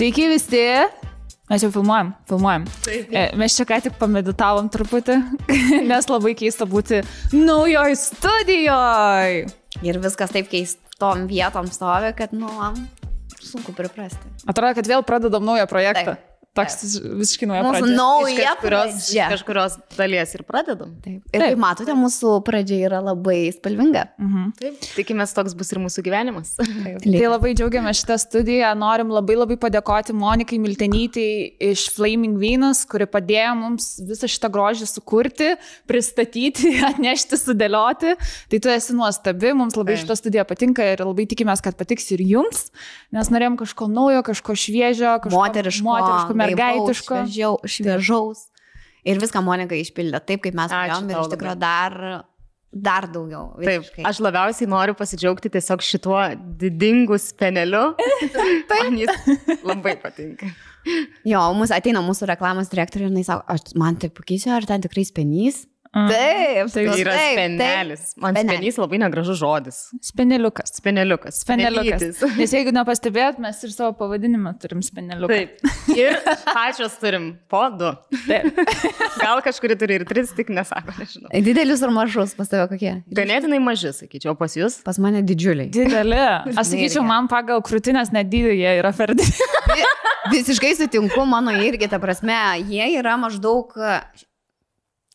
Sveiki 0.00 0.30
visi. 0.32 0.60
Mes 1.50 1.60
jau 1.60 1.68
filmuojam, 1.74 2.14
filmuojam. 2.24 2.62
Taip. 2.86 3.10
E, 3.12 3.24
Mes 3.36 3.52
čia 3.52 3.66
ką 3.68 3.76
tik 3.84 3.98
pameditavom 4.00 4.70
truputį, 4.72 5.18
nes 5.90 6.08
labai 6.08 6.32
keista 6.40 6.64
būti 6.64 7.02
naujoj 7.36 7.98
studijoj. 8.00 9.36
Ir 9.84 9.98
viskas 10.00 10.32
taip 10.32 10.48
keistom 10.48 11.26
vietom 11.28 11.68
stovi, 11.68 12.14
kad, 12.16 12.32
nu, 12.32 12.48
man 12.48 12.80
sunku 13.44 13.76
priprasti. 13.76 14.24
Atrodo, 14.48 14.72
kad 14.80 14.88
vėl 14.88 15.04
pradedam 15.04 15.44
naują 15.44 15.68
projektą. 15.68 16.16
Taip. 16.16 16.29
Toks 16.50 16.80
visiškai 16.98 17.46
nauja 17.46 17.62
Mūsų 17.62 17.78
pradžia. 17.78 17.94
nauja 17.94 18.46
kažkurios, 18.50 18.94
pradžia. 18.98 19.26
kažkurios 19.30 19.74
dalies 19.94 20.32
ir 20.34 20.42
pradedam. 20.48 20.94
Taip. 21.04 21.20
Ir 21.30 21.44
kaip 21.44 21.60
matote, 21.62 21.94
mūsų 21.94 22.32
pradžia 22.42 22.78
yra 22.88 22.98
labai 23.06 23.52
spalvinga. 23.54 24.02
Mhm. 24.18 24.48
Taip. 24.58 24.80
Tikimės, 24.96 25.30
toks 25.36 25.54
bus 25.54 25.70
ir 25.70 25.78
mūsų 25.84 26.02
gyvenimas. 26.08 26.56
Tai 27.04 27.20
labai 27.30 27.52
džiaugiamės 27.54 28.00
šitą 28.02 28.16
studiją. 28.18 28.72
Norim 28.80 29.12
labai 29.14 29.36
labai 29.38 29.56
padėkoti 29.62 30.16
Monikai 30.18 30.58
Miltenytei 30.58 31.52
iš 31.70 31.84
Flaming 31.94 32.34
Venus, 32.42 32.82
kuri 32.90 33.06
padėjo 33.06 33.54
mums 33.60 33.86
visą 34.10 34.26
šitą 34.26 34.50
grožį 34.50 34.90
sukurti, 34.90 35.52
pristatyti, 35.86 36.74
atnešti, 36.90 37.38
sudėlioti. 37.38 38.16
Tai 38.50 38.62
tu 38.66 38.74
esi 38.74 38.98
nuostabi, 38.98 39.54
mums 39.54 39.78
labai 39.78 39.94
Taip. 39.94 40.02
šitą 40.02 40.18
studiją 40.18 40.46
patinka 40.50 40.82
ir 40.96 41.06
labai 41.06 41.28
tikimės, 41.30 41.62
kad 41.62 41.78
patiks 41.78 42.10
ir 42.18 42.26
jums, 42.26 42.72
nes 43.14 43.30
norėjom 43.30 43.54
kažko 43.62 43.86
naujo, 43.86 44.26
kažko 44.26 44.58
šviežio, 44.58 45.14
kažko 45.22 45.36
Moteriško, 45.38 45.86
moteriško 45.86 46.39
mergaitiško. 46.40 47.20
Šviežiau, 47.24 47.60
šviežaus. 47.64 48.46
Ir 49.08 49.20
viską 49.20 49.40
Monika 49.44 49.76
išpildė 49.78 50.20
taip, 50.24 50.42
kaip 50.44 50.56
mes 50.56 50.72
norėjom 50.72 51.08
ir 51.08 51.20
iš 51.22 51.30
tikrųjų 51.32 51.56
dar, 51.60 51.96
dar 52.70 53.06
daugiau. 53.08 53.46
Taip, 53.60 53.86
visiškai. 53.86 54.04
aš 54.10 54.20
labiausiai 54.26 54.68
noriu 54.68 54.96
pasidžiaugti 54.98 55.52
tiesiog 55.56 55.84
šituo 55.84 56.18
didingu 56.60 57.16
speneliu. 57.20 57.94
Man 58.74 59.00
jis 59.00 59.30
labai 59.70 59.96
patinka. 60.02 60.50
Jo, 61.28 61.42
mūsų 61.56 61.76
ateina 61.76 62.00
mūsų 62.04 62.28
reklamos 62.30 62.70
direktorė 62.72 63.08
ir 63.08 63.18
jis 63.20 63.28
sako, 63.28 63.44
aš 63.52 63.74
man 63.76 63.98
taip 64.00 64.14
pakeisiu, 64.16 64.54
ar 64.56 64.64
ten 64.68 64.80
tikrai 64.84 65.04
spenys? 65.04 65.66
Taip, 65.90 66.68
Tai 66.70 66.84
taip, 66.86 67.00
yra 67.02 67.14
taip, 67.16 67.32
spenelis. 67.34 68.02
Man 68.22 68.36
Spenelis. 68.36 68.60
spenys 68.60 68.76
labai 68.78 68.98
negražus 69.02 69.38
žodis. 69.40 69.78
Speneliukas. 70.06 70.70
Speneliukas. 70.78 71.40
Speneliukas. 71.42 72.20
Nes 72.38 72.54
jeigu 72.54 72.70
nepastebėt, 72.76 73.40
mes 73.42 73.58
ir 73.66 73.72
savo 73.74 73.90
pavadinimą 73.98 74.52
turim 74.62 74.84
speneliuką. 74.86 75.34
Taip. 75.34 75.58
Ir 75.98 76.14
pačios 76.46 76.94
turim 77.02 77.32
po 77.50 77.64
du. 77.74 77.90
Taip. 78.28 78.60
Gal 79.18 79.42
kažkuri 79.42 79.74
turi 79.82 79.98
ir 79.98 80.06
tris, 80.06 80.30
tik 80.38 80.54
nesako, 80.54 80.94
nežinau. 81.00 81.32
Didelius 81.50 81.82
ar 81.82 81.90
mažus 81.98 82.36
pas 82.38 82.46
tave 82.54 82.68
kokie? 82.70 82.94
Ganėtinai 83.10 83.58
maži, 83.66 83.90
sakyčiau, 83.98 84.36
pas 84.38 84.54
jūs? 84.54 84.78
Pas 84.86 85.02
mane 85.02 85.24
didžiuliai. 85.26 85.72
Dideli. 85.74 86.22
Aš 86.54 86.70
sakyčiau, 86.70 87.02
man 87.02 87.26
pagal 87.32 87.64
krūtinės 87.66 88.14
nedydį 88.14 88.54
jie 88.62 88.76
yra 88.78 88.94
per 88.94 89.16
dideli. 89.18 89.86
Visiškai 90.30 90.76
sutinku, 90.78 91.24
mano 91.26 91.50
irgi, 91.66 91.88
ta 91.90 91.98
prasme, 91.98 92.36
jie 92.70 92.92
yra 93.00 93.16
maždaug 93.18 93.72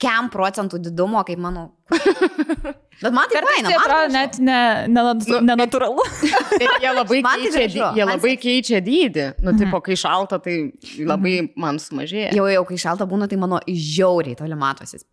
kem 0.01 0.27
procentų 0.33 0.79
didumo, 0.83 1.21
kaip 1.27 1.39
mano. 1.39 1.69
Bet 3.01 3.11
man 3.11 3.27
tai 3.31 3.41
faina, 3.43 3.67
tai 3.69 3.75
man 3.75 3.81
atrodo 3.81 3.95
gražu. 3.99 4.13
net 4.15 4.37
ne, 4.39 4.59
ne, 4.87 5.01
Nu, 5.27 5.39
nenatūralu. 5.49 6.03
Bet 6.55 6.77
jie 6.83 6.91
labai 6.95 7.17
tai 7.25 7.33
keičia, 7.41 7.65
dy- 7.73 7.89
jie 7.99 8.05
labai 8.07 8.33
keičia 8.39 8.79
dydį. 8.85 9.25
Nu, 9.43 9.51
Mhm. 9.51 9.59
tipo, 9.63 9.81
kai 9.83 9.97
šalta, 9.99 10.39
tai 10.43 10.55
labai 11.03 11.33
man 11.59 11.75
sumažėja. 11.81 12.31
Jau, 12.35 12.47
jau, 12.51 12.63
kai 12.69 12.77
šalta 12.79 13.07
būna, 13.07 13.27
tai 13.31 13.35
mano 13.41 13.59
žiauriai 13.67 14.37
toli 14.39 14.55
matosi. 14.55 15.03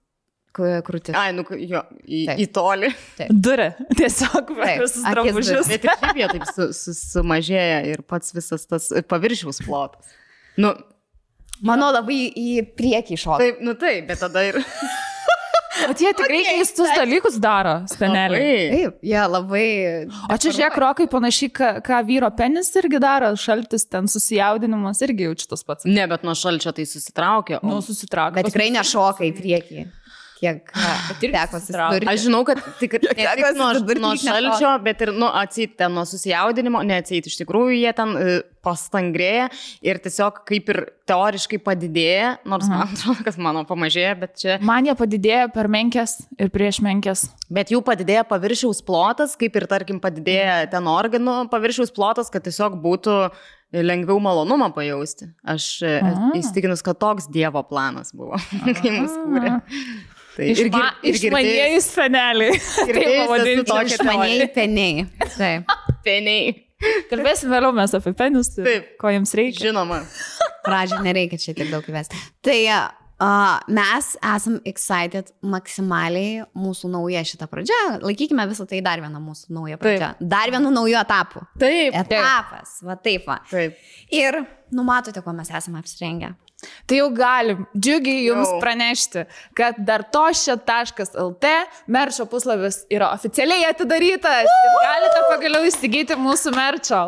Krūtis. 0.53 1.15
Ai, 1.17 1.31
nu, 1.33 1.43
jo, 1.57 1.81
į, 2.05 2.27
Taip. 2.29 2.39
į 2.39 2.47
tolį. 2.53 2.89
Durė. 3.33 3.71
Tiesiog 3.99 4.51
Taip, 4.53 4.83
visus 4.83 5.03
drabužius. 5.09 5.69
Bet 5.71 5.87
ir 5.89 5.95
šiaip 5.97 6.19
jie 6.21 6.27
taip 6.35 6.45
su, 6.53 6.67
su, 6.77 6.93
sumažėja 6.99 7.79
ir 7.89 8.03
pats 8.05 8.35
visas 8.37 8.67
tas 8.69 8.91
paviršiaus 9.09 9.63
plotas. 9.65 10.13
Nu, 10.61 10.75
Mano 11.63 11.93
labai 11.95 12.27
į 12.35 12.63
priekį 12.77 13.19
šoka. 13.23 13.41
taip, 13.43 13.65
nu 13.65 13.77
taip, 13.79 14.07
bet 14.11 14.23
tada 14.23 14.45
ir... 14.51 14.61
O 15.89 15.95
tie 15.97 16.13
tikrai 16.15 16.43
keistus 16.47 16.91
dalykus 16.95 17.39
daro, 17.43 17.73
speneliai. 17.91 18.43
Labai. 18.43 18.75
Taip, 18.77 18.99
jie 19.09 19.23
labai. 19.33 19.63
O 20.31 20.37
čia 20.39 20.53
žiūrėk, 20.53 20.77
rokai 20.79 21.07
panašiai, 21.11 21.51
ką, 21.57 21.71
ką 21.83 22.03
vyro 22.07 22.29
penis 22.39 22.69
irgi 22.79 23.01
daro, 23.03 23.33
šaltis 23.41 23.89
ten 23.91 24.07
susijaudinimas 24.13 25.01
irgi 25.09 25.27
jaučiu 25.27 25.49
tas 25.51 25.65
pats. 25.67 25.89
Ne, 25.89 26.05
bet 26.13 26.23
nuo 26.29 26.37
šalčio 26.39 26.75
tai 26.77 26.87
susitraukia. 26.87 27.59
Nu, 27.65 27.81
O... 27.81 27.83
susitrauk. 27.83 28.37
Bet 28.37 28.53
tikrai 28.53 28.69
nešoka 28.77 29.27
į 29.27 29.33
priekį. 29.41 29.87
Kiek 30.43 30.73
teko 31.21 31.61
susidurti. 31.61 32.09
Aš 32.11 32.25
žinau, 32.25 32.43
kad 32.47 32.59
tik, 32.81 32.97
ne 32.99 33.15
tik 33.15 33.45
nuo, 33.59 33.69
nuo 34.03 34.15
šalčio, 34.19 34.73
bet 34.83 35.05
ir 35.07 35.13
nu, 35.15 35.29
atseit 35.39 35.77
ten 35.79 35.95
nuo 35.95 36.03
susijaudinimo, 36.09 36.83
neatseit 36.89 37.29
iš 37.31 37.39
tikrųjų 37.45 37.77
jie 37.79 37.93
ten 37.95 38.17
e, 38.19 38.35
pastangrėja 38.67 39.47
ir 39.87 40.01
tiesiog 40.03 40.43
kaip 40.49 40.73
ir 40.75 40.81
teoriškai 41.07 41.61
padidėja, 41.63 42.35
nors 42.49 42.67
man 42.71 42.89
atrodo, 42.89 43.23
kad 43.27 43.39
mano 43.43 43.63
pamažėja, 43.69 44.19
bet 44.19 44.37
čia 44.43 44.59
Man 44.63 44.87
jie 44.89 44.95
padidėjo 44.99 45.47
per 45.55 45.71
menkės 45.71 46.19
ir 46.41 46.51
prieš 46.55 46.83
menkės. 46.83 47.27
Bet 47.53 47.71
jų 47.75 47.83
padidėja 47.87 48.27
paviršiaus 48.27 48.83
plotas, 48.87 49.39
kaip 49.39 49.59
ir 49.59 49.71
tarkim 49.71 50.03
padidėja 50.03 50.65
ten 50.75 50.91
organų 50.91 51.45
paviršiaus 51.53 51.95
plotas, 51.95 52.31
kad 52.33 52.47
tiesiog 52.47 52.79
būtų 52.83 53.19
lengviau 53.73 54.19
malonumą 54.21 54.69
pajausti. 54.75 55.31
Aš 55.49 55.67
e, 55.87 55.93
Aha. 56.05 56.33
įstikinus, 56.37 56.83
kad 56.85 56.99
toks 57.01 57.29
Dievo 57.33 57.63
planas 57.65 58.13
buvo, 58.17 58.41
kai 58.79 58.93
mus 58.99 59.15
kūrė. 59.17 59.55
Tai 60.33 60.49
Išma, 60.49 60.87
išmanieji 61.05 61.81
speneliai. 61.85 62.57
Taip 62.63 62.89
girdėjus 62.89 63.13
esu 63.13 63.29
pavadinčiau. 63.29 63.67
tokią 63.69 63.99
Išmaniai 63.99 64.49
peniai. 64.55 65.05
Taip. 65.37 65.75
peniai. 66.07 66.55
Kalbėsim 67.11 67.53
vėliau 67.53 67.75
mes 67.77 67.95
apie 67.99 68.15
penis. 68.17 68.55
Taip. 68.57 68.97
Ko 69.01 69.13
jums 69.13 69.35
reikia. 69.39 69.69
Žinoma. 69.69 70.03
Pradžiai 70.67 71.05
nereikia 71.05 71.39
čia 71.43 71.55
tiek 71.59 71.71
daug 71.71 71.87
įvesti. 71.91 72.19
Tai 72.47 72.59
uh, 72.71 73.59
mes 73.71 74.09
esam 74.33 74.59
excited 74.69 75.33
maksimaliai 75.45 76.47
mūsų 76.59 76.91
nauja 76.95 77.25
šitą 77.27 77.49
pradžią. 77.51 77.81
Laikykime 78.03 78.47
visą 78.51 78.67
tai 78.71 78.81
dar 78.85 79.03
vieną 79.05 79.21
mūsų 79.23 79.53
naują 79.59 79.81
pradžią. 79.83 80.15
Dar 80.33 80.55
vienu 80.55 80.73
nauju 80.75 80.99
etapu. 81.03 81.45
Taip. 81.61 81.99
Etapas. 82.05 82.79
Va 82.87 82.97
taip 82.97 83.29
va. 83.29 83.43
Taip. 83.51 83.77
Ir 84.15 84.43
numatote, 84.75 85.23
kuo 85.23 85.35
mes 85.37 85.53
esame 85.53 85.83
apsirengę. 85.83 86.33
Tai 86.87 86.99
jau 86.99 87.09
galim. 87.15 87.65
Džiugiai 87.75 88.25
jums 88.27 88.51
Jau. 88.51 88.61
pranešti, 88.63 89.25
kad 89.59 89.79
dar 89.83 90.05
tošia.lt 90.15 91.53
merčio 91.91 92.27
puslapis 92.31 92.83
yra 92.93 93.13
oficialiai 93.17 93.67
atidarytas. 93.71 94.47
Ir 94.47 94.79
galite 94.79 95.27
pagaliau 95.31 95.69
įsigyti 95.69 96.19
mūsų 96.19 96.55
merčio. 96.57 97.03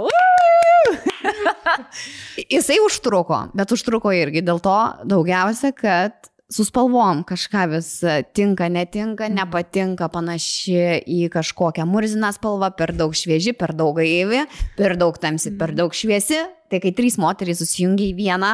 Jisai 2.55 2.79
užtruko, 2.85 3.47
bet 3.57 3.75
užtruko 3.75 4.13
irgi. 4.15 4.45
Dėl 4.45 4.61
to 4.65 4.79
daugiausia, 5.09 5.73
kad 5.77 6.31
su 6.55 6.65
spalvom 6.67 7.23
kažką 7.27 7.65
vis 7.73 7.89
tinka, 8.37 8.69
netinka, 8.71 9.31
nepatinka, 9.33 10.11
panaši 10.13 11.01
į 11.09 11.29
kažkokią 11.33 11.87
murziną 11.89 12.31
spalvą, 12.37 12.71
per 12.77 12.95
daug 12.97 13.17
švieži, 13.17 13.57
per 13.59 13.75
daug 13.77 13.97
gaivi, 13.99 14.45
per 14.79 14.99
daug 15.01 15.19
tamsi, 15.21 15.55
per 15.59 15.75
daug 15.77 15.95
šviesi. 15.95 16.43
Tai 16.71 16.81
kai 16.83 16.95
trys 16.97 17.19
moterys 17.21 17.61
susijungia 17.63 18.09
į 18.11 18.17
vieną, 18.19 18.53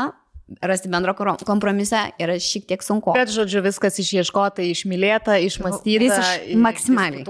rasti 0.62 0.90
bendro 0.90 1.14
kompromisą 1.46 2.02
yra 2.20 2.34
šiek 2.42 2.66
tiek 2.70 2.82
sunku. 2.82 3.12
Bet, 3.14 3.30
žodžiu, 3.32 3.62
viskas 3.64 3.98
išieškota, 4.02 4.64
išmylėta, 4.66 5.36
išmastyta, 5.46 6.02
Visiš- 6.02 6.56
maksimaliai. 6.58 7.22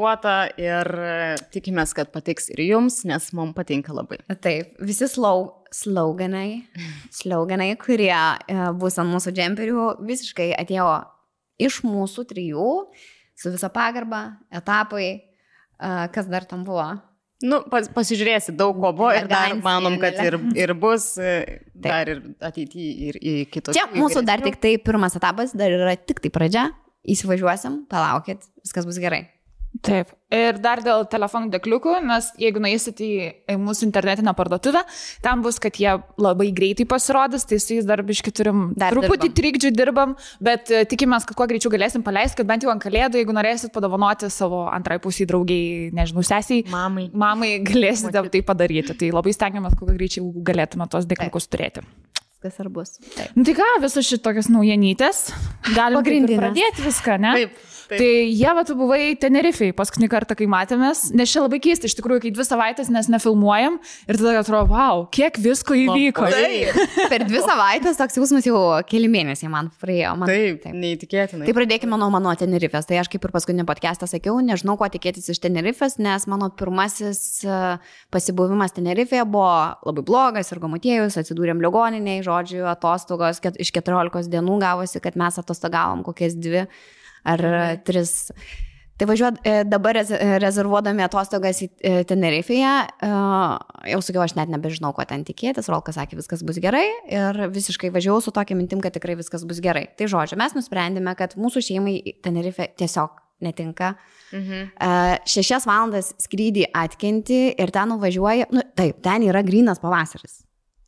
ir 0.60 0.90
e, 1.04 1.36
tikimės, 1.52 1.92
kad 1.96 2.12
patiks 2.14 2.50
ir 2.54 2.62
jums, 2.64 3.02
nes 3.08 3.30
mums 3.36 3.54
patinka 3.56 3.92
labai. 3.96 4.20
Taip, 4.40 4.72
visi 4.80 5.08
slau, 5.10 5.64
sloganai, 5.74 6.64
sloganai, 7.20 7.74
kurie 7.80 8.14
e, 8.14 8.58
bus 8.80 8.98
ant 8.98 9.12
mūsų 9.12 9.34
džemperių, 9.36 9.86
visiškai 10.08 10.52
atėjo 10.58 10.88
iš 11.60 11.82
mūsų 11.84 12.24
trijų, 12.30 12.70
su 13.36 13.52
visa 13.52 13.68
pagarba, 13.72 14.38
etapai, 14.52 15.06
e, 15.12 15.94
kas 16.14 16.28
dar 16.30 16.48
tam 16.48 16.64
buvo. 16.64 16.88
Nu, 17.40 17.62
pas, 17.72 17.86
pasižiūrėsi, 17.88 18.52
daug 18.52 18.76
ko 18.76 18.90
buvo 18.92 19.10
ir 19.16 19.24
dar 19.30 19.54
manom, 19.64 19.96
kad 20.02 20.18
ir, 20.20 20.36
ir 20.60 20.74
bus, 20.76 21.14
e, 21.16 21.62
Taip. 21.72 21.86
dar 21.86 22.10
ir 22.12 22.20
ateityje, 22.44 22.90
ir 23.08 23.16
į 23.16 23.34
kitus. 23.48 23.76
Čia 23.78 23.86
mūsų 23.94 24.26
dar 24.28 24.44
tik 24.44 24.58
tai 24.60 24.74
pirmas 24.76 25.16
etapas, 25.16 25.56
dar 25.56 25.72
yra 25.72 25.96
tik 25.96 26.20
tai 26.20 26.32
pradžia, 26.34 26.66
įsivažiuosim, 27.08 27.86
palaukit, 27.88 28.44
viskas 28.60 28.88
bus 28.88 29.00
gerai. 29.00 29.24
Taip. 29.86 30.08
Ir 30.34 30.56
dar 30.58 30.80
dėl 30.82 31.04
telefonų 31.08 31.48
dėkliukų, 31.54 31.92
nes 32.04 32.26
jeigu 32.42 32.58
nueisit 32.62 32.98
į, 33.06 33.10
mūsų 33.62 33.86
internetinę 33.86 34.32
parduotuvę, 34.36 34.82
ten 35.22 35.44
bus, 35.44 35.60
kad 35.62 35.78
jie 35.78 35.92
labai 36.20 36.48
greitai 36.54 36.84
pasirodys, 36.90 37.46
tai 37.48 37.60
su 37.62 37.76
jais 37.78 37.86
dar 37.86 38.02
biški 38.06 38.32
turim 38.34 38.64
Dar 38.78 38.90
truputį 38.92 39.28
dirbam. 39.30 39.36
trikdžių 39.38 39.70
dirbam, 39.78 40.16
bet 40.42 40.72
e, 40.74 40.82
tikimės, 40.90 41.24
kad 41.30 41.38
kuo 41.38 41.46
greičiau 41.50 41.70
galėsim 41.72 42.02
paleisti, 42.06 42.40
kad 42.42 42.50
bent 42.50 42.66
jau 42.66 42.72
ant 42.74 42.82
kalėdų, 42.82 43.22
jeigu 43.22 43.34
norėsit 43.38 43.72
padovanoti 43.74 44.28
savo 44.34 44.64
antrai 44.74 44.98
pusiai 45.02 45.30
draugiai, 45.30 45.88
nežinau, 45.96 46.26
sesiai, 46.26 46.66
Mamai. 46.70 47.06
mamai 47.14 47.52
galėsite 47.64 48.26
tai 48.34 48.42
padaryti. 48.42 48.98
Tai 49.00 49.14
labai 49.16 49.32
stengiamės, 49.38 49.78
kuo 49.78 49.86
greičiau 49.94 50.28
galėtume 50.50 50.90
tos 50.90 51.06
dėkliukus 51.10 51.46
turėti. 51.48 51.86
Viskas 52.40 52.60
ar 52.62 52.68
bus. 52.72 52.94
Taip. 53.12 53.34
Nu 53.36 53.44
tai 53.44 53.52
ką, 53.58 53.64
visos 53.82 54.06
šitokios 54.08 54.46
naujienytės. 54.48 55.26
Galim 55.76 56.00
kaip 56.00 56.08
ir 56.08 56.22
Pagrindinės. 56.24 56.38
pradėti 56.40 56.84
viską, 56.86 57.16
ne? 57.20 57.32
Taip, 57.36 57.58
taip. 57.90 57.98
Tai 58.00 58.08
jie, 58.08 58.50
va, 58.56 58.64
tu 58.66 58.76
buvai 58.78 59.00
Tenerifei 59.20 59.74
paskutinį 59.76 60.08
kartą, 60.12 60.36
kai 60.38 60.48
matėmės, 60.50 61.08
nes 61.16 61.30
čia 61.30 61.42
labai 61.44 61.60
keista, 61.62 61.88
iš 61.90 61.96
tikrųjų, 61.98 62.24
kai 62.24 62.32
dvi 62.36 62.46
savaitės 62.46 62.90
mes 62.94 63.10
nefilmuojam 63.12 63.78
ir 64.06 64.18
tada 64.20 64.36
atrodo, 64.40 64.70
wow, 64.70 65.04
kiek 65.14 65.38
visko 65.42 65.76
įvyko. 65.78 66.28
Taip, 66.30 66.78
Per 67.10 67.24
dvi 67.26 67.42
savaitės 67.44 67.98
toks 67.98 68.18
jausmas 68.20 68.46
jau 68.46 68.60
keli 68.88 69.10
mėnesiai 69.10 69.50
man 69.52 69.70
praėjo. 69.82 70.14
Man, 70.20 70.30
taip, 70.30 70.60
taip. 70.64 70.76
neįtikėtinai. 70.76 71.48
Tai 71.48 71.56
pradėkime 71.56 71.98
nuo 72.00 72.10
mano 72.14 72.34
Tenerifės. 72.38 72.86
Tai 72.88 73.00
aš 73.02 73.10
kaip 73.12 73.26
ir 73.26 73.34
paskutinį 73.34 73.66
podcastą 73.68 74.08
sakiau, 74.10 74.38
nežinau, 74.44 74.76
ko 74.80 74.88
tikėtis 74.92 75.30
iš 75.32 75.42
Tenerifės, 75.42 75.98
nes 76.02 76.26
mano 76.30 76.50
pirmasis 76.54 77.42
e, 77.44 77.58
pasibuvimas 78.14 78.74
Tenerifėje 78.76 79.26
buvo 79.30 79.50
labai 79.86 80.06
blogas 80.06 80.52
ir 80.52 80.62
gomutėjus, 80.62 81.18
atsidūrėm 81.20 81.62
ligoniniai, 81.64 82.22
žodžiu, 82.26 82.64
atostogos, 82.70 83.42
ket, 83.42 83.58
iš 83.60 83.72
14 83.76 84.30
dienų 84.32 84.60
gavosi, 84.62 85.02
kad 85.02 85.18
mes 85.20 85.40
atostogavom 85.40 86.04
kokias 86.06 86.36
dvi 86.38 86.66
ar 87.24 87.38
Mhm. 87.40 87.84
tris. 87.84 88.30
Tai 89.00 89.06
važiuot 89.08 89.38
e, 89.48 89.52
dabar 89.64 89.96
e, 89.96 90.02
rezervuodami 90.42 91.00
atostogas 91.00 91.62
į 91.64 91.70
e, 91.80 91.92
Tenerifėje, 92.04 92.72
e, 93.00 93.08
jau 93.94 94.00
sakiau, 94.04 94.20
aš 94.26 94.34
net 94.36 94.50
nebežinau, 94.52 94.92
ko 94.92 95.06
ten 95.08 95.24
tikėtis, 95.24 95.70
Rolkas 95.72 95.96
sakė, 95.96 96.18
viskas 96.20 96.42
bus 96.44 96.58
gerai 96.60 96.84
ir 97.08 97.48
visiškai 97.48 97.88
važiavau 97.94 98.20
su 98.20 98.30
tokia 98.30 98.58
mintim, 98.58 98.82
kad 98.84 98.92
tikrai 98.92 99.16
viskas 99.16 99.46
bus 99.48 99.62
gerai. 99.64 99.86
Tai 99.96 100.04
žodžiu, 100.04 100.36
mes 100.36 100.52
nusprendėme, 100.52 101.16
kad 101.16 101.32
mūsų 101.40 101.62
šeimai 101.64 101.96
Tenerifė 102.20 102.74
tiesiog 102.76 103.16
netinka. 103.40 103.94
Mhm. 104.36 104.68
Šešias 105.32 105.64
valandas 105.64 106.12
skrydį 106.20 106.66
atkenti 106.76 107.54
ir 107.56 107.72
ten 107.72 107.88
nuvažiuoji, 107.88 108.50
nu 108.52 108.66
taip, 108.76 109.00
ten 109.02 109.24
yra 109.24 109.40
grinas 109.42 109.80
pavasaris. 109.80 110.42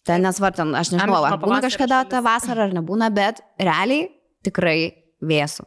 Ten 0.05 0.21
nesvartam, 0.21 0.75
aš 0.77 0.93
nežinau, 0.93 1.25
ar 1.25 1.39
būna 1.41 1.63
kažkada 1.65 2.05
ta 2.11 2.21
vasara 2.21 2.67
ar 2.69 2.77
nebūna, 2.77 3.09
bet 3.15 3.41
realiai 3.57 4.11
tikrai 4.45 4.93
vėsų. 5.23 5.65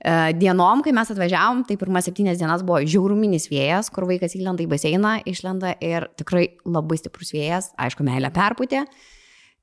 E, 0.00 0.32
Dienom, 0.40 0.80
kai 0.84 0.92
mes 0.96 1.10
atvažiavom, 1.12 1.64
tai 1.68 1.76
pirmas 1.76 2.06
septynias 2.08 2.38
dienas 2.40 2.62
buvo 2.64 2.78
žiauruminis 2.88 3.48
vėjas, 3.52 3.90
kur 3.92 4.06
vaikas 4.08 4.32
įlenda 4.38 4.64
į 4.64 4.68
baseiną, 4.72 5.18
išlenda 5.28 5.74
ir 5.84 6.06
tikrai 6.16 6.46
labai 6.64 6.96
stiprus 7.00 7.34
vėjas, 7.36 7.72
aišku, 7.76 8.06
meilė 8.08 8.30
perputė, 8.32 8.86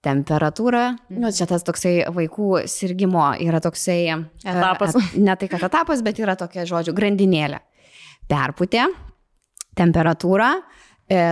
temperatūra, 0.05 0.83
nu, 1.17 1.31
čia 1.33 1.47
tas 1.49 1.65
toksai 1.65 2.03
vaikų 2.13 2.63
sirgymo 2.69 3.31
yra 3.43 3.59
toksai... 3.65 3.99
e, 4.13 4.19
Etapas. 4.45 4.93
et- 4.95 5.17
Ne 5.17 5.35
tai, 5.35 5.49
kad 5.49 5.63
etapas, 5.65 6.03
bet 6.05 6.19
yra 6.21 6.35
tokia, 6.37 6.67
žodžiu, 6.69 6.93
grandinėlė. 6.93 7.59
Perputė, 8.29 8.85
temperatūra, 9.77 10.51
e, 10.57 10.86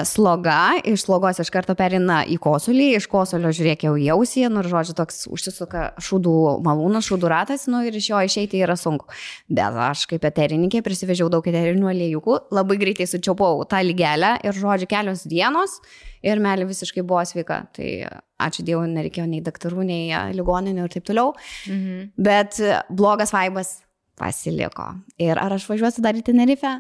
sloga, 0.08 0.78
iš 0.88 1.04
slogos 1.04 1.42
iš 1.44 1.50
karto 1.52 1.76
perina 1.76 2.22
į 2.24 2.38
kosulį, 2.40 2.86
iš 2.96 3.10
kosulio 3.12 3.52
žiūrėk 3.52 3.84
jau 3.88 3.96
į 4.00 4.06
ausį, 4.14 4.46
nu 4.54 4.62
ir 4.64 4.70
žodžiu, 4.72 4.96
toks 4.96 5.26
užsisuka 5.28 5.90
šūdų 6.00 6.36
malūnas, 6.64 7.10
šūdų 7.10 7.32
ratas, 7.32 7.66
nu 7.68 7.82
ir 7.84 7.98
iš 8.00 8.08
jo 8.14 8.22
išeiti 8.24 8.62
yra 8.64 8.78
sunku. 8.80 9.10
Bet 9.52 9.76
aš 9.90 10.06
kaip 10.12 10.24
eterininkė 10.32 10.80
prisivežiau 10.86 11.28
daug 11.34 11.44
eterinių 11.52 11.92
aliejukų, 11.92 12.40
labai 12.56 12.80
greitai 12.80 13.10
sučiaupau 13.12 13.66
tą 13.68 13.84
lygelę 13.84 14.38
ir 14.48 14.56
žodžiu 14.56 14.88
kelios 14.96 15.26
dienos 15.28 15.82
ir 16.26 16.40
melė 16.40 16.70
visiškai 16.70 17.04
buvo 17.04 17.26
sveika. 17.28 17.66
Tai 17.76 17.92
ačiū 18.48 18.66
Dievui, 18.68 18.88
nereikėjo 18.96 19.28
nei 19.30 19.44
daktarų, 19.44 19.86
nei 19.88 20.10
e, 20.10 20.24
ligoninių 20.40 20.88
ir 20.88 20.96
taip 20.96 21.08
toliau. 21.08 21.36
Mhm. 21.68 22.12
Bet 22.16 22.60
e, 22.64 22.80
blogas 22.90 23.36
vaibas 23.36 23.80
pasiliko. 24.20 24.94
Ir 25.22 25.40
ar 25.42 25.58
aš 25.58 25.68
važiuosiu 25.70 26.04
dar 26.06 26.18
į 26.18 26.24
Tenerifę? 26.26 26.78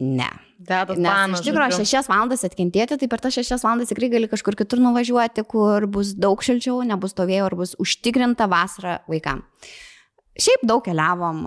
Ne. 0.00 0.28
Dedas 0.60 0.98
Nes 1.00 1.38
iš 1.38 1.46
tikrųjų 1.46 1.78
šešias 1.80 2.08
valandas 2.10 2.44
atkentėti, 2.44 2.98
tai 3.00 3.08
per 3.08 3.20
tas 3.24 3.36
šešias 3.36 3.64
valandas 3.64 3.92
tikrai 3.92 4.10
gali 4.12 4.28
kažkur 4.28 4.56
kitur 4.56 4.80
nuvažiuoti, 4.84 5.44
kur 5.48 5.86
bus 5.88 6.14
daug 6.16 6.40
šilčiau, 6.44 6.82
nebus 6.84 7.16
to 7.16 7.24
vėjo 7.28 7.50
ir 7.50 7.56
bus 7.60 7.74
užtikrinta 7.80 8.48
vasara 8.48 9.00
vaikam. 9.08 9.44
Šiaip 10.36 10.66
daug 10.68 10.82
keliavom, 10.84 11.46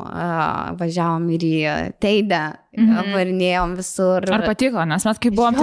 važiavom 0.79 1.27
ir 1.35 1.43
į 1.45 1.57
Teidę, 2.01 2.41
Mhm. 2.79 3.11
varinėjom 3.13 3.75
visur. 3.77 4.25
Ar 4.31 4.43
patiko, 4.45 4.85
nes 4.87 5.05
mes 5.05 5.19
kai 5.21 5.31
buvom, 5.33 5.57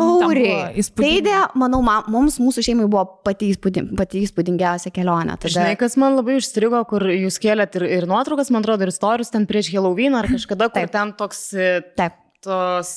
įspūdinga. 0.82 1.06
Teidė, 1.06 1.39
manau, 1.55 1.81
ma, 1.82 2.03
mums, 2.11 2.39
mūsų 2.43 2.65
šeimai 2.67 2.87
buvo 2.91 3.05
pati, 3.25 3.53
įspūding, 3.55 3.94
pati 3.97 4.23
įspūdingiausia 4.27 4.93
kelionė. 4.94 5.39
Tada... 5.39 5.55
Žinai, 5.55 5.77
kas 5.79 5.97
man 5.97 6.19
labai 6.19 6.37
užstrigo, 6.41 6.82
kur 6.91 7.06
jūs 7.09 7.39
kėlėt 7.43 7.79
ir, 7.81 7.87
ir 8.00 8.06
nuotraukas, 8.11 8.50
man 8.50 8.62
atrodo, 8.67 8.87
ir 8.87 8.94
istorijas 8.94 9.32
ten 9.32 9.47
prieš 9.47 9.73
Halloween 9.75 10.19
ar 10.19 10.27
kažkada, 10.31 10.69
kur 10.71 10.82
Taip. 10.82 10.94
ten 10.94 11.15
toks 11.19 11.49
e, 11.55 11.81
Taip. 11.99 12.19
Tos 12.46 12.90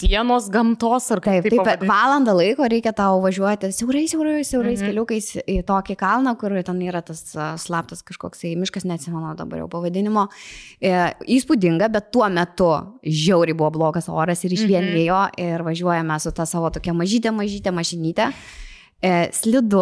sienos 0.00 0.46
gamtos 0.50 1.10
ar 1.12 1.20
Taip, 1.20 1.44
kaip 1.44 1.52
taip, 1.52 1.60
pavadint. 1.60 1.90
valandą 1.90 2.32
laiko 2.38 2.64
reikia 2.72 2.92
tau 2.96 3.18
važiuoti 3.20 3.68
siaurais, 3.76 4.10
siaurais, 4.14 4.48
siaurais 4.48 4.80
Mhm. 4.80 4.88
keliukais 4.90 5.26
į 5.44 5.58
tokį 5.68 5.96
kalną, 6.00 6.32
kur 6.40 6.54
ten 6.64 6.80
yra 6.80 7.02
tas 7.04 7.20
slaptas 7.60 8.00
kažkoks 8.02 8.40
tai 8.40 8.54
miškas, 8.56 8.86
neatsimenu 8.88 9.34
dabar 9.36 9.58
jau 9.60 9.68
pavadinimo. 9.68 10.26
E, 10.80 10.88
įspūdinga, 11.36 11.90
bet 11.92 12.10
tuo 12.12 12.28
metu 12.32 12.70
žiauriai 13.04 13.56
buvo 13.56 13.70
blogas 13.76 14.08
oras 14.08 14.42
ir 14.44 14.50
išvien 14.56 14.88
Mhm. 14.88 15.38
ir 15.38 15.62
važiuojame 15.62 16.20
su 16.20 16.32
ta 16.32 16.46
savo 16.46 16.70
tokia 16.70 16.92
mažytė, 16.96 17.30
mažytė 17.30 17.70
mašinytė. 17.72 18.32
E, 19.02 19.28
slidu, 19.32 19.80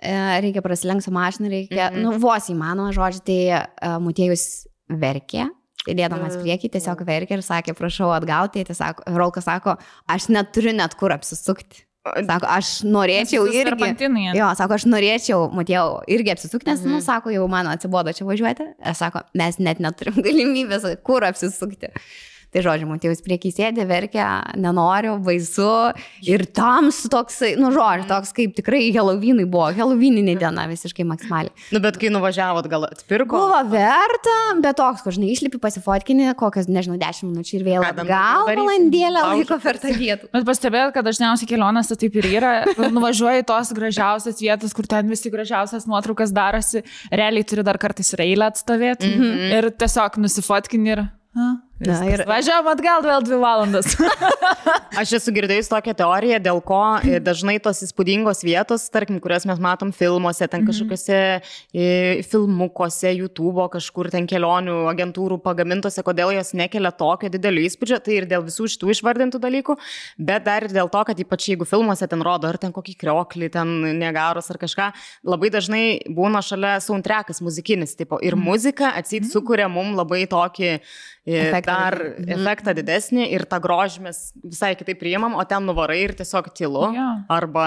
e, 0.00 0.40
reikia 0.42 0.60
prasilenkti 0.60 1.04
su 1.04 1.10
mašina, 1.10 1.48
reikia, 1.48 1.90
Mhm. 1.90 1.94
mhm. 1.94 2.02
nu, 2.02 2.18
vos 2.18 2.48
įmanoma, 2.48 2.92
žodžiu, 2.92 3.20
tai 3.24 3.40
e, 3.52 3.98
mutiejus 4.00 4.66
verkė. 4.90 5.48
Sėdėdamas 5.88 6.36
priekį 6.42 6.68
tiesiog 6.76 7.00
verkė 7.08 7.38
ir 7.38 7.42
sakė, 7.42 7.72
prašau 7.78 8.10
atgauti, 8.12 8.64
tai 8.68 8.74
sako, 8.76 9.04
Rolkas 9.16 9.44
sako, 9.48 9.78
aš 10.08 10.28
neturiu 10.28 10.74
net 10.76 10.94
kur 11.00 11.10
apsisukti. 11.16 11.84
Sako, 12.08 12.46
aš 12.48 12.68
norėčiau 12.88 13.42
irgi. 13.52 13.82
Jo, 14.38 14.46
sako, 14.56 14.76
aš 14.78 14.84
norėčiau, 14.88 15.40
matėjau, 15.52 16.04
irgi 16.08 16.30
apsisukti, 16.32 16.70
nes, 16.70 16.80
Mhm. 16.80 16.90
nu, 16.94 17.00
sako, 17.04 17.30
jau 17.34 17.48
man 17.48 17.66
atsibodo 17.66 18.12
čia 18.16 18.24
važiuoti. 18.24 18.68
Aš 18.80 18.96
sako, 19.02 19.22
mes 19.34 19.58
net 19.58 19.78
neturim 19.80 20.14
galimybės, 20.26 20.86
kur 21.04 21.20
apsisukti. 21.28 21.90
Tai 22.54 22.62
žodžiu, 22.64 22.86
matėjus 22.88 23.20
priekį 23.26 23.50
sėdė, 23.52 23.84
verkia, 23.88 24.26
nenoriu, 24.56 25.18
baisu 25.20 25.68
ir 26.24 26.46
tamsu 26.56 27.10
toksai, 27.12 27.50
nu, 27.60 27.68
žodžiu, 27.74 28.06
toks 28.08 28.32
kaip 28.36 28.54
tikrai 28.56 28.86
Halloweenai 28.94 29.44
buvo, 29.44 29.66
Halloweeninė 29.76 30.36
diena 30.40 30.64
visiškai 30.70 31.04
maksimaliai. 31.04 31.52
Nu, 31.74 31.82
bet 31.84 31.98
kai 32.00 32.08
nuvažiavot, 32.14 32.64
gal 32.72 32.86
atpirko? 32.88 33.36
Buvo 33.36 33.60
verta, 33.68 34.36
bet 34.64 34.78
toks, 34.80 35.04
kur 35.04 35.12
žinai, 35.12 35.28
išlipi 35.34 35.60
pasifotkinį, 35.60 36.30
kokias, 36.40 36.70
nežinau, 36.72 36.96
10 37.02 37.28
minučių 37.28 37.58
ir 37.60 37.66
vėl 37.68 37.84
atgal 37.84 38.48
darysi? 38.48 38.64
valandėlę 38.64 39.26
laiko 39.28 39.60
per 39.66 39.80
tą 39.84 39.92
vietą. 39.98 40.30
Bet 40.32 40.48
pastebėjot, 40.48 40.94
kad 40.96 41.04
dažniausiai 41.04 41.50
kelionėse 41.52 41.98
taip 42.00 42.16
ir 42.22 42.30
yra. 42.32 42.54
Nuvažiuoji 42.96 43.44
tos 43.48 43.74
gražiausias 43.76 44.40
vietas, 44.40 44.72
kur 44.72 44.88
ten 44.88 45.08
visi 45.12 45.28
gražiausias 45.30 45.84
nuotraukas 45.90 46.32
darosi. 46.32 46.80
Realiai 47.12 47.44
turi 47.44 47.62
dar 47.66 47.76
kartais 47.78 48.08
ir 48.16 48.24
eilę 48.24 48.48
atstovėti. 48.48 49.04
Mm 49.04 49.16
Mhm. 49.18 49.30
-hmm. 49.38 49.56
Ir 49.58 49.70
tiesiog 49.76 50.16
nusifotkini 50.22 50.90
ir... 50.96 51.00
A, 51.38 51.48
Na, 51.78 52.00
ir-. 52.10 52.24
Važiavam 52.26 52.72
atgal 52.72 53.04
vėl 53.04 53.22
dvi 53.22 53.36
valandas. 53.38 53.94
Aš 55.00 55.12
esu 55.20 55.30
girdėjus 55.34 55.68
tokią 55.70 55.92
teoriją, 56.00 56.40
dėl 56.42 56.58
ko 56.66 56.80
e, 57.06 57.20
dažnai 57.22 57.58
tos 57.62 57.84
įspūdingos 57.86 58.42
vietos, 58.42 58.88
tarkim, 58.90 59.20
kurias 59.22 59.46
mes 59.46 59.60
matom 59.62 59.92
filmuose, 59.94 60.48
ten 60.50 60.64
kažkokiuose 60.66 61.18
e, 61.38 61.84
filmukuose, 62.26 63.12
YouTube, 63.20 63.68
kažkur 63.70 64.10
ten 64.10 64.26
kelionių 64.30 64.74
agentūrų 64.90 65.38
pagamintose, 65.44 66.02
kodėl 66.06 66.32
jos 66.34 66.50
nekelia 66.58 66.90
tokio 66.98 67.30
didelio 67.30 67.62
įspūdžio, 67.68 68.00
tai 68.02 68.16
ir 68.16 68.26
dėl 68.32 68.42
visų 68.48 68.66
šitų 68.74 68.90
išvardintų 68.96 69.42
dalykų, 69.44 69.78
bet 70.18 70.48
dar 70.48 70.66
ir 70.66 70.74
dėl 70.74 70.90
to, 70.90 71.04
kad 71.06 71.22
ypač 71.22 71.46
jeigu 71.52 71.68
filmuose 71.68 72.10
ten 72.10 72.24
rodo, 72.26 72.50
ar 72.50 72.58
ten 72.58 72.74
kokį 72.74 72.96
krioklį, 73.04 73.52
ten 73.54 73.76
negaros 74.00 74.50
ar 74.50 74.58
kažką, 74.58 74.88
labai 75.30 75.52
dažnai 75.54 75.84
būna 76.10 76.42
šalia 76.42 76.74
soundtrackas 76.82 77.38
muzikinis, 77.44 77.94
tipo, 77.98 78.18
ir 78.18 78.34
muzika 78.34 78.90
atsit 78.98 79.30
sukuria 79.30 79.70
mums 79.70 79.94
labai 79.98 80.24
tokį 80.26 80.74
Efektą 81.28 81.72
dar 81.72 81.96
didesnį. 81.98 82.34
efektą 82.40 82.74
didesnį 82.78 83.28
ir 83.36 83.44
tą 83.50 83.60
grožį 83.60 84.04
mes 84.06 84.20
visai 84.42 84.72
kitaip 84.78 85.00
priimam, 85.00 85.34
o 85.36 85.44
ten 85.44 85.66
nuvarai 85.68 86.00
ir 86.06 86.14
tiesiog 86.16 86.48
tylu. 86.56 86.88
Jo. 86.96 87.08
Arba 87.28 87.66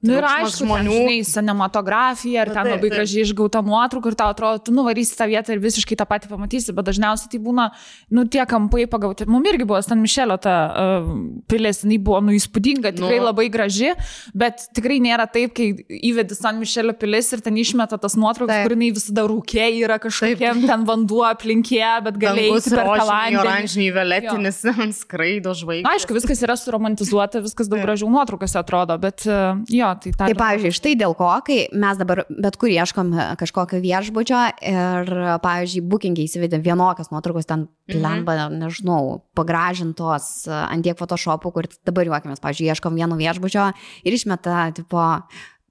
Nu 0.00 0.14
ir 0.16 0.24
aišku, 0.24 0.64
žmonių. 0.64 0.92
Žinai, 0.96 1.16
cinematografija, 1.28 2.42
ar 2.42 2.48
Nu, 2.48 2.54
ten 2.54 2.64
taip, 2.64 2.72
labai 2.74 2.88
taip. 2.88 2.94
gražiai 2.96 3.24
išgauta 3.26 3.60
nuotrauka 3.60 4.08
ir 4.08 4.16
tau 4.16 4.30
atrodo, 4.32 4.62
tu 4.64 4.72
nuvarysi 4.72 5.12
tą 5.18 5.26
vietą 5.28 5.52
ir 5.52 5.60
visiškai 5.60 5.96
tą 6.00 6.06
patį 6.08 6.30
pamatysi, 6.30 6.72
bet 6.72 6.86
dažniausiai 6.88 7.28
tai 7.34 7.40
būna, 7.44 7.66
nu, 8.10 8.24
tie 8.24 8.46
kampai 8.48 8.86
pagauti. 8.88 9.26
Mums 9.28 9.50
irgi 9.52 9.66
buvo 9.68 9.80
San 9.84 10.00
Mišelio 10.00 10.38
ta 10.40 10.54
uh, 10.72 11.10
pilis, 11.52 11.82
jinai 11.84 11.98
buvo, 12.00 12.20
nu, 12.24 12.32
įspūdinga, 12.32 12.94
tikrai 12.96 13.18
Nu. 13.20 13.26
nu. 13.26 13.28
labai 13.28 13.48
graži, 13.52 13.92
bet 14.32 14.64
tikrai 14.72 14.96
nėra 15.04 15.26
taip, 15.30 15.52
kai 15.58 15.68
įvedi 15.84 16.32
San 16.38 16.56
Mišelio 16.62 16.96
pilis 16.96 17.28
ir 17.36 17.44
ten 17.44 17.60
išmeta 17.60 17.98
tas 18.00 18.16
nuotraukas, 18.16 18.54
Taip. 18.56 18.64
kur 18.70 18.76
jinai 18.78 18.90
visada 18.96 19.26
rūkė 19.28 19.68
yra 19.84 20.00
kažkokiem 20.00 20.64
ten 20.64 20.88
vanduo 20.88 21.26
aplinkė, 21.28 21.84
bet 22.08 22.16
rožiniai, 22.16 23.04
vandenį. 23.04 23.40
oranžiniai, 23.44 23.92
violetinis, 24.00 24.62
skraido 25.02 25.52
žvaigždės. 25.60 25.92
Aišku, 25.92 26.16
viskas 26.16 26.40
yra 26.46 26.56
suromantizuota, 26.56 27.44
viskas 27.44 27.68
daug 27.68 27.84
gražiau 27.84 28.08
nuotraukose 28.08 28.56
atrodo, 28.60 28.96
bet 29.02 29.26
uh, 29.28 29.60
jo, 29.68 29.89
tai 29.98 30.12
tą. 30.14 30.28
Tai 30.30 30.36
pavyzdžiui, 30.38 30.76
štai 30.76 30.94
dėl 31.00 31.14
ko, 31.18 31.28
kai 31.46 31.58
mes 31.72 32.00
dabar 32.00 32.22
bet 32.30 32.58
kur 32.60 32.70
ieškom 32.72 33.12
e, 33.14 33.26
kažkokio 33.40 33.80
viešbučio 33.82 34.40
ir, 34.70 35.12
pavyzdžiui, 35.44 35.84
bookingį 35.90 36.26
įsivedėm 36.28 36.64
vienokias 36.64 37.12
nuotraukos 37.12 37.48
ten 37.50 37.66
mhm. 37.90 38.58
nežinau, 38.60 39.20
pagražintos 39.38 40.30
e, 40.48 40.54
ant 40.54 40.86
tiek 40.86 40.98
photoshopų, 40.98 41.54
kur 41.56 41.70
dabar 41.88 42.12
juokiamės, 42.12 42.42
pavyzdžiui, 42.44 42.70
ieškom 42.74 42.98
vieno 43.00 43.18
viešbučio 43.20 43.70
ir 44.04 44.18
išmeta, 44.18 44.68
tipo, 44.76 45.06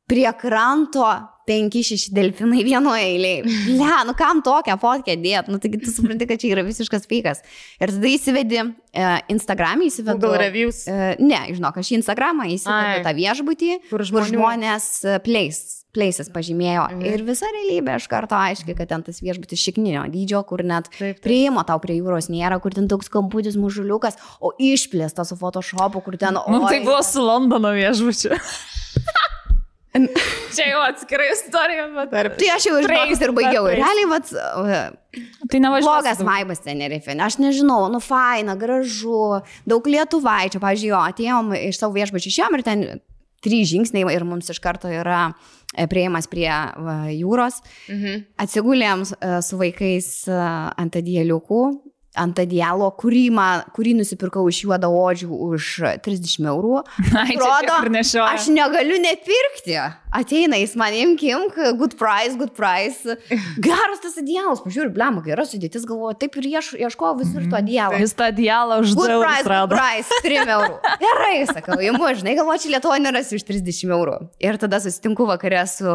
prie 0.10 0.30
kranto 0.42 1.06
5-6 1.50 2.12
delfinai 2.14 2.62
vienoje 2.68 3.08
eilėje. 3.10 3.56
Le, 3.80 3.90
nu 4.08 4.14
kam 4.20 4.44
tokią 4.46 4.78
fotkę 4.82 5.18
dėt, 5.20 5.50
nu 5.50 5.58
taigi 5.64 5.82
tu 5.82 5.90
supranti, 5.94 6.28
kad 6.30 6.40
čia 6.42 6.54
yra 6.54 6.64
visiškas 6.68 7.10
feikas. 7.10 7.42
Ir 7.82 7.92
tada 7.96 8.12
įsivedi 8.14 8.62
uh, 8.62 9.18
Instagram, 9.34 9.82
įsivedi. 9.90 10.20
Google 10.22 10.38
reviews. 10.46 10.84
Uh, 10.86 11.18
ne, 11.20 11.42
žinok, 11.58 11.82
aš 11.82 11.92
į 11.96 12.00
Instagramą 12.04 12.48
įsivedu 12.54 13.04
tą 13.10 13.16
viešbutį, 13.18 13.74
Kur 13.90 13.98
kur 14.00 14.06
žmonių- 14.14 14.32
žmonės 14.36 14.88
uh, 15.08 15.18
place, 15.26 15.80
places 15.96 16.30
pažymėjo. 16.30 16.84
Mhm. 16.94 17.06
Ir 17.10 17.24
visa 17.26 17.50
realybė 17.50 17.96
iš 17.98 18.06
karto 18.12 18.38
aiškiai, 18.38 18.76
kad 18.78 18.92
ten 18.94 19.02
tas 19.08 19.18
viešbutis 19.26 19.58
šikninio 19.66 20.04
dydžio, 20.14 20.44
kur 20.48 20.62
net 20.62 20.86
Taip, 20.94 21.00
taip. 21.18 21.24
prieimo 21.26 21.64
tau 21.66 21.80
prie 21.82 21.98
jūros 21.98 22.30
nėra, 22.30 22.60
kur 22.62 22.76
ten 22.78 22.86
toks 22.92 23.10
kamputis 23.10 23.58
mužuliukas, 23.58 24.20
o 24.40 24.54
išplėsta 24.62 25.26
su 25.26 25.34
Photoshopu, 25.40 26.04
kur 26.06 26.20
ten... 26.22 26.38
Nu, 26.38 26.62
tai 26.70 26.84
buvo 26.86 27.02
su 27.04 27.26
Londono 27.26 27.74
viešbučiu. 27.74 28.38
Čia 30.56 30.66
jau 30.70 30.82
atskirai 30.86 31.32
istorija, 31.34 31.88
bet... 31.96 32.16
Tai 32.38 32.50
aš 32.56 32.68
jau 32.70 32.78
išbaigus 32.82 33.22
ir 33.26 33.34
baigiau. 33.34 33.66
Praeis. 33.66 33.80
Realiai, 33.82 34.10
vat, 34.12 34.98
Tai 35.50 35.62
nevažiuoju. 35.64 35.86
blogas 35.88 36.22
vaibas 36.26 36.62
Tenerife. 36.62 37.16
Aš 37.26 37.40
nežinau, 37.42 37.88
nu 37.90 38.02
faina, 38.04 38.54
gražu, 38.60 39.42
daug 39.70 39.90
lietuvaičių. 39.90 40.62
Jo, 40.86 41.02
atėjom 41.02 41.56
iš 41.58 41.82
savo 41.82 41.98
viešbučių 41.98 42.34
išėjom 42.34 42.58
ir 42.60 42.66
ten 42.68 42.86
trys 43.44 43.72
žingsniai 43.72 44.14
ir 44.14 44.26
mums 44.28 44.52
iš 44.52 44.60
karto 44.64 44.92
yra 44.92 45.32
e, 45.74 45.88
prieimas 45.90 46.30
prie 46.32 46.50
jūros. 47.16 47.62
Mhm. 47.90 48.26
Atsigulėm 48.46 49.06
e, 49.08 49.40
su 49.46 49.60
vaikais 49.60 50.12
e, 50.30 50.40
ant 50.84 51.00
adieliukų, 51.00 51.64
ant 52.18 52.40
adielo, 52.42 52.90
kurį, 52.98 53.28
man, 53.34 53.64
kurį 53.76 53.94
nusipirkau 54.00 54.48
iš 54.50 54.64
juodo 54.66 54.90
odžių 54.96 55.30
už 55.30 55.70
30 56.06 56.50
eurų. 56.50 56.82
Nešioja. 58.00 58.28
aš 58.34 58.50
negaliu 58.54 58.98
nepirkti. 59.02 59.78
Ateina 60.10 60.58
jis 60.58 60.74
man, 60.80 60.96
imk, 60.98 61.22
imk, 61.22 61.58
good 61.78 61.94
price, 62.00 62.34
good 62.40 62.56
price. 62.58 63.06
Geras 63.66 64.02
tas 64.02 64.18
adielas, 64.18 64.64
pažiūrėjau, 64.64 64.94
blem, 64.96 65.20
gera 65.26 65.46
sudėtis, 65.46 65.86
galvoju, 65.90 66.18
taip 66.24 66.40
ir 66.42 66.48
ieš, 66.50 66.72
ieškojau 66.82 67.20
visur 67.20 67.46
to 67.52 67.60
adielo. 67.60 68.00
Jis 68.02 68.16
tą 68.18 68.32
dialą 68.34 68.80
už 68.82 68.96
Good 68.98 69.14
2 69.14 69.20
price, 69.22 69.46
eurus 69.46 69.70
good 69.70 69.76
price, 69.76 70.20
3 70.26 70.54
eurų. 70.56 70.80
Gerai, 71.06 71.36
sakau, 71.52 71.78
įmu, 71.92 72.10
žinai, 72.18 72.34
galvoju, 72.40 72.64
čia 72.66 72.74
Lietuvoje 72.74 73.04
nerasi 73.06 73.38
už 73.38 73.46
30 73.52 73.94
eurų. 74.00 74.18
Ir 74.42 74.58
tada 74.62 74.82
susitinku 74.82 75.30
vakarė 75.30 75.62
su 75.70 75.94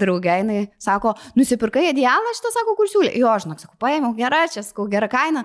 draugai, 0.00 0.40
jinai 0.40 0.62
sako, 0.80 1.12
nusipirkai 1.36 1.90
idealą, 1.90 2.32
šitą 2.40 2.54
sako, 2.56 2.78
kur 2.80 2.88
siūlė. 2.88 3.12
Jo, 3.20 3.28
aš, 3.34 3.44
žinok, 3.44 3.60
sakau, 3.66 3.76
paėmiau 3.84 4.16
gerą, 4.16 4.46
čia, 4.56 4.64
sakau, 4.64 4.88
gerą 4.88 5.10
kainą. 5.12 5.44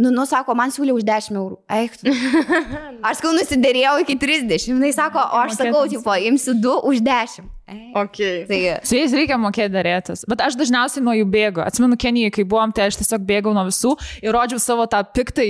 Nu, 0.00 0.08
nu, 0.14 0.24
sako, 0.24 0.54
man 0.56 0.72
siūlė 0.72 0.94
už 0.96 1.04
10 1.04 1.36
eurų. 1.36 1.58
Eik. 1.76 1.98
Aš, 3.06 3.20
sakau, 3.20 3.34
nusidėrėjau 3.36 3.98
iki 4.06 4.16
30. 4.20 4.70
Jinai 4.72 4.94
sako, 4.96 5.20
o 5.20 5.40
aš 5.44 5.58
sakau, 5.60 5.84
tipo, 5.90 6.14
imsiu 6.30 6.56
2 6.56 6.76
už 6.88 7.02
10. 7.04 7.50
Eik. 7.70 7.96
Okay. 7.96 8.46
Tai 8.48 8.58
Su 8.86 8.96
jais 8.98 9.12
reikia 9.14 9.36
mokėti 9.38 9.70
dėrėtis. 9.70 10.24
Bet 10.30 10.42
aš 10.42 10.56
dažniausiai 10.58 11.02
nuo 11.06 11.14
jų 11.14 11.26
bėgu. 11.30 11.62
Atsimenu, 11.62 11.98
Kenijai, 12.00 12.32
kai 12.34 12.44
buvom, 12.48 12.72
tai 12.74 12.88
aš 12.90 12.98
tiesiog 12.98 13.22
bėgau 13.28 13.52
nuo 13.54 13.62
visų 13.68 13.92
ir 14.24 14.34
rodžiau 14.34 14.58
savo 14.62 14.86
tą 14.90 15.02
piktą 15.14 15.44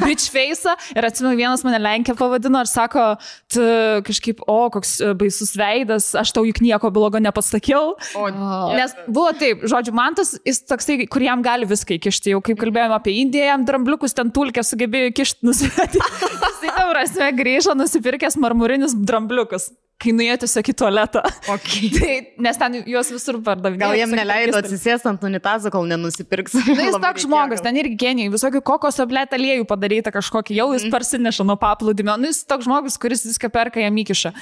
bitch 0.00 0.30
face. 0.32 0.72
Ir 0.96 1.08
atsimenu, 1.08 1.34
vienas 1.36 1.64
mane 1.66 1.80
Lenkė 1.82 2.16
pavadino 2.16 2.62
ir 2.64 2.70
sako, 2.70 3.04
tu 3.52 3.66
kažkaip, 4.08 4.40
o, 4.48 4.58
koks 4.72 4.94
e, 5.02 5.12
baisus 5.18 5.52
veidas, 5.58 6.08
aš 6.18 6.32
tau 6.32 6.46
juk 6.48 6.62
nieko 6.64 6.92
blogo 6.94 7.20
nepasakiau. 7.20 7.92
O, 8.16 8.24
Nes 8.72 8.96
buvo 9.08 9.34
taip, 9.36 9.66
žodžiu, 9.68 9.92
man 9.96 10.16
tas, 10.16 10.34
jis 10.48 10.62
toksai, 10.68 11.02
kur 11.12 11.24
jam 11.24 11.44
gali 11.44 11.68
viską 11.68 11.98
įkišti. 11.98 12.32
Jau 12.32 12.40
kaip 12.44 12.60
kalbėjome 12.60 12.96
apie 12.96 13.18
Indiją, 13.20 13.50
jam 13.52 13.68
drambliukus 13.72 14.14
ten 14.16 14.30
tulkę 14.34 14.64
sugebėjo 14.66 15.10
įkišti, 15.12 15.46
nusivedė. 15.48 16.02
Jis 16.62 16.62
tam 16.68 16.92
prasme 16.92 17.30
grįžo 17.38 17.74
nusipirkęs 17.78 18.38
marmurinius 18.42 18.94
drambliukus, 19.08 19.70
kai 20.02 20.12
nuėjo 20.16 20.38
tiesiog 20.42 20.70
į 20.72 20.74
tualetą. 20.78 21.22
okay. 21.52 21.90
Tai, 21.96 22.14
nes 22.42 22.58
ten 22.58 22.78
juos 22.90 23.10
visur 23.14 23.38
pardavinėjo. 23.44 23.82
Gal 23.84 23.98
jam 24.00 24.14
neleido 24.16 24.58
atsisėsti 24.58 25.10
ant 25.12 25.26
unitazo, 25.26 25.70
kol 25.74 25.86
nenusipirks. 25.90 26.56
Nu, 26.58 26.76
jis 26.78 26.98
toks 27.04 27.26
žmogus, 27.26 27.62
ten 27.64 27.78
irgi 27.80 27.98
genijai, 28.00 28.32
visokių 28.32 28.62
kokoso 28.66 29.06
blėt 29.10 29.34
aliejų 29.36 29.66
padaryta 29.70 30.12
kažkokį, 30.14 30.56
jau 30.58 30.68
jis 30.74 30.88
parsineša 30.92 31.46
nuo 31.46 31.56
paplūdimio. 31.60 32.16
Nu, 32.20 32.30
jis 32.32 32.42
toks 32.48 32.66
žmogus, 32.66 32.98
kuris 33.02 33.24
viską 33.28 33.50
perka 33.54 33.82
jam 33.82 34.00
įkiša. 34.02 34.32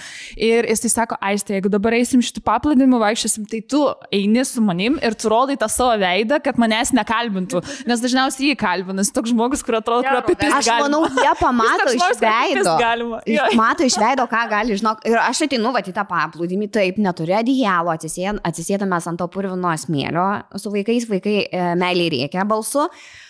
Ir 0.41 0.69
jis 0.71 0.85
tai 0.87 0.93
sako, 0.95 1.21
aistė, 1.31 1.59
jeigu 1.59 1.73
dabar 1.73 1.99
eisim 1.99 2.25
šitų 2.25 2.45
paplūdimių, 2.47 3.01
vaikščiosim, 3.05 3.49
tai 3.51 3.63
tu 3.69 3.83
eini 4.17 4.47
su 4.49 4.65
manim 4.65 4.97
ir 5.05 5.17
tu 5.19 5.33
rodai 5.33 5.59
tą 5.61 5.69
savo 5.73 5.93
veidą, 6.01 6.41
kad 6.45 6.61
manęs 6.61 6.95
nekalbintų. 6.97 7.63
Nes 7.91 8.03
dažniausiai 8.03 8.53
jį 8.53 8.59
kalbina. 8.61 9.05
Jis 9.05 9.13
toks 9.17 9.35
žmogus, 9.35 9.65
kur 9.67 9.79
atrodo, 9.81 10.07
kur 10.09 10.21
apie 10.23 10.37
tai 10.41 10.53
aš 10.57 10.73
manau, 10.81 11.05
jie 11.11 11.35
pamato 11.45 11.93
iš 11.93 12.21
veido. 12.23 12.77
Galima. 12.81 13.21
Mato 13.59 13.87
iš 13.87 13.97
veido, 14.01 14.25
ką 14.31 14.43
gali, 14.51 14.77
žinok. 14.81 15.03
Ir 15.09 15.19
aš 15.21 15.43
ateinu, 15.51 15.73
va, 15.75 15.83
į 15.83 15.95
tą 15.95 16.05
paplūdimį, 16.09 16.71
taip, 16.73 17.01
neturiu 17.03 17.35
adijalo, 17.41 17.91
atsisėdamas 17.93 19.09
ant 19.11 19.21
to 19.21 19.27
purvino 19.33 19.75
smėlio, 19.83 20.29
su 20.61 20.71
vaikais, 20.73 21.09
vaikai 21.11 21.37
e, 21.43 21.65
meiliai 21.81 22.13
reikia 22.15 22.47
balsu. 22.49 22.87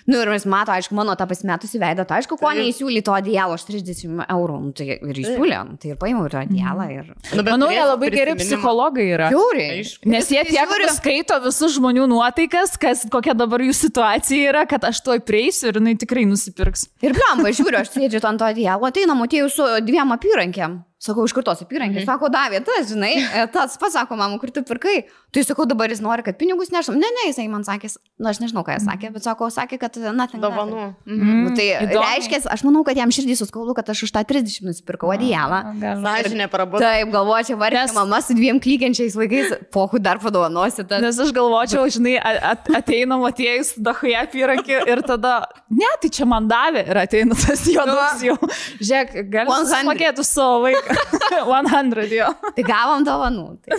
Nu 0.09 0.21
ir 0.23 0.31
jis 0.33 0.47
mato, 0.49 0.73
aišku, 0.75 0.95
mano 0.97 1.15
tą 1.19 1.27
pasimetusi 1.31 1.81
veidą, 1.81 2.07
tai 2.09 2.21
aišku, 2.21 2.39
ko 2.41 2.53
neįsiūly 2.57 3.03
to 3.05 3.15
adijalo 3.17 3.57
už 3.59 3.67
30 3.69 4.25
eurų. 4.25 4.59
Nu, 4.65 4.73
tai 4.77 4.87
ir 4.97 5.21
įsiūlė, 5.25 5.61
nu, 5.69 5.79
tai 5.81 5.93
ir 5.93 6.01
paėmiau 6.01 6.27
ir 6.29 6.35
tą 6.35 6.45
adijalą. 6.47 6.89
Ir... 6.95 7.13
Nu, 7.37 7.45
Manau, 7.51 7.71
jie 7.75 7.85
labai 7.85 8.11
geri 8.15 8.37
psichologai 8.41 9.07
yra. 9.15 9.31
Aišku. 9.31 10.09
Nes 10.11 10.31
jie 10.33 10.45
tiek 10.49 10.75
skaito 10.97 11.39
visus 11.45 11.77
žmonių 11.77 12.07
nuotaikas, 12.11 12.77
kas, 12.81 13.07
kokia 13.13 13.35
dabar 13.39 13.65
jų 13.65 13.75
situacija 13.77 14.53
yra, 14.55 14.67
kad 14.71 14.85
aš 14.89 15.03
tuoj 15.07 15.23
prieisiu 15.27 15.71
ir 15.71 15.81
jinai 15.81 15.97
tikrai 16.01 16.27
nusipirks. 16.29 16.89
Ir 17.05 17.17
blemba, 17.17 17.53
žiūriu, 17.57 17.81
aš 17.83 17.95
sėdžiu 17.97 18.23
ant 18.31 18.41
to 18.41 18.49
adijalo, 18.49 18.89
ateina 18.89 19.17
motiejų 19.19 19.51
su 19.53 19.67
dviem 19.87 20.17
apyrankėm. 20.17 20.81
Sakau, 21.01 21.25
iš 21.25 21.33
kur 21.33 21.41
tos 21.41 21.63
apyrankės? 21.65 22.03
Mhm. 22.03 22.09
Sako, 22.11 22.29
davė, 22.29 22.59
tas, 22.61 22.91
žinai, 22.91 23.15
e, 23.25 23.45
tas 23.55 23.79
pasako, 23.81 24.19
mama, 24.21 24.37
kur 24.41 24.51
tu 24.53 24.61
pirkai. 24.69 25.07
Tai 25.33 25.45
sakau, 25.47 25.65
dabar 25.65 25.89
jis 25.89 26.03
nori, 26.05 26.21
kad 26.27 26.37
pinigus 26.37 26.69
nešam. 26.75 26.99
Ne, 27.01 27.09
ne, 27.17 27.23
jisai 27.31 27.47
man 27.49 27.65
sakė, 27.65 27.89
na, 28.21 28.35
aš 28.35 28.43
nežinau, 28.43 28.61
ką 28.67 28.77
jis 28.77 28.85
sakė, 28.85 29.09
bet 29.15 29.25
sako, 29.25 29.49
sakė, 29.55 29.79
kad, 29.81 29.90
na, 29.97 30.27
ten. 30.27 30.41
Dovanų. 30.41 30.95
Mhm. 31.07 31.21
Mm, 31.21 31.45
Nu, 31.45 31.55
tai 31.57 31.67
įdomiai. 31.87 32.05
reiškia, 32.21 32.39
aš 32.47 32.63
manau, 32.67 32.85
kad 32.85 32.97
jam 32.97 33.09
širdį 33.11 33.37
suskaudu, 33.41 33.75
kad 33.75 33.89
aš 33.91 34.03
už 34.07 34.13
tą 34.13 34.23
30 34.25 34.63
nusipirkau 34.69 35.11
adijalą. 35.15 35.61
Gal- 35.81 36.03
Sąžinė 36.05 36.47
prabudo. 36.51 36.79
Taip, 36.85 37.09
galvočiau, 37.11 37.57
varė 37.59 37.83
Nes- 37.87 37.95
mama 37.95 38.21
su 38.23 38.35
dviem 38.35 38.61
klykiančiais 38.61 39.17
vaikais, 39.17 39.53
pohu 39.73 39.99
dar 39.99 40.19
padovanosi. 40.19 40.85
tą- 40.85 41.01
Nes 41.01 41.19
aš 41.19 41.33
galvočiau, 41.33 41.87
žinai, 41.91 42.17
a- 42.23 42.53
at, 42.53 42.69
ateina 42.69 43.17
motiejus, 43.19 43.75
dahuje 43.79 44.15
apyrankį 44.17 44.87
ir 44.89 45.03
tada, 45.03 45.45
ne, 45.71 45.87
tai 46.01 46.09
čia 46.09 46.27
man 46.27 46.49
davė 46.49 46.87
ir 46.89 46.97
ateina 46.97 47.35
tas 47.35 47.65
juodas 47.67 48.21
jau. 48.23 48.37
Žiūrėk, 48.81 49.31
gali 49.31 49.49
100. 49.51 49.85
mokėti 49.89 50.25
savo 50.25 50.63
vaiką. 50.69 50.97
100 51.31 52.09
jo. 52.13 52.29
Tai 52.57 52.63
gavom 52.65 53.05
dovanų. 53.05 53.59
Tai, 53.65 53.79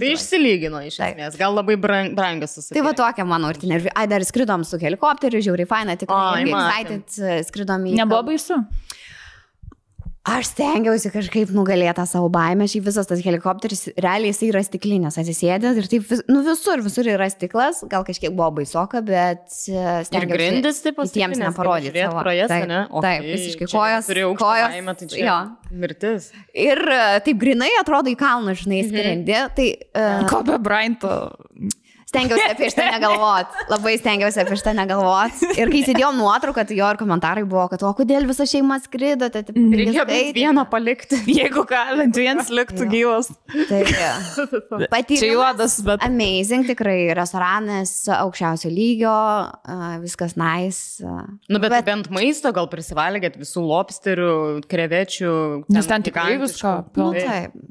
Tai 0.00 0.10
išsilygino 0.14 0.80
iš 0.86 0.98
Taip. 0.98 1.14
esmės. 1.14 1.38
Gal 1.38 1.54
labai 1.54 1.76
brang, 1.80 2.14
brangas 2.16 2.56
susitaikė. 2.56 2.80
tai 2.80 2.84
va 2.86 2.94
tokia 2.98 3.26
mano 3.28 3.50
urtinė. 3.52 3.80
Ai, 3.94 4.06
dar 4.10 4.24
skridom 4.26 4.64
su 4.66 4.80
helikopteriu, 4.82 5.42
žiauriai 5.44 5.68
faina, 5.70 5.94
matėm. 5.94 7.04
excited, 7.04 7.46
skridom 7.50 7.86
į... 7.90 7.96
Nebuvo 8.00 8.24
baisu. 8.30 8.58
Aš 10.24 10.46
stengiausi 10.54 11.10
kažkaip 11.12 11.50
nugalėti 11.52 11.92
tą 11.98 12.06
savo 12.08 12.30
baimę, 12.32 12.64
šiaip 12.72 12.86
visas 12.86 13.04
tas 13.10 13.20
helikopteris, 13.20 13.82
realiai 14.00 14.30
jisai 14.30 14.46
yra 14.54 14.62
stiklinės, 14.64 15.18
atsisėdęs 15.20 15.76
ir 15.82 15.88
taip, 15.92 16.06
vis, 16.08 16.22
nu 16.32 16.40
visur, 16.46 16.80
visur 16.80 17.10
yra 17.12 17.26
stiklas, 17.28 17.82
gal 17.92 18.06
kažkiek 18.08 18.32
buvo 18.32 18.48
baisoka, 18.56 19.02
bet 19.04 19.52
e, 19.68 19.74
Ir 19.76 20.06
stengiausi 20.08 20.32
grindis 20.32 20.80
taip 20.80 20.96
kitiems 21.02 21.42
neparodyti. 21.42 22.06
savo. 22.06 22.22
Pro 22.24 22.32
jas, 22.32 22.48
taip, 22.54 22.64
ne? 22.72 22.80
taip, 23.04 23.28
visiškai 23.28 23.68
kojos. 23.74 24.08
Turėjau 24.08 24.32
kojos, 24.40 24.72
kojos. 24.80 24.98
Tai 25.04 25.10
čia 25.12 25.28
jo. 25.28 25.36
mirtis. 25.84 26.30
Ir 26.56 26.80
e, 26.96 27.02
taip 27.28 27.44
grinai 27.44 27.68
atrodo 27.84 28.08
į 28.08 28.16
kalną, 28.24 28.56
žinai, 28.56 28.80
Mhm. 28.80 28.92
skrendi, 28.96 29.40
tai 29.60 29.68
uh, 29.92 30.24
Ko 30.32 30.40
be 30.48 30.56
Brainto. 30.56 31.12
Stengiausi 32.14 32.46
apie 32.52 32.70
šitą 32.70 32.86
negalvot, 32.94 33.58
labai 33.72 33.94
stengiausi 33.98 34.40
apie 34.44 34.58
šitą 34.60 34.74
negalvot. 34.78 35.42
Ir 35.58 35.70
kai 35.72 35.80
įsidėjau 35.82 36.12
nuotrauką, 36.16 36.64
tai 36.68 36.78
jo 36.78 36.90
ir 36.94 36.98
komentarai 37.00 37.44
buvo, 37.48 37.66
kad 37.72 37.82
o 37.86 37.90
kodėl 37.98 38.26
visa 38.30 38.46
šeima 38.48 38.78
skrido, 38.84 39.28
tai 39.34 39.42
taip, 39.46 39.56
Reikia 39.58 40.04
bent 40.08 40.36
vieną 40.38 40.64
palikti. 40.70 41.18
Jeigu 41.40 41.64
ką, 41.68 41.82
bent 41.98 42.18
vienas 42.20 42.50
liktų 42.54 42.86
gyvas. 42.92 43.30
Tai, 43.68 43.82
Patyrimas 44.94 45.22
Čia 45.24 45.30
juodas, 45.32 45.76
bet. 45.86 46.04
Amazing, 46.06 46.66
tikrai 46.70 46.98
restoranas 47.16 47.92
aukščiausio 48.14 48.70
lygio, 48.72 49.14
viskas 50.04 50.36
nice. 50.40 51.02
Nu, 51.48 51.58
bet, 51.58 51.70
Bet- 51.74 51.88
bent 51.88 52.10
maisto 52.14 52.52
gal 52.54 52.68
prisivalgėt 52.72 53.38
visų 53.40 53.64
lobsterių, 53.66 54.30
krevečių. 54.70 55.34
Nes 55.74 55.90
ten 55.90 56.04
tikrai 56.06 56.36
visko. 56.42 56.76
Nu, 56.98 57.10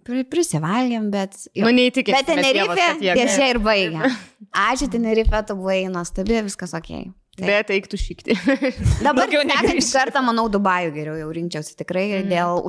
pri- 0.03 0.25
prisivalgėm, 0.29 1.09
bet... 1.13 1.37
Nu, 1.55 1.71
neįtikėtina. 1.73 2.19
Bet 2.19 2.29
Tenerife 2.33 2.89
ties 3.01 3.39
ir 3.47 3.59
baigia. 3.63 4.11
Ačiū 4.51 4.89
Tenerife, 4.91 5.43
tu 5.47 5.55
buvai 5.59 5.83
nuostabi, 5.91 6.41
viskas 6.47 6.73
ok. 6.77 7.13
Taip. 7.33 7.47
Bet 7.49 7.71
eiktų 7.73 7.97
šikti. 7.97 8.35
Dabar 9.07 9.25
sekantį 9.25 9.47
negrįžti. 9.49 9.93
kartą, 9.95 10.21
manau, 10.21 10.45
Dubajų 10.53 10.91
geriau 10.93 11.15
jau 11.17 11.29
rinkčiausi 11.33 11.73
tikrai 11.79 12.19
mm. 12.19 12.27
dėl 12.29 12.61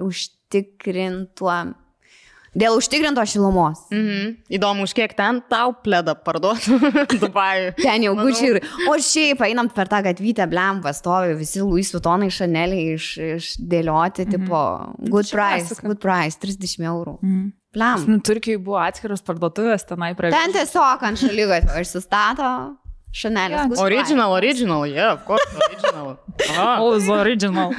užtikrintuo, 0.00 1.56
dėl 2.56 2.78
užtikrinto 2.78 3.20
šilumos. 3.28 3.82
mhm. 3.92 4.30
Įdomu, 4.56 4.86
už 4.88 4.96
kiek 4.96 5.12
ten 5.18 5.42
tau 5.52 5.74
pledą 5.84 6.16
parduotų 6.16 6.72
Dubajui. 7.26 7.74
Ten 7.82 8.08
jau 8.08 8.14
gučiai. 8.16 8.62
O 8.88 8.96
šiaip, 8.96 9.44
einant 9.44 9.76
per 9.76 9.92
tą 9.92 10.00
gatvytę, 10.08 10.48
blem, 10.48 10.80
pastovi 10.80 11.36
visi 11.36 11.60
Louis 11.60 11.92
Vuittonai 11.92 12.32
šaneliai 12.32 12.96
iš, 12.96 13.12
išdėlioti, 13.36 14.24
mm 14.24 14.32
-hmm. 14.32 14.40
tipo, 14.40 14.58
good 15.12 15.28
price, 15.36 15.76
good 15.84 16.00
price, 16.00 16.40
30 16.40 16.80
eurų. 16.80 17.18
Mm. 17.20 17.52
Pliam. 17.76 18.04
Nu, 18.08 18.16
Turkijai 18.24 18.56
buvo 18.56 18.78
atskiros 18.80 19.20
parduotuvės 19.26 19.84
tenai 19.84 20.14
prie... 20.16 20.30
Ten 20.32 20.54
tiesiog 20.54 21.02
ant 21.04 21.20
šalygatvio 21.20 21.82
išsistato 21.84 22.48
šanelis. 23.16 23.74
Yeah. 23.74 23.82
Original, 23.84 24.32
original, 24.32 24.86
yeah, 24.88 25.12
of 25.12 25.26
course, 25.28 25.44
original. 25.68 26.16
Always 26.56 27.10
original. 27.12 27.76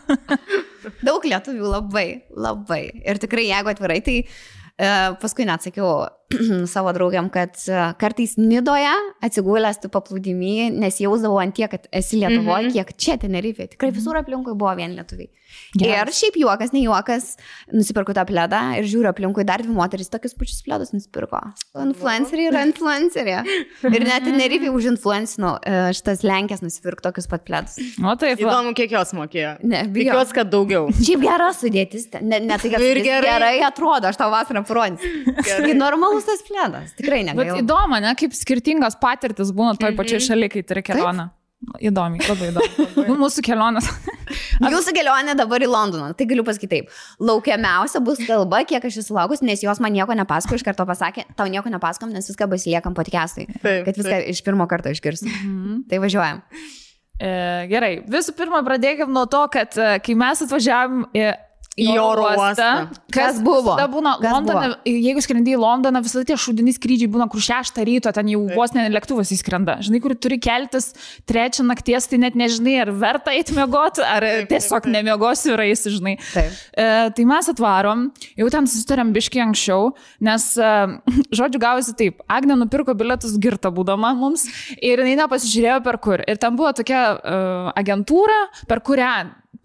Daug 1.06 1.26
lietuvių 1.26 1.74
labai, 1.74 2.06
labai. 2.30 2.82
Ir 3.02 3.18
tikrai, 3.22 3.48
jeigu 3.50 3.72
atvirai, 3.74 3.98
tai 4.06 4.16
uh, 4.22 5.18
paskui 5.22 5.46
net 5.48 5.66
sakiau 5.66 6.06
savo 6.74 6.92
draugiam, 6.96 7.30
kad 7.32 7.56
uh, 7.68 7.90
kartais 8.00 8.36
Nidoje 8.40 8.92
atsigulęs 9.24 9.82
tu 9.82 9.90
paplūdimy, 9.92 10.70
nes 10.80 11.00
jausdavau 11.02 11.40
ant 11.42 11.54
tiek, 11.56 11.70
kad 11.70 11.88
esi 11.92 12.20
Lietuvoje, 12.20 12.68
mm 12.68 12.70
-hmm. 12.70 12.72
kiek 12.72 12.96
čia 12.96 13.18
Tenerifė. 13.20 13.68
Tikrai 13.74 13.90
visur 13.94 14.16
aplinkui 14.16 14.54
buvo 14.54 14.74
vien 14.78 14.94
lietuviai. 14.96 15.30
Geras. 15.74 16.10
Ir 16.10 16.14
šiaip 16.14 16.36
juokas, 16.40 16.72
ne 16.74 16.82
juokas, 16.82 17.26
nusipirku 17.74 18.14
tą 18.14 18.24
pledą 18.26 18.60
ir 18.78 18.86
žiūriu 18.90 19.10
aplinkui 19.10 19.44
dar 19.46 19.62
dvi 19.62 19.74
moteris 19.74 20.10
tokius 20.10 20.34
pačius 20.38 20.62
pledus 20.66 20.92
nusipirko. 20.94 21.40
Influenceriai 21.78 22.50
yra 22.50 22.64
influenceriai. 22.66 23.42
Ir 23.90 24.06
net 24.06 24.26
Tenerifė 24.26 24.70
už 24.74 24.90
influencinų 24.94 25.52
uh, 25.58 25.90
šitas 25.96 26.24
Lenkės 26.26 26.62
nusipirko 26.64 27.06
tokius 27.08 27.30
pat 27.30 27.44
pledus. 27.46 27.78
O 28.02 28.14
taip, 28.18 28.42
va. 28.42 28.50
Įdomu, 28.50 28.74
kiek 28.78 28.94
jos 28.94 29.14
mokėjo. 29.16 29.56
Ne, 29.62 29.84
bijau. 29.86 30.14
Tikiuosi, 30.14 30.36
kad 30.40 30.50
daugiau. 30.52 30.90
Šiaip 31.06 31.24
gera 31.26 31.50
sudėtis, 31.56 32.08
ne, 32.20 32.42
ne 32.46 32.58
tai, 32.58 32.72
kad 32.74 32.86
Ir 32.90 33.02
gerai. 33.04 33.28
gerai 33.28 33.54
atrodo, 33.66 34.10
aš 34.10 34.18
tau 34.20 34.30
vasarą 34.32 34.64
parodysiu. 34.66 35.36
Tai 35.40 35.74
normalus 36.20 36.40
tas 36.40 36.46
plėdas, 36.46 36.94
tikrai 36.96 37.24
Bet 37.24 37.34
negaila. 37.34 37.60
įdomu, 37.62 38.00
ne, 38.00 38.14
kaip 38.18 38.34
skirtingos 38.36 38.96
patirtis 39.00 39.52
būna 39.52 39.76
toj 39.78 39.94
pačioj 39.96 40.22
šalyje, 40.30 40.50
kai 40.54 40.62
turi 40.62 40.82
kelionę. 40.82 41.30
Įdomi, 41.84 42.22
labai 42.24 42.46
įdomu. 42.48 42.86
Nu, 43.10 43.16
Mūsų 43.20 43.42
kelionės. 43.44 43.84
Jūsų 44.64 44.94
kelionė 44.96 45.34
dabar 45.36 45.60
į 45.60 45.68
Londoną, 45.68 46.14
tai 46.16 46.24
galiu 46.28 46.44
pasakyti 46.46 46.70
taip. 46.72 46.94
Laukiamiausia 47.20 48.00
bus 48.00 48.22
kalba, 48.24 48.62
kiek 48.64 48.84
aš 48.88 49.02
esu 49.02 49.16
laukus, 49.16 49.42
nes 49.44 49.60
jos 49.60 49.80
man 49.80 49.92
nieko 49.92 50.16
nepasako, 50.16 50.56
iš 50.56 50.64
karto 50.64 50.86
pasakė, 50.88 51.26
tau 51.36 51.50
nieko 51.52 51.68
nepasakom, 51.72 52.12
nes 52.16 52.30
viską 52.32 52.48
pasiliekam 52.48 52.96
podcast'ai. 52.96 53.44
Taip, 53.60 53.84
Kad 53.88 54.00
viską 54.00 54.22
iš 54.32 54.40
pirmo 54.46 54.64
karto 54.70 54.92
išgirsti. 54.94 55.34
Tai 55.90 56.00
važiuojam. 56.00 56.40
E, 57.20 57.30
gerai, 57.68 57.92
visų 58.08 58.32
pirma, 58.40 58.62
pradėkime 58.64 59.12
nuo 59.12 59.26
to, 59.28 59.44
kad 59.52 59.76
e, 59.76 59.98
kai 60.00 60.16
mes 60.16 60.40
atvažiavam 60.46 61.04
į, 61.12 61.28
Į 61.78 61.92
oro 62.02 62.24
uostą. 62.26 62.88
Kas 63.14 63.38
buvo? 63.42 63.76
Tada 63.78 63.86
būna 63.90 64.16
Kas 64.18 64.32
Londone, 64.34 64.70
jeigu 64.90 65.22
skrendi 65.22 65.52
į 65.54 65.60
Londoną, 65.62 66.00
visada 66.02 66.26
tie 66.26 66.34
šudiniai 66.40 66.74
skrydžiai 66.74 67.10
būna 67.12 67.28
kur 67.30 67.42
šeštą 67.44 67.84
ryto, 67.86 68.10
ten 68.14 68.26
jau 68.32 68.40
vos 68.56 68.74
ne 68.74 68.88
lėktuvas 68.90 69.30
įskrenda. 69.36 69.76
Žinai, 69.86 70.00
kur 70.02 70.16
turi 70.18 70.40
keltis 70.42 70.90
trečią 71.30 71.62
nakties, 71.68 72.08
tai 72.10 72.18
net 72.24 72.34
nežinai, 72.38 72.74
ar 72.82 72.90
verta 72.90 73.34
eiti 73.36 73.54
miegoti, 73.54 74.02
ar 74.02 74.26
tiesiog 74.50 74.88
nemiegosiu 74.90 75.54
ir 75.54 75.62
eisi, 75.68 75.94
žinai. 75.94 76.16
Taip. 76.34 76.58
E, 76.74 76.88
tai 77.16 77.26
mes 77.30 77.50
atvarom, 77.54 78.08
jau 78.42 78.50
ten 78.50 78.66
susitarėm 78.70 79.14
biški 79.14 79.44
anksčiau, 79.46 79.92
nes, 80.26 80.50
e, 80.58 80.72
žodžiu, 81.38 81.62
gavosi 81.62 81.94
taip, 81.98 82.24
Agne 82.30 82.58
nupirko 82.58 82.96
bilietus 82.98 83.38
girta 83.42 83.70
būdama 83.74 84.10
mums 84.18 84.48
ir 84.76 85.04
jinai 85.04 85.16
nepasižiūrėjo 85.22 85.78
per 85.86 86.02
kur. 86.02 86.26
Ir 86.26 86.42
ten 86.42 86.58
buvo 86.58 86.74
tokia 86.74 87.04
e, 87.14 87.38
agentūra, 87.78 88.42
per 88.66 88.82
kurią 88.86 89.14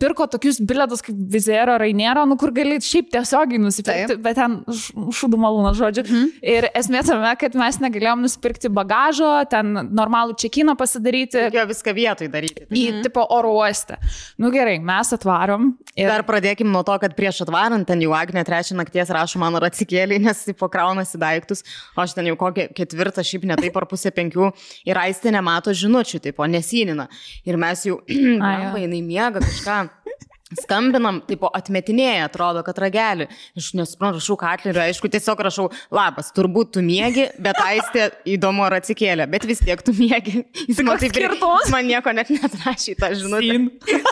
pirko 0.01 0.25
tokius 0.27 0.57
bilietus 0.59 1.03
kaip 1.05 1.15
Vizero, 1.31 1.77
Rainero, 1.79 2.25
nu 2.27 2.35
kur 2.39 2.51
gali 2.55 2.79
šiaip 2.83 3.11
tiesiogiai 3.13 3.61
nusipirkti, 3.61 4.15
Taip. 4.15 4.23
bet 4.25 4.35
ten 4.39 4.57
šūdų 4.67 5.39
malūną, 5.39 5.71
žodžiu. 5.77 6.03
Mhm. 6.03 6.31
Ir 6.55 6.67
esmė 6.75 7.03
tame, 7.07 7.31
kad 7.39 7.55
mes 7.59 7.77
negalėjom 7.83 8.25
nusipirkti 8.25 8.71
bagažo, 8.75 9.29
ten 9.51 9.71
normalų 9.95 10.35
čekiną 10.41 10.75
pasidaryti 10.79 11.45
Reikėjo 11.45 11.67
viską 11.71 11.93
vietoj 11.95 12.31
daryti. 12.33 12.65
į 12.75 13.03
tipo 13.05 13.23
oro 13.37 13.53
uostą. 13.61 13.99
Nu 14.41 14.51
gerai, 14.51 14.77
mes 14.83 15.13
atvarom 15.15 15.71
ir 15.95 16.11
Dar 16.11 16.25
pradėkim 16.27 16.67
nuo 16.73 16.83
to, 16.83 16.97
kad 16.99 17.15
prieš 17.15 17.43
atvarant 17.45 17.87
ten 17.87 18.01
jau 18.03 18.11
Agnė 18.17 18.43
trečią 18.47 18.75
nakties 18.75 19.13
rašo 19.15 19.39
man 19.39 19.55
ar 19.55 19.69
atsikėlė, 19.69 20.19
nes 20.19 20.43
jis 20.47 20.57
pakraunasi 20.59 21.19
daiktus, 21.21 21.63
o 21.95 22.03
aš 22.03 22.17
ten 22.17 22.27
jau 22.27 22.35
kokią 22.39 22.67
ketvirtą, 22.75 23.23
šiaip 23.23 23.47
ne 23.47 23.55
taip 23.59 23.77
ar 23.79 23.87
pusę 23.87 24.11
penkių 24.15 24.51
ir 24.89 24.99
aistė 24.99 25.31
nemato 25.35 25.71
žinučių, 25.71 26.19
tipo 26.25 26.43
nesynina. 26.49 27.07
Ir 27.47 27.55
mes 27.61 27.85
jau, 27.87 28.01
arba 28.51 28.81
jinai 28.83 29.01
miega 29.05 29.39
kažką. 29.39 29.74
Skambinam, 30.53 31.23
tipo 31.25 31.49
atmetinėja, 31.57 32.27
atrodo, 32.27 32.61
kad 32.67 32.77
ragelį. 32.77 33.25
Aš 33.57 33.71
nesuprantu, 33.79 34.19
rašau 34.19 34.35
Katlerį, 34.37 34.83
aišku, 34.83 35.09
tiesiog 35.09 35.39
rašau, 35.47 35.65
labas, 35.89 36.29
turbūt 36.37 36.75
tu 36.77 36.83
miegi, 36.85 37.25
bet 37.41 37.57
aistė 37.63 38.11
įdomu 38.35 38.61
ar 38.67 38.77
atsikėlė, 38.77 39.25
bet 39.31 39.47
vis 39.49 39.63
tiek 39.65 39.81
tu 39.81 39.95
miegi. 39.97 40.43
Jis 40.67 40.83
man 40.85 41.01
taip 41.01 41.17
ir 41.17 41.33
jis 41.33 41.73
man 41.73 41.89
nieko 41.89 42.13
net 42.13 42.29
netrašė 42.29 42.93
tą 43.01 43.09
žinutę. 43.17 43.57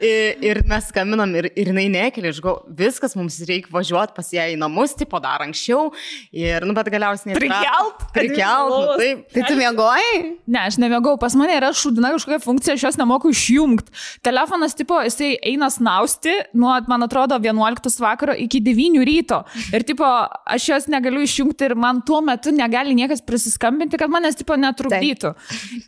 Ir, 0.00 0.38
ir 0.40 0.60
mes 0.68 0.86
skambinam 0.88 1.32
ir, 1.36 1.50
ir 1.58 1.68
jinai 1.68 1.84
nekeli, 1.92 2.30
aš 2.32 2.38
galvoju, 2.40 2.72
viskas, 2.78 3.12
mums 3.18 3.34
reikia 3.44 3.68
važiuoti 3.74 4.14
pas 4.16 4.30
ją 4.32 4.46
į 4.48 4.54
namus, 4.60 4.94
tipo 4.96 5.18
dar 5.20 5.42
anksčiau. 5.44 5.90
Ir, 6.32 6.64
nu, 6.64 6.72
bet 6.76 6.88
galiausiai 6.92 7.32
ne. 7.32 7.36
Prikelt? 7.36 8.06
Prikelt, 8.14 8.72
nu, 8.72 8.94
taip. 9.00 9.26
Tai 9.34 9.44
tu 9.44 9.58
mėgojai? 9.58 10.14
Ne, 10.48 10.62
aš 10.62 10.78
nemėgau, 10.80 11.16
pas 11.20 11.36
mane 11.36 11.58
yra 11.58 11.72
šudina 11.76 12.14
kažkokia 12.14 12.40
funkcija, 12.44 12.78
aš 12.78 12.86
jos 12.88 13.00
nemoku 13.00 13.32
išjungti. 13.34 13.92
Telefonas, 14.24 14.76
tipo, 14.78 15.02
jisai 15.04 15.29
eina 15.38 15.70
snausti 15.70 16.32
nuo, 16.56 16.72
man 16.90 17.06
atrodo, 17.06 17.38
11 17.40 18.00
vakaro 18.02 18.34
iki 18.38 18.60
9 18.64 19.04
ryto. 19.06 19.42
Ir, 19.74 19.84
tipo, 19.86 20.06
aš 20.54 20.68
jos 20.72 20.88
negaliu 20.92 21.22
išjungti 21.24 21.70
ir 21.70 21.74
man 21.78 22.02
tuo 22.06 22.20
metu 22.24 22.52
negali 22.54 22.94
niekas 22.98 23.22
prisiskambinti, 23.26 23.98
kad 24.00 24.12
manęs, 24.12 24.38
tipo, 24.38 24.56
netrukdytų. 24.60 25.32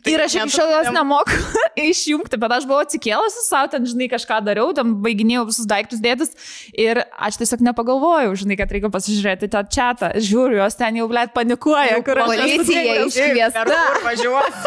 Ir 0.09 0.25
aš 0.25 0.37
iki 0.39 0.55
šiol 0.55 0.73
jos 0.77 0.91
nemoku 0.95 1.37
išjungti, 1.89 2.39
bet 2.41 2.57
aš 2.59 2.67
buvau 2.69 2.83
atsikėlusi 2.85 3.45
savo, 3.47 3.71
ten, 3.73 3.87
žinai, 3.89 4.09
kažką 4.11 4.39
dariau, 4.45 4.73
ten 4.77 4.95
baiginėjau 5.03 5.47
visus 5.49 5.69
daiktus 5.69 6.03
dėtis 6.03 6.35
ir 6.77 7.03
aš 7.13 7.39
tiesiog 7.41 7.63
nepagalvojau, 7.69 8.35
žinai, 8.43 8.59
kad 8.59 8.71
reikia 8.73 8.91
pasižiūrėti 8.93 9.51
tą 9.53 9.63
čatą. 9.67 10.13
Žiūriu, 10.23 10.61
jos 10.61 10.77
ten 10.79 11.01
jau, 11.01 11.09
blėt, 11.11 11.33
panikuoja, 11.35 11.99
kur 12.05 12.23
aš 12.25 12.33
Policija 12.33 12.99
iškviesta. 13.07 13.65
Kur 13.67 14.05
važiuos? 14.07 14.63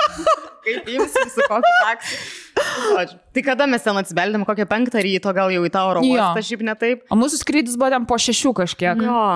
Kaip 0.67 0.91
imsim 0.91 1.31
su 1.31 1.47
kokiu 1.47 1.75
taksi? 1.85 2.21
Tai 3.35 3.43
kada 3.45 3.67
mes 3.69 3.83
ten 3.85 3.99
atsibeldėm, 4.01 4.47
kokią 4.49 4.67
penktą 4.71 5.03
ryto, 5.05 5.33
gal 5.37 5.53
jau 5.53 5.63
į 5.67 5.71
tą 5.75 5.83
oro 5.91 6.01
uostą, 6.07 6.43
šiaip 6.49 6.65
ne 6.65 6.75
taip? 6.79 7.05
O 7.13 7.19
mūsų 7.21 7.43
skrydis 7.43 7.77
buvo 7.77 7.91
ten 7.93 8.07
po 8.09 8.17
šešių 8.21 8.53
kažkiek. 8.63 9.03
Jo. 9.05 9.27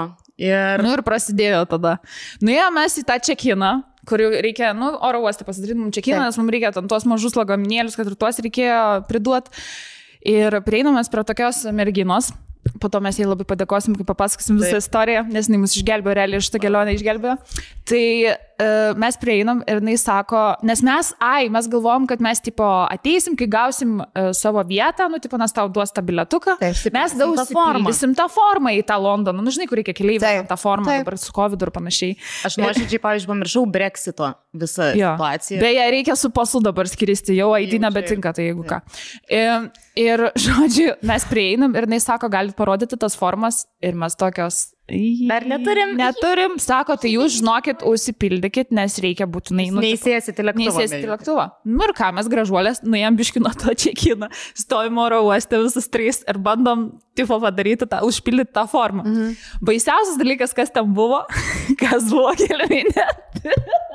Ir 0.41 0.81
Nu 0.81 0.95
ir 0.97 1.03
prasidėjo 1.05 1.67
tada. 1.69 1.99
Nuėjome 2.41 2.81
mes 2.81 2.97
į 2.97 3.05
tą 3.05 3.19
čekiną, 3.21 3.73
kur 4.09 4.23
reikia, 4.41 4.73
nu, 4.77 4.95
oro 5.05 5.21
uostą 5.27 5.45
pasidaryti 5.45 5.77
mums 5.83 5.97
čekiną, 5.99 6.23
Taip. 6.23 6.31
nes 6.31 6.39
mums 6.41 6.55
reikia 6.55 6.71
ten 6.73 6.89
tuos 6.89 7.05
mažus 7.05 7.37
lagaminėlius, 7.37 7.99
kad 8.01 8.09
ir 8.09 8.17
tuos 8.17 8.41
reikėjo 8.41 8.79
priduoti. 9.11 9.53
Ir 10.31 10.57
prieinamės 10.65 11.13
prie 11.13 11.25
tokios 11.29 11.67
merginos. 11.77 12.33
Po 12.81 12.91
to 12.93 13.01
mes 13.01 13.17
jai 13.17 13.25
labai 13.25 13.47
padėkosim, 13.49 13.95
kai 13.97 14.05
papasakosim 14.09 14.59
visą 14.61 14.77
Taip. 14.77 14.83
istoriją, 14.85 15.23
nes 15.33 15.49
jinai 15.49 15.61
mus 15.63 15.77
išgelbėjo, 15.77 16.17
realiai 16.17 16.45
šitą 16.45 16.61
kelionę 16.61 16.93
išgelbėjo. 16.97 17.37
Tai 17.89 18.03
uh, 18.61 18.93
mes 19.01 19.17
prieinam 19.21 19.63
ir 19.67 19.81
jinai 19.81 19.97
sako, 20.01 20.43
nes 20.67 20.83
mes, 20.87 21.13
ai, 21.25 21.49
mes 21.53 21.69
galvojom, 21.71 22.07
kad 22.11 22.23
mes 22.25 22.43
tipo 22.45 22.67
ateisim, 22.85 23.37
kai 23.39 23.49
gausim 23.51 23.99
uh, 24.03 24.31
savo 24.37 24.63
vietą, 24.69 25.09
nu, 25.11 25.21
tipo, 25.23 25.41
nes 25.41 25.55
tau 25.57 25.71
duos 25.73 25.95
tą 25.97 26.05
biletuką. 26.07 26.59
Taip, 26.61 26.81
mes 26.95 27.17
tą 27.17 27.23
daug 27.25 27.41
formą. 27.49 27.91
formą. 27.91 28.15
tą 28.21 28.29
formą 28.33 28.75
į 28.77 28.85
tą 28.89 28.99
Londoną, 29.01 29.45
nu, 29.45 29.55
žinai, 29.55 29.69
kur 29.71 29.81
reikia 29.81 29.97
keliaivių 29.97 30.47
tą 30.51 30.59
formą 30.61 30.93
taip. 30.93 31.05
dabar 31.05 31.19
su 31.21 31.35
COVID 31.37 31.67
ir 31.67 31.73
panašiai. 31.75 32.17
aš 32.49 32.59
nuoširdžiai, 32.61 33.03
pavyzdžiui, 33.03 33.33
pamiršau 33.33 33.67
Brexito 33.71 34.33
visą 34.53 34.91
Jo. 34.99 35.15
situaciją. 35.15 35.61
Beje, 35.63 35.87
reikia 35.95 36.17
su 36.17 36.31
pasu 36.35 36.61
dabar 36.63 36.89
skiristi, 36.91 37.37
jau 37.39 37.53
ID 37.57 37.79
nebetinka, 37.83 38.33
tai 38.37 38.51
jeigu 38.51 38.67
ką. 38.67 38.81
Ir, 39.31 39.71
ir, 39.99 40.27
žodžiu, 40.47 40.95
mes 41.07 41.27
prieinam 41.31 41.77
ir 41.79 41.89
jis 41.91 42.09
sako, 42.11 42.31
galit 42.33 42.57
parodyti 42.59 42.99
tas 43.01 43.17
formas 43.19 43.65
ir 43.83 43.99
mes 43.99 44.17
tokios. 44.19 44.71
Dar 45.31 45.47
neturim. 45.49 45.95
Neturim, 45.99 46.57
sako, 46.63 46.97
tai 47.01 47.13
jūs 47.15 47.39
žinokit, 47.39 47.85
užsipildykit, 47.87 48.71
nes 48.77 48.97
reikia 49.03 49.29
būtinai 49.31 49.69
nu, 49.71 49.83
Neįsėsit 49.85 50.41
į 50.41 50.47
lėktuvą. 50.49 50.65
Neįsėsti 50.65 50.97
beje. 50.97 51.07
į 51.07 51.13
lėktuvą. 51.13 51.47
Nu 51.71 51.87
ir 51.87 51.95
ką, 51.99 52.11
mes 52.17 52.31
gražuolės, 52.33 52.83
nuėjom 52.87 53.19
biškino 53.21 53.53
to 53.63 53.75
čekiną, 53.85 54.31
stovim 54.59 54.99
oro 55.03 55.23
uoste 55.29 55.61
visus 55.63 55.89
trys 55.93 56.23
ir 56.29 56.41
bandom, 56.43 56.89
tipo, 57.19 57.39
padaryti 57.43 57.89
tą, 57.91 58.03
užpildyti 58.09 58.55
tą 58.57 58.67
formą. 58.71 59.05
Mhm. 59.07 59.35
Baisiausias 59.67 60.19
dalykas, 60.21 60.55
kas 60.57 60.73
ten 60.75 60.95
buvo, 60.97 61.23
kas 61.83 62.09
buvo 62.11 62.35
keliaminė. 62.39 63.07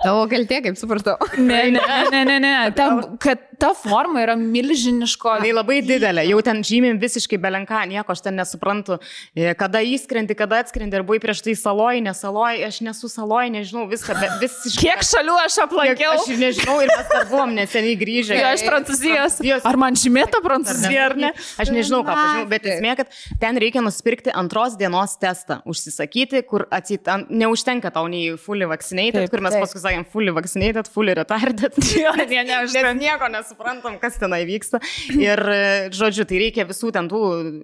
Tavo 0.05 0.25
kaltė, 0.29 0.61
kaip 0.65 0.77
supratau. 0.77 1.15
Ne, 1.41 1.63
ne, 1.73 1.81
ne, 2.13 2.21
ne, 2.27 2.37
ne. 2.43 2.53
Ten, 2.77 3.01
kad 3.21 3.41
ta 3.59 3.73
forma 3.77 4.21
yra 4.25 4.35
milžiniško. 4.39 5.39
Tai 5.43 5.51
labai 5.55 5.81
didelė, 5.85 6.25
jau 6.29 6.41
ten 6.45 6.61
žymim 6.65 6.99
visiškai 7.01 7.39
belenką, 7.41 7.83
nieko 7.89 8.15
aš 8.15 8.25
ten 8.27 8.37
nesuprantu, 8.39 8.99
E, 9.35 9.53
kada 9.57 9.81
įskrendi, 9.83 10.35
kada 10.37 10.61
atskrendi, 10.63 10.95
ar 10.95 11.03
buvai 11.03 11.19
prieš 11.23 11.41
tai 11.43 11.53
saloj, 11.59 11.99
nesaloj, 12.05 12.61
aš 12.67 12.77
nesu 12.85 13.09
saloj, 13.11 13.49
nežinau 13.51 13.83
viską, 13.89 14.15
bet 14.21 14.35
visiškai. 14.41 14.83
Kiek 14.85 15.03
šalių 15.03 15.35
aš 15.41 15.55
Kiek, 15.57 15.63
aplankiau? 15.65 16.13
aš 16.15 16.29
ir 16.31 16.39
nežinau, 16.39 16.75
ir 16.83 16.91
mes 16.91 17.09
dar 17.11 17.25
buvom 17.29 17.51
neseniai 17.57 17.97
grįžę. 17.99 18.37
Jo, 18.39 18.51
iš 18.55 18.63
Prancūzijos. 18.67 19.35
Prancūzijos. 19.35 19.65
Ar 19.67 19.79
man 19.81 19.97
žymėta 19.99 20.39
Prancūzija 20.45 21.07
ar 21.09 21.15
ne? 21.19 21.31
Aš 21.61 21.71
nežinau, 21.75 22.01
ką 22.07 22.15
pažinau, 22.15 22.45
bet 22.53 22.67
esmė, 22.75 22.93
kad 23.01 23.11
ten 23.41 23.59
reikia 23.61 23.83
nusipirkti 23.85 24.31
antros 24.35 24.77
dienos 24.79 25.17
testą, 25.21 25.59
užsisakyti, 25.67 26.41
kur 26.47 26.65
atsit, 26.73 27.07
an, 27.11 27.25
neužtenka 27.29 27.91
tau 27.95 28.07
nei 28.11 28.35
fully 28.39 28.67
vaccinated, 28.69 29.25
Taip, 29.25 29.33
kur 29.35 29.43
mes 29.45 29.57
paskui 29.59 29.83
sakėm 29.83 30.07
fully 30.11 30.33
vaccinated, 30.35 30.87
fully 30.91 31.15
retarded. 31.17 31.75
Jo, 32.05 32.15
ne, 32.19 32.43
ne, 32.47 32.61
užtenka. 32.65 32.95
nieko 32.99 33.29
mes 33.35 33.44
suprantam, 33.49 33.97
kas 34.01 34.19
tenai 34.21 34.43
vyksta. 34.47 34.81
Ir, 35.15 35.41
žodžiu, 35.95 36.25
tai 36.29 36.41
reikia 36.41 36.65
visų 36.67 36.91
ten 36.95 37.09
tų 37.11 37.21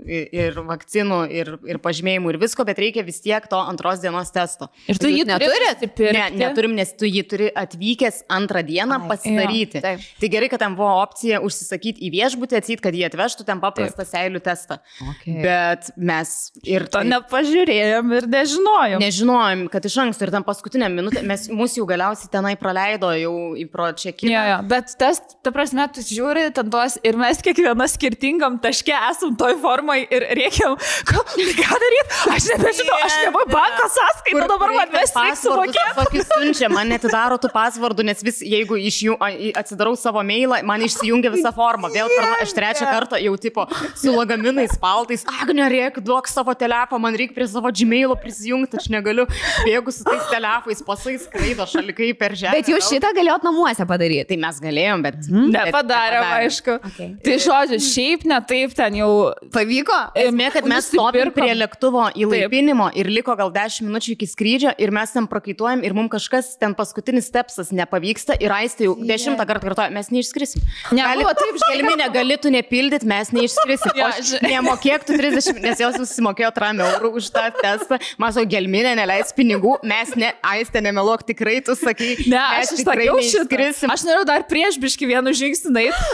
ir 0.08 0.60
vakcinų, 0.68 1.20
ir, 1.32 1.54
ir 1.70 1.82
pažymėjimų, 1.84 2.34
ir 2.34 2.40
visko, 2.42 2.66
bet 2.68 2.82
reikia 2.82 3.06
vis 3.08 3.22
tiek 3.24 3.46
to 3.52 3.60
antros 3.60 4.02
dienos 4.04 4.32
testo. 4.34 4.70
Ir 4.92 5.00
tu 5.02 5.12
jį 5.12 5.26
neturi? 5.30 5.72
Ne, 6.16 6.26
neturim, 6.38 6.76
nes 6.78 6.94
tu 6.98 7.10
jį 7.10 7.24
turi 7.30 7.50
atvykęs 7.62 8.24
antrą 8.32 8.64
dieną 8.68 9.00
Ai, 9.04 9.10
pasidaryti. 9.12 9.82
Jo, 9.82 9.96
tai 10.22 10.32
gerai, 10.34 10.50
kad 10.52 10.64
ten 10.64 10.76
buvo 10.78 10.92
opcija 11.02 11.42
užsisakyti 11.46 12.04
į 12.08 12.12
viešbutį, 12.16 12.60
atsīt, 12.60 12.84
kad 12.84 12.96
jie 12.98 13.06
atvežtų 13.08 13.46
ten 13.48 13.62
paprastą 13.64 14.06
seilių 14.08 14.42
testą. 14.44 14.80
Okay. 15.14 15.40
Bet 15.46 15.92
mes 15.98 16.36
ir... 16.68 16.88
To 16.92 17.04
nepažiūrėjom 17.08 18.16
ir 18.18 18.28
nežinojom. 18.32 19.04
Nežinojom, 19.04 19.66
kad 19.72 19.88
iš 19.88 19.98
anksto 20.06 20.28
ir 20.28 20.34
tam 20.34 20.46
paskutinę 20.48 20.90
minutę 20.92 21.24
mes 21.26 21.48
mūsų 21.52 21.82
jau 21.82 21.88
galiausiai 21.90 22.32
tenai 22.34 22.54
praleido 22.60 23.12
jau 23.16 23.36
į 23.58 23.66
pročekį. 23.72 24.30
Ja, 24.32 24.44
ja. 24.50 24.58
Bet 24.66 24.96
tas, 25.00 25.22
ta 25.42 25.54
prasme, 25.56 25.71
tu 25.96 26.04
žiūri 26.06 26.48
ten 26.56 26.70
tos 26.72 26.98
ir 27.08 27.18
mes 27.20 27.40
kiekviena 27.44 27.88
skirtingam 27.90 28.58
taške 28.62 28.94
esam 29.10 29.36
toj 29.40 29.58
formai 29.62 30.02
ir 30.04 30.26
reikiam, 30.38 30.76
ką, 31.08 31.24
ką 31.32 31.80
daryti, 31.84 32.18
aš 32.36 32.48
nebežinau, 32.54 32.98
aš 33.06 33.18
nebuvau 33.26 33.48
banko 33.52 33.88
sąskaitą, 33.96 34.48
dabar 34.52 34.74
man 34.76 34.94
mes 34.96 35.14
sumokėti. 35.42 35.96
Tokį 35.98 36.26
siunčia, 36.28 36.70
man 36.74 36.92
netidaro 36.92 37.38
tų 37.42 37.52
pasvardų, 37.54 38.06
nes 38.10 38.24
vis, 38.26 38.42
jeigu 38.46 38.78
iš 38.80 39.00
jų 39.08 39.18
atsidarau 39.60 39.96
savo 40.00 40.24
mailą, 40.26 40.62
man 40.68 40.84
išsijungia 40.86 41.34
visa 41.34 41.54
forma. 41.56 41.92
Vėl 41.94 42.12
per, 42.12 42.30
aš 42.46 42.56
trečią 42.58 42.88
kartą 42.90 43.20
jau 43.22 43.36
tipo 43.42 43.68
su 43.96 44.14
lagaminais, 44.16 44.76
paltais, 44.82 45.26
Agnė, 45.42 45.68
reikia, 45.72 46.04
duok 46.06 46.30
savo 46.32 46.54
telefoną, 46.58 47.02
man 47.08 47.18
reikia 47.18 47.36
prie 47.38 47.48
savo 47.50 47.72
gmailo 47.82 48.18
prisijungti, 48.20 48.80
aš 48.82 48.90
negaliu, 48.94 49.28
bėgu 49.66 49.94
su 49.96 50.06
tais 50.08 50.28
telefais, 50.32 50.84
pasais 50.86 51.26
skraido 51.28 51.66
šalikai 51.70 52.12
per 52.18 52.36
žemę. 52.38 52.60
Bet 52.60 52.72
jūs 52.72 52.90
šitą 52.92 53.14
galėjot 53.16 53.46
namuose 53.48 53.86
padaryti. 53.88 54.28
Tai 54.32 54.40
mes 54.46 54.62
galėjom, 54.64 55.06
bet... 55.06 55.20
Hmm? 55.62 55.72
Nepadarėm, 55.72 56.28
aišku. 56.42 56.78
Okay. 56.92 57.10
Tai 57.26 57.38
žodžiu, 57.46 57.80
šiaip 57.86 58.26
ne 58.30 58.40
taip 58.50 58.76
ten 58.78 58.98
jau 59.00 59.12
pavyko. 59.54 59.98
Esmė, 60.18 60.50
kad 60.54 60.68
mes 60.70 60.90
stovim 60.92 61.32
prie 61.36 61.52
lėktuvo 61.58 62.08
įlaipinimo 62.18 62.90
ir 62.98 63.10
liko 63.12 63.36
gal 63.40 63.52
10 63.54 63.88
minučių 63.88 64.16
iki 64.16 64.30
skrydžio 64.30 64.74
ir 64.82 64.94
mes 64.96 65.14
ten 65.14 65.28
prakaituojam 65.32 65.84
ir 65.86 65.96
mums 65.98 66.12
kažkas 66.14 66.56
ten 66.62 66.76
paskutinis 66.78 67.30
stepsas 67.30 67.72
nepavyksta 67.76 68.38
ir 68.42 68.54
aistė 68.56 68.90
jau 68.90 68.96
dešimtą 69.00 69.46
kartą 69.48 69.72
kartuoja, 69.72 69.94
mes 69.94 70.10
neišskrisim. 70.14 70.64
Ne, 70.96 71.04
gali, 71.06 71.26
taip, 71.38 71.60
želminė 71.66 72.10
galėtų 72.14 72.52
nepildyti, 72.58 73.08
mes 73.10 73.32
neišskrisim. 73.36 73.96
Ja, 74.00 74.10
nemokėk 74.44 75.06
tu 75.08 75.18
30, 75.20 75.62
nes 75.64 75.82
jos 75.84 76.00
susimokėjo 76.02 76.52
3 76.58 76.84
eurų 76.88 77.14
už 77.22 77.30
tą 77.36 77.48
testą, 77.60 78.00
maso 78.22 78.44
gelminė 78.48 78.96
neleis 79.00 79.34
pinigų, 79.38 79.78
mes 79.88 80.14
ne, 80.20 80.34
aistė 80.52 80.84
nemeluok, 80.84 81.26
tikrai 81.28 81.60
tu 81.66 81.76
sakai, 81.78 82.16
ne, 82.26 82.42
aš 82.62 82.76
tikrai 82.82 83.10
neišskrisim. 83.12 83.92
Aš 83.94 84.06
noriu 84.08 84.26
dar 84.28 84.46
prieš 84.50 84.80
biški 84.82 85.10
vienu 85.10 85.32
žingsniu. 85.36 85.51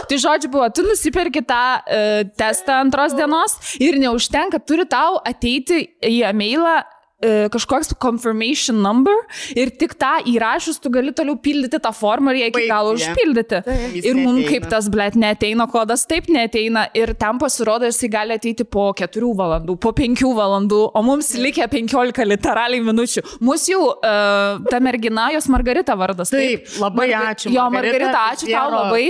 Tai 0.08 0.20
žodžiu 0.20 0.50
buvo, 0.52 0.68
tu 0.74 0.84
nusipirki 0.86 1.42
tą 1.46 1.62
uh, 1.78 2.20
testą 2.38 2.80
antros 2.84 3.16
dienos 3.18 3.56
ir 3.82 3.98
neužtenka, 4.00 4.60
turi 4.60 4.86
tau 4.88 5.18
ateiti 5.26 5.84
į 6.04 6.22
e-mailą 6.30 6.78
kažkoks 7.18 7.96
confirmation 7.98 8.78
number 8.78 9.14
ir 9.58 9.72
tik 9.74 9.96
tą 9.98 10.20
įrašus 10.30 10.78
tu 10.78 10.90
gali 10.94 11.10
toliau 11.10 11.34
pildyti 11.42 11.80
tą 11.82 11.90
formą 11.90 12.30
ir 12.30 12.44
ją 12.44 12.50
iki 12.52 12.66
galo 12.70 12.92
užpildyti. 12.94 13.62
Ir 14.04 14.18
mums 14.20 14.46
kaip 14.46 14.68
tas, 14.70 14.86
blėt, 14.92 15.16
neteina 15.18 15.66
kodas, 15.70 16.06
taip 16.06 16.28
neteina 16.30 16.86
ir 16.94 17.14
ten 17.18 17.40
pasirodo, 17.42 17.88
jisai 17.90 18.10
gali 18.12 18.36
ateiti 18.38 18.62
po 18.62 18.92
4 18.94 19.32
valandų, 19.40 19.76
po 19.82 19.92
5 19.96 20.22
valandų, 20.38 20.80
o 20.94 21.02
mums 21.06 21.32
likę 21.34 21.66
15 21.72 22.28
literaliai 22.28 22.84
minučių. 22.86 23.24
Mūsų 23.42 23.74
jau 23.74 23.82
uh, 23.90 24.62
ta 24.70 24.78
mergina, 24.84 25.28
jos 25.34 25.50
Margarita 25.50 25.98
vardas. 25.98 26.30
Taip, 26.30 26.68
taip 26.68 26.80
labai 26.84 27.10
Marga 27.10 27.34
ačiū. 27.34 27.52
Jo, 27.54 27.66
Margarita, 27.74 28.28
ačiū 28.30 28.52
tau 28.52 28.70
labai. 28.76 29.04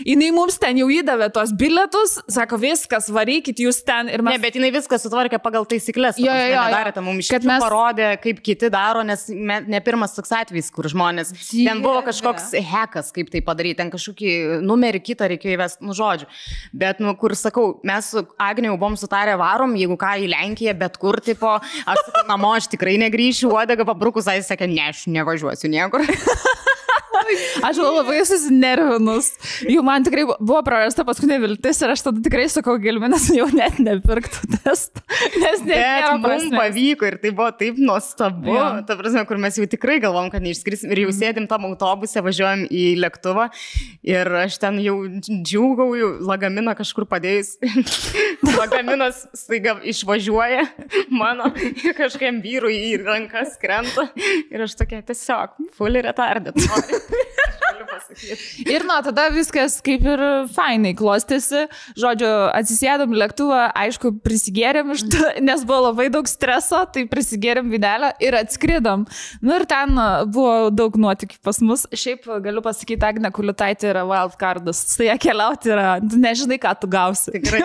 Jinai 0.00 0.30
mums 0.32 0.56
ten 0.56 0.78
jau 0.80 0.86
įdavė 0.88 1.26
tos 1.34 1.50
bilietus, 1.56 2.14
sako, 2.32 2.56
viskas, 2.62 3.10
varykit 3.12 3.58
jūs 3.60 3.82
ten 3.84 4.08
ir 4.08 4.22
mes. 4.24 4.38
Ne, 4.38 4.40
bet 4.40 4.56
jinai 4.56 4.70
viską 4.72 4.96
sutvarkė 5.00 5.36
pagal 5.44 5.66
taisyklės. 5.68 6.16
Jo, 6.22 6.32
jo, 6.32 6.46
jo. 6.54 6.62
Darėte 6.72 7.02
mums 7.04 7.28
iš 7.28 7.44
mes... 7.44 7.60
parodė, 7.60 8.06
kaip 8.22 8.40
kiti 8.44 8.70
daro, 8.72 9.02
nes 9.04 9.26
ne 9.28 9.82
pirmas 9.84 10.16
toks 10.16 10.32
atvejis, 10.38 10.70
kur 10.72 10.88
žmonės. 10.88 11.34
Dieve. 11.36 11.68
Ten 11.68 11.84
buvo 11.84 12.00
kažkoks 12.08 12.54
hekas, 12.72 13.12
kaip 13.12 13.28
tai 13.34 13.44
padaryti, 13.44 13.82
ten 13.82 13.92
kažkokį 13.92 14.32
numerį 14.64 15.02
kitą 15.10 15.28
reikėjo 15.34 15.58
įvesti, 15.58 15.84
nu 15.84 15.96
žodžiu. 15.98 16.30
Bet, 16.72 17.04
nu, 17.04 17.12
kur 17.20 17.36
sakau, 17.36 17.68
mes 17.84 18.08
su 18.14 18.24
Agniu 18.40 18.78
buvom 18.78 18.96
sutarę 18.96 19.36
varom, 19.40 19.76
jeigu 19.76 20.00
ką 20.00 20.14
į 20.24 20.32
Lenkiją, 20.32 20.76
bet 20.80 20.96
kur, 21.02 21.20
tipo, 21.20 21.58
aš 21.60 22.04
sakau, 22.08 22.24
namo 22.32 22.56
aš 22.56 22.72
tikrai 22.72 22.96
negryšiu, 23.04 23.52
uodega 23.52 23.84
pabrukus, 23.88 24.32
jis 24.32 24.48
sakė, 24.48 24.72
ne, 24.72 24.88
aš 24.88 25.04
nevažiuosiu 25.12 25.68
niekur. 25.72 26.08
Aš 27.66 27.78
labai 27.78 28.20
susinervinus. 28.26 29.30
Jau 29.70 29.82
man 29.86 30.04
tikrai 30.04 30.24
buvo 30.32 30.60
prarasta 30.66 31.04
paskutinė 31.06 31.38
viltis 31.42 31.80
ir 31.82 31.92
aš 31.94 32.04
tada 32.08 32.22
tikrai 32.24 32.48
sakau, 32.52 32.74
Gilminas 32.82 33.28
jau 33.32 33.46
net 33.54 33.78
nepirktų 33.82 34.50
testą. 34.56 35.02
Nes 35.42 35.62
net 35.66 36.08
mums 36.22 36.48
pavyko 36.52 37.08
ir 37.08 37.18
tai 37.22 37.32
buvo 37.34 37.50
taip 37.58 37.78
nuostabu. 37.80 38.52
Ja. 38.56 38.68
Ta 38.86 38.96
prasme, 38.98 39.24
kur 39.28 39.40
mes 39.42 39.58
jau 39.60 39.66
tikrai 39.70 39.98
galvom, 40.02 40.30
kad 40.32 40.44
neišskrisim 40.44 40.92
ir 40.92 41.04
jau 41.04 41.10
mhm. 41.12 41.18
sėdim 41.20 41.48
tam 41.50 41.68
autobuse, 41.70 42.22
važiuojam 42.24 42.66
į 42.68 42.84
lėktuvą 43.02 43.48
ir 44.08 44.32
aš 44.42 44.58
ten 44.62 44.80
jau 44.82 44.96
džiūgauju, 45.22 46.12
lagaminą 46.28 46.74
kažkur 46.78 47.06
padėjus. 47.10 47.54
Lagaminas 48.60 49.24
staiga 49.36 49.76
išvažiuoja 49.88 50.66
mano 51.14 51.50
kažkam 51.98 52.40
vyrui 52.44 52.74
į 52.90 52.96
rankas 53.04 53.56
krenta 53.60 54.08
ir 54.50 54.64
aš 54.64 54.76
tokia 54.80 55.02
tiesiog 55.06 55.56
fully 55.76 56.02
retarded. 56.04 56.58
Ir 58.66 58.84
nuo 58.86 58.98
tada 59.04 59.26
viskas 59.32 59.78
kaip 59.84 60.04
ir 60.06 60.22
fainai 60.54 60.92
klostėsi. 60.98 61.66
Žodžiu, 61.98 62.30
atsisėdom 62.54 63.14
lėktuvą, 63.16 63.64
aišku, 63.84 64.14
prisigėrėm 64.24 64.92
nes 65.48 65.64
buvo 65.68 65.88
labai 65.88 66.08
daug 66.12 66.28
streso, 66.30 66.82
tai 66.92 67.06
prisigėrėm 67.10 67.72
videlę 67.72 68.12
ir 68.22 68.36
atskridom. 68.42 69.06
Nu 69.44 69.56
ir 69.58 69.66
ten 69.70 69.96
buvo 70.32 70.70
daug 70.74 70.98
nuotikių 71.00 71.40
pas 71.44 71.62
mus. 71.64 71.86
Šiaip 71.92 72.28
galiu 72.44 72.64
pasakyti, 72.64 73.02
Agne 73.06 73.32
Kuliutaitė 73.34 73.90
yra 73.92 74.04
wildcardas. 74.08 74.84
Su 74.92 75.06
ją 75.06 75.16
keliauti 75.20 75.72
yra, 75.72 75.96
nežinai, 76.02 76.60
ką 76.62 76.74
tu 76.80 76.90
gausi. 76.92 77.34
Tikrai. 77.34 77.62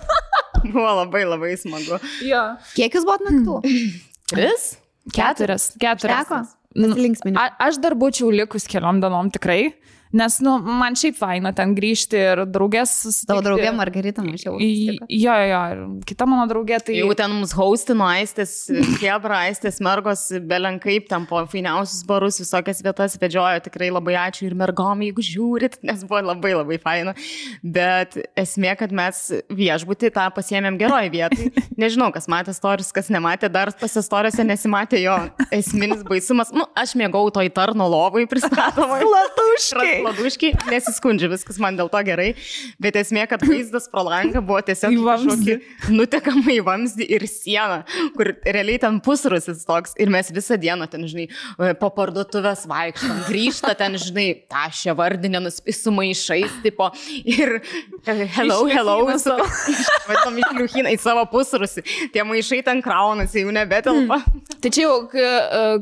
buvo 0.72 0.92
labai 1.02 1.24
labai 1.26 1.56
smagu. 1.60 1.98
Jo. 2.26 2.44
Kiek 2.76 2.96
jūs 2.96 3.08
buvot 3.08 3.26
naktų? 3.26 3.60
Tris? 4.30 4.72
Keturias. 5.14 5.72
Keturias. 5.80 6.28
Teko? 6.28 6.59
Nu, 6.78 6.94
aš 7.58 7.80
dar 7.82 7.96
būčiau 7.98 8.30
likus 8.30 8.68
keliom 8.70 9.00
dienom 9.02 9.30
tikrai. 9.34 9.72
Nes, 10.10 10.40
nu, 10.42 10.56
man 10.58 10.96
šiaip 10.98 11.14
faina 11.14 11.52
ten 11.54 11.70
grįžti 11.76 12.18
ir 12.18 12.40
draugės. 12.50 12.92
Tavo 13.28 13.44
draugė 13.46 13.70
Margarita 13.78 14.24
mačiau. 14.26 14.56
Jo, 14.58 14.96
jo, 15.06 15.34
jo, 15.46 15.60
ir 15.70 15.82
kita 16.08 16.26
mano 16.26 16.48
draugė. 16.50 16.80
Tai... 16.82 16.96
Jau 16.98 17.12
ten 17.14 17.30
mums 17.30 17.52
haustino 17.54 18.08
aistės, 18.10 18.54
kebra 18.98 19.44
aistės, 19.46 19.78
mergos, 19.86 20.24
belenkaip, 20.50 21.06
ten 21.10 21.28
po 21.30 21.44
fainiausius 21.52 22.02
barus, 22.08 22.40
visokias 22.42 22.82
vietas 22.82 23.14
vedžiojo. 23.22 23.60
Tikrai 23.68 23.92
labai 23.94 24.16
ačiū 24.24 24.48
ir 24.48 24.56
mergom, 24.58 25.04
jeigu 25.06 25.22
žiūrit, 25.22 25.78
nes 25.86 26.02
buvo 26.02 26.24
labai 26.32 26.56
labai 26.56 26.80
faina. 26.82 27.14
Bet 27.62 28.18
esmė, 28.34 28.74
kad 28.82 28.90
mes 28.90 29.22
viešbutį 29.46 30.10
tą 30.18 30.26
pasiemėm 30.34 30.80
geroj 30.82 31.12
vietai. 31.14 31.52
Nežinau, 31.78 32.10
kas 32.10 32.26
matė 32.30 32.56
storius, 32.56 32.90
kas 32.96 33.12
nematė, 33.14 33.46
dar 33.52 33.70
pasistoriuose 33.78 34.42
nesimatė 34.48 35.04
jo 35.04 35.16
esminis 35.54 36.02
baisumas. 36.02 36.50
Nu, 36.50 36.66
aš 36.74 36.98
mėgau 36.98 37.28
to 37.30 37.46
įtarno 37.46 37.86
lovai 37.94 38.26
pristatomai. 38.30 39.04
Latuškai 39.06 39.99
laduškiai, 40.04 40.56
nesiskundžia, 40.70 41.30
viskas 41.32 41.60
man 41.62 41.78
dėl 41.78 41.90
to 41.92 42.00
gerai, 42.06 42.32
bet 42.82 42.98
esmė, 43.00 43.26
kad 43.30 43.42
vaizdas 43.46 43.88
pro 43.92 44.04
langą 44.06 44.42
buvo 44.44 44.60
tiesiog 44.66 44.96
kažkokį 45.06 45.56
nutekamą 45.92 46.56
į 46.56 46.60
vamzdį 46.66 47.08
ir 47.16 47.26
sieną, 47.30 47.82
kur 48.16 48.32
realiai 48.44 48.80
ten 48.82 49.00
pusrusis 49.04 49.64
toks 49.68 49.96
ir 50.00 50.12
mes 50.12 50.30
visą 50.34 50.58
dieną 50.60 50.88
ten, 50.90 51.06
žinai, 51.10 51.28
e, 51.28 51.72
po 51.80 51.90
parduotuvės 51.94 52.66
vaikštam, 52.70 53.24
grįžta 53.28 53.74
ten, 53.78 53.96
žinai, 54.00 54.28
tašė 54.50 54.94
vardinę 54.98 55.42
sumaišais, 55.50 56.60
tipo, 56.64 56.90
ir 57.24 57.58
e, 57.60 58.16
hello, 58.36 58.62
hello, 58.70 58.98
vadinam, 59.06 60.40
išliuchina 60.44 60.94
į 60.94 61.00
savo 61.02 61.24
pusrusį, 61.30 61.84
tie 62.14 62.24
maišai 62.26 62.62
ten 62.66 62.82
kraunasi, 62.84 63.44
jau 63.44 63.54
nebetelpa. 63.54 64.20
Hmm. 64.24 64.46
Tai 64.60 64.72
čia 64.72 64.86
jau, 64.86 64.96
e, 65.14 65.28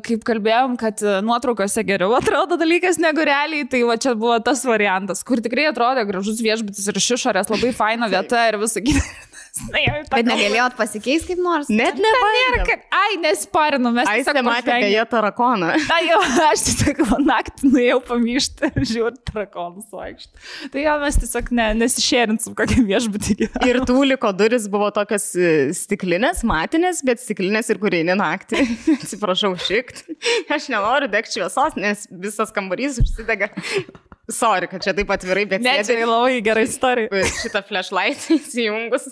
kaip 0.07 0.25
kalbėjom, 0.27 0.77
kad 0.81 1.03
nuotraukose 1.25 1.85
geriau 1.87 2.15
atrodo 2.19 2.59
dalykas 2.61 3.01
negu 3.03 3.25
realiai, 3.27 3.67
tai 3.71 3.83
va 3.89 3.99
čia 4.01 4.08
čia 4.09 4.17
buvo 4.19 4.39
tas 4.41 4.65
variantas, 4.65 5.23
kur 5.27 5.43
tikrai 5.45 5.69
atrodė 5.69 6.07
gražus 6.09 6.41
viešbutis 6.45 6.89
ir 6.89 7.01
iš 7.01 7.11
išorės 7.19 7.53
labai 7.53 7.75
faina 7.77 8.09
vieta 8.11 8.49
ir 8.49 8.61
visą 8.63 8.83
kitą. 8.85 9.28
Bet 10.13 10.27
negalėjot 10.29 10.77
pasikeisti 10.79 11.33
kaip 11.33 11.43
nors? 11.43 11.71
Net 11.73 11.99
ne. 11.99 12.13
Nėra, 12.29 12.65
kad, 12.67 12.85
ai, 12.95 13.19
nesparinu, 13.23 13.93
mes 13.95 14.09
tiesiog... 14.09 14.39
Ai, 14.39 14.45
matėte 14.47 14.77
beje 14.85 15.05
tarakoną. 15.11 15.71
Na, 15.89 15.99
jau, 16.05 16.21
aš 16.49 16.65
tiesiog 16.69 17.03
naktį 17.27 17.73
nuėjau 17.73 17.99
pamyšti 18.09 18.73
žiūrėjau 18.77 19.11
tarakonus 19.31 19.89
vaikščioti. 19.95 20.45
Tai 20.75 20.85
jau 20.85 20.97
mes 21.03 21.21
tiesiog 21.23 21.53
ne, 21.59 21.69
nesišėrinsim 21.83 22.57
kokią 22.59 22.85
viešbutį. 22.89 23.37
Ir 23.69 23.81
tų 23.89 23.99
liko 24.13 24.33
duris 24.37 24.69
buvo 24.73 24.91
tokios 24.95 25.31
e, 25.37 25.53
stiklinės, 25.77 26.45
matinės, 26.49 27.03
bet 27.07 27.23
stiklinės 27.23 27.73
ir 27.73 27.81
kurį 27.83 28.05
naktį. 28.09 28.65
Atsiprašau, 28.99 29.55
šikt. 29.69 30.05
Aš 30.53 30.71
nenoriu 30.73 31.11
degti 31.13 31.39
šviesos, 31.39 31.79
nes 31.79 32.07
visas 32.11 32.55
kambarys 32.55 33.01
užsidega. 33.03 33.53
Sorry, 34.29 34.69
kad 34.69 34.83
čia 34.85 34.93
taip 34.93 35.09
atvirai, 35.15 35.47
bet 35.49 35.63
Ne, 35.65 35.79
čia 35.89 36.05
labai 36.05 36.41
gerai 36.45 36.67
istorija. 36.69 37.09
šitą 37.43 37.63
flashlight 37.69 38.27
įsijungus. 38.35 39.07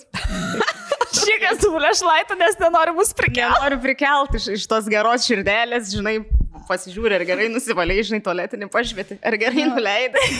Šikas 1.17 1.63
su 1.63 1.71
flashlightu, 1.73 2.37
nes 2.37 2.59
nenori 2.61 2.93
mus 2.93 3.13
prikelti. 3.17 3.63
Noriu 3.63 3.79
prikelti 3.81 4.37
iš, 4.37 4.49
iš 4.59 4.67
tos 4.69 4.89
geros 4.91 5.25
širdelės, 5.25 5.89
žinai, 5.95 6.19
pasižiūrė, 6.67 7.17
ar 7.17 7.25
gerai 7.29 7.47
nusivaliai, 7.49 8.03
žinai, 8.05 8.21
tualetinį 8.25 8.69
pašvietį, 8.73 9.17
ar 9.25 9.39
gerai 9.41 9.65
nuleidai. 9.71 10.27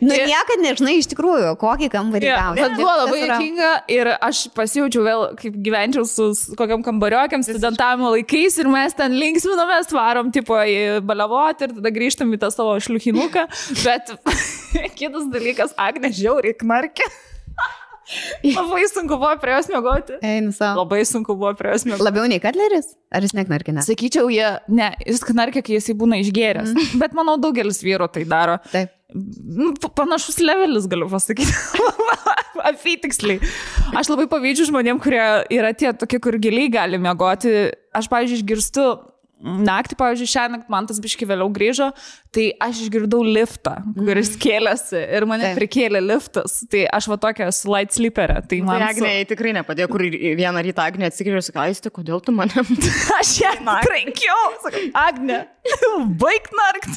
Nu, 0.00 0.14
niekad 0.14 0.62
nežinai 0.64 0.94
iš 1.00 1.08
tikrųjų, 1.12 1.52
kokį 1.60 1.88
kambarį 1.92 2.28
Ja, 2.30 2.38
gausi. 2.46 2.62
bet 2.62 2.76
buvo 2.78 2.94
labai 3.02 3.18
juokinga 3.22 3.70
ir 3.92 4.10
aš 4.16 4.44
pasijaučiau 4.56 5.02
vėl, 5.06 5.24
kaip 5.40 5.58
gyvenčiau 5.66 6.06
su 6.08 6.30
kokiam 6.58 6.84
kambariokiam 6.86 7.44
studentavimo 7.44 8.12
laikais 8.14 8.56
ir 8.62 8.70
mes 8.72 8.96
ten 8.98 9.16
linksminomės, 9.18 9.90
varom 9.92 10.30
tipo 10.34 10.56
į 10.56 11.00
baliavoti 11.04 11.68
ir 11.68 11.76
tada 11.80 11.92
grįžtam 11.94 12.32
į 12.32 12.40
tą 12.42 12.52
savo 12.54 12.78
šliukinuką. 12.80 13.44
Bet 13.86 14.14
kitas 14.98 15.28
dalykas, 15.34 15.76
Agne 15.76 16.12
žiauriai 16.14 16.56
knarkė. 16.62 17.10
Labai 18.58 18.82
sunku 18.90 19.18
buvo 19.18 19.32
prie 19.42 19.54
jos 19.56 19.68
mėgoti. 19.72 20.16
Einu 20.26 20.52
savo. 20.56 20.82
Labai 20.82 21.02
sunku 21.08 21.36
buvo 21.38 21.52
prie 21.58 21.74
jos 21.74 21.84
mėgoti. 21.88 22.06
Labiau 22.06 22.26
nei 22.30 22.40
Katleris? 22.42 22.92
Ar 23.14 23.24
jis 23.26 23.34
neknarkina? 23.36 23.84
Sakyčiau, 23.86 24.30
jie, 24.32 24.48
ne, 24.72 24.90
jis 25.06 25.22
knarkia, 25.28 25.62
kai 25.64 25.76
jisai 25.78 25.94
būna 25.98 26.18
išgėręs. 26.24 26.72
Mm. 26.74 26.98
Bet 27.02 27.14
manau, 27.18 27.36
daugelis 27.42 27.82
vyrų 27.84 28.10
tai 28.14 28.24
daro. 28.28 28.58
Taip. 28.72 28.94
Nu, 29.12 29.74
pa- 29.76 29.92
Panašus 30.02 30.38
levelis, 30.40 30.86
galiu 30.88 31.08
pasakyti. 31.12 31.52
Apytiksliai. 32.72 33.40
Aš 33.98 34.08
labai 34.12 34.26
pavydžiu 34.30 34.68
žmonėm, 34.70 35.00
kurie 35.02 35.22
yra 35.52 35.72
tie 35.76 35.90
tokie, 35.98 36.20
kur 36.22 36.38
giliai 36.40 36.70
gali 36.72 37.00
mėgoti. 37.02 37.52
Aš, 37.96 38.08
pavyzdžiui, 38.12 38.40
išgirstu 38.40 38.86
naktį, 39.42 39.96
pavyzdžiui, 39.98 40.30
šią 40.30 40.44
naktį 40.54 40.72
man 40.72 40.86
tas 40.88 41.00
biški 41.02 41.26
vėliau 41.28 41.50
grįžo, 41.52 41.90
tai 42.32 42.46
aš 42.64 42.86
išgirdau 42.86 43.20
liftą, 43.26 43.74
kuris 43.96 44.32
kėlėsi 44.40 44.96
ir 44.98 45.26
mane 45.28 45.50
Taip. 45.50 45.58
prikėlė 45.60 46.00
liftas. 46.00 46.62
Tai 46.72 46.84
aš 46.98 47.08
va 47.12 47.18
tokia 47.20 47.50
su 47.52 47.68
light 47.68 47.92
sleeperė. 47.92 48.40
Tai 48.48 48.60
Man 48.64 48.72
man... 48.72 48.86
Agnė 48.88 49.14
jai 49.18 49.26
tikrai 49.28 49.52
nepadėjo, 49.58 49.88
kur 49.92 50.04
vieną 50.08 50.62
rytą 50.64 50.86
Agnė 50.88 51.10
atsigrįžo 51.10 51.42
ir 51.42 51.46
sakė, 51.48 51.64
aisti, 51.66 51.92
kodėl 51.94 52.22
tu 52.24 52.34
mane... 52.36 52.64
Aš 53.20 53.34
ją 53.42 53.52
trankiau, 53.60 54.46
sakai, 54.64 54.86
Agne, 54.96 55.42
baig 56.22 56.48
narkt. 56.56 56.96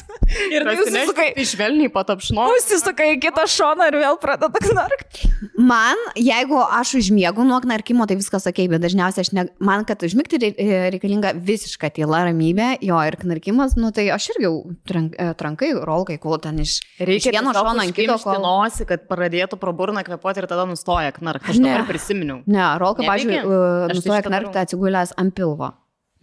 Ir 0.50 0.64
tai 0.66 0.74
jūs 0.78 0.96
sukai, 1.10 1.28
Išvelniai 1.38 1.90
patapšno. 1.92 2.48
užsisukai 2.56 3.12
į 3.14 3.20
kitą 3.26 3.44
šoną 3.50 3.90
ir 3.92 3.98
vėl 4.02 4.18
pradeda 4.22 4.62
knarkt. 4.66 5.20
Man, 5.58 6.00
jeigu 6.18 6.58
aš 6.64 6.96
užmiegu 7.02 7.44
nuo 7.46 7.60
knarkimo, 7.62 8.08
tai 8.08 8.18
viskas 8.18 8.48
ok, 8.48 8.64
bet 8.72 8.82
dažniausiai 8.84 9.26
aš 9.26 9.32
ne, 9.36 9.46
man, 9.62 9.84
kad 9.88 10.02
užmigti 10.06 10.40
e, 10.48 10.66
reikalinga 10.94 11.34
visiška 11.36 11.92
tyla, 11.96 12.24
ramybė, 12.30 12.76
jo 12.84 12.98
ir 13.06 13.18
knarkimas, 13.20 13.76
nu 13.78 13.92
tai 13.94 14.08
aš 14.14 14.32
irgi 14.34 14.48
jau 14.48 14.54
trank, 14.88 15.14
trankai, 15.34 15.72
rolkai, 15.74 16.18
kol 16.22 16.38
ten 16.38 16.58
iš, 16.62 16.76
iš 17.00 17.26
vieno 17.32 17.50
šono 17.56 17.82
ant 17.82 17.94
kito. 17.96 18.14
užkimšti 18.14 18.28
Kol... 18.36 18.44
nosį, 18.44 18.86
kad 18.86 19.08
pradėtų 19.10 19.58
pro 19.58 19.72
burną 19.72 20.04
kvepuoti 20.06 20.44
ir 20.44 20.46
tada 20.46 20.64
nustoja 20.68 21.10
knark. 21.16 21.48
Aš 21.50 21.58
Ne. 21.58 21.72
dabar 21.74 21.88
prisiminiau. 21.88 22.42
Ne, 22.46 22.66
rolka, 22.78 23.02
pažiūrėjau, 23.02 23.48
Aš 23.48 23.88
tai 23.90 23.96
nustoja 23.98 24.20
šitą 24.22 24.30
knarkti 24.30 24.62
atsigulęs 24.62 25.16
ant 25.16 25.34
pilvo. 25.34 25.72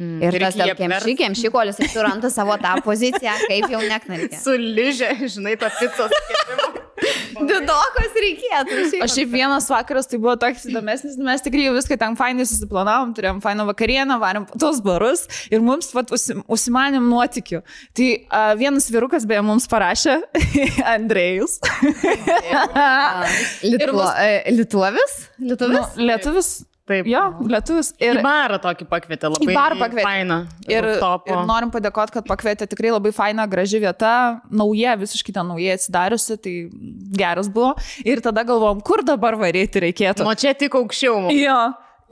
Mm. 0.01 0.23
Ir 0.25 0.31
Reikia 0.33 0.47
tas 0.49 0.55
jį 0.57 0.65
kemšy, 0.73 0.85
apverst. 0.89 1.17
kemšy, 1.19 1.49
kol 1.53 1.69
jis 1.69 1.91
suranda 1.93 2.29
savo 2.33 2.55
tą 2.57 2.71
poziciją, 2.87 3.35
kaip 3.47 3.67
jau 3.69 3.81
neknarkė. 3.85 4.39
Suližė, 4.41 5.11
žinai, 5.29 5.53
tą 5.61 5.69
picos. 5.79 6.09
Didokos 7.33 8.17
reikėtų. 8.23 8.77
šiaip. 8.91 9.03
O 9.03 9.07
šiaip 9.11 9.31
vienas 9.33 9.67
vakaras 9.71 10.09
tai 10.11 10.19
buvo 10.21 10.35
toks 10.41 10.65
įdomesnis, 10.69 11.17
mes 11.17 11.43
tikrai 11.45 11.69
viską 11.75 11.97
ten 12.01 12.17
fainai 12.19 12.45
susiplanavom, 12.49 13.13
turėjom 13.17 13.41
fainą 13.43 13.65
vakarienę, 13.69 14.17
varėm 14.21 14.47
tos 14.61 14.81
barus 14.85 15.25
ir 15.51 15.63
mums 15.65 15.91
vat, 15.95 16.11
užsimanėm 16.13 17.07
nuotikių. 17.11 17.63
Tai 17.97 18.09
uh, 18.23 18.53
vienas 18.59 18.89
vyrukas 18.93 19.25
beje 19.29 19.41
mums 19.45 19.67
parašė, 19.71 20.19
Andrėjus. 20.95 21.59
Lietuvo, 23.63 24.03
mus- 24.03 24.13
e, 24.19 24.43
Lietuvis? 24.53 25.17
Lietuvis? 25.39 25.79
Nu, 25.97 26.05
lietuvis. 26.09 26.51
Taip. 26.83 27.07
Jo, 27.07 27.21
lietuvis. 27.47 27.93
Ir, 27.95 28.17
Ir 28.17 28.25
barą 28.25 28.57
tokį 28.59 28.85
pakvietė 28.91 29.29
labai. 29.31 29.45
Į 29.47 29.53
barą 29.55 29.77
pakvietė. 29.79 30.03
Faina. 30.03 30.37
Ir, 30.67 30.87
ir 31.31 31.37
norim 31.47 31.71
padėkoti, 31.71 32.11
kad 32.17 32.27
pakvietė 32.27 32.67
tikrai 32.67 32.91
labai 32.91 33.13
faina, 33.15 33.45
graži 33.47 33.79
vieta, 33.79 34.41
nauja, 34.51 34.97
visiškai 34.99 35.31
ten 35.37 35.47
naujai 35.47 35.77
atsidariusi, 35.77 36.35
tai 36.43 36.55
geras 37.15 37.47
buvo. 37.47 37.71
Ir 38.03 38.19
tada 38.25 38.43
galvom, 38.43 38.83
kur 38.83 38.99
dabar 39.07 39.39
varyti 39.39 39.79
reikėtų. 39.85 40.27
Nuo 40.27 40.35
čia 40.35 40.51
tik 40.59 40.75
aukščiau. 40.75 41.31
Jo. 41.31 41.57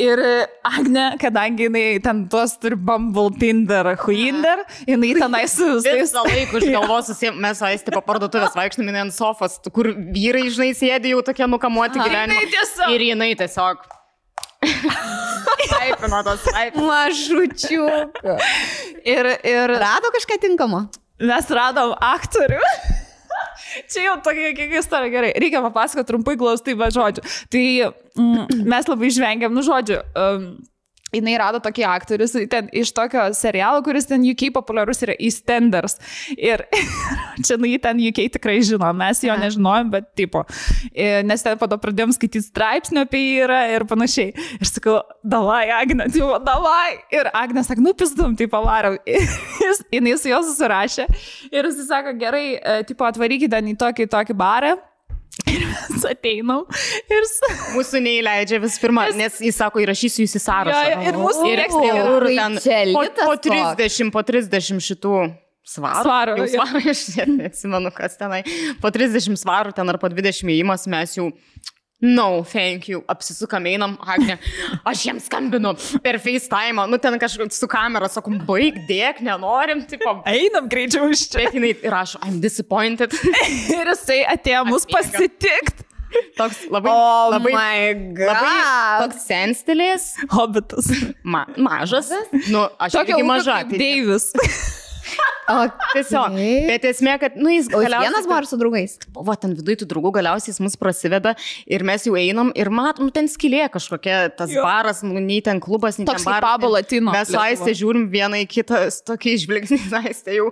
Ir 0.01 0.17
Agne, 0.65 1.03
kadangi 1.21 1.67
jinai 1.67 1.99
ten 2.01 2.23
tuos 2.31 2.55
turi 2.57 2.73
Bumble, 2.79 3.27
Tinder, 3.37 3.91
Huinder, 4.07 4.63
jinai 4.87 5.11
tenai 5.19 5.43
su 5.51 5.67
visais. 5.75 6.07
Visą 6.07 6.23
laiką 6.25 6.57
už 6.57 6.69
galvos 6.73 7.11
susiem, 7.11 7.35
mes 7.43 7.59
aisti 7.67 7.91
po 7.93 7.99
parduotuvės 8.07 8.55
vaikštami 8.57 8.95
ant 9.03 9.13
sofos, 9.13 9.59
kur 9.75 9.91
vyrai, 10.15 10.47
žinai, 10.47 10.71
sėdi 10.79 11.11
jau 11.11 11.19
tokie 11.27 11.45
nukamuoti. 11.45 11.99
Jinai 12.07 12.39
tiesiog- 12.55 12.95
Ir 12.95 13.05
jinai 13.11 13.33
tiesiog. 13.43 13.83
Taipino 15.71 16.23
tos 16.25 16.47
taip. 16.47 16.75
Mažučiu. 16.77 17.85
Ir, 19.05 19.31
ir 19.47 19.77
Rado 19.81 20.11
kažką 20.13 20.41
tinkamo? 20.41 20.85
mes 21.21 21.49
radom 21.53 21.93
aktorių. 22.01 22.59
Čia 23.91 24.03
jau 24.03 24.15
tokia 24.25 24.51
kiek 24.57 24.73
istorija 24.81 25.13
gerai. 25.13 25.31
Reikia 25.39 25.61
papasakoti 25.63 26.09
trumpai 26.09 26.35
glaustai 26.39 26.75
be 26.79 26.89
žodžių. 26.91 27.23
Tai 27.53 27.63
mm, 28.19 28.65
mes 28.67 28.89
labai 28.89 29.11
žvengiam, 29.13 29.53
nu 29.55 29.63
žodžiu. 29.65 30.01
Um, 30.17 30.49
Jis 31.11 31.37
rado 31.41 31.59
tokį 31.63 31.83
aktorių 31.91 32.27
ten, 32.51 32.69
iš 32.71 32.91
tokio 32.95 33.25
serialo, 33.35 33.81
kuris 33.83 34.07
ten 34.07 34.23
UK 34.23 34.47
populiarus 34.55 35.01
yra 35.03 35.15
EastEnders. 35.19 35.97
Ir 36.37 36.63
čia, 37.45 37.57
nu, 37.59 37.67
jį 37.67 37.79
ten 37.83 37.99
UK 38.09 38.25
tikrai 38.37 38.59
žino, 38.63 38.87
mes 38.95 39.19
jo 39.25 39.35
nežinojom, 39.41 39.91
bet 39.91 40.07
tipo. 40.15 40.45
e, 40.93 41.21
Nes 41.27 41.43
ten 41.43 41.57
po 41.59 41.67
to 41.71 41.77
pradėjom 41.81 42.13
skaityti 42.15 42.45
straipsnių 42.47 43.03
apie 43.05 43.21
jį 43.25 43.33
yra 43.45 43.59
ir 43.75 43.85
panašiai. 43.89 44.31
Ir 44.61 44.69
sakau, 44.69 44.99
davai, 45.23 45.65
Agne, 45.75 46.07
tipo, 46.13 46.31
davai. 46.45 46.95
Ir 47.13 47.27
Agne 47.35 47.63
sako, 47.67 47.83
nu, 47.85 47.93
pizdum, 47.97 48.37
tai 48.39 48.47
pavarau. 48.51 48.95
Jis- 49.65 49.83
Jinai 49.91 50.15
su 50.19 50.31
juo 50.31 50.39
susirašė. 50.47 51.09
Ir 51.51 51.67
jis 51.67 51.83
sako, 51.89 52.15
gerai, 52.21 52.45
e, 52.55 52.79
tipo, 52.87 53.03
atvarykite 53.07 53.51
ten 53.51 53.67
į 53.73 53.75
tokį, 53.83 54.07
tokį 54.15 54.37
barą. 54.39 54.77
Ir 55.47 55.61
mes 55.67 56.03
ateinam. 56.07 56.65
Ir. 57.11 57.29
Mūsų 57.75 58.01
neįleidžia 58.03 58.59
vis 58.63 58.75
pirma, 58.81 59.07
nes 59.15 59.39
jis 59.41 59.57
sako, 59.57 59.81
įrašysiu 59.83 60.25
jūs 60.25 60.35
į 60.37 60.41
sąrašą. 60.43 60.81
Jo, 60.91 60.97
ir 61.07 61.19
mūsų 61.21 61.45
ir 61.47 61.61
neįrašo. 61.63 62.33
ten 62.35 62.59
po, 62.95 63.05
po 63.23 63.37
toks. 63.39 63.47
30, 63.47 64.11
po 64.13 64.25
30 64.27 64.83
šitų 64.91 65.15
svarų. 65.71 66.03
Svarų, 66.03 66.35
Jau 66.41 66.47
svarų, 66.55 66.83
aš 66.93 67.03
neatsimenu, 67.29 67.93
kas 67.95 68.17
tenai. 68.19 68.41
Po 68.83 68.91
30 68.93 69.39
svarų 69.39 69.75
ten 69.77 69.93
ar 69.93 69.99
po 70.01 70.11
20 70.11 70.51
įimas 70.51 70.87
mes 70.91 71.17
jau 71.17 71.29
No, 72.01 72.41
thank 72.43 72.87
you. 72.89 73.03
Apsisukam, 73.07 73.67
einam, 73.69 73.93
Agne. 74.01 74.39
Aš 74.89 75.03
jiems 75.05 75.27
skambinu 75.29 75.75
per 76.01 76.17
FaceTime, 76.17 76.87
nu 76.89 76.97
ten 76.97 77.13
kažkaip 77.21 77.53
su 77.53 77.67
kamera, 77.69 78.09
sakom, 78.09 78.39
baig, 78.47 78.79
dėk, 78.89 79.21
nenorim, 79.21 79.83
tipo. 79.85 80.15
Einam 80.25 80.65
greičiau 80.71 81.11
iš 81.13 81.27
čia. 81.29 81.43
Bet 81.43 81.53
jinai 81.59 81.75
rašo, 81.93 82.17
I'm 82.25 82.39
disappointed. 82.41 83.13
Ir 83.77 83.93
jisai 83.93 84.23
atėjo 84.33 84.65
mus 84.71 84.89
pasitikti. 84.89 85.85
Toks 86.35 86.65
labai, 86.73 86.91
Oh 86.91 87.29
labai, 87.31 87.53
my 87.55 88.17
labai 88.19 88.55
toks 89.05 89.21
senstelės, 89.29 90.09
Hobitas. 90.33 90.89
ma, 91.23 91.45
mažas. 91.55 92.09
Nu, 92.51 92.65
aš 92.81 92.97
irgi 92.99 93.23
maža. 93.23 93.61
tai 93.69 93.77
Deivis. 93.79 94.25
O 95.51 95.65
Tiesiog. 95.91 96.35
Bet 96.69 96.85
esmė, 96.87 97.17
kad, 97.19 97.33
nu, 97.35 97.49
jis 97.51 97.65
o 97.75 97.81
jis 97.83 97.91
vienas 97.91 98.23
buvo 98.27 98.37
ar 98.37 98.45
su 98.47 98.55
draugais? 98.59 98.93
O 99.19 99.35
ten 99.35 99.51
viduje 99.57 99.81
tų 99.81 99.87
draugų 99.91 100.11
galiausiai 100.19 100.53
jis 100.53 100.61
mus 100.63 100.77
prasideda 100.79 101.33
ir 101.67 101.83
mes 101.83 102.05
jau 102.07 102.13
einam 102.15 102.53
ir 102.55 102.69
matom, 102.71 103.09
nu, 103.09 103.11
ten 103.11 103.27
skilė 103.27 103.65
kažkokia, 103.73 104.29
tas 104.37 104.53
Jo. 104.53 104.63
baras, 104.63 105.01
nu, 105.03 105.17
nei 105.19 105.41
ten 105.43 105.59
klubas, 105.59 105.97
nei 105.99 106.07
Toks 106.07 106.23
ten 106.23 106.29
baras. 106.31 106.45
Pablo 106.45 106.69
Latino 106.77 107.11
Mes 107.11 107.27
su. 107.33 107.35
Aistė 107.41 107.73
žiūrim 107.81 108.05
vieną 108.13 108.39
į 108.45 108.47
kitą, 108.53 108.79
tokį 109.09 109.33
žvilgsnį, 109.43 109.79
Aistė 110.03 110.37
jau, 110.39 110.47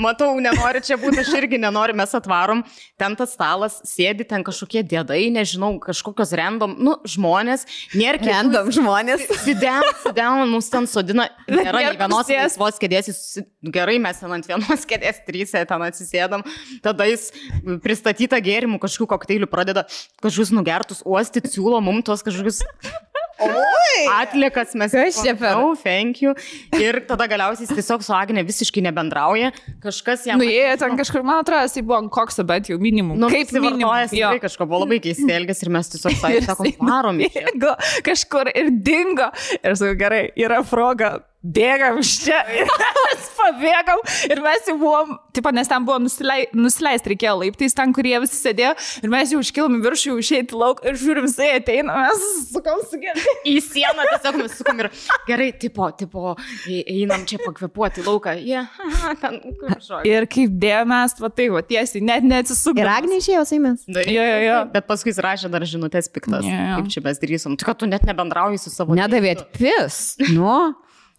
matau, 0.00 0.34
nenori 0.42 0.82
čia 0.84 0.98
būti, 1.00 1.22
aš 1.24 1.32
irgi 1.38 1.58
nenoriu, 1.62 1.96
mes 1.98 2.12
atvarom, 2.18 2.60
ten 3.00 3.16
tas 3.18 3.32
stalas, 3.36 3.78
sėdi 3.88 4.26
ten 4.28 4.44
kažkokie 4.46 4.82
dėdai, 4.90 5.22
nežinau, 5.34 5.72
kažkokios 5.82 6.34
random, 6.38 6.76
nu, 6.82 6.96
žmonės, 7.08 7.64
nėra 7.96 8.20
kitų- 8.20 8.32
Random 8.34 8.70
žmonės. 8.74 9.24
Sidem, 9.44 9.84
sidem, 10.02 10.44
mus 10.50 10.68
ten 10.72 10.86
sodina. 10.90 11.28
Nėra 11.48 11.80
nei 11.84 11.96
vienos 11.96 12.28
laisvos 12.30 12.78
kėdės, 12.82 13.08
jis- 13.12 13.44
gerai 13.72 13.98
mes 14.02 14.20
ten 14.20 14.36
ant 14.36 14.48
vienos 14.48 14.86
kėdės 14.90 15.22
trysė 15.28 15.64
ten 15.68 15.86
atsisėdam, 15.86 16.44
tada 16.84 17.08
jis 17.08 17.30
pristatytą 17.84 18.40
gėrimų 18.44 18.80
kažkokių 18.82 19.10
kokteilių 19.14 19.50
pradeda 19.50 19.86
kažkokius 20.24 20.54
nugertus 20.54 21.04
uostyti, 21.08 21.52
siūlo 21.56 21.80
mums 21.84 22.06
tos 22.08 22.24
kažkokius 22.26 22.62
atlikas 24.10 24.74
mes. 24.74 24.92
Per- 24.92 25.54
Oh, 25.54 25.74
thank 25.74 26.22
you. 26.22 26.34
Ir 26.78 27.00
tada 27.08 27.26
galiausiai 27.30 27.66
jis 27.66 27.76
tiesiog 27.78 28.04
su 28.04 28.14
Agne 28.14 28.44
visiškai 28.46 28.82
nebendrauja, 28.84 29.50
kažkas 29.82 30.26
jam... 30.28 30.40
Nu, 30.40 30.46
jie 30.48 30.76
ten 30.80 30.96
kažkur, 30.98 31.24
man 31.26 31.42
atrodo, 31.42 31.66
jis 31.66 31.84
buvo 31.84 31.98
ant 32.02 32.12
kokso, 32.14 32.44
bet 32.46 32.70
jau 32.70 32.78
minimum. 32.82 33.18
Nu, 33.20 33.30
kaip 33.32 33.50
jo. 34.14 34.30
tikrai 34.30 34.42
kažko 34.46 34.68
buvo 34.70 34.84
labai 34.84 35.00
keistai 35.04 35.38
elgės 35.40 35.62
ir 35.64 35.72
mes 35.74 35.92
tiesiog 35.94 36.18
sakom, 36.46 36.72
varom. 36.88 37.22
kažkur 38.06 38.50
ir 38.54 38.72
dingo. 38.86 39.30
Ir 39.60 39.78
sakau, 39.78 39.94
gerai, 40.00 40.24
yra 40.40 40.62
proga 40.66 41.16
bėgam 41.44 42.00
iš 42.00 42.12
čia, 42.24 42.40
mes 43.04 43.28
pabėgam 43.36 44.00
ir 44.30 44.40
mes 44.44 44.68
jau 44.70 44.76
buvom, 44.80 45.14
tipo, 45.36 45.52
nes 45.54 45.68
ten 45.68 45.84
buvo 45.86 45.98
nusilei, 46.06 46.48
nusileisti 46.56 47.12
reikėjo 47.12 47.34
laiptais, 47.42 47.76
ten, 47.76 47.92
kurie 47.96 48.14
visi 48.22 48.38
sėdėjo 48.38 48.72
ir 49.04 49.12
mes 49.12 49.34
jau 49.34 49.42
iškilom 49.44 49.78
į 49.78 49.82
viršų, 49.84 50.12
jau 50.12 50.24
išėjti 50.24 50.58
lauk 50.58 50.80
ir 50.88 50.98
žiūrim, 51.00 51.28
jisai 51.28 51.50
ateina, 51.58 51.98
mes 52.06 52.24
sukom 52.50 52.80
su 52.88 53.00
gerai. 53.02 53.36
Į 53.44 53.56
sieną 53.64 54.06
tiesiog 54.10 54.38
mes 54.40 54.56
sukom 54.58 54.80
ir 54.84 54.90
gerai, 55.28 55.50
tipo, 55.60 55.90
tipo, 55.98 56.34
einam 56.70 57.26
čia 57.28 57.40
pakvepuoti 57.44 58.04
lauką. 58.06 58.36
Jie, 58.40 58.62
yeah, 58.64 59.18
ten, 59.20 59.40
kur. 59.60 59.76
Ir 60.08 60.28
kaip 60.30 60.54
dėmės, 60.62 61.18
va 61.20 61.30
tai, 61.32 61.50
va 61.52 61.64
tiesiai, 61.66 62.02
net 62.04 62.26
neatsisukė. 62.26 62.84
Ir 62.84 62.92
Agnė 62.94 63.20
išėjo 63.20 63.44
su 63.48 63.58
jumis. 63.58 63.84
Jo, 63.88 64.24
jo, 64.24 64.38
jo. 64.44 64.58
Bet 64.72 64.88
paskui 64.88 65.12
jis 65.12 65.20
rašė 65.24 65.50
dar 65.52 65.66
žinutės 65.68 66.10
piktas. 66.12 66.46
Jo. 66.48 66.78
Kaip 66.78 66.90
čia 66.92 67.04
mes 67.04 67.20
drįsom. 67.22 67.58
Tu, 67.60 67.68
kad 67.68 67.80
tu 67.80 67.88
net 67.90 68.06
nebendrauji 68.08 68.60
su 68.62 68.72
savo 68.72 68.96
Nedavėt 68.98 69.46
pis. 69.56 70.16
Nu, 70.32 70.74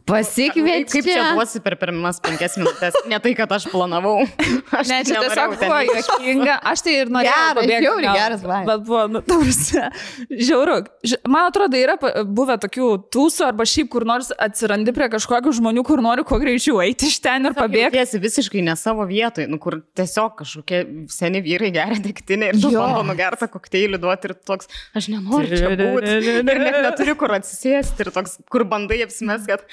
pasikviet. 0.06 0.89
Kaip 0.91 1.06
čia 1.08 1.24
duosi 1.34 1.60
per 1.65 1.76
pirmas 1.82 2.20
penkias 2.24 2.56
minutės? 2.60 2.96
Ne 3.10 3.18
tai, 3.24 3.34
kad 3.38 3.52
aš 3.56 3.68
planavau. 3.72 4.20
Aš 4.76 4.89
Ne, 4.91 5.00
čia 5.08 5.22
tiesiog 5.24 5.54
buvo 5.62 5.78
juokinga. 5.88 6.56
Aš 6.72 6.82
tai 6.86 6.96
ir 7.02 7.12
norėjau. 7.13 7.34
Geras, 7.36 7.56
pabėgti 7.60 7.86
žiauriai 7.86 8.06
gal. 8.08 8.18
geras 8.20 8.41
vibes. 8.44 8.65
Bet 8.70 8.84
buvo, 8.88 9.02
nu, 9.13 9.22
tausi, 9.26 9.84
žiauru. 10.50 10.76
Ži- 11.06 11.20
Man 11.32 11.48
atrodo, 11.50 11.80
yra 11.80 11.96
buvę 12.26 12.58
tokių 12.65 12.89
tūsų 13.13 13.46
arba 13.48 13.65
šiaip 13.70 13.89
kur 13.94 14.06
nors 14.08 14.30
atsirandi 14.41 14.94
prie 14.96 15.08
kažkokių 15.13 15.54
žmonių, 15.60 15.84
kur 15.88 16.02
nori 16.06 16.26
kuo 16.28 16.39
greičiau 16.41 16.82
eiti 16.84 17.10
iš 17.12 17.20
ten 17.24 17.50
ir 17.50 17.56
pabėgti. 17.58 17.86
Jautiesi 17.98 18.22
visiškai 18.26 18.63
ne 18.68 18.76
savo 18.80 19.06
vietoj, 19.10 19.48
nu, 19.52 19.60
kur 19.63 19.80
tiesiog 19.98 20.36
kažkokie 20.41 20.82
seni 21.13 21.41
vyrai 21.46 21.72
geria 21.76 22.00
degtinę 22.06 22.52
ir 22.54 22.60
tu 22.62 22.72
bando 22.76 23.04
nugertą 23.10 23.48
kokteilį 23.54 24.02
duoti 24.04 24.32
ir 24.32 24.36
toks, 24.48 24.70
aš 24.98 25.10
nenoriu 25.13 25.56
čia 25.56 25.72
būti. 25.74 26.13
Ir 26.36 26.62
net 26.62 26.78
neturi 26.86 27.15
kur 27.20 27.32
atsisėsti 27.36 28.06
ir 28.06 28.10
toks, 28.15 28.38
kur 28.52 28.63
bandai 28.70 29.00
apsimes, 29.06 29.46
kad 29.50 29.63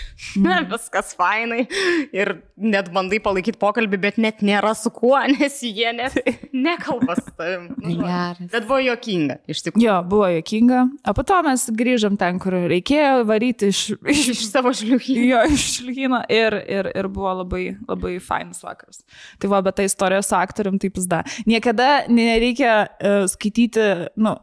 ne, 0.42 0.58
viskas 0.72 1.12
fainai. 1.18 1.64
Ir 2.14 2.34
net 2.56 2.90
bandai 2.94 3.20
palaikyti 3.22 3.60
pokalbį, 3.60 4.00
bet 4.02 4.20
net 4.22 4.42
nėra 4.44 4.74
su 4.78 4.92
kuo, 4.94 5.16
nes 5.36 5.58
jie 5.66 5.92
net 5.96 6.16
nekalba 6.54 7.16
su 7.18 7.34
tavim. 7.38 7.70
Nu. 7.82 7.98
Geras. 8.02 8.50
Bet 8.52 8.66
buvo 8.68 8.80
jokinga, 8.82 9.38
iš 9.50 9.64
tikrųjų. 9.66 9.84
Jo, 9.86 9.98
buvo 10.08 10.28
juokinga. 10.32 10.84
O 11.08 11.16
po 11.16 11.24
to 11.26 11.38
mes 11.46 11.66
grįžom 11.82 12.18
ten, 12.20 12.40
kur 12.42 12.56
reikėjo 12.70 13.22
varyti 13.28 13.70
iš, 13.72 13.82
iš, 14.12 14.24
Iš 14.32 14.44
savo 14.48 14.72
šliuchį. 14.76 15.16
Jo, 15.28 15.42
iš 15.50 15.66
Šilhino 15.76 16.22
ir, 16.32 16.56
ir, 16.70 16.88
ir 16.96 17.08
buvo 17.12 17.32
labai, 17.42 17.64
labai 17.88 18.16
fainas 18.22 18.62
vakaras. 18.64 19.02
Tai 19.42 19.50
va, 19.52 19.62
bet 19.64 19.78
ta 19.78 19.86
istorija 19.86 20.22
su 20.24 20.36
aktorium 20.38 20.78
taip 20.82 20.98
da. 21.08 21.22
Niekada 21.48 22.04
nereikia 22.12 22.72
uh, 22.84 23.24
skaityti, 23.30 23.86
nu, 24.20 24.34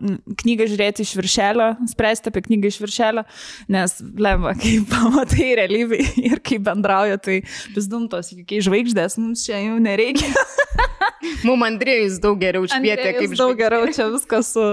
knygą 0.41 0.67
žiūrėti 0.71 1.05
iš 1.05 1.13
viršelio, 1.19 1.69
spręsti 1.91 2.31
apie 2.31 2.43
knygą 2.47 2.71
iš 2.71 2.79
viršelio, 2.83 3.25
nes 3.71 3.95
lemba, 4.19 4.55
kai 4.59 4.79
pamatai 4.89 5.49
realybėj 5.69 6.07
ir 6.31 6.41
kai 6.45 6.57
bendrauja, 6.65 7.19
tai 7.21 7.39
vis 7.75 7.89
dumtos, 7.91 8.33
kai 8.49 8.61
žvaigždės, 8.65 9.19
mums 9.21 9.45
čia 9.47 9.61
jau 9.63 9.77
nereikia. 9.83 10.31
Mums 11.43 11.65
Andrėjus 11.67 12.17
daug 12.23 12.39
geriau 12.39 12.65
švietė, 12.67 13.11
kaip 13.17 13.33
daug 13.37 13.53
geriau 13.59 13.87
čia 13.95 14.07
viskas 14.11 14.53
su... 14.55 14.63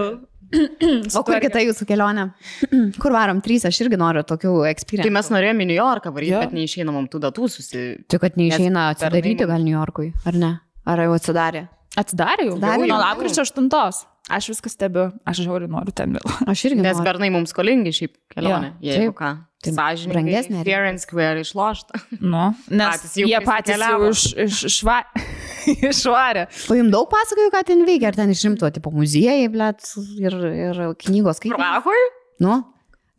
O 1.19 1.23
kur 1.27 1.41
kita 1.43 1.59
jūsų 1.65 1.87
kelionė? 1.89 2.29
Kur 3.03 3.11
varom 3.15 3.41
trys, 3.43 3.65
aš 3.67 3.81
irgi 3.83 3.99
noriu 3.99 4.23
tokių 4.27 4.53
Tai 4.63 4.69
eksperimentų. 4.71 5.15
mes 5.17 5.31
norėjome 5.35 5.65
į 5.65 5.69
New 5.73 5.79
Yorką 5.79 6.13
varyti, 6.15 6.31
Jo. 6.37 6.43
bet 6.45 6.55
neišeina 6.55 6.95
mums 6.95 7.11
tų 7.11 7.21
datų 7.25 7.49
susi... 7.51 7.83
Tai 8.07 8.21
kad 8.23 8.39
neišeina 8.39 8.85
atsidaryti 8.95 9.49
gal 9.51 9.65
New 9.67 9.75
Yorkui, 9.75 10.13
ar 10.23 10.39
ne? 10.39 10.53
Ar 10.87 11.03
jau 11.03 11.17
atsidarė? 11.19 11.65
Atsidarė 11.99 12.47
jau. 12.47 12.55
Atsidarė 12.61 12.85
Nuo 12.85 12.93
jau. 12.93 13.01
lapkričio 13.03 13.43
8. 13.43 14.07
Aš 14.27 14.49
viską 14.51 14.71
stebiu. 14.73 15.05
Aš 15.29 15.45
žiauriai 15.45 15.71
noriu 15.71 15.93
ten 15.95 16.17
vėl. 16.17 16.25
Aš 16.51 16.65
irgi. 16.67 16.81
Nes 16.83 16.97
noriu. 16.99 17.07
bernai 17.07 17.29
mums 17.31 17.53
skolingi 17.55 17.93
šiaip 17.95 18.17
kelionė. 18.35 18.73
Jo, 18.83 18.91
Jeigu 18.97 19.13
taip. 19.13 19.19
ką. 19.21 19.31
Tai 19.67 19.73
Sąžininkai. 19.77 20.13
brangesnė, 20.15 20.65
Fair 20.67 20.85
and 20.87 21.01
Square 21.03 21.41
išlošta. 21.43 22.01
Nu, 22.21 22.43
nes 22.71 23.01
Patys 23.01 23.15
jie 23.19 23.39
patys 23.43 23.81
jau 23.83 24.11
iš, 24.11 24.25
iš, 24.45 24.59
išva, 24.69 24.99
išvarė. 25.91 26.45
O 26.71 26.77
jums 26.79 26.93
daug 26.93 27.09
pasakoju, 27.11 27.51
ką 27.55 27.63
ten 27.71 27.83
veikia, 27.89 28.11
ar 28.13 28.19
ten 28.19 28.31
išrimto, 28.35 28.69
tipo 28.75 28.93
muziejai, 28.95 29.49
blėt, 29.51 29.87
ir, 30.23 30.37
ir 30.69 30.83
knygos 31.07 31.41
kaip. 31.43 31.57
Prahoj? 31.57 32.03
Nu, 32.45 32.61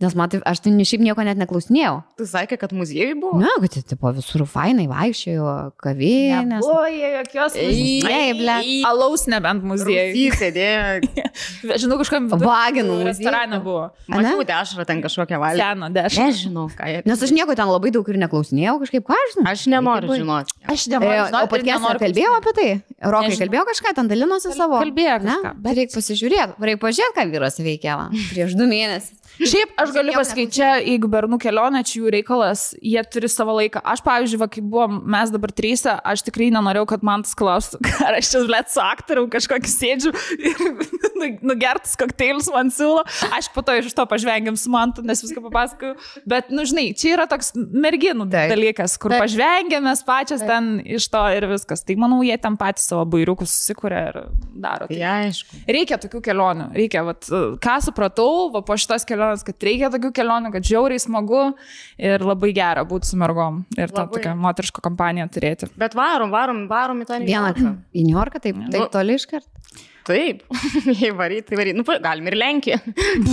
nes 0.03 0.13
man 0.17 0.29
tai, 0.29 0.39
aš 0.45 0.59
tai 0.61 0.71
šiaip 0.87 1.01
nieko 1.01 1.23
net 1.25 1.39
neklausinėjau. 1.41 1.95
Tu 2.19 2.27
sakė, 2.29 2.57
kad 2.61 2.73
muziejai 2.77 3.15
buvo? 3.17 3.39
Ne, 3.41 3.49
kad, 3.63 3.77
tipo, 3.89 4.11
visur 4.13 4.43
fainai 4.49 4.85
vaikščiojo, 4.91 5.53
kavinės. 5.81 6.61
Nebuvo 6.61 6.83
jie 6.91 7.09
jokios 7.15 7.55
Ei, 7.57 8.33
ble. 8.37 8.57
Alaus 8.89 9.25
nebent 9.31 9.65
muziejai. 9.67 10.11
Jis 10.15 10.37
sėdėjo. 10.41 11.25
Žinau, 11.83 11.97
kažkam 12.03 12.29
Vaginų 12.31 12.99
restorane 13.07 13.59
buvo. 13.63 13.87
Mačiau 14.11 14.45
dešrą 14.47 14.85
ten 14.89 15.01
kažkokią 15.05 15.39
valgį. 15.41 15.63
Seno 15.63 15.89
dešimt. 15.97 16.23
Nežinau, 16.27 16.67
ką 16.77 16.91
jie. 16.93 17.01
Nes 17.09 17.25
aš 17.27 17.33
nieko 17.35 17.57
ten 17.57 17.69
labai 17.71 17.91
daug 17.95 18.07
ir 18.13 18.21
neklausinėjau, 18.21 18.77
kažkaip 18.85 19.07
ką 19.09 19.17
aš 19.17 19.35
žinau. 19.35 19.47
Aš 19.53 19.65
nenoriu 19.73 20.19
žinoti. 20.21 20.57
Aš 20.67 20.87
E, 20.87 20.91
nenoriu. 20.93 21.21
o 21.23 21.27
žinot 21.31 21.43
ir 21.47 21.51
patkės 21.55 21.73
nenoriu 21.81 22.03
kalbėjau 22.05 22.33
apie 22.37 22.53
tai? 22.57 22.67
Rokai 23.13 23.37
kalbėjo 23.41 23.65
kažką, 23.73 23.93
ten 23.97 24.09
dalinosi 24.11 24.53
savo. 24.55 24.79
Kalbėjo 24.81 25.17
Ne, 25.27 25.37
bet 25.63 25.77
reikia 25.81 25.97
pasižiūrėti, 25.97 26.57
reikia 26.69 26.81
pažiūrėti, 26.85 27.15
ką 27.17 27.25
vyras 27.33 27.57
veikia 27.59 27.97
prieš 28.31 28.53
du 28.59 28.67
mėnesius. 28.69 29.15
Šiaip 29.37 29.73
aš 29.79 29.93
galiu 29.95 30.13
pasakyti, 30.17 30.53
čia 30.59 30.69
jeigu 30.81 31.09
bernų 31.11 31.39
kelionė, 31.41 31.83
čia 31.87 32.01
jų 32.01 32.11
reikalas, 32.17 32.67
jie 32.81 33.01
turi 33.09 33.29
savo 33.31 33.55
laiką. 33.57 33.81
Aš, 33.87 34.01
pavyzdžiui, 34.05 34.39
va, 34.41 34.49
kai 34.51 34.63
buvom 34.65 34.99
mes 35.13 35.31
dabar 35.33 35.53
trys, 35.55 35.85
aš 35.87 36.25
tikrai 36.27 36.49
nenorėjau, 36.53 36.87
kad 36.91 37.05
man 37.07 37.23
tas 37.25 37.37
klaustų, 37.37 37.79
ar 38.07 38.17
aš 38.19 38.33
čia 38.33 38.43
blėt 38.49 38.73
su 38.73 38.81
aktoriu 38.83 39.27
kažkokį 39.31 39.71
sėdžiu 39.71 40.13
ir 40.37 40.63
nu- 41.21 41.31
nugertus 41.53 41.95
kokteilius 41.99 42.51
man 42.53 42.71
siūlo. 42.73 43.05
Aš 43.37 43.49
po 43.55 43.63
to 43.65 43.77
iš 43.79 43.93
to 43.97 44.05
pažvengiam 44.09 44.57
su 44.59 44.71
mantu, 44.73 45.05
nes 45.07 45.23
viską 45.23 45.45
papasakoju. 45.47 45.95
Bet, 46.27 46.51
nu, 46.53 46.67
žinai, 46.67 46.89
čia 46.97 47.15
yra 47.15 47.29
toks 47.31 47.53
merginų 47.55 48.27
Taip. 48.33 48.51
dalykas, 48.53 48.97
kur 48.99 49.15
Taip. 49.15 49.23
pažvengiam 49.25 49.85
mes 49.87 50.03
pačias 50.07 50.43
ten 50.43 50.81
iš 50.83 51.07
to 51.13 51.23
ir 51.37 51.47
viskas. 51.49 51.85
Tai 51.87 51.95
manau, 51.99 52.19
jie 52.25 52.35
ten 52.41 52.57
patys 52.59 52.89
savo 52.91 53.05
bairiukus 53.15 53.53
susikūrė 53.55 54.03
ir 54.11 54.19
daro. 54.57 54.87
Tai 54.89 54.97
Tai 54.97 55.05
aišku. 55.21 55.59
Reikia 55.69 55.97
tokių 56.01 56.21
kelionių, 56.25 56.67
reikia, 56.77 57.03
vat, 57.05 57.27
ką 57.61 57.75
supratau, 57.85 58.47
va, 58.53 58.61
po 58.65 58.73
šitos 58.79 59.05
kelionės, 59.07 59.26
kad 59.47 59.67
reikia 59.67 59.89
tokių 59.93 60.11
kelionių, 60.15 60.51
kad 60.55 60.67
žiauriai 60.67 61.01
smagu 61.01 61.43
ir 61.97 62.23
labai 62.25 62.53
gera 62.57 62.85
būti 62.87 63.11
su 63.11 63.19
mergom 63.19 63.63
ir 63.77 63.91
tą 63.93 64.07
tokią 64.13 64.35
moterišką 64.37 64.83
kompaniją 64.85 65.27
turėti. 65.33 65.69
Bet 65.77 65.97
varom, 65.97 66.31
varom, 66.33 66.65
varom 66.71 67.03
į 67.03 67.09
tą 67.09 67.19
New 67.19 67.29
Vieną 67.29 67.51
Yorką. 67.53 67.75
į 67.93 68.07
New 68.07 68.17
Yorką, 68.17 68.43
taip, 68.47 68.55
Nu. 68.57 68.71
taip 68.73 68.91
toli 68.91 69.17
iškart. 69.19 69.47
Taip, 70.07 70.45
jei 71.01 71.11
varyt, 71.11 71.49
tai 71.49 71.57
varyt. 71.59 71.75
Nu, 71.75 71.83
galim 71.83 72.29
ir 72.31 72.37
Lenkiją. 72.39 72.77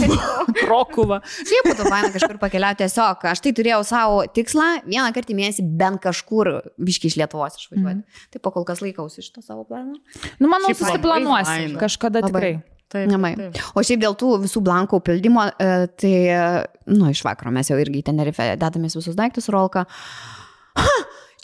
Krokuva. 0.64 1.20
Šiaip 1.22 1.68
būtų 1.70 1.86
faina 1.86 2.10
kažkur 2.14 2.38
pakeliauti 2.42 2.82
tiesiog. 2.82 3.22
Aš 3.30 3.42
tai 3.44 3.52
turėjau 3.54 3.80
savo 3.86 4.24
tikslą 4.34 4.66
vieną 4.82 5.06
kartą 5.14 5.30
į 5.30 5.38
mėnesį 5.38 5.66
bent 5.78 6.02
kažkur 6.02 6.50
biški 6.82 7.12
iš 7.12 7.18
Lietuvos 7.20 7.60
išvažiuoti. 7.60 8.02
Mm. 8.02 8.26
Tai 8.34 8.42
po 8.42 8.50
kol 8.56 8.66
kas 8.66 8.82
laikausi 8.82 9.22
iš 9.22 9.30
to 9.36 9.44
savo 9.46 9.62
plano. 9.68 9.94
Nu, 10.42 10.50
manau, 10.50 10.74
susiplanuosi 10.74 11.76
kažkada 11.78 12.24
Labai. 12.24 12.32
tikrai. 12.32 12.54
Taip, 12.94 13.08
Nemai. 13.10 13.32
taip. 13.38 13.58
O 13.74 13.82
šiaip 13.82 14.04
dėl 14.04 14.14
tų 14.18 14.36
visų 14.44 14.62
blankų 14.64 15.00
pildymo, 15.02 15.48
e, 15.58 15.72
tai, 15.98 16.14
e, 16.30 16.42
nu, 16.94 17.08
iš 17.10 17.24
vakaro 17.26 17.50
mes 17.54 17.70
jau 17.72 17.78
irgi 17.82 18.04
į 18.04 18.06
Tenerife 18.06 18.46
dedamės 18.60 18.94
visus 18.94 19.18
daiktus, 19.18 19.50
rolka. 19.50 19.82
Ha! 20.78 20.94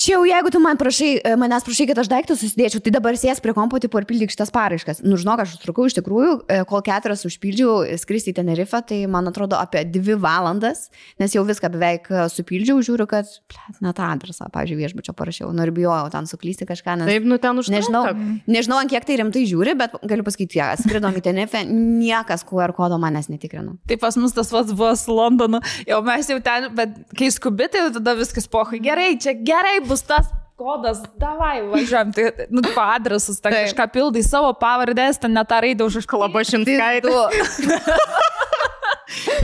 Čia 0.00 0.14
jau 0.14 0.22
jeigu 0.24 0.48
tu 0.48 0.60
man 0.64 0.78
prašai, 0.80 1.10
e, 1.20 1.32
manęs 1.36 1.66
prašai, 1.66 1.84
kad 1.90 1.98
aš 2.00 2.08
daiktus 2.08 2.38
susidėčiau, 2.40 2.80
tai 2.80 2.92
dabar 2.94 3.18
sės 3.20 3.36
prie 3.44 3.52
kompo 3.52 3.76
tipo 3.84 4.00
ir 4.00 4.06
pildyk 4.08 4.32
šitas 4.32 4.48
paraiškas. 4.54 5.02
Nu, 5.04 5.18
žinok, 5.20 5.42
aš 5.44 5.58
užtrukau 5.58 5.84
iš 5.84 5.98
tikrųjų, 5.98 6.30
e, 6.48 6.62
kol 6.70 6.80
keturias 6.86 7.26
užpildžiau 7.28 7.82
e, 7.84 7.98
skristi 8.00 8.32
į 8.32 8.38
Tenerifę, 8.38 8.80
tai 8.88 9.02
man 9.12 9.28
atrodo 9.28 9.58
apie 9.60 9.82
dvi 9.84 10.16
valandas, 10.16 10.86
nes 11.20 11.34
jau 11.36 11.42
viską 11.44 11.68
beveik 11.74 12.08
supildžiau, 12.32 12.80
žiūriu, 12.86 13.04
kad, 13.10 13.28
ble, 13.52 13.74
net 13.84 14.00
adresą, 14.00 14.48
pavyzdžiui, 14.54 14.78
viešbučio 14.80 15.12
parašiau, 15.18 15.50
nu 15.52 15.66
ir 15.68 15.74
bijojau 15.76 16.08
ten 16.16 16.30
suklysti 16.32 16.64
kažką, 16.70 16.96
nes... 17.02 17.12
Taip, 17.12 17.28
nu 17.28 17.36
ten 17.36 17.60
už 17.60 17.68
Nežinau, 17.68 18.06
nežinau, 18.48 18.80
ant 18.80 18.88
kiek 18.88 19.04
tai 19.04 19.20
rimtai 19.20 19.44
žiūri, 19.52 19.76
bet 19.76 20.00
galiu 20.00 20.24
pasakyti, 20.24 20.62
ja, 20.62 20.70
skridom 20.80 21.20
į 21.20 21.24
Tenerife, 21.28 21.60
niekas 21.68 22.46
QR 22.48 22.72
kodo 22.72 22.96
manęs 22.96 23.28
netikrino. 23.28 23.76
Tai 23.84 24.00
pas 24.00 24.16
mus 24.16 24.32
tas 24.32 24.48
pats 24.48 24.72
buvo 24.72 24.96
su 24.96 25.12
Londonu, 25.12 25.60
jau 25.84 26.00
mes 26.08 26.32
jau 26.32 26.40
ten, 26.40 26.70
bet 26.72 26.96
kai 27.20 27.28
skubi, 27.34 27.68
tai 27.68 27.84
tada 27.92 28.16
viskas 28.16 28.48
pohui. 28.48 28.80
Gerai, 28.80 29.12
čia 29.20 29.36
gerai 29.36 29.76
bus 29.90 30.06
tas 30.06 30.30
kodas, 30.60 31.00
davai, 31.16 31.62
važiuojam, 31.70 32.10
tai, 32.12 32.26
nu, 32.52 32.60
adresus, 32.84 33.38
Taip. 33.40 33.54
kažką 33.56 33.86
pildai 33.94 34.22
savo 34.26 34.52
pavardės, 34.60 35.16
ten 35.22 35.32
net 35.32 35.48
tą 35.48 35.62
raidę 35.64 35.86
už 35.88 36.04
Kalba 36.08 36.44
šimtskaitė. 36.44 37.14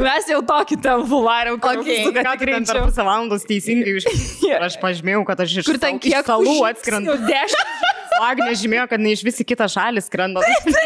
Mes 0.02 0.28
jau 0.30 0.40
tokį 0.46 0.76
ten 0.84 1.02
bularėm, 1.10 1.56
kur 1.62 1.80
Okay, 1.82 2.04
ką 2.14 2.32
tu 2.38 2.46
ten 2.48 2.66
per 2.68 2.80
pusę 2.86 3.04
valandos 3.06 3.46
teisingai 3.48 3.96
už... 3.98 4.06
Jo. 4.46 4.60
Aš 4.68 4.76
pažymėjau, 4.82 5.24
kad 5.26 5.40
aš 5.42 5.56
iš, 5.62 5.66
Kur 5.68 5.78
ten 5.82 5.96
sal- 5.96 6.00
iš 6.00 6.12
kiek 6.14 6.28
salų 6.30 6.56
atskrendu. 6.70 7.16
Dešimt. 7.26 7.72
Agnė 8.26 8.52
žymėjo, 8.56 8.84
kad 8.88 9.02
ne 9.02 9.10
iš 9.12 9.20
vis 9.26 9.42
į 9.42 9.44
kitą 9.50 9.66
šalį 9.68 10.00
skrenda. 10.06 10.40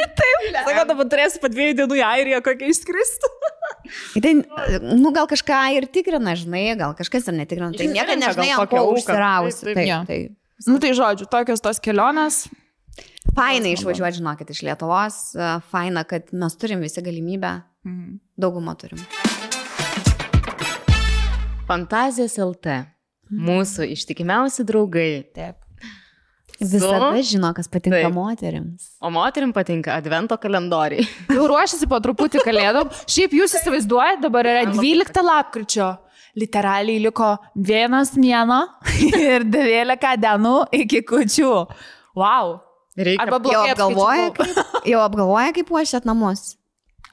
Sako, 0.66 0.82
dabar 0.88 1.06
turėsi 1.12 1.38
po 1.42 1.50
dviejų 1.52 1.76
dienų 1.78 1.98
į 2.00 2.02
Airiją 2.08 2.40
kokią 2.42 2.70
išskristi. 2.72 3.30
Tai, 4.22 4.32
nu, 4.98 5.12
gal 5.14 5.28
kažką 5.30 5.60
ir 5.76 5.86
tikrina, 5.94 6.34
žinai, 6.38 6.64
gal 6.80 6.94
kažkas 6.98 7.28
ir 7.30 7.36
netikrina. 7.38 7.70
Tai 7.76 7.86
niekada 7.90 8.16
nežinai, 8.18 8.48
ant 8.56 8.70
ko 8.72 8.82
užsirausi. 8.96 9.62
Taip, 9.70 9.78
Tai, 9.78 9.86
taip. 9.86 10.10
tai, 10.10 10.20
Nu 10.68 10.76
tai 10.82 10.90
žodžiu, 10.96 11.24
tokios 11.30 11.62
tos 11.64 11.78
kelionės. 11.80 12.42
faina 13.36 13.70
išvažiuoti, 13.72 14.18
žinokit, 14.18 14.50
iš 14.52 14.60
Lietuvos. 14.66 15.20
Faina, 15.70 16.02
kad 16.04 16.28
mes 16.36 16.56
turim 16.60 16.82
visi 16.84 17.00
galimybę. 17.04 17.60
Mhm. 17.86 18.18
Daugumą 18.40 18.72
turim. 18.80 19.00
Fantazijas 21.68 22.38
LT. 22.40 22.80
Mūsų 23.30 23.90
ištikimiausi 23.94 24.64
draugai. 24.66 25.10
Taip. 25.36 25.60
Visada 26.60 27.16
žino, 27.24 27.52
kas 27.56 27.70
patinka 27.72 28.02
Taip. 28.02 28.12
moteriams. 28.12 28.90
O 29.00 29.08
moterim 29.12 29.52
patinka 29.56 29.94
advento 29.96 30.36
kalendoriai. 30.40 31.06
Jau 31.36 31.46
ruošiasi 31.48 31.88
po 31.88 32.00
truputį 32.04 32.42
kalėdom. 32.44 32.90
Šiaip 33.08 33.36
jūs 33.38 33.56
įsivaizduojate, 33.60 34.20
dabar 34.26 34.48
yra 34.50 34.64
12 34.68 35.24
lapkričio. 35.24 35.90
Literaliai 36.38 37.00
liko 37.02 37.32
vienas 37.56 38.12
mėno 38.20 38.60
ir 39.08 39.46
12 39.48 40.16
dienų 40.24 40.56
iki 40.82 41.00
kučių. 41.08 41.54
Wow. 42.18 42.58
Reikia 43.00 43.24
Arba 43.24 43.38
blogai 43.40 43.72
apgalvoja, 43.72 44.30
kaip, 44.36 44.60
jau 44.90 45.00
apgalvoja, 45.04 45.54
kaip 45.56 45.68
puošiat 45.70 46.08
namus. 46.08 46.58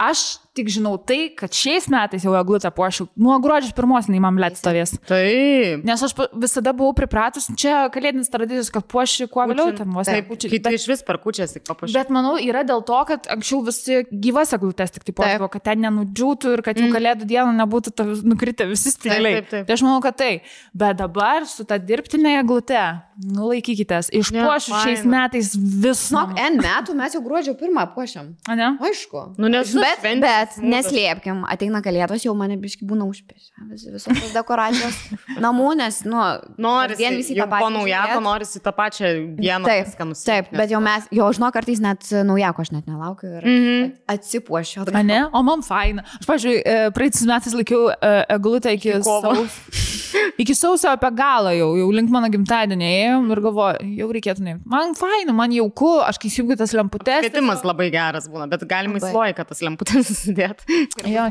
Aš 0.02 0.26
tik 0.58 0.72
žinau 0.74 0.96
tai, 0.98 1.30
kad 1.38 1.54
šiais 1.54 1.88
metais 1.94 2.26
jau 2.26 2.34
eglutę 2.38 2.72
puošiu. 2.74 3.08
Nuo 3.22 3.38
gruodžio 3.44 3.74
pirmos 3.78 4.10
nei 4.12 4.22
man 4.24 4.40
let 4.42 4.58
stovės. 4.60 4.96
Taip. 5.10 5.86
Nes 5.88 6.04
aš 6.08 6.16
visada 6.36 6.74
buvau 6.78 6.96
pripratus, 6.98 7.50
čia 7.60 7.88
kalėdinis 7.94 8.32
tradicijos, 8.34 8.72
kad 8.74 8.88
puoši 8.90 9.30
kuo 9.32 9.46
vėliau 9.52 9.74
ten 9.78 9.92
vos 9.94 10.10
Taip, 10.10 10.32
kai 10.34 10.62
tu 10.64 10.74
iš 10.78 10.88
vis 10.90 11.04
per 11.06 11.20
kučias 11.24 11.56
tik 11.56 11.66
papuoši. 11.68 11.96
Bet 11.98 12.12
manau, 12.14 12.36
yra 12.42 12.64
dėl 12.68 12.84
to, 12.88 13.00
kad 13.10 13.30
anksčiau 13.34 13.62
visi 13.68 14.02
gyvas 14.12 14.54
eglutės 14.58 14.94
tik 14.96 15.06
taip 15.08 15.20
puošdavo, 15.20 15.50
kad 15.54 15.66
ten 15.70 15.84
nenudžiūtų 15.86 16.56
ir 16.58 16.64
kad 16.66 16.80
jau 16.82 16.90
kalėdų 16.94 17.28
dieną 17.30 17.56
nebūtų 17.62 18.08
nukritę 18.28 18.68
visi 18.70 18.94
strėliai. 18.94 19.42
taip, 19.42 19.52
taip. 19.52 19.68
Tai 19.68 19.78
aš 19.78 19.86
manau, 19.86 20.00
kad 20.06 20.18
tai. 20.20 20.32
Bet 20.78 21.00
dabar 21.02 21.46
su 21.50 21.66
ta 21.68 21.80
dirbtinė 21.82 22.38
eglute, 22.42 22.82
nu 23.28 23.50
laikykitės, 23.52 24.12
išpuošiu 24.16 24.74
Ne, 24.74 24.82
šiais 24.84 25.04
metais 25.08 25.52
vis. 25.58 26.08
Žinok, 26.08 26.36
N 26.40 26.60
metų 26.64 26.96
mes 26.98 27.16
jau 27.16 27.22
gruodžio 27.26 27.56
pirmą 27.60 27.88
puošiam. 27.96 28.32
Ne? 28.48 28.70
Aišku. 28.88 29.24
Nu, 29.42 29.50
nes 29.52 29.74
bet, 29.76 30.00
šventės 30.02 30.47
bet 30.56 30.66
neslėpkim, 30.74 31.44
ateina 31.52 31.82
kalėdos, 31.86 32.24
jau 32.26 32.34
mane 32.38 32.58
biški 32.62 32.88
būna 32.88 33.08
užpešę. 33.10 33.52
Vis, 33.72 33.86
visos 33.94 34.08
tos 34.22 34.34
dekoracijos 34.36 34.98
namų, 35.46 35.70
nes, 35.82 36.00
nu, 36.08 36.18
Norisi, 36.64 37.00
vien 37.02 37.18
visi 37.20 37.36
tą 37.38 37.48
patį 37.52 37.66
po 37.66 37.70
naujako 37.76 38.20
norisi 38.26 38.62
tą 38.64 38.74
pačią 38.78 39.12
dieną 39.40 39.68
Taip, 39.68 39.92
nusipirkti, 40.12 40.26
taip, 40.32 40.52
bet 40.58 40.74
jau 40.74 40.82
mes, 40.84 41.08
jo 41.12 41.28
žinau, 41.38 41.52
kartais 41.56 41.82
net 41.84 42.08
naujako 42.28 42.66
aš 42.66 42.74
net 42.78 42.88
nelaukiu 42.90 43.34
ir 43.40 43.48
Mhm. 43.48 43.92
atsipuošiu. 44.16 44.86
A 44.94 45.04
ne? 45.04 45.24
O 45.34 45.44
man 45.44 45.62
faina. 45.66 46.04
Aš, 46.22 46.28
pažiūrėjau, 46.30 46.92
praeitis 46.96 47.26
metais 47.28 47.54
laikiau 47.58 47.90
e, 47.92 48.14
eglutę 48.38 48.74
iki, 48.78 48.96
Iki 48.98 49.04
sausio. 49.04 49.48
Iki 50.42 50.54
sausio 50.56 50.90
apie 50.94 51.10
galą 51.18 51.52
jau, 51.58 51.70
jau 51.78 51.88
link 51.94 52.10
mano 52.14 52.30
gimtadienio 52.32 52.88
ėjom 52.88 53.26
ir 53.34 53.42
galvoju, 53.44 53.88
jau 54.00 54.08
reikėtų 54.16 54.44
ne. 54.46 54.54
Man 54.70 54.94
faina, 54.98 55.34
man 55.36 55.52
jauku, 55.52 55.90
aš 56.06 56.20
kai 56.22 56.30
įsijungiu 56.32 56.58
tas 56.60 56.74
lemputes. 56.78 57.26
Kvietimas 57.26 57.64
labai 57.68 57.90
geras 57.94 58.30
būna, 58.32 58.48
bet 58.50 58.64
galima 58.70 59.02
įsiloji, 59.02 59.36
kad 59.38 59.50
tas 59.52 59.62
lemputės 59.66 60.12
susidėt. 60.38 60.64
Jo. 61.08 61.26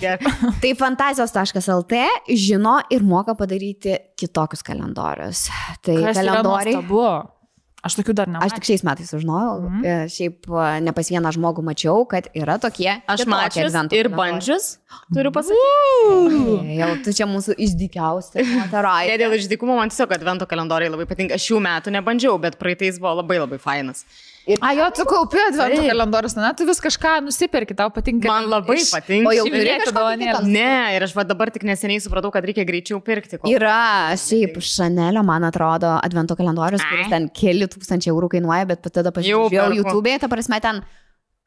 Tai 0.62 0.74
fantazijos.lt 0.80 2.02
žino 2.34 2.80
ir 2.90 3.06
moka 3.06 3.36
padaryti 3.38 3.96
kitokius 4.18 4.64
kalendorius. 4.66 5.48
Tai 5.82 5.96
Kas 6.02 6.20
kalendoriai. 6.20 6.76
nuostabu. 6.76 7.32
Aš 7.86 7.94
tokių 8.00 8.14
dar 8.18 8.26
ne. 8.26 8.40
Aš 8.42 8.56
tik 8.56 8.64
šiais 8.66 8.82
metais 8.82 9.12
sužinojau, 9.12 9.60
mm 9.60 9.82
-hmm. 9.82 10.08
šiaip 10.10 10.48
e, 10.50 10.80
ne 10.82 10.92
pas 10.92 11.06
vieną 11.06 11.30
žmogų 11.36 11.62
mačiau, 11.62 12.02
kad 12.08 12.26
yra 12.34 12.56
tokie. 12.58 12.88
Aš 13.06 13.22
mačiau 13.30 13.68
ir 13.94 14.08
bandžius, 14.10 14.78
turiu 15.14 15.30
pasakyti. 15.30 16.74
Jau 16.80 16.88
tu 17.04 17.12
čia 17.12 17.28
mūsų 17.30 17.54
išdykiausia 17.54 18.42
Ne 18.42 18.56
moterai. 18.64 19.18
dėl 19.18 19.38
išdykumo, 19.38 19.76
man 19.76 19.88
tiesiog 19.88 20.10
advento 20.18 20.46
kalendoriai 20.46 20.90
labai 20.90 21.06
patinka. 21.06 21.34
Aš 21.34 21.46
šių 21.46 21.60
metų 21.62 21.94
nebandžiau, 21.94 22.40
bet 22.40 22.58
praeitais 22.58 22.98
buvo 22.98 23.14
labai 23.22 23.38
labai 23.38 23.58
fainas. 23.58 24.04
A, 24.46 24.68
jo, 24.78 24.84
tu 24.94 25.02
kaupi 25.10 25.40
adventų 25.42 25.88
kalendorius, 25.88 26.36
ne, 26.38 26.52
tu 26.54 26.62
vis 26.68 26.78
kažką 26.78 27.16
nusipirki, 27.26 27.74
tau 27.74 27.90
patinka. 27.90 28.28
Man 28.30 28.44
labai 28.46 28.76
Iš- 28.78 28.92
patinka. 28.94 29.26
O 29.26 29.32
jau 29.34 29.46
kažkokį 29.50 29.94
dovanėlę. 29.96 30.42
Ne, 30.46 30.68
ir 30.94 31.02
aš 31.02 31.14
dabar 31.26 31.50
tik 31.50 31.64
neseniai 31.66 31.98
supratau, 32.04 32.30
kad 32.30 32.46
reikia 32.46 32.62
greičiau 32.68 33.00
pirkti. 33.02 33.40
kol- 33.42 33.50
Yra 33.50 34.14
šiaip 34.14 34.54
Šanelio, 34.62 35.24
man 35.26 35.42
atrodo, 35.48 35.98
advento 35.98 36.36
kalendorius, 36.38 36.84
kuris 36.86 37.10
ten 37.10 37.28
keli 37.28 37.66
tūkstančiai 37.66 38.14
eurų 38.14 38.28
kainuoja, 38.36 38.68
bet 38.70 38.82
tada 38.86 39.10
Jau 39.10 39.16
pažiūrėjau 39.18 39.50
perku. 39.50 39.76
YouTube, 39.82 40.18
ta 40.20 40.28
prasme 40.28 40.60
ten 40.62 40.80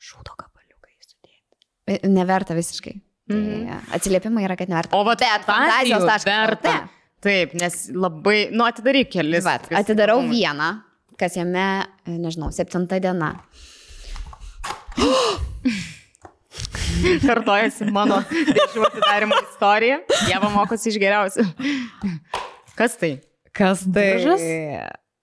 šūdo 0.03 0.35
gabaliukai 0.35 0.93
sudėti. 0.99 2.09
Neverta 2.11 2.53
visiškai. 2.53 2.99
Mhm. 3.29 3.65
Tai 3.69 3.95
atsiliepimai 3.95 4.43
yra, 4.43 4.57
kad 4.57 4.67
neverta. 4.67 4.91
O 4.97 5.05
va, 5.05 5.15
bet 5.15 5.45
fantazijos 5.47 6.03
taškas 6.03 6.25
verta. 6.25 6.89
Taip, 7.21 7.53
nes 7.53 7.89
labai, 7.93 8.49
nu, 8.51 8.63
atidaryk 8.67 9.09
kelis. 9.11 9.43
Tokius 9.47 9.79
atidarau 9.79 10.19
vieną, 10.27 10.83
kas 11.19 11.35
jame, 11.37 11.67
e, 12.07 12.17
nežinau, 12.17 12.51
septinta 12.55 12.99
diena. 13.03 13.33
Kartojasi 17.23 17.89
mano 17.95 18.21
dėžių 18.29 18.85
atidarimo 18.89 19.37
istorija. 19.45 19.99
Jie 20.27 20.39
mokosi 20.43 20.91
iš 20.91 20.99
geriausių. 21.01 21.45
Kas 22.79 22.97
tai? 22.99 23.17
Kas 23.55 23.83
Diržas? 23.87 24.43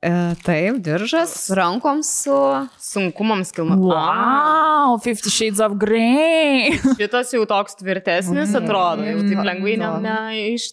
E, 0.07 0.12
taip, 0.44 0.76
diržas, 0.84 1.32
rankom 1.57 2.03
su... 2.05 2.36
Sunkumams 2.78 3.51
kilno. 3.57 3.78
Wow, 3.80 5.01
Fifty 5.03 5.32
Shades 5.32 5.59
of 5.64 5.78
Grey. 5.80 6.76
Šitas 7.01 7.32
jau 7.34 7.42
toks 7.49 7.78
tvirtesnis 7.80 8.53
atrodo, 8.55 9.07
jau 9.09 9.24
taip 9.24 9.42
lengvai 9.49 9.78
ne, 9.80 9.90
ne 10.05 10.18
iš... 10.53 10.68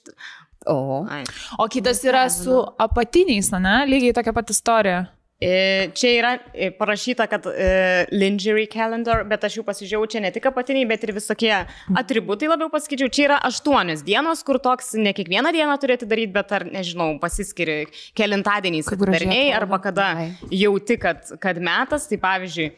O. 0.66 1.03
Ai. 1.09 1.24
O 1.59 1.68
kitas 1.68 2.03
yra 2.07 2.28
su 2.32 2.61
apatiniais, 2.80 3.51
ne? 3.59 3.84
Lygiai 3.89 4.16
tokia 4.16 4.34
pati 4.36 4.55
istorija. 4.55 5.03
E, 5.43 5.89
Čia 5.93 6.11
yra 6.16 6.32
e, 6.53 6.70
parašyta, 6.72 7.26
kad 7.28 7.45
e, 7.51 8.05
lingerie 8.16 8.68
calendar, 8.72 9.26
bet 9.28 9.43
aš 9.43 9.57
jau 9.57 9.66
pasižiūrėjau, 9.68 10.07
čia 10.14 10.22
ne 10.24 10.32
tik 10.32 10.45
apatiniai, 10.47 10.86
bet 10.88 11.03
ir 11.03 11.11
visokie 11.18 11.51
atributai 11.99 12.47
labiau 12.47 12.72
pasakyčiau. 12.72 13.11
Čia 13.11 13.26
yra 13.26 13.39
aštuonios 13.49 14.05
dienos, 14.07 14.43
kur 14.47 14.61
toks 14.64 14.93
ne 14.95 15.11
kiekvieną 15.16 15.51
dieną 15.55 15.76
turėti 15.82 16.07
daryti, 16.07 16.32
bet 16.38 16.53
ar, 16.55 16.68
nežinau, 16.72 17.09
pasiskiri 17.20 17.82
kelintadieniais 18.16 18.88
atrodo. 19.51 19.59
arba 19.59 19.82
kada 19.84 20.07
jauti, 20.47 20.99
kad, 21.01 21.36
kad 21.43 21.59
metas, 21.59 22.07
tai 22.07 22.22
pavyzdžiui, 22.24 22.70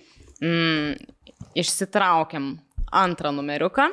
mm, 0.42 1.14
išsitraukiam 1.62 2.56
antrą 3.06 3.36
numeriuką. 3.36 3.92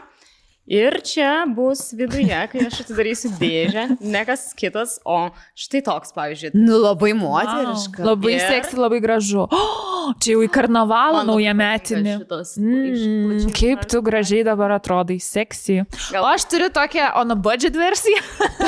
Ir 0.71 1.01
čia 1.03 1.43
bus 1.51 1.89
viduje, 1.99 2.37
kai 2.53 2.61
aš 2.69 2.77
atidarysiu 2.85 3.33
dėžę, 3.41 3.97
ne 4.01 4.21
kas 4.29 4.45
kitas, 4.55 5.01
o 5.05 5.33
štai 5.59 5.81
toks, 5.83 6.13
pavyzdžiui, 6.15 6.53
Nu, 6.55 6.79
labai 6.79 7.11
moteriška. 7.19 7.99
Wow, 7.99 8.13
labai 8.13 8.37
Ir- 8.37 8.45
seksi, 8.47 8.79
labai 8.79 9.01
gražu. 9.03 9.43
Oh, 9.51 10.13
čia 10.23 10.37
jau 10.37 10.45
į 10.47 10.51
karnavalą 10.55 11.25
naują 11.27 11.55
metinį. 11.59 12.15
šitos 12.23 12.55
Mm, 12.63 13.51
kaip 13.59 13.83
tu 13.91 14.03
gražiai 14.07 14.45
dabar 14.47 14.77
atrodai, 14.79 15.19
seksy. 15.19 15.83
Gal- 16.15 16.23
O 16.23 16.31
aš 16.31 16.47
turiu 16.47 16.71
tokią 16.71 17.11
on 17.19 17.35
a 17.35 17.35
budget 17.35 17.75
versiją. 17.75 18.23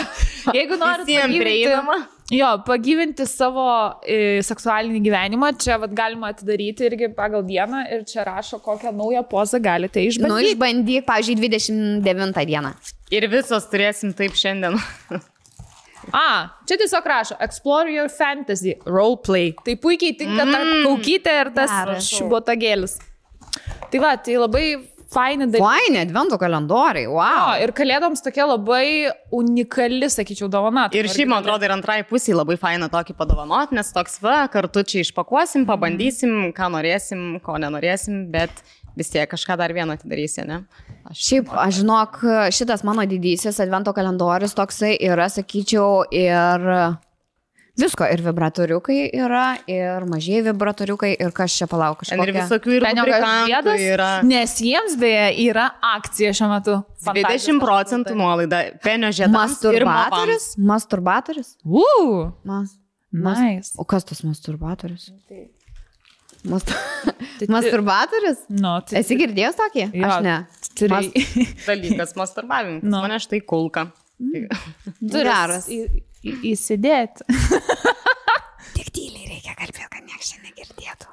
Jeigu 0.58 0.76
nori 0.76 1.06
Visiem 1.06 1.30
prieinama. 1.38 2.00
Jo, 2.32 2.54
pagyvinti 2.64 3.26
savo 3.28 3.66
e, 4.00 4.40
seksualinį 4.46 5.02
gyvenimą, 5.04 5.50
čia 5.60 5.76
vat, 5.82 5.92
galima 5.92 6.30
atidaryti 6.32 6.86
irgi 6.88 7.10
pagal 7.12 7.44
dieną 7.44 7.82
ir 7.92 8.06
čia 8.08 8.24
rašo, 8.24 8.62
kokią 8.64 8.94
naują 8.96 9.20
pozą 9.28 9.60
galite 9.60 10.00
Nu, 10.00 10.08
išbandyti. 10.08 10.54
išbandyk, 10.54 11.04
pavyzdžiui, 11.04 11.36
29 11.42 12.46
dieną. 12.48 12.72
Ir 13.12 13.28
visos 13.28 13.68
turėsim 13.68 14.16
taip 14.16 14.32
šiandien. 14.40 14.80
A, 16.12 16.48
čia 16.68 16.76
tiesiog 16.80 17.06
rašo, 17.08 17.36
explore 17.44 17.92
your 17.92 18.08
fantasy, 18.08 18.74
roleplay. 18.88 19.52
Tai 19.64 19.76
puikiai 19.80 20.16
tinka 20.16 20.44
mm. 20.44 20.52
ta 20.52 20.64
kaukytė 20.84 21.36
ir 21.42 21.52
tas 21.56 21.72
Geras. 21.72 22.08
šibotagėlis. 22.08 22.98
Tai 23.92 24.00
va, 24.02 24.16
tai 24.20 24.36
labai 24.40 24.66
faini 25.14 25.48
dalykai. 25.48 25.64
Fainė, 25.64 26.02
advento 26.08 26.38
kalendoriai, 26.40 27.06
Jo, 27.06 27.16
wow. 27.18 27.54
ir 27.62 27.72
kalėdoms 27.76 28.22
tokia 28.24 28.46
labai 28.48 28.84
unikali, 29.34 30.08
sakyčiau, 30.12 30.48
dovana. 30.52 30.86
Ir 30.96 31.08
šiaip, 31.10 31.30
man 31.30 31.44
atrodo, 31.44 31.66
ir 31.66 31.74
antrai 31.74 32.00
pusiai 32.08 32.36
labai 32.36 32.56
faina 32.60 32.90
tokį 32.92 33.16
padovanot, 33.18 33.74
nes 33.76 33.92
toks 33.94 34.18
va, 34.24 34.44
kartu 34.52 34.84
čia 34.86 35.04
išpakuosim, 35.04 35.66
pabandysim, 35.68 36.50
ką 36.56 36.70
norėsim, 36.74 37.26
ko 37.44 37.58
nenorėsim, 37.62 38.26
bet 38.34 38.64
vis 38.98 39.10
tiek 39.10 39.30
kažką 39.30 39.56
dar 39.58 39.74
vieną 39.74 39.96
atidarysi, 39.98 40.44
ne? 40.48 40.62
Aš 41.10 41.24
Šiaip, 41.28 41.50
aš 41.60 41.80
žinok, 41.82 42.20
šitas 42.54 42.84
mano 42.86 43.04
didysis 43.08 43.58
advento 43.60 43.92
kalendorius 43.96 44.54
toksai 44.56 44.94
yra, 45.02 45.26
sakyčiau, 45.32 46.04
ir 46.14 46.68
visko, 47.80 48.06
ir 48.06 48.22
vibratoriukai 48.24 48.98
yra, 49.18 49.44
ir 49.70 50.06
mažieji 50.10 50.44
vibratoriukai, 50.48 51.12
ir 51.20 51.32
kas 51.34 51.56
čia 51.58 51.66
palauk 51.70 52.04
Ten 52.06 52.22
ir 52.22 52.32
visokių 52.36 52.76
ir 52.76 52.86
lubrikantų 52.86 53.48
žiedas, 53.50 53.82
yra. 53.88 54.10
nes 54.26 54.54
jiems 54.62 54.94
beje 55.00 55.26
yra 55.48 55.66
akcija 55.94 56.32
šiuo 56.38 56.50
metu. 56.52 56.78
20 57.08 57.60
procentų 57.62 58.14
nuolaida 58.18 58.62
penio 58.84 59.10
žiedams 59.14 59.58
ir 59.66 59.84
Masturbatorius? 59.84 60.46
Masturbatorius? 60.70 61.52
Uuu, 61.66 62.32
Mas... 62.46 62.78
Mas... 63.14 63.38
nice. 63.38 63.74
O 63.78 63.84
kas 63.86 64.06
tas 64.06 64.24
masturbatorius? 64.26 65.12
Mastur... 66.44 66.74
Tai- 67.38 67.46
masturbatorius? 67.48 68.40
Nu, 68.50 68.72
tai 68.86 68.98
Esi 69.02 69.16
girdėjęs 69.20 69.58
tokį? 69.60 69.84
Jo, 69.94 70.08
Aš 70.08 70.24
ne. 70.26 70.34
Turi, 70.74 71.12
dalykas 71.66 72.16
masturbavimas. 72.18 72.82
Nu. 72.82 72.96
No. 72.96 73.04
Mane 73.06 73.20
štai 73.22 73.38
kulka. 73.46 73.86
turi 74.18 75.22
Geras. 75.22 75.70
Įsidėti. 76.24 77.26
Tik 78.74 78.88
tyliai 78.94 79.28
reikia 79.36 79.54
kalbėti, 79.58 79.90
kad 79.90 80.06
niekas 80.06 80.32
čia 80.32 80.40
negirdėtų. 80.42 81.10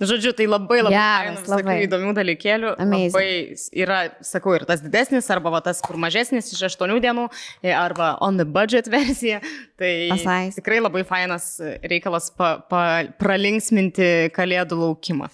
Žodžiu, 0.00 0.32
tai 0.32 0.46
labai 0.48 0.78
labai, 0.80 0.96
Geras, 0.96 1.48
labai. 1.50 1.74
įdomių 1.84 2.14
dalykėlių. 2.16 2.70
Amazing. 2.80 3.12
Labai 3.12 3.82
yra, 3.84 3.98
sakau, 4.24 4.54
ir 4.56 4.64
tas 4.68 4.80
didesnis, 4.80 5.28
arba 5.32 5.52
va, 5.52 5.60
tas, 5.64 5.82
kur 5.84 5.98
mažesnis 6.00 6.48
iš 6.54 6.62
8 6.70 6.96
dienų, 7.04 7.26
e, 7.60 7.74
arba 7.76 8.14
on 8.24 8.40
the 8.40 8.48
budget 8.48 8.88
versija. 8.94 9.42
Tai 9.80 9.92
Pasais. 10.14 10.56
tikrai 10.56 10.80
labai 10.80 11.04
fainas 11.04 11.52
reikalas 11.84 12.32
pa, 12.32 12.54
pa, 12.64 12.84
pralinksminti 13.20 14.30
kalėdų 14.36 14.80
laukimą. 14.86 15.28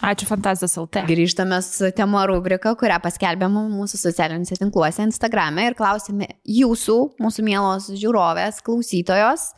Ačiū 0.00 0.26
Fantazijos 0.28 0.78
LT. 0.80 1.04
Grįžtame 1.08 1.58
su 1.64 1.90
tema 1.96 2.22
rubrika, 2.28 2.72
kurią 2.78 2.96
paskelbėme 3.04 3.66
mūsų 3.72 4.00
socialiniuose 4.00 4.56
tinkluose, 4.60 5.04
Instagrame 5.04 5.66
ir 5.68 5.76
klausėme 5.78 6.28
jūsų, 6.48 6.96
mūsų 7.20 7.44
mielos 7.44 7.90
žiūrovės, 8.00 8.62
klausytojos, 8.64 9.50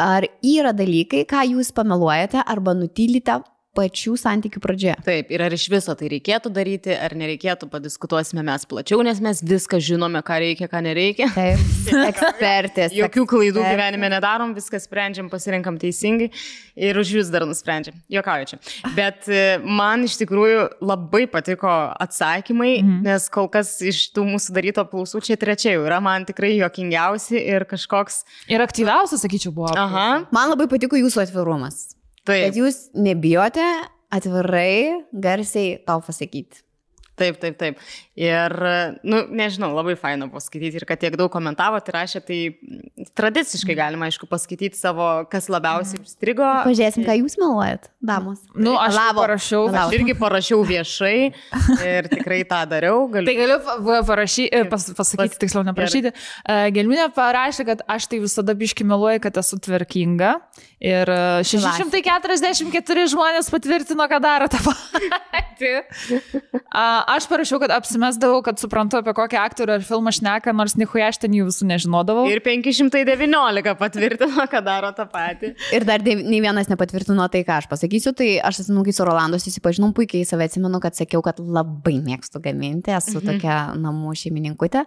ar 0.00 0.26
yra 0.42 0.74
dalykai, 0.76 1.22
ką 1.28 1.44
jūs 1.52 1.70
pameluojate 1.76 2.42
arba 2.42 2.74
nutylite 2.74 3.40
pačių 3.80 4.14
santykių 4.20 4.60
pradžioje. 4.62 4.96
Taip, 5.06 5.32
ir 5.32 5.44
ar 5.44 5.54
iš 5.56 5.66
viso 5.72 5.94
tai 5.96 6.10
reikėtų 6.12 6.52
daryti, 6.54 6.92
ar 6.94 7.14
nereikėtų, 7.16 7.70
padiskutuosime 7.72 8.44
mes 8.46 8.66
plačiau, 8.68 9.00
nes 9.06 9.20
mes 9.24 9.42
viską 9.46 9.80
žinome, 9.82 10.20
ką 10.26 10.38
reikia, 10.44 10.68
ką 10.70 10.82
nereikia. 10.84 11.30
Taip, 11.34 11.62
ekspertės. 12.10 12.94
Jokių 12.96 13.26
klaidų 13.30 13.62
ekspertės. 13.62 13.76
gyvenime 13.76 14.12
nedarom, 14.12 14.54
viską 14.56 14.80
sprendžiam, 14.82 15.30
pasirinkam 15.32 15.78
teisingai 15.80 16.30
ir 16.76 17.00
už 17.00 17.14
jūs 17.18 17.32
dar 17.32 17.46
nusprendžiam. 17.48 17.96
Jokauju 18.12 18.50
čia. 18.52 18.60
Bet 18.96 19.28
e, 19.30 19.58
man 19.64 20.04
iš 20.08 20.18
tikrųjų 20.22 20.66
labai 20.84 21.24
patiko 21.30 21.70
atsakymai, 22.00 22.72
mhm. 22.82 23.00
nes 23.06 23.28
kol 23.32 23.48
kas 23.52 23.76
iš 23.84 24.06
tų 24.14 24.26
mūsų 24.32 24.56
daryto 24.56 24.84
apklausų 24.84 25.22
čia 25.24 25.38
trečia 25.40 25.74
jau 25.76 25.86
yra 25.86 26.00
man 26.04 26.26
tikrai 26.28 26.52
jokingiausi 26.58 27.38
ir 27.40 27.66
kažkoks... 27.70 28.24
Ir 28.50 28.62
aktyviausias, 28.64 29.24
sakyčiau, 29.24 29.54
buvo. 29.54 29.72
Aha, 29.78 30.10
Man 30.34 30.52
labai 30.52 30.68
patiko 30.70 30.98
jūsų 30.98 31.24
atvirumas. 31.24 31.99
Taip, 32.28 32.56
jūs 32.56 32.90
nebijote 32.94 33.64
atvirai, 34.12 35.06
garsiai 35.12 35.78
tau 35.86 36.02
pasakyti. 36.04 36.64
Taip, 37.20 37.38
taip, 37.42 37.58
taip. 37.60 37.82
Ir, 38.20 38.52
nu, 39.06 39.22
nežinau, 39.32 39.70
labai 39.72 39.94
faina 39.96 40.26
buvo 40.28 40.42
skaityti 40.44 40.80
ir 40.80 40.84
kad 40.88 41.00
tiek 41.00 41.14
daug 41.16 41.30
komentavo, 41.32 41.78
tai 41.84 41.94
rašė, 41.94 42.20
tai 42.26 42.38
tradiciškai 43.16 43.76
galima, 43.78 44.10
aišku, 44.10 44.28
paskaityti 44.28 44.76
savo, 44.76 45.06
kas 45.32 45.48
labiausiai 45.52 46.02
užstrigo. 46.02 46.44
Pažiūrėsim, 46.66 47.06
ką 47.06 47.16
jūs 47.22 47.38
meluojat, 47.40 47.88
damos. 48.04 48.42
Nu, 48.52 48.74
aš 48.80 48.98
Lavo. 48.98 49.24
parašiau. 49.24 49.62
Lavo. 49.70 49.86
Aš 49.86 49.96
irgi 50.00 50.16
parašiau 50.20 50.60
viešai 50.68 51.14
ir 51.86 52.10
tikrai 52.12 52.42
tą 52.50 52.60
dariau. 52.68 53.06
Galiu... 53.12 53.30
Tai 53.30 53.36
galiu 53.38 53.58
pa- 53.64 54.02
parašy, 54.10 54.48
pas, 54.72 54.84
pasakyti, 55.00 55.36
Pas- 55.36 55.40
tiksliau 55.46 55.64
neparašyti. 55.70 56.12
Uh, 56.12 56.66
Gelminė 56.76 57.08
parašė, 57.16 57.68
kad 57.72 57.86
aš 57.88 58.10
tai 58.10 58.20
visada 58.26 58.56
biški 58.58 58.84
meluoju, 58.88 59.22
kad 59.24 59.40
esu 59.40 59.60
tvarkinga. 59.64 60.34
Ir 60.80 61.10
e, 61.12 61.44
644 61.44 63.02
žmonės 63.12 63.50
patvirtino, 63.52 64.06
kad 64.08 64.22
daro 64.24 64.46
tą 64.48 64.60
patį. 64.64 65.72
Aš 67.10 67.26
parašiau, 67.26 67.58
kad 67.58 67.72
apsimesdavau, 67.74 68.38
kad 68.46 68.60
suprantu, 68.60 69.00
apie 69.00 69.10
kokį 69.16 69.38
aktorių 69.40 69.72
ar 69.78 69.82
filmą 69.86 70.12
šneka, 70.14 70.52
nors 70.54 70.76
nihuja 70.78 71.08
aš 71.10 71.18
ten 71.24 71.32
jų 71.34 71.48
visų 71.48 71.66
nežinodavau. 71.66 72.26
Ir 72.30 72.38
519 72.44 73.74
patvirtino, 73.80 74.44
kad 74.52 74.64
daro 74.66 74.92
tą 74.94 75.06
patį. 75.10 75.52
Ir 75.74 75.86
dar 75.88 76.04
nei 76.06 76.38
vienas 76.44 76.70
nepatvirtino 76.70 77.26
tai, 77.32 77.42
ką 77.48 77.56
aš 77.62 77.66
pasakysiu. 77.70 78.12
Tai 78.14 78.28
aš 78.46 78.60
esu, 78.62 78.76
kai 78.86 78.94
su 78.94 79.06
Rolandu 79.08 79.40
susipažinau, 79.42 79.90
puikiai 79.96 80.26
save 80.28 80.46
atsimenu, 80.46 80.78
kad 80.84 80.94
sakiau, 80.98 81.22
kad 81.26 81.40
labai 81.42 81.96
mėgstu 82.04 82.42
gaminti, 82.44 82.94
esu 82.94 83.18
Mhm. 83.18 83.26
tokia 83.32 83.56
namų 83.80 84.14
šeimininkutė. 84.22 84.84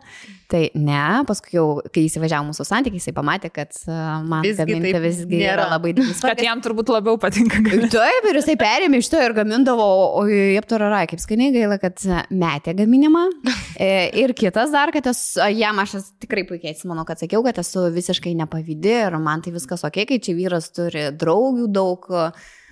Tai 0.53 0.63
ne, 0.76 1.01
paskui 1.28 1.57
jau, 1.57 1.67
kai 1.93 2.05
įsivažiavo 2.07 2.47
mūsų 2.51 2.65
santykiai, 2.69 3.01
jisai 3.01 3.13
pamatė, 3.17 3.49
kad 3.53 3.74
uh, 3.88 4.21
man 4.24 4.43
Visgi 4.45 4.63
gaminti 4.63 4.99
visgi 5.01 5.39
nėra. 5.41 5.53
yra 5.57 5.67
labai 5.76 5.93
didelis. 5.97 6.21
Kad 6.21 6.39
jam 6.45 6.61
turbūt 6.61 6.91
labiau 6.93 7.17
patinka 7.19 7.57
gaminti. 7.59 7.89
Taip, 7.97 8.30
ir 8.32 8.39
jisai 8.39 8.55
perėmė 8.61 9.01
iš 9.01 9.09
to 9.11 9.19
ir 9.19 9.34
gamindavo, 9.34 9.89
o 10.21 10.24
į 10.30 10.55
aptararai, 10.61 11.07
kaip 11.09 11.19
skaniai 11.24 11.51
gaila, 11.55 11.80
kad 11.82 11.97
metė 12.34 12.76
gaminimą. 12.78 13.28
E, 13.74 13.91
Ir 14.22 14.36
kitas 14.38 14.70
dar, 14.74 14.91
kad 14.93 15.07
esu, 15.09 15.41
jam 15.57 15.80
aš 15.82 15.95
tikrai 16.22 16.43
puikiai 16.47 16.76
atsimenu, 16.76 17.05
kad 17.07 17.22
sakiau, 17.22 17.41
kad 17.45 17.57
esu 17.61 17.88
visiškai 17.93 18.36
nepavydi 18.38 18.91
ir 19.07 19.18
man 19.22 19.41
tai 19.41 19.53
viskas 19.55 19.82
ok, 19.88 20.03
kai 20.09 20.20
čia 20.24 20.36
vyras 20.38 20.70
turi 20.76 21.07
draugių 21.18 21.66
daug, 21.74 22.05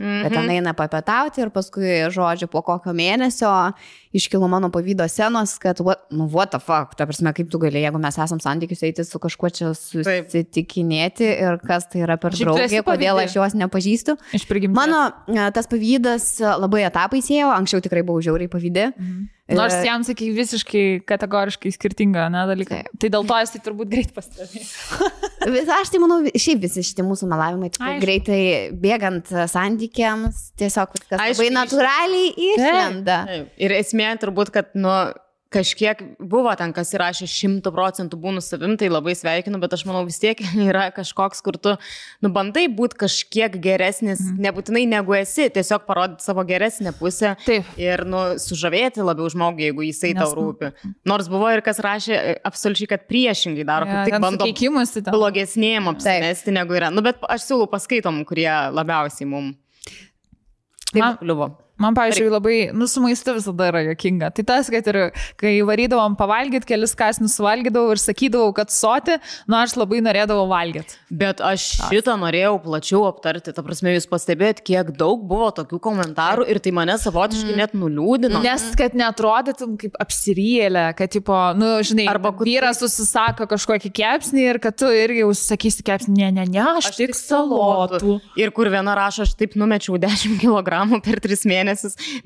kad 0.02 0.34
ten 0.34 0.50
eina 0.58 0.74
papietauti 0.78 1.44
ir 1.44 1.52
paskui, 1.54 1.90
žodžiu, 2.14 2.50
po 2.52 2.64
kokio 2.66 2.94
mėnesio 2.96 3.52
iškilo 4.16 4.48
mano 4.52 4.68
pavydo 4.74 5.06
senos, 5.10 5.56
kad, 5.62 5.80
what, 5.86 6.04
nu, 6.12 6.28
what 6.32 6.52
the 6.52 6.60
fuck, 6.60 6.96
ta 7.00 7.08
prasme, 7.08 7.32
kaip 7.36 7.52
tu 7.52 7.60
gali, 7.62 7.84
jeigu 7.84 8.00
mes 8.02 8.18
esam 8.20 8.42
santykius 8.44 8.84
eiti 8.88 9.06
su 9.08 9.22
kažkuo 9.24 9.52
čia 9.56 9.72
susitikinėti 9.78 11.30
ir 11.32 11.60
kas 11.64 11.88
tai 11.92 12.04
yra 12.06 12.18
per 12.22 12.36
draugė, 12.36 12.84
kodėl 12.88 13.24
aš 13.24 13.38
jos 13.40 13.58
nepažįstu. 13.62 14.18
Mano 14.76 15.04
e, 15.32 15.46
tas 15.56 15.70
pavydas 15.72 16.34
labai 16.42 16.86
etapais 16.90 17.32
ėjo, 17.32 17.54
anksčiau 17.56 17.84
tikrai 17.84 18.04
buvau 18.08 18.24
žiauriai 18.26 18.52
pavydė. 18.52 18.92
Mhm. 18.98 19.30
Nors 19.52 19.74
jam, 19.84 20.04
sakai, 20.08 20.30
visiškai 20.32 20.84
kategoriškai 21.10 21.72
skirtinga, 21.76 22.28
ne, 22.32 22.44
dalykai. 22.48 22.84
Tai 23.02 23.10
dėl 23.12 23.26
to 23.28 23.40
jis 23.42 23.52
tai 23.56 23.60
turbūt 23.66 23.90
greit 23.92 24.14
pastebėjo. 24.16 25.10
vis- 25.56 25.72
Aš 25.76 25.92
tai 25.92 26.00
manau, 26.04 26.22
šiaip 26.32 26.62
visi 26.64 26.84
šitie 26.88 27.04
mūsų 27.04 27.28
melavimai 27.32 27.72
tikrai 27.74 27.98
greitai 28.00 28.40
bėgant 28.84 29.34
e, 29.34 29.48
santykiams, 29.52 30.46
tiesiog 30.62 30.94
viskas 30.96 31.20
Aišku, 31.20 31.42
labai 31.42 31.50
natūraliai 31.58 32.32
išlenda. 32.54 33.18
Taip. 33.28 33.52
Ir 33.68 33.76
esmė 33.82 34.14
turbūt, 34.24 34.54
kad, 34.56 34.72
nu, 34.80 34.94
kažkiek 35.52 36.00
buvo 36.18 36.52
ten, 36.58 36.72
kas 36.76 36.94
įrašė 36.96 37.28
šimtų 37.30 37.74
procentų 37.76 38.18
būnų 38.22 38.44
savim, 38.44 38.78
tai 38.80 38.88
labai 38.92 39.14
sveikinu, 39.18 39.60
bet 39.62 39.76
aš 39.76 39.84
manau 39.90 40.04
vis 40.08 40.20
tiek 40.22 40.40
yra 40.70 40.88
kažkoks, 40.96 41.44
kur 41.44 41.58
tu, 41.60 41.76
nu, 42.24 42.32
bandai 42.34 42.68
būti 42.72 43.00
kažkiek 43.04 43.58
geresnis, 43.64 44.24
mm. 44.24 44.40
nebūtinai 44.48 44.86
negu 44.90 45.16
esi, 45.18 45.50
tiesiog 45.54 45.84
parodyti 45.90 46.26
savo 46.26 46.46
geresnę 46.48 46.96
pusę. 46.98 47.34
Taip. 47.46 47.68
Ir, 47.82 48.06
nu, 48.08 48.24
sužavėti 48.42 49.04
labiau 49.04 49.28
žmogų, 49.32 49.68
jeigu 49.68 49.88
jisai 49.90 50.14
Nes, 50.16 50.24
tau 50.24 50.38
rūpi. 50.40 50.72
Nors 51.10 51.28
buvo 51.32 51.52
ir 51.52 51.64
kas 51.66 51.82
rašė 51.84 52.16
e, 52.16 52.38
absoliučiai, 52.48 52.92
kad 52.94 53.08
priešingai 53.12 53.68
daro, 53.68 53.90
kaip 53.90 54.08
tik 54.08 54.22
bando 54.24 54.48
blogesniem 55.12 55.92
apsimesti 55.92 56.56
negu 56.56 56.80
yra. 56.80 56.94
Nu, 56.94 57.04
bet 57.06 57.20
aš 57.28 57.50
siūlau 57.50 57.68
paskaitom, 57.72 58.24
kurie 58.30 58.50
labiausiai 58.72 59.28
mums. 59.28 59.60
Taip, 60.92 61.22
kliuvo. 61.22 61.54
Man, 61.82 61.96
pavyzdžiui, 61.98 62.30
labai, 62.32 62.56
nu, 62.78 62.88
su 62.90 63.02
maistu 63.04 63.36
visada 63.38 63.68
yra 63.72 63.82
jokinga. 63.90 64.32
Tai 64.38 64.46
tas, 64.48 64.70
kad 64.74 64.88
ir 64.92 65.00
kai 65.42 65.54
varydavom 65.68 66.16
pavalgyti, 66.20 66.70
kelis 66.72 66.96
kasnius 66.98 67.38
valgydavau 67.42 67.92
ir 67.96 68.02
sakydavau, 68.02 68.54
kad 68.58 68.72
soti, 68.74 69.18
nu, 69.50 69.58
aš 69.60 69.76
labai 69.80 70.02
norėdavau 70.06 70.48
valgyti. 70.52 70.98
Bet 71.12 71.42
aš 71.44 71.68
šitą 71.90 72.16
norėjau 72.22 72.56
plačiau 72.64 73.04
aptarti. 73.10 73.52
Ta 73.54 73.64
prasme, 73.66 73.94
jūs 73.98 74.08
pastebėjot, 74.12 74.64
kiek 74.66 74.94
daug 74.98 75.26
buvo 75.28 75.50
tokių 75.60 75.82
komentarų 75.84 76.48
ir 76.52 76.62
tai 76.64 76.72
mane 76.76 76.96
savotiškai 77.02 77.58
net 77.60 77.76
nuliūdino. 77.78 78.42
Nes 78.46 78.70
kad 78.80 78.96
netrodytum 78.98 79.76
kaip 79.82 79.98
apsirėlę, 80.02 80.86
kad, 80.98 81.12
tipo, 81.12 81.36
nu, 81.60 81.74
žinai, 81.86 82.08
Arba 82.12 82.32
arba 82.32 82.38
kur- 82.38 82.48
vyras 82.48 82.80
susisako 82.82 83.48
kažkokį 83.50 83.92
kepsnį 83.98 84.46
ir 84.52 84.60
kad 84.64 84.78
tu 84.78 84.86
irgi 84.86 85.24
užsakysi 85.28 85.84
kepsnį, 85.88 86.16
ne, 86.22 86.30
ne, 86.32 86.46
ne, 86.46 86.62
aš, 86.78 86.92
aš 86.92 86.96
tik 87.00 87.16
salotų. 87.18 88.20
Ir 88.40 88.52
kur 88.56 88.70
viena 88.70 88.94
rašo, 88.98 89.26
aš 89.26 89.34
taip 89.40 89.56
numečiau 89.60 89.98
10 90.02 90.38
kg 90.42 91.02
per 91.02 91.20
3 91.24 91.46
mėnesius, 91.50 91.71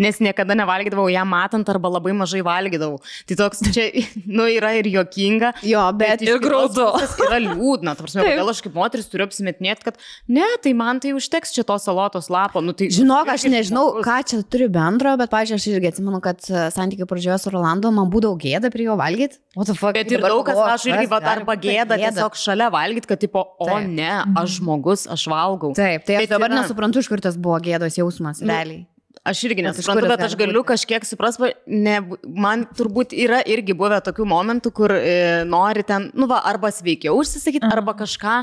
nes 0.01 0.19
niekada 0.23 0.55
nevalgydavau 0.57 1.07
ją 1.13 1.23
matant 1.29 1.69
arba 1.69 1.91
labai 1.97 2.13
mažai 2.17 2.41
valgydavau. 2.45 2.99
Tai 3.29 3.37
toks 3.43 3.61
čia, 3.75 3.87
nu, 4.37 4.47
yra 4.51 4.73
ir 4.79 4.89
jokinga. 4.91 5.53
Jo, 5.65 5.83
bet 5.97 6.23
iš 6.25 6.33
ir 6.33 6.41
graudu. 6.43 6.87
pusės 6.95 7.15
Yra 7.25 7.39
liūdna, 7.45 7.95
ta 7.97 8.05
prasme, 8.05 8.21
Taip. 8.25 8.31
kodėl 8.35 8.51
aš 8.53 8.61
kaip 8.65 8.75
moteris 8.77 9.09
turiu 9.11 9.27
apsimetinėti, 9.29 9.85
kad 9.89 9.99
ne, 10.31 10.45
tai 10.63 10.73
man 10.77 10.99
tai 11.03 11.13
užteks 11.17 11.53
šito 11.55 11.77
salotos 11.81 12.29
lapo. 12.33 12.61
Nu, 12.65 12.73
tai, 12.77 12.89
Žinok, 12.95 13.29
aš 13.35 13.47
nežinau, 13.51 13.85
ką 14.05 14.17
čia 14.27 14.41
turi 14.47 14.67
bendro, 14.71 15.15
bet, 15.19 15.31
pažiūrėjau, 15.33 15.61
aš 15.61 15.67
irgi 15.75 15.91
atsimenu, 15.93 16.21
kad 16.23 16.41
e, 16.49 16.67
santykių 16.75 17.07
pradžioje 17.09 17.37
su 17.45 17.53
Rolandu 17.53 17.91
man 17.95 18.09
būdavo 18.13 18.37
gėda 18.41 18.71
prie 18.73 18.87
jo 18.89 18.95
valgyti. 18.99 19.39
Bet 19.55 20.11
ir 20.11 20.19
daug 20.23 20.41
kas 20.47 20.57
rašo 20.59 20.89
irgi, 20.91 21.07
va, 21.11 21.19
arba 21.31 21.55
gėda 21.59 21.95
tiesiog 21.99 22.35
šalia 22.39 22.67
valgyti, 22.73 23.07
kad 23.07 23.21
tipo, 23.21 23.43
o 23.61 23.67
Taip. 23.69 23.87
ne, 23.87 24.11
aš 24.41 24.57
žmogus, 24.59 25.05
aš 25.11 25.27
valgau. 25.31 25.71
Taip, 25.77 26.03
tai 26.07 26.17
aš 26.19 26.25
Bet 26.25 26.33
dabar 26.35 26.51
yra- 26.51 26.61
nesuprantu, 26.63 26.99
iš 27.03 27.07
kur 27.11 27.23
tas 27.23 27.37
buvo 27.39 27.59
gėdos 27.63 27.95
jausmas, 27.99 28.41
realiai. 28.43 28.83
Aš 29.25 29.39
irgi 29.47 29.63
nesuprantu, 29.65 30.05
bet 30.11 30.21
aš 30.21 30.35
gali 30.37 30.51
galiu 30.51 30.61
būti? 30.61 30.69
kažkiek 30.75 31.05
suprasti, 31.09 31.47
ne, 31.65 31.95
man 32.29 32.67
turbūt 32.77 33.15
yra 33.17 33.39
irgi 33.49 33.73
buvę 33.73 33.97
tokių 34.05 34.25
momentų, 34.29 34.69
kur 34.77 34.91
e, 34.93 35.41
nori 35.49 35.81
ten, 35.87 36.11
nu 36.13 36.27
va, 36.29 36.43
arba 36.45 36.69
sveikiau 36.69 37.15
užsisakyti, 37.17 37.65
arba 37.73 37.95
kažką, 37.97 38.35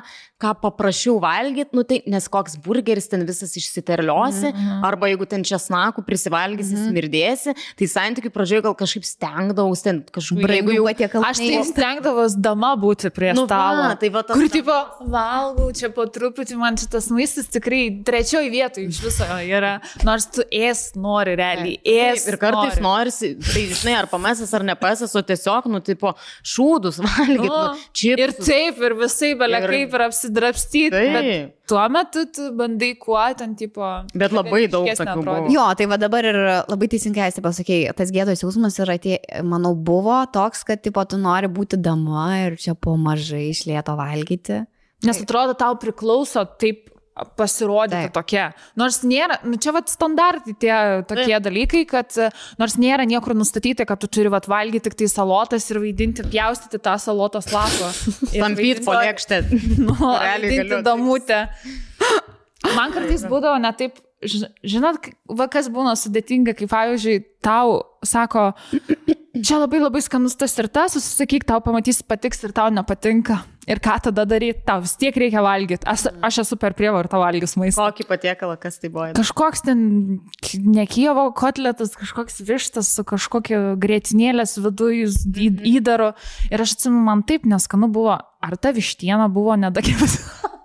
ką 0.42 0.50
paprašiau 0.58 1.20
valgyti, 1.22 1.70
nu 1.78 1.84
tai, 1.86 2.00
nes 2.10 2.26
koks 2.26 2.56
burgeris 2.64 3.06
ten 3.12 3.22
visas 3.28 3.54
išsiterliosi, 3.60 4.50
arba 4.82 5.12
jeigu 5.12 5.28
ten 5.30 5.44
česnakų 5.46 6.02
prisivalgysi, 6.02 6.74
smirdėsi, 6.88 7.54
tai 7.78 7.88
santykių 7.94 8.32
pradžioje 8.34 8.64
gal 8.66 8.74
kažkaip 8.82 9.06
stengdavausi 9.06 9.86
ten 9.86 10.02
kažkaip, 10.10 10.42
jeigu 10.50 10.74
jau... 10.80 10.88
patiekalai. 10.90 11.30
Aš 11.30 11.44
tai 11.44 11.62
stengdavos 11.70 12.34
dama 12.42 12.72
būti 12.74 13.12
prie 13.14 13.30
Nu 13.38 13.46
stalo. 13.46 13.86
va, 13.86 13.94
tai 14.02 14.10
va 14.18 14.24
tas- 14.26 14.34
Kur, 14.34 14.50
tipo, 14.50 14.80
valgau 15.14 15.70
čia 15.78 15.92
po 15.94 16.08
truputį, 16.10 16.58
man 16.58 16.74
šitas 16.82 17.06
maistas 17.14 17.46
tikrai 17.54 17.84
trečioji 18.02 18.50
vietoje 18.50 18.90
iš 18.90 18.98
viso 19.06 19.30
yra. 19.46 19.76
Nors 20.02 20.26
tu 20.26 20.42
ėdi 20.50 20.71
ės 20.72 20.82
nori 20.98 21.36
realiai, 21.38 21.76
ės. 21.84 22.26
Ir 22.32 22.36
kartais 22.40 22.80
nori. 22.80 22.84
norisi, 22.88 23.32
tai 23.44 23.64
žinai, 23.70 23.94
ar 24.00 24.08
pamesas, 24.10 24.50
ar 24.56 24.64
nepasas, 24.66 25.14
o 25.14 25.22
tiesiog, 25.22 25.68
nu, 25.72 25.80
tipo, 25.84 26.14
šūdus 26.42 26.98
valgyti, 27.04 27.46
nu, 27.46 27.50
Nu, 27.52 27.88
čipsus. 27.94 28.16
Ir 28.24 28.32
taip, 28.42 28.80
ir 28.88 28.94
visai, 28.98 29.32
belia 29.38 29.60
Ir- 29.62 29.70
kaip 29.76 29.94
ir 29.98 30.04
apsidrapstyti. 30.08 30.90
Taip. 30.92 31.58
tuo 31.72 31.82
metu 31.88 32.24
tu 32.34 32.50
bandai 32.58 32.90
kuo 33.00 33.20
ten, 33.38 33.54
tipo. 33.56 33.80
Bet 34.14 34.32
labai 34.34 34.66
daug 34.68 34.88
tokių 34.88 35.22
buvo. 35.24 35.46
Jo, 35.54 35.68
tai 35.78 35.86
va 35.88 35.96
dabar 35.96 36.26
ir 36.28 36.38
labai 36.68 36.88
teisingai 36.92 37.30
esi 37.30 37.40
pasakėjai, 37.44 37.94
tas 37.96 38.10
gėdos 38.12 38.42
jausmas 38.44 38.76
yra, 38.82 38.98
tie, 39.00 39.18
manau, 39.46 39.72
buvo 39.74 40.18
toks, 40.34 40.64
kad, 40.68 40.82
tipo, 40.84 41.04
tu 41.08 41.16
nori 41.22 41.48
būti 41.48 41.78
dama 41.80 42.26
ir 42.46 42.58
čia 42.60 42.74
po 42.74 42.96
mažai 43.00 43.46
išlėto 43.54 43.94
valgyti. 43.96 44.64
Nes 45.06 45.18
atrodo, 45.24 45.54
tau 45.58 45.74
priklauso 45.80 46.44
taip 46.60 46.90
pasirodyti 47.36 48.06
Taip. 48.08 48.12
tokia. 48.16 48.44
Nors 48.80 49.02
nėra, 49.04 49.36
nu, 49.44 49.58
čia 49.60 49.74
vat 49.76 49.90
standartai 49.92 50.54
tie 50.56 50.72
tokie 51.08 51.36
dalykai, 51.44 51.82
kad 51.88 52.14
e, 52.16 52.30
nors 52.60 52.78
nėra 52.80 53.04
niekur 53.08 53.34
nustatyti, 53.36 53.84
kad 53.88 54.00
tu 54.00 54.08
turi 54.08 54.32
vat 54.32 54.48
valgyti 54.48 54.86
tik 54.88 54.96
tai 55.02 55.08
salotas 55.12 55.68
ir 55.70 55.80
vaidinti, 55.82 56.24
pjaustyti 56.32 56.80
tą 56.82 56.96
salotos 57.02 57.50
lapą. 57.52 57.90
Ir 58.36 58.40
Tampyt 58.46 58.80
vaidinti- 58.80 58.86
po 58.88 58.96
lėkštę. 58.96 59.42
Nu, 59.86 59.96
Realiai 60.00 60.80
damutę. 60.86 61.42
Man 62.76 62.92
kartais 62.94 63.24
būdavo 63.28 63.58
ne 63.60 63.72
taip, 63.76 63.96
ži- 63.98 64.02
žinot, 64.22 65.08
va 65.28 65.48
kas 65.50 65.68
būna 65.72 65.94
sudėtinga, 65.98 66.54
kai 66.58 66.68
pavyzdžiui 66.70 67.22
tau 67.42 67.80
sako, 68.06 68.52
čia 69.34 69.58
labai 69.60 69.80
labai 69.82 70.02
skanus 70.04 70.36
tas 70.38 70.54
ir 70.60 70.68
tas, 70.72 70.94
susisakyk, 70.94 71.46
tau 71.48 71.62
pamatysi 71.64 72.04
patiks 72.06 72.42
ir 72.46 72.54
tau 72.56 72.70
nepatinka. 72.74 73.40
Ir 73.70 73.78
ką 73.78 73.94
tada 74.02 74.24
daryti, 74.26 74.64
tau 74.66 74.80
vis 74.82 74.96
tiek 74.98 75.14
reikia 75.14 75.42
valgyti. 75.44 75.86
Aš, 75.86 76.08
aš 76.26 76.40
esu 76.42 76.56
per 76.58 76.74
prievartą 76.74 77.20
valgys 77.22 77.54
maistą. 77.60 77.84
Kokį 77.92 78.08
patiekalą, 78.08 78.56
kas 78.58 78.80
tai 78.82 78.90
buvo? 78.90 79.12
Kažkoks 79.14 79.62
ten 79.68 79.84
ne 80.66 80.86
Kievo 80.90 81.28
kotletas, 81.38 81.94
kažkoks 81.98 82.42
vištas 82.48 82.90
su 82.90 83.06
kažkokia 83.06 83.76
grėtinėlės 83.82 84.56
viduje 84.64 85.06
įdaro. 85.76 86.10
Ir 86.50 86.66
aš 86.66 86.74
atsimenu, 86.74 87.04
man 87.06 87.22
taip 87.26 87.46
neskanu 87.46 87.86
buvo, 87.94 88.18
ar 88.18 88.58
ta 88.58 88.74
vištiena 88.74 89.30
buvo 89.30 89.54
nedakėpta. 89.62 90.50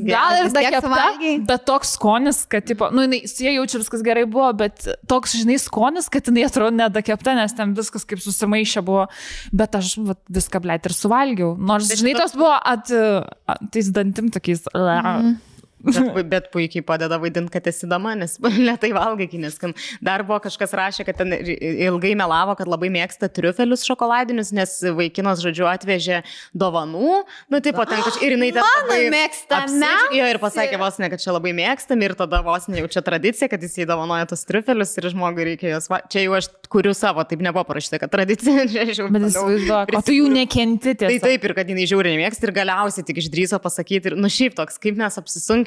Gal 0.00 0.38
ir 0.38 0.50
suvalgei? 0.80 1.34
bet 1.48 1.64
toks 1.68 1.94
skonis, 1.98 2.42
kad, 2.50 2.64
tipo, 2.68 2.88
nu, 2.94 3.04
jinai, 3.06 3.22
su 3.28 3.44
jie 3.44 3.54
jaučia 3.58 3.82
viskas 3.82 4.04
gerai 4.06 4.24
buvo, 4.24 4.48
bet 4.56 4.86
toks, 5.10 5.36
žinai, 5.42 5.58
skonis, 5.60 6.08
kad 6.12 6.30
jinai 6.30 6.46
atrodo 6.48 6.74
nedakėpta, 6.78 7.36
nes 7.38 7.56
ten 7.58 7.76
viskas 7.76 8.08
kaip 8.08 8.22
susimaišė 8.24 8.84
buvo. 8.86 9.06
Bet 9.52 9.76
aš 9.78 9.94
vat, 10.06 10.22
viską, 10.32 10.62
blėt, 10.64 10.88
ir 10.88 10.96
suvalgiau. 10.96 11.54
Nors, 11.60 11.92
žinai, 11.92 12.16
tos 12.18 12.36
buvo 12.38 12.54
at, 12.56 12.92
at 12.92 13.64
tais 13.74 13.92
dantim 13.94 14.32
tokiais. 14.32 14.64
Mm. 14.72 15.36
Bet, 15.82 16.18
bet 16.34 16.50
puikiai 16.54 16.84
padeda 16.86 17.18
vaidinti, 17.22 17.52
kad 17.54 17.66
esi 17.70 17.88
dama, 17.90 18.14
nes 18.18 18.38
lietai 18.66 18.92
valgai, 18.96 19.28
neskan. 19.42 19.76
Dar 20.04 20.24
buvo 20.26 20.40
kažkas 20.44 20.74
rašė, 20.78 21.06
kad 21.08 21.20
ten 21.20 21.34
ilgai 21.34 22.14
melavo, 22.18 22.56
kad 22.58 22.70
labai 22.70 22.90
mėgsta 22.92 23.30
triufelius 23.32 23.86
šokoladinius, 23.88 24.52
nes 24.56 24.76
vaikinas, 24.96 25.42
žodžiu, 25.44 25.68
atvežė 25.70 26.22
dovanų. 26.56 27.22
Nu, 27.52 27.60
taip, 27.60 27.78
ten 27.88 28.04
kažkaip 28.04 28.26
ir 28.28 28.36
jinai 28.38 28.52
ten... 28.54 28.62
Mano 28.72 28.98
mėgstamiausi. 29.12 29.62
apsidžiaugė 29.62 30.22
Jo, 30.22 30.28
ir 30.30 30.38
pasakė 30.42 30.78
vos 30.80 30.98
ne, 31.00 31.08
kad 31.12 31.22
čia 31.22 31.34
labai 31.34 31.52
mėgstam 31.56 32.02
ir 32.04 32.14
tada 32.18 32.42
vos 32.44 32.68
ne 32.70 32.82
jau 32.82 32.88
čia 32.92 33.02
tradicija, 33.04 33.48
kad 33.52 33.62
jis 33.62 33.78
įdovanoja 33.84 34.28
tos 34.30 34.44
triufelius 34.48 34.94
ir 34.98 35.08
žmogui 35.12 35.46
reikia 35.52 35.72
juos... 35.74 35.88
Va... 35.92 36.02
Čia 36.12 36.26
jau 36.26 36.36
aš 36.38 36.48
kuriu 36.72 36.94
savo, 36.96 37.24
taip 37.28 37.42
nebuvo 37.44 37.64
parašyta, 37.68 38.00
kad 38.02 38.12
tradicija. 38.12 38.66
Čia 38.72 38.86
aš 38.86 39.00
jau 39.02 39.08
Bet 39.12 39.26
įsivaizduoju, 39.28 40.02
tu 40.06 40.16
jų 40.16 40.28
nekenti 40.32 40.94
Tai 40.94 41.08
tiesiog. 41.08 41.24
taip 41.26 41.46
ir 41.48 41.54
kad 41.56 41.72
jinai 41.72 41.86
žiauriai 41.90 42.20
mėgsta 42.20 42.48
ir 42.48 42.54
galiausiai 42.56 43.06
tik 43.08 43.20
išdryso 43.22 43.58
pasakyti 43.62 44.12
ir, 44.12 44.18
nu 44.18 44.30
šiaip 44.32 44.56
toks, 44.58 44.78
kaip 44.82 44.98
mes 45.00 45.18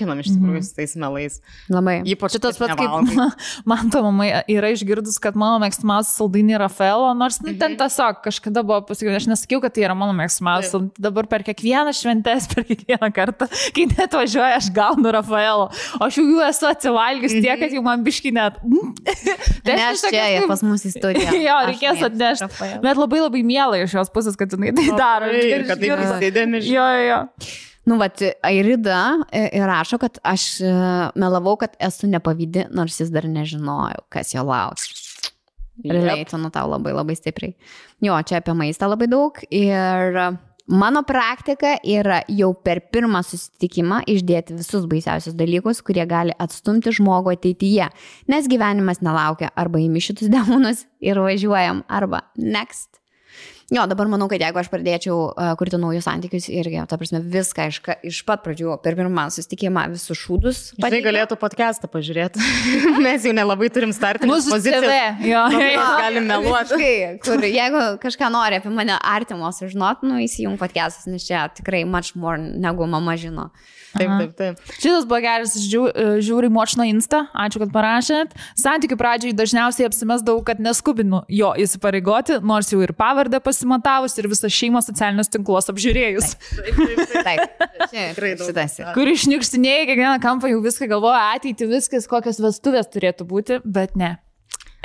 apsisunkinam 0.06 0.20
iš 0.22 0.30
tikrųjų 0.36 0.62
su 0.64 0.76
tais 0.76 0.95
melais. 0.95 1.39
Labai. 1.70 1.95
Ypač 2.06 2.36
Šitas 2.38 2.58
kaip 2.58 2.68
pats 2.68 2.76
kaip 2.76 2.89
nevalgai. 2.89 3.16
ma- 3.16 3.36
man 3.66 3.89
to 3.89 4.01
mama 4.03 4.24
yra 4.47 4.70
išgirdus, 4.74 5.20
kad 5.20 5.36
mano 5.36 5.60
mėgstamiausias 5.66 6.14
saldainį 6.20 6.60
Rafaelo, 6.60 7.14
nors 7.18 7.41
nu, 7.41 7.51
Mhm. 7.51 7.60
ten 7.60 7.76
tiesiog 7.78 8.22
kažkada 8.24 8.64
buvo 8.64 8.82
pasakyta, 8.86 9.16
aš 9.16 9.26
nesakiau, 9.28 9.62
kad 9.62 9.74
tai 9.74 9.84
yra 9.84 9.95
mano 9.95 10.14
mėgstamiausias, 10.14 10.91
dabar 10.99 11.26
per 11.28 11.39
kiekvieną 11.43 11.89
šventęs, 11.93 12.47
per 12.53 12.64
kiekvieną 12.64 13.12
kartą, 13.14 13.47
kai 13.74 13.86
net 13.86 14.12
važiuoju, 14.12 14.56
aš 14.58 14.70
gaunu 14.72 15.12
Rafaelo, 15.12 15.70
o 15.99 16.03
aš 16.06 16.16
jau 16.18 16.26
jų 16.26 16.41
esu 16.49 16.66
atsivalgius 16.70 17.32
tiek, 17.41 17.60
kad 17.60 17.72
jau 17.72 17.82
man 17.84 18.03
biški 18.03 18.32
net. 18.34 18.60
Tai 19.66 19.76
Ne, 19.76 19.82
aš 19.91 20.01
čia 20.01 20.12
kažkaip- 20.12 20.47
pas 20.47 20.62
mus 20.64 20.84
į 20.86 20.91
studiją. 20.93 21.30
Jo, 21.45 21.56
Aš 21.66 21.68
reikės 21.72 22.01
atnešti. 22.06 22.41
Rafaelą. 22.47 22.82
Bet 22.82 22.97
labai 22.97 23.20
labai 23.22 23.41
mielai 23.43 23.84
iš 23.84 23.93
jos 23.97 24.10
pusės, 24.10 24.36
kad 24.38 24.49
jinai 24.49 24.74
tai 24.76 24.86
daro. 24.97 25.26
Ir 25.32 25.64
kad 25.68 25.80
išgirdus- 25.80 26.20
įsidėmė, 26.20 26.62
žinai. 26.62 26.76
Jo, 26.76 26.88
jo. 27.10 27.20
Nu, 27.86 28.00
va, 28.02 28.10
Airida 28.42 29.00
e, 29.30 29.44
ir 29.54 29.68
rašo, 29.70 30.00
kad 30.02 30.18
aš 30.26 30.46
e, 30.66 30.72
melavau, 31.22 31.54
kad 31.62 31.76
esu 31.84 32.10
nepavydi, 32.10 32.66
nors 32.74 32.98
jis 33.02 33.12
dar 33.14 33.28
nežinojo, 33.30 34.08
kas 34.10 34.34
jo 34.34 34.42
lauks. 34.48 34.90
Realiai, 35.84 36.24
tu 36.26 36.40
nu 36.40 36.50
tau 36.50 36.70
labai 36.72 36.96
labai 36.96 37.18
stipriai. 37.18 37.54
Jo, 38.04 38.18
čia 38.26 38.40
apie 38.40 38.56
maistą 38.58 38.90
labai 38.90 39.10
daug. 39.12 39.38
Ir 39.54 40.18
e, 40.18 40.26
mano 40.72 41.04
praktika 41.06 41.76
yra 41.86 42.24
jau 42.32 42.54
per 42.58 42.82
pirmą 42.90 43.22
susitikimą 43.28 44.02
išdėti 44.16 44.58
visus 44.58 44.90
baisiausius 44.90 45.38
dalykus, 45.38 45.84
kurie 45.86 46.08
gali 46.10 46.34
atstumti 46.42 46.96
žmogų 46.96 47.36
ateityje. 47.36 47.92
Nes 48.34 48.50
gyvenimas 48.50 49.04
nelaukia 49.06 49.54
arba 49.54 49.84
įmi 49.84 50.02
šitus 50.02 50.32
demonus 50.36 50.88
ir 51.06 51.22
važiuojam 51.22 51.86
arba 51.86 52.26
next. 52.34 53.05
Jo, 53.74 53.88
dabar 53.89 54.05
manau, 54.05 54.28
kad 54.30 54.38
jeigu 54.43 54.59
aš 54.61 54.68
pradėčiau 54.70 55.16
uh, 55.32 55.47
kurti 55.57 55.80
naujus 55.82 56.05
santykius 56.05 56.45
irgi, 56.53 56.78
ta 56.86 56.99
prasme, 57.01 57.18
viską 57.34 57.63
iš, 57.72 57.80
iš 58.05 58.20
pat 58.28 58.43
pradžių, 58.45 58.76
per 58.84 58.93
pirmą 58.99 59.24
susitikimą, 59.34 59.88
visus 59.95 60.20
šūdus. 60.22 60.59
Tai 60.76 60.84
pateikti. 60.86 61.07
galėtų 61.07 61.38
podcastą 61.41 61.89
pažiūrėti. 61.89 62.43
Mes 63.05 63.26
jau 63.26 63.34
nelabai 63.34 63.72
turim 63.74 63.89
startinės 63.95 64.45
Mūsų 64.45 64.51
CV. 64.51 64.76
pozicijas. 64.76 65.24
Jo, 65.26 65.41
jo, 65.49 65.88
galim 66.03 66.30
meluoti. 66.30 66.78
Visiškai, 66.78 67.24
kur 67.26 67.47
jeigu 67.49 67.82
kažką 68.05 68.30
nori 68.38 68.61
apie 68.61 68.74
mane 68.76 68.99
artimo 69.01 69.49
sužinot, 69.57 70.05
nu 70.05 70.22
įsijung 70.22 70.61
podcastas, 70.61 71.09
nes 71.09 71.26
čia 71.26 71.47
tikrai 71.57 71.82
much 71.89 72.13
more 72.13 72.38
negu 72.38 72.86
mama 72.86 73.18
žino. 73.18 73.49
Taip, 73.96 74.12
taip, 74.20 74.34
taip. 74.36 74.74
Šitas 74.76 75.06
buvo 75.08 75.22
geras, 75.24 75.54
žiū, 75.60 75.86
žiūri 76.26 76.50
močno 76.52 76.84
Insta, 76.88 77.26
ačiū, 77.32 77.62
kad 77.64 77.72
parašėt. 77.76 78.34
Santykių 78.60 78.98
pradžiai 79.00 79.36
dažniausiai 79.38 79.88
apsimesdavau, 79.88 80.43
kad 80.48 80.60
neskubinu 80.64 81.24
jo 81.32 81.54
įsipareigoti, 81.64 82.41
nors 82.43 82.74
jau 82.74 82.82
ir 82.84 82.91
pavardę 82.98 83.39
pasimatavus 83.43 84.18
ir 84.20 84.28
visą 84.32 84.52
šeimą 84.52 84.84
socialinius 84.86 85.32
tinklus 85.32 85.72
apžiūrėjus. 85.72 86.36
Taip, 87.26 87.56
čia 87.88 88.12
Tikrai 88.12 88.36
daug. 88.36 88.50
šitas. 88.50 88.78
Kur 88.98 89.14
išniukštinėjai 89.16 89.88
kiekvieną 89.91 90.20
kampą, 90.24 90.52
jau 90.52 90.62
viską 90.66 90.91
galvoja 90.91 91.24
ateitį, 91.38 91.72
viskas, 91.72 92.10
kokios 92.12 92.43
vestuvės 92.43 92.91
turėtų 92.91 93.28
būti, 93.32 93.64
bet 93.64 93.96
ne. 94.00 94.18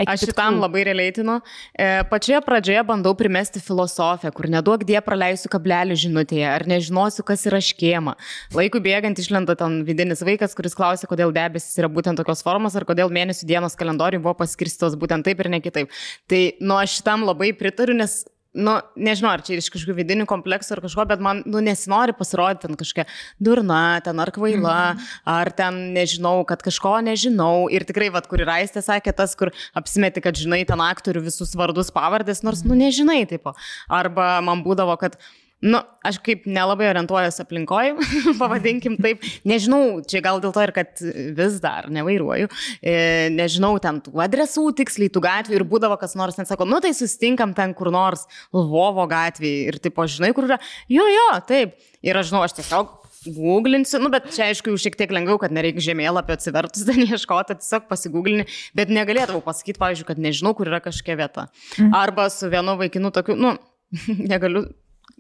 Aš 0.09 0.25
šitam 0.29 0.61
labai 0.63 0.85
realeitinu. 0.89 1.39
E, 1.75 1.89
pačioje 2.11 2.41
pradžioje 2.47 2.83
bandau 2.89 3.13
primesti 3.19 3.61
filosofiją, 3.61 4.33
kur 4.37 4.49
neduok 4.53 4.85
die 4.89 5.01
praleisiu 5.05 5.51
kablelį 5.53 5.99
žinutėje, 6.05 6.47
ar 6.49 6.65
nežinosiu, 6.71 7.25
kas 7.27 7.45
yra 7.51 7.61
škėma. 7.65 8.17
Laikui 8.57 8.83
bėgant 8.85 9.21
išlenda 9.21 9.57
ten 9.61 9.81
vidinis 9.89 10.25
vaikas, 10.27 10.57
kuris 10.59 10.77
klausia, 10.79 11.11
kodėl 11.11 11.35
debesis 11.37 11.77
yra 11.81 11.91
būtent 11.93 12.21
tokios 12.21 12.45
formos, 12.47 12.77
ar 12.79 12.89
kodėl 12.89 13.13
mėnesių 13.13 13.49
dienos 13.51 13.79
kalendoriui 13.79 14.23
buvo 14.23 14.39
paskirstos 14.41 14.97
būtent 15.01 15.27
taip 15.29 15.43
ir 15.43 15.53
ne 15.53 15.63
kitaip. 15.65 15.93
Tai, 16.31 16.43
nu, 16.61 16.77
aš 16.81 17.01
šitam 17.01 17.27
labai 17.29 17.53
pritariu, 17.57 17.99
nes 17.99 18.23
nu, 18.55 18.77
nežinau, 18.99 19.31
ar 19.37 19.43
čia 19.47 19.59
iš 19.61 19.69
kažkokių 19.71 19.95
vidinių 20.01 20.27
kompleksų 20.31 20.75
ar 20.75 20.83
kažko, 20.83 21.05
bet 21.13 21.23
man, 21.23 21.43
nu, 21.47 21.63
nesinori 21.63 22.15
pasirodyti 22.19 22.67
ten 22.67 22.79
kažkokia 22.79 23.05
durna, 23.39 24.01
ten 24.05 24.19
ar 24.23 24.33
kvaila, 24.35 24.79
mm. 24.97 25.11
ar 25.31 25.53
ten 25.55 25.79
nežinau, 25.95 26.41
kad 26.49 26.65
kažko 26.67 26.97
nežinau. 27.07 27.69
Ir 27.71 27.87
tikrai, 27.89 28.11
vad, 28.15 28.27
kur 28.31 28.43
ir 28.43 28.51
Aistė 28.51 28.83
sakė, 28.83 29.15
tas, 29.17 29.37
kur 29.39 29.53
apsimeti, 29.79 30.23
kad 30.25 30.39
žinai 30.39 30.65
ten 30.69 30.83
aktorių 30.83 31.23
visus 31.29 31.55
vardus, 31.59 31.93
pavardės, 31.95 32.43
nors, 32.47 32.65
nu, 32.67 32.79
nežinai, 32.79 33.23
tipo. 33.31 33.55
Arba 33.87 34.41
man 34.45 34.65
būdavo, 34.67 34.99
kad 35.01 35.21
Nu, 35.61 35.83
aš 36.09 36.17
kaip 36.25 36.47
nelabai 36.49 36.87
orientuojuosi 36.89 37.43
aplinkoje, 37.45 37.93
pavadinkim 38.41 38.97
taip. 39.03 39.25
Nežinau, 39.49 40.01
čia 40.09 40.23
gal 40.25 40.41
dėl 40.41 40.55
to 40.57 40.63
ir 40.65 40.73
kad 40.77 41.03
vis 41.37 41.59
dar 41.61 41.91
nevairuoju. 41.93 42.49
E, 42.81 42.95
nežinau 43.35 43.75
ten 43.83 44.01
tų 44.05 44.23
adresų 44.25 44.71
tiksliai, 44.79 45.13
tų 45.13 45.25
gatvių 45.27 45.59
ir 45.59 45.67
būdavo 45.69 45.99
kas 46.01 46.17
nors, 46.17 46.39
net 46.41 46.49
sako, 46.49 46.65
nu 46.69 46.81
tai 46.81 46.95
sustinkam 46.97 47.53
ten 47.57 47.77
kur 47.77 47.93
nors 47.93 48.25
Lvovo 48.57 49.05
gatvėje 49.11 49.69
ir 49.69 49.81
tipo, 49.85 50.09
žinai, 50.09 50.33
kur 50.37 50.49
yra. 50.49 50.61
Jo, 50.89 51.05
jo, 51.13 51.29
taip. 51.49 51.77
Ir 52.01 52.17
aš 52.17 52.33
žinau, 52.33 52.45
aš 52.47 52.57
tiesiog 52.63 52.97
Googlinsiu, 53.29 53.99
nu, 54.01 54.09
bet 54.09 54.31
čia 54.33 54.47
aišku 54.49 54.73
šiek 54.81 54.95
tiek 54.97 55.11
lengviau, 55.13 55.37
kad 55.43 55.53
nereikia 55.53 55.91
žemėlapio 55.91 56.39
atsivertus 56.39 56.87
ten 56.89 57.05
ieškoti, 57.11 57.59
tiesiog 57.61 57.85
pasigūglini, 57.91 58.47
bet 58.73 58.93
negalėdavau 58.97 59.45
pasakyti, 59.45 59.77
pavyzdžiui, 59.83 60.09
kad 60.09 60.23
nežinau, 60.25 60.55
kur 60.57 60.73
yra 60.73 60.81
kažkokia 60.81 61.19
vieta. 61.21 61.51
Arba 61.93 62.31
su 62.33 62.49
vienu 62.49 62.79
vaikinu 62.81 63.13
tokiu, 63.13 63.37
nu, 63.37 63.59
negaliu 64.33 64.71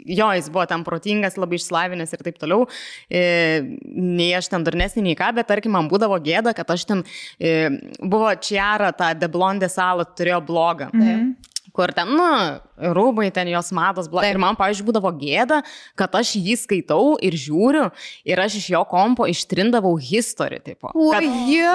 jo, 0.06 0.30
jis 0.36 0.48
buvo 0.52 0.66
ten 0.70 0.84
protingas, 0.86 1.38
labai 1.40 1.58
išslavinęs 1.60 2.14
ir 2.16 2.24
taip 2.26 2.40
toliau. 2.40 2.66
E, 3.10 3.22
nei 3.94 4.30
aš 4.38 4.50
ten 4.52 4.64
durnesnį, 4.66 5.10
nei 5.10 5.18
ką, 5.18 5.32
bet 5.36 5.50
tarkim, 5.50 5.74
man 5.76 5.90
būdavo 5.90 6.18
gėda, 6.24 6.54
kad 6.56 6.70
aš 6.72 6.86
ten 6.90 7.04
e, 7.38 7.70
buvo 8.00 8.32
Čiara, 8.40 8.92
ta 8.96 9.12
deblondė 9.18 9.70
salą, 9.72 10.08
turėjo 10.16 10.42
blogą. 10.48 10.90
Mhm. 10.94 11.30
Kur 11.76 11.92
ten, 11.94 12.08
nu, 12.18 12.26
rūbai, 12.80 13.28
ten 13.34 13.50
jos 13.52 13.70
mados, 13.76 14.08
bla. 14.10 14.24
Ir 14.28 14.40
man, 14.40 14.58
pavyzdžiui, 14.58 14.86
būdavo 14.88 15.12
gėda, 15.20 15.60
kad 15.98 16.14
aš 16.18 16.34
jį 16.40 16.56
skaitau 16.60 17.14
ir 17.22 17.36
žiūriu 17.38 17.88
ir 18.28 18.42
aš 18.42 18.58
iš 18.60 18.68
jo 18.74 18.82
kompo 18.90 19.28
ištrindavau 19.30 19.94
history, 20.00 20.60
tipo. 20.64 20.92
Kad, 20.92 21.26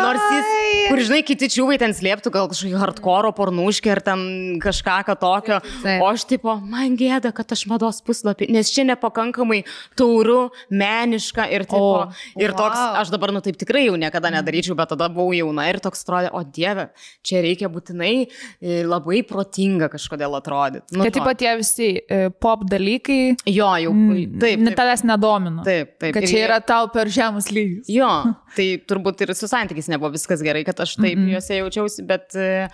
nors 0.06 0.26
jis, 0.36 0.51
kur 0.89 1.03
žinai, 1.08 1.22
kiti 1.28 1.49
čiūvai 1.56 1.80
ten 1.82 1.95
slėptų 1.95 2.34
gal 2.34 2.49
kažkokį 2.51 2.82
hardcore 2.82 3.32
pornuškį 3.38 3.93
ar 3.95 4.03
ten 4.06 4.26
kažką 4.64 4.99
ką 5.10 5.18
tokio. 5.22 5.60
Taip. 5.84 6.03
O 6.03 6.10
aš, 6.12 6.28
tipo, 6.30 6.58
man 6.62 6.97
gėda, 6.99 7.32
kad 7.36 7.56
aš 7.56 7.66
mados 7.72 8.01
puslapį, 8.06 8.49
nes 8.56 8.72
čia 8.74 8.88
nepakankamai 8.88 9.64
tauru, 9.97 10.49
meniška 10.70 11.47
ir, 11.53 11.68
tipo, 11.70 11.86
O, 11.86 12.10
ir 12.39 12.53
toks, 12.56 12.78
wow. 12.78 12.99
aš 13.01 13.12
dabar, 13.14 13.32
nu 13.36 13.41
taip 13.45 13.58
tikrai 13.60 13.86
jau 13.88 13.95
niekada 13.99 14.32
nedaryčiau, 14.34 14.76
bet 14.78 14.91
tada 14.93 15.08
buvau 15.12 15.34
jauna 15.36 15.68
ir 15.70 15.80
toks 15.84 16.03
atrodė, 16.06 16.32
o 16.36 16.41
dieve, 16.43 16.88
čia 17.26 17.41
reikia 17.45 17.70
būtinai 17.72 18.14
e, 18.26 18.82
labai 18.88 19.22
protinga 19.28 19.89
kažkodėl 19.93 20.38
atrodyti. 20.39 20.95
Nu, 20.96 21.06
Kad 21.06 21.16
taip 21.18 21.28
pat 21.28 21.39
tie 21.41 21.54
visi 21.60 21.89
e, 22.00 22.20
pop 22.41 22.66
dalykai, 22.72 23.36
Jo, 23.52 23.70
jau. 23.84 23.93
Taip, 24.39 24.39
taip. 24.41 24.66
tavęs 24.80 25.06
nedomina. 25.08 25.64
Taip, 25.68 25.96
taip. 26.02 26.14
Kad 26.16 26.28
čia 26.28 26.38
jie- 26.38 26.43
yra 26.48 26.60
tau 26.64 26.89
per 26.93 27.12
žemus 27.12 27.52
lygis. 27.54 27.89
Jo, 27.91 28.12
tai 28.58 28.68
turbūt 28.88 29.26
ir 29.26 29.34
su 29.38 29.50
santykiais 29.52 29.89
nebuvo 29.91 30.14
viskas 30.16 30.43
gerai, 30.46 30.66
kad 30.68 30.80
aš 30.80 30.98
taip 30.98 31.18
mm 31.18 31.26
-mm. 31.26 31.34
juose 31.36 31.60
jaučiausi, 31.62 32.06
bet, 32.08 32.36
e, 32.36 32.68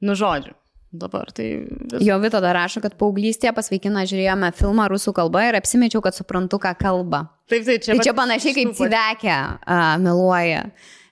nu 0.00 0.16
žodžiu, 0.18 0.54
dabar 0.92 1.30
tai... 1.32 1.66
Vis... 1.92 2.06
Jo 2.06 2.18
Vito 2.18 2.40
dar 2.40 2.56
rašo, 2.56 2.80
kad 2.84 2.96
paauglystėje 2.98 3.52
pas 3.56 3.70
vaikiną 3.70 4.04
žiūrėjome 4.08 4.52
filmą 4.56 4.88
rusų 4.92 5.12
kalba 5.16 5.46
ir 5.48 5.58
apsimečiau, 5.58 6.02
kad 6.04 6.16
suprantu, 6.16 6.60
ką 6.62 6.74
kalba. 6.80 7.26
Taip, 7.50 7.64
tai 7.66 7.78
čia, 7.78 7.94
Tai 7.94 8.04
čia 8.04 8.14
panašiai 8.16 8.54
kaip 8.56 8.72
Cidekė 8.78 9.36
uh, 9.36 9.96
meluoja. 10.02 10.64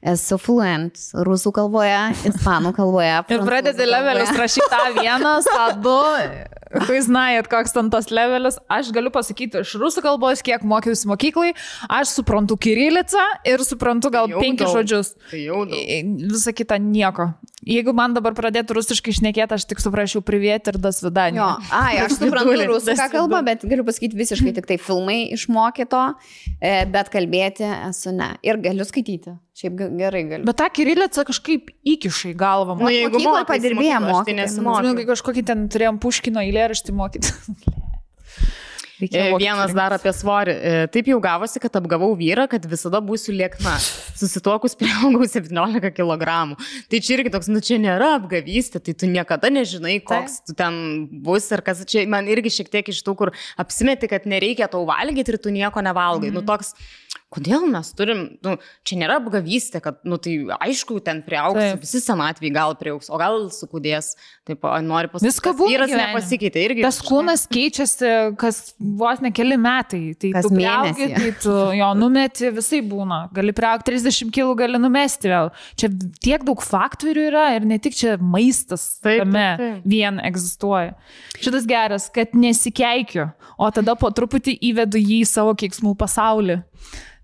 Esu 0.05 0.37
fluent 0.37 0.99
rusų 1.25 1.49
kalboje, 1.57 2.01
ispanų 2.29 2.75
kalboje. 2.77 3.15
Ir 3.33 3.45
pradedi 3.47 3.87
levelius 3.89 4.35
rašyti 4.37 4.67
tą 4.69 4.83
vieną, 4.99 5.39
tą 5.49 5.69
du. 5.81 5.95
Kai 6.75 6.99
žinai, 7.07 7.39
koks 7.49 7.73
ten 7.73 7.89
tas 7.93 8.11
levelis, 8.13 8.59
aš 8.73 8.91
galiu 8.93 9.13
pasakyti 9.15 9.63
iš 9.63 9.77
rusų 9.81 10.03
kalbos, 10.05 10.43
kiek 10.45 10.65
mokiausi 10.67 11.07
mokyklai, 11.09 11.53
aš 11.87 12.17
suprantu 12.19 12.59
kirilicą 12.61 13.23
ir 13.47 13.63
suprantu 13.65 14.11
gal 14.13 14.29
Jau 14.29 14.43
penkis 14.43 14.67
daug. 14.67 14.81
žodžius. 14.83 15.15
Tai 15.31 15.41
Visa 16.35 16.53
kita 16.53 16.77
nieko. 16.83 17.31
Jeigu 17.65 17.95
man 17.97 18.13
dabar 18.13 18.35
pradėtų 18.37 18.75
rusiškai 18.77 19.13
šnekėti, 19.17 19.57
aš 19.57 19.65
tik 19.71 19.79
suprasčiau 19.81 20.21
privėti 20.21 20.69
ir 20.73 20.77
das 20.85 20.99
vidanį. 21.05 21.39
Jo, 21.41 21.47
ai, 21.73 21.95
aš 22.05 22.19
suprantu 22.19 22.51
Vidulė, 22.53 22.67
rusų 22.69 22.91
ką 22.93 22.97
tas 22.99 23.13
kalba, 23.15 23.41
bet 23.47 23.65
galiu 23.65 23.87
pasakyti 23.89 24.19
visiškai 24.21 24.53
tik 24.59 24.67
tai 24.69 24.77
filmai 24.77 25.31
išmokyto, 25.33 26.03
e, 26.61 26.75
bet 26.93 27.09
kalbėti 27.15 27.65
esu 27.89 28.13
ne. 28.13 28.35
Ir 28.45 28.61
galiu 28.61 28.85
skaityti. 28.85 29.33
Šiaip 29.55 29.77
ge- 29.79 29.91
gerai 29.97 30.25
galiu. 30.29 30.45
Bet 30.49 30.59
tą 30.61 30.67
kirilicą 30.77 31.25
kažkaip 31.25 31.71
įkiša 31.95 32.33
į 32.33 32.37
galvą. 32.37 32.75
Nu, 32.77 32.85
Man, 32.89 32.93
jeigu 32.93 33.15
mokykloj 33.17 33.41
mokaisi 33.41 33.53
padirbėję 33.55 34.01
mokykloj, 34.03 34.11
aš 34.11 34.15
mokytojai, 34.19 34.35
Tai 34.35 34.43
nesimokiau. 34.43 34.95
kai 34.99 35.07
kažkokį 35.15 35.45
ten 35.53 35.69
turėjom 35.71 36.01
puškino 36.03 36.43
eilėraštį 36.45 36.93
mokyti. 37.01 37.33
E, 39.01 39.35
Vienas 39.39 39.73
dar 39.75 39.95
apie 39.97 40.13
svorį. 40.15 40.55
E, 40.55 40.87
Taip 40.95 41.09
jau 41.11 41.19
gavosi, 41.23 41.59
kad 41.63 41.75
apgavau 41.81 42.13
vyrą, 42.19 42.47
kad 42.51 42.67
visada 42.71 43.01
būsiu 43.05 43.35
liekna. 43.35 43.75
Susituokus 44.15 44.77
prieaugau 44.79 45.27
17 45.27 45.91
kg. 45.97 46.29
Tai 46.91 47.01
čia 47.03 47.17
irgi 47.17 47.33
toks, 47.35 47.51
nu 47.51 47.63
čia 47.65 47.81
nėra 47.83 48.15
apgavystė, 48.21 48.83
tai 48.85 48.95
tu 48.99 49.11
niekada 49.11 49.51
nežinai, 49.53 49.99
koks 50.07 50.41
tu 50.47 50.57
ten 50.59 51.09
bus 51.25 51.51
ir 51.55 51.65
kas 51.67 51.83
čia 51.91 52.05
man 52.11 52.29
irgi 52.31 52.53
šiek 52.61 52.71
tiek 52.71 52.93
iš 52.93 53.03
tų, 53.07 53.17
kur 53.19 53.35
apsimeti, 53.61 54.11
kad 54.11 54.29
nereikia 54.31 54.71
tau 54.71 54.85
valgyti 54.89 55.35
ir 55.35 55.41
tu 55.43 55.55
nieko 55.55 55.83
nevalgai. 55.85 56.31
Mm. 56.31 56.39
Nu 56.39 56.47
toks, 56.47 56.75
kodėl 57.35 57.67
mes 57.71 57.91
turim, 57.99 58.25
nu, 58.47 58.57
čia 58.87 58.99
nėra 59.01 59.19
apgavystė, 59.21 59.81
kad, 59.85 59.99
nu 60.07 60.19
tai 60.23 60.37
aišku, 60.65 61.01
ten 61.05 61.21
priaugs, 61.27 61.59
Taip. 61.61 61.83
visi 61.85 62.01
senatvį 62.05 62.53
gal 62.55 62.77
priaugs, 62.81 63.11
o 63.11 63.19
gal 63.21 63.49
sukūdės. 63.55 64.13
Taip, 64.47 64.65
nori 64.85 65.09
pasakyti, 65.13 65.43
kad 65.45 65.57
būna 65.59 65.71
vyras 65.73 65.91
gyvenime. 65.91 66.09
nepasikeitė 66.15 66.65
irgi. 66.69 66.83
Tas 66.85 66.99
kūnas 67.05 67.47
keičiasi 67.51 68.11
kas 68.41 68.59
vos 68.79 69.23
ne 69.25 69.31
keli 69.35 69.57
metai. 69.61 70.03
Tai 70.21 70.31
Kas 70.37 70.49
tu 70.49 70.55
mėnesį. 70.55 71.09
tai 71.17 71.31
tu 71.43 71.55
jo 71.79 71.91
numeti, 71.99 72.51
visai 72.55 72.81
būna. 72.85 73.21
Gali 73.35 73.55
priaugti 73.57 73.93
30 73.95 74.31
kg, 74.35 74.55
gali 74.65 74.81
numesti 74.83 75.31
vėl. 75.33 75.51
Čia 75.81 75.89
tiek 76.25 76.45
daug 76.47 76.61
faktorių 76.65 77.25
yra 77.31 77.47
ir 77.57 77.65
ne 77.69 77.79
tik 77.83 77.97
čia 77.97 78.17
maistas 78.21 79.01
Taip, 79.05 79.25
tame 79.25 79.47
taip, 79.57 79.63
taip. 79.65 79.89
vien 79.89 80.21
egzistuoja. 80.25 80.95
Šitas 81.41 81.67
geras, 81.69 82.11
kad 82.15 82.37
nesikeikiu, 82.37 83.31
o 83.59 83.71
tada 83.75 83.97
po 83.99 84.11
truputį 84.15 84.55
įvedu 84.71 85.01
jį 85.01 85.23
į 85.25 85.29
savo 85.31 85.55
keiksmų 85.59 85.97
pasaulį. 86.01 86.61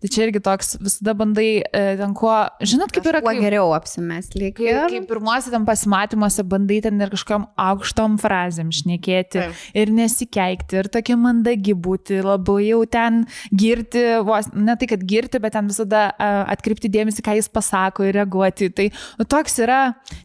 Tai 0.00 0.08
čia 0.08 0.22
irgi 0.24 0.40
toks, 0.40 0.78
visada 0.80 1.12
bandai 1.12 1.60
e, 1.60 1.80
ten 2.00 2.14
kuo, 2.16 2.32
žinot, 2.64 2.88
kaip 2.88 3.04
yra, 3.10 3.18
Kuo 3.20 3.34
kai, 3.34 3.40
geriau 3.44 3.74
apsimest 3.76 4.32
lyg 4.32 4.54
kai, 4.56 4.70
ir. 4.72 4.78
kai 4.88 5.00
pirmuose 5.04 5.50
ten 5.52 5.66
pasimatymuose 5.68 6.40
bandai 6.48 6.78
ten 6.86 6.96
ir 7.04 7.10
kažkokiam 7.12 7.44
aukštom 7.60 8.14
frazėm 8.22 8.70
šnekėti 8.72 9.42
Taip. 9.42 9.58
ir 9.76 9.92
nesikeikti, 9.92 10.78
ir 10.80 10.88
tokia 10.94 11.18
mandagi 11.20 11.74
būti, 11.76 12.22
labai 12.24 12.62
jau 12.70 12.78
ten 12.88 13.26
girti, 13.52 14.06
vos, 14.24 14.48
ne 14.56 14.78
tai, 14.80 14.88
kad 14.94 15.04
girti, 15.04 15.42
bet 15.44 15.52
ten 15.58 15.68
visada 15.68 16.06
a, 16.16 16.30
atkreipti 16.56 16.88
dėmesį, 16.96 17.26
ką 17.28 17.36
jis 17.36 17.50
pasako 17.52 18.08
ir 18.08 18.16
reaguoti. 18.22 18.70
Tai 18.72 18.88
nu, 19.20 19.28
toks 19.28 19.60
yra, 19.66 19.82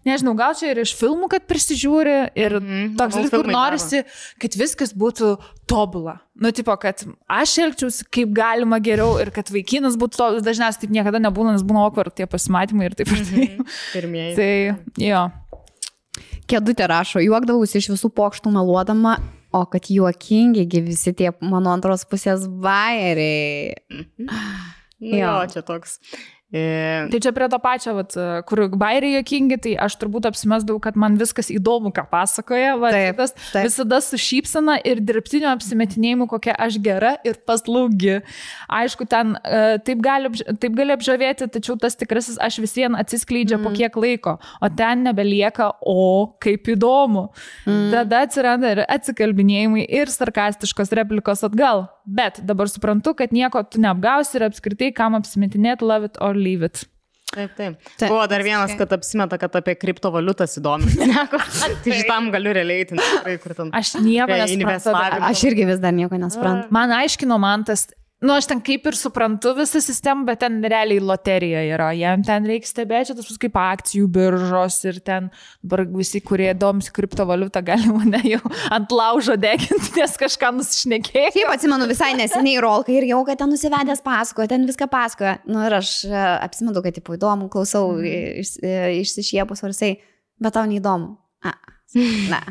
nežinau, 0.08 0.38
gal 0.40 0.56
čia 0.56 0.72
ir 0.72 0.86
iš 0.86 0.96
filmų, 1.02 1.28
kad 1.36 1.52
prisižiūri 1.52 2.16
ir 2.32 2.58
Mhm, 2.62 2.96
toks, 2.96 3.20
manau, 3.20 3.28
vis, 3.28 3.36
kur 3.36 3.52
norisi, 3.52 4.06
kad 4.40 4.56
viskas 4.56 4.96
būtų 4.96 5.36
tobula. 5.70 6.18
Nu, 6.38 6.52
tipo, 6.56 6.74
kad 6.82 7.02
aš 7.32 7.54
elgčiausi 7.64 8.06
kaip 8.14 8.34
galima 8.38 8.78
geriau 8.84 9.16
ir 9.22 9.32
kad 9.36 9.50
vaikinas 9.54 9.96
būtų 10.02 10.20
to, 10.20 10.28
dažniausiai 10.46 10.84
taip 10.86 10.94
niekada 10.94 11.22
nebūna, 11.24 11.56
nes 11.56 11.64
būna 11.66 11.88
okvar 11.90 12.12
tie 12.14 12.28
pasimatymai 12.30 12.90
ir 12.92 12.98
taip 13.00 13.12
ir 13.16 13.24
taip. 13.30 13.64
Pirmieji. 13.94 14.36
Tai 14.38 15.06
jo. 15.06 15.24
Kėdutė 16.46 16.86
rašo, 16.92 17.24
juokdavausi 17.26 17.80
iš 17.82 17.90
visų 17.96 18.12
pokštų 18.16 18.52
meluodama, 18.54 19.16
o 19.56 19.64
kad 19.72 19.88
juokingi 19.90 20.66
gi 20.70 20.82
visi 20.86 21.14
tie 21.18 21.32
mano 21.42 21.72
antros 21.74 22.04
pusės 22.10 22.46
bairiai. 22.48 23.74
Nu, 24.20 24.30
jo, 25.12 25.18
Jo. 25.20 25.34
čia 25.52 25.62
toks. 25.66 25.98
E, 26.54 27.08
Tai 27.10 27.20
čia 27.20 27.32
prie 27.34 27.48
to 27.50 27.58
pačio, 27.58 27.96
vat, 27.98 28.14
kur 28.46 28.60
bairiai 28.78 29.18
jokingi, 29.18 29.58
tai 29.64 29.72
aš 29.82 29.96
turbūt 29.98 30.28
apsimesdavau, 30.30 30.78
kad 30.84 30.98
man 31.00 31.18
viskas 31.18 31.50
įdomu, 31.50 31.90
ką 31.96 32.06
pasakoja. 32.12 32.76
Va, 32.82 32.92
Taip, 32.94 33.18
tas, 33.18 33.34
taip. 33.50 33.66
visada 33.66 33.98
su 34.06 34.20
šypsena 34.22 34.78
ir 34.86 35.02
dirbtinio 35.02 35.50
apsimetinėjimu, 35.56 36.28
kokia 36.30 36.54
aš 36.68 36.78
gera 36.86 37.16
ir 37.26 37.40
paslaugi. 37.50 38.20
Aišku, 38.70 39.08
ten 39.10 39.34
e, 39.42 39.64
taip 39.88 40.06
gali, 40.06 40.30
taip 40.62 40.78
gali 40.78 40.94
apžavėti, 40.94 41.50
tačiau 41.58 41.80
tas 41.82 41.98
tikrasis 41.98 42.38
aš 42.38 42.62
vis 42.62 42.78
vien 42.78 43.00
atsiskleidžia 43.00 43.58
mm. 43.58 43.66
po 43.66 43.74
kiek 43.74 44.00
laiko, 44.00 44.38
o 44.62 44.70
ten 44.70 45.02
nebelieka, 45.10 45.72
o 45.82 46.38
kaip 46.46 46.70
įdomu. 46.76 47.32
Mm. 47.66 47.90
Tada 47.98 48.22
atsiranda 48.30 48.76
ir 48.78 48.86
atsikalbinėjimai, 48.86 49.90
ir 49.90 50.14
sarkastiškos 50.14 50.94
replikos 50.94 51.42
atgal. 51.48 51.88
Bet 52.06 52.42
dabar 52.46 52.70
suprantu, 52.70 53.16
kad 53.18 53.34
nieko 53.34 53.64
tu 53.66 53.82
neapgausi 53.82 54.38
ir 54.38 54.46
apskritai, 54.50 54.92
kam 54.96 55.18
apsimetinėti, 55.18 55.86
love 55.86 56.12
it 56.12 56.20
or 56.22 56.38
leave 56.38 56.68
it. 56.68 56.84
taip, 57.34 57.56
taip. 57.58 57.80
Taip, 57.98 58.08
Buvo 58.12 58.24
dar 58.32 58.44
vienas, 58.46 58.76
kad 58.78 58.94
apsimeta, 58.96 59.40
kad 59.42 59.58
apie 59.58 59.74
kriptovaliutas 59.80 60.56
įdomu. 60.62 60.88
tai 61.84 61.98
šitam 61.98 62.30
galiu 62.36 62.54
realiai, 62.56 62.86
tai 62.88 63.00
tikrai, 63.02 63.36
kur 63.44 63.58
ten. 63.58 63.74
Aš 63.76 63.96
nieko 64.06 64.30
nesuprantu. 64.32 65.26
Aš 65.32 65.44
irgi 65.50 65.68
vis 65.72 65.82
dar 65.84 65.96
nieko 65.98 66.20
nesuprantu. 66.22 66.70
Man 66.76 66.94
aiškino 66.96 67.40
man 67.42 67.66
tas, 67.68 67.88
nu 68.24 68.34
aš 68.36 68.48
ten 68.50 68.62
kaip 68.64 68.86
ir 68.88 68.96
suprantu 68.98 69.52
visą 69.58 69.82
sistemą, 69.84 70.26
bet 70.30 70.40
ten 70.44 70.58
realiai 70.64 71.02
loterija 71.04 71.62
yra. 71.76 71.90
Jam 71.98 72.24
ten 72.26 72.48
reikia 72.48 72.70
stebėti, 72.70 73.16
tas 73.18 73.28
bus 73.28 73.40
kaip 73.42 73.58
akcijų 73.60 74.08
biržos 74.16 74.80
ir 74.88 75.02
ten 75.06 75.28
dabar 75.64 75.84
visi, 75.92 76.22
kurie 76.24 76.50
domisi 76.58 76.94
kriptovaliutą, 76.96 77.64
gali 77.66 77.92
mane 77.92 78.22
jau 78.28 78.42
ant 78.76 78.96
laužo 78.96 79.36
deginti, 79.40 79.92
nes 80.00 80.16
kažką 80.22 80.54
nusišnekėjo. 80.60 81.36
Taip, 81.36 81.52
atsimenu 81.58 81.90
visai 81.92 82.14
neseniai 82.18 82.64
rolką 82.64 82.96
ir 82.96 83.10
jau, 83.12 83.22
kad 83.28 83.42
ten 83.42 83.52
nusivedęs 83.52 84.04
pasakoja, 84.06 84.54
ten 84.56 84.68
viską 84.70 84.90
pasakoja. 84.92 85.38
Nu 85.52 85.66
ir 85.68 85.78
aš 85.82 85.98
e, 86.08 86.26
apsimenu, 86.40 86.82
kad, 86.86 86.96
tipo, 86.96 87.18
įdomu, 87.20 87.52
klausau 87.52 87.98
iš, 88.00 88.56
e, 88.64 88.76
išsišiepus 89.04 89.66
ar 89.66 89.76
jisai, 89.76 89.96
bet 90.42 90.56
tau 90.56 90.66
neįdomu. 90.70 91.18
A, 91.46 91.54
na, 92.32 92.42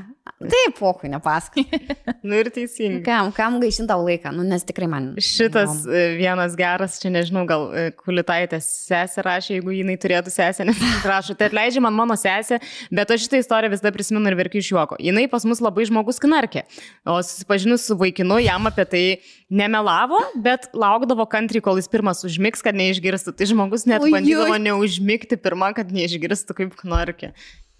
taip, 0.40 0.78
pokui, 0.78 1.10
nepasakoju. 1.12 1.64
Nu 2.24 2.38
ir 2.40 2.48
teisingai. 2.48 3.02
Kam, 3.04 3.28
kam 3.36 3.58
gaišinti 3.60 3.90
tau 3.90 4.00
laiką, 4.00 4.30
nu 4.32 4.46
nes 4.48 4.62
tikrai 4.64 4.86
man. 4.88 5.10
Šitas 5.20 5.82
e, 5.84 6.04
vienas 6.16 6.54
geras, 6.56 6.96
čia 7.02 7.10
nežinau, 7.12 7.42
gal 7.48 7.66
e, 7.76 7.82
kulitaitės 7.98 8.64
sesė 8.86 9.24
rašė, 9.26 9.58
jeigu 9.58 9.74
jinai 9.76 9.98
turėtų 10.00 10.32
sesę, 10.32 10.64
nes 10.64 10.80
rašo, 11.10 11.36
tai 11.36 11.50
atleidžia 11.50 11.82
man 11.84 11.92
mano 11.98 12.16
sesė, 12.16 12.62
bet 12.88 13.12
aš 13.12 13.26
šitą 13.26 13.42
istoriją 13.42 13.74
vis 13.74 13.84
dar 13.84 13.92
prisimenu 13.92 14.32
ir 14.32 14.38
verkiu 14.40 14.62
iš 14.64 14.70
juoko. 14.72 14.96
Jinai 15.04 15.26
pas 15.32 15.44
mus 15.44 15.60
labai 15.64 15.84
žmogus 15.90 16.22
knarkė, 16.24 16.64
o 17.04 17.18
susipažinus 17.20 17.84
su 17.90 17.98
vaikinu, 18.00 18.40
jam 18.46 18.70
apie 18.70 18.88
tai 18.88 19.04
nemelavo, 19.52 20.22
bet 20.46 20.70
laukdavo 20.72 21.28
kantriai, 21.28 21.64
kol 21.64 21.76
jis 21.82 21.90
pirmas 21.92 22.24
užmigs, 22.24 22.64
kad 22.64 22.80
neišgirstų. 22.80 23.36
Tai 23.36 23.50
žmogus 23.52 23.84
net 23.90 24.00
bandydavo 24.00 24.56
neužmigti 24.70 25.36
pirmą, 25.44 25.74
kad 25.76 25.92
neišgirstų 25.92 26.56
kaip 26.62 26.80
knarkė. 26.80 27.34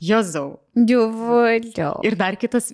Jozau. 0.05 0.64
Džiuvuliau. 0.75 2.01
Ir 2.03 2.17
dar 2.19 2.35
kitas 2.35 2.73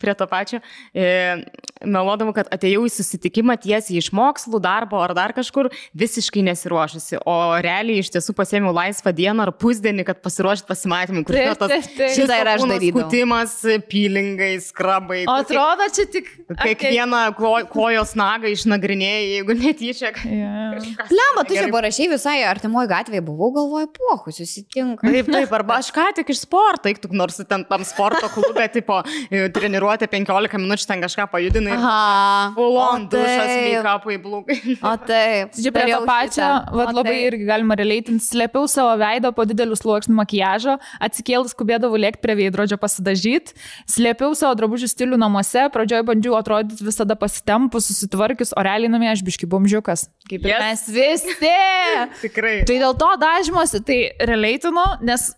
prie 0.00 0.14
to 0.16 0.26
pačio, 0.28 0.60
e, 0.96 1.42
melodavau, 1.84 2.32
kad 2.36 2.48
atėjau 2.54 2.86
į 2.88 2.92
susitikimą 2.94 3.58
tiesiai 3.60 3.98
iš 4.00 4.08
mokslų, 4.16 4.60
darbo 4.62 4.96
ar 5.02 5.12
dar 5.16 5.34
kažkur, 5.36 5.68
visiškai 5.92 6.44
nesiruošusi, 6.46 7.20
o 7.28 7.36
realiai 7.64 8.00
iš 8.00 8.08
tiesų 8.14 8.34
pasėmiau 8.38 8.72
laisvą 8.72 9.12
dieną 9.16 9.44
ar 9.44 9.52
pusdienį, 9.52 10.06
kad 10.08 10.22
pasiruošti 10.24 10.68
pasimatymui, 10.70 11.24
kur 11.28 11.36
yra 11.36 11.52
tas. 11.60 11.90
Šitą 12.16 12.38
ir 12.40 12.52
aš 12.54 12.64
darydavau. 12.64 13.04
Skutimas, 13.04 13.58
pilingai, 13.92 14.54
skrabai. 14.64 15.22
O 15.28 15.36
atrodo, 15.42 15.90
čia 15.92 16.08
tik... 16.08 16.32
Kiekvieną 16.62 17.22
ko, 17.36 17.52
kojos 17.72 18.14
nagą 18.16 18.48
išnagrinėjai, 18.52 19.28
jeigu 19.36 19.58
netyčia. 19.58 20.12
Yeah. 20.24 20.80
Lemba, 21.18 21.44
tu 21.44 21.56
čia 21.56 21.68
parašiai 21.72 22.10
visai 22.12 22.38
artimoje 22.48 22.88
gatvėje 22.92 23.24
buvau, 23.28 23.52
galvoju, 23.56 23.92
pohu, 23.96 24.32
susitinka. 24.34 25.04
Taip, 25.04 25.30
taip, 25.32 25.54
arba 25.60 25.80
aš 25.82 25.92
ką 25.94 26.08
tik 26.16 26.32
iš 26.32 26.44
sporto, 26.46 26.88
eik 26.88 27.02
tu 27.02 27.12
nors 27.12 27.41
ten 27.48 27.64
tam 27.68 27.84
sporto 27.86 28.28
klube, 28.32 28.64
tipo, 28.72 29.00
e, 29.30 29.48
treniruotė 29.54 30.08
15 30.12 30.58
minučių 30.62 30.86
ten 30.90 31.02
kažką 31.04 31.26
pajudinai. 31.32 31.74
Aha. 31.76 32.52
Fulon, 32.56 33.06
O 33.06 33.10
dušas, 33.12 33.52
make-upai, 33.82 34.16
blogai. 34.22 34.58
O 34.82 34.94
taip. 35.06 35.52
Čia 35.56 35.72
prie 35.74 35.86
to 35.94 36.00
pačio, 36.08 36.48
O 36.72 36.86
labai 36.92 37.16
irgi 37.26 37.46
galima 37.48 37.76
releitinti, 37.78 38.24
slėpiau 38.24 38.68
savo 38.70 38.94
veidą 39.00 39.32
po 39.36 39.44
didelių 39.48 39.76
sluoksnių 39.78 40.16
makiažo, 40.18 40.76
atsikėlus 41.02 41.54
skubėdavau 41.56 41.98
lėkti 42.00 42.22
prie 42.24 42.36
veidrodžio 42.42 42.78
pasidažyti, 42.80 43.54
slėpiau 43.90 44.34
savo 44.38 44.54
drabužių 44.58 44.88
stilių 44.92 45.18
namuose, 45.20 45.66
pradžioje 45.74 46.06
bandžiau 46.08 46.36
atrodyti 46.38 46.84
visada 46.86 47.16
pasitempus, 47.18 47.88
susitvarkius, 47.90 48.54
o 48.56 48.62
realiai 48.64 48.90
namie 48.92 49.10
aš 49.12 49.24
biški 49.26 49.48
bumžiukas. 49.50 50.06
Kaip 50.28 50.40
ir 50.46 50.52
Yes. 50.52 50.62
mes 50.62 50.82
visi. 50.94 51.52
Tikrai. 52.24 52.56
Tai 52.68 52.76
dėl 52.82 52.94
to 52.98 53.10
dažymosi, 53.22 53.80
tai 53.86 53.98
relatinu, 54.28 54.84
nes 55.06 55.30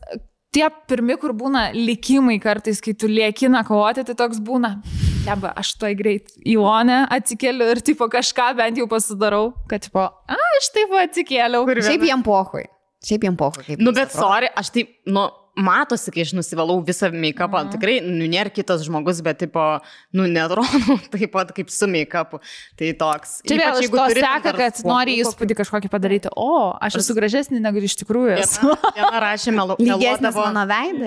tie 0.55 0.69
pirmi, 0.89 1.17
kur 1.21 1.35
būna 1.37 1.69
likimai 1.75 2.39
kartais, 2.43 2.81
kai 2.85 2.95
tu 2.99 3.11
lieki 3.11 3.51
nakvoti, 3.53 4.05
tai 4.07 4.17
toks 4.19 4.41
būna. 4.45 4.77
Leba, 5.25 5.55
aš 5.57 5.73
toj 5.81 5.95
greit 5.97 6.35
į 6.45 6.59
Onę 6.61 7.05
atsikeliu 7.15 7.71
ir 7.73 7.81
tipo 7.85 8.09
kažką 8.13 8.51
bent 8.59 8.81
jau 8.81 8.87
pasidarau, 8.91 9.55
kad 9.71 9.87
tipo, 9.87 10.05
a, 10.05 10.41
aš 10.59 10.69
taip 10.75 10.93
atsikėliau. 11.01 11.65
Šiaip 11.81 12.05
jiem 12.05 12.25
pohui. 12.27 12.67
Šiaip 13.05 13.25
jiem 13.25 13.39
pohui. 13.41 13.65
kaip 13.71 13.81
Nu, 13.81 13.95
bet 13.97 14.13
sorry, 14.13 14.51
aš 14.61 14.73
taip, 14.77 14.93
nu, 15.09 15.27
matosi, 15.57 16.11
kai 16.11 16.25
aš 16.27 16.33
nusivalau 16.35 16.81
visą 16.85 17.11
make-upą, 17.15 17.61
Mhm. 17.65 17.71
tikrai, 17.75 17.95
nu, 18.03 18.27
nėra 18.27 18.51
kitas 18.51 18.83
žmogus, 18.87 19.23
bet, 19.23 19.39
tipo, 19.39 19.81
nu, 20.13 20.27
netrodo 20.27 20.97
taip 21.13 21.31
pat 21.33 21.53
kaip 21.55 21.71
su 21.71 21.87
make-upu. 21.87 22.41
Tai 22.77 22.89
toks. 22.99 23.37
Čia 23.47 23.59
vėl 23.61 23.79
iš 23.79 23.87
jeigu 23.87 23.99
to 24.01 24.07
seka, 24.19 24.53
kad 24.59 24.81
nori 24.85 25.15
įspūdį 25.23 25.55
kažkokį 25.61 25.91
padaryti. 25.93 26.33
O, 26.35 26.75
aš 26.83 26.99
esu 27.03 27.15
gražesnė 27.15 27.61
negu 27.63 27.79
iš 27.79 27.95
tikrųjų 28.03 28.35
esu. 28.43 28.67
Viena, 28.67 28.91
viena 28.99 29.21
rašė 29.29 29.55
melu, 29.55 29.77
meluodavo. 29.79 30.47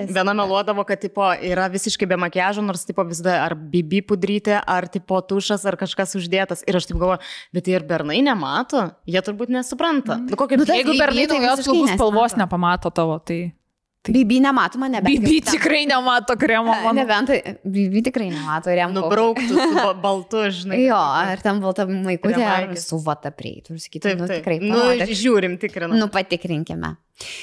Viena 0.08 0.34
meluodavo, 0.40 0.86
kad 0.88 1.00
tipo, 1.04 1.28
yra 1.44 1.68
visiškai 1.68 2.08
be 2.08 2.16
makiažo, 2.16 2.64
nors 2.64 2.86
tipo, 2.88 3.04
visada 3.04 3.42
ar 3.44 3.54
bibi 3.54 4.00
pudrytė, 4.00 4.62
ar 4.64 4.88
tipo, 4.88 5.20
tušas, 5.20 5.66
ar 5.68 5.76
kažkas 5.76 6.16
uždėtas. 6.16 6.64
Ir 6.68 6.80
aš 6.80 6.88
taip 6.88 6.96
galvoju, 7.00 7.20
bet 7.52 7.68
tai 7.68 7.76
ir 7.76 7.84
bernai 7.84 8.22
nemato, 8.24 8.88
jie 9.04 9.20
turbūt 9.20 9.52
nesupranta. 9.52 10.16
Mhm. 10.16 10.32
Nu, 10.32 10.40
kokia 10.40 10.56
Nu, 10.58 10.64
tai 10.64 10.80
Jeigu 10.80 10.96
bernai 10.98 11.28
tai 11.28 11.38
plaukų 11.44 11.94
spalvos 11.94 12.34
nepamato 12.40 12.90
tavo, 12.90 13.20
tai... 13.20 13.52
Bibi 14.08 14.38
nemato 14.40 14.78
mane, 14.78 15.00
bet. 15.02 15.10
Bibi 15.20 15.40
tikrai 15.44 15.82
nemato 15.86 16.36
kremo. 16.38 16.72
mano. 16.72 16.92
Nebent, 16.96 17.28
Bibi 17.64 18.00
tikrai 18.02 18.30
nemato, 18.30 18.70
pohui. 18.70 18.94
nubrauktų 18.94 19.66
ba- 19.74 19.94
baltu, 20.00 20.44
žinai. 20.54 20.78
Jo, 20.86 20.96
ar 20.96 21.36
ten 21.42 21.60
balta 21.60 21.84
maikutė, 21.84 22.40
ar 22.46 22.76
su 22.76 22.96
vata 23.04 23.30
prieitų 23.30 23.74
ir 23.76 23.82
sakytų, 23.82 24.00
Taip, 24.06 24.18
nu 24.22 24.26
taip. 24.30 24.40
tikrai. 24.44 24.60
Nu, 24.62 24.74
parodyk. 24.78 25.12
žiūrim, 25.12 25.58
tikrinam. 25.60 25.92
Nu, 25.98 26.08
patikrinkime. 26.08 26.96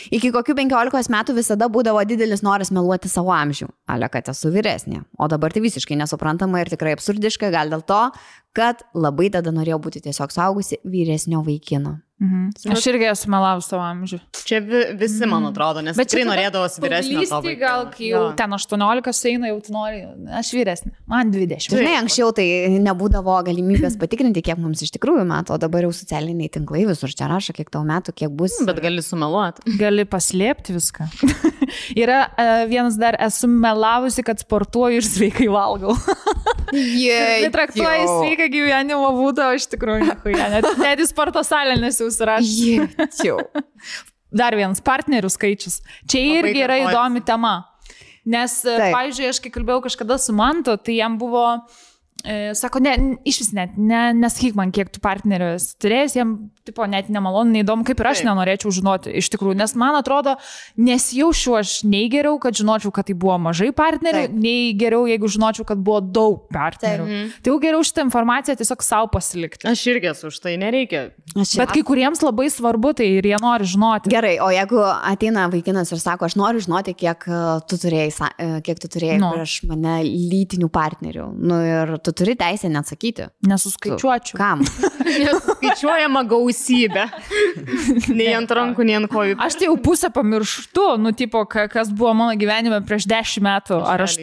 Iki 0.10 0.32
kokių 0.32 0.56
15 0.56 1.10
metų 1.12 1.36
visada 1.36 1.68
būdavo 1.68 2.00
didelis 2.08 2.42
noras 2.42 2.72
meluoti 2.72 3.10
savo 3.12 3.30
amžių. 3.36 3.68
Ale, 3.92 4.08
kad 4.10 4.24
esu 4.32 4.50
vyresnė. 4.50 5.04
O 5.20 5.28
dabar 5.28 5.52
tai 5.52 5.60
visiškai 5.62 5.98
nesuprantama 6.00 6.62
ir 6.64 6.72
tikrai 6.72 6.96
absurdiška, 6.96 7.52
gal 7.52 7.70
dėl 7.70 7.84
to, 7.86 8.00
kad 8.56 8.82
labai 8.96 9.30
tada 9.30 9.52
norėjau 9.52 9.82
būti 9.84 10.02
tiesiog 10.08 10.32
saugusi 10.32 10.80
vyresnio 10.86 11.44
vaikino. 11.44 12.00
Mhm. 12.16 12.72
Aš 12.72 12.86
irgi 12.88 13.10
esu 13.12 13.28
melavus 13.28 13.66
savo 13.68 13.84
amžių. 13.84 14.22
Čia 14.48 14.62
vi, 14.64 14.82
visi, 14.96 15.26
man 15.28 15.50
atrodo, 15.50 15.82
nes 15.84 15.98
Bet 16.00 16.08
tikrai 16.08 16.24
norėdavosi 16.30 16.80
paauglystėj 16.80 17.18
vaikino. 17.44 17.60
Gal, 17.60 17.82
kai 17.92 18.06
jau 18.08 18.22
Jo. 18.22 18.30
ten 18.40 18.56
18 18.56 19.28
eina, 19.34 19.50
jau 19.52 19.58
tu 19.66 19.74
nori, 19.76 20.00
aš 20.40 20.52
vyresnė. 20.56 20.94
Man 21.12 21.34
20. 21.34 21.76
Žinai, 21.76 21.98
anksčiau 22.00 22.32
tai 22.38 22.46
nebūdavo 22.86 23.36
galimybės 23.50 23.98
patikrinti, 24.00 24.46
kiek 24.48 24.62
mums 24.64 24.86
iš 24.86 24.94
tikrųjų 24.96 25.26
metų, 25.28 25.58
o 25.58 25.60
dabar 25.60 25.84
jau 25.84 25.92
socialiniai 25.92 26.48
tinklai 26.56 26.86
visur 26.88 27.12
čia 27.12 27.28
rašo, 27.28 27.52
kiek 27.58 27.68
tau 27.74 27.84
metų, 27.84 28.16
kiek 28.16 28.32
bus. 28.32 28.56
Bet 28.64 28.80
gali 28.86 29.04
sumeluoti. 29.04 29.68
Gali 29.84 30.08
paslėpti 30.08 30.78
viską. 30.78 31.10
Yra 32.06 32.22
uh, 32.32 32.64
vienas 32.72 32.96
dar, 33.02 33.20
esu 33.28 33.50
melavusi, 33.52 34.24
kad 34.24 34.40
sportuoju 34.40 35.02
ir 35.02 35.06
sveikai 35.10 35.50
valgau. 35.52 35.98
Jei, 36.72 37.42
Tai 37.44 37.52
traktuoji 37.60 38.08
sveiką 38.08 38.48
gyvenimo 38.54 39.12
būdą, 39.20 39.52
o 39.52 39.60
iš 39.60 39.68
tikrųjų 39.76 40.08
nehuja. 40.08 40.48
Net, 40.56 40.72
net 40.80 41.04
į 41.04 41.10
sporto 41.12 41.44
salę 41.46 41.76
nesiusirašau. 42.06 42.88
Jėčiau. 42.96 43.40
Dar 44.36 44.56
vienas 44.58 44.82
partnerių 44.84 45.30
skaičius. 45.32 45.80
Čia 46.10 46.22
irgi 46.42 46.64
yra 46.66 46.80
įdomi 46.84 47.24
tema. 47.26 47.64
Nes, 48.26 48.58
e, 48.66 48.74
Taip. 48.74 48.96
pavyzdžiui, 48.96 49.28
aš 49.30 49.40
kai 49.44 49.52
kalbėjau 49.54 49.84
kažkada 49.86 50.18
su 50.18 50.34
Mantu, 50.34 50.74
tai 50.82 50.98
jam 50.98 51.18
buvo, 51.22 51.46
e, 51.54 51.95
sako, 52.58 52.80
ne, 52.84 52.96
iš 53.28 53.40
vis 53.44 53.52
net, 53.56 53.76
ne, 53.78 54.10
nesakyk 54.18 54.56
man, 54.58 54.72
kiek 54.76 54.90
tu 54.94 55.02
partnerių 55.04 55.52
esi 55.56 55.76
turėjęs, 55.84 56.16
jam, 56.18 56.36
tipo, 56.66 56.86
net 56.90 57.10
nemalonu, 57.14 57.54
neįdomu, 57.56 57.86
kaip 57.88 58.00
ir 58.02 58.10
aš 58.12 58.22
Taip. 58.24 58.30
nenorėčiau 58.30 58.74
žinoti, 58.74 59.14
iš 59.22 59.30
tikrųjų, 59.34 59.58
nes 59.60 59.76
man 59.78 59.98
atrodo, 60.00 60.36
nesijaučiu 60.78 61.56
aš 61.60 61.74
nei 61.88 62.08
geriau, 62.12 62.40
kad 62.42 62.58
žinočiau, 62.58 62.92
kad 62.96 63.08
tai 63.10 63.16
buvo 63.18 63.38
mažai 63.42 63.72
partnerių, 63.76 64.26
Taip. 64.28 64.38
nei 64.46 64.74
geriau, 64.78 65.06
jeigu 65.10 65.30
žinočiau, 65.32 65.66
kad 65.68 65.82
buvo 65.86 66.02
daug 66.02 66.48
partnerių. 66.54 67.06
Taip. 67.10 67.36
Tai 67.46 67.54
jau 67.54 67.60
geriau 67.64 67.86
šitą 67.86 68.06
informaciją 68.08 68.58
tiesiog 68.62 68.84
savo 68.86 69.10
pasilikti. 69.14 69.68
Aš 69.70 69.86
irgi 69.94 70.12
esu 70.12 70.32
už 70.32 70.40
tai, 70.44 70.56
nereikia. 70.62 71.08
Aš 71.36 71.56
Bet 71.60 71.74
kai 71.76 71.84
kuriems 71.88 72.22
labai 72.24 72.48
svarbu, 72.54 72.94
tai 73.00 73.08
ir 73.20 73.28
jie 73.30 73.38
nori 73.42 73.68
žinoti. 73.70 74.12
Gerai, 74.14 74.36
o 74.44 74.50
jeigu 74.54 74.82
ateina 74.86 75.48
vaikinas 75.52 75.92
ir 75.94 76.02
sako, 76.02 76.30
aš 76.30 76.38
noriu 76.40 76.64
žinoti, 76.64 76.96
kiek 76.98 77.26
e, 77.28 77.42
tu 77.70 77.80
turėjai, 77.82 78.10
e, 78.40 78.50
kiek 78.66 78.82
tu 78.82 78.90
turėjai 78.96 79.20
Nu. 79.22 79.32
prieš 79.36 79.58
mane 79.70 79.98
lytinių 80.06 80.70
partnerių. 80.74 81.28
Nu 81.36 81.60
ir 81.66 81.96
tu 82.06 82.15
turi 82.18 82.36
teisę 82.40 82.70
neatsakyti. 82.74 83.30
Nesuskaičiuočiau. 83.48 84.38
Kam? 84.40 84.64
Skaičiuojama 85.46 86.24
gausybė. 86.30 87.06
nei 88.20 88.32
ant 88.36 88.52
rankų, 88.56 88.86
nei 88.88 88.98
ant 89.00 89.10
kojų. 89.12 89.38
Aš 89.46 89.60
tai 89.60 89.70
jau 89.70 89.78
pusę 89.82 90.10
pamirštu, 90.16 90.88
nu, 91.02 91.14
tipo, 91.18 91.44
ka- 91.50 91.68
kas 91.72 91.92
buvo 91.94 92.14
mano 92.18 92.36
gyvenime 92.40 92.82
prieš 92.88 93.08
dešimt 93.12 93.46
metų. 93.46 93.80
Ar 93.86 94.06
aš... 94.06 94.18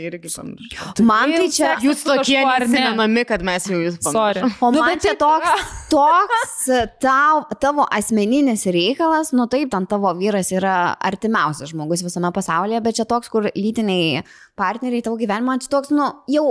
Man 1.03 1.35
tai 1.37 1.49
čia... 1.53 1.77
Jūs 1.83 2.05
tokie 2.07 2.41
kažkuo 2.41 2.55
ar 2.57 2.67
ne? 2.67 2.73
neatsimenami, 2.73 3.25
kad 3.29 3.45
mes 3.47 3.69
jau 3.71 3.79
jūs 3.81 3.99
pamiršome. 4.03 4.53
O 4.61 4.73
Nu, 4.73 4.81
man 4.81 4.95
bet 4.95 5.05
čia 5.05 5.15
toks, 5.19 5.67
toks 5.93 6.57
tau, 7.03 7.43
tavo 7.61 7.87
asmeninis 7.93 8.65
reikalas, 8.73 9.33
nu 9.37 9.47
taip, 9.53 9.71
ten 9.73 9.87
tavo 9.91 10.13
vyras 10.19 10.53
yra 10.55 10.95
artimiausias 11.03 11.73
žmogus 11.73 12.05
visame 12.07 12.31
pasaulyje, 12.35 12.81
bet 12.85 12.99
čia 13.01 13.07
toks, 13.09 13.31
kur 13.33 13.49
lytiniai 13.53 14.23
partneriai 14.59 15.05
tavo 15.05 15.19
gyvenimo, 15.21 15.57
čia 15.63 15.73
toks, 15.73 15.93
nu 15.95 16.09
jau, 16.33 16.47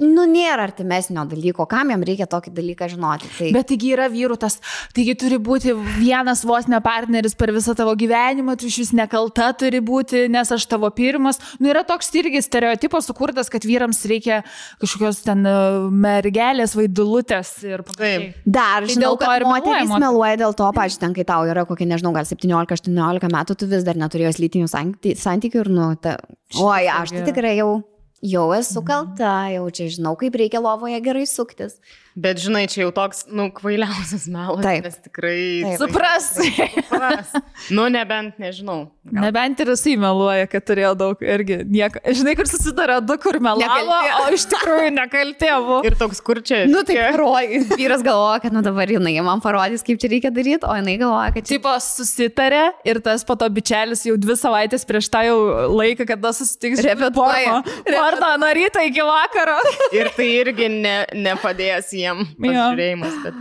nu 0.00 0.24
nėra 0.30 0.68
artimesnio 0.68 1.24
dalyko, 1.28 1.66
kam 1.70 1.92
jam 1.92 2.04
reikia 2.06 2.28
tokį 2.30 2.52
dalyką 2.56 2.88
žinoti. 2.92 3.30
Tai... 3.36 3.50
Bet 3.56 3.68
taigi 3.72 3.92
yra 3.96 4.08
vyrų 4.12 4.38
tas, 4.40 4.58
taigi 4.96 5.14
turi 5.18 5.38
būti 5.42 5.74
vienas 5.98 6.44
vos 6.48 6.68
ne 6.70 6.80
partneris 6.84 7.36
per 7.38 7.52
visą 7.54 7.74
tavo 7.78 7.94
gyvenimą, 7.98 8.56
tu 8.60 8.70
iš 8.70 8.78
vis 8.84 8.92
nekalta 8.96 9.50
turi 9.58 9.82
būti, 9.84 10.26
nes 10.32 10.52
aš 10.54 10.66
tavo 10.70 10.90
pirmas. 10.94 11.40
Nu 11.60 11.70
yra 11.72 11.84
toks 11.88 12.12
irgi 12.18 12.42
stereotipas 12.44 13.08
sukurtas, 13.10 13.50
kad 13.52 13.66
vyrams 13.68 14.02
reikia 14.08 14.42
kažkokios 14.82 15.22
ten 15.26 15.44
e, 15.48 15.54
mergelės 16.04 16.76
vaidulutės 16.78 17.54
ir 17.66 17.84
panašiai. 17.86 18.32
Dar 18.46 18.86
Tai 18.86 18.96
žinau, 18.96 19.14
kad 19.20 19.42
ir 19.42 19.46
meluoja 19.92 20.40
dėl 20.44 20.56
to, 20.58 20.68
pažiūrėjau, 20.76 21.02
ten, 21.06 21.16
kai 21.16 21.26
tau 21.28 21.46
yra 21.48 21.66
kokie, 21.68 21.86
nežinau, 21.88 22.14
gal 22.16 22.26
17-18 22.28 23.32
metų, 23.32 23.58
tu 23.58 23.68
vis 23.70 23.86
dar 23.86 23.98
neturėjai 24.00 24.34
lytinių 24.42 24.68
santy- 24.70 25.16
santykių 25.18 25.64
ir, 25.64 25.72
nu, 25.72 25.88
ta... 26.00 26.18
oi, 26.58 26.86
aš 26.92 27.14
tai 27.16 27.24
tikrai 27.28 27.56
jau, 27.58 27.72
jau 28.22 28.46
esu 28.54 28.82
kalta, 28.86 29.50
jau 29.50 29.66
čia 29.74 29.88
žinau, 29.90 30.14
kaip 30.18 30.36
reikia 30.38 30.62
lovoje 30.62 31.00
gerai 31.02 31.26
suktis. 31.26 31.80
Bet 32.12 32.42
žinai, 32.42 32.66
čia 32.68 32.82
jau 32.84 32.90
toks, 32.92 33.24
nu, 33.32 33.46
kvailiausias 33.56 34.26
melas. 34.28 34.60
Taip. 34.64 34.84
Nes 34.84 34.98
tikrai. 35.00 35.36
Taip. 35.64 35.78
Supras. 35.80 36.26
Supras. 36.36 37.30
Nu, 37.72 37.86
nebent, 37.92 38.36
nežinau. 38.42 38.90
Gal. 39.08 39.24
Nebent 39.24 39.60
ir 39.64 39.70
jisai 39.72 39.94
meluoja, 40.00 40.44
kad 40.50 40.66
turėjo 40.68 40.92
daug 40.98 41.22
irgi 41.24 41.62
nieko. 41.64 42.02
Žinai, 42.04 42.34
kur 42.36 42.48
susidara 42.50 42.98
du, 43.00 43.16
kur 43.22 43.38
melavo, 43.42 43.96
o 44.20 44.26
iš 44.34 44.44
tikrųjų 44.50 44.90
nekaltė 44.94 45.50
buvo. 45.56 45.78
Ir 45.88 45.96
toks, 46.00 46.20
kur 46.24 46.42
čia. 46.44 46.62
Nu, 46.68 46.82
tai 46.86 46.98
parodys. 47.00 47.70
Vyras 47.80 48.04
galvoja, 48.04 48.42
kad, 48.44 48.52
nu, 48.54 48.60
dabar 48.64 48.92
jinai 48.92 49.14
man 49.24 49.40
parodys, 49.44 49.84
kaip 49.86 50.00
čia 50.02 50.12
reikia 50.12 50.32
daryti, 50.34 50.68
o 50.68 50.76
jinai 50.76 50.98
galvoja, 51.00 51.32
kad 51.32 51.48
čia... 51.48 51.56
Tipo 51.56 51.74
susitarė 51.80 52.62
ir 52.88 53.00
tas 53.04 53.24
po 53.24 53.38
to 53.40 53.48
bičelis 53.52 54.04
jau 54.08 54.18
dvi 54.20 54.36
savaitės 54.38 54.84
prieš 54.88 55.08
tą 55.12 55.24
jau 55.30 55.38
laiką, 55.72 56.06
kada 56.12 56.34
susitiks. 56.36 56.84
Repetuoja. 56.84 57.62
Vardą 57.88 58.34
nuo 58.42 58.52
ryto 58.60 58.84
iki 58.84 59.08
vakaro. 59.08 59.58
Ir 59.96 60.12
tai 60.16 60.28
irgi 60.42 60.68
ne, 60.76 60.96
nepadės 61.16 61.92
jiem 62.02 62.22
pasižiūrėjimas. 62.36 63.18
Bet... 63.24 63.40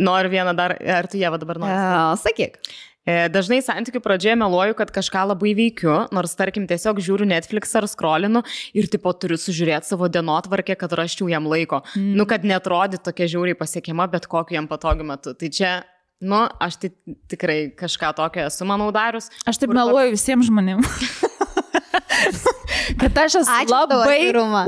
Noriu 0.00 0.30
vieną 0.32 0.54
dar, 0.56 0.76
ar 0.80 1.08
tu 1.10 1.18
jie 1.20 1.30
dabar 1.40 1.60
nori? 1.60 1.74
Uh, 1.74 2.14
sakyk. 2.20 2.60
E, 3.08 3.14
dažnai 3.32 3.62
santykių 3.64 4.02
pradžioje 4.04 4.36
meluoju, 4.38 4.74
kad 4.76 4.90
kažką 4.92 5.22
labai 5.32 5.54
veikiu, 5.56 5.92
nors 6.14 6.36
tarkim 6.36 6.66
tiesiog 6.68 7.00
žiūriu 7.02 7.28
Netflix 7.28 7.72
ar 7.78 7.86
skrolinu 7.88 8.42
ir 8.76 8.90
tipo 8.92 9.12
turiu 9.16 9.38
sužiūrėti 9.40 9.88
savo 9.88 10.10
dienotvarkę, 10.12 10.76
kad 10.78 10.92
raščiau 11.00 11.30
jam 11.32 11.48
laiko. 11.48 11.80
Mm. 11.96 12.12
Nu, 12.20 12.26
kad 12.28 12.44
netrodytų 12.46 13.00
tokia 13.08 13.30
žiauriai 13.32 13.56
pasiekima, 13.58 14.06
bet 14.12 14.28
kokiu 14.30 14.58
jam 14.58 14.68
patogiu 14.70 15.08
metu. 15.08 15.34
Tai 15.34 15.50
čia 15.54 15.80
Nu, 16.20 16.36
aš 16.60 16.74
tai 16.76 16.90
tikrai 17.32 17.70
kažką 17.72 18.10
tokio 18.12 18.42
esu, 18.44 18.66
manau, 18.68 18.90
darius. 18.92 19.30
Aš 19.48 19.56
taip 19.62 19.72
meluoju 19.72 20.12
visiems 20.12 20.50
žmonėms. 20.50 20.84
kad 23.00 23.18
aš 23.24 23.40
esu 23.40 23.54
Ačiū 23.54 23.74
labai 23.74 24.18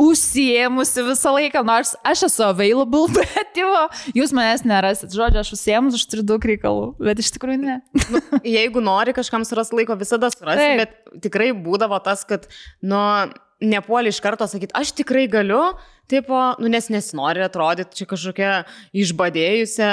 užsiemusi 0.02 1.04
visą 1.06 1.34
laiką, 1.36 1.62
nors 1.66 1.94
aš 2.06 2.26
esu 2.28 2.44
available, 2.46 3.06
bet 3.18 3.60
jau 3.60 3.70
jūs 4.16 4.34
manęs 4.36 4.66
nerasit. 4.68 5.14
Žodžiu, 5.14 5.42
aš 5.42 5.52
užsiemus, 5.56 5.98
aš 5.98 6.08
turiu 6.10 6.26
daug 6.32 6.50
reikalų, 6.52 6.90
bet 7.02 7.22
iš 7.22 7.32
tikrųjų 7.36 7.62
ne. 7.62 7.78
nu, 8.12 8.22
jeigu 8.46 8.82
nori 8.84 9.14
kažkam 9.16 9.46
suras 9.48 9.72
laiko, 9.74 9.96
visada 10.00 10.32
surasi, 10.34 10.66
Taip. 10.66 10.82
bet 10.82 11.24
tikrai 11.28 11.52
būdavo 11.56 11.98
tas, 12.04 12.26
kad, 12.28 12.48
nu, 12.82 13.00
nepuoli 13.62 14.10
iš 14.10 14.20
karto 14.22 14.46
sakyti, 14.50 14.74
aš 14.74 14.94
tikrai 14.98 15.28
galiu, 15.30 15.60
tipo, 16.10 16.38
nu, 16.58 16.70
nes 16.72 16.88
nesinori 16.92 17.44
atrodyti 17.44 18.00
čia 18.00 18.08
kažkokia 18.10 18.52
išbadėjusią 19.04 19.90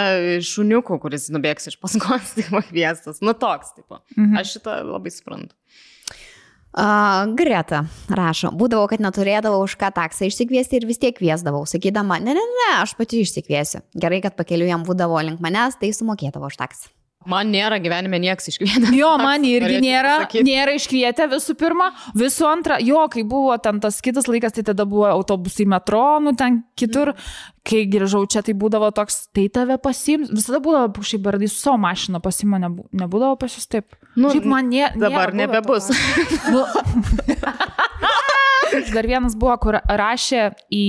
šuniukų, 0.50 1.00
kuris 1.04 1.30
nubėgs 1.34 1.70
iš 1.72 1.78
paskos, 1.82 2.34
tipo, 2.40 2.64
kviestas. 2.72 3.22
Nu, 3.22 3.36
toks, 3.38 3.76
tipo. 3.78 4.02
Mhm. 4.18 4.40
Aš 4.42 4.58
šitą 4.58 4.82
labai 4.88 5.14
suprantu. 5.14 5.59
Uh, 6.70 7.26
Greta 7.34 7.80
rašo, 8.14 8.52
būdavo, 8.54 8.86
kad 8.92 9.02
neturėdavau 9.02 9.64
už 9.66 9.74
ką 9.82 9.90
taksą 9.96 10.28
išsikviesti 10.30 10.78
ir 10.78 10.86
vis 10.86 11.02
tiek 11.02 11.16
kviesdavau, 11.18 11.64
sakydama, 11.66 12.20
ne, 12.22 12.36
ne, 12.38 12.46
ne, 12.62 12.70
aš 12.78 12.94
pati 13.00 13.24
išsikviesiu. 13.26 13.82
Gerai, 13.98 14.22
kad 14.22 14.38
pakeliu 14.38 14.70
jam 14.70 14.86
būdavo 14.86 15.18
link 15.26 15.42
manęs, 15.42 15.80
tai 15.82 15.90
sumokėdavo 15.98 16.52
už 16.54 16.62
taksą. 16.62 16.94
Man 17.28 17.50
nėra 17.52 17.82
gyvenime 17.84 18.16
nieks 18.24 18.48
iškvietę. 18.48 18.94
Jo, 18.96 19.10
man 19.20 19.44
irgi 19.44 19.82
nėra, 19.84 20.22
nėra 20.40 20.76
iškvietę 20.78 21.26
visų 21.34 21.58
pirma. 21.60 21.90
Visų 22.16 22.48
antra, 22.48 22.78
jo, 22.80 23.02
kai 23.12 23.26
buvo 23.28 23.58
ten 23.60 23.82
tas 23.84 23.98
kitas 24.04 24.30
laikas, 24.32 24.56
tai 24.56 24.64
tada 24.70 24.86
buvo 24.88 25.04
autobusai 25.10 25.68
metro, 25.68 26.04
nu 26.24 26.32
ten 26.40 26.62
kitur. 26.80 27.12
Kai 27.68 27.84
grįžau 27.92 28.24
čia, 28.32 28.40
tai 28.42 28.56
būdavo 28.58 28.88
toks, 28.96 29.26
tai 29.36 29.50
tave 29.52 29.76
pasims. 29.84 30.32
Visada 30.32 30.62
būdavo 30.64 31.04
šiaip 31.06 31.26
bardai 31.28 31.52
su 31.52 31.60
savo 31.60 31.76
mašina 31.84 32.24
pasima, 32.24 32.62
nebūdavo 32.64 33.36
pas 33.42 33.58
jūs 33.60 33.68
taip. 33.68 34.00
Nu, 34.16 34.32
šiaip 34.32 34.48
man 34.50 34.72
nė, 34.72 34.88
dabar 34.96 35.36
nebebus. 35.36 35.92
Nu, 36.54 36.64
Dar 38.94 39.08
vienas 39.08 39.36
buvo, 39.40 39.56
kur 39.62 39.78
rašė 39.84 40.44
į 40.74 40.86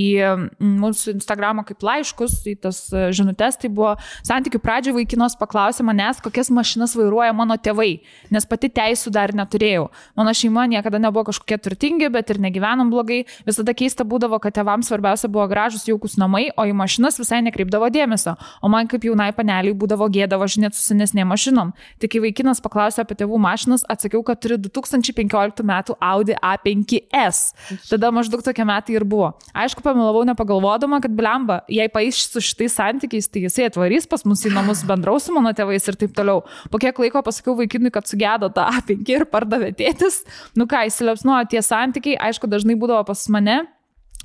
mūsų 0.60 1.14
Instagramą 1.16 1.64
kaip 1.68 1.82
laiškus, 1.84 2.36
į 2.50 2.54
tas 2.64 2.80
e, 2.92 3.08
žinutės, 3.16 3.58
tai 3.60 3.70
buvo 3.72 3.94
santykių 4.26 4.60
pradžioje 4.62 4.96
vaikinos 4.98 5.36
paklausė 5.40 5.84
manęs, 5.86 6.20
kokias 6.24 6.50
mašinas 6.54 6.94
vairuoja 6.98 7.32
mano 7.36 7.56
tėvai, 7.60 8.02
nes 8.34 8.46
pati 8.48 8.70
teisų 8.72 9.12
dar 9.14 9.34
neturėjau. 9.36 9.88
Mano 10.18 10.34
šeima 10.36 10.66
niekada 10.70 11.00
nebuvo 11.02 11.28
kažkokie 11.30 11.60
turtingi, 11.62 12.10
bet 12.12 12.32
ir 12.32 12.40
negyvenom 12.42 12.92
blogai. 12.92 13.22
Visada 13.48 13.74
keista 13.76 14.04
būdavo, 14.08 14.40
kad 14.42 14.56
tėvams 14.58 14.90
svarbiausia 14.90 15.30
buvo 15.32 15.46
gražus 15.50 15.86
jaukus 15.88 16.18
namai, 16.20 16.48
o 16.56 16.66
į 16.68 16.74
mašinas 16.76 17.20
visai 17.20 17.40
nekreipdavo 17.46 17.90
dėmesio. 17.92 18.36
O 18.60 18.70
man 18.72 18.90
kaip 18.90 19.06
jaunai 19.08 19.30
paneliai 19.36 19.76
būdavo 19.76 20.10
gėda 20.12 20.40
važinėti 20.40 20.78
su 20.78 20.90
senesnėm 20.90 21.30
mašinom. 21.30 21.72
Tik 22.02 22.14
kai 22.14 22.24
vaikinas 22.26 22.62
paklausė 22.64 23.04
apie 23.04 23.18
tėvų 23.22 23.40
mašinas, 23.40 23.84
atsakiau, 23.90 24.22
kad 24.26 24.40
turiu 24.42 24.58
2015 24.60 25.64
m. 25.64 25.74
Audi 26.10 26.36
A5S. 26.36 27.52
Tada 27.88 28.10
maždaug 28.14 28.42
tokie 28.44 28.64
metai 28.68 28.96
ir 28.98 29.06
buvo. 29.08 29.32
Aišku, 29.56 29.82
pamilavau 29.84 30.22
nepagalvodama, 30.28 31.00
kad 31.04 31.14
blemba, 31.16 31.60
jei 31.70 31.88
paaiš 31.92 32.22
su 32.32 32.44
šitais 32.44 32.76
santykiais, 32.78 33.30
tai 33.30 33.44
jisai 33.46 33.68
atvarys 33.70 34.08
pas 34.10 34.24
mus 34.28 34.44
į 34.46 34.54
namus 34.54 34.84
bendraus 34.88 35.28
su 35.28 35.34
mano 35.36 35.52
tėvais 35.56 35.88
ir 35.90 35.98
taip 36.00 36.14
toliau. 36.16 36.44
Po 36.72 36.80
kiek 36.82 36.98
laiko 37.02 37.24
pasakiau 37.26 37.56
vaikinui, 37.58 37.92
kad 37.94 38.08
sugėdo 38.10 38.52
tą 38.54 38.68
A5 38.74 39.14
ir 39.14 39.26
pardavė 39.30 39.72
tėtis. 39.78 40.22
Nu 40.58 40.68
ką, 40.70 40.86
įsiliepsnuojo 40.90 41.50
tie 41.52 41.62
santykiai, 41.64 42.18
aišku, 42.30 42.50
dažnai 42.50 42.78
būdavo 42.80 43.04
pas 43.10 43.26
mane. 43.32 43.62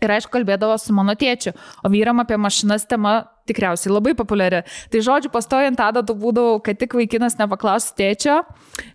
Ir 0.04 0.12
aišku, 0.12 0.34
kalbėdavo 0.34 0.76
su 0.82 0.91
mano 0.96 1.14
tėčiu, 1.16 1.54
o 1.80 1.89
vyram 1.91 2.20
apie 2.20 2.36
mašinas 2.41 2.84
tema 2.89 3.22
tikriausiai 3.48 3.93
labai 3.93 4.12
populiari. 4.18 4.64
Tai 4.91 5.02
žodžiu, 5.08 5.32
pastojant 5.32 5.80
tada 5.80 6.04
tu 6.04 6.18
būdavau, 6.20 6.58
kad 6.66 6.80
tik 6.82 6.98
vaikinas 6.98 7.38
nepaklausų 7.39 7.96
tėčio, 8.02 8.41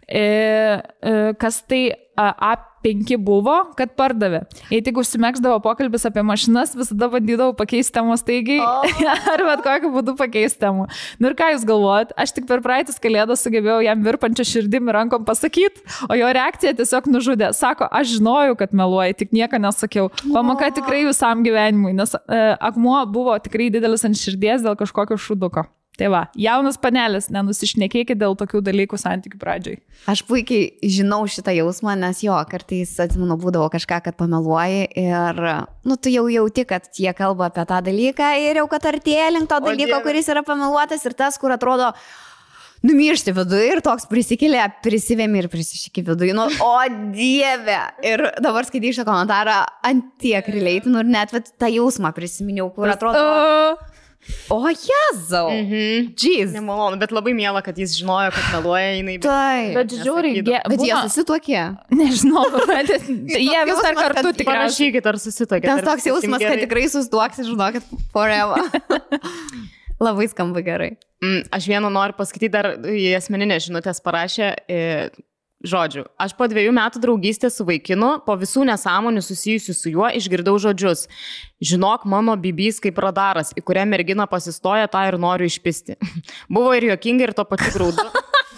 e, 0.05 0.21
e, 0.21 1.15
kas 1.41 1.63
tai 1.71 1.83
A5 2.81 3.19
buvo, 3.21 3.55
kad 3.77 3.93
pardavė. 3.99 4.43
Jei 4.73 4.81
tik 4.85 4.99
užsimėgsdavo 5.01 5.59
pokalbis 5.65 6.07
apie 6.09 6.23
mašinas, 6.25 6.73
visada 6.79 7.11
bandydavau 7.13 7.53
pakeisti 7.57 7.93
temos 7.99 8.25
taigiai 8.25 8.61
oh. 8.65 9.03
ar 9.35 9.43
bet 9.45 9.65
kokiu 9.67 9.91
būdu 9.93 10.15
pakeisti 10.17 10.63
temų. 10.65 10.87
Nu 11.21 11.31
ir 11.31 11.37
ką 11.37 11.51
jūs 11.55 11.67
galvojat, 11.69 12.15
aš 12.21 12.33
tik 12.39 12.49
per 12.49 12.63
praeitis 12.65 13.01
kalėdas 13.03 13.45
sugebėjau 13.45 13.83
jam 13.85 14.05
virpančią 14.07 14.47
širdim 14.49 14.89
ir 14.89 14.97
rankom 14.97 15.27
pasakyti, 15.29 15.85
o 16.09 16.17
jo 16.17 16.31
reakcija 16.37 16.73
tiesiog 16.79 17.11
nužudė. 17.13 17.51
Sako, 17.57 17.89
aš 18.01 18.17
žinojau, 18.17 18.57
kad 18.61 18.73
meluoji, 18.77 19.19
tik 19.25 19.37
nieko 19.37 19.61
nesakiau. 19.61 20.09
Pamoka 20.31 20.73
tikrai 20.81 21.03
visam 21.09 21.45
gyvenimui, 21.45 21.93
nes 21.99 22.17
e, 22.17 22.41
akmuo 22.57 23.03
buvo 23.13 23.37
tikrai 23.45 23.69
didelis 23.75 24.09
ant 24.09 24.17
širdies 24.17 24.65
dėl 24.65 24.79
kažkokio 24.81 25.21
šuduko. 25.21 25.69
Tai 26.01 26.09
va, 26.09 26.21
jaunas 26.33 26.79
panelis, 26.81 27.27
nenusišnekėkit 27.29 28.17
dėl 28.17 28.33
tokių 28.41 28.63
dalykų 28.65 28.97
santykių 28.97 29.37
pradžiai. 29.43 29.81
Aš 30.09 30.23
puikiai 30.25 30.71
žinau 30.95 31.19
šitą 31.29 31.53
jausmą, 31.53 31.93
nes 32.01 32.23
jo, 32.25 32.39
kartais, 32.49 32.95
atsimenu, 33.05 33.37
būdavo 33.43 33.67
kažką, 33.75 33.99
kad 34.07 34.17
pameluoji 34.17 34.87
ir, 35.03 35.43
nu, 35.85 35.99
tu 36.01 36.13
jau 36.15 36.25
jauti, 36.33 36.65
kad 36.71 36.89
jie 36.97 37.13
kalba 37.19 37.51
apie 37.51 37.67
tą 37.69 37.83
dalyką 37.91 38.31
ir 38.47 38.63
jau, 38.63 38.65
kad 38.73 38.89
artėja 38.95 39.29
link 39.35 39.53
to 39.53 39.61
dalyko, 39.61 39.93
dieve. 39.93 40.01
kuris 40.09 40.33
yra 40.33 40.45
pameluotas 40.47 41.05
ir 41.05 41.19
tas, 41.21 41.37
kur 41.43 41.53
atrodo, 41.53 41.93
numiršti 42.81 43.37
viduje 43.37 43.69
ir 43.75 43.85
toks 43.85 44.09
prisikėlė, 44.09 44.65
prisivėmė 44.81 45.45
ir 45.45 45.53
prisišykė 45.53 46.09
viduje. 46.09 46.33
Nu, 46.33 46.49
o 46.65 46.75
dieve. 47.21 47.81
Ir 48.09 48.25
dabar 48.41 48.65
skaitysiu 48.65 49.05
komentarą 49.05 49.61
ant 49.85 50.15
tiek 50.25 50.49
relatinu 50.49 51.05
ir 51.05 51.13
net 51.13 51.37
tą 51.61 51.69
jausmą 51.77 52.17
prisiminiau, 52.17 52.73
kur 52.73 52.89
atrodo. 52.89 53.21
Uh. 53.21 53.91
O 54.53 54.59
Jėzau. 54.69 55.49
Mhm. 55.49 56.11
Džys. 56.15 56.53
Nemalonu, 56.53 56.99
bet 57.01 57.13
labai 57.15 57.33
mėla, 57.37 57.63
kad 57.65 57.79
jis 57.81 57.95
žinojo, 57.97 58.35
kad 58.37 58.51
meluoja 58.53 58.93
jinai. 58.99 59.17
Taip. 59.25 59.71
Bet 59.79 59.95
žiūri, 59.97 60.33
ge... 60.45 60.61
bet 60.69 60.85
jie 60.85 60.93
susitokė. 61.07 61.63
Nežinau, 62.01 62.45
bet 62.69 62.93
jie 63.01 63.63
vis 63.71 63.83
dar 63.87 63.97
kartu 63.99 64.35
tik. 64.37 64.49
Parašykit, 64.51 65.09
ar 65.09 65.21
susitokė. 65.23 65.65
Ten 65.65 65.85
toks 65.89 66.09
jausmas, 66.11 66.45
kad 66.45 66.61
tikrai 66.67 66.85
susituoksi, 66.93 67.49
žinokit, 67.49 67.89
forever. 68.13 68.61
labai 70.01 70.29
skamba 70.33 70.65
gerai. 70.65 70.93
Mm, 71.25 71.49
aš 71.57 71.67
vieną 71.73 71.91
noriu 71.93 72.17
paskaityti, 72.17 72.53
dar 72.53 72.71
į 72.77 73.11
asmeninę 73.19 73.59
žinutę 73.61 73.93
parašė. 74.05 74.53
E, 74.69 74.85
Žodžiu, 75.61 76.07
aš 76.17 76.33
po 76.39 76.47
dviejų 76.49 76.71
metų 76.73 77.03
draugystės 77.03 77.59
su 77.61 77.67
vaikinu, 77.69 78.15
po 78.25 78.33
visų 78.41 78.63
nesąmonių 78.65 79.21
susijusių 79.21 79.75
su 79.77 79.93
juo, 79.93 80.07
išgirdau 80.17 80.55
žodžius. 80.57 81.05
Žinok, 81.61 82.07
mano 82.09 82.33
bibys 82.41 82.81
kaip 82.81 82.97
radaras, 83.05 83.53
į 83.53 83.61
kurią 83.69 83.85
merginą 83.91 84.25
pasistoja, 84.31 84.89
tą 84.89 85.05
ir 85.11 85.19
noriu 85.21 85.51
išpisti. 85.51 85.99
Buvo 86.55 86.73
ir 86.79 86.89
jokinga, 86.95 87.29
ir 87.29 87.37
to 87.37 87.45
pačiu 87.45 87.75
graudu. 87.77 88.09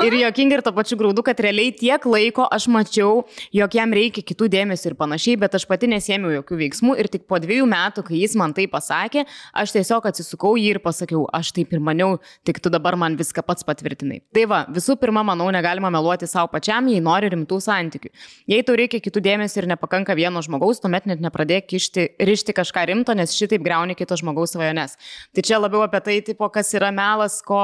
Ir 0.00 0.14
jokinga 0.16 0.56
ir 0.56 0.62
to 0.64 0.70
pačiu 0.72 0.96
graudu, 0.96 1.20
kad 1.20 1.40
realiai 1.44 1.74
tiek 1.76 2.04
laiko 2.08 2.46
aš 2.56 2.64
mačiau, 2.72 3.24
jog 3.52 3.74
jam 3.76 3.90
reikia 3.92 4.22
kitų 4.24 4.46
dėmesio 4.48 4.88
ir 4.88 4.94
panašiai, 4.96 5.36
bet 5.42 5.58
aš 5.58 5.66
pati 5.68 5.90
nesėmiau 5.92 6.32
jokių 6.38 6.56
veiksmų 6.62 6.94
ir 7.02 7.10
tik 7.12 7.26
po 7.28 7.36
dviejų 7.42 7.66
metų, 7.68 8.06
kai 8.08 8.22
jis 8.22 8.36
man 8.40 8.54
tai 8.56 8.64
pasakė, 8.72 9.26
aš 9.52 9.74
tiesiog 9.76 10.08
atsisukau 10.08 10.54
jį 10.56 10.70
ir 10.72 10.80
pasakiau, 10.80 11.26
aš 11.36 11.52
taip 11.58 11.74
ir 11.76 11.84
maniau, 11.84 12.16
tik 12.48 12.62
tu 12.64 12.72
dabar 12.72 12.96
man 12.96 13.18
viską 13.20 13.44
pats 13.44 13.68
patvirtinai. 13.68 14.22
Tai 14.32 14.46
va, 14.48 14.62
visų 14.72 14.96
pirma, 15.04 15.20
manau, 15.26 15.50
negalima 15.52 15.92
meluoti 15.92 16.30
savo 16.30 16.48
pačiam, 16.54 16.88
jei 16.88 17.04
nori 17.04 17.28
rimtų 17.36 17.60
santykių. 17.68 18.14
Jei 18.48 18.64
tau 18.64 18.80
reikia 18.80 19.04
kitų 19.04 19.20
dėmesio 19.28 19.60
ir 19.60 19.68
nepakanka 19.74 20.16
vieno 20.16 20.40
žmogaus, 20.40 20.80
tuomet 20.80 21.12
net 21.12 21.20
nepradėk 21.20 21.68
kišti, 21.74 22.14
rišti 22.24 22.56
kažką 22.56 22.88
rimto, 22.88 23.12
nes 23.12 23.36
šitaip 23.36 23.60
greuni 23.68 23.98
kito 24.00 24.16
žmogaus 24.16 24.56
svajones. 24.56 24.96
Tai 25.36 25.44
čia 25.44 25.60
labiau 25.60 25.84
apie 25.84 26.00
tai, 26.08 26.22
tipo, 26.24 26.48
kas 26.48 26.72
yra 26.72 26.88
melas, 26.88 27.42
ko 27.44 27.60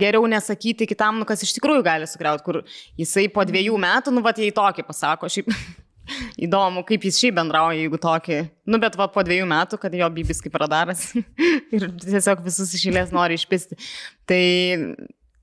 geriau 0.00 0.26
nesakyti 0.30 0.88
kitam, 0.88 1.20
nu, 1.20 1.26
kas 1.28 1.42
iš 1.46 1.54
tikrųjų 1.56 1.84
gali 1.86 2.08
sugriauti, 2.10 2.44
kur 2.46 2.60
jisai 3.00 3.26
po 3.32 3.44
dviejų 3.46 3.76
metų, 3.82 4.14
nu, 4.14 4.22
va, 4.24 4.34
jei 4.36 4.54
tokį 4.54 4.86
pasako, 4.86 5.30
šiaip 5.32 5.50
įdomu, 6.46 6.84
kaip 6.86 7.06
jis 7.08 7.20
šiaip 7.22 7.38
bendrauja, 7.38 7.80
jeigu 7.82 8.00
tokį, 8.02 8.40
nu, 8.70 8.80
bet 8.82 8.98
va, 8.98 9.08
po 9.12 9.24
dviejų 9.26 9.48
metų, 9.50 9.80
kad 9.82 9.94
jo 9.96 10.10
bibis 10.14 10.42
kaip 10.44 10.58
radaras 10.62 11.08
ir 11.74 11.88
tiesiog 12.04 12.44
visus 12.46 12.74
išėlės 12.78 13.14
nori 13.16 13.38
išpisti. 13.40 13.78
Tai 14.26 14.42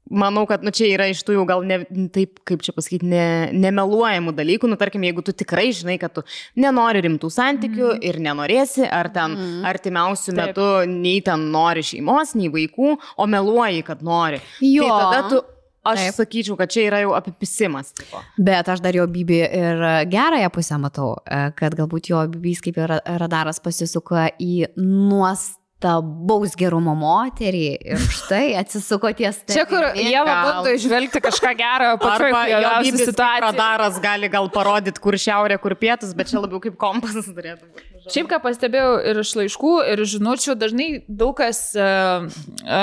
manau, 0.09 0.45
kad 0.49 0.63
nu, 0.65 0.73
čia 0.75 0.89
yra 0.93 1.07
iš 1.11 1.23
tų 1.25 1.37
jau 1.37 1.45
gal 1.49 1.63
ne, 1.67 1.79
taip, 2.13 2.41
kaip 2.47 2.63
čia 2.65 2.75
pasakyti, 2.75 3.07
ne, 3.09 3.27
nemeluojamų 3.55 4.33
dalykų. 4.35 4.69
Nu, 4.71 4.79
tarkim, 4.79 5.05
jeigu 5.07 5.23
tu 5.25 5.35
tikrai 5.35 5.69
žinai, 5.75 5.97
kad 6.01 6.15
tu 6.17 6.25
nenori 6.59 7.03
rimtų 7.05 7.31
santykių 7.33 7.87
mm. 7.93 8.03
ir 8.09 8.19
nenorėsi, 8.27 8.85
ar 8.87 9.11
ten 9.13 9.37
mm. 9.37 9.63
artimiausių 9.71 10.29
taip. 10.31 10.41
metų 10.41 10.69
nei 10.91 11.23
ten 11.25 11.49
nori 11.53 11.85
šeimos, 11.85 12.35
nei 12.39 12.51
vaikų, 12.53 12.93
o 13.17 13.29
meluoji, 13.29 13.83
kad 13.87 14.05
nori. 14.05 14.43
Jo. 14.61 14.87
Tai 14.89 15.01
tada 15.07 15.25
tu 15.31 15.43
Aš 15.83 15.99
Taip. 15.99 16.15
sakyčiau, 16.15 16.55
kad 16.55 16.71
čia 16.71 16.85
yra 16.87 17.01
jau 17.03 17.11
apipisimas. 17.11 17.89
Tipo. 17.91 18.21
Bet 18.39 18.69
aš 18.71 18.79
dar 18.79 18.95
jo 18.95 19.03
bibį 19.11 19.39
ir 19.43 19.81
gerąją 20.07 20.47
pusę 20.55 20.77
matau, 20.79 21.09
e, 21.27 21.49
kad 21.59 21.75
galbūt 21.75 22.07
jo 22.07 22.21
bibys 22.31 22.63
kaip 22.63 22.79
ir 22.79 22.93
radaras 23.19 23.59
pasisuka 23.59 24.29
į 24.39 24.69
nuostabą 24.79 25.59
nuostabaus 25.83 26.55
gerumo 26.57 26.93
moterį 26.95 27.63
ir 27.93 28.03
štai 28.13 28.55
atsisuko 28.59 29.11
ties. 29.17 29.41
Čia, 29.51 29.65
kur 29.69 29.83
jie 29.97 30.19
bando 30.25 30.71
išvelgti 30.73 31.21
kažką 31.23 31.53
gerą, 31.59 31.91
pačioj 32.01 32.29
Arba 32.29 32.43
jo 32.47 32.59
blogiausioj 32.59 32.91
bibis 32.91 33.07
situacijoj. 33.09 33.45
radaras 33.47 33.99
gali 34.03 34.29
gal 34.29 34.49
parodyti, 34.53 34.99
kur 35.03 35.13
šiaurė, 35.19 35.59
kur 35.61 35.75
pietus, 35.75 36.13
bet 36.15 36.31
čia 36.31 36.39
labiau 36.43 36.61
kaip 36.63 36.77
kompasas 36.79 37.27
turėtų 37.37 37.67
būti. 37.67 37.92
Šiaip 38.11 38.27
ką 38.31 38.39
pastebėjau 38.43 38.93
ir 39.09 39.19
iš 39.21 39.31
laiškų, 39.39 39.73
ir 39.93 40.01
iš 40.03 40.15
žinučių, 40.17 40.55
dažnai 40.59 40.87
daug 41.07 41.35
kas 41.37 41.59
uh, 41.79 42.25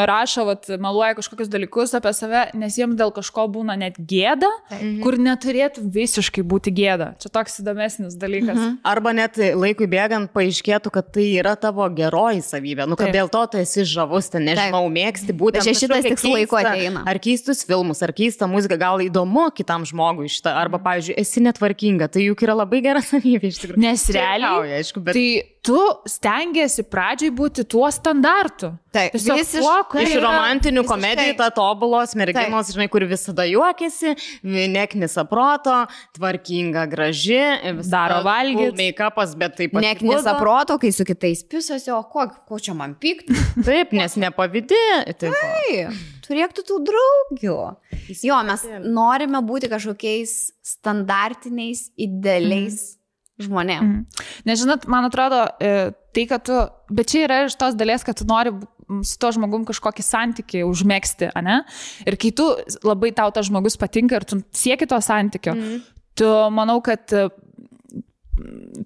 rašo, 0.08 0.44
vat, 0.48 0.68
meluoja 0.80 1.16
kažkokius 1.18 1.50
dalykus 1.52 1.92
apie 1.98 2.12
save, 2.16 2.46
nes 2.58 2.76
jiems 2.78 2.96
dėl 2.98 3.12
kažko 3.14 3.44
būna 3.52 3.76
net 3.80 3.98
gėda, 4.00 4.48
Taip. 4.70 5.02
kur 5.04 5.18
neturėtų 5.20 5.84
visiškai 5.92 6.44
būti 6.46 6.72
gėda. 6.76 7.10
Čia 7.20 7.32
toks 7.34 7.60
įdomesnis 7.62 8.16
dalykas. 8.20 8.56
Mhm. 8.56 8.78
Arba 8.88 9.12
net 9.16 9.36
laikui 9.36 9.88
bėgant 9.90 10.32
paaiškėtų, 10.36 10.92
kad 10.94 11.10
tai 11.14 11.26
yra 11.40 11.56
tavo 11.60 11.84
geroji 11.92 12.40
savybė. 12.46 12.88
Nu, 12.88 12.96
kad 12.96 13.10
Taip. 13.10 13.18
dėl 13.18 13.32
to 13.32 13.44
tu 13.52 13.60
esi 13.60 13.84
žavus, 13.88 14.30
ten 14.32 14.46
nežinau, 14.48 14.84
mėgsti 14.92 15.36
būtent. 15.36 15.60
Bet 15.64 15.68
čia 15.68 15.76
šitas 15.84 16.06
tik 16.06 16.18
keistą- 16.22 16.64
ateina. 16.64 17.04
Ar 17.08 17.20
keistus 17.22 17.62
filmus, 17.66 18.02
ar 18.06 18.12
keistą 18.16 18.48
muziką, 18.50 18.78
gal 18.80 19.04
įdomu 19.04 19.48
kitam 19.54 19.84
žmogui 19.88 20.30
šitą. 20.32 20.54
Arba, 20.60 20.80
pavyzdžiui, 20.82 21.16
esi 21.20 21.42
netvarkinga, 21.44 22.08
tai 22.12 22.26
juk 22.28 22.42
yra 22.46 22.56
labai 22.62 22.80
gera 22.84 23.02
savybė 23.12 23.50
iš 23.52 23.60
tikrųjų. 23.64 23.82
Nes 23.84 24.06
realiai, 24.14 24.78
aišku, 24.80 25.02
bet... 25.10 25.16
tai 25.18 25.56
tu 25.60 25.76
stengiasi 26.08 26.86
pradžiai 26.88 27.32
būti 27.36 27.66
tuo 27.68 27.84
standartu. 27.92 28.70
Taip, 28.90 29.12
Tiesiog 29.12 29.36
visiškai. 29.38 29.60
tuo, 29.60 29.74
kur 29.92 30.00
Iš 30.02 30.14
yra- 30.16 30.22
romantinių 30.24 30.80
visiškai. 30.80 30.88
komedijų 30.88 31.34
ta 31.38 31.48
tobulos 31.54 32.14
merginos, 32.18 32.70
žinai, 32.72 32.86
kur 32.90 33.04
visada 33.10 33.44
juokiasi, 33.46 34.14
neknisa 34.72 35.26
proto, 35.30 35.74
tvarkinga, 36.16 36.86
graži, 36.90 37.38
Daro 37.92 38.22
valgyt. 38.26 38.72
full 38.72 38.80
Make-upas, 38.80 39.34
bet 39.38 39.58
taip 39.60 39.74
pat. 39.76 39.84
Neknisa 39.84 40.34
proto, 40.40 40.78
kai 40.82 40.90
su 40.96 41.04
kitais 41.06 41.44
pisosi, 41.44 41.92
o 41.94 42.00
ko, 42.08 42.24
ko 42.48 42.58
čia 42.58 42.74
man 42.74 42.96
pykti? 42.98 43.36
Taip, 43.68 43.92
nes 43.92 44.16
nepavydė. 44.18 44.80
Taip. 45.20 45.36
Tai, 45.36 45.84
turėtų 46.26 46.64
tų 46.66 46.80
draugių. 46.88 47.58
Jo, 48.24 48.40
mes 48.48 48.64
norime 48.86 49.44
būti 49.46 49.68
kažkokiais 49.70 50.34
standartiniais, 50.66 51.90
idealiais 52.00 52.96
žmonėmis. 53.44 54.04
Mhm. 54.04 54.26
Nežinot, 54.48 54.86
man 54.90 55.08
atrodo, 55.08 55.44
e, 55.60 55.90
tai, 56.14 56.26
kad 56.30 56.44
tu, 56.46 56.58
bet 56.92 57.10
čia 57.12 57.24
yra 57.28 57.42
iš 57.46 57.56
tos 57.60 57.78
dalies, 57.78 58.04
kad 58.06 58.18
tu 58.18 58.26
nori 58.28 58.54
su 59.06 59.18
to 59.22 59.30
žmogum 59.36 59.64
kažkokį 59.68 60.04
santykį 60.04 60.64
užmėgsti, 60.66 61.30
ne? 61.46 61.60
Ir 62.08 62.18
kai 62.20 62.32
tu 62.34 62.48
labai 62.86 63.12
tau 63.16 63.30
tas 63.34 63.46
žmogus 63.46 63.78
patinka 63.78 64.18
ir 64.18 64.26
tu 64.26 64.40
sieki 64.56 64.88
to 64.90 64.98
santykio, 65.04 65.54
mm. 65.54 65.84
tu 66.18 66.30
manau, 66.54 66.80
kad 66.82 67.06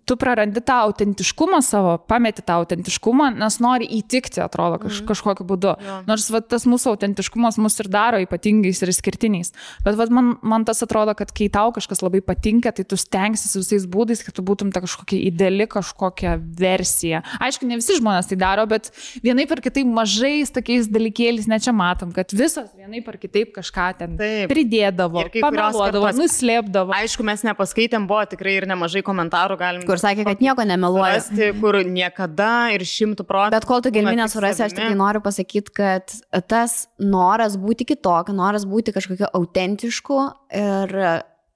tu 0.04 0.16
prarandi 0.20 0.60
tą 0.64 0.76
autentiškumą 0.88 1.60
savo, 1.64 1.96
pameti 2.10 2.42
tą 2.44 2.58
autentiškumą, 2.62 3.30
nes 3.38 3.58
nori 3.62 3.88
įtikti, 3.98 4.42
atrodo, 4.44 4.78
kaž, 4.82 5.00
mm. 5.00 5.08
kažkokiu 5.10 5.46
būdu. 5.48 5.74
Jo. 5.84 5.98
Nors 6.08 6.26
va, 6.32 6.40
tas 6.40 6.66
mūsų 6.68 6.94
autentiškumas 6.94 7.58
mus 7.62 7.78
ir 7.82 7.90
daro 7.92 8.20
ypatingais 8.22 8.82
ir 8.82 8.92
išskirtiniais. 8.92 9.54
Bet 9.86 9.98
va, 10.00 10.08
man, 10.14 10.34
man 10.44 10.66
tas 10.68 10.82
atrodo, 10.86 11.14
kad 11.18 11.32
kai 11.34 11.48
tau 11.52 11.72
kažkas 11.76 12.02
labai 12.04 12.22
patinka, 12.24 12.72
tai 12.74 12.86
tu 12.88 12.98
stengsies 13.00 13.56
visais 13.58 13.86
būdais, 13.90 14.24
kad 14.26 14.36
tu 14.36 14.44
būtum 14.46 14.72
ta 14.74 14.82
kažkokia 14.84 15.20
ideali 15.28 15.68
kažkokia 15.70 16.36
versija. 16.58 17.22
Aišku, 17.44 17.68
ne 17.68 17.78
visi 17.80 17.98
žmonės 18.00 18.30
tai 18.30 18.38
daro, 18.40 18.66
bet 18.70 18.90
vienaip 19.24 19.52
ar 19.54 19.62
kitaip 19.64 19.88
mažais 19.88 20.52
tokiais 20.54 20.88
dalykėliais 20.90 21.48
net 21.50 21.64
čia 21.66 21.74
matom, 21.76 22.12
kad 22.14 22.32
visas 22.34 22.70
vienaip 22.76 23.08
ar 23.10 23.18
kitaip 23.20 23.54
kažką 23.56 23.88
ten 24.00 24.16
Taip. 24.20 24.48
pridėdavo, 24.52 25.26
pameluodavo, 25.40 26.10
nuslėpdavo. 26.18 26.94
Aišku, 26.96 27.26
mes 27.26 27.44
nepaskaitėm, 27.46 28.08
buvo 28.10 28.24
tikrai 28.30 28.58
ir 28.60 28.68
nemažai 28.70 29.04
komentarų, 29.06 29.43
galim. 29.60 29.84
Kur 29.88 30.00
sakė, 30.00 30.24
kad 30.26 30.42
nieko 30.44 30.64
nemeluoja. 30.68 31.20
Rasti, 31.20 31.50
kur 31.60 31.78
niekada 31.86 32.50
ir 32.74 32.84
šimtų 32.88 33.26
procentų. 33.28 33.56
Bet 33.58 33.68
kol 33.68 33.84
tu 33.84 33.92
gelminę 33.94 34.26
surasi, 34.32 34.64
aš 34.66 34.74
tik 34.74 34.82
savimi. 34.82 35.00
noriu 35.00 35.22
pasakyti, 35.24 35.74
kad 35.76 36.16
tas 36.50 36.84
noras 36.98 37.58
būti 37.60 37.86
kitokiu, 37.92 38.34
noras 38.36 38.66
būti 38.68 38.94
kažkokiu 38.96 39.28
autentišku 39.30 40.20
ir 40.56 40.96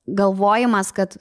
galvojimas, 0.09 0.93
kad 0.97 1.19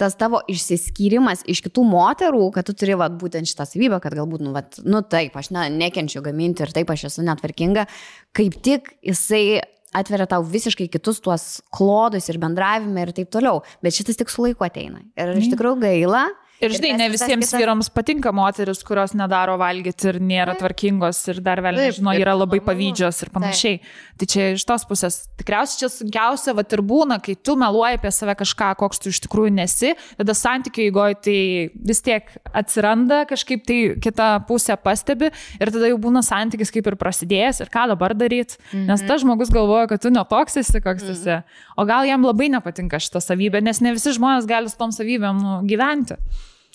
tas 0.00 0.16
tavo 0.16 0.40
išsiskyrimas 0.48 1.42
iš 1.50 1.60
kitų 1.66 1.84
moterų, 1.84 2.46
kad 2.54 2.68
tu 2.68 2.74
turi 2.78 2.96
vat, 2.96 3.18
būtent 3.20 3.48
šitą 3.50 3.66
savybę, 3.68 3.98
kad 4.00 4.16
galbūt, 4.16 4.44
nu, 4.46 4.54
vat, 4.56 4.80
nu 4.86 5.02
taip, 5.04 5.36
aš 5.36 5.50
ne, 5.52 5.66
nekenčiu 5.74 6.22
gaminti 6.24 6.64
ir 6.64 6.72
taip 6.72 6.92
aš 6.94 7.10
esu 7.10 7.24
netvarkinga, 7.26 7.84
kaip 8.36 8.56
tik 8.64 8.94
jisai 9.04 9.60
atveria 9.96 10.28
tau 10.30 10.44
visiškai 10.46 10.88
kitus 10.92 11.20
tuos 11.22 11.46
klodus 11.74 12.28
ir 12.30 12.38
bendravimą 12.42 13.06
ir 13.06 13.14
taip 13.16 13.30
toliau. 13.34 13.64
Bet 13.84 13.96
šitas 13.96 14.18
tik 14.20 14.30
su 14.32 14.44
laiku 14.44 14.66
ateina. 14.66 15.02
Ir 15.18 15.34
iš 15.40 15.50
tikrųjų 15.52 15.80
gaila. 15.82 16.28
Ir 16.60 16.74
žinai, 16.74 16.90
ne 16.98 17.06
visiems 17.08 17.48
kitas- 17.48 17.60
vyrams 17.60 17.88
patinka 17.88 18.32
moteris, 18.36 18.82
kurios 18.84 19.14
nedaro 19.16 19.54
valgyti 19.56 20.08
ir 20.10 20.18
nėra 20.20 20.52
tvarkingos 20.60 21.20
ir 21.32 21.40
dar 21.40 21.62
vėl 21.64 21.78
Taip, 21.78 21.94
nežino, 21.94 22.12
yra 22.20 22.34
labai 22.36 22.60
pavydžios 22.60 23.22
ir 23.24 23.30
panašiai. 23.32 23.80
Tai 24.20 24.26
čia 24.28 24.50
iš 24.52 24.64
tos 24.68 24.84
pusės 24.84 25.16
tikriausiai 25.40 25.80
čia 25.80 25.88
sunkiausia, 25.88 26.52
va 26.54 26.60
ir 26.60 26.82
būna, 26.84 27.16
kai 27.24 27.34
tu 27.34 27.56
meluoji 27.56 27.96
apie 27.96 28.12
save 28.12 28.34
kažką, 28.36 28.74
koks 28.76 29.00
tu 29.00 29.08
iš 29.08 29.20
tikrųjų 29.24 29.54
nesi, 29.56 29.94
tada 30.18 30.34
santykiai 30.36 30.90
įgoji, 30.92 31.16
tai 31.24 31.38
vis 31.80 32.02
tiek 32.04 32.28
atsiranda 32.52 33.22
kažkaip 33.30 33.64
tai 33.64 33.78
kita 33.96 34.28
pusė 34.46 34.76
pastebi 34.76 35.30
ir 35.60 35.72
tada 35.72 35.88
jau 35.88 35.96
būna 35.96 36.20
santykis 36.22 36.70
kaip 36.76 36.86
ir 36.92 36.96
prasidėjęs 37.00 37.62
ir 37.64 37.72
ką 37.72 37.86
dabar 37.94 38.12
daryti, 38.12 38.60
mhm. 38.74 38.84
nes 38.92 39.00
tas 39.08 39.24
žmogus 39.24 39.48
galvoja, 39.48 39.88
kad 39.88 40.02
tu 40.04 40.12
netoks 40.12 40.60
esi, 40.60 40.80
koks 40.84 41.08
Mhm. 41.08 41.16
esi, 41.16 41.42
o 41.80 41.84
gal 41.88 42.04
jam 42.04 42.22
labai 42.22 42.50
nepatinka 42.52 43.00
šita 43.00 43.24
savybė, 43.24 43.62
nes 43.64 43.80
ne 43.80 43.92
visi 43.96 44.12
žmonės 44.12 44.46
gali 44.46 44.68
su 44.68 44.76
tom 44.76 44.90
savybėm 44.92 45.40
nu, 45.40 45.56
gyventi. 45.64 46.20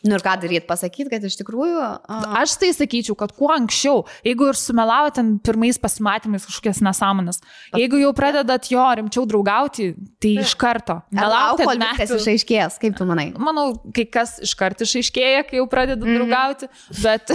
Nu 0.06 0.16
ir 0.20 0.24
ką 0.26 0.36
daryti, 0.42 0.66
pasakyti, 0.70 1.10
kad 1.10 1.24
iš 1.26 1.38
tikrųjų... 1.40 1.80
A, 1.82 2.20
Aš 2.42 2.56
tai 2.62 2.70
sakyčiau, 2.78 3.16
kad 3.18 3.32
kuo 3.34 3.50
anksčiau, 3.56 4.04
jeigu 4.26 4.52
ir 4.52 4.58
sumelavo 4.60 5.10
ten 5.16 5.36
pirmais 5.42 5.80
pasimatymais 5.82 6.46
kažkokias 6.46 6.82
nesąmonės, 6.86 7.40
jeigu 7.74 7.98
jau 8.04 8.12
pradedat 8.18 8.70
jo 8.70 8.84
rimčiau 9.00 9.26
draugauti, 9.30 9.92
tai 10.22 10.36
iš 10.44 10.54
karto. 10.62 11.00
Ar 11.10 11.18
Nelaukti 11.26 11.66
kol 11.66 11.82
metų. 11.82 12.20
išaiškės, 12.22 12.78
kaip 12.84 12.98
tu 13.00 13.08
manai? 13.10 13.32
Manau, 13.42 13.72
kai 13.96 14.06
kas 14.14 14.36
iš 14.46 14.54
karto 14.60 14.86
išaiškėja, 14.86 15.42
kai 15.50 15.58
jau 15.62 15.66
pradeda 15.72 16.06
Mhm. 16.06 16.12
mm. 16.12 16.20
draugauti, 16.22 16.70
bet, 17.02 17.34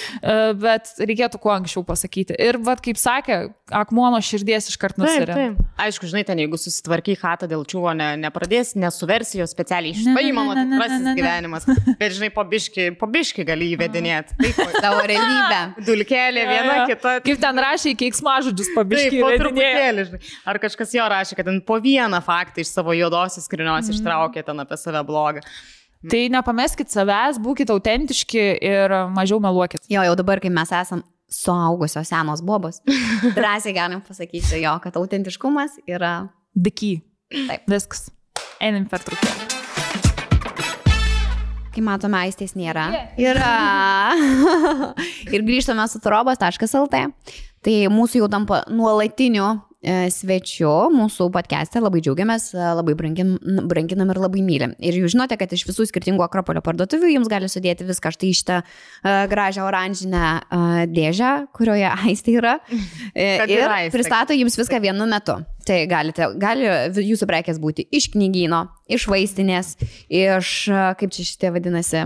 bet 0.64 0.92
reikėtų 1.00 1.40
kuo 1.42 1.52
anksčiau 1.54 1.84
pasakyti. 1.86 2.36
Ir, 2.42 2.58
vad, 2.64 2.80
kaip 2.84 2.98
sakė, 3.00 3.38
akmuo 3.76 4.08
nuo 4.14 4.20
širdies 4.24 4.70
iš 4.70 4.78
karto 4.80 5.04
taip. 5.06 5.60
Aišku, 5.82 6.08
žinai, 6.10 6.24
ten 6.26 6.40
jeigu 6.40 6.58
susitvarkai 6.60 7.16
hatą 7.20 7.48
dėl 7.50 7.64
čiūvo, 7.68 7.92
ne, 7.96 8.12
nepradės, 8.20 8.74
nesuversi 8.78 9.40
jo 9.42 9.46
specialiai. 9.50 9.92
Ne, 9.96 10.14
Štai 10.14 10.26
ne, 10.30 10.32
mano 10.36 10.54
ne, 10.54 10.64
ne, 10.64 10.70
ne, 10.70 10.80
tikrasis 10.80 11.18
gyvenimas. 11.18 11.66
Bet 12.00 12.05
žinai, 12.14 12.28
pabiški, 12.34 12.84
pabiški 13.00 13.44
gali 13.48 13.72
įvedinėti. 13.76 14.36
Taip, 14.42 14.60
Tavo 14.82 15.00
realybė. 15.08 15.60
dulkelė 15.88 16.44
viena, 16.48 16.76
kita. 16.90 17.14
Kaip 17.26 17.40
ten 17.42 17.58
rašė, 17.64 17.94
keiksmažodžius 17.98 18.70
Taip, 18.70 18.76
pabiškai. 18.78 19.20
po 19.22 19.30
įvedinėja. 19.30 19.40
truputėlį, 19.42 20.04
žinai. 20.10 20.20
Ar 20.52 20.60
kažkas 20.62 20.94
jo 20.98 21.08
rašė, 21.12 21.38
kad 21.40 21.48
ten 21.50 21.60
po 21.66 21.80
vieną 21.82 22.20
faktą 22.24 22.62
iš 22.64 22.70
savo 22.76 22.94
juodosios 22.96 23.44
skrinios 23.48 23.88
Mhm. 23.88 23.96
ištraukė 23.98 24.44
ten 24.46 24.60
apie 24.64 24.76
save 24.78 25.02
blogą. 25.08 25.42
Tai 26.06 26.22
nepameskit 26.30 26.92
savęs, 26.92 27.40
būkite 27.42 27.72
autentiški 27.74 28.42
ir 28.62 28.92
mažiau 29.10 29.40
meluokit. 29.42 29.88
Jo, 29.90 30.04
jau 30.06 30.14
dabar, 30.14 30.38
kai 30.44 30.50
mes 30.54 30.70
esam 30.70 31.02
suaugusios 31.26 32.06
senos 32.06 32.42
bobos, 32.46 32.78
drąsiai 33.38 33.74
galim 33.74 34.00
pasakyti 34.06 34.60
jo, 34.62 34.76
kad 34.84 34.94
autentiškumas 35.00 35.80
yra... 35.88 36.28
Diky. 36.54 37.00
Taip. 37.48 37.66
Viskas. 37.68 38.06
Einam 38.62 38.86
per 38.88 39.02
truputį. 39.04 39.55
Kai 41.76 41.82
matome, 41.84 42.16
aistės 42.24 42.54
nėra. 42.56 42.86
Yra. 43.20 44.16
ir 45.34 45.42
grįžtame 45.44 45.84
su 45.92 46.00
turobas.lt. 46.00 47.00
Tai 47.66 47.74
mūsų 47.92 48.22
jau 48.22 48.28
tampa 48.32 48.62
nuolatiniu 48.72 49.50
svečiu 50.10 50.70
mūsų 50.94 51.28
podcast'e, 51.34 51.80
labai 51.82 52.00
džiaugiamės, 52.02 52.48
e, 52.56 52.62
labai 52.78 52.96
brangin, 52.98 53.36
branginam 53.70 54.10
ir 54.10 54.20
labai 54.20 54.42
mylim. 54.42 54.74
Ir 54.82 54.98
jūs 54.98 55.14
žinote, 55.14 55.38
kad 55.38 55.52
iš 55.54 55.66
visų 55.68 55.86
skirtingų 55.90 56.24
Akropolio 56.26 56.62
parduotuvių 56.66 57.12
jums 57.14 57.30
gali 57.30 57.48
sudėti 57.50 57.86
viską 57.86 58.10
štai 58.14 58.32
šitą 58.34 58.58
uh, 58.62 59.24
gražią 59.30 59.66
oranžinę 59.66 60.26
dėžę, 60.90 61.32
kurioje 61.56 61.88
aistė 62.08 62.38
yra. 62.40 62.58
E, 63.14 63.38
ir 63.46 63.66
aistė. 63.68 63.94
pristato 63.94 64.36
jums 64.36 64.58
viską 64.58 64.82
vienu 64.82 65.06
metu. 65.10 65.38
Tai 65.66 65.80
galite, 65.90 66.28
gali 66.38 66.68
jūsų 67.02 67.26
prekės 67.26 67.58
būti 67.62 67.86
iš 67.94 68.10
knygyno, 68.14 68.66
iš 68.90 69.08
vaistinės, 69.10 69.74
iš, 70.06 70.52
kaip 70.98 71.14
čia 71.14 71.26
šitie 71.26 71.50
vadinasi, 71.54 72.04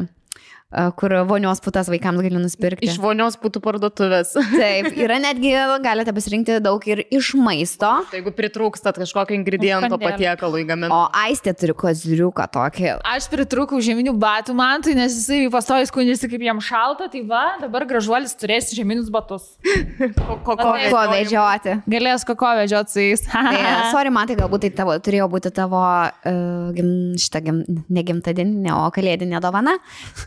kur 0.96 1.14
vonios 1.26 1.60
putas 1.64 1.88
vaikams 1.90 2.22
gali 2.22 2.38
nusipirkti. 2.38 2.86
Iš 2.86 2.98
vonios 3.02 3.36
būtų 3.40 3.62
parduotuvės. 3.64 4.32
Taip, 4.60 4.90
yra 4.94 5.18
netgi, 5.22 5.52
galite 5.82 6.14
pasirinkti 6.14 6.60
daug 6.62 6.84
ir 6.90 7.02
iš 7.10 7.32
maisto. 7.38 7.90
Tai 8.10 8.20
jeigu 8.20 8.32
pritrūkstat 8.36 9.00
kažkokio 9.02 9.34
ingrediento 9.38 9.98
patiekalui 10.00 10.62
gaminti. 10.68 10.94
O 10.94 11.08
aistė 11.24 11.54
turi 11.58 11.74
kozriuką 11.78 12.47
tokį. 12.55 12.92
Aš 13.10 13.26
pritrūkau 13.32 13.80
žieminių 13.82 14.14
batų 14.20 14.55
man, 14.59 14.84
tai 14.86 14.94
nes 14.98 15.16
jisai 15.18 15.42
pastovi 15.52 15.88
skundžiasi, 15.90 16.30
kaip 16.30 16.47
jam 16.47 16.62
šalta, 16.64 17.10
tai 17.10 17.24
va, 17.26 17.44
dabar 17.62 17.86
gražuolis 17.90 18.36
turės 18.38 18.70
žieminius 18.76 19.10
batus. 19.12 19.51
Ko, 20.20 20.36
ko, 20.44 20.55
ko, 20.56 20.70
Ko 20.90 21.01
vežioti. 21.10 21.74
Galės 21.90 22.24
koko 22.28 22.51
vežioti 22.59 22.92
su 22.92 23.02
jais. 23.02 23.22
Tai, 23.26 23.56
sorry, 23.94 24.12
man 24.14 24.28
tai 24.30 24.36
galbūt 24.38 24.64
tai 24.66 24.70
tavo, 24.80 24.94
turėjo 25.02 25.26
būti 25.32 25.52
tavo 25.55 25.80
uh, 25.80 26.70
gim, 26.76 26.90
šitą 27.20 27.42
gim, 27.47 27.60
ne 27.90 28.05
gimtadieninė, 28.06 28.72
o 28.76 28.88
kalėdinė 28.94 29.40
dovana. 29.42 29.76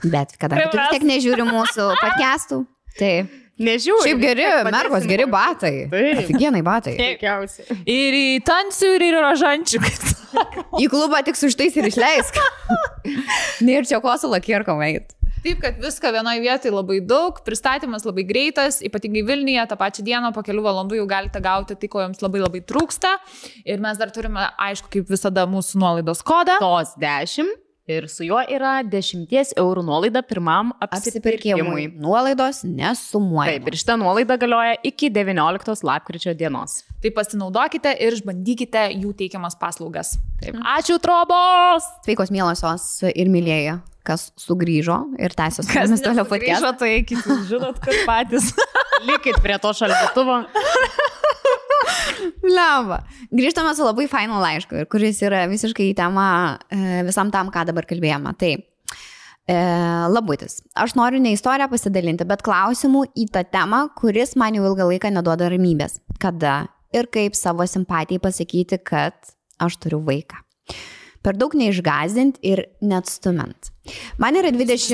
Bet 0.03 0.32
kadangi 0.41 0.69
tu 0.71 0.81
vis 0.81 0.91
tiek 0.95 1.07
nežiūri 1.13 1.47
mūsų 1.47 1.87
podcastų, 2.01 2.59
tai 2.99 3.13
Nežiūrėjau. 3.61 4.05
Šiaip 4.07 4.21
geri, 4.21 4.45
mergos, 4.73 5.03
geri 5.05 5.25
batai. 5.29 5.73
Aфиgenai 6.17 6.63
batai. 6.65 6.95
Puikiausiai. 6.97 7.77
Ir 7.85 8.15
į 8.17 8.27
tansių, 8.47 8.93
ir 8.97 9.05
į 9.05 9.11
rožančių. 9.13 9.81
Į 10.81 10.87
klubą 10.89 11.19
tik 11.25 11.37
su 11.37 11.51
šitais 11.53 11.77
ir 11.77 11.85
išleisk. 11.91 12.39
Nėra 13.67 13.85
čia 13.85 13.99
ko 14.01 14.15
su 14.17 14.31
lakirkom 14.31 14.81
eit. 14.81 15.13
Taip, 15.43 15.59
kad 15.59 15.77
viską 15.83 16.09
vienoje 16.15 16.39
vietoje 16.39 16.71
labai 16.71 16.97
daug, 17.03 17.41
pristatymas 17.45 18.05
labai 18.07 18.23
greitas, 18.25 18.79
ypatingai 18.87 19.25
Vilniuje, 19.27 19.65
tą 19.69 19.77
pačią 19.77 20.05
dieną 20.07 20.31
po 20.33 20.41
kelių 20.45 20.63
valandų 20.63 21.01
jau 21.01 21.07
galite 21.11 21.41
gauti 21.43 21.75
tai, 21.77 21.89
ko 21.91 21.99
jums 21.99 22.23
labai 22.23 22.41
labai 22.45 22.63
trūksta. 22.63 23.11
Ir 23.67 23.83
mes 23.83 23.99
dar 23.99 24.13
turime, 24.15 24.47
aišku, 24.69 24.87
kaip 24.95 25.11
visada, 25.11 25.43
mūsų 25.51 25.83
nuolaidos 25.83 26.23
kodą. 26.25 26.57
Tos 26.63 26.95
10 26.97 27.51
ir 27.87 28.07
su 28.09 28.23
juo 28.23 28.39
yra 28.47 28.77
10 28.87 29.53
eurų 29.59 29.83
nuolaida 29.83 30.21
pirmam 30.23 30.71
apsipirkimui. 30.83 31.59
Apsipirkimui. 31.59 31.85
Nuolaidos 31.99 32.61
Taip, 32.63 32.75
nesumuojamos. 32.79 33.67
ir 33.67 33.79
šitą 33.81 33.97
nuolaidą 33.99 34.37
galioja 34.39 34.77
iki 34.87 35.09
19 35.11 35.83
lapkričio 35.83 36.33
dienos. 36.37 36.83
Tai 37.03 37.11
pasinaudokite 37.11 37.91
ir 37.99 38.15
išbandykite 38.15 38.85
jų 38.95 39.11
teikiamas 39.19 39.57
paslaugas. 39.59 40.15
Taip. 40.41 40.55
Ačiū, 40.77 40.99
trobos! 41.03 41.87
Sveikos 42.07 42.31
mielosios 42.31 42.87
ir 43.11 43.31
mylėjai, 43.31 43.81
kas 44.07 44.29
sugrįžo 44.39 45.01
ir 45.19 45.35
tęsė 45.35 45.67
su 45.67 45.75
mumis 45.75 46.03
toliau. 46.05 46.27
Grįžo, 46.31 46.71
tai 46.79 46.95
žinot, 47.51 47.83
kad 47.83 47.99
patys. 48.07 48.53
Likit 49.09 49.43
prie 49.43 49.59
to 49.59 49.75
šaldytuvo. 49.75 50.43
Lava. 52.57 53.01
Grįžtame 53.33 53.73
su 53.75 53.85
labai 53.85 54.07
fainu 54.11 54.39
laišku, 54.43 54.85
kuris 54.91 55.21
yra 55.25 55.45
visiškai 55.51 55.89
į 55.91 55.97
temą 55.97 56.27
e, 56.71 57.01
visam 57.07 57.31
tam, 57.33 57.51
ką 57.53 57.65
dabar 57.69 57.87
kalbėjome. 57.89 58.33
Tai 58.39 58.51
e, 58.55 59.57
labutis. 60.13 60.61
Aš 60.79 60.95
noriu 60.99 61.21
ne 61.23 61.33
istoriją 61.35 61.69
pasidalinti, 61.71 62.27
bet 62.29 62.45
klausimų 62.45 63.05
į 63.19 63.29
tą 63.35 63.45
temą, 63.53 63.85
kuris 63.99 64.37
man 64.39 64.57
jau 64.57 64.65
ilgą 64.71 64.89
laiką 64.91 65.13
neduoda 65.13 65.51
ramybės. 65.53 65.99
Kada 66.23 66.63
ir 66.95 67.09
kaip 67.13 67.37
savo 67.37 67.67
simpatijai 67.67 68.21
pasakyti, 68.23 68.79
kad 68.85 69.33
aš 69.63 69.79
turiu 69.83 70.01
vaiką. 70.05 70.43
Per 71.23 71.37
daug 71.39 71.53
neišgazdint 71.55 72.39
ir 72.43 72.65
neatstumint. 72.83 73.71
Man 74.19 74.35
yra 74.39 74.51
20... 74.51 74.91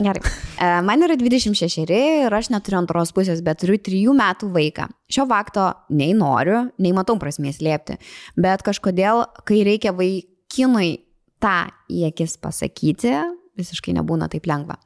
Gerai. 0.00 0.22
E, 0.60 0.68
Man 0.84 1.04
yra 1.04 1.16
26 1.16 1.84
ir 1.86 2.36
aš 2.36 2.50
neturiu 2.52 2.80
antros 2.80 3.12
pusės, 3.16 3.42
bet 3.44 3.60
turiu 3.62 3.78
3 3.80 4.16
metų 4.16 4.50
vaiką. 4.54 4.88
Šio 5.12 5.26
fakto 5.30 5.68
nei 5.92 6.12
noriu, 6.16 6.66
nei 6.82 6.92
matau 6.96 7.18
prasmės 7.20 7.60
liepti. 7.64 7.98
Bet 8.36 8.64
kažkodėl, 8.66 9.26
kai 9.48 9.62
reikia 9.68 9.92
vaikinui 9.96 10.96
tą 11.42 11.58
į 11.92 12.08
akis 12.10 12.36
pasakyti, 12.40 13.16
visiškai 13.58 13.94
nebūna 13.96 14.28
taip 14.32 14.46
lengva. 14.48 14.76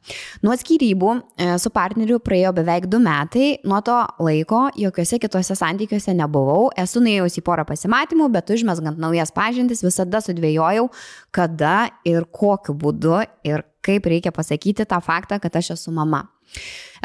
Nuo 0.45 0.57
skirybų 0.59 1.13
e, 1.17 1.49
su 1.63 1.73
partneriu 1.75 2.21
praėjo 2.25 2.53
beveik 2.57 2.89
2 2.91 3.03
metai, 3.05 3.47
nuo 3.69 3.81
to 3.87 3.97
laiko 4.23 4.67
jokiuose 4.79 5.21
kituose 5.23 5.57
santykiuose 5.59 6.15
nebuvau, 6.19 6.71
esu 6.81 7.03
nuėjusi 7.05 7.43
į 7.43 7.47
porą 7.47 7.67
pasimatymų, 7.69 8.31
bet 8.35 8.53
užmesgant 8.55 9.01
naujas 9.03 9.35
pažintis 9.37 9.85
visada 9.87 10.23
sudvėjojau, 10.25 10.89
kada 11.35 11.91
ir 12.09 12.27
kokiu 12.31 12.77
būdu 12.79 13.21
ir 13.47 13.67
kaip 13.85 14.07
reikia 14.07 14.33
pasakyti 14.35 14.87
tą 14.89 15.01
faktą, 15.05 15.41
kad 15.41 15.57
aš 15.57 15.75
esu 15.77 15.93
mama. 15.95 16.27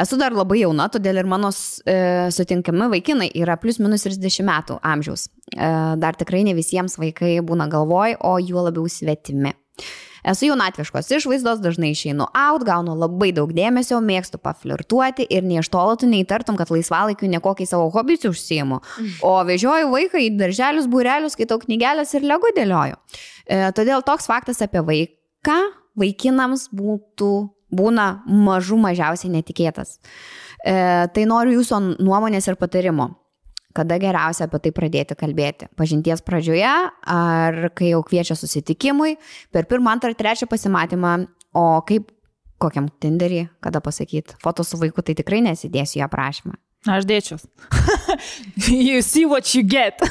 Esu 0.02 0.18
dar 0.20 0.34
labai 0.36 0.60
jauna, 0.64 0.90
todėl 0.92 1.22
ir 1.22 1.28
mano 1.30 1.52
e, 1.54 1.96
sutinkami 2.36 2.90
vaikinai 2.92 3.30
yra 3.40 3.56
plus 3.62 3.80
minus 3.80 4.04
30 4.08 4.44
metų 4.48 4.80
amžiaus. 4.84 5.30
E, 5.54 5.70
dar 6.02 6.18
tikrai 6.20 6.44
ne 6.48 6.56
visiems 6.58 6.98
vaikai 7.00 7.38
būna 7.46 7.70
galvoj, 7.72 8.18
o 8.20 8.36
juo 8.44 8.66
labiau 8.66 8.90
svetimi. 8.92 9.54
Esu 10.26 10.48
jaunatviškos 10.50 11.12
išvaizdos, 11.14 11.60
dažnai 11.62 11.92
išeinu 11.94 12.26
out, 12.34 12.64
gaunu 12.66 12.96
labai 12.98 13.30
daug 13.36 13.52
dėmesio, 13.54 14.00
mėgstu 14.02 14.40
paflirtuoti 14.42 15.28
ir 15.30 15.46
nei 15.46 15.60
iš 15.62 15.70
tolo 15.74 15.94
tu 16.02 16.10
neįtartum, 16.10 16.58
kad 16.58 16.72
laisvalaikiu 16.74 17.30
nekokiai 17.30 17.70
savo 17.70 17.92
hobius 17.94 18.26
užsijimu. 18.32 18.80
O 19.26 19.34
vežioju 19.46 19.92
vaiką 19.94 20.24
į 20.26 20.32
darželius, 20.40 20.90
būrelius, 20.90 21.38
skaitau 21.38 21.60
knygelės 21.62 22.16
ir 22.18 22.26
lego 22.26 22.50
dėlioju. 22.58 22.98
E, 23.46 23.60
todėl 23.78 24.02
toks 24.06 24.26
faktas 24.32 24.64
apie 24.66 24.82
vaiką 24.86 25.60
vaikinams 26.00 26.70
būtų, 26.74 27.32
būna 27.76 28.08
mažų 28.26 28.80
mažiausiai 28.82 29.30
netikėtas. 29.36 30.00
E, 30.66 30.74
tai 31.14 31.28
noriu 31.30 31.60
jūsų 31.60 31.82
nuomonės 32.02 32.50
ir 32.50 32.58
patarimo. 32.58 33.12
Kada 33.76 33.98
geriausia 34.00 34.48
apie 34.48 34.62
tai 34.64 34.72
pradėti 34.76 35.18
kalbėti? 35.20 35.68
Pažinties 35.76 36.24
pradžioje, 36.24 36.74
ar 37.12 37.58
kai 37.76 37.92
jau 37.92 38.02
kviečia 38.08 38.38
susitikimui, 38.40 39.18
per 39.52 39.68
pirmą, 39.68 39.98
antrą, 39.98 40.14
trečią 40.16 40.48
pasimatymą, 40.52 41.18
o 41.56 41.66
kaip 41.88 42.08
kokiam 42.62 42.88
tinderį, 43.04 43.50
kada 43.64 43.82
pasakyti, 43.84 44.38
foto 44.44 44.64
su 44.64 44.80
vaiku, 44.80 45.04
tai 45.04 45.18
tikrai 45.20 45.42
nesidėsiu 45.44 46.00
į 46.00 46.06
aprašymą. 46.08 46.56
Aš 46.96 47.08
dėčiau. 47.10 47.40
you 48.70 49.02
see 49.02 49.26
what 49.26 49.56
you 49.56 49.66
get. 49.66 50.00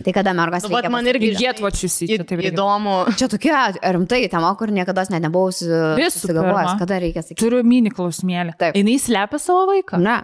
Tai 0.00 0.12
kada 0.16 0.32
mergos 0.32 0.64
Nu, 0.64 0.80
man 0.88 1.06
irgi 1.06 1.34
get 1.36 1.60
what 1.60 1.76
you 1.82 1.88
see. 1.92 2.08
Čia 2.08 2.24
taip 2.24 2.40
įdomu. 2.40 2.94
Čia 3.20 3.28
tokia 3.28 3.66
rimtai 3.92 4.22
tema, 4.32 4.54
kur 4.56 4.72
niekada 4.72 5.04
net 5.12 5.26
nebuvau 5.26 5.52
susigalvojęs, 5.52 6.78
kada 6.80 7.00
reikia 7.04 7.20
sakyti. 7.20 7.40
Turiu 7.42 7.60
mini 7.66 7.92
klausimėlį. 7.92 8.56
Taip. 8.60 8.78
Jis 8.80 9.10
slepia 9.10 9.40
savo 9.42 9.66
vaiką. 9.68 10.00
Ne. 10.00 10.22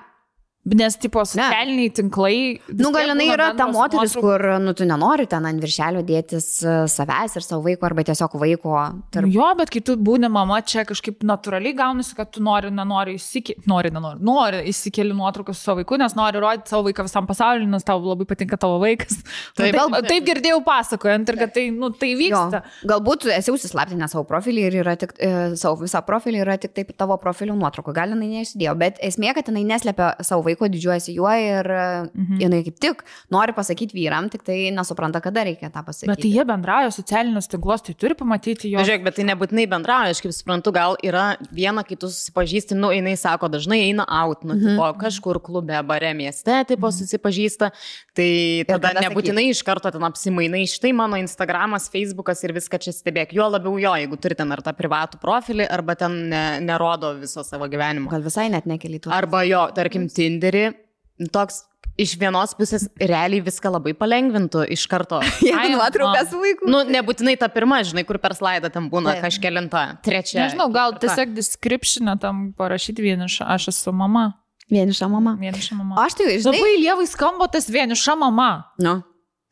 Nes, 0.67 0.97
tipo, 0.99 1.23
socialiniai 1.23 1.93
tinklai. 1.95 2.37
vis 2.67 2.81
Nu, 2.83 2.91
gal 2.91 3.13
jinai 3.13 3.29
yra 3.31 3.53
ta 3.55 3.69
moteris, 3.71 4.17
nuotraukos. 4.17 4.17
kur, 4.19 4.43
nu, 4.65 4.73
tu 4.75 4.87
nenori 4.89 5.29
ten 5.31 5.45
ant 5.47 5.63
viršelio 5.63 6.01
dėtis 6.07 6.49
e, 6.67 6.73
savęs 6.91 7.37
ir 7.39 7.45
savo 7.47 7.61
vaiko, 7.69 7.87
arba 7.87 8.03
tiesiog 8.09 8.35
vaiko. 8.41 8.73
Tarp... 9.15 9.29
Nu 9.29 9.35
Jo, 9.37 9.53
bet 9.59 9.71
kai 9.71 9.83
tu 9.87 9.95
būni 10.01 10.27
mama, 10.33 10.59
čia 10.67 10.83
kažkaip 10.89 11.23
natūraliai 11.29 11.77
gaunasi, 11.79 12.17
kad 12.19 12.33
tu 12.35 12.43
nori, 12.43 12.73
nenori, 12.75 13.15
įsike... 13.21 13.61
nori, 13.71 13.93
nenori, 13.95 14.19
nori 14.27 14.65
įsikeli 14.73 15.15
nuotraukas 15.15 15.61
su 15.61 15.69
savo 15.69 15.83
vaiku, 15.85 16.01
nes 16.03 16.17
nori 16.19 16.43
rodyti 16.43 16.73
savo 16.73 16.89
vaiką 16.89 17.07
visam 17.07 17.29
pasauliu, 17.31 17.69
nes 17.71 17.87
tau 17.87 18.01
labai 18.03 18.27
patinka 18.27 18.59
tavo 18.59 18.81
vaikas. 18.83 19.21
Taip. 19.55 19.71
Taip, 19.77 19.93
taip, 19.93 20.09
taip 20.09 20.27
girdėjau 20.27 20.59
pasakojant 20.67 21.29
ir 21.31 21.39
kad 21.45 21.53
tai, 21.55 21.69
nu, 21.75 21.93
tai 21.95 22.11
Jo, 22.15 22.19
vyksta. 22.25 22.63
galbūt 22.91 23.29
esi 23.37 23.53
užsislaptinę 23.55 24.09
savo 24.11 24.25
profilį 24.27 24.63
ir 24.71 24.77
yra 24.83 24.95
tik, 24.99 25.13
e, 25.23 25.31
savo 25.61 25.83
visą 25.85 26.01
profilį 26.07 26.41
yra 26.43 26.57
tik 26.59 26.73
taip 26.75 26.91
tavo 26.99 27.15
profilio 27.23 27.55
nuotraukų. 27.59 27.93
Gal 27.97 28.15
jinai 28.15 28.29
neišdėjo, 28.39 28.73
bet 28.81 28.99
esmė, 29.05 29.35
kad 29.37 29.51
jinai 29.53 29.67
neslepia 29.69 30.15
savo 30.25 30.47
vaiko, 30.47 30.56
didžiuojasi 30.65 31.15
juo 31.17 31.31
ir 31.37 31.69
mhm. 31.69 32.41
jinai 32.41 32.63
kaip 32.67 32.79
tik 32.83 33.05
nori 33.33 33.55
pasakyti 33.57 33.97
vyram, 33.97 34.31
tik 34.33 34.45
tai 34.47 34.59
nesupranta, 34.75 35.21
kada 35.25 35.45
reikia 35.47 35.71
tą 35.75 35.83
pasakyti. 35.87 36.11
Bet 36.11 36.23
tai 36.25 36.33
jie 36.33 36.47
bendrauja 36.49 36.93
socialinius 36.95 37.51
tinklus, 37.53 37.85
tai 37.87 37.97
turi 37.99 38.17
pamatyti 38.19 38.73
jo. 38.73 38.83
Žiūrėk, 38.87 39.05
bet 39.07 39.19
tai 39.19 39.27
nebūtinai 39.31 39.67
bendrauja, 39.71 40.15
aš 40.15 40.23
kaip 40.25 40.35
suprantu, 40.37 40.73
gal 40.77 40.97
yra 41.05 41.27
viena, 41.55 41.85
kai 41.87 41.99
tu 42.01 42.11
susipažįsti, 42.13 42.79
nu, 42.79 42.91
jinai 42.95 43.17
sako, 43.21 43.51
dažnai 43.53 43.83
eina 43.87 44.07
out, 44.23 44.45
nu, 44.49 44.57
tipo, 44.61 44.89
kažkur 45.01 45.41
klube, 45.45 45.77
bare 45.87 46.13
mieste, 46.17 46.59
tipo, 46.71 46.91
susipažįsta, 46.95 47.71
tai 48.17 48.31
tada 48.69 48.95
nebūtinai 49.07 49.49
iš 49.53 49.63
karto 49.67 49.93
ten 49.95 50.05
apsimainai, 50.07 50.65
štai 50.71 50.93
mano 50.97 51.21
Instagramas, 51.21 51.91
Facebookas 51.93 52.43
ir 52.47 52.55
viską 52.57 52.81
čia 52.83 52.95
stebėk, 52.95 53.35
juo 53.37 53.49
labiau 53.51 53.77
jo, 53.81 53.95
jeigu 54.01 54.19
turi 54.21 54.39
ten 54.39 54.53
ar 54.55 54.63
tą 54.65 54.75
privatų 54.77 55.21
profilį, 55.23 55.67
arba 55.73 55.97
ten 55.99 56.19
ne, 56.31 56.45
nerodo 56.65 57.13
viso 57.19 57.45
savo 57.47 57.69
gyvenimo. 57.71 58.11
Gal 58.13 58.25
visai 58.25 58.49
net 58.53 58.69
nekelytų. 58.69 59.11
Arba 59.15 59.43
jo, 59.47 59.65
tarkim, 59.77 60.09
Tinderį, 60.47 61.31
toks 61.35 61.65
iš 61.99 62.13
vienos 62.21 62.53
pusės 62.55 62.87
realiai 63.01 63.43
viską 63.45 63.71
labai 63.73 63.95
palengvintų 63.97 64.67
iš 64.75 64.85
karto. 64.91 65.19
Jeigu 65.47 65.59
Ai, 65.59 65.73
nuotraukas 65.73 66.31
vaiku. 66.37 66.69
Nu, 66.71 66.83
nebūtinai 66.87 67.37
ta 67.41 67.49
pirma, 67.53 67.81
žinai, 67.87 68.05
kur 68.07 68.21
per 68.23 68.37
slaidą 68.37 68.71
ten 68.73 68.87
būna 68.93 69.17
kažkelinta, 69.23 69.99
trečia. 70.07 70.45
Nežinau, 70.45 70.69
gal 70.75 70.95
tiesiog 71.01 71.35
descriptioną 71.37 72.19
tam 72.23 72.51
parašyti 72.59 73.05
vienišą. 73.05 73.49
Aš 73.57 73.71
esu 73.73 73.95
mama. 73.97 74.29
Vieniša 74.71 75.09
mama. 75.11 75.37
Vieniša 75.41 75.79
mama. 75.79 75.99
Aš 76.05 76.19
tai, 76.19 76.31
žinai, 76.37 76.59
Labai 76.59 76.79
lievai 76.83 77.07
skamba 77.11 77.49
tas 77.51 77.69
vieniša 77.71 78.17
mama. 78.19 78.51
nu. 78.83 79.01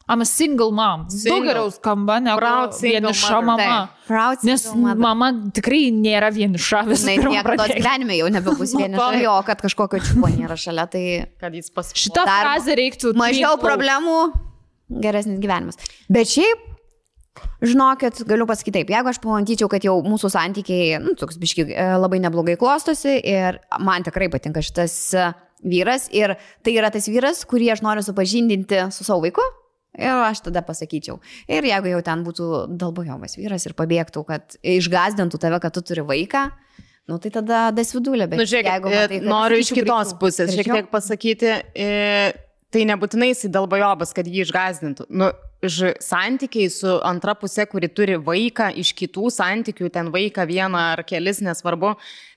I'm 0.07 0.21
a 0.21 0.27
single 0.29 0.71
mom. 0.77 1.07
Daug 1.09 1.17
Single. 1.17 1.47
geriau 1.49 1.71
skamba 1.73 2.19
negu 2.21 2.37
Proud 2.43 2.75
single 2.77 3.01
vieniša 3.09 3.39
mother. 3.41 3.69
mama. 3.69 3.89
Proud 4.07 4.43
Nes 4.45 4.63
single 4.67 4.83
mother. 4.83 5.01
mama 5.01 5.29
tikrai 5.57 5.87
nėra 5.97 6.29
vieniša 6.35 6.83
visą 6.91 7.09
pirma 7.15 7.31
niekada 7.39 7.55
pradėk. 7.65 7.79
gyvenime 7.81 8.19
jau 8.19 8.29
nebebus 8.35 8.75
vieniša, 8.81 9.09
jo, 9.23 9.37
kad 9.49 9.63
kažkokio 9.65 10.03
čiupo 10.05 10.29
nėra 10.35 10.59
šalia, 10.61 10.85
tai 10.93 11.05
Kad 11.41 11.57
jis 11.57 11.71
pas... 11.73 11.89
Šitą 11.97 12.27
frazę 12.29 12.77
reiktų. 12.77 13.15
mažiau 13.17 13.55
trinklaut. 13.57 13.65
problemų, 13.65 14.19
geresnis 15.01 15.41
gyvenimas. 15.41 15.81
Bet 16.13 16.29
šiaip, 16.35 16.69
žinokit, 17.65 18.21
galiu 18.29 18.45
pasakyti 18.47 18.83
taip, 18.83 18.93
jeigu 18.93 19.09
aš 19.11 19.19
pamatyčiau, 19.25 19.71
kad 19.73 19.85
jau 19.89 19.97
mūsų 20.05 20.29
santykiai, 20.37 21.01
nu, 21.03 21.17
toks 21.19 21.41
biški 21.41 21.65
e, 21.73 21.89
labai 21.99 22.21
neblogai 22.23 22.59
klostosi 22.61 23.17
ir 23.25 23.57
man 23.81 24.05
tikrai 24.07 24.29
patinka 24.33 24.61
šitas 24.65 24.95
e, 25.17 25.31
vyras 25.65 26.11
ir 26.13 26.37
tai 26.63 26.77
yra 26.77 26.93
tas 26.93 27.09
vyras, 27.09 27.41
kurį 27.49 27.73
aš 27.73 27.81
noriu 27.87 28.05
supažindinti 28.05 28.85
su 28.93 29.05
savo 29.09 29.25
vaiku. 29.25 29.41
Ir 29.99 30.11
aš 30.27 30.41
tada 30.49 30.63
pasakyčiau. 30.67 31.21
Ir 31.47 31.67
jeigu 31.69 31.93
jau 31.93 32.01
ten 32.03 32.25
būtų 32.27 32.49
dalbojomas 32.81 33.37
vyras 33.39 33.67
ir 33.69 33.77
pabėgtų, 33.79 34.25
kad 34.27 34.57
išgazdintų 34.63 35.39
tave, 35.39 35.61
kad 35.63 35.75
tu 35.77 35.83
turi 35.87 36.03
vaiką, 36.09 36.49
nu 37.11 37.19
tai 37.23 37.31
tada 37.31 37.69
dasvidulė. 37.77 38.27
Bet 38.33 38.41
Nu, 38.43 38.47
žiūrėk, 38.49 38.71
jeigu 38.73 38.91
e, 38.91 38.99
matai, 39.05 39.21
noriu 39.23 39.61
iš 39.63 39.71
kitos 39.77 40.11
reiktų 40.11 40.19
pusės 40.23 40.51
šiek 40.51 40.65
trečiau- 40.65 40.81
tiek 40.81 40.91
pasakyti, 40.91 41.53
e, 41.77 42.33
tai 42.75 42.85
nebūtinai 42.91 43.31
jis 43.31 43.47
dalbajobas, 43.55 44.15
kad 44.17 44.27
jį 44.27 44.43
išgazdintų. 44.49 45.07
Nu, 45.15 45.31
ž, 45.63 45.95
santykiai 46.03 46.67
su 46.73 46.99
antra 47.07 47.37
pusė, 47.39 47.69
kuri 47.71 47.89
turi 47.89 48.17
vaiką 48.19 48.73
iš 48.83 48.91
kitų 48.99 49.31
santykių, 49.31 49.93
ten 49.95 50.11
vaiką 50.11 50.43
vieną 50.51 50.81
ar 50.97 51.05
kelis, 51.07 51.39
nesvarbu, 51.41 51.95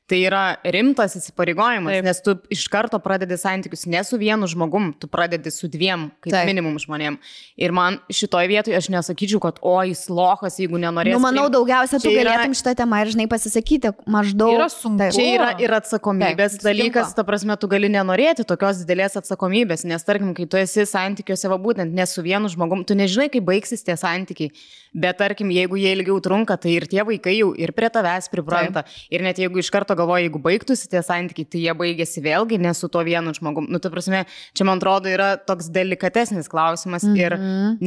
tai 0.07 0.21
yra 0.23 0.43
rimtas 0.63 1.17
įsipareigojimas, 1.19 1.91
Taip. 1.97 2.05
nes 2.07 2.21
tu 2.23 2.33
iš 2.55 2.61
karto 2.71 2.95
pradedi 3.03 3.35
santykius 3.35 3.81
ne 3.91 3.99
su 4.07 4.15
vienu 4.17 4.47
žmogum, 4.47 4.93
tu 4.95 5.09
pradedi 5.11 5.51
su 5.51 5.67
dviem, 5.67 6.05
kaip 6.23 6.31
Taip. 6.31 6.47
minimum 6.47 6.77
žmonėm. 6.79 7.17
Ir 7.59 7.73
man 7.75 7.97
šitoje 8.07 8.47
vietoje 8.47 8.77
aš 8.79 8.87
nesakyčiau, 8.93 9.41
kad 9.43 9.59
o 9.61 9.75
jis 9.83 10.05
lohas, 10.07 10.55
jeigu 10.61 10.79
nenorės. 10.79 11.11
Nu, 11.11 11.19
manau, 11.19 11.49
daugiausia 11.51 11.99
tu 11.99 12.07
Čia 12.07 12.21
yra- 12.23 12.37
galėtum 12.37 12.55
šitą 12.55 12.73
temą 12.79 13.01
ir, 13.03 13.11
žinai, 13.11 13.27
pasisakyti 13.27 13.91
maždaug. 14.07 14.55
Yra 14.55 14.69
sunku. 14.71 14.97
Taip. 15.03 15.11
Čia 15.19 15.27
yra 15.35 15.49
ir 15.59 15.75
atsakomybės 15.75 16.55
Taip, 16.55 16.63
dalykas, 16.69 17.11
ta 17.13 17.27
prasme, 17.27 17.59
tu 17.59 17.67
gali 17.67 17.91
nenorėti 17.91 18.47
tokios 18.47 18.79
didelės 18.85 19.19
atsakomybės, 19.19 19.83
nes 19.91 20.07
tarkim, 20.07 20.31
kai 20.33 20.45
tu 20.47 20.55
esi 20.55 20.87
santykiuose, 20.87 21.51
va 21.51 21.59
būtent 21.59 21.91
ne 21.91 22.05
su 22.07 22.23
vienu 22.23 22.47
žmogum, 22.47 22.85
tu 22.87 22.95
nežinai, 22.95 23.27
kaip 23.29 23.43
baigsis 23.43 23.83
tie 23.83 23.97
santykiai, 23.99 24.51
bet 24.95 25.17
tarkim, 25.19 25.51
jeigu 25.51 25.75
jie 25.75 25.91
ilgiau 25.99 26.21
trunka, 26.23 26.55
tai 26.55 26.77
ir 26.79 26.87
tie 26.87 27.03
vaikai 27.03 27.35
jau 27.41 27.51
ir 27.59 27.75
prie 27.75 27.89
tavęs 27.91 28.31
pripranta. 28.31 28.85
Taip. 28.87 29.05
Ir 29.11 29.21
net 29.27 29.35
jeigu 29.43 29.59
iš 29.59 29.69
karto 29.69 29.96
galvoji, 29.97 30.27
jeigu 30.27 30.39
baigtųsi 30.43 30.89
tie 30.91 31.01
santykiai, 31.03 31.47
tai 31.49 31.61
jie 31.65 31.73
baigėsi 31.77 32.21
vėlgi 32.23 32.59
ne 32.61 32.73
su 32.77 32.87
tuo 32.93 33.01
vienu 33.07 33.33
žmogum. 33.35 33.67
Nu, 33.73 33.79
ta 33.83 33.89
prasme, 33.93 34.25
čia 34.53 34.63
man 34.67 34.77
atrodo 34.81 35.09
yra 35.09 35.33
toks 35.37 35.71
delikatesnis 35.73 36.47
klausimas 36.51 37.03
mm 37.03 37.15
-hmm. 37.15 37.25
ir 37.25 37.37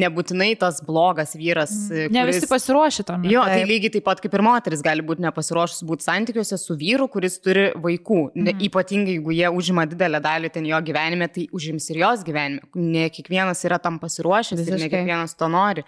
nebūtinai 0.03 0.51
tas 0.59 0.81
blogas 0.87 1.35
vyras. 1.37 1.70
Mhm. 1.91 2.12
Ne 2.12 2.27
visi 2.27 2.47
pasiruošę 2.51 3.05
tam. 3.07 3.24
Jo, 3.24 3.45
tai 3.45 3.65
lygiai 3.65 3.91
taip 3.97 4.05
pat 4.05 4.20
kaip 4.20 4.35
ir 4.35 4.43
moteris 4.43 4.82
gali 4.82 5.03
būti 5.03 5.20
nepasiruošus 5.27 5.82
būti 5.87 6.03
santykiuose 6.09 6.59
su 6.59 6.74
vyru, 6.74 7.09
kuris 7.09 7.39
turi 7.41 7.70
vaikų. 7.77 8.31
Ne, 8.35 8.53
Mhm. 8.53 8.61
ypatingai 8.66 9.15
jeigu 9.20 9.32
jie 9.32 9.49
užima 9.51 9.87
didelę 9.87 10.20
dalį 10.20 10.51
ten 10.53 10.65
jo 10.66 10.77
gyvenime, 10.81 11.28
tai 11.32 11.47
užims 11.53 11.91
ir 11.91 11.97
jos 12.05 12.24
gyvenime. 12.24 12.61
Ne 12.74 13.09
kiekvienas 13.11 13.65
yra 13.65 13.78
tam 13.78 13.99
pasiruošęs 13.99 14.59
ir 14.61 14.70
ne 14.70 14.77
Visiškai. 14.77 14.91
kiekvienas 14.91 15.37
to 15.37 15.49
nori. 15.49 15.85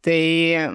Tai 0.00 0.20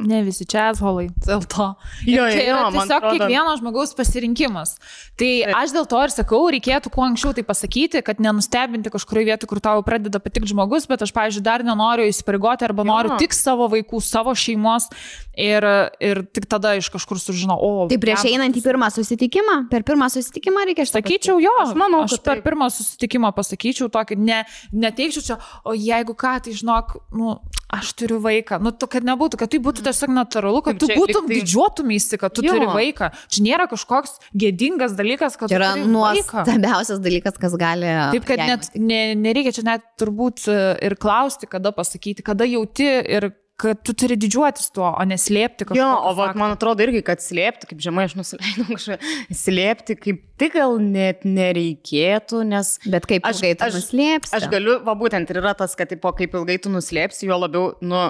Ne 0.06 0.20
visi 0.22 0.46
čia 0.46 0.68
atholai, 0.70 1.08
dėl 1.26 1.42
to. 1.50 1.72
Ir 2.06 2.12
Jo, 2.14 2.26
čia 2.30 2.42
jo, 2.46 2.52
yra 2.54 2.66
man 2.70 2.76
tiesiog 2.76 3.00
atrodo- 3.00 3.16
kiekvieno 3.18 3.54
žmogaus 3.58 3.94
pasirinkimas. 3.98 4.76
Tai 5.18 5.30
aš 5.64 5.74
dėl 5.74 5.88
to 5.90 6.02
ir 6.06 6.12
sakau, 6.14 6.42
reikėtų 6.54 6.92
kuo 6.94 7.06
anksčiau 7.08 7.34
tai 7.34 7.42
pasakyti, 7.48 8.04
kad 8.06 8.20
nenustebinti 8.22 8.92
kažkurioje 8.94 9.26
vietoje, 9.32 9.50
kur 9.50 9.60
tau 9.66 9.82
pradeda 9.82 10.20
patikti 10.22 10.52
žmogus, 10.54 10.86
bet 10.86 11.02
aš, 11.02 11.10
pavyzdžiui, 11.16 11.42
dar 11.42 11.64
nenoriu 11.66 12.06
įsipareigoti 12.06 12.68
arba 12.68 12.86
Jo. 12.86 12.90
noriu 12.92 13.18
tik 13.18 13.34
savo 13.34 13.66
vaikų, 13.74 13.98
savo 14.06 14.36
šeimos 14.38 14.90
ir, 15.34 15.66
ir 16.00 16.22
tik 16.30 16.46
tada 16.46 16.76
iš 16.78 16.92
kažkur 16.94 17.18
sužinau, 17.18 17.58
o... 17.58 17.88
Tai 17.90 17.98
prieš 17.98 18.22
blemba, 18.28 18.36
einant 18.46 18.56
į 18.62 18.64
pirmą 18.68 18.92
susitikimą, 18.94 19.58
per 19.74 19.82
pirmą 19.88 20.06
susitikimą 20.14 20.68
reikia 20.70 20.86
šitą. 20.86 21.02
Sakyčiau, 21.02 21.40
jo, 21.42 21.56
Aš 21.66 21.74
manau, 21.74 22.04
aš 22.06 22.20
per 22.22 22.38
taip. 22.38 22.46
pirmą 22.46 22.70
susitikimą 22.70 23.34
pasakyčiau 23.36 23.90
tokį, 23.90 24.20
ne, 24.22 24.44
neteikčiau 24.72 25.24
čia, 25.32 25.40
o 25.66 25.74
jeigu 25.74 26.14
ką, 26.14 26.38
tai 26.46 26.54
žinok, 26.54 26.96
nu, 27.18 27.40
aš 27.78 27.94
turiu 28.00 28.20
vaiką, 28.24 28.60
nu, 28.64 28.72
tu, 28.72 28.88
kad 28.92 29.04
nebūtų, 29.08 29.40
kad 29.42 29.52
tai 29.54 29.60
būtų 29.64 29.86
tiesiog 29.88 30.14
natūralu, 30.16 30.62
kad 30.66 30.80
tu 30.82 30.88
čia 30.90 30.98
būtum 31.00 31.28
tai- 31.28 31.40
didžiuotumėsi, 31.40 32.20
kad 32.22 32.34
tu 32.36 32.44
Jo. 32.46 32.54
turi 32.56 32.68
vaiką. 32.72 33.12
Čia 33.30 33.44
nėra 33.46 33.68
kažkoks 33.72 34.18
gėdingas 34.36 34.96
dalykas, 34.98 35.38
kad 35.38 35.50
Tai 35.50 35.58
yra 35.60 35.72
nuostabiausias 35.76 37.00
dalykas, 37.04 37.38
kas 37.40 37.56
gali. 37.60 37.90
Taip, 38.16 38.26
kad 38.28 38.40
net 38.40 38.70
ne, 38.76 39.16
nereikia 39.16 39.54
čia 39.56 39.64
net 39.68 39.84
turbūt 40.00 40.48
e, 40.52 40.60
ir 40.86 40.96
klausti, 40.96 41.48
kada 41.50 41.72
pasakyti, 41.76 42.24
kada 42.26 42.46
jauti 42.48 42.88
ir 42.88 43.32
kad 43.62 43.80
tu 43.88 43.94
turi 43.96 44.18
didžiuotis 44.20 44.68
tuo, 44.76 44.88
o 44.92 45.04
neslėpti 45.08 45.64
kažko. 45.70 45.78
Jo, 45.80 45.88
o 46.10 46.12
vat, 46.18 46.34
man 46.36 46.52
atrodo 46.58 46.84
irgi, 46.84 47.00
kad 47.08 47.22
slėpti, 47.24 47.70
kaip 47.70 47.80
žemai 47.86 48.04
aš 48.10 48.18
nusileidau 48.20 48.66
kažką, 48.74 48.98
slėpti 49.32 49.96
kaip 50.02 50.20
tik 50.42 50.58
gal 50.58 50.76
net 50.84 51.24
nereikėtų, 51.24 52.42
nes... 52.52 52.74
Bet 52.92 53.08
kaip 53.08 53.24
Aš- 53.30 53.40
ilgai 53.40 53.54
tu 53.62 53.68
aš- 53.70 53.78
nuslėpsi? 53.80 54.36
Aš 54.42 54.50
galiu, 54.52 54.76
va 54.84 54.98
būtent 55.00 55.32
ir 55.32 55.40
yra 55.40 55.54
tas, 55.56 55.72
kad 55.80 55.88
tipo, 55.94 56.12
kaip 56.20 56.36
ilgai 56.36 56.58
tu 56.66 56.74
nuslėpsi, 56.74 57.30
jo 57.32 57.40
labiau, 57.46 57.72
nu, 57.86 58.04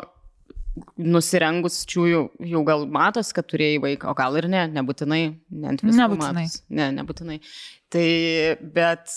nusirengus 0.99 1.84
čiųjų 1.88 2.22
jau 2.51 2.61
gal 2.67 2.81
matos, 2.91 3.30
kad 3.35 3.45
turėjai 3.47 3.77
vaiką, 3.85 4.09
o 4.11 4.17
gal 4.17 4.35
ir 4.41 4.49
ne, 4.51 4.65
nebūtinai, 4.76 5.22
ne 5.55 5.69
ant 5.72 5.84
visų 5.85 6.01
Nebūtinai. 6.01 6.41
matos. 6.49 6.57
Ne, 6.73 6.89
nebūtinai. 6.97 7.38
Tai, 7.95 8.07
bet, 8.76 9.13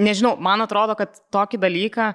nežinau, 0.00 0.34
man 0.42 0.64
atrodo, 0.64 0.96
kad 0.98 1.20
tokį 1.34 1.60
dalyką, 1.62 2.08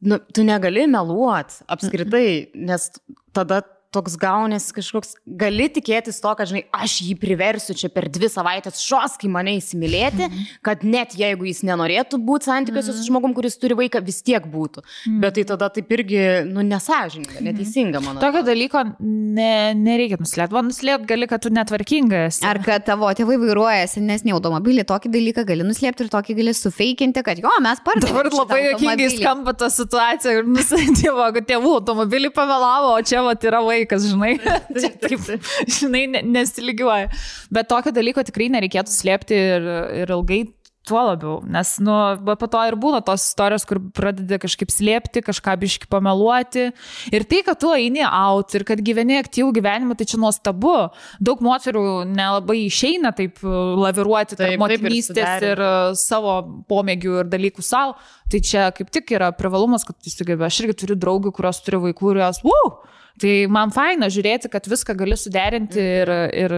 nu, 0.00 0.18
tu 0.34 0.44
negali 0.44 0.86
meluoti 0.90 1.64
apskritai, 1.72 2.50
nes 2.54 2.90
tada 3.32 3.62
toks 3.96 4.16
gaunės 4.20 4.68
kažkoks, 4.76 5.16
gali 5.26 5.68
tikėtis 5.72 6.20
to, 6.22 6.32
kad, 6.36 6.50
žinai, 6.50 6.66
aš 6.76 6.98
jį 7.06 7.16
priversiu 7.20 7.76
čia 7.78 7.90
per 7.92 8.08
dvi 8.12 8.28
savaitės 8.32 8.82
šoskai 8.84 9.30
mane 9.32 9.56
įsimylėti, 9.58 10.28
kad 10.66 10.84
net 10.86 11.16
jeigu 11.18 11.48
jis 11.48 11.62
nenorėtų 11.66 12.20
būti 12.22 12.50
santykiuose 12.50 12.94
su 12.94 13.06
žmogum, 13.08 13.34
kuris 13.36 13.58
turi 13.60 13.76
vaiką, 13.78 14.02
vis 14.04 14.20
tiek 14.26 14.44
būtų. 14.52 14.84
Bet 15.22 15.36
tai 15.38 15.46
tada 15.48 15.70
taip 15.72 15.90
irgi, 15.96 16.22
nu, 16.48 16.64
nesažininga, 16.66 17.40
neteisinga, 17.44 18.02
man 18.04 18.20
Tokio 18.22 18.42
dalyko 18.46 18.82
ne, 19.00 19.74
nereikia 19.78 20.18
nuslėpti. 20.20 20.54
Va, 20.56 20.62
nuslėpti 20.66 21.10
gali, 21.10 21.28
kad 21.30 21.44
tu 21.44 21.52
netvarkingas. 21.54 22.40
Ar 22.46 22.60
kad 22.64 22.86
tavo 22.86 23.10
tėvai 23.16 23.38
vairuoja 23.40 23.86
senesnį 23.90 24.34
automobilį, 24.36 24.86
tokį 24.88 25.12
dalyką 25.14 25.46
gali 25.48 25.66
nuslėpti 25.66 26.06
ir 26.06 26.12
tokį 26.12 26.36
gali 26.40 26.54
sufeikinti, 26.56 27.22
kad 27.26 27.40
jo, 27.42 27.52
mes 27.64 27.82
pardavėme. 27.86 28.16
Dabar 28.16 28.38
labai 28.40 28.60
jokingai 28.70 29.10
skamba 29.14 29.54
ta 29.58 29.70
situacija 29.72 30.38
ir 30.40 30.48
nusintėvo, 30.56 31.28
kad 31.36 31.48
tėvų 31.50 31.74
automobilį 31.80 32.32
pavėlavo, 32.36 32.94
o 32.96 33.04
čia 33.06 33.22
va 33.26 33.36
yra 33.36 33.62
vaikas, 33.64 33.85
žinai. 33.90 34.34
Čia 34.82 34.92
taip, 35.00 35.30
žinai, 35.78 36.04
ne, 36.10 36.22
nesilygiuoja. 36.36 37.10
Bet 37.54 37.70
tokio 37.70 37.94
dalyko 37.94 38.24
tikrai 38.26 38.50
nereikėtų 38.56 38.92
slėpti 38.92 39.42
ir, 39.56 39.72
ir 40.02 40.14
ilgai. 40.18 40.44
Tuo 40.86 41.00
labiau, 41.02 41.40
nes, 41.50 41.72
nu, 41.82 41.90
po 42.38 42.46
to 42.46 42.60
ir 42.62 42.76
būna 42.78 43.00
tos 43.02 43.24
istorijos, 43.26 43.64
kur 43.66 43.80
pradedi 43.90 44.36
kažkaip 44.38 44.70
slėpti, 44.70 45.18
kažką 45.26 45.56
biški 45.58 45.88
pameluoti. 45.90 46.68
Ir 47.10 47.24
tai, 47.26 47.40
kad 47.42 47.58
tu 47.58 47.72
eini 47.74 48.04
out 48.06 48.54
ir 48.54 48.62
kad 48.68 48.78
gyveni 48.86 49.16
aktyvų 49.18 49.50
gyvenimą, 49.56 49.96
tai 49.98 50.06
čia 50.06 50.20
nuostabu. 50.22 50.76
Daug 51.18 51.42
moterų 51.42 52.04
nelabai 52.06 52.60
išeina 52.68 53.10
taip 53.18 53.42
uh, 53.42 53.74
laviruoti 53.82 54.38
tarp 54.38 54.46
Taip, 54.46 54.62
taip, 54.62 54.76
ir 54.78 54.84
motinystės 54.86 55.48
ir 55.48 55.64
uh, 55.66 55.90
savo 55.98 56.36
pomėgių 56.70 57.18
ir 57.24 57.34
dalykų 57.34 57.66
savo. 57.66 57.98
Tai 58.30 58.44
čia 58.46 58.70
kaip 58.76 58.94
tik 58.94 59.10
yra 59.18 59.32
privalumas, 59.34 59.82
kad 59.88 59.98
tu 59.98 60.14
sugebi. 60.14 60.46
Aš 60.46 60.62
irgi 60.62 60.84
turiu 60.84 61.00
draugų, 61.02 61.34
kurios 61.34 61.64
turi 61.66 61.82
vaikų 61.88 62.14
ir 62.14 62.28
jos, 62.28 62.44
wow! 62.46 62.76
Tai 63.22 63.32
man 63.52 63.72
faina 63.72 64.10
žiūrėti, 64.12 64.50
kad 64.52 64.66
viską 64.68 64.96
gali 64.98 65.16
suderinti 65.16 65.80
ir, 65.80 66.12
ir 66.36 66.54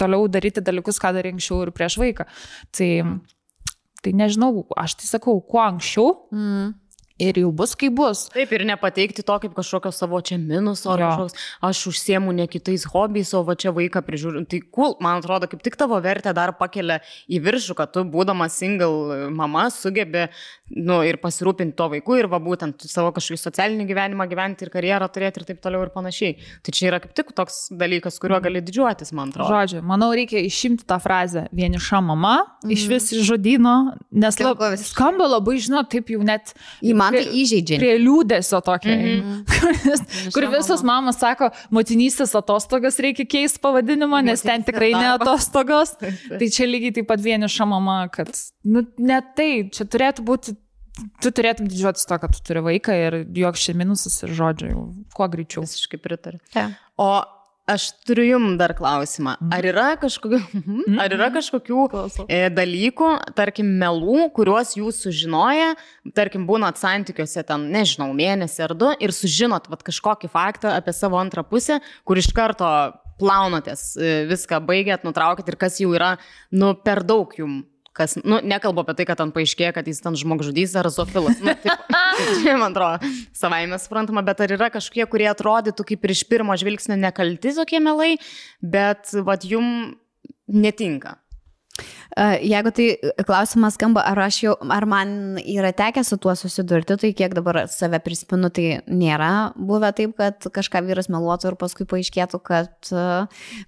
toliau 0.00 0.28
daryti 0.32 0.64
dalykus, 0.64 1.00
ką 1.02 1.12
darė 1.16 1.34
anksčiau 1.34 1.66
ir 1.66 1.72
prieš 1.76 1.98
vaiką. 2.00 2.26
Tai, 2.72 2.90
tai 4.00 4.14
nežinau, 4.16 4.64
aš 4.78 4.96
tai 5.00 5.10
sakau, 5.10 5.40
kuo 5.44 5.60
anksčiau 5.64 6.14
Mm. 6.32 6.72
Ir 7.20 7.38
jau 7.42 7.50
bus, 7.52 7.74
kaip 7.78 7.94
bus. 7.96 8.26
Taip 8.32 8.52
ir 8.56 8.64
nepateikti 8.68 9.24
to 9.26 9.36
kaip 9.42 9.54
kažkokio 9.56 9.92
savo 9.94 10.20
čia 10.24 10.38
minuso, 10.40 10.90
ar 10.92 11.00
Jo. 11.00 11.10
kažkoks, 11.10 11.34
aš 11.68 11.82
užsiemu 11.92 12.32
ne 12.32 12.46
kitais 12.46 12.84
hobiais, 12.88 13.32
o 13.34 13.42
va 13.44 13.54
čia 13.54 13.72
vaiką 13.72 14.02
prižiūriu. 14.06 14.44
Tai 14.48 14.60
cool, 14.74 14.96
man 15.00 15.20
atrodo, 15.20 15.48
kaip 15.50 15.62
tik 15.62 15.76
tavo 15.76 16.00
vertę 16.00 16.32
dar 16.34 16.54
pakelia 16.58 17.00
į 17.28 17.42
viršų, 17.44 17.76
kad 17.78 17.92
tu, 17.92 18.04
būdama 18.04 18.48
single 18.50 19.30
mama, 19.30 19.68
sugebi 19.70 20.28
nu, 20.72 21.02
ir 21.04 21.18
pasirūpinti 21.22 21.76
to 21.76 21.88
vaiku 21.92 22.16
ir 22.16 22.28
va 22.32 22.40
būtent 22.42 22.86
savo 22.88 23.12
kažkokį 23.12 23.40
socialinį 23.40 23.86
gyvenimą 23.90 24.26
gyventi 24.30 24.66
ir 24.66 24.72
karjerą 24.72 25.08
turėti 25.12 25.42
ir 25.42 25.48
taip 25.50 25.62
toliau 25.64 25.84
ir 25.84 25.92
panašiai. 25.94 26.38
Tai 26.64 26.72
čia 26.72 26.88
yra 26.90 27.00
kaip 27.02 27.12
tik 27.14 27.34
toks 27.36 27.68
dalykas, 27.76 28.18
kuriuo 28.22 28.40
gali 28.42 28.62
didžiuotis, 28.64 29.12
man 29.12 29.32
atrodo. 29.32 29.52
Žodžiu, 29.52 29.82
manau, 29.84 30.12
reikia 30.16 30.40
išimti 30.40 30.86
tą 30.88 30.98
frazę 31.02 31.46
vieniša 31.52 32.00
mama 32.04 32.38
mm. 32.64 32.72
iš 32.72 32.86
vis 32.88 33.10
iš 33.12 33.26
žodino, 33.28 33.76
nes 34.10 34.38
lab, 34.40 34.62
skamba 34.80 35.28
labai, 35.28 35.58
žinot, 35.62 35.90
taip 35.92 36.10
jau 36.12 36.22
net 36.24 36.54
Į 36.82 36.94
man 37.02 37.16
tai 37.18 37.24
įžeidžia. 37.42 37.78
prie 37.82 37.92
liūdėsio 38.00 38.62
tokio, 38.64 38.94
mm 38.94 39.20
-hmm. 39.20 40.32
kur 40.34 40.48
visos 40.54 40.84
mamos 40.86 41.20
sako, 41.20 41.50
motinystės 41.74 42.34
atostogas 42.38 42.98
reikia 43.02 43.26
keisti 43.26 43.62
pavadinimą, 43.62 44.22
nes 44.24 44.42
ten 44.46 44.64
tikrai 44.64 44.92
ne 44.94 45.12
atostogos. 45.16 45.96
Tai 46.40 46.48
čia 46.48 46.66
lygiai 46.66 46.96
taip 46.98 47.08
pat 47.10 47.20
vieniša 47.20 47.68
mama, 47.68 48.08
kad, 48.12 48.30
nu, 48.64 48.86
ne 48.98 49.20
tai, 49.36 49.68
čia 49.74 49.84
turėtų 49.84 50.24
būti, 50.26 50.56
tu 51.22 51.30
turėtum 51.30 51.68
didžiuotis 51.68 52.06
to, 52.08 52.18
kad 52.18 52.34
tu 52.36 52.42
turi 52.46 52.64
vaiką 52.64 52.96
ir 53.06 53.18
joks 53.44 53.68
čia 53.68 53.74
minusas 53.74 54.22
ir 54.22 54.34
žodžiu, 54.36 54.72
jau 54.72 54.82
kuo 55.16 55.28
greičiau. 55.28 55.64
Visiškai 55.66 56.00
pritariu. 56.02 56.40
Taip. 56.52 56.76
O 57.00 57.22
aš 57.70 57.88
turiu 58.06 58.24
jums 58.26 58.56
dar 58.60 58.74
klausimą. 58.76 59.36
Ar 59.54 59.66
yra 59.66 59.88
kažkokių, 60.00 60.40
ar 61.02 61.14
yra 61.14 61.28
kažkokių 61.34 61.84
e, 62.26 62.46
dalykų, 62.54 63.10
tarkim, 63.38 63.70
melų, 63.80 64.28
kuriuos 64.36 64.74
jūs 64.78 65.02
sužinoja, 65.06 65.72
tarkim, 66.16 66.46
būnat 66.48 66.80
santykiuose 66.80 67.44
ten, 67.48 67.68
nežinau, 67.74 68.10
mėnesį 68.16 68.66
ar 68.66 68.76
du 68.78 68.92
ir 69.02 69.14
sužinot 69.14 69.70
vat, 69.72 69.84
kažkokį 69.86 70.32
faktą 70.32 70.76
apie 70.76 70.94
savo 70.96 71.20
antrą 71.20 71.46
pusę, 71.46 71.80
kur 72.08 72.20
iš 72.20 72.32
karto 72.36 72.68
plaunatės, 73.22 73.92
e, 73.96 74.14
viską 74.30 74.62
baigėt, 74.66 75.06
nutraukėt 75.06 75.52
ir 75.52 75.60
kas 75.60 75.78
jau 75.82 75.92
yra, 75.94 76.16
nu, 76.50 76.74
per 76.74 77.04
daug 77.06 77.30
jums. 77.38 77.68
Kas, 77.92 78.14
nu, 78.24 78.38
nekalbu 78.40 78.80
apie 78.80 78.94
tai, 78.96 79.04
kad 79.04 79.18
ten 79.20 79.28
paaiškėja, 79.34 79.74
kad 79.76 79.88
jis 79.88 79.98
ten 80.00 80.14
žmogžudys 80.16 80.72
ar 80.80 80.86
zofilas. 80.88 81.42
Nu, 81.44 81.52
taip, 81.60 81.91
tai, 82.28 82.56
man 82.62 82.70
atrodo, 82.70 83.12
savaime 83.36 83.78
suprantama, 83.82 84.24
bet 84.26 84.44
ar 84.44 84.54
yra 84.58 84.70
kažkokie, 84.74 85.06
kurie 85.10 85.28
atrodytų 85.32 85.88
kaip 85.92 86.06
ir 86.06 86.14
iš 86.16 86.26
pirmo 86.30 86.56
žvilgsnio 86.58 86.98
nekalti 87.00 87.54
tokie 87.56 87.82
melai, 87.82 88.14
bet 88.62 89.12
vad 89.26 89.46
jum 89.48 89.96
netinka. 90.52 91.16
E, 92.16 92.24
Jeigu 92.44 92.70
tai 92.76 92.86
klausimas 93.24 93.78
skamba, 93.78 94.04
ar, 94.04 94.20
jau, 94.36 94.52
ar 94.74 94.84
man 94.88 95.38
yra 95.40 95.72
tekę 95.76 96.04
su 96.04 96.18
tuo 96.20 96.34
susidurti, 96.36 96.98
tai 97.00 97.12
kiek 97.16 97.34
dabar 97.36 97.62
save 97.72 98.00
prisimenu, 98.04 98.50
tai 98.52 98.82
nėra 98.86 99.52
buvę 99.56 99.92
taip, 99.96 100.16
kad 100.20 100.48
kažką 100.52 100.84
vyras 100.88 101.08
meluotų 101.12 101.52
ir 101.52 101.58
paskui 101.60 101.88
paaiškėtų, 101.88 102.42
kad... 102.44 102.74
e, 102.92 103.06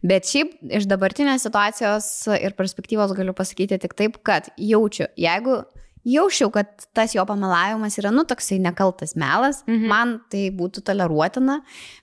Bet 0.05 0.29
šiaip 0.29 0.59
iš 0.81 0.89
dabartinės 0.91 1.47
situacijos 1.47 2.11
ir 2.37 2.57
perspektyvos 2.59 3.15
galiu 3.17 3.33
pasakyti 3.37 3.81
tik 3.81 3.97
taip, 3.97 4.21
kad 4.27 4.51
jaučiu, 4.61 5.09
jeigu 5.17 5.63
jausčiau, 6.05 6.51
kad 6.55 6.87
tas 6.97 7.15
jo 7.17 7.25
pamelavimas 7.29 7.99
yra, 8.01 8.13
nu, 8.15 8.27
toksai 8.29 8.61
nekaltas 8.63 9.17
melas, 9.21 9.63
mhm. 9.69 9.87
man 9.91 10.17
tai 10.33 10.47
būtų 10.55 10.85
toleruotina, 10.89 11.61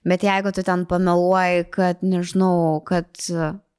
bet 0.07 0.25
jeigu 0.27 0.53
tu 0.55 0.65
ten 0.67 0.87
pameluoji, 0.89 1.67
kad, 1.73 2.01
nežinau, 2.05 2.81
kad 2.87 3.11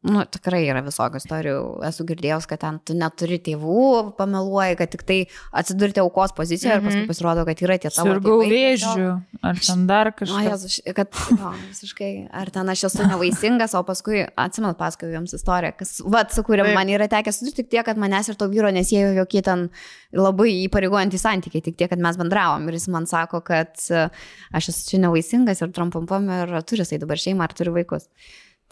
Nu, 0.03 0.25
tikrai 0.27 0.65
yra 0.67 0.81
visokių 0.83 1.21
istorijų. 1.21 1.59
Esu 1.87 2.03
girdėjęs, 2.09 2.49
kad 2.51 2.59
ten 2.65 2.81
tu 2.83 2.95
neturi 2.99 3.37
tėvų, 3.47 4.15
pameluoji, 4.19 4.75
kad 4.81 4.91
tik 4.91 5.05
tai 5.07 5.19
atsidurti 5.55 6.03
aukos 6.03 6.35
pozicijoje 6.35 6.81
mm 6.81 6.83
-hmm. 6.83 6.91
ir 6.91 7.07
paskui 7.07 7.11
pasirodo, 7.13 7.45
kad 7.47 7.63
yra 7.63 7.77
tie 7.79 7.91
tavo. 7.95 8.17
Sirgau 8.17 8.41
vėžių, 8.43 9.07
ar 9.43 9.61
ten 9.63 9.87
dar 9.87 10.11
Na, 10.11 10.13
kažkas. 10.19 10.49
Jėzus, 10.49 10.81
kad, 10.97 11.09
jo, 11.31 11.53
visiškai, 11.69 12.11
ar 12.33 12.51
ten 12.51 12.69
aš 12.69 12.85
esu 12.91 13.07
nevaisingas, 13.07 13.75
o 13.79 13.85
paskui, 13.87 14.27
atsimenu, 14.37 14.75
pasakoju 14.75 15.13
jums 15.13 15.35
istoriją, 15.39 15.73
kas, 15.79 16.01
vad, 16.05 16.35
su 16.35 16.43
Taip. 16.43 16.75
man 16.75 16.89
yra 16.89 17.07
tekę 17.09 17.33
susidurti 17.33 17.63
tik 17.63 17.71
tiek, 17.71 17.85
kad 17.87 17.97
manęs 17.97 18.29
ir 18.29 18.35
to 18.35 18.49
vyro 18.49 18.71
nesėjo 18.75 19.15
jokie 19.15 19.43
ten 19.43 19.69
labai 20.13 20.51
įpareigojantys 20.67 21.23
santykiai, 21.23 21.63
tik 21.63 21.77
tiek, 21.77 21.91
kad 21.91 21.99
mes 22.03 22.17
bendravom 22.17 22.67
ir 22.69 22.75
jis 22.75 22.89
man 22.89 23.07
sako, 23.07 23.41
kad 23.41 23.79
e, 23.91 24.09
aš 24.53 24.69
esu 24.69 24.91
čia 24.91 24.99
nevaisingas 25.07 25.63
ir 25.63 25.71
trumpampam 25.71 26.29
ir 26.29 26.63
turi 26.67 26.83
jisai 26.83 26.99
dabar 26.99 27.17
šeimą 27.17 27.47
ar 27.47 27.55
turi 27.55 27.71
vaikus. 27.71 28.09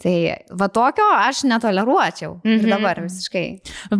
Tai 0.01 0.33
va 0.57 0.67
tokio 0.73 1.05
aš 1.13 1.43
netoleruočiau. 1.45 2.39
Mhm. 2.41 2.53
Ir 2.57 2.65
Mhm. 2.65 2.69
dabar 2.73 2.95
visiškai. 3.05 3.45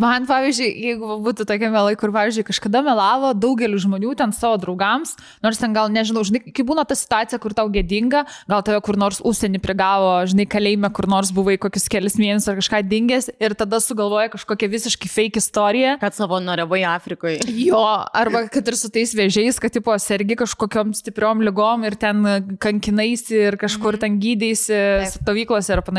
Man, 0.01 0.25
pavyzdžiui, 0.25 0.69
jeigu 0.81 1.17
būtų 1.21 1.45
tokia 1.45 1.69
melai, 1.69 1.95
kur, 1.95 2.09
pavyzdžiui, 2.09 2.45
kažkada 2.47 2.81
melavo 2.83 3.33
daugeliu 3.37 3.77
žmonių 3.77 4.15
ten 4.17 4.31
savo 4.33 4.57
draugams, 4.57 5.13
nors 5.43 5.57
ten 5.61 5.73
gal, 5.73 5.89
nežinau, 5.89 6.23
žinai, 6.25 6.41
kai 6.51 6.63
būna 6.65 6.87
ta 6.87 6.95
situacija, 6.95 7.37
kur 7.39 7.53
tau 7.53 7.69
gėdinga, 7.69 8.25
gal 8.49 8.63
tave 8.63 8.81
kur 8.81 8.97
nors 8.97 9.21
užsienį 9.21 9.61
prigavo, 9.61 10.25
žinai, 10.25 10.47
kalėjime, 10.49 10.91
kur 10.91 11.05
nors 11.05 11.29
buvai 11.31 11.57
kokius 11.61 11.87
kelius 11.87 12.17
mėnesius 12.17 12.49
ar 12.49 12.55
kažką 12.57 12.81
dingęs 12.89 13.29
ir 13.39 13.53
tada 13.53 13.77
sugalvoja 13.77 14.29
kažkokią 14.33 14.69
visiškai 14.73 15.09
fake 15.09 15.37
istoriją. 15.37 15.99
Kad 15.99 16.13
savo 16.17 16.39
norevai 16.41 16.81
Afrikoje. 16.83 17.41
Jo, 17.47 17.77
arba 18.13 18.47
kad 18.49 18.67
ir 18.67 18.73
su 18.75 18.89
tais 18.89 19.13
vėžiais, 19.13 19.59
kad 19.61 19.71
tipo 19.71 19.93
sergi 19.99 20.35
kažkokiam 20.35 20.95
stipriom 20.97 21.45
lygom 21.45 21.85
ir 21.85 21.93
ten 21.95 22.57
kankinaisi 22.57 23.37
ir 23.51 23.57
kažkur 23.61 23.99
ten 24.01 24.19
gydeisi 24.19 25.05
stovyklose 25.05 25.69
ir 25.73 25.81
panašiai. 25.81 25.90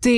Tai 0.00 0.16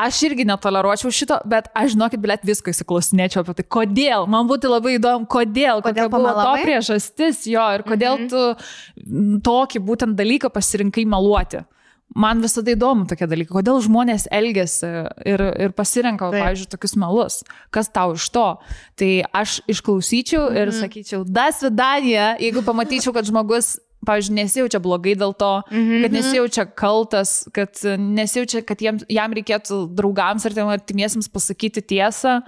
aš 0.00 0.20
irgi 0.30 0.46
netoleruočiau 0.48 1.12
šito, 1.14 1.38
bet 1.48 1.68
aš 1.76 1.94
žinokit, 1.94 2.22
blėt, 2.22 2.46
visko 2.46 2.72
įsiklausinėčiau 2.72 3.42
apie 3.44 3.56
tai, 3.58 3.66
kodėl. 3.76 4.28
Man 4.30 4.48
būtų 4.50 4.70
labai 4.72 4.96
įdomu, 4.98 5.28
kodėl, 5.30 5.82
Kodėl 5.84 6.12
buvo 6.12 6.32
to 6.36 6.54
priežastis 6.62 7.44
jo 7.50 7.66
ir 7.76 7.84
kodėl 7.86 8.24
tu 8.30 8.46
mm, 8.52 9.42
tokį 9.46 9.82
būtent 9.84 10.18
dalyką 10.18 10.52
pasirinkai 10.54 11.06
meluoti. 11.08 11.64
Man 12.10 12.40
visada 12.42 12.72
įdomu 12.74 13.04
tokie 13.06 13.28
dalykai, 13.30 13.52
kodėl 13.60 13.78
žmonės 13.84 14.24
elgesi 14.34 14.88
ir, 15.30 15.42
ir 15.62 15.74
pasirenka, 15.78 16.32
Taip. 16.32 16.42
pavyzdžiui, 16.42 16.70
tokius 16.72 16.96
melus. 16.98 17.36
Kas 17.70 17.86
tau 17.92 18.16
iš 18.16 18.26
to? 18.34 18.46
Tai 18.98 19.10
aš 19.42 19.60
išklausyčiau 19.70 20.48
ir 20.58 20.72
sakyčiau, 20.74 21.22
das 21.22 21.62
vidanija, 21.62 22.32
jeigu 22.42 22.64
pamatyčiau, 22.66 23.14
kad 23.14 23.30
žmogus, 23.30 23.76
pavyzdžiui, 24.08 24.36
nesijaučia 24.38 24.80
blogai 24.82 25.14
dėl 25.18 25.34
to, 25.36 25.52
kad 25.68 26.16
nesijaučia 26.16 26.66
kaltas, 26.78 27.36
kad 27.56 27.80
nesijaučia, 28.00 28.64
kad 28.66 28.82
jam, 28.84 29.00
jam 29.12 29.36
reikėtų 29.36 29.84
draugams 29.96 30.46
ar 30.48 30.56
tiem 30.56 30.72
artimiesiams 30.72 31.30
pasakyti 31.32 31.84
tiesą. 31.94 32.40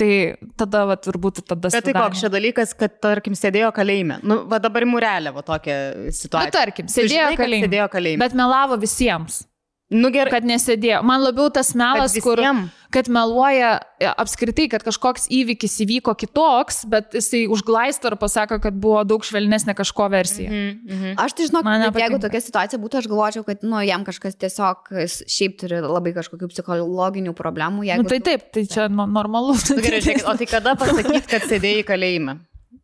Tai 0.00 0.08
tada, 0.56 0.86
va, 0.88 0.94
turbūt 0.96 1.42
tada... 1.44 1.68
Bet 1.68 1.84
tai 1.84 1.92
koks 1.92 2.22
čia 2.22 2.30
dalykas, 2.32 2.70
kad, 2.78 2.94
tarkim, 3.04 3.34
sėdėjo 3.36 3.68
kalėjime. 3.76 4.20
Nu, 4.24 4.38
va 4.48 4.60
dabar 4.62 4.86
mūrelė, 4.88 5.32
va 5.34 5.42
tokia 5.44 5.74
Na, 5.92 6.14
situacija. 6.14 6.54
tarkim, 6.54 6.88
sėdėjo 6.88 7.26
žinai, 7.26 7.36
kalėjime. 7.36 7.66
Sėdėjo 7.66 7.88
kalėjime. 7.92 8.22
Bet 8.22 8.36
melavo 8.38 8.78
visiems, 8.80 9.42
nu 9.90 10.10
gerai, 10.14 10.32
kad 10.38 10.46
nesėdėjo. 10.46 11.00
Man 11.06 11.24
labiau 11.24 11.50
tas 11.52 11.72
melas, 11.78 12.14
kad 12.14 12.24
kur... 12.24 12.40
visiem. 12.40 12.62
kad 12.94 13.08
meluoja 13.12 13.72
e, 13.98 14.08
apskritai, 14.08 14.66
kad 14.72 14.84
kažkoks 14.86 15.28
įvykis 15.34 15.76
įvyko 15.84 16.14
kitoks, 16.18 16.82
bet 16.90 17.14
jisai 17.18 17.44
užglaisto 17.50 18.10
ir 18.10 18.16
pasako, 18.20 18.60
kad 18.62 18.76
buvo 18.82 19.02
daug 19.06 19.26
švelnesnė 19.26 19.74
kažko 19.78 20.08
versija. 20.12 20.50
Mhm, 20.50 20.90
mhm. 20.90 21.16
Aš 21.22 21.36
tai 21.38 21.48
žinau, 21.50 21.64
Man 21.66 21.86
kad 21.88 22.00
jeigu 22.02 22.20
tokia 22.22 22.42
situacija 22.44 22.82
būtų, 22.82 23.02
aš 23.02 23.10
galvočiau, 23.10 23.46
kad 23.46 23.66
nu, 23.66 23.78
jam 23.86 24.06
kažkas 24.06 24.38
tiesiog 24.40 24.92
šiaip 25.06 25.58
turi 25.62 25.82
labai 25.84 26.14
kažkokių 26.18 26.50
psichologinių 26.52 27.34
problemų. 27.38 27.88
Jeigu 27.90 28.10
tai 28.10 28.22
taip, 28.30 28.50
tai 28.54 28.66
čia 28.70 28.88
no- 28.92 29.10
normalu. 29.10 29.58
Nu, 29.70 29.82
gerai, 29.82 30.00
žiūrėkit, 30.02 30.26
o 30.26 30.34
tai 30.38 30.46
kada 30.50 30.74
pasakyt, 30.78 31.26
kad 31.30 31.46
sėdėjai 31.46 31.84
kalėjime? 31.86 32.40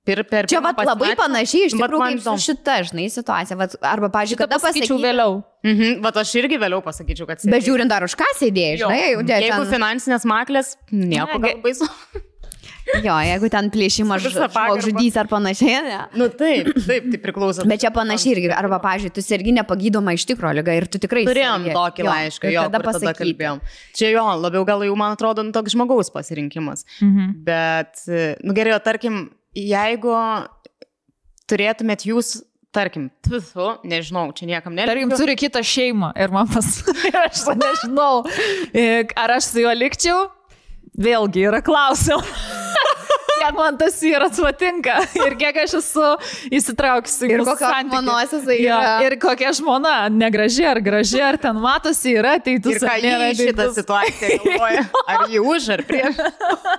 Per, 0.06 0.22
per 0.26 0.46
Čia 0.50 0.60
vat, 0.62 0.78
labai 0.86 1.12
panašiai 1.18 1.66
iš 1.66 1.74
Vat 1.74 1.90
tikrųjų 1.90 2.06
kaip 2.06 2.22
su 2.22 2.34
šita, 2.44 2.76
žinai, 2.90 3.06
situacija. 3.10 3.56
Vat, 3.58 3.74
arba, 3.82 4.06
pažiūrėjau, 4.14 4.44
kada 4.44 4.58
pasakyčiau 4.62 4.98
vėliau. 5.02 5.40
Mhm, 5.66 5.98
bet 6.04 6.20
aš 6.22 6.34
irgi 6.38 6.58
vėliau 6.62 6.78
pasakyčiau, 6.84 7.26
kad 7.26 7.42
sėdėjai. 7.42 7.54
Bet 7.56 7.66
žiūrint 7.66 7.90
dar 7.90 8.06
už 8.06 8.14
ką 8.18 8.28
sėdėjai, 8.38 8.78
žinai, 8.84 9.00
jau 9.16 9.24
dėl 9.26 9.46
Jeigu 9.46 9.58
ten, 9.64 9.70
finansinės 9.74 10.26
maklės, 10.30 10.76
nieko 10.94 11.38
Ne, 11.42 11.56
baisu. 11.64 11.88
jo, 13.02 13.14
jeigu 13.26 13.50
ten 13.50 13.70
plėšimas 13.74 14.26
žudys 14.86 15.16
ar 15.18 15.26
panašiai, 15.30 15.80
ne. 15.86 15.98
Nu 16.18 16.28
taip, 16.30 16.70
taip, 16.86 17.08
tai 17.10 17.20
priklauso. 17.22 17.66
Bet 17.66 17.82
čia 17.82 17.90
panašiai 17.94 18.36
irgi, 18.36 18.50
arba, 18.54 18.78
pažiūrėjau, 18.82 19.16
tu 19.18 19.24
sergi 19.26 19.54
nepagydoma 19.58 20.14
iš 20.14 20.26
tikro 20.30 20.52
lyga 20.54 20.74
ir 20.78 20.86
tu 20.86 21.02
tikrai... 21.02 21.24
Turėjom 21.26 21.66
sergi. 21.66 21.74
tokį 21.74 22.04
Jo, 22.04 22.10
laišką, 22.12 22.52
jo, 22.54 22.66
tada 22.68 22.78
kur 22.78 22.86
tada 22.92 22.98
pasakyti. 23.00 23.24
kalbėjom. 23.24 23.64
Čia 23.98 24.12
jo, 24.14 24.26
labiau 24.44 24.62
gal 24.68 24.86
jau, 24.86 24.94
man 24.98 25.18
atrodo, 25.18 25.42
nu, 25.46 25.50
toks 25.56 25.74
žmogaus 25.74 26.14
pasirinkimas. 26.14 26.86
Mhm. 27.02 27.34
Bet, 27.46 28.06
nu 28.46 28.54
gerai, 28.54 28.76
o 28.78 28.82
tarkim, 28.86 29.26
jeigu 29.56 30.12
turėtumėt 31.48 32.04
jūs, 32.08 32.34
tarkim, 32.76 33.08
tvisu, 33.24 33.76
nežinau, 33.88 34.28
čia 34.36 34.48
niekam 34.50 34.76
Tarkim, 34.76 35.08
nereikia. 35.08 35.16
turi 35.20 35.36
kitą 35.40 35.62
šeimą 35.64 36.12
ir 36.20 36.34
man 36.34 36.50
pas... 36.50 36.66
ir 37.08 37.16
aš 37.22 37.46
to 37.46 37.54
nežinau, 37.56 38.24
ar 39.16 39.36
aš 39.38 39.52
su 39.52 39.64
juo 39.64 39.72
likčiau. 39.76 40.26
Vėlgi 40.96 41.42
yra 41.44 41.60
klausimas. 41.60 42.24
Kiek 43.47 43.59
man 43.59 43.78
tas 43.78 43.98
vyras 44.02 44.40
patinka 44.40 44.97
ir 45.27 45.36
kiek 45.39 45.56
aš 45.64 45.77
esu 45.81 46.06
įsitraukusi 46.51 47.31
Ir 47.31 47.43
santykį. 47.47 47.90
žmonos 47.90 48.35
jisai 48.35 48.59
yra. 48.64 48.93
Ir 49.06 49.16
kokia 49.23 49.52
žmona, 49.56 49.94
negraži 50.12 50.66
ar 50.66 50.81
graži, 50.85 51.20
ar 51.23 51.39
ten 51.40 51.59
matosi, 51.62 52.14
yra 52.18 52.36
ateitus. 52.40 52.77
Ir 52.77 52.86
ką 52.86 52.97
jie 53.02 53.31
šitą 53.40 53.68
situaciją 53.77 54.40
galvoja? 54.44 54.85
Ar 55.06 55.27
jį 55.31 55.43
už, 55.44 55.68
ar 55.77 55.85
prieš? 55.89 56.20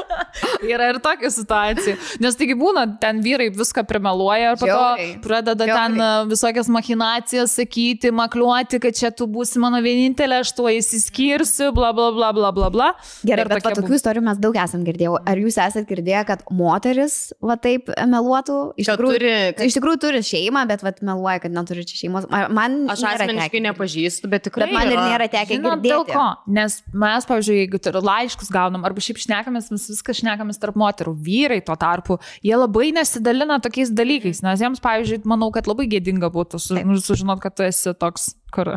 Yra 0.68 0.92
ir 0.92 1.00
tokia 1.02 1.30
situacija. 1.34 1.96
Nes 2.22 2.36
taigi 2.38 2.56
būna, 2.58 2.84
ten 3.02 3.22
vyrai 3.26 3.48
viską 3.54 3.84
primeluoja 3.90 4.54
ir 4.54 4.60
po 4.62 4.68
to 4.70 5.08
pradeda 5.24 5.66
ten 5.66 5.96
e, 5.98 6.10
visokias 6.30 6.70
machinacijas 6.74 7.56
sakyti, 7.58 8.12
makliuoti, 8.14 8.80
kad 8.84 8.98
čia 8.98 9.12
tu 9.14 9.26
būsi 9.30 9.62
mano 9.62 9.80
vienintelė, 9.84 10.42
aš 10.44 10.54
tuo 10.58 10.70
įsiskirsiu, 10.74 11.72
bla 11.76 11.90
bla 11.96 12.12
bla 12.14 12.52
bla 12.54 12.70
bla. 12.74 12.90
Gerai, 13.26 13.48
Ir 13.48 13.52
bet 13.56 13.66
tokių 13.80 13.98
istorijų 13.98 14.26
mes 14.28 14.42
daug 14.42 14.58
esam 14.62 14.86
girdėję. 14.86 15.24
Ar 15.28 15.42
jūs 15.42 15.58
esate 15.58 15.86
girdėję, 15.90 16.24
kad 16.30 16.46
moteris 16.58 17.16
va 17.44 17.56
taip 17.62 17.92
meluotų? 18.10 18.58
Iš 18.82 18.90
tikrųjų, 18.92 19.18
turi, 19.18 19.32
kad- 19.58 19.66
iš 19.70 19.78
tikrųjų 19.78 20.00
turi 20.04 20.22
šeimą, 20.26 20.64
bet 20.70 20.84
va 20.86 20.92
meluoja, 21.06 21.40
kad 21.44 21.54
neturi 21.56 21.86
čia 21.88 22.00
šeimos. 22.04 22.28
Man- 22.50 22.88
Aš 22.90 23.04
asmeniškai 23.12 23.62
nepažįstu, 23.68 24.30
bet 24.32 24.44
tikrai. 24.50 24.66
Bet 24.68 24.74
man 24.74 24.88
ir 24.92 24.98
yra. 24.98 25.06
nėra 25.12 25.28
tekę 25.32 25.56
Žinot, 25.58 25.82
dėl 25.86 26.04
girdėti. 26.06 26.14
ko? 26.18 26.26
Nes 26.58 26.80
mes, 26.94 27.26
pavyzdžiui, 27.30 27.58
jeigu 27.64 27.82
yra 27.92 28.02
laiškus 28.10 28.50
gaunam, 28.54 28.86
arba 28.88 29.00
šiaip 29.04 29.22
šnekamės, 29.24 29.70
mes 29.72 29.88
viską 29.94 30.16
šnekamės 30.22 30.60
tarp 30.60 30.76
moterų. 30.76 31.16
Vyrai 31.28 31.62
tuo 31.66 31.76
tarpu, 31.76 32.20
jie 32.44 32.56
labai 32.58 32.92
nesidalina 32.98 33.60
tokiais 33.62 33.92
dalykais, 33.94 34.42
nes 34.44 34.60
jiems, 34.60 34.82
pavyzdžiui, 34.84 35.24
manau, 35.26 35.52
kad 35.54 35.66
labai 35.70 35.88
gėdinga 35.88 36.30
būtų 36.34 36.60
su, 36.60 36.76
nu, 36.84 36.98
sužinot, 37.00 37.40
kad 37.42 37.56
tu 37.56 37.64
esi 37.64 37.94
toks, 37.94 38.34
kur... 38.54 38.74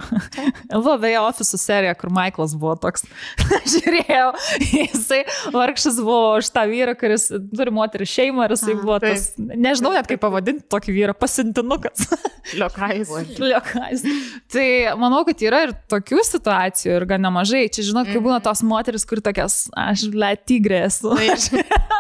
LVV 0.71 1.13
ofisų 1.21 1.59
serija, 1.61 1.95
kur 1.99 2.13
Michaelas 2.15 2.55
buvo 2.59 2.77
toks. 2.81 3.07
Žiūrėjau, 3.73 4.29
jisai 4.71 5.23
vargšas 5.55 6.01
buvo 6.03 6.37
už 6.41 6.51
tą 6.55 6.67
vyrą, 6.71 6.97
kuris 6.99 7.29
turi 7.31 7.75
moterį 7.75 8.09
šeimą 8.11 8.47
ir 8.47 8.57
jisai 8.57 8.77
buvo 8.81 8.99
tas, 9.03 9.31
nežinau 9.39 9.95
net 9.95 10.09
kaip 10.11 10.23
pavadinti 10.23 10.67
tokį 10.71 10.97
vyrą, 10.97 11.17
pasintinukas. 11.19 12.07
Liokais. 12.59 13.11
Liokais. 13.39 14.05
Tai 14.51 14.67
manau, 14.99 15.23
kad 15.29 15.43
yra 15.45 15.65
ir 15.69 15.75
tokių 15.91 16.23
situacijų 16.27 16.97
ir 16.97 17.07
gan 17.11 17.23
nemažai. 17.25 17.67
Čia, 17.73 17.85
žinot, 17.91 18.11
kai 18.11 18.23
būna 18.23 18.41
tos 18.45 18.65
moteris, 18.67 19.07
kur 19.09 19.23
tokias, 19.25 19.63
aš, 19.79 20.09
ble, 20.13 20.33
tigrė 20.49 20.85
esu. 20.89 21.15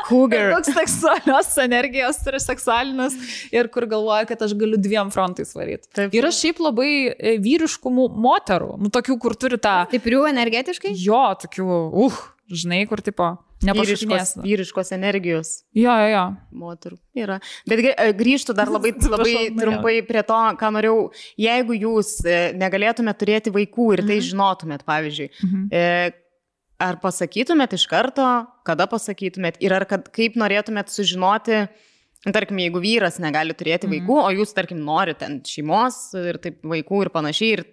Cougar. 0.08 0.56
Toks 0.56 0.72
seksualios 0.74 1.52
energijos 1.62 2.18
turi 2.24 2.40
seksualinės 2.42 3.14
ir 3.54 3.68
kur 3.72 3.86
galvoja, 3.90 4.26
kad 4.30 4.42
aš 4.46 4.56
galiu 4.58 4.80
dviem 4.80 5.12
frontais 5.14 5.52
varyti. 5.54 5.86
Taip. 5.94 6.14
Yra 6.16 6.32
šiaip 6.34 6.58
labai 6.62 6.90
e, 7.12 7.36
vyriškų 7.60 7.92
mo- 7.92 8.08
moterų, 8.08 8.72
nu, 8.80 8.88
tokių, 8.90 9.18
kur 9.20 9.36
turi 9.36 9.58
tą, 9.60 9.84
Stiprių 9.90 10.24
energetiškai? 10.32 10.94
jo, 10.96 11.22
tokių, 11.44 11.68
uh, 12.06 12.18
žinai, 12.50 12.86
kur 12.88 13.00
tipo, 13.04 13.36
Vyriškos, 13.60 14.38
vyriškos 14.40 14.88
energijos 14.96 15.48
Jo, 15.76 15.92
jo, 16.00 16.06
jo. 16.08 16.22
moterų 16.56 16.96
yra. 17.20 17.34
Bet 17.68 17.82
e, 17.90 18.06
grįžtu 18.16 18.54
dar 18.56 18.70
labai, 18.72 18.94
labai 19.12 19.34
trumpai 19.52 19.98
prie 20.08 20.22
to, 20.24 20.38
ką 20.56 20.70
norėjau. 20.72 21.02
Jeigu 21.36 21.76
jūs 21.76 22.14
e, 22.24 22.38
negalėtumėte 22.56 23.20
turėti 23.20 23.52
vaikų 23.52 23.90
ir 23.98 24.00
tai 24.06 24.16
Mhm. 24.16 24.24
žinotumėt, 24.30 24.86
pavyzdžiui, 24.88 25.28
Mhm. 25.44 25.68
e, 25.76 26.12
ar 26.80 26.96
pasakytumėt 27.04 27.76
iš 27.76 27.84
karto, 27.86 28.46
kada 28.64 28.86
pasakytumėt 28.88 29.60
ir 29.60 29.74
ar 29.76 29.84
kad, 29.84 30.08
kaip 30.08 30.40
norėtumėt 30.40 30.88
sužinoti, 30.88 31.68
tarkim, 32.28 32.58
jeigu 32.60 32.80
vyras 32.84 33.18
negali 33.18 33.54
turėti 33.56 33.88
Mhm. 33.88 33.92
vaikų, 33.96 34.16
o 34.24 34.30
jūs, 34.36 34.54
tarkim, 34.54 34.84
norite 34.84 35.26
šeimos 35.44 36.14
ir 36.14 36.38
taip 36.38 36.62
vaikų 36.62 37.02
ir 37.06 37.08
panašiai. 37.10 37.52
Ir, 37.58 37.64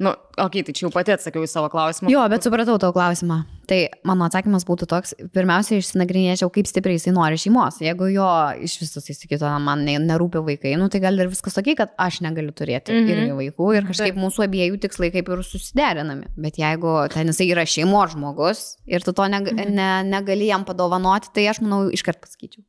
nu, 0.00 0.10
okei, 0.10 0.62
okay, 0.62 0.62
tai 0.64 0.72
čia 0.72 0.86
jau 0.88 0.90
pati 0.92 1.12
atsakiau 1.12 1.44
į 1.44 1.48
savo 1.48 1.68
klausimą. 1.70 2.08
Jo, 2.10 2.24
bet 2.28 2.42
supratau 2.42 2.78
tavo 2.80 2.92
klausimą. 2.96 3.44
Tai 3.68 3.88
mano 4.04 4.24
atsakymas 4.26 4.64
būtų 4.68 4.88
toks, 4.90 5.14
pirmiausia, 5.32 5.78
išsinagrinėčiau, 5.80 6.50
kaip 6.52 6.66
stipriai 6.66 6.98
jisai 6.98 7.12
nori 7.14 7.36
šeimos. 7.40 7.78
Jeigu 7.80 8.08
jo 8.12 8.26
iš 8.60 8.74
viso 8.82 9.00
jis 9.00 9.20
sakytų, 9.22 9.48
man 9.62 9.84
ne- 9.84 9.98
nerūpi 10.02 10.42
vaikai, 10.44 10.74
nu 10.76 10.88
tai 10.88 11.00
gal 11.00 11.16
ir 11.18 11.28
viskas 11.28 11.54
tokia, 11.54 11.76
kad 11.76 11.94
aš 11.96 12.20
negaliu 12.20 12.52
turėti 12.52 12.92
mm. 12.92 13.06
-hmm. 13.06 13.12
irgi 13.14 13.38
vaikų 13.40 13.76
ir 13.76 13.82
kažkaip 13.88 14.16
mūsų 14.16 14.48
abiejų 14.48 14.80
tikslai 14.80 15.12
kaip 15.12 15.28
ir 15.28 15.42
susiderinami. 15.44 16.26
Bet 16.36 16.56
jeigu 16.56 17.08
ten 17.12 17.26
jisai 17.28 17.48
yra 17.52 17.64
šeimos 17.64 18.12
žmogus 18.16 18.76
ir 18.86 19.00
tu 19.00 19.12
to 19.12 19.28
neg 19.28 19.52
Mhm. 19.52 19.74
ne, 19.74 20.02
negali 20.04 20.46
jam 20.48 20.64
padovanoti, 20.64 21.28
tai 21.32 21.48
aš 21.48 21.60
manau 21.60 21.88
iškart 21.90 22.20
pasakyčiau. 22.20 22.64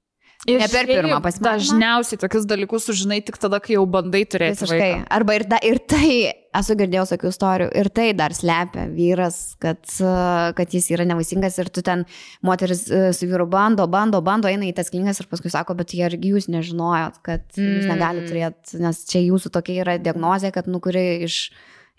Ir 0.46 0.62
Ne 0.62 0.68
per 0.70 0.86
pirmą 0.86 1.18
pasimatymą? 1.26 1.58
Dažniausiai 1.58 2.20
tokius 2.22 2.44
dalykus 2.46 2.86
sužinai 2.86 3.18
tik 3.26 3.40
tada, 3.42 3.58
kai 3.64 3.80
jau 3.80 3.86
bandai 3.90 4.22
turėti 4.30 4.60
Visiškai. 4.62 4.78
vaiką. 4.78 5.06
Arba 5.18 5.38
ir, 5.40 5.46
da, 5.50 5.58
ir 5.66 5.80
tai, 5.90 6.10
esu 6.60 6.76
girdėjęs 6.78 7.14
tokių 7.16 7.32
istorijų, 7.34 7.70
ir 7.82 7.90
tai 7.98 8.06
dar 8.18 8.36
slepia 8.38 8.86
vyras, 8.94 9.40
kad, 9.64 9.82
kad 10.60 10.76
jis 10.78 10.92
yra 10.94 11.08
nevaisingas 11.10 11.58
ir 11.64 11.72
tu 11.74 11.82
ten 11.86 12.06
moteris 12.46 12.86
e, 12.94 13.08
su 13.18 13.26
vyru 13.32 13.48
bando, 13.50 13.88
bando, 13.90 14.22
bando, 14.26 14.52
eina 14.52 14.70
į 14.70 14.76
tas 14.78 14.94
klingas 14.94 15.24
ir 15.24 15.30
paskui 15.32 15.50
sako, 15.54 15.74
bet 15.82 15.98
jie 15.98 16.06
argi 16.06 16.36
jūs 16.36 16.50
nežinojot, 16.54 17.22
kad 17.26 17.48
mm. 17.58 17.72
jūs 17.80 17.86
Mm. 17.86 17.94
negalite 17.96 18.30
turėti, 18.30 18.84
nes 18.86 19.02
čia 19.10 19.26
jūsų 19.26 19.50
tokia 19.54 19.82
yra 19.82 19.98
diagnozė, 20.02 20.54
kad 20.54 20.70
nu 20.70 20.82
kuri 20.84 21.26
iš 21.26 21.50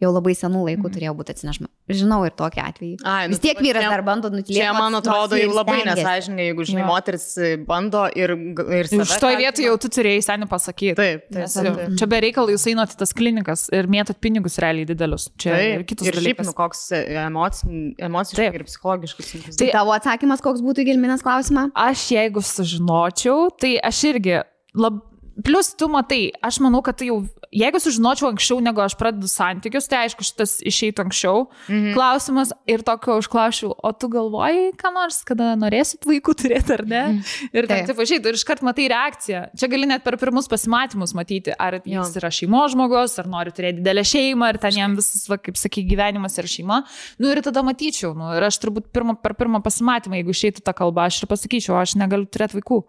jau 0.00 0.10
labai 0.12 0.32
senų 0.36 0.60
laikų 0.68 0.84
Mhm. 0.86 0.92
turėjo 0.94 1.12
būti 1.16 1.30
atsinešama. 1.32 1.68
Žinau 1.88 2.24
ir 2.26 2.32
tokį 2.36 2.60
atvejį. 2.68 2.96
Ai, 3.04 3.28
nu, 3.28 3.32
Vis 3.32 3.38
tiek 3.40 3.56
tai 3.56 3.64
vyras 3.64 3.82
čia- 3.84 3.90
dar 3.90 4.02
bando 4.02 4.28
nutilėti. 4.28 4.58
Čia, 4.58 4.72
man 4.74 4.92
atrodo, 4.92 5.36
jau 5.38 5.48
ir 5.48 5.54
labai 5.54 5.84
nesažininkai, 5.86 6.46
jeigu, 6.50 6.62
žinai, 6.66 6.82
Jo. 6.82 6.86
moteris 6.90 7.26
bando 7.64 8.02
ir, 8.14 8.30
ir 8.30 8.84
Iš 8.84 8.90
kaltina. 8.90 9.38
vietoj 9.40 9.64
jau 9.64 9.76
tu 9.80 9.88
turėjai 9.88 10.22
seniai 10.26 10.48
pasakyti. 10.50 10.96
Taip, 10.96 11.22
taip, 11.30 11.40
Nes 11.40 11.54
taip, 11.54 11.64
jau- 11.64 11.76
taip. 11.76 11.96
Čia 11.96 12.06
be 12.08 12.20
reikalo 12.20 12.48
jūs 12.52 12.66
einat 12.66 12.90
į 12.92 12.96
tas 12.98 13.12
klinikas 13.12 13.68
ir 13.72 13.86
mėtot 13.86 14.18
pinigus 14.20 14.58
realiai 14.58 14.84
didelius. 14.84 15.30
Čia 15.38 15.54
ir 15.54 15.78
Taip, 15.78 15.86
kitus 15.88 16.08
ir 16.08 16.12
dalykus. 16.18 16.46
nu, 16.46 16.52
koks 16.52 16.80
emociškai, 16.92 17.96
emociškai 17.98 18.36
Taip. 18.36 18.54
ir 18.54 18.64
psichologiškai 18.64 19.24
sunkus. 19.30 19.56
Tai 19.56 19.68
tavo 19.70 19.90
atsakymas, 19.96 20.40
koks 20.42 20.60
būtų 20.60 20.84
į 20.84 20.86
Gelminas 20.92 21.22
klausimą? 21.22 21.70
Aš 21.74 22.08
jeigu 22.10 22.42
sužinočiau, 22.42 23.50
tai 23.58 23.78
aš 23.82 24.02
irgi 24.12 24.42
lab... 24.74 25.00
Plus 25.44 25.74
tu 25.76 25.88
matai, 25.92 26.30
aš 26.44 26.60
manau, 26.64 26.80
kad 26.84 26.96
tai 26.96 27.10
jau, 27.10 27.18
jeigu 27.52 27.80
sužinočiau 27.82 28.30
anksčiau, 28.30 28.60
negu 28.64 28.80
aš 28.80 28.94
pradedu 28.96 29.28
santykius, 29.28 29.88
tai 29.90 30.06
aišku, 30.06 30.24
šitas 30.24 30.56
išeitų 30.64 31.04
anksčiau. 31.04 31.42
Mhm. 31.68 31.90
Klausimas 31.96 32.52
ir 32.70 32.84
tokio 32.86 33.18
užklausiu, 33.20 33.72
o 33.76 33.92
tu 33.92 34.08
galvoji, 34.12 34.70
ką 34.80 34.92
nors, 34.94 35.20
kada 35.28 35.52
norėsit 35.60 36.08
vaikų 36.08 36.36
turėti 36.40 36.76
ar 36.78 36.84
ne? 36.88 37.02
Mhm. 37.18 37.50
Ir 37.52 37.68
Taip. 37.68 37.90
taip, 37.90 38.00
išeitų 38.06 38.32
ir 38.32 38.38
iškart 38.40 38.64
matai 38.66 38.88
reakciją. 38.92 39.42
Čia 39.60 39.70
gali 39.72 39.90
net 39.90 40.04
per 40.06 40.16
pirmus 40.20 40.48
pasimatymus 40.48 41.12
matyti, 41.18 41.52
ar 41.52 41.80
Jo. 41.82 42.00
jis 42.00 42.16
yra 42.20 42.32
šeimos 42.32 42.72
žmogus, 42.72 43.18
ar 43.20 43.28
nori 43.30 43.52
turėti 43.52 43.82
didelę 43.82 44.06
šeimą, 44.08 44.50
ar 44.54 44.60
ten 44.62 44.80
jam 44.80 44.96
visas, 44.96 45.28
va, 45.28 45.36
kaip 45.36 45.60
sakai, 45.60 45.84
gyvenimas 45.84 46.38
ir 46.40 46.48
šeima. 46.48 46.80
Nu 47.20 47.28
ir 47.32 47.42
tada 47.44 47.60
matyčiau, 47.66 48.14
nu 48.16 48.32
ir 48.36 48.48
aš 48.48 48.60
turbūt 48.64 48.88
pirma, 48.94 49.18
per 49.20 49.36
pirmą 49.36 49.60
pasimatymą, 49.64 50.16
jeigu 50.22 50.32
išeitų 50.32 50.64
ta 50.64 50.72
kalba, 50.76 51.10
aš 51.10 51.22
ir 51.22 51.30
pasakyčiau, 51.30 51.76
aš 51.76 51.98
negaliu 52.00 52.24
turėti 52.24 52.60
vaikų. 52.60 52.82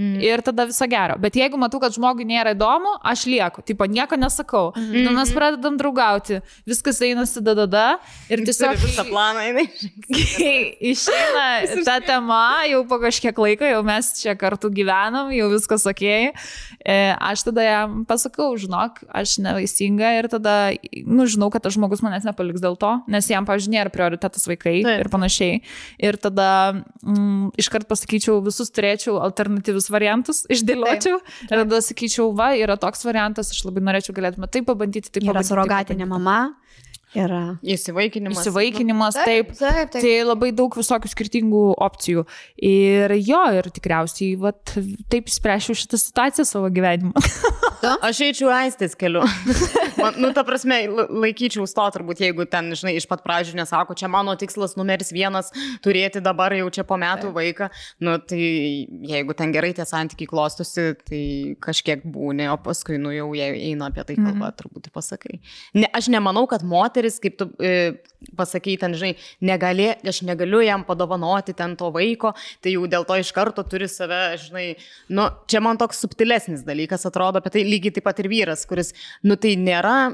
Mm. 0.00 0.16
Ir 0.24 0.40
tada 0.40 0.64
viso 0.64 0.86
gero. 0.88 1.18
Bet 1.20 1.36
jeigu 1.36 1.58
matau, 1.60 1.76
kad 1.82 1.92
žmogui 1.92 2.24
nėra 2.24 2.54
įdomu, 2.56 2.94
aš 3.04 3.26
lieku. 3.28 3.60
Tipo, 3.66 3.84
nieko 3.84 4.16
nesakau. 4.16 4.70
Mm. 4.72 5.04
Nu, 5.04 5.12
mes 5.18 5.32
pradedam 5.36 5.76
draugauti. 5.80 6.40
Viskas 6.68 7.02
einasi 7.04 7.42
dadada. 7.44 7.98
Ir 8.32 8.40
tiesiog... 8.48 8.80
visą 8.80 9.04
planą, 9.10 9.44
jinai. 9.50 9.66
Išeina 10.92 11.44
ta 11.88 11.98
tema, 12.04 12.64
jau 12.70 12.80
po 12.88 12.96
kažkiek 13.02 13.36
laiko, 13.44 13.68
jau 13.68 13.82
mes 13.84 14.08
čia 14.22 14.32
kartu 14.40 14.70
gyvenam, 14.72 15.28
jau 15.36 15.50
viskas 15.52 15.84
ok, 15.90 16.04
e, 16.08 16.96
aš 17.12 17.44
tada 17.50 17.66
jam 17.66 18.00
pasakau, 18.08 18.48
žinok, 18.60 19.02
aš 19.20 19.36
nevaisinga 19.44 20.14
ir 20.18 20.30
tada, 20.32 20.56
nu, 21.04 21.28
žinau, 21.30 21.50
kad 21.52 21.66
tas 21.66 21.76
žmogus 21.76 22.00
manęs 22.04 22.24
nepaliks 22.28 22.64
dėl 22.64 22.78
to, 22.80 22.94
nes 23.10 23.28
jam, 23.28 23.44
pavyzdžiui, 23.48 23.76
nėra 23.76 23.92
prioritetas 23.92 24.48
vaikai. 24.48 24.80
Taip. 24.86 25.04
ir 25.04 25.10
panašiai. 25.12 25.60
Ir 26.02 26.18
tada 26.20 26.48
mm, 27.04 27.52
iškart 27.60 27.88
pasakyčiau, 27.90 28.38
visus 28.44 28.72
turėčiau 28.74 29.18
alternatyvius 29.22 29.89
variantus, 29.92 30.44
išdėliočiau 30.52 31.18
ir 31.48 31.54
tada 31.64 31.80
sakyčiau, 31.84 32.30
va, 32.36 32.52
yra 32.58 32.76
toks 32.80 33.04
variantas, 33.08 33.50
aš 33.54 33.64
labai 33.68 33.82
norėčiau 33.88 34.14
galėtume 34.16 34.48
tai 34.50 34.62
pabandyti, 34.66 35.10
tai 35.10 35.20
Yra 35.22 35.32
pabandyti. 35.32 35.48
taip 35.48 35.54
surogatinė 35.54 36.08
mama. 36.10 36.38
Yra. 37.18 37.56
Įsivaikinimas. 37.66 38.38
Įsivaikinimas, 38.44 39.16
taip. 39.18 39.50
taip, 39.58 39.90
taip. 39.90 40.04
Tai 40.04 40.12
labai 40.28 40.52
daug 40.54 40.76
visokių 40.78 41.10
skirtingų 41.10 41.62
opcijų. 41.82 42.22
Ir 42.62 43.14
jo, 43.18 43.40
ir 43.58 43.66
tikriausiai 43.74 44.36
vat, 44.38 44.76
taip 45.10 45.32
spręšiu 45.32 45.74
šitą 45.80 45.98
situaciją 45.98 46.46
savo 46.46 46.70
gyvenimą. 46.70 47.14
Aš 48.06 48.20
eičiau 48.28 48.52
aistės 48.54 48.94
keliu. 48.98 49.24
Man, 50.00 50.16
nu, 50.22 50.30
ta 50.36 50.44
prasme, 50.46 50.78
la- 50.86 51.06
laikyčiau 51.24 51.66
to 51.66 51.86
turbūt, 51.96 52.22
jeigu 52.22 52.46
ten, 52.48 52.70
žinai, 52.78 52.94
iš 53.00 53.08
pat 53.10 53.24
pradžių 53.24 53.58
nesako, 53.58 53.96
čia 53.98 54.08
mano 54.12 54.36
tikslas 54.38 54.76
numeris 54.78 55.10
vienas 55.12 55.50
turėti 55.84 56.22
dabar 56.24 56.54
jau 56.56 56.68
čia 56.72 56.84
po 56.86 56.96
metų 57.00 57.32
vaiką. 57.34 57.70
Nu, 58.04 58.16
tai 58.22 58.40
jeigu 59.10 59.36
ten 59.36 59.52
gerai 59.56 59.72
tie 59.76 59.86
santykiai 59.88 60.30
klostosi, 60.30 60.86
tai 61.08 61.22
kažkiek 61.64 62.04
būni, 62.04 62.46
o 62.52 62.56
paskui, 62.62 63.00
nu, 63.02 63.12
jau 63.16 63.32
jei 63.36 63.72
eina 63.72 63.90
apie 63.90 64.04
tai 64.06 64.16
kalba, 64.16 64.52
mhm. 64.52 64.56
turbūt 64.60 64.88
ir 64.88 64.94
pasakai. 64.94 65.40
Ne, 65.76 65.90
aš 65.96 66.10
nemanau, 66.12 66.46
kad 66.50 66.64
moteris, 66.66 66.99
kaip 67.22 67.38
tu 67.40 67.48
e, 67.64 67.72
pasakai, 68.36 68.76
ten, 68.80 68.94
žinai, 68.98 69.14
negali, 69.40 69.88
aš 70.12 70.22
negaliu 70.28 70.60
jam 70.64 70.84
padovanoti 70.84 71.54
ten 71.56 71.76
to 71.80 71.88
vaiko, 71.94 72.34
tai 72.60 72.74
jau 72.76 72.84
dėl 72.90 73.06
to 73.08 73.16
iš 73.20 73.32
karto 73.36 73.64
turi 73.64 73.88
save, 73.88 74.20
žinai, 74.44 74.66
nu, 75.08 75.30
čia 75.48 75.62
man 75.64 75.80
toks 75.80 76.02
subtilesnis 76.04 76.66
dalykas 76.66 77.08
atrodo, 77.08 77.40
apie 77.40 77.54
tai 77.56 77.64
lygiai 77.68 77.96
taip 77.96 78.08
pat 78.10 78.20
ir 78.20 78.28
vyras, 78.32 78.66
kuris, 78.68 78.92
nu, 79.24 79.40
tai 79.40 79.56
nėra 79.56 80.12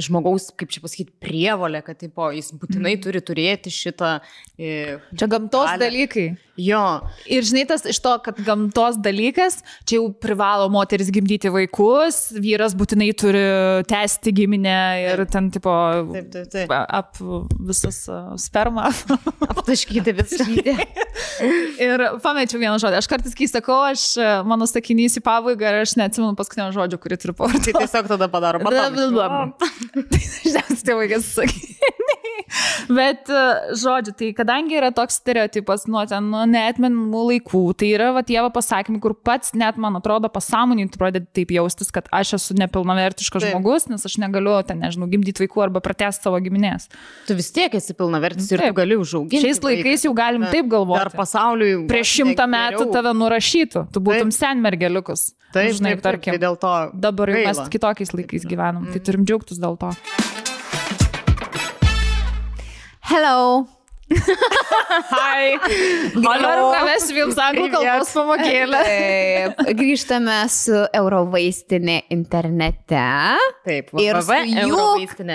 žmogaus, 0.00 0.48
kaip 0.56 0.70
čia 0.72 0.80
pasakyti, 0.80 1.12
prievolė, 1.20 1.82
kad 1.84 1.98
tipo, 2.00 2.30
jis 2.32 2.52
būtinai 2.56 2.94
turi 3.02 3.20
turėti 3.24 3.72
šitą... 3.72 4.14
E, 4.56 4.96
Čia 5.18 5.28
gamtos 5.28 5.66
galią. 5.68 5.82
dalykai. 5.82 6.24
Jo, 6.60 7.00
Ir 7.32 7.46
žinai, 7.48 7.62
tas 7.64 7.86
iš 7.88 7.96
to, 8.04 8.10
kad 8.20 8.36
gamtos 8.44 8.98
dalykas, 9.00 9.62
čia 9.88 9.96
jau 9.96 10.10
privalo 10.12 10.66
moteris 10.72 11.08
gimdyti 11.14 11.48
vaikus, 11.52 12.18
vyras 12.36 12.74
būtinai 12.76 13.08
turi 13.16 13.40
tęsti 13.88 14.34
giminę 14.36 14.74
ir 15.00 15.22
ten, 15.32 15.48
tipo, 15.54 15.72
taip, 16.12 16.28
taip, 16.34 16.50
taip. 16.52 16.74
ap 16.76 17.16
visas 17.56 18.02
spermą. 18.44 18.90
Aptaškyti 19.52 20.12
viską. 20.18 20.48
ir 21.80 22.04
pamečiau 22.20 22.60
vieną 22.60 22.76
žodį. 22.82 23.00
Aš 23.00 23.08
kartais, 23.08 23.36
kai 23.38 23.48
sakau, 23.48 23.80
aš, 23.88 24.04
mano 24.44 24.68
sakinys 24.68 25.16
į 25.16 25.24
pabaigą 25.24 25.72
ir 25.72 25.80
aš 25.86 25.96
neatsimenu 26.00 26.36
paskutinio 26.36 26.68
žodžio, 26.76 27.00
kurį 27.00 27.20
turiu 27.22 27.36
Tai 27.38 27.46
pavardį. 27.46 27.76
tiesiog 27.80 28.12
tada 28.12 28.28
padaro. 28.32 28.60
Dažniausiai 29.96 30.84
tai 30.84 30.98
vaikas 31.00 31.32
sakė. 31.32 31.60
Bet, 32.92 33.30
žodžiu, 33.80 34.12
tai 34.18 34.28
kadangi 34.36 34.76
yra 34.76 34.90
toks 34.94 35.16
stereotipas 35.22 35.86
nuo 35.88 36.02
ten 36.08 36.28
nuo 36.42 36.50
neatmenamų 36.50 37.22
laikų, 37.30 37.62
tai 37.78 37.92
yra 37.94 38.10
va 38.16 38.22
tie 38.26 38.38
pasakymai, 38.52 39.00
kur 39.02 39.14
pats 39.14 39.54
net, 39.58 39.78
man 39.80 39.96
atrodo, 39.98 40.30
pasąmonį 40.32 40.88
tu 40.92 41.00
pradedi 41.00 41.28
taip 41.38 41.52
jaustis, 41.54 41.92
kad 41.94 42.08
aš 42.14 42.34
esu 42.38 42.56
nepilnavertiškas 42.58 43.44
Taip. 43.44 43.54
žmogus, 43.54 43.86
nes 43.90 44.04
aš 44.08 44.18
negaliu 44.22 44.56
ten, 44.66 44.82
nežinau, 44.82 45.08
gimdyti 45.10 45.44
vaikų 45.44 45.66
arba 45.66 45.82
pratesti 45.84 46.26
savo 46.26 46.40
giminės. 46.42 46.88
Tu 47.28 47.36
vis 47.38 47.52
tiek 47.54 47.74
esi 47.78 47.96
pilnavertis 47.98 48.50
ir 48.52 48.62
Taip. 48.62 48.74
tu 48.74 48.80
gali 48.82 48.98
užauginti. 49.00 49.42
Šiais 49.44 49.62
laikais 49.64 50.06
jau 50.08 50.14
galim 50.16 50.48
taip 50.52 50.70
galvoti. 50.72 51.16
pasauliui. 51.16 51.86
Prieš 51.90 52.16
šimtą 52.18 52.48
metų 52.50 52.88
tave 52.94 53.14
nurašytų, 53.16 53.86
tu 53.92 54.02
būtum 54.04 54.32
senmergeliukus. 54.34 55.32
Taip, 55.52 55.76
žinai, 55.76 55.96
taip, 55.98 56.06
tarkim. 56.06 56.32
tai 56.34 56.40
dėl 56.40 56.56
to. 56.56 56.72
Dabar 56.96 57.34
jau 57.34 57.44
mes 57.44 57.62
kitokiais 57.74 58.14
laikais 58.16 58.48
gyvenam, 58.48 58.88
tai 58.92 59.04
turim 59.04 59.28
džiaugtis 59.28 59.60
dėl 59.60 59.76
to. 59.80 59.92
Hello. 63.12 63.68
Hi. 64.12 65.56
Noriu 66.16 66.66
pravesti 66.72 67.16
jums 67.16 67.38
anglų 67.40 67.68
kalbos 67.72 68.10
pamokėlę. 68.16 68.80
Taip, 68.86 69.62
grįžtame 69.78 70.36
su 70.52 70.82
Eurovaistinė 70.94 71.98
internete 72.12 73.02
Taip, 73.66 73.92
Ir 74.02 74.18
su 74.22 74.32
jų- 74.32 74.78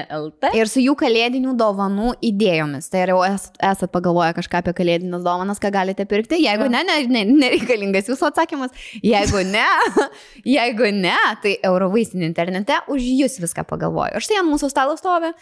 LT. 0.07 0.51
ir 0.57 0.69
su 0.71 0.83
jų 0.83 0.95
kalėdinių 0.99 1.55
dovanų 1.59 2.13
idėjomis. 2.29 2.89
Tai 2.91 3.05
jau 3.07 3.19
esat 3.25 3.91
pagalvoję 3.93 4.33
kažką 4.37 4.61
apie 4.61 4.73
kalėdinės 4.77 5.23
dovanas, 5.25 5.61
ką 5.63 5.71
galite 5.73 6.05
pirkti? 6.05 6.41
Jeigu 6.43 6.69
ne, 6.69 6.83
ne, 6.87 6.99
ne 7.07 7.23
nereikalingas 7.25 8.09
jūsų 8.11 8.29
atsakymas. 8.31 8.71
Jeigu 9.03 9.43
ne, 9.47 9.65
jeigu 10.57 10.91
ne, 10.93 11.15
tai 11.43 11.57
Eurovaistinė 11.63 12.29
internete 12.31 12.81
už 12.87 13.01
jūs 13.01 13.39
viską 13.43 13.65
pagalvoju. 13.69 14.17
Ir 14.19 14.27
štai 14.27 14.41
ant 14.43 14.51
mūsų 14.53 14.69
stalo 14.73 14.97
stovi. 14.99 15.33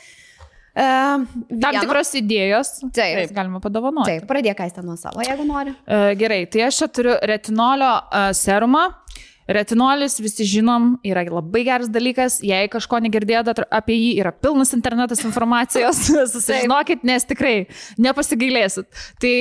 Uh, 0.76 1.24
Tam 1.62 1.78
tikros 1.80 2.10
idėjos. 2.20 2.70
Taip. 2.96 3.32
Galima 3.36 3.62
padovanoti. 3.64 4.12
Taip, 4.12 4.26
pradėk 4.28 4.58
ką 4.60 4.84
nuo 4.84 4.98
savo, 5.00 5.24
jeigu 5.24 5.46
nori. 5.48 5.72
E, 5.88 6.00
Gerai, 6.20 6.42
tai 6.52 6.66
aš 6.68 6.82
čia 6.82 6.90
turiu 6.92 7.14
retinolio 7.24 7.94
e, 8.12 8.24
serumą. 8.36 8.90
Retinolis, 9.48 10.18
visi 10.20 10.46
žinom, 10.50 10.96
yra 11.06 11.22
labai 11.30 11.62
geras 11.68 11.90
dalykas. 11.94 12.40
Jei 12.46 12.70
kažko 12.72 12.98
negirdėjote 13.06 13.68
apie 13.70 13.98
jį, 13.98 14.12
yra 14.24 14.32
pilnas 14.34 14.74
internetas 14.74 15.22
informacijos. 15.26 16.00
Susižinokit, 16.34 17.04
nes 17.06 17.28
tikrai 17.30 17.56
nepasigailėsit. 18.02 18.90
Tai 19.22 19.34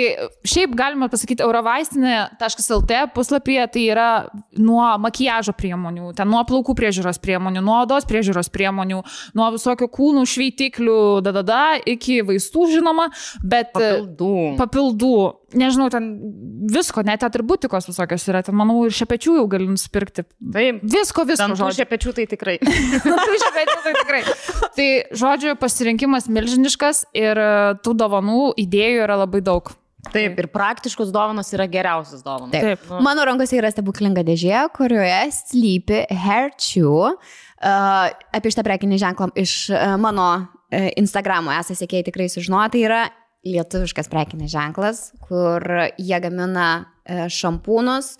šiaip 0.48 0.74
galima 0.76 1.08
pasakyti, 1.12 1.44
eurovaistinė.lt 1.44 3.00
puslapyje 3.14 3.66
tai 3.74 3.86
yra 3.94 4.08
nuo 4.60 4.84
makiažo 5.02 5.54
priemonių, 5.56 6.12
ten 6.18 6.28
nuo 6.30 6.42
plaukų 6.48 6.76
priežiūros 6.78 7.20
priemonių, 7.24 7.62
nuo 7.64 7.80
odos 7.82 8.06
priežiūros 8.08 8.50
priemonių, 8.54 9.00
nuo 9.38 9.48
visokių 9.56 9.88
kūnų 9.94 10.26
šveitiklių, 10.28 10.98
dadada, 11.24 11.62
iki 11.80 12.20
vaistų 12.26 12.68
žinoma, 12.76 13.08
bet 13.40 13.72
Papildų. 13.74 14.34
papildų, 14.60 15.16
nežinau, 15.52 15.90
ten 15.92 16.08
visko, 16.72 17.04
net 17.06 17.24
atributikos 17.26 17.88
visokios 17.90 18.24
yra, 18.30 18.42
ten 18.46 18.56
manau 18.56 18.84
ir 18.86 18.94
šepečių 18.96 19.36
jau 19.40 19.44
gali 19.52 19.68
nusipirkti. 19.70 20.26
Taip. 20.54 20.82
Visko, 20.82 21.26
visko. 21.28 21.50
Žodžiu. 21.58 21.84
šepečių 21.84 22.16
tai 22.16 22.26
tikrai. 22.30 22.56
Dantų 23.04 23.38
šepečių 23.44 23.78
tai 23.84 23.94
tikrai. 24.00 24.22
Tai 24.78 24.88
žodžiu, 25.22 25.54
pasirinkimas 25.60 26.28
milžiniškas 26.32 27.06
ir 27.16 27.40
e, 27.40 27.54
tų 27.84 27.96
dovanų 28.00 28.52
idėjų 28.64 29.04
yra 29.06 29.18
labai 29.24 29.42
daug. 29.44 29.74
Taip, 30.12 30.36
ir 30.36 30.48
praktiškos 30.52 31.12
dovanos 31.14 31.48
yra 31.56 31.66
geriausios 31.70 32.24
dovanos. 32.24 32.52
Taip. 32.52 32.82
Taip. 32.84 33.00
Mano 33.04 33.24
rankose 33.24 33.56
yra 33.56 33.70
stebuklinga 33.72 34.24
dėžė, 34.26 34.66
kurioje 34.76 35.20
slypi 35.32 36.04
Chew. 36.60 37.14
Uh, 37.64 38.10
apie 38.34 38.50
šitą 38.52 38.64
prekinį 38.66 38.98
ženklą 39.00 39.30
iš 39.40 39.70
uh, 39.72 39.94
mano 39.96 40.26
uh, 40.36 40.88
Instagramo 41.00 41.54
esate 41.54 41.78
sėkėjai 41.78 42.08
tikrai 42.10 42.26
sužinoję. 42.28 42.72
Tai 42.74 42.82
yra 42.84 43.02
lietuviškas 43.44 44.10
prekinis 44.12 44.52
ženklas, 44.54 45.04
kur 45.24 45.64
jie 45.98 46.20
gamina 46.24 46.68
uh, 46.80 47.26
šampūnus 47.32 48.14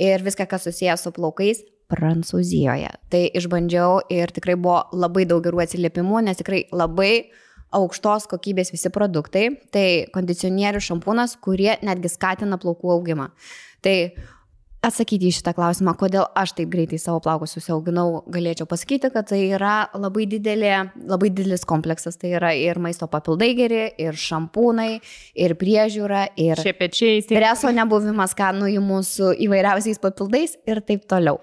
ir 0.00 0.24
viską, 0.26 0.48
kas 0.50 0.66
susijęs 0.68 1.06
su 1.06 1.14
plaukais. 1.14 1.62
Prancūzijoje. 1.92 2.88
Tai 3.12 3.22
išbandžiau 3.38 4.06
ir 4.10 4.32
tikrai 4.34 4.56
buvo 4.58 4.80
labai 4.96 5.26
daug 5.28 5.44
gerų 5.44 5.60
atsiliepimų, 5.66 6.22
nes 6.26 6.40
tikrai 6.40 6.62
labai 6.72 7.28
aukštos 7.74 8.26
kokybės 8.30 8.72
visi 8.72 8.90
produktai. 8.94 9.50
Tai 9.74 9.86
kondicionierių 10.14 10.80
šampūnas, 10.82 11.36
kurie 11.44 11.74
netgi 11.84 12.10
skatina 12.12 12.58
plaukų 12.62 12.94
augimą. 12.96 13.28
Tai 13.84 13.96
atsakyti 14.84 15.30
į 15.30 15.34
šitą 15.38 15.54
klausimą, 15.56 15.94
kodėl 15.98 16.26
aš 16.36 16.52
taip 16.58 16.68
greitai 16.72 16.98
savo 17.00 17.20
plaukus 17.24 17.54
susiauginau, 17.56 18.22
galėčiau 18.30 18.66
pasakyti, 18.70 19.10
kad 19.14 19.26
tai 19.30 19.40
yra 19.56 19.88
labai, 19.96 20.26
didelė, 20.30 20.90
labai 21.08 21.30
didelis 21.32 21.64
kompleksas. 21.68 22.18
Tai 22.20 22.30
yra 22.38 22.52
ir 22.58 22.78
maisto 22.82 23.08
papildai 23.10 23.50
geri, 23.58 23.82
ir 23.98 24.12
šampūnai, 24.20 25.00
ir 25.46 25.56
priežiūra, 25.60 26.26
ir 26.36 26.60
Šepečiai. 26.60 27.22
streso 27.24 27.72
nebuvimas 27.74 28.34
skanųjų 28.36 29.02
su 29.04 29.32
įvairiausiais 29.48 29.98
papildais 30.02 30.56
ir 30.66 30.80
taip 30.84 31.08
toliau. 31.10 31.40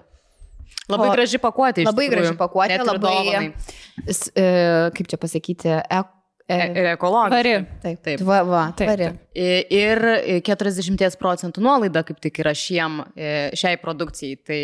Labai 0.88 1.08
O- 1.08 1.12
graži 1.14 1.38
pakuotė. 1.38 1.84
Labai 1.86 2.08
tikrųjų. 2.08 2.32
graži 2.32 2.36
pakuotė, 2.40 2.78
labai, 2.84 3.12
dovanai. 3.26 3.52
e, 4.34 4.90
kaip 4.96 5.06
čia 5.08 5.16
pasakyti, 5.20 5.68
e, 5.68 5.82
E- 5.90 5.98
e, 5.98 6.02
Ir 6.52 6.92
ekologiška. 6.94 7.60
Taip, 7.82 8.02
Taip. 8.04 8.24
Va, 8.26 8.42
va, 8.46 8.64
Taip, 8.76 8.96
taip. 8.98 9.20
Ir 9.32 10.02
40 10.44 11.16
procentų 11.16 11.62
nuolaida 11.64 12.02
kaip 12.04 12.18
tik 12.20 12.42
yra 12.42 12.52
šiem, 12.56 12.98
e, 13.16 13.30
šiai 13.56 13.78
produkcijai. 13.80 14.36
Tai 14.44 14.58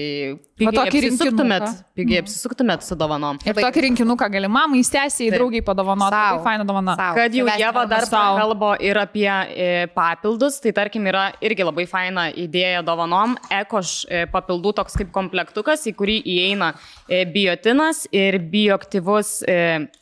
pigiai 0.60 0.82
apsisuktumėt, 0.85 1.78
pigiai 1.97 2.20
apsisuktumėt 2.20 2.85
su 2.85 2.98
dovanom. 2.98 3.39
Ir 3.48 3.56
tokį 3.56 3.85
rinkinuką 3.86 4.28
gali 4.35 4.51
mamai, 4.52 4.82
sesiai, 4.85 5.31
draugiai 5.32 5.65
padovanoti. 5.65 6.12
Tai 6.12 6.43
faina 6.44 6.66
dovana. 6.69 6.97
Sau. 6.98 7.15
Kad 7.16 7.39
jau 7.39 7.47
Jėva 7.48 7.85
dar 7.89 8.05
sau. 8.10 8.36
kalbo 8.36 8.74
ir 8.85 9.01
apie 9.01 9.28
e, 9.28 9.86
papildus, 9.94 10.59
tai 10.65 10.74
tarkim 10.77 11.09
yra 11.09 11.31
irgi 11.44 11.65
labai 11.65 11.86
faina 11.89 12.28
idėja 12.28 12.82
dovanom. 12.85 13.39
Ekoš 13.60 13.94
e, 14.05 14.27
papildų 14.32 14.74
toks 14.82 14.98
kaip 15.01 15.15
komplektukas, 15.15 15.86
į 15.89 15.94
kurį 15.97 16.19
įeina 16.35 16.74
e, 17.09 17.24
biotinas 17.24 18.05
ir 18.12 18.36
bioaktyvus 18.52 19.39
e, 19.48 19.59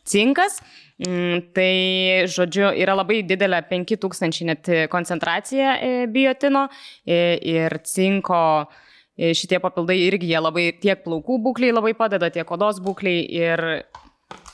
cinkas. 0.07 0.59
Mm, 0.59 0.83
tai, 0.97 2.25
žodžiu, 2.33 2.71
yra 2.73 2.95
labai 2.97 3.21
didelė 3.29 3.61
5000 3.69 4.47
net 4.49 4.71
koncentracija 4.89 5.77
e, 5.77 5.91
biotino 6.09 6.67
e, 7.05 7.37
ir 7.45 7.79
cinko. 7.85 8.65
e, 9.17 9.35
Šitie 9.37 9.61
papildai 9.61 9.99
irgi 10.07 10.33
jie 10.33 10.41
labai 10.41 10.71
tiek 10.81 11.05
plaukų 11.05 11.37
būkliai 11.45 11.75
labai 11.77 11.93
padeda, 11.97 12.31
tiek 12.33 12.49
odos 12.51 12.81
būkliai 12.81 13.27
ir 13.29 13.65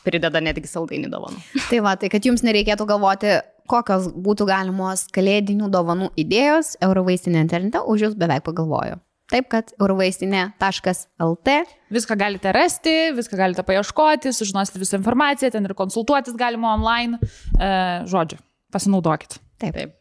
prideda 0.02 0.42
netgi 0.42 0.66
saldainį 0.66 1.12
dovanų. 1.12 1.38
Tai 1.70 1.80
va, 1.86 1.94
tai 1.94 2.10
kad 2.10 2.26
jums 2.26 2.42
nereikėtų 2.42 2.88
galvoti, 2.90 3.38
kokios 3.70 4.10
būtų 4.10 4.48
galimos 4.50 5.06
kalėdinių 5.14 5.70
dovanų 5.70 6.10
idėjos, 6.18 6.74
Eurovaistinė 6.82 7.46
internete 7.46 7.86
už 7.86 8.08
jūs 8.08 8.18
beveik 8.18 8.42
pagalvojo. 8.50 8.98
Taip, 9.32 9.48
kad 9.48 9.70
eurovaistinė.lt. 9.80 11.54
Viską 11.92 12.16
galite 12.20 12.52
rasti, 12.52 12.92
viską 13.16 13.38
galite 13.40 13.64
paieškoti, 13.64 14.32
sužinosite 14.36 14.80
visą 14.82 14.98
informaciją, 15.00 15.52
ten 15.54 15.64
ir 15.68 15.74
konsultuotis 15.78 16.36
galima 16.36 16.74
online. 16.76 17.20
E, 17.56 17.70
žodžiu, 18.12 18.40
pasinaudokit. 18.74 19.38
Taip. 19.62 19.76
Taip. 19.78 19.94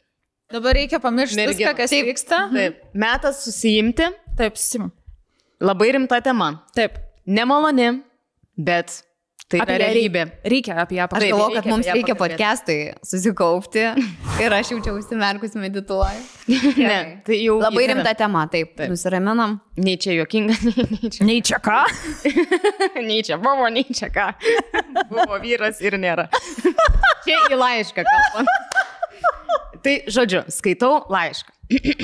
Dabar 0.51 0.75
reikia 0.75 0.99
pamiršti 0.99 1.39
Merginos. 1.39 1.59
viską, 1.61 1.75
kas 1.77 1.93
Taip. 1.93 2.09
vyksta. 2.09 2.41
Taip. 2.51 2.81
Metas 2.93 3.39
susijimti. 3.45 4.09
Taip, 4.39 4.59
sim. 4.59 4.91
Labai 5.63 5.91
rimta 5.95 6.19
tema. 6.25 6.51
Taip. 6.75 6.97
Nemaloni, 7.25 8.01
bet 8.57 8.99
tai 9.51 9.61
Apie 9.63 9.77
realybė. 9.81 10.23
Reikia 10.47 10.77
apie 10.83 10.97
ją 10.97 11.05
Aš 11.09 11.23
Taip, 11.23 11.33
galvoju, 11.33 11.55
kad 11.57 11.67
mums 11.69 11.89
reikia 11.91 12.15
podcastui 12.19 12.77
susikaupti 13.05 13.83
ir 14.43 14.55
aš 14.55 14.71
jaučiau 14.73 14.95
užsimerkus 14.99 15.57
medituoju. 15.59 16.23
Ne, 16.81 17.21
tai 17.27 17.37
jau 17.41 17.57
Labai 17.61 17.83
yra. 17.85 17.93
rimta 17.95 18.13
tema, 18.17 18.45
taip. 18.51 18.73
Taip. 18.79 18.89
Nusiraminam. 18.91 19.57
Nei 19.81 19.95
čia 20.01 20.15
juokinga, 20.17 20.55
nei, 20.65 20.85
nei 20.95 21.11
čia. 21.11 21.27
Nei 21.27 21.39
čia 21.45 21.59
ką. 21.63 21.79
nei 23.05 23.21
čia 23.27 23.37
buvo, 23.41 23.69
nei 23.71 23.85
čia 23.87 24.09
ką. 24.13 24.29
Buvo 25.11 25.39
vyras 25.43 25.79
ir 25.83 25.99
nėra. 26.01 26.27
Čia 27.23 27.39
į 27.51 27.59
laišką 27.59 28.05
kalbant. 28.07 28.77
Tai 29.81 29.95
žodžiu, 30.13 30.43
skaitau 30.53 31.03
laišką. 31.11 31.55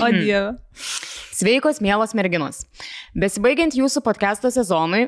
O 0.02 0.12
dieve. 0.16 0.56
Sveikos, 1.38 1.78
mielos 1.86 2.16
merginos. 2.18 2.64
Besibaigiant 3.14 3.76
jūsų 3.78 4.02
podcast'o 4.02 4.50
sezonui. 4.50 5.04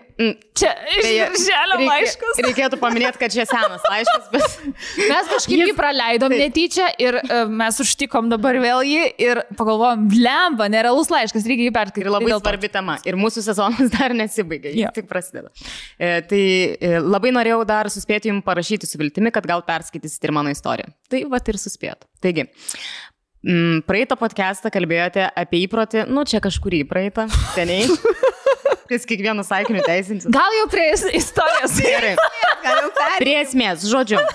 Čia 0.60 0.70
iš 0.94 1.00
beje, 1.02 1.24
virželio 1.32 1.78
reikia- 1.80 1.88
laiškas. 1.90 2.42
Reikėtų 2.46 2.78
paminėti, 2.82 3.18
kad 3.24 3.34
čia 3.34 3.46
senas 3.50 3.82
laiškas, 3.90 4.28
bet 4.30 4.68
Mes 5.10 5.32
kažkaip 5.32 5.64
jį 5.72 5.74
praleidom 5.78 6.30
Taip. 6.36 6.44
netyčia 6.44 6.92
ir 7.02 7.18
uh, 7.24 7.50
mes 7.50 7.80
užtikom 7.82 8.30
dabar 8.30 8.60
vėl 8.62 8.84
jį 8.86 9.08
ir 9.26 9.42
pagalvojom, 9.58 10.06
blemba, 10.12 10.70
nerealus 10.70 11.10
laiškas, 11.10 11.48
reikia 11.50 11.66
jį 11.72 11.74
perskaityti. 11.80 12.06
Ir 12.06 12.14
labai 12.14 12.30
Tai 12.36 12.40
svarbi 12.44 12.72
tema. 12.78 13.00
Ir 13.10 13.18
mūsų 13.18 13.46
sezonas 13.50 13.90
dar 13.98 14.14
nesibaigė, 14.14 14.76
jis 14.76 14.86
Jo. 14.86 14.94
tik 15.00 15.10
prasideda. 15.10 15.50
E, 15.98 16.14
tai 16.30 16.44
e, 16.78 16.94
labai 17.02 17.34
norėjau 17.40 17.64
dar 17.70 17.90
suspėti 17.90 18.30
jums 18.30 18.46
parašyti 18.46 18.86
su 18.86 19.02
viltimi, 19.02 19.34
kad 19.34 19.50
gal 19.50 19.66
perskaitysite 19.66 20.30
ir 20.30 20.38
mano 20.38 20.54
istoriją. 20.54 20.94
Tai 21.10 21.26
va 21.34 21.42
ir 21.50 21.58
suspėt. 21.58 22.06
Taigi, 22.22 22.46
mm, 23.46 23.82
praeitą 23.88 24.16
podcastą 24.20 24.72
kalbėjote 24.74 25.30
apie 25.36 25.64
įprotį, 25.66 26.06
nu 26.12 26.26
čia 26.28 26.42
kažkurį 26.44 26.84
praeitą, 26.90 27.28
seniai. 27.56 27.88
Ties 28.90 29.04
kiekvienu 29.06 29.44
saikiniu 29.46 29.84
teisintis. 29.86 30.26
Gal 30.34 30.56
jau 30.58 30.66
prie 30.72 30.88
is- 30.96 31.06
istorijos. 31.22 31.76
Gerai. 31.86 32.16
Prie 33.20 33.36
esmės, 33.44 33.86
žodžiu. 33.86 34.18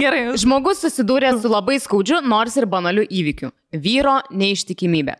Gerai. 0.00 0.22
Žmogus 0.40 0.80
susidūrė 0.82 1.34
su 1.38 1.50
labai 1.52 1.76
skaudžiu, 1.82 2.22
nors 2.24 2.56
ir 2.56 2.64
banaliu 2.70 3.04
įvykiu- 3.04 3.50
vyro 3.84 4.22
neištikimybė. 4.32 5.18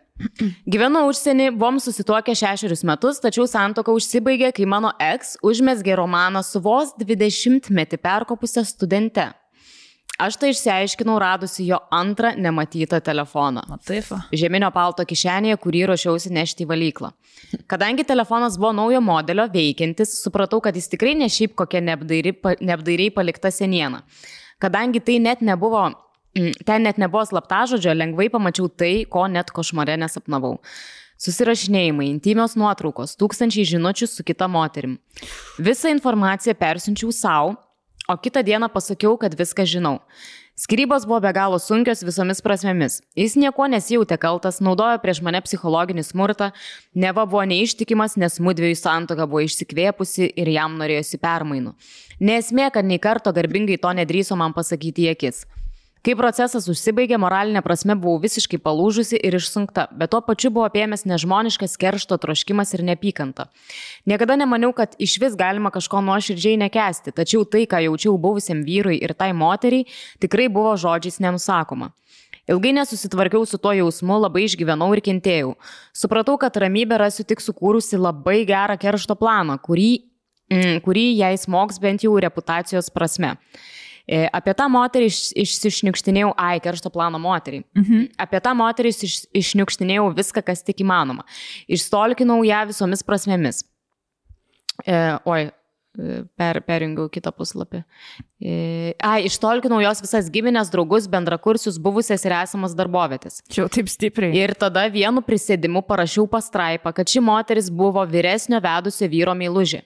Gyvenu 0.69 1.07
užsienį, 1.09 1.51
buvom 1.57 1.79
susituokę 1.81 2.33
šešerius 2.37 2.83
metus, 2.85 3.21
tačiau 3.21 3.47
santoka 3.49 3.93
užsibaigė, 3.93 4.51
kai 4.53 4.65
mano 4.69 4.91
eks 5.01 5.37
užmesgė 5.45 5.95
romaną 5.97 6.43
su 6.45 6.61
vos 6.61 6.93
20 6.99 7.71
metį 7.71 7.97
perkopusią 8.01 8.65
studente. 8.69 9.31
Aš 10.21 10.37
tai 10.37 10.51
išsiaiškinau 10.53 11.15
radusi 11.21 11.65
jo 11.65 11.79
antrą 11.97 12.35
nematytą 12.37 12.99
telefoną. 13.01 13.63
Na 13.69 13.79
taip. 13.81 14.11
Žeminio 14.37 14.69
palto 14.75 15.07
kišenėje, 15.09 15.57
kurį 15.63 15.87
ruošiausi 15.89 16.33
nešti 16.37 16.67
į 16.67 16.69
valyklą. 16.69 17.11
Kadangi 17.71 18.05
telefonas 18.05 18.59
buvo 18.61 18.75
naujo 18.77 19.01
modelio 19.01 19.47
veikiantis, 19.53 20.13
supratau, 20.21 20.61
kad 20.61 20.77
jis 20.77 20.91
tikrai 20.93 21.15
ne 21.17 21.29
šiaip 21.33 21.55
kokia 21.57 21.81
neapdairiai 21.81 23.15
palikta 23.17 23.53
seniena. 23.55 24.03
Kadangi 24.61 25.01
tai 25.01 25.17
net 25.25 25.41
nebuvo, 25.41 25.87
mm, 26.37 26.67
ten 26.69 26.85
net 26.85 27.01
nebuvo 27.01 27.25
slaptažodžio, 27.25 27.97
lengvai 27.97 28.29
pamačiau 28.29 28.69
tai, 28.69 29.07
ko 29.09 29.25
net 29.27 29.55
košmare 29.57 29.97
nesapnavau. 29.97 30.59
Susirašinėjimai, 31.21 32.11
intimios 32.13 32.57
nuotraukos, 32.57 33.17
tūkstančiai 33.21 33.65
žinučių 33.69 34.07
su 34.09 34.25
kita 34.25 34.49
moterim. 34.49 34.99
Visą 35.61 35.93
informaciją 35.93 36.55
persiunčiau 36.57 37.13
savo, 37.13 37.57
o 38.11 38.19
kitą 38.19 38.43
dieną 38.43 38.69
pasakiau, 38.69 39.17
kad 39.19 39.35
viską 39.39 39.65
žinau. 39.65 40.01
Skirybos 40.61 41.07
buvo 41.09 41.21
be 41.25 41.31
galo 41.33 41.57
sunkios 41.63 42.03
visomis 42.05 42.43
prasmėmis. 42.45 42.99
Jis 43.17 43.37
nieko 43.41 43.65
nesijautė 43.71 44.19
kaltas, 44.21 44.59
naudojo 44.61 44.99
prieš 45.01 45.23
mane 45.25 45.41
psichologinį 45.47 46.05
smurtą, 46.05 46.51
neva 46.93 47.25
buvo 47.25 47.47
neištikimas, 47.49 48.19
nes 48.21 48.37
mudviejų 48.45 48.77
santoka 48.77 49.25
buvo 49.31 49.47
išsikvėpusi 49.47 50.29
ir 50.43 50.53
jam 50.53 50.77
norėjosi 50.83 51.23
permainų. 51.23 51.73
Nesmė, 52.21 52.69
kad 52.75 52.85
nei 52.85 53.01
karto 53.01 53.33
garbingai 53.33 53.79
to 53.81 53.95
nedrįso 54.03 54.37
man 54.37 54.53
pasakyti 54.53 55.07
į 55.07 55.15
akis. 55.15 55.47
Kai 56.01 56.15
procesas 56.17 56.65
užsibaigė, 56.73 57.19
moralinė 57.21 57.61
prasme 57.61 57.93
buvau 58.01 58.23
visiškai 58.23 58.57
palūžusi 58.65 59.19
ir 59.21 59.35
išsunkta, 59.37 59.85
bet 59.93 60.15
tuo 60.15 60.23
pačiu 60.25 60.49
buvo 60.49 60.65
apėmęs 60.71 61.05
nežmoniškas 61.05 61.77
keršto 61.81 62.17
troškimas 62.23 62.73
ir 62.73 62.85
nepykanta. 62.89 63.51
Niekada 64.09 64.39
nemaniau, 64.41 64.73
kad 64.73 64.95
iš 64.97 65.19
vis 65.21 65.37
galima 65.37 65.69
kažko 65.75 66.01
nuoširdžiai 66.07 66.57
nekesti, 66.63 67.13
tačiau 67.13 67.45
tai, 67.45 67.67
ką 67.69 67.83
jaučiau 67.85 68.17
buvusiam 68.17 68.63
vyrui 68.65 68.97
ir 68.97 69.13
tai 69.13 69.35
moteriai, 69.37 69.85
tikrai 70.25 70.47
buvo 70.49 70.73
žodžiais 70.81 71.21
nenusakoma. 71.21 71.91
Ilgai 72.49 72.73
nesusitvarkiau 72.79 73.45
su 73.45 73.61
tuo 73.61 73.75
jausmu, 73.77 74.17
labai 74.25 74.47
išgyvenau 74.47 74.89
ir 74.97 75.03
kentėjau. 75.05 75.53
Supratau, 75.93 76.39
kad 76.41 76.57
ramybę 76.57 76.97
rasiu 76.99 77.27
tik 77.29 77.45
sukūrusi 77.45 78.01
labai 78.01 78.41
gerą 78.49 78.79
keršto 78.81 79.19
planą, 79.21 79.59
kurį, 79.61 79.91
mm, 80.49 80.81
kurį 80.87 81.05
jai 81.21 81.35
smogs 81.37 81.79
bent 81.79 82.09
jau 82.09 82.17
reputacijos 82.17 82.89
prasme. 82.89 83.37
E, 84.11 84.25
Apie 84.35 84.57
tą 84.59 84.67
moterį 84.73 85.07
iš, 85.07 85.21
išsišniukštinėjau, 85.39 86.33
ai, 86.41 86.59
keršto 86.63 86.91
plano 86.91 87.21
moterį. 87.23 87.63
Mhm. 87.79 88.09
Apie 88.19 88.41
tą 88.43 88.57
moterį 88.59 88.91
iš, 89.07 89.21
iššniukštinėjau 89.39 90.09
viską, 90.17 90.43
kas 90.51 90.65
tik 90.67 90.83
įmanoma. 90.83 91.23
Išstolkinau 91.71 92.41
ją 92.47 92.65
visomis 92.73 93.07
prasmėmis. 93.07 93.63
E, 94.83 94.97
oi, 95.31 95.45
e, 95.47 96.17
per, 96.41 96.59
perjungiau 96.67 97.07
kitą 97.13 97.31
puslapį. 97.37 97.85
E, 98.43 98.55
ai, 98.99 99.21
ištolkinau 99.29 99.79
jos 99.85 100.03
visas 100.03 100.31
giminės, 100.35 100.73
draugus, 100.75 101.07
bendrakursius, 101.13 101.79
buvusias 101.79 102.27
ir 102.27 102.35
esamas 102.41 102.75
darbovietės. 102.75 103.45
Čia 103.47 103.63
jau 103.63 103.69
taip 103.79 103.93
stipriai. 103.93 104.35
Ir 104.43 104.57
tada 104.59 104.89
vienu 104.91 105.23
prisėdimu 105.23 105.85
parašiau 105.87 106.27
pastraipą, 106.33 106.91
kad 106.97 107.07
ši 107.07 107.23
moteris 107.23 107.71
buvo 107.71 108.03
vyresnio 108.11 108.59
vedusio 108.65 109.07
vyro 109.13 109.39
meilužė. 109.39 109.85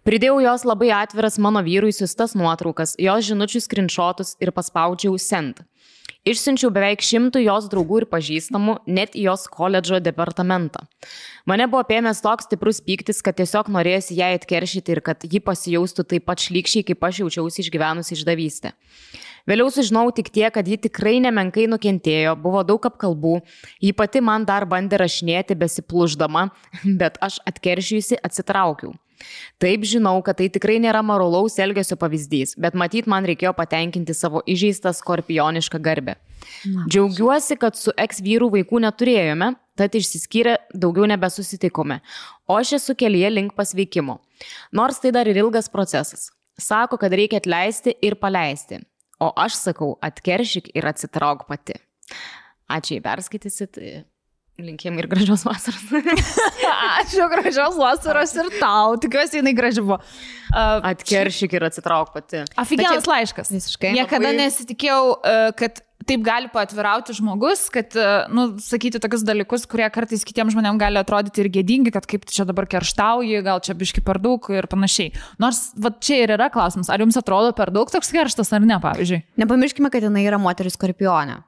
Pridėjau 0.00 0.38
jos 0.40 0.62
labai 0.64 0.88
atviras 0.96 1.36
mano 1.36 1.60
vyrui 1.60 1.92
siustas 1.92 2.32
nuotraukas, 2.32 2.94
jos 2.96 3.26
žinučių 3.26 3.60
skrinšotus 3.60 4.38
ir 4.40 4.48
paspaudžiau 4.56 5.18
send. 5.20 5.60
Išsiunčiau 6.24 6.70
beveik 6.72 7.00
šimtų 7.04 7.40
jos 7.40 7.66
draugų 7.72 8.02
ir 8.02 8.06
pažįstamų, 8.08 8.78
net 8.88 9.14
į 9.16 9.26
jos 9.30 9.44
koledžo 9.52 10.00
departamentą. 10.04 10.82
Mane 11.48 11.64
buvo 11.68 11.80
apėmęs 11.84 12.20
toks 12.24 12.48
stiprus 12.48 12.80
pyktis, 12.84 13.20
kad 13.24 13.36
tiesiog 13.36 13.68
norėjusi 13.72 14.16
ją 14.18 14.30
atkeršyti 14.36 14.96
ir 14.96 15.00
kad 15.04 15.24
ji 15.24 15.40
pasijaustų 15.44 16.06
taip 16.14 16.26
pat 16.28 16.44
šlykščiai, 16.44 16.84
kaip 16.90 17.04
aš 17.08 17.20
jaučiausi 17.22 17.64
išgyvenus 17.64 18.12
išdavystę. 18.16 18.72
Vėliau 19.48 19.68
sužinau 19.72 20.06
tik 20.16 20.28
tie, 20.32 20.46
kad 20.52 20.68
ji 20.68 20.80
tikrai 20.88 21.18
nemenkai 21.24 21.64
nukentėjo, 21.72 22.36
buvo 22.40 22.64
daug 22.68 22.88
apkalbų, 22.88 23.38
ji 23.84 23.92
pati 23.96 24.24
man 24.24 24.48
dar 24.48 24.68
bandė 24.68 25.00
rašinėti 25.00 25.56
besipluždama, 25.60 26.48
bet 27.00 27.20
aš 27.24 27.40
atkeršijusi 27.48 28.20
atsitraukiau. 28.20 28.96
Taip 29.60 29.84
žinau, 29.88 30.16
kad 30.24 30.38
tai 30.40 30.48
tikrai 30.52 30.78
nėra 30.82 31.02
moralaus 31.04 31.58
elgesio 31.60 31.98
pavyzdys, 32.00 32.56
bet 32.60 32.76
matyt 32.78 33.08
man 33.10 33.26
reikėjo 33.28 33.52
patenkinti 33.56 34.16
savo 34.16 34.42
įžeistą 34.48 34.92
skorpionišką 34.96 35.80
garbę. 35.84 36.16
Na. 36.64 36.86
Džiaugiuosi, 36.88 37.58
kad 37.60 37.76
su 37.76 37.92
eks 38.00 38.22
vyrų 38.24 38.50
vaikų 38.56 38.80
neturėjome, 38.86 39.52
tad 39.78 39.96
išsiskyrę 39.96 40.56
daugiau 40.72 41.08
nebesusitikome, 41.10 42.00
o 42.48 42.58
aš 42.60 42.76
esu 42.80 42.96
kelyje 42.98 43.30
link 43.32 43.56
pasveikimo. 43.56 44.18
Nors 44.76 45.00
tai 45.00 45.12
dar 45.16 45.28
ir 45.28 45.40
ilgas 45.40 45.70
procesas. 45.72 46.30
Sako, 46.60 46.98
kad 47.00 47.14
reikia 47.16 47.40
atleisti 47.40 47.94
ir 48.04 48.18
paleisti, 48.20 48.80
o 49.20 49.30
aš 49.36 49.56
sakau, 49.56 49.94
atkeršyk 50.04 50.72
ir 50.76 50.88
atsitrauk 50.90 51.46
pati. 51.48 51.78
Ačiū, 52.70 53.00
perskaitysit. 53.04 53.80
Linkim 54.64 54.98
ir 55.00 55.08
gražios 55.10 55.44
vasaros. 55.46 55.82
Ačiū, 57.00 57.26
gražios 57.32 57.76
vasaros 57.80 58.34
ir 58.38 58.50
tau. 58.60 58.96
Tikiuosi, 59.00 59.40
jinai 59.40 59.54
graži 59.56 59.84
buvo. 59.84 60.00
Uh, 60.50 60.80
Atkeršyk 60.92 61.54
ir 61.58 61.68
atsitrauk 61.68 62.12
pati. 62.14 62.44
Aфиgenas 62.60 63.06
laiškas. 63.10 63.52
Visiškai. 63.54 63.94
Niekada 63.96 64.30
Labai- 64.30 64.40
nesitikėjau, 64.44 65.02
uh, 65.18 65.52
kad 65.58 65.82
taip 66.10 66.24
gali 66.26 66.50
paatvirauti 66.52 67.14
žmogus, 67.16 67.66
kad, 67.72 67.94
uh, 67.98 68.26
nu, 68.34 68.46
sakyti 68.62 69.00
tokius 69.02 69.22
dalykus, 69.26 69.66
kurie 69.70 69.86
kartais 69.94 70.24
kitiems 70.26 70.54
žmonėms 70.56 70.80
gali 70.80 71.00
atrodyti 71.00 71.44
ir 71.44 71.50
gėdingi, 71.54 71.92
kad 71.94 72.08
kaip 72.10 72.26
čia 72.30 72.46
dabar 72.48 72.66
kerštauji, 72.70 73.42
gal 73.46 73.62
čia 73.64 73.76
biški 73.78 74.02
per 74.06 74.20
daug 74.22 74.50
ir 74.54 74.68
panašiai. 74.70 75.14
Nors, 75.42 75.70
va 75.80 75.92
čia 76.02 76.22
ir 76.24 76.34
yra 76.36 76.50
klausimas, 76.52 76.90
ar 76.92 77.04
jums 77.04 77.18
atrodo 77.20 77.54
per 77.56 77.72
daug 77.74 77.90
toks 77.92 78.12
kerštas 78.14 78.52
ar 78.56 78.66
ne, 78.66 78.80
pavyzdžiui. 78.82 79.22
Nepamirškime, 79.40 79.92
kad 79.92 80.06
jinai 80.06 80.26
yra 80.26 80.40
moteris 80.42 80.78
skorpionė. 80.78 81.40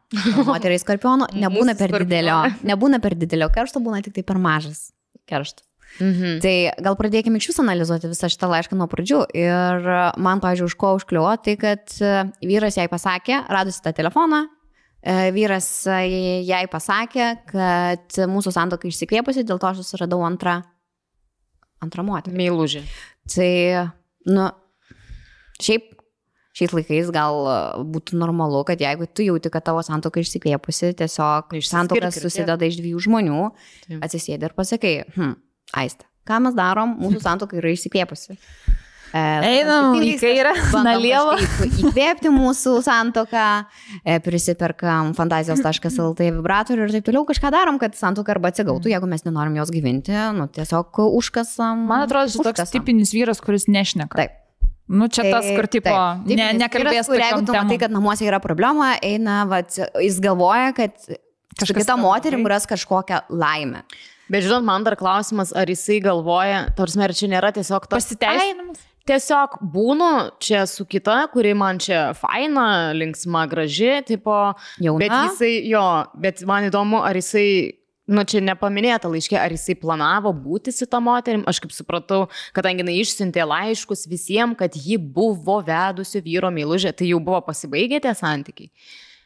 Moteris 0.47 0.87
skorpiono 0.87 1.31
nebūna 1.45 1.77
per 1.79 1.99
didelio, 2.05 2.41
nebūna 2.69 3.03
per 3.03 3.19
didelio 3.19 3.51
keršto, 3.53 3.83
būna 3.85 4.03
tik 4.05 4.19
tai 4.21 4.27
per 4.27 4.41
mažas 4.43 4.91
kerštas. 5.29 5.72
Mhm. 6.01 6.41
Tai 6.45 6.55
gal 6.87 6.97
pradėkime 6.99 7.41
iš 7.41 7.51
jūsų 7.51 7.65
analizuoti 7.65 8.11
visą 8.11 8.31
šitą 8.33 8.49
laišką 8.53 8.79
nuo 8.79 8.89
pradžių. 8.91 9.21
Ir 9.37 9.89
man, 10.23 10.41
pavyzdžiui, 10.43 10.71
už 10.71 10.77
ko 10.81 10.95
užkliuvo, 10.99 11.35
tai 11.45 11.57
kad 11.61 11.95
e, 12.01 12.13
vyras 12.49 12.79
jai 12.81 12.89
pasakė, 12.93 13.43
radusi 13.53 13.83
tą 13.85 13.93
telefoną, 13.97 14.45
e, 15.03 15.17
vyras 15.37 15.69
e, 15.91 16.01
jai 16.49 16.65
pasakė, 16.73 17.29
kad 17.53 18.21
mūsų 18.33 18.55
santoka 18.57 18.89
išsikvėpusi, 18.89 19.45
dėl 19.49 19.61
to 19.61 19.69
aš 19.69 19.83
susiradau 19.83 20.23
antrą, 20.27 20.61
antrą 21.85 22.07
moterį. 22.09 22.39
Meilužį. 22.41 22.85
Tai, 23.37 23.53
nu, 24.33 24.49
šiaip 25.63 25.93
šiais 26.57 26.73
laikais 26.77 27.11
gal 27.15 27.47
e, 27.49 27.55
būtų 27.95 28.19
normalu, 28.21 28.63
kad 28.69 28.81
jeigu 28.83 29.09
tu 29.09 29.25
jauti, 29.27 29.51
kad 29.53 29.65
tavo 29.67 29.83
santoka 29.85 30.23
išsikvėpusi, 30.23 30.93
tiesiog 30.99 31.57
santoka 31.65 32.13
susideda 32.15 32.69
iš 32.69 32.79
dviejų 32.81 33.07
žmonių, 33.09 33.41
atsisėdi 34.05 34.49
ir 34.49 34.55
pasakai, 34.57 34.95
hm, 35.17 35.35
aistė, 35.77 36.07
ką 36.29 36.41
mes 36.47 36.57
darom, 36.59 36.97
mūsų 37.03 37.23
santoka 37.27 37.59
yra 37.61 37.73
išsikvėpusi. 37.75 38.39
E, 39.13 39.21
Einam 39.61 39.99
į 40.01 40.15
kairę, 40.21 40.55
nalievą. 40.87 41.37
Įkvėpti 41.69 42.31
mūsų 42.33 42.79
santoką, 42.87 43.47
e, 44.01 44.17
prisiperkam 44.25 45.13
fantazijos.lt 45.19 46.29
vibratorių 46.39 46.87
ir 46.87 46.95
taip 46.97 47.09
toliau 47.11 47.27
kažką 47.29 47.51
darom, 47.53 47.81
kad 47.83 47.99
santoka 47.99 48.33
arba 48.33 48.53
atsigautų, 48.53 48.89
jeigu 48.95 49.11
mes 49.11 49.27
nenorim 49.29 49.59
jos 49.61 49.73
gyvinti, 49.75 50.17
nu 50.39 50.49
tiesiog 50.49 51.03
užkasam. 51.11 51.85
Man 51.91 52.07
atrodo, 52.07 52.33
šis 52.33 52.47
toks 52.49 52.73
tipinis 52.73 53.13
vyras, 53.13 53.43
kuris 53.45 53.69
nešneka. 53.69 54.17
Taip. 54.17 54.39
Nu, 54.93 55.07
čia 55.13 55.25
tas, 55.29 55.47
kur 55.57 55.69
tipo, 55.71 55.93
taip. 55.93 56.25
ne, 56.27 56.33
Tipinis 56.33 56.59
nekalbės 56.61 56.97
vyras, 56.97 57.13
kur 57.13 57.21
Jeigu 57.23 57.45
tu 57.49 57.55
matai, 57.55 57.79
kad 57.81 57.93
namuose 57.95 58.27
yra 58.27 58.41
problema, 58.45 58.95
eina, 59.05 59.43
vat, 59.49 59.77
jis 60.01 60.19
galvoja, 60.25 60.73
kad 60.77 60.97
Kažkas 61.53 61.85
kita 61.85 61.97
moterim 62.01 62.47
ras 62.49 62.65
kažkokią 62.69 63.27
laimę. 63.29 63.85
Bet 64.31 64.47
žinot, 64.47 64.63
man 64.65 64.85
dar 64.87 64.97
klausimas, 65.01 65.51
ar 65.57 65.71
jisai 65.71 65.99
galvoja, 66.05 66.69
tarsi 66.79 67.01
ar 67.03 67.13
čia 67.17 67.29
nėra 67.33 67.51
tiesiog 67.57 67.89
tas... 67.91 68.07
Pasiteisinimas. 68.07 68.89
Tiesiog 69.03 69.57
būnu 69.75 70.09
čia 70.39 70.63
su 70.71 70.85
kita, 70.87 71.25
kuri 71.33 71.57
man 71.59 71.81
čia 71.83 72.13
faina, 72.15 72.93
linksma, 72.95 73.49
graži, 73.51 73.97
tipo... 74.07 74.37
Jauna. 74.79 75.01
Bet 75.03 75.15
jisai, 75.17 75.55
jo, 75.67 75.87
bet 76.23 76.45
man 76.47 76.69
įdomu, 76.71 77.03
ar 77.03 77.19
jisai... 77.19 77.79
Nu, 78.13 78.25
čia 78.27 78.41
nepaminėta 78.43 79.07
laiškė, 79.09 79.37
ar 79.39 79.53
jisai 79.55 79.77
planavo 79.79 80.33
būti 80.35 80.73
su 80.75 80.89
tą 80.91 80.99
moterim. 81.03 81.45
Aš 81.49 81.61
kaip 81.63 81.75
supratau, 81.75 82.25
kadangi 82.55 82.83
jinai 82.83 82.97
išsiuntė 82.99 83.47
laiškus 83.47 84.09
visiems, 84.11 84.59
kad 84.59 84.75
ji 84.75 84.99
buvo 84.99 85.61
vedusio 85.67 86.21
vyro 86.23 86.51
meilužė, 86.55 86.91
tai 86.99 87.13
jau 87.13 87.21
buvo 87.23 87.39
pasibaigę 87.47 88.03
tie 88.03 88.15
santykiai. 88.19 88.71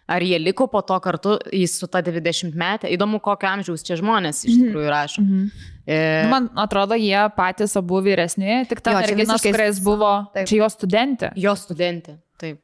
Ar 0.09 0.23
jie 0.23 0.39
liko 0.39 0.69
po 0.71 0.83
to 0.87 1.01
kartu 1.03 1.39
jis 1.53 1.73
su 1.81 1.87
ta 1.91 1.99
90 2.03 2.55
metė? 2.55 2.87
Įdomu, 2.95 3.19
kokio 3.21 3.49
amžiaus 3.51 3.83
čia 3.83 3.97
žmonės 3.99 4.45
iš 4.47 4.55
tikrųjų 4.61 4.91
rašo. 4.93 5.23
Mhm. 5.25 5.49
E, 5.87 5.97
Nu, 6.25 6.31
Man 6.31 6.49
atrodo, 6.57 6.95
jie 6.95 7.25
patys 7.37 7.75
abu 7.77 7.99
vyresni, 8.03 8.67
tik 8.69 8.81
ta 8.81 8.93
Jo, 8.95 9.01
mergina, 9.03 9.35
visiškai- 9.35 9.53
kuriais 9.55 9.81
buvo, 9.83 10.13
Taip. 10.35 10.47
čia 10.47 10.57
jo 10.63 10.69
studentė. 10.71 11.33
jo 11.37 11.53
studentė. 11.59 12.19
Taip. 12.39 12.61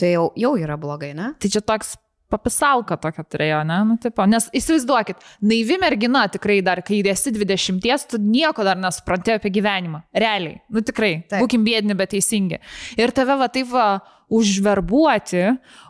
Tai 0.00 0.08
jau, 0.14 0.30
jau 0.38 0.54
yra 0.56 0.76
blogai, 0.80 1.12
ne? 1.14 1.34
Tai 1.38 1.48
čia 1.52 1.60
toks 1.60 1.96
papisalka 2.30 2.96
tokia 2.96 3.24
turėjo, 3.26 3.58
ne? 3.66 3.78
Nu, 3.88 3.96
tipo, 3.98 4.22
nes 4.30 4.46
įsivaizduokit, 4.54 5.16
naivi 5.42 5.76
mergina 5.82 6.22
tikrai 6.30 6.60
dar, 6.62 6.80
kai 6.86 7.00
esi 7.10 7.32
20, 7.34 8.06
tu 8.08 8.18
nieko 8.22 8.62
dar 8.64 8.76
nesupranti 8.78 9.34
apie 9.34 9.50
gyvenimą. 9.50 10.04
Realiai. 10.14 10.60
Nu 10.70 10.80
tikrai. 10.80 11.24
Taip. 11.28 11.42
Būkim 11.42 11.64
bėdini, 11.66 11.96
bet 11.98 12.10
teisingi. 12.14 12.60
Ir 12.96 13.10
tave 13.10 13.36
va 13.36 13.48
taip 13.48 13.66
va 13.74 14.00
užverbuoti, 14.30 15.44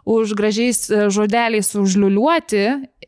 už 0.08 0.34
gražiais 0.38 0.88
e, 0.88 1.06
žodeliais 1.12 1.68
užliuliuoti, 1.76 2.62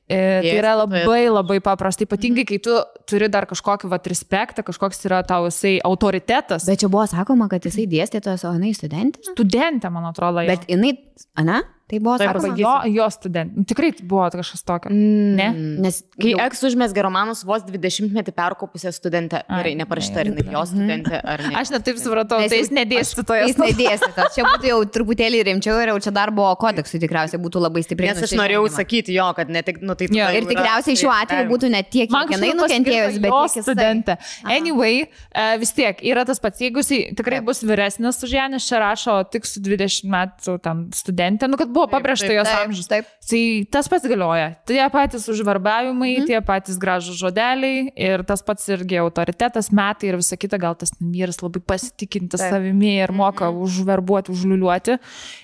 e, 0.06 0.20
tai 0.44 0.54
yra 0.58 0.76
labai 0.76 1.22
labai 1.32 1.58
paprasta. 1.64 2.04
Ypatingai, 2.06 2.44
kai 2.48 2.60
tu 2.62 2.76
turi 3.08 3.30
dar 3.32 3.48
kažkokį 3.50 3.90
va 3.90 3.98
respektą, 4.12 4.64
kažkoks 4.66 5.02
yra 5.08 5.22
tau 5.26 5.48
jisai 5.48 5.78
autoritetas. 5.88 6.68
Bet 6.68 6.84
čia 6.84 6.92
buvo 6.92 7.06
sakoma, 7.10 7.48
kad 7.50 7.64
jisai 7.64 7.88
dėstytojas, 7.90 8.44
o 8.48 8.54
jinai 8.56 8.74
studentė. 8.76 9.24
studentė, 9.32 9.90
man 9.92 10.10
atrodo. 10.12 10.44
jo. 10.44 10.52
Bet 10.52 10.68
jinai, 10.70 10.94
ne? 11.42 11.62
Tai 11.92 11.98
buvo 12.00 12.14
Taip, 12.16 12.30
Arba 12.30 12.40
sakoma. 12.40 12.56
jo, 12.56 12.74
jo 12.96 13.06
studentė. 13.12 13.52
Nu, 13.60 13.64
Tikrai 13.68 13.90
buvo 14.00 14.24
kažkas 14.32 14.62
tokio. 14.64 14.88
Ne? 14.92 15.48
Nes 15.84 15.98
Kai 16.16 16.30
jau- 16.32 16.38
eks 16.40 16.62
užmesgė 16.64 17.02
romanus 17.04 17.42
vos 17.44 17.60
20 17.68 18.14
metį 18.16 18.32
perkopusią 18.32 18.92
studentę, 18.96 19.42
Ai, 19.44 19.58
gerai, 19.60 19.72
neparašyta, 19.76 20.22
ar 20.22 20.30
jinai 20.30 20.46
jo 20.54 20.62
studentė, 20.70 21.20
ar 21.20 21.42
ne. 21.44 21.52
Aš 21.60 21.68
netaip 21.74 22.00
supratau, 22.00 22.38
Nes 22.40 22.48
tai 22.48 22.62
jis 22.62 22.70
nedėstytojas. 22.72 23.50
Jis 23.52 23.60
nedėstytas. 23.60 24.32
Čia 24.38 24.46
būtų 24.48 24.70
jau 24.70 24.78
truputėlį 24.96 25.42
rimčiau 25.50 25.76
ir 25.84 25.92
jau 25.92 25.98
čia 26.06 26.14
darbo 26.16 26.46
kodeksui 26.56 27.00
tikriausiai 27.02 27.42
būtų 27.44 27.60
labai 27.60 27.84
stipriai. 27.84 28.14
Nes 28.16 28.24
aš 28.24 28.32
norėjau 28.40 28.64
sakyti 28.72 29.12
jo, 29.18 29.28
kad 29.36 29.52
ne 29.52 29.60
tik, 29.62 29.82
nu 29.84 29.92
tai 29.94 30.08
tada 30.08 30.32
Ir 30.32 30.48
tikriausiai 30.48 30.96
šiuo 30.96 31.12
atveju 31.12 31.50
būtų 31.52 31.70
ne 31.76 31.82
tiek, 31.84 32.08
kiek 32.08 32.32
jinai 32.38 32.54
nukentėjus, 32.56 33.20
bet 33.20 33.36
tiek 33.52 33.66
studentė. 33.68 34.16
Anyway, 34.48 35.04
uh, 35.36 35.58
vis 35.60 35.72
tiek 35.76 36.00
yra 36.00 36.24
tas 36.24 36.40
pats, 36.40 36.58
jeigu 36.64 36.80
jis 36.80 37.12
tikrai 37.20 37.42
Taip. 37.42 37.44
bus 37.52 37.60
vyresnis 37.62 38.22
už 38.24 38.32
ją, 38.32 38.48
nes 38.56 38.64
čia 38.64 38.80
rašo 38.80 39.18
tik 39.30 39.44
su 39.44 39.60
20 39.60 40.08
metų 40.08 40.56
ten 40.62 40.88
studentė, 40.96 41.48
nu 41.52 41.60
kad 41.60 41.68
buvo 41.68 41.81
Taip, 41.86 41.94
pabrėžta 41.94 42.32
jos 42.32 42.48
taip, 42.48 42.66
amžius. 42.66 42.88
taip. 42.88 43.06
Tai 43.28 43.42
tas 43.70 43.88
pats 43.88 44.04
galioja. 44.08 44.56
Tie 44.66 44.80
patys 44.90 45.28
užvarbavimai, 45.28 46.18
Mhm. 46.18 46.26
tie 46.26 46.40
patys 46.40 46.78
gražų 46.78 47.14
žodeliai 47.22 47.92
ir 47.96 48.22
tas 48.24 48.42
pats 48.42 48.66
irgi 48.68 48.98
autoritetas, 49.00 49.70
metai 49.70 50.08
ir 50.10 50.16
visa 50.16 50.36
kita, 50.36 50.58
gal 50.58 50.74
tas 50.74 50.90
vyras 51.00 51.38
labai 51.42 51.60
pasitikinti 51.60 52.36
Taip. 52.38 52.50
savimi 52.52 52.98
ir 53.02 53.12
moka 53.12 53.46
Mhm. 53.50 53.62
užverbuoti, 53.66 54.30
užliuliuoti. 54.30 54.98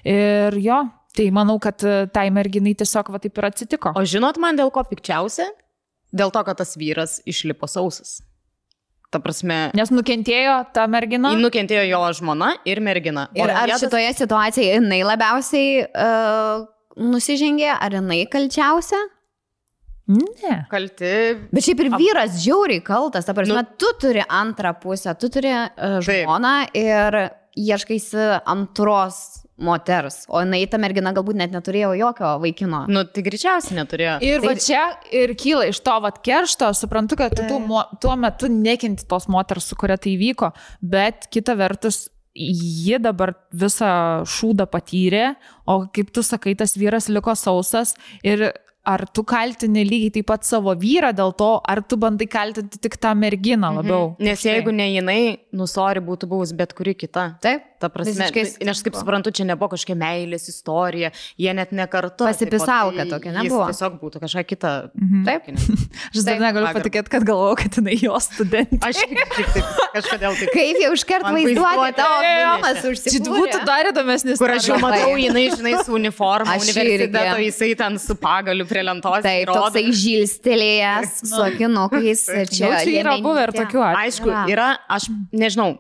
Ir 0.05 0.53
jo, 0.61 0.91
tai 1.15 1.31
manau, 1.31 1.59
kad 1.61 1.83
e, 1.85 2.07
tai 2.13 2.31
merginai 2.31 2.75
tiesiog 2.75 3.11
va 3.11 3.19
taip 3.19 3.37
ir 3.39 3.45
atsitiko. 3.51 3.93
O 3.97 4.03
žinot 4.05 4.37
man 4.39 4.57
dėl 4.57 4.71
ko 4.71 4.83
pikčiausia? 4.85 5.47
Dėl 6.15 6.31
to, 6.33 6.43
kad 6.45 6.57
tas 6.57 6.75
vyras 6.77 7.21
išlipo 7.27 7.69
sausas. 7.69 8.23
Ta 9.11 9.19
prasme, 9.25 9.71
Nes 9.75 9.89
nukentėjo 9.89 10.55
ta 10.77 10.87
mergina. 10.87 11.31
nukentėjo 11.41 11.85
jo 11.89 12.01
žmona 12.21 12.51
ir 12.69 12.81
mergina. 12.85 13.29
O 13.33 13.39
Ir 13.41 13.49
ar 13.51 13.67
vietas- 13.71 13.81
šitoje 13.87 14.11
situacijoje 14.19 14.75
jinai 14.77 14.99
labiausiai 15.03 15.87
uh, 15.89 16.67
nusižengė, 17.01 17.71
ar 17.81 17.91
jinai 17.97 18.27
kalčiausia? 18.29 19.01
Ne. 20.09 20.67
kalti. 20.71 21.09
Bet 21.53 21.65
šiaip 21.67 21.81
ir 21.85 21.91
vyras 22.01 22.39
žiauriai 22.41 22.81
kaltas, 22.85 23.27
ta 23.29 23.35
prasme, 23.37 23.61
Nu- 23.61 23.77
tu 23.77 23.91
turi 24.01 24.23
antrą 24.25 24.73
pusę, 24.81 25.13
tu 25.21 25.29
turi 25.29 25.51
uh, 25.53 26.01
Taip. 26.01 26.25
žmoną 26.25 26.55
ir 26.75 27.19
ieškaisi 27.57 28.41
antros 28.49 29.45
moters, 29.59 30.23
o 30.31 30.41
jinai 30.43 30.63
ta 30.71 30.79
mergina 30.79 31.13
galbūt 31.17 31.39
net 31.41 31.55
neturėjo 31.55 31.93
jokio 31.99 32.35
vaikino. 32.43 32.85
Nu, 32.91 33.03
tai 33.05 33.25
greičiausiai 33.27 33.79
neturėjo. 33.81 34.19
Ir 34.27 34.45
va 34.45 34.55
Tai- 34.55 34.63
čia 34.63 34.83
ir 35.13 35.35
kyla 35.35 35.69
iš 35.73 35.81
to 35.85 35.97
vat 36.05 36.21
keršto, 36.25 36.71
suprantu, 36.79 37.19
kad 37.19 37.35
tu, 37.35 37.43
tu 37.49 37.59
mo, 37.59 37.83
tuo 38.01 38.15
metu 38.17 38.51
nekinti 38.53 39.07
tos 39.11 39.27
moters, 39.29 39.67
su 39.69 39.77
kuria 39.77 39.99
tai 39.99 40.17
vyko, 40.21 40.53
bet 40.81 41.27
kita 41.35 41.57
vertus, 41.59 42.09
ji 42.39 43.01
dabar 43.03 43.35
visą 43.51 44.23
šūdą 44.31 44.69
patyrė, 44.71 45.35
o 45.67 45.89
kaip 45.91 46.13
tu 46.15 46.23
sakai, 46.23 46.55
tas 46.55 46.77
vyras 46.79 47.09
liko 47.11 47.35
sausas 47.35 47.97
ir 48.23 48.53
ar 48.89 49.05
tu 49.13 49.25
kaltini 49.29 49.83
lygiai 49.85 50.13
taip 50.15 50.29
pat 50.31 50.47
savo 50.49 50.73
vyrą 50.79 51.11
dėl 51.13 51.35
to, 51.37 51.49
ar 51.61 51.83
tu 51.85 51.99
bandai 52.01 52.29
kaltinti 52.31 52.79
tik 52.81 52.97
tą 53.03 53.11
merginą 53.19 53.73
labiau. 53.81 54.15
Mhm. 54.15 54.25
Nes 54.25 54.45
jeigu 54.47 54.73
ne 54.73 54.87
jinai, 54.95 55.21
nusori 55.53 56.01
būtų 56.01 56.31
buvus 56.31 56.55
bet 56.57 56.73
kuri 56.79 56.95
kita. 56.97 57.27
Taip, 57.45 57.67
Ta 57.79 57.89
prasme, 57.93 58.27
tai- 58.35 58.43
nes 58.67 58.75
aš 58.77 58.83
kaip 58.83 58.97
suprantu, 58.99 59.31
čia 59.31 59.45
nebuvo 59.47 59.69
kažkokia 59.75 59.95
meilės 59.99 60.49
istorija, 60.51 61.13
jie 61.39 61.53
net 61.55 61.71
ne 61.73 61.87
kartu. 61.87 62.27
Pasipisalka 62.27 63.05
tipo, 63.05 63.13
tokia 63.17 63.33
nebuvo. 63.37 63.69
Tiesiog 63.71 63.99
būtų 64.03 64.23
kažkokia 64.25 64.49
kita. 64.51 64.73
Mhm. 64.99 65.25
taip. 65.29 65.43
Aš 66.15 66.25
dar 66.27 66.41
negaliu 66.43 66.73
patikėti, 66.75 67.13
kad 67.13 67.23
galvoju, 67.29 67.57
kad 67.63 67.79
jinai 67.79 67.97
jo 68.03 68.19
studentė. 68.23 68.81
Aš 68.89 68.99
šiek 69.03 69.15
tiek 69.15 69.71
kažkodėl 69.95 70.37
taip. 70.41 70.51
Kaip 70.57 70.81
jau 70.83 70.93
iškart 70.99 71.29
vaizduoti 71.29 71.95
tavo 71.99 72.19
filmas 72.27 72.83
užsikūrė. 72.91 73.39
būtų 73.39 73.63
dar 73.71 73.91
įdomesnis. 73.93 74.39
Kur 74.43 74.55
aš 74.57 74.69
jau 74.73 74.79
matau, 74.83 75.15
jinai, 75.19 75.47
žinai, 75.55 75.75
su 75.85 75.95
uniforma, 75.95 76.59
universiteto, 76.59 77.37
jisai 77.47 77.71
ten 77.79 77.99
su 78.03 78.17
pagaliu 78.19 78.67
prie 78.69 78.83
lentos. 78.87 79.23
Taip, 79.23 79.49
toksai 79.55 79.87
žilstelėjęs, 80.03 81.19
su 81.33 81.43
akinukais. 81.43 82.25
Jau 82.59 82.73
čia 82.83 83.03
yra 83.03 83.17
buvę 83.23 83.49
ir 83.49 83.55
tokių. 83.57 83.83
Aišku, 83.95 84.33
yra, 84.53 84.73
aš 84.91 85.09
nežinau, 85.33 85.77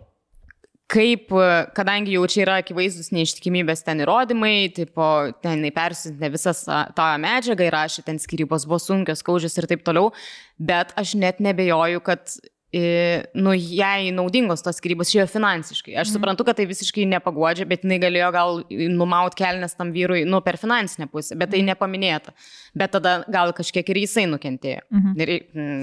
kaip, 0.89 1.33
e, 1.33 1.49
kadangi 1.77 2.17
jau 2.17 2.25
čia 2.31 2.45
yra 2.47 2.59
akivaizdus 2.63 3.13
neištikimybės 3.15 3.85
ten 3.87 4.01
įrodymai, 4.05 4.71
tipo, 4.77 5.07
ten 5.45 5.59
jinai 5.61 5.73
persintinė 5.77 6.33
visas 6.33 6.65
tą 6.67 7.09
medžiagą 7.21 7.69
ir 7.69 7.77
rašė, 7.77 8.07
ten 8.07 8.21
skirybos 8.23 8.65
buvo 8.69 8.81
sunkios, 8.83 9.25
kaužės 9.27 9.59
ir 9.61 9.69
taip 9.71 9.85
toliau, 9.87 10.13
bet 10.59 10.95
aš 10.99 11.15
net 11.21 11.43
nebejoju, 11.45 12.01
kad 12.07 12.33
e, 12.73 13.25
nu, 13.37 13.53
jai 13.53 14.09
naudingos 14.17 14.65
tos 14.65 14.81
skirybos 14.81 15.13
šio 15.13 15.27
finansiškai. 15.29 15.93
Aš 16.01 16.15
suprantu, 16.15 16.47
kad 16.49 16.57
tai 16.57 16.65
visiškai 16.69 17.05
nepagodžia, 17.13 17.69
bet 17.69 17.85
jinai 17.85 18.01
galėjo 18.03 18.33
gal 18.33 18.61
numaut 18.93 19.37
kelnes 19.37 19.77
tam 19.77 19.93
vyrui, 19.93 20.25
nu, 20.29 20.41
per 20.45 20.57
finansinę 20.61 21.09
pusę, 21.13 21.37
bet 21.41 21.53
tai 21.53 21.61
nepaminėta. 21.69 22.33
Bet 22.77 22.97
tada 22.97 23.19
gal 23.29 23.53
kažkiek 23.57 23.89
ir 23.93 24.07
jisai 24.07 24.25
nukentėjo. 24.31 24.85
Mhm. 24.89 25.21
Ir 25.21 25.35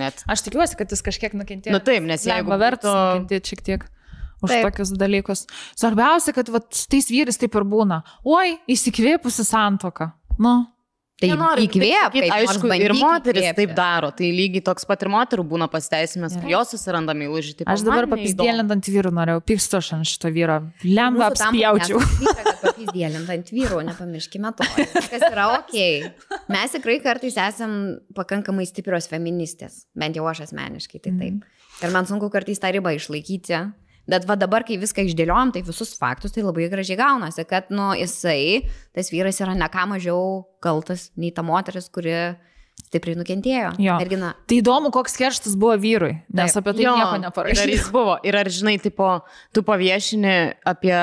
net. 0.02 0.26
Aš 0.30 0.48
tikiuosi, 0.49 0.77
kad 0.82 0.94
jis 0.94 1.06
kažkiek 1.06 1.38
nukentėjo. 1.38 1.77
Nu 1.77 1.82
taip, 1.82 2.06
nes 2.10 2.26
jeigu 2.26 2.53
būtų- 2.53 2.95
nukentėti 2.95 3.53
šiek 3.53 3.65
tiek. 3.69 3.91
Už 4.43 4.51
Taip. 4.51 4.67
tokius 4.67 4.93
dalykus. 4.99 5.45
Svarbiausia, 5.79 6.35
kad 6.35 6.51
vat, 6.53 6.67
tais 6.91 7.07
vyrais 7.09 7.39
taip 7.39 7.55
ir 7.55 7.65
būna. 7.67 8.01
Oi, 8.27 8.57
įsikvėpusi 8.75 9.45
santoka. 9.47 10.11
Nu, 10.37 10.65
Tai 11.15 11.29
Nenoriu 11.31 11.63
taip 11.63 11.77
įkvėp, 11.77 11.93
sakyt, 11.95 12.15
kaip 12.25 12.25
nors 12.27 12.57
aišku, 12.57 12.69
ir 12.75 12.93
moteris 12.99 13.39
įkvėpti. 13.45 13.55
taip 13.61 13.75
daro. 13.77 14.09
Tai 14.11 14.29
lygiai 14.35 14.63
toks 14.67 14.83
pat 14.89 15.05
ir 15.05 15.09
moterų 15.13 15.45
būna 15.47 15.69
pasiteisimas, 15.71 16.33
kai 16.41 16.51
jos 16.51 16.73
susiranda 16.75 17.13
meilužį. 17.15 17.53
Taip, 17.61 17.69
aš 17.71 17.85
dabar 17.87 18.07
papizdėlint 18.11 18.73
ant 18.75 18.89
vyrų 18.91 19.13
norėjau, 19.15 19.43
pykstu 19.47 19.77
aš 19.79 19.91
ant 19.95 20.09
šito 20.11 20.31
vyro. 20.35 20.57
Lemba 20.83 21.29
apspjaučiau. 21.29 22.01
Papizdėlint 22.65 23.31
ant 23.31 23.53
vyrų, 23.55 23.79
nepamirškime 23.87 24.51
to. 24.59 24.67
Kas 25.07 25.23
yra 25.29 25.47
ok. 25.61 25.77
Mes 26.51 26.75
tikrai 26.75 26.97
kartais 27.07 27.39
esam 27.39 27.79
pakankamai 28.17 28.67
stiprios 28.67 29.07
feministės. 29.07 29.85
Bent 29.95 30.19
jau 30.19 30.27
aš 30.27 30.49
asmeniškai, 30.49 30.99
tai 30.99 31.15
taip. 31.15 31.47
Ir 31.79 31.95
man 31.95 32.11
sunku 32.11 32.27
kartais 32.33 32.59
tą 32.59 32.75
ribą 32.75 32.91
išlaikyti. 32.99 33.63
Bet 34.10 34.27
va 34.30 34.36
dabar, 34.38 34.65
kai 34.68 34.77
viską 34.82 35.07
išdėliojom, 35.07 35.56
tai 35.56 35.64
visus 35.65 35.95
faktus, 35.98 36.36
tai 36.36 36.44
labai 36.45 36.68
gražiai 36.69 36.99
gaunasi, 36.99 37.45
kad, 37.49 37.72
nu, 37.73 37.90
jisai, 37.98 38.68
tas 38.94 39.10
vyras 39.14 39.41
yra 39.41 39.56
ne 39.57 39.69
ką 39.72 39.88
mažiau 39.95 40.44
kaltas 40.61 41.10
nei 41.18 41.34
ta 41.34 41.45
moteris, 41.45 41.90
kuri 41.94 42.14
stipriai 42.86 43.18
nukentėjo. 43.18 43.72
Jo. 43.82 43.95
Mergina. 44.02 44.34
Tai 44.45 44.60
įdomu, 44.61 44.91
koks 44.94 45.18
kerštas 45.19 45.56
buvo 45.60 45.73
vyrui, 45.82 46.14
nes 46.30 46.53
Taip. 46.53 46.61
apie 46.61 46.76
tai 46.77 46.86
nieko 46.86 47.18
neparašė. 47.23 47.56
Ir 47.56 47.64
ar 47.64 47.73
jis 47.73 47.90
buvo. 47.94 48.18
Ir 48.27 48.38
ar 48.40 48.52
žinai, 48.52 48.76
tipo, 48.84 49.10
tu 49.56 49.65
paviešini 49.65 50.36
apie 50.69 50.95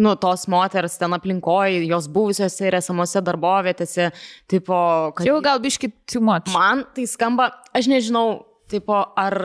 nu, 0.00 0.14
tos 0.16 0.46
moters 0.46 0.98
ten 1.00 1.14
aplinkoje, 1.16 1.82
jos 1.90 2.06
buvusiose 2.14 2.68
ir 2.68 2.76
esamose 2.78 3.22
darbovietėse, 3.26 4.10
tipo, 4.50 4.76
kad 5.16 5.26
jau 5.26 5.40
gal 5.44 5.60
biškit 5.62 5.96
too 6.06 6.22
much. 6.22 6.52
man 6.54 6.86
tai 6.94 7.08
skamba, 7.10 7.50
aš 7.74 7.90
nežinau, 7.90 8.44
tipo, 8.70 9.02
ar... 9.18 9.40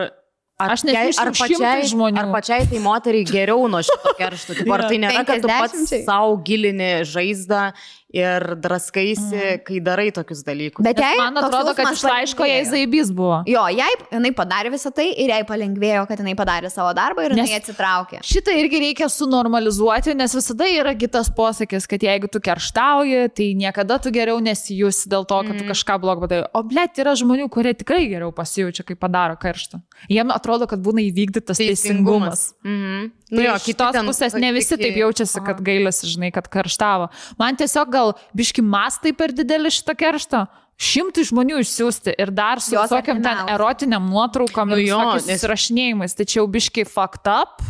Ar, 0.55 0.71
Aš 0.71 0.85
nesiųsčiau 0.87 1.19
ar, 1.19 1.31
pačiai, 1.35 1.87
žmonių. 1.91 2.15
ar 2.21 2.29
pačiai 2.31 2.63
tai 2.71 2.79
moteriai 2.79 3.25
geriau 3.27 3.65
nuo 3.67 3.81
šito 3.83 4.13
keršto? 4.15 4.55
Ar 4.71 4.85
tai 4.87 4.99
nėra, 5.03 5.25
kad 5.27 5.41
tu 5.43 5.49
pats 5.51 5.75
50? 5.75 6.05
savo 6.07 6.37
gilini 6.47 6.91
žaizdą 7.03 7.73
ir 8.13 8.55
draskaisi, 8.61 9.35
Mhm. 9.35 9.63
kai 9.65 9.79
darai 9.81 10.11
tokius 10.11 10.43
dalykus? 10.45 10.83
Bet 10.83 10.97
jai, 10.97 11.17
Man 11.17 11.35
atrodo, 11.37 11.73
kad 11.75 11.91
iš 11.91 12.03
laiško 12.03 12.45
jai 12.47 12.63
zaibys 12.65 13.11
buvo. 13.11 13.43
Jo, 13.47 13.65
jai, 13.67 13.89
jinai 14.11 14.31
padarė 14.31 14.71
visą 14.71 14.93
tai 14.93 15.09
ir 15.17 15.29
jai 15.29 15.43
palengvėjo, 15.43 16.07
kad 16.07 16.17
jinai 16.19 16.35
padarė 16.35 16.69
savo 16.71 16.93
darbą 16.93 17.25
ir 17.25 17.35
Nes- 17.35 17.49
jinai 17.49 17.59
atsitraukė. 17.59 18.21
Šitą 18.23 18.53
irgi 18.55 18.79
reikia 18.79 19.09
sunormalizuoti, 19.09 20.15
nes 20.15 20.33
visada 20.35 20.65
yra 20.69 20.93
kitas 20.95 21.29
posakis, 21.29 21.87
kad 21.87 21.99
jeigu 21.99 22.29
tu 22.31 22.39
kerštauji, 22.39 23.29
tai 23.35 23.53
niekada 23.57 23.99
tu 24.01 24.11
geriau 24.11 24.39
nesijusi 24.39 25.07
dėl 25.11 25.25
to, 25.27 25.41
kad 25.47 25.57
tu 25.59 25.65
kažką 25.65 25.99
blogo 25.99 26.21
padarai. 26.27 26.47
O 26.53 26.63
blėt, 26.63 26.95
yra 27.01 27.13
žmonių, 27.17 27.49
kurie 27.49 27.73
tikrai 27.73 28.07
geriau 28.07 28.31
pasijaučia, 28.31 28.85
kai 28.85 28.95
padaro 28.95 29.35
karštą. 29.35 29.81
Jiem 30.09 30.31
atrodo, 30.31 30.67
kad 30.67 30.79
būna 30.79 31.01
įvykdytas 31.11 31.57
teisingumas. 31.57 32.53
Mhm. 32.63 33.11
Nu 33.31 33.41
jo, 33.41 33.53
kitos 33.57 33.95
pusės 34.05 34.35
ne 34.37 34.51
visi 34.53 34.77
taip 34.77 34.95
jaučiasi, 34.95 35.43
kad 35.43 35.57
gailasi, 35.65 36.05
žinai, 36.15 36.31
kad 36.31 36.47
karštavo. 36.47 37.09
Man 37.39 37.55
tiesiog 37.57 37.89
gal 37.95 38.13
biški 38.35 38.63
mastai 38.65 39.15
per 39.15 39.31
dideli 39.35 39.71
šitą 39.73 39.95
kerštą. 40.03 40.43
Šimtai 40.75 41.23
žmonių 41.23 41.61
išsiųsti 41.63 42.17
ir 42.19 42.33
dar 42.35 42.59
su 42.59 42.75
visokiam 42.75 43.21
ten 43.23 43.47
erotiniam 43.53 44.09
nuotraukom 44.11 44.73
Nu 44.73 44.75
ir 44.81 44.89
jo, 44.89 44.97
nes- 45.13 45.23
susirašinėjimais. 45.29 46.15
Tai 46.19 46.25
čia 46.27 46.41
jau 46.41 46.47
biški 46.51 46.83
fucked 46.83 47.29
up. 47.31 47.63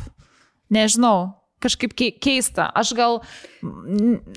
Nežinau, 0.74 1.36
kažkaip 1.66 1.96
kei- 1.98 2.14
keista. 2.22 2.70
Aš 2.78 2.94
gal, 2.98 3.20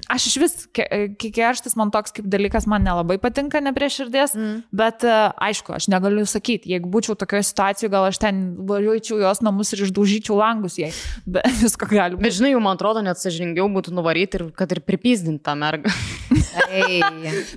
aš 0.09 0.29
iš 0.31 0.37
vis, 0.43 0.57
ke- 0.75 0.89
ke- 1.21 1.31
kerštas 1.37 1.77
man 1.79 1.93
toks 1.95 2.15
kaip 2.17 2.29
dalykas, 2.31 2.67
man 2.71 2.85
nelabai 2.87 3.19
patinka, 3.23 3.61
ne 3.65 3.73
prie 3.77 3.91
širdies, 3.93 4.35
mm. 4.37 4.63
bet 4.73 5.05
e, 5.07 5.15
aišku, 5.49 5.77
aš 5.77 5.89
negaliu 5.93 6.27
sakyti, 6.29 6.73
jeigu 6.75 6.91
būčiau 6.93 7.17
tokioje 7.19 7.49
situacijoje, 7.51 7.93
gal 7.93 8.09
aš 8.09 8.21
ten 8.25 8.43
važiuočiau 8.69 9.21
jos 9.23 9.43
namus 9.45 9.73
ir 9.75 9.85
išdaužyčiau 9.87 10.39
langus 10.41 10.79
jai, 10.81 10.93
bet 11.39 11.49
visko 11.63 11.89
gali 11.91 12.17
būti. 12.17 12.27
Bet 12.29 12.39
žinai, 12.41 12.55
jau 12.55 12.65
man 12.65 12.79
atrodo, 12.79 13.05
net 13.05 13.21
sažiningiau 13.21 13.69
būtų 13.73 13.95
nuvaryti 13.97 14.41
ir 14.41 14.49
kad 14.59 14.73
ir 14.75 14.83
pripizdinti 14.85 15.45
tą 15.45 15.57
mergą. 15.59 15.93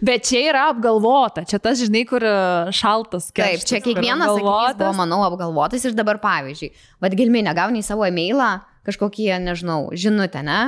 Bet 0.02 0.26
čia 0.28 0.42
yra 0.52 0.66
apgalvota, 0.72 1.44
čia 1.48 1.60
tas, 1.62 1.80
žinai, 1.82 2.04
kur 2.10 2.24
e, 2.26 2.34
šaltas 2.76 3.30
Taip, 3.32 3.38
kerštas, 3.40 3.70
čia 3.70 3.82
kiekvienas 3.84 4.34
buvo, 4.38 4.92
manau, 4.98 5.22
apgalvotas 5.26 5.84
ir 5.88 5.96
dabar 5.98 6.20
pavyzdžiui, 6.24 6.72
vad 7.04 7.16
gilminė, 7.18 7.54
gauni 7.58 7.82
į 7.82 7.88
savo 7.88 8.06
e-mailą 8.08 8.54
kažkokį, 8.88 9.28
nežinau, 9.44 9.90
žinutę, 9.94 10.44
ne? 10.46 10.62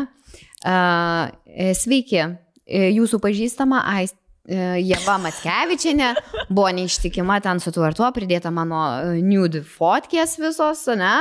Uh, 0.63 1.29
sveiki, 1.75 2.21
e, 2.65 2.89
jūsų 2.95 3.19
pažįstama 3.23 3.83
Aist. 3.97 4.15
e, 4.47 4.55
Jeva 4.83 5.15
Matskevičianė 5.23 6.09
buvo 6.49 6.67
neištikima 6.75 7.37
ten 7.43 7.59
su 7.63 7.71
tuo 7.71 7.85
ir 7.87 7.95
tuo, 7.95 8.09
pridėta 8.15 8.51
mano 8.51 8.79
e, 9.15 9.21
nude 9.23 9.61
fotkės 9.63 10.37
visos, 10.41 10.85
ne? 10.99 11.13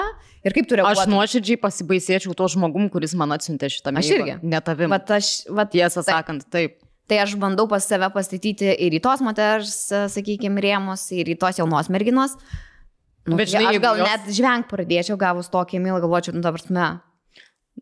Ir 0.42 0.54
kaip 0.56 0.66
turiu 0.66 0.82
Aš 0.88 1.04
nuoširdžiai 1.06 1.60
pasibaisėčiau 1.62 2.34
to 2.34 2.48
žmogum, 2.50 2.88
kuris 2.90 3.14
man 3.14 3.30
atsiuntė 3.30 3.68
šitą 3.70 3.92
Aš 3.94 4.08
mailą. 4.08 4.16
irgi. 4.18 4.34
Ne 4.42 4.58
tavim. 4.60 4.90
Vat 4.90 5.10
aš, 5.14 5.44
vat, 5.54 5.70
Tiesą 5.70 6.02
taip. 6.02 6.16
sakant, 6.16 6.48
taip. 6.50 6.80
Tai 7.06 7.20
aš 7.22 7.36
bandau 7.38 7.68
pas 7.70 7.86
save 7.86 8.08
pastatyti 8.14 8.72
ir 8.74 8.94
į 8.98 9.00
tos 9.04 9.22
moters, 9.22 9.76
sakykime, 10.10 10.58
rėmus, 10.62 11.04
ir 11.14 11.30
į 11.30 11.38
tos 11.38 11.58
jaunos 11.62 11.90
merginos. 11.94 12.34
Nu, 13.26 13.36
Bet 13.38 13.50
tai 13.52 13.60
žinai, 13.60 13.74
aš 13.76 13.80
gal 13.82 13.96
jos- 14.00 14.08
net 14.08 14.22
žvengt 14.34 14.66
pradėčiau, 14.70 15.16
gavus 15.16 15.48
tokį 15.52 15.78
mylą, 15.84 16.00
galvočiau, 16.02 16.34
nu, 16.34 16.40
dabar 16.42 16.58
sme. 16.60 16.86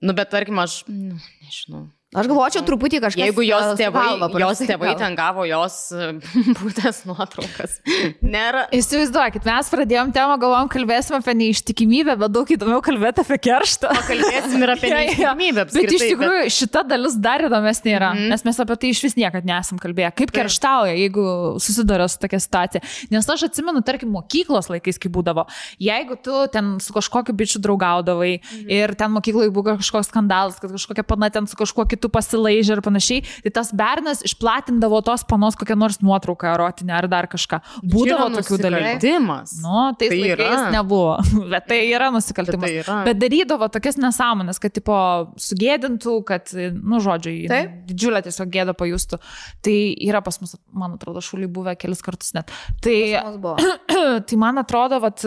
Nu, 0.03 0.13
bet 0.13 0.29
tarkim, 0.31 0.59
aš, 0.61 0.85
nu, 0.89 1.17
nežinau. 1.43 1.87
Aš 2.11 2.27
galvočiau 2.27 2.65
truputį 2.67 2.99
kažką. 3.05 3.23
Jeigu 3.23 3.45
jos 3.47 3.77
tėvai, 3.79 4.19
jos 4.43 4.61
tėvai 4.67 4.97
ten 4.99 5.15
gavo 5.15 5.45
jos 5.47 5.75
e, 5.95 6.09
būtės 6.59 7.05
nuotraukas. 7.07 7.77
Nėra. 8.19 8.65
Įsivaizduokit, 8.75 9.45
mes 9.47 9.69
pradėjom 9.71 10.11
temą, 10.17 10.35
galvom, 10.43 10.67
kalbėsim 10.73 11.15
apie 11.21 11.37
neištikimybę, 11.39 12.17
bet 12.19 12.35
daug 12.35 12.51
įdomiau 12.51 12.83
kalbėti 12.83 13.23
apie 13.23 13.39
kerštą. 13.47 13.93
Kalbėsim 14.09 14.59
ir 14.59 14.73
apie 14.75 14.91
neištikimybę. 14.97 15.65
Bet 15.71 15.95
iš 15.95 16.03
tikrųjų 16.09 16.49
šita 16.57 16.83
dalis 16.91 17.15
dar 17.15 17.45
įdomesnė 17.47 17.95
yra, 17.95 18.11
mm. 18.11 18.25
-hmm. 18.25 18.35
nes 18.35 18.45
mes 18.49 18.59
apie 18.67 18.79
tai 18.83 18.91
iš 18.91 19.05
vis 19.07 19.15
niekad 19.21 19.47
nesam 19.47 19.79
kalbėję. 19.79 20.11
Kaip 20.11 20.35
Taip. 20.35 20.41
kerštauja, 20.41 20.99
jeigu 20.99 21.29
susiduria 21.63 22.11
su 22.11 22.19
tokia 22.19 22.43
situacija. 22.43 22.83
Nes 23.15 23.31
aš 23.37 23.47
atsimenu, 23.53 23.85
tarkim, 23.87 24.11
mokyklos 24.11 24.67
laikais, 24.73 24.99
kai 24.99 25.13
būdavo, 25.15 25.47
jeigu 25.79 26.19
tu 26.19 26.43
ten 26.51 26.75
su 26.83 26.91
kažkokiu 26.91 27.39
bičiu 27.39 27.63
draugaudavai 27.63 28.35
mm 28.41 28.51
-hmm. 28.51 28.77
ir 28.83 28.99
ten 28.99 29.15
mokykloje 29.15 29.55
buvo 29.55 29.79
kažkoks 29.79 30.11
skandalas, 30.11 30.59
kad 30.59 30.75
kažkokia 30.75 31.07
pana 31.07 31.31
ten 31.31 31.47
su 31.47 31.55
kažkuo 31.55 31.87
kitu 32.01 32.09
pasilaižė 32.13 32.79
ir 32.79 32.83
panašiai, 32.85 33.25
tai 33.45 33.53
tas 33.61 33.71
bernas 33.77 34.25
išplatindavo 34.25 35.03
tos 35.05 35.25
panos 35.29 35.59
kokią 35.61 35.77
nors 35.77 36.01
nuotrauką 36.01 36.55
erotinę 36.55 36.97
ar 36.97 37.09
dar 37.13 37.29
kažką. 37.29 37.61
Būdavo 37.85 38.31
tokių 38.39 38.59
dalykų. 38.65 39.17
Nu, 39.61 39.91
Tai 40.01 40.09
tai 40.09 40.19
laikais 40.23 40.71
nebuvo, 40.73 41.19
bet 41.53 41.67
tai 41.69 41.81
yra 41.91 42.09
nusikaltimas. 42.15 42.65
Tai 42.65 42.81
yra. 42.81 42.97
Bet 43.05 43.21
darydavo 43.21 43.69
tokias 43.73 43.99
nesąmonės, 44.01 44.61
kad, 44.63 44.73
tipo, 44.77 44.97
sugėdintų, 45.41 46.15
kad, 46.29 46.53
nu, 46.55 47.03
žodžiu, 47.05 47.35
Taip. 47.51 47.75
didžiulę 47.91 48.23
tiesiog 48.25 48.53
gėdą 48.55 48.75
pajustų. 48.79 49.21
Tai 49.67 49.77
yra 50.07 50.23
pas 50.25 50.41
mus, 50.41 50.57
man 50.73 50.97
atrodo, 50.97 51.23
šuliai 51.25 51.51
buvę 51.53 51.75
kelis 51.81 52.01
kartus 52.07 52.33
net. 52.37 52.53
Tai, 52.85 52.97
tai 54.31 54.41
man 54.41 54.63
atrodo, 54.63 55.01
vat, 55.05 55.25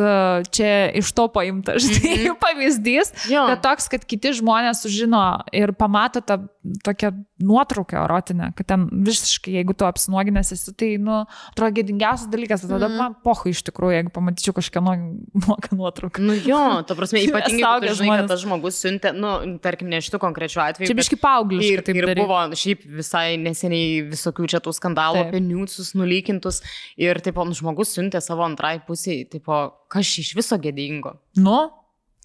čia 0.56 0.72
iš 0.98 1.14
to 1.14 1.28
paimta, 1.34 1.78
žinai, 1.78 2.16
mm 2.16 2.26
-hmm. 2.26 2.41
pavyzdys, 2.45 3.14
Jo. 3.30 3.45
kad 3.52 3.64
toks, 3.68 3.91
kad 3.91 4.06
kiti 4.06 4.34
žmonės 4.34 4.84
sužino 4.86 5.44
ir 5.54 5.74
pamato 5.78 6.22
tą 6.22 6.41
tokią 6.84 7.11
nuotrauką 7.44 7.98
erotinę, 8.06 8.52
kad 8.56 8.68
ten 8.68 8.85
visiškai, 9.06 9.53
jeigu 9.57 9.76
tu 9.77 9.85
apsinuoginęs 9.85 10.53
esi, 10.56 10.73
tai, 10.80 10.90
nu, 11.02 11.23
atrodo, 11.52 11.73
gėdingiausias 11.80 12.30
dalykas, 12.31 12.64
tada 12.65 12.88
mm. 12.88 12.95
man 12.99 13.18
pohu 13.26 13.52
iš 13.52 13.64
tikrųjų, 13.68 13.98
jeigu 13.98 14.14
pamatyčiau 14.15 14.56
kažkieno 14.56 14.95
nuoką 15.44 15.76
nuotrauką. 15.76 16.23
Nu 16.23 16.38
jo, 16.38 16.61
ta 16.88 16.98
prasme, 16.98 17.23
ypatingai, 17.27 17.76
jeigu 17.84 17.98
žinai, 17.99 18.18
kad 18.22 18.31
tas 18.31 18.44
žmogus 18.45 18.80
siuntė, 18.84 19.14
nu, 19.18 19.34
tarkim, 19.64 19.91
ne 19.91 19.99
šitų 20.03 20.22
konkrečių 20.23 20.64
atvejų. 20.68 20.91
Čia 20.91 20.98
biški 21.02 21.19
paaugliškai 21.22 21.73
Ir, 21.73 21.85
taip 21.85 21.99
ir 21.99 22.10
daryt. 22.11 22.23
buvo 22.23 22.40
šiaip 22.64 22.88
visai 23.02 23.26
neseniai 23.41 24.02
visokių 24.14 24.49
čia 24.56 24.64
tų 24.64 24.76
skandalų 24.80 25.19
Taip. 25.19 25.31
apie 25.34 25.44
niūtsus 25.44 25.94
nulykintus. 25.99 26.64
Ir 27.02 27.19
taip, 27.23 27.40
nu, 27.44 27.57
žmogus 27.57 27.94
siuntė 27.98 28.23
savo 28.23 28.45
antrai 28.48 28.77
pusiai, 28.88 29.27
tipo, 29.30 29.65
kas 29.91 30.15
iš 30.23 30.34
viso 30.38 30.57
gėdingo. 30.61 31.18
Nu, 31.40 31.57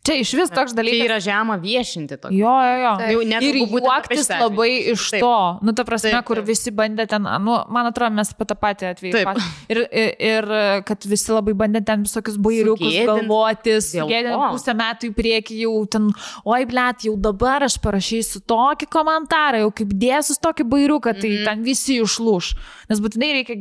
čia 0.05 0.15
iš 0.23 0.33
vis 0.35 0.51
toks 0.51 0.73
Tai 0.75 0.83
dalykas. 0.83 1.05
yra 1.07 1.19
žema 1.21 1.57
viešinti 1.61 2.17
tokį. 2.23 2.35
Jo, 2.39 2.53
jo, 2.65 2.77
jo. 2.83 2.93
Taip. 2.99 3.11
Jau 3.13 3.23
nekalbu 3.33 3.79
Ir 3.79 3.83
juoktis 3.85 4.29
labai 4.31 4.71
iš 4.93 5.11
Taip. 5.11 5.21
to. 5.21 5.59
Nu, 5.63 5.73
ta 5.73 5.85
prasme, 5.85 6.11
Taip, 6.15 6.25
kur 6.25 6.37
taip. 6.37 6.47
visi 6.47 6.71
bandė 6.71 7.07
ten, 7.09 7.23
nu, 7.23 7.57
man 7.69 7.87
atrodo, 7.91 8.15
mes 8.15 8.31
apie 8.33 8.47
tą 8.47 8.57
patį 8.57 8.89
atvejį. 8.93 9.25
Pat- 9.25 9.43
Ir, 9.69 9.79
ir, 9.93 10.15
ir 10.19 10.49
kad 10.89 11.05
visi 11.05 11.33
labai 11.33 11.53
bandė 11.53 11.85
ten 11.85 12.03
visokius 12.07 12.37
bairiukus 12.41 12.95
galvotis, 13.05 13.93
ko? 13.95 14.49
pusę 14.55 14.75
metų 14.75 15.11
į 15.11 15.15
priekį 15.19 15.59
jau 15.65 15.75
ten, 15.91 16.11
oi, 16.45 16.65
blėt, 16.65 17.05
jau 17.09 17.17
dabar 17.17 17.63
aš 17.69 17.79
parašysiu 17.85 18.41
tokį 18.49 18.89
komentarą, 18.89 19.61
jau 19.65 19.71
kaip 19.73 19.93
dėsiu 19.93 20.39
tokį 20.41 20.65
bairiuką, 20.69 21.13
tai 21.21 21.31
Mhm. 21.31 21.45
ten 21.45 21.63
visi 21.63 22.01
išlūš. 22.01 22.55
Nes 22.89 23.01
būtinai 23.01 23.33
reikia 23.45 23.57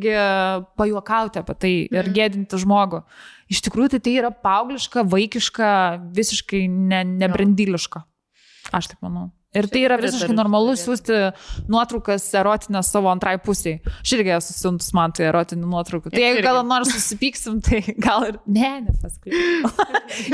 pajuokauti 0.77 1.39
apie 1.39 1.55
tai 1.59 1.73
ir 1.91 2.03
Mhm. 2.03 2.13
gėdinti 2.13 2.55
žmogų. 2.63 3.03
Iš 3.51 3.63
tikrųjų, 3.67 3.95
tai 3.95 4.01
tai 4.03 4.17
yra 4.19 4.31
paaugliška, 4.31 5.05
vaikiška, 5.07 5.71
visiškai 6.17 6.65
ne, 6.67 7.03
nebrendyliška. 7.23 8.03
Aš 8.75 8.91
taip 8.91 9.03
manau. 9.05 9.29
Ir 9.55 9.65
tai 9.71 9.81
yra 9.87 9.95
visiškai 9.99 10.35
normalu 10.35 10.73
siūsti 10.77 11.17
nuotraukas 11.71 12.25
erotinės 12.35 12.89
savo 12.91 13.07
antrai 13.09 13.37
pusiai. 13.41 13.79
Aš 14.03 14.11
irgi 14.17 14.33
esu 14.35 14.53
siuntus 14.53 14.91
man 14.95 15.13
tai 15.15 15.29
erotinių 15.29 15.69
nuotraukų. 15.71 16.11
Tai 16.13 16.21
jeigu 16.21 16.43
gal 16.45 16.59
nors 16.67 16.91
susipyksim, 16.91 17.61
tai 17.65 17.79
gal 17.95 18.27
ir... 18.27 18.39
Ne, 18.43 18.73
nepaskui. 18.89 19.31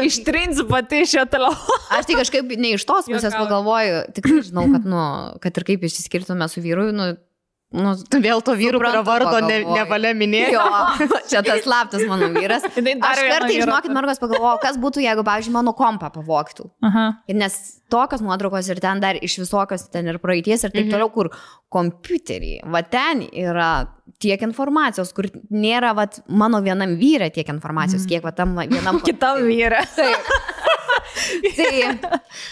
Ištrinsiu 0.03 0.65
pati 0.73 1.03
iš 1.05 1.13
jo 1.19 1.27
toliau. 1.29 1.53
Aš 1.93 2.09
tai 2.09 2.17
kažkaip 2.19 2.55
ne 2.57 2.73
iš 2.79 2.87
tos 2.89 3.07
pusės 3.11 3.37
pagalvoju, 3.37 4.01
tikrai 4.17 4.41
žinau, 4.49 4.65
kad, 4.73 4.89
nu, 4.89 5.05
kad 5.45 5.61
ir 5.61 5.67
kaip 5.69 5.85
išsiskirtume 5.87 6.49
su 6.51 6.65
vyru, 6.65 6.89
nu, 6.95 7.13
nu 7.73 7.93
Vėl 8.23 8.41
to 8.45 8.53
vyru, 8.55 8.77
kurio 8.81 9.01
vardo 9.07 9.39
ne, 9.47 9.59
nevalia 9.65 10.11
minėti. 10.17 10.53
Jo, 10.53 10.63
čia 11.31 11.41
tas 11.45 11.63
slaptas 11.65 12.03
mano 12.09 12.29
vyras. 12.35 12.63
Aš 12.69 13.21
vyrą 13.25 13.49
žinokit, 13.51 13.91
mergos 13.95 14.21
pagalvoju, 14.21 14.59
kas 14.63 14.77
būtų, 14.81 15.01
jeigu, 15.03 15.25
pavyzdžiui, 15.25 15.55
mano 15.57 15.73
kompą 15.77 16.11
pavoktų. 16.13 16.69
Aha. 16.85 17.05
Ir 17.27 17.39
nes 17.41 17.57
tokios 17.93 18.21
nuotraukos 18.25 18.69
ir 18.73 18.79
ten 18.81 19.01
dar 19.03 19.17
iš 19.21 19.39
visokios, 19.41 19.87
ten 19.93 20.07
ir 20.09 20.17
praeities 20.21 20.63
ir 20.65 20.71
taip 20.73 20.85
Mhm. 20.85 20.93
toliau, 20.93 21.11
kur 21.13 21.29
kompiuterį, 21.73 22.59
va 22.69 22.81
ten 22.85 23.25
yra 23.33 23.87
tiek 24.21 24.41
informacijos, 24.45 25.11
kur 25.13 25.25
nėra, 25.51 25.93
va, 25.97 26.05
mano 26.29 26.61
vienam 26.61 26.93
vyrė 26.99 27.31
tiek 27.33 27.49
informacijos, 27.49 28.05
Mhm. 28.05 28.09
kiek, 28.09 28.23
va, 28.23 28.31
tam 28.31 28.55
vienam 28.55 29.01
Kitam 29.07 29.41
vyrą. 29.49 29.81
Taip. 29.95 30.33
tai 31.57 31.81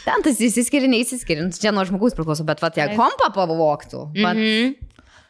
ten 0.05 0.23
tas 0.25 0.39
įsiskiria, 0.43 0.89
neįsiskiria, 0.91 1.45
Nu, 1.45 1.51
čia 1.55 1.71
nuo 1.73 1.83
žmogus 1.87 2.13
priklauso, 2.17 2.45
bet 2.45 2.61
va, 2.61 2.69
Taip. 2.73 2.93
kompą 2.97 3.31
pavoktų, 3.33 4.03
va, 4.21 4.33
Mhm. 4.33 4.75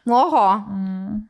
Oho, 0.06 0.48
Mm. 0.68 1.20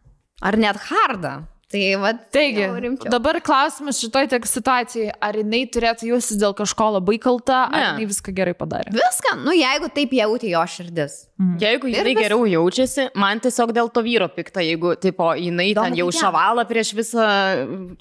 ar 0.42 0.56
net 0.56 0.76
hardą, 0.88 1.44
tai 1.72 1.82
va, 1.96 2.12
Taigi, 2.32 2.66
dabar 3.10 3.40
klausimas 3.40 3.98
šitoj 4.02 4.28
tiek 4.28 4.44
situacijai, 4.46 5.10
ar 5.20 5.34
jinai 5.40 5.62
turėtų 5.72 6.10
jaustis 6.12 6.36
dėl 6.40 6.52
kažko 6.54 6.90
labai 6.98 7.18
kalta, 7.18 7.68
Ne. 7.72 7.76
ar 7.78 7.86
jinai 7.94 8.06
viską 8.12 8.34
gerai 8.36 8.54
padarė. 8.54 8.92
Viską, 8.92 9.38
nu 9.44 9.52
jeigu 9.56 9.88
taip 9.96 10.10
jautė 10.12 10.52
jo 10.52 10.62
širdis. 10.76 11.26
Jeigu 11.58 11.88
Ir 11.90 11.96
jinai 12.04 12.12
vis- 12.14 12.22
geriau 12.22 12.44
jaučiasi, 12.46 13.08
man 13.18 13.40
tiesiog 13.40 13.72
dėl 13.74 13.88
to 13.90 14.00
vyro 14.06 14.28
pikta, 14.30 14.60
jeigu, 14.62 14.94
tipo, 15.00 15.32
jinai 15.34 15.72
Įdomu, 15.72 15.88
ten 15.88 15.94
jau 15.98 16.06
jam. 16.12 16.20
šavalą 16.30 16.62
prieš 16.68 16.92
visą 16.94 17.24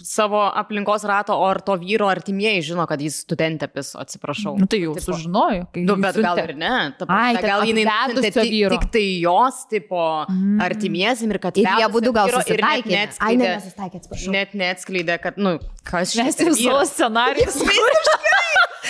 savo 0.03 0.41
aplinkos 0.53 1.03
ratą, 1.10 1.34
o 1.34 1.45
ar 1.49 1.61
to 1.61 1.73
vyro 1.81 2.06
artimieji 2.11 2.61
žino, 2.72 2.85
kad 2.89 3.02
jis 3.02 3.23
studentė 3.26 3.68
piso, 3.72 3.98
atsiprašau. 4.02 4.57
Nu, 4.60 4.68
tai 4.69 4.81
jau 4.84 4.93
Tipo, 4.95 5.14
sužinojo. 5.15 5.68
kai 5.73 5.84
Nu, 5.88 5.95
bet 5.98 6.15
gal 6.22 6.38
ir 6.38 6.53
ne. 6.56 6.93
Ta 6.99 7.06
Ai, 7.10 7.34
ten 7.35 7.49
gal 7.49 7.61
jinai 7.65 7.85
nusiuntė 7.85 8.31
tik, 8.34 8.69
tik 8.76 8.91
tai 8.91 9.06
jos, 9.22 9.65
tipo, 9.72 10.02
Mm. 10.30 10.60
artimiesim 10.61 11.31
ir 11.31 11.39
kad 11.39 11.57
Ir 11.57 11.65
jie 11.65 11.88
būtų 11.89 12.14
gal 12.14 12.27
susitaikė. 12.30 13.18
Ai, 13.19 13.35
ne, 13.35 13.60
nesusitaikė, 13.61 14.01
atsiprašau. 14.01 14.33
Net 14.33 14.55
neatskleidė, 14.57 15.17
kad, 15.21 15.38
nu, 15.38 15.55
kas 15.88 16.15
Mes 16.19 16.35
čia 16.35 16.49
jau 16.49 16.55
savo 16.57 16.83
scenarijus. 16.89 17.59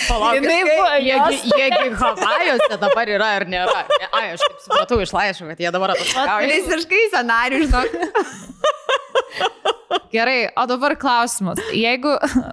Palauk, 0.08 0.38
Jinai 0.38 0.56
jinai 0.56 0.62
buvo 0.66 0.92
jiegi, 1.04 1.50
jiegi 1.52 1.90
Havajuose 2.00 2.78
dabar 2.80 3.12
yra 3.12 3.28
ar 3.36 3.44
nėra. 3.46 3.84
Ne, 3.92 4.08
ai, 4.08 4.24
aš 4.32 4.40
taip 4.46 4.64
supratau 4.64 4.98
iš 5.04 5.12
laiško, 5.14 5.50
kad 5.52 5.60
jie 5.62 5.70
dabar 5.74 5.92
atostogauja. 5.94 6.48
Visiškai 6.48 7.04
scenarių, 7.12 7.60
žinok. 7.68 7.88
Gerai, 10.12 10.50
o 10.58 10.64
dabar 10.68 10.94
klausimas. 11.00 11.58
Jeigu... 11.74 12.12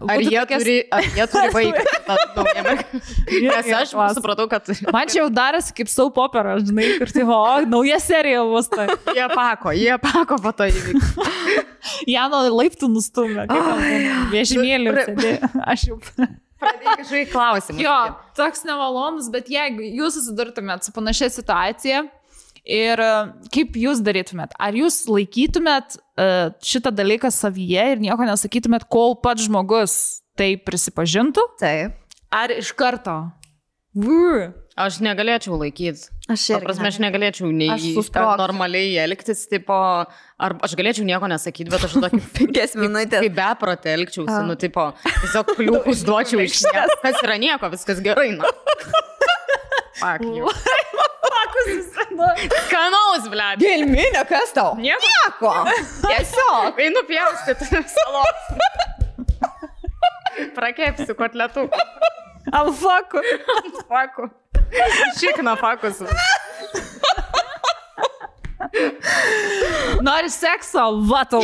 Ar 0.09 0.21
jie, 0.23 0.37
tokia- 0.39 0.59
turi, 0.61 0.75
ar 0.95 1.03
jie 1.15 1.25
turi 1.31 1.51
vaiką? 1.55 1.83
Nes 3.29 3.55
aš 3.59 3.93
Klausimas. 3.93 4.17
supratau, 4.17 4.47
kad 4.51 4.69
Man 4.95 5.07
čia 5.11 5.21
jau 5.21 5.29
darasi 5.33 5.73
kaip 5.77 5.89
soap 5.91 6.17
opera, 6.23 6.55
žinai, 6.63 6.89
kur 6.99 7.11
tai, 7.13 7.23
o, 7.27 7.39
nauja 7.69 7.99
serija 8.03 8.43
bus 8.47 8.69
tai. 8.71 8.87
jie 9.15 9.27
pako, 9.33 9.73
jie 9.77 9.95
pako 10.03 10.39
po 10.43 10.53
to 10.55 10.67
įvykį. 10.71 11.63
Jano 12.11 12.43
laiptų 12.57 12.89
nustumė. 12.91 13.47
Sėdė. 14.53 15.33
Aš 15.69 15.87
jau. 15.91 15.99
Pradėjai 16.59 16.95
kažkokį 16.99 17.27
klausimą. 17.31 17.79
Jo, 17.79 17.93
toks 18.35 18.65
nemalonus, 18.67 19.29
bet 19.31 19.47
jeigu 19.51 19.85
jūs 19.95 20.17
susidurtumėt 20.19 20.83
su 20.83 20.91
panašia 20.95 21.29
situacija 21.31 22.01
ir 22.65 23.01
e, 23.03 23.09
kaip 23.53 23.77
jūs 23.79 24.03
darytumėt? 24.05 24.55
Ar 24.59 24.77
jūs 24.77 25.03
laikytumėt 25.09 25.97
e, 25.97 26.29
šitą 26.65 26.93
dalyką 26.95 27.31
savyje 27.33 27.89
ir 27.95 28.03
nieko 28.03 28.27
nesakytumėt, 28.27 28.87
kol 28.91 29.17
pats 29.23 29.47
žmogus 29.47 29.97
tai 30.39 30.55
prisipažintų? 30.61 31.45
Taip. 31.61 31.99
Ar 32.29 32.53
iš 32.53 32.73
karto? 32.77 33.21
Vū. 33.97 34.49
Aš 34.79 35.01
negalėčiau 35.03 35.57
laikyti. 35.59 36.07
Aš 36.31 36.43
irgi. 36.53 36.63
prasme, 36.63 36.87
aš 36.87 36.99
negalėčiau 37.03 37.49
nei 37.51 37.91
normaliai 38.39 38.93
elgtis, 39.01 39.41
tipo, 39.51 39.75
ar 39.75 40.55
aš 40.63 40.75
galėčiau 40.79 41.03
nieko 41.07 41.27
nesakyti, 41.27 41.67
bet 41.73 41.83
aš 41.83 41.97
tokį 41.97 42.21
Penkias 42.37 42.77
minutės. 42.79 43.25
kaip 43.25 43.35
beprotė 43.35 43.97
elgčiausi, 43.97 44.37
nu, 44.47 44.55
tipo, 44.61 44.85
tiesiog 45.09 45.51
kliūkus 45.57 46.03
duočiau 46.07 46.45
iš 46.45 46.61
nieko. 46.63 46.99
Kas 47.03 47.19
yra 47.25 47.35
nieko, 47.41 47.71
viskas 47.73 47.99
gerai, 48.05 48.29
na. 48.37 48.53
Fuck 49.99 50.23
you. 50.23 50.47
fakus. 51.49 51.67
Nu, 52.11 52.27
Skanaus, 52.67 53.27
ble. 53.31 53.47
Gelminė, 53.61 54.23
kas 54.29 54.53
tau? 54.55 54.75
Nieko. 54.79 55.05
Nieko. 55.05 55.53
Tiesiog. 56.05 56.79
Einu 56.85 57.03
pjaustyti 57.07 57.83
salos. 57.93 58.43
Prakepsiu 60.57 61.15
kotletų. 61.19 61.67
Ant 62.55 62.75
fakų. 62.79 63.23
Fakų. 63.89 64.29
Šikna 65.19 65.55
fakus. 65.59 65.99
Nori 70.05 70.29
sekso, 70.31 70.85
vatau. 71.09 71.43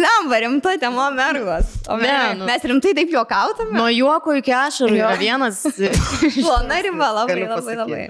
Lemba, 0.00 0.38
rimta 0.40 0.72
tema 0.80 1.08
mergos. 1.12 1.74
O 1.88 1.96
Ne, 2.00 2.06
mes, 2.08 2.38
nu. 2.38 2.46
mes 2.48 2.62
rimtai 2.70 2.92
taip 2.96 3.10
juokautume. 3.12 3.74
Nuo 3.76 3.88
juoko 3.92 4.32
iki 4.38 4.52
ašarų 4.56 4.96
Jo. 4.96 5.08
yra 5.10 5.18
vienas. 5.20 5.60
Plona 6.44 6.78
riba, 6.86 7.08
labai, 7.18 7.36
labai, 7.50 7.76
labai. 7.82 8.02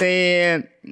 Tai 0.00 0.12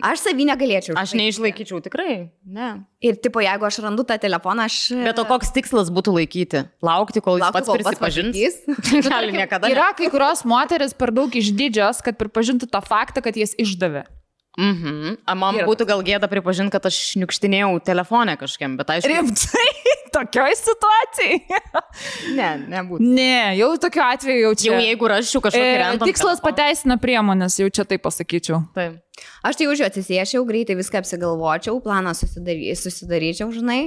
Aš 0.06 0.22
savį 0.22 0.44
negalėčiau. 0.52 0.94
aš 0.96 1.12
neišlaikyčiau 1.18 1.80
tikrai. 1.82 2.30
Ne. 2.46 2.68
Ir 3.02 3.16
tipo, 3.18 3.42
jeigu 3.42 3.66
aš 3.66 3.80
randu 3.82 4.04
tą 4.06 4.16
telefoną, 4.22 4.68
aš... 4.70 4.76
Bet 5.02 5.18
o 5.18 5.24
koks 5.26 5.50
tikslas 5.56 5.90
būtų 5.90 6.14
laikyti? 6.20 6.62
Laukti, 6.86 7.18
kol 7.24 7.40
jis 7.40 7.48
Laukiu, 7.48 7.58
pats 7.58 7.74
prisipažins? 7.74 8.62
Gali 9.10 9.34
niekada. 9.34 9.66
ne. 9.66 9.74
Yra 9.74 9.90
kai 9.98 10.08
kurios 10.12 10.44
moteris 10.46 10.94
per 10.94 11.10
daug 11.16 11.34
išdidžios, 11.34 12.00
kad 12.06 12.16
pripažintų 12.22 12.70
tą 12.70 12.80
faktą, 12.86 13.20
kad 13.26 13.36
jas 13.36 13.52
išdavė. 13.58 14.06
Mhm. 14.60 15.14
A, 15.24 15.34
man 15.38 15.56
Yra 15.56 15.64
būtų 15.68 15.86
gal 15.88 16.02
gėda 16.04 16.28
pripažinti, 16.28 16.72
kad 16.74 16.84
aš 16.90 16.98
šniukštinėjau 17.14 17.70
telefonę 17.86 18.34
kažkiem, 18.40 18.74
bet 18.76 18.90
aišku. 18.92 19.08
Rimtai, 19.08 19.68
tokioj 20.16 20.56
situacijai. 20.60 21.38
Ne, 22.36 22.48
nebūtų. 22.70 23.04
Ne, 23.16 23.56
jau 23.58 23.70
tokiu 23.80 24.02
atveju 24.04 24.42
jau 24.44 24.50
čia. 24.58 24.68
Jau 24.70 24.82
jeigu 24.84 25.08
raščiau 25.10 25.42
kažkokį 25.42 25.64
E, 25.64 25.78
random 25.80 26.08
tikslas 26.10 26.38
telefoną. 26.38 26.46
pateisina 26.46 26.96
priemonės, 27.00 27.56
jau 27.62 27.70
čia 27.72 27.84
taip 27.88 28.04
pasakyčiau. 28.04 28.60
Taip. 28.76 29.00
Aš 29.46 29.58
tai 29.58 29.66
už 29.72 29.82
jo 29.82 29.88
atsisėšiau, 29.88 30.44
greitai 30.48 30.76
viską 30.78 31.00
apsigalvočiau, 31.02 31.80
planą 31.84 32.12
susidary, 32.16 32.70
susidaryčiau, 32.78 33.50
žinai. 33.52 33.80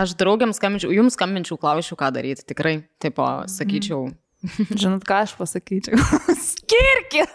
Aš 0.00 0.16
draugiams 0.18 0.58
skambinčiau, 0.58 0.90
jums 0.96 1.14
skambinčiau, 1.14 1.60
klausiu, 1.60 1.94
ką 2.00 2.10
daryti. 2.16 2.42
Tikrai, 2.48 2.78
taip, 2.98 3.20
sakyčiau. 3.52 4.08
Žinot, 4.80 5.04
ką 5.08 5.22
aš 5.24 5.32
pasakyčiau? 5.38 5.96
Skirkis! 6.48 7.30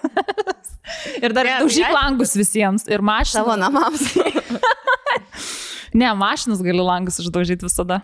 Ir 1.22 1.34
dar 1.38 1.46
daužyk 1.60 1.84
jei- 1.86 1.94
langus 1.96 2.34
visiems. 2.38 2.86
Ir 2.90 3.02
Savo 3.02 3.54
mašiną. 3.56 3.58
namams. 3.58 4.04
Ne, 5.90 6.06
mašinas 6.14 6.60
gali 6.62 6.84
langus 6.86 7.16
išdaužyti 7.18 7.66
visada. 7.66 7.96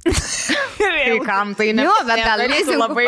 Tai 0.00 1.18
kam 1.26 1.50
tai 1.54 1.74
ne? 1.76 1.84
Jo, 1.84 1.92
bet 2.08 2.22
gal 2.24 2.40
leising- 2.40 2.80
labai 2.80 3.04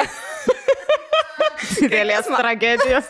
didelės 1.80 2.28
tragedijos. 2.28 3.08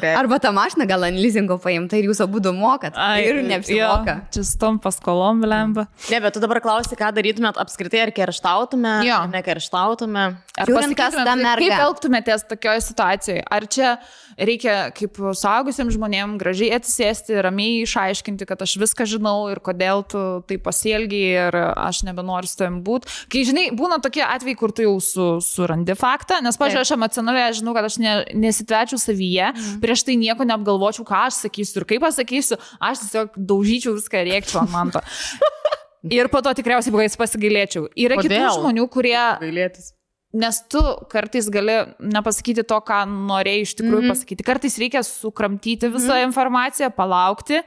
Re- 0.00 0.14
Arba 0.18 0.38
tą 0.42 0.52
mašiną 0.56 0.86
gal 0.88 1.04
ant 1.08 1.18
lizingo 1.20 1.58
paimta 1.62 1.96
ir 2.00 2.08
jūs 2.10 2.20
abu 2.24 2.40
du 2.40 2.52
mokat. 2.52 2.94
Ai, 2.96 3.22
ir 3.28 3.42
neapsimoka. 3.46 4.16
jo, 4.16 4.26
Čia 4.34 4.44
su 4.44 4.58
tom 4.58 4.78
paskolom 4.82 5.42
lemba. 5.44 5.86
Ne, 6.10 6.20
bet 6.20 6.34
tu 6.34 6.40
dabar 6.40 6.60
klausi, 6.64 6.96
ką 6.98 7.12
darytumėt 7.14 7.58
apskritai, 7.60 8.02
ar 8.06 8.12
kerštautume, 8.16 8.94
Jo. 9.06 9.22
ar 9.24 9.28
nekerštautume. 9.34 10.24
Ar 10.56 10.66
Žiūrint, 10.70 10.94
kas 10.96 11.14
ta 11.14 11.24
kaip- 11.24 11.42
merga. 11.42 11.64
Kaip 11.64 11.80
elgtumėtės 11.88 12.44
tokioje 12.48 12.80
situacijoje? 12.86 13.42
Ar 13.50 13.66
čia 13.66 13.96
reikia 14.38 14.90
kaip 14.94 15.16
suaugusiems 15.34 15.94
žmonėms 15.96 16.38
gražiai 16.38 16.74
atsisėsti, 16.78 17.36
ramiai 17.42 17.82
išaiškinti, 17.84 18.46
kad 18.46 18.62
aš 18.62 18.76
viską 18.82 19.06
žinau 19.06 19.50
ir 19.50 19.58
kodėl 19.62 20.04
tu 20.06 20.42
tai 20.46 20.56
pasielgiai 20.58 21.48
ir 21.48 21.58
aš 21.74 22.02
nebenoriu 22.06 22.46
su 22.50 22.56
tavim 22.60 22.80
būti. 22.86 23.10
Kai 23.30 23.44
žinai, 23.46 23.66
būna 23.76 24.00
tokie 24.02 24.22
atvejai, 24.26 24.56
kur 24.58 24.72
tu 24.74 24.82
jau 24.86 24.94
su, 25.02 25.26
surandi 25.44 25.94
faktą, 25.98 26.40
nes, 26.42 26.56
pažiūrėjau, 26.58 26.86
aš 26.86 26.94
emocionaliai 26.96 27.54
žinau, 27.54 27.74
kad 27.74 27.84
aš 27.90 27.98
ne, 28.02 28.14
nesitvečiu 28.34 28.98
savyje, 28.98 29.50
mm. 29.54 29.80
Prieš 29.84 30.06
tai 30.08 30.16
nieko 30.20 30.46
neapgalvočiau, 30.48 31.04
ką 31.06 31.26
aš 31.28 31.44
sakysiu 31.44 31.82
ir 31.82 31.88
kaip 31.92 32.04
pasakysiu, 32.06 32.58
aš 32.80 33.04
tiesiog 33.04 33.36
daužyčiau 33.52 33.96
viską 33.98 34.24
rėkčiau 34.30 34.64
ant 34.64 34.74
manto. 34.74 35.04
Ir 36.12 36.28
po 36.28 36.42
to 36.44 36.50
tikriausiai 36.52 36.92
buvais 36.92 37.14
pasigailėčiau. 37.16 37.86
Yra 37.96 38.18
kitų 38.18 38.28
Kodėl? 38.28 38.56
žmonių, 38.58 38.82
kurie 38.92 39.16
Gailėtis. 39.40 39.94
Nes 40.34 40.56
tu 40.66 40.80
kartais 41.12 41.46
gali 41.52 41.76
nepasakyti 42.02 42.64
to, 42.66 42.78
ką 42.82 43.04
norėjai 43.06 43.62
iš 43.62 43.74
tikrųjų 43.78 44.00
mm 44.00 44.06
-hmm. 44.08 44.14
pasakyti. 44.14 44.46
Kartais 44.46 44.78
reikia 44.82 45.02
sukramtyti 45.06 45.86
visą 45.88 46.10
mm 46.10 46.18
-hmm. 46.18 46.26
informaciją, 46.26 46.90
palaukti, 46.90 47.60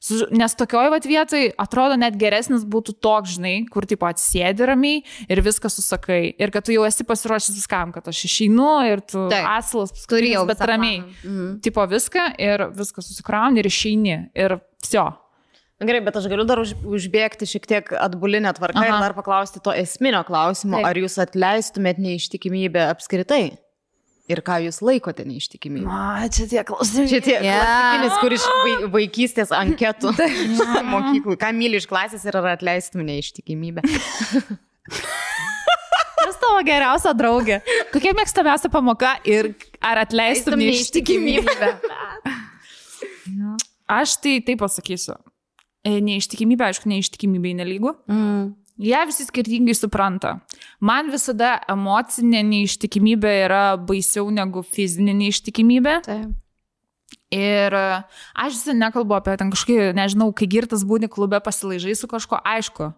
su, 0.00 0.26
nes 0.30 0.54
tokioj 0.54 0.90
vat 0.90 1.04
vietoj 1.04 1.52
atrodo 1.58 1.96
net 1.96 2.16
geresnis 2.16 2.64
būtų 2.64 2.96
toks, 3.00 3.36
žinai, 3.36 3.66
kur 3.70 3.86
taip 3.86 4.02
atsėdi 4.02 4.66
ramiai 4.66 5.02
ir 5.28 5.42
viską 5.42 5.68
susakai. 5.68 6.34
Ir 6.38 6.50
kad 6.50 6.64
tu 6.64 6.72
jau 6.72 6.84
esi 6.84 7.04
pasiruošęs 7.04 7.56
viskam, 7.60 7.92
kad 7.92 8.08
aš 8.08 8.24
išeinu 8.24 8.92
ir 8.92 9.00
tu 9.00 9.28
Taip. 9.28 9.46
asilas, 9.58 10.06
Turi 10.06 10.32
jau 10.32 10.46
bet 10.46 10.60
ramiai. 10.60 11.00
planą. 11.00 11.14
Mhm. 11.24 11.60
Tipo 11.60 11.86
viską 11.86 12.34
ir 12.38 12.68
viską 12.72 13.02
susikrauni 13.02 13.58
ir 13.58 13.66
išeini. 13.66 14.30
Ir 14.34 14.60
viso. 14.82 15.23
Gerai, 15.82 16.00
bet 16.06 16.14
aš 16.16 16.28
galiu 16.30 16.44
dar 16.46 16.60
už, 16.62 16.70
užbėgti 16.86 17.48
šiek 17.50 17.64
tiek 17.66 17.88
atbulinę 17.98 18.52
tvarką 18.54 18.78
Aha. 18.78 18.86
ir 18.92 19.02
dar 19.02 19.14
paklausti 19.16 19.58
to 19.64 19.72
esminio 19.74 20.20
klausimo, 20.24 20.78
Taip. 20.78 20.86
ar 20.86 21.00
jūs 21.02 21.18
atleistumėt 21.24 21.98
neištikimybę 21.98 22.84
apskritai? 22.92 23.56
Ir 24.30 24.40
ką 24.40 24.54
jūs 24.64 24.78
laikote 24.80 25.26
neištikimybę? 25.28 25.84
Na, 25.84 26.28
čia 26.32 26.46
tie 26.48 26.62
klausimai. 26.64 27.08
Čia 27.10 27.18
tie 27.26 27.34
Yeah. 27.44 27.58
klasikinis, 27.60 28.14
kur 28.22 28.32
iš 28.38 28.44
vai, 28.62 28.76
vaikystės 28.94 29.50
anketų 29.62 30.14
mokyklų. 30.88 31.36
Ką 31.42 31.50
myli 31.52 31.76
iš 31.82 31.86
klasės 31.90 32.24
ir 32.24 32.38
ar 32.40 32.54
atleistum 32.54 33.02
neištikimybę? 33.04 33.82
Kas 36.24 36.38
tavo 36.40 36.62
geriausia 36.64 37.12
draugė? 37.12 37.58
Kokia 37.92 38.14
mėgstamiausia 38.16 38.70
pamoka 38.72 39.18
ir 39.28 39.50
ar 39.84 40.00
atleistum 40.06 40.56
neištikimybę? 40.62 41.74
Aš 44.00 44.16
tai 44.24 44.38
taip 44.40 44.62
pasakysiu. 44.64 45.18
E, 45.84 45.98
Neištikimybė, 46.00 46.70
aišku, 46.70 46.88
neištikimybė 46.88 47.54
nelygų. 47.60 47.92
Mm. 48.08 48.54
Jie 48.84 49.00
visi 49.06 49.26
skirtingai 49.28 49.74
supranta. 49.76 50.38
Man 50.82 51.12
visada 51.12 51.60
emocinė 51.70 52.40
neištikimybė 52.48 53.34
yra 53.44 53.62
baisiau 53.78 54.32
negu 54.34 54.64
fizinė 54.66 55.14
neištikimybė. 55.20 55.98
Taip. 56.08 56.32
Ir 57.34 57.76
e, 57.76 57.84
aš 58.40 58.56
visą 58.56 58.74
nekalbu 58.78 59.16
apie 59.18 59.36
ten 59.38 59.52
kažkokį, 59.52 59.92
nežinau, 59.98 60.30
kai 60.34 60.48
girtas 60.50 60.82
būni 60.86 61.10
klube 61.10 61.38
pasilaižai 61.44 61.94
su 61.98 62.10
kažko, 62.10 62.40
aišku, 62.42 62.90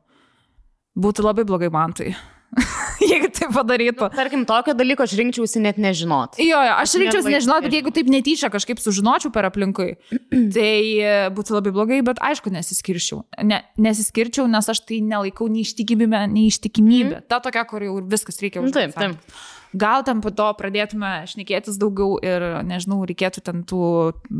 būtų 0.96 1.26
labai 1.26 1.44
blogai 1.48 1.72
man 1.74 1.96
tai. 1.96 2.14
Jeigu 3.10 3.30
tai 3.34 3.48
padarytų. 3.52 4.08
Tarkim, 4.16 4.44
tokio 4.48 4.74
dalyko 4.76 5.04
aš 5.06 5.16
rinkčiausi 5.18 5.62
net 5.64 5.80
nežinot. 5.82 6.38
Jo, 6.40 6.60
jo, 6.64 6.76
aš 6.82 6.96
rinkčiausi 7.02 7.34
nežinot, 7.34 7.66
bet 7.66 7.76
jeigu 7.78 7.92
taip 7.94 8.10
netyčia 8.12 8.50
kažkaip 8.52 8.80
sužinočiau 8.82 9.32
per 9.34 9.48
aplinkui, 9.50 9.96
tai 10.56 10.70
e, 11.00 11.16
būtų 11.36 11.58
labai 11.58 11.74
blogai, 11.76 12.00
bet 12.06 12.22
aišku, 12.24 12.52
nesiskirčiau. 12.54 13.24
Ne, 13.44 13.62
nesiskirčiau, 13.82 14.46
nes 14.50 14.72
aš 14.72 14.84
tai 14.88 15.02
nelaikau 15.04 15.50
neištikimybę, 15.52 16.24
neištikimybę. 16.32 17.26
Ta 17.30 17.42
tokia, 17.44 17.66
kur 17.68 17.84
jau 17.84 18.00
viskas 18.06 18.40
reikia 18.42 18.62
Nu, 18.62 18.70
užduoti. 18.70 18.96
Taip, 18.96 19.20
taip. 19.20 19.44
Gal 19.76 20.04
tam 20.06 20.22
po 20.24 20.30
to 20.32 20.46
pradėtume 20.56 21.26
šnekėtis 21.28 21.76
daugiau 21.80 22.16
ir, 22.24 22.44
nežinau, 22.64 23.02
reikėtų 23.08 23.42
ten 23.44 23.60
tų 23.68 23.80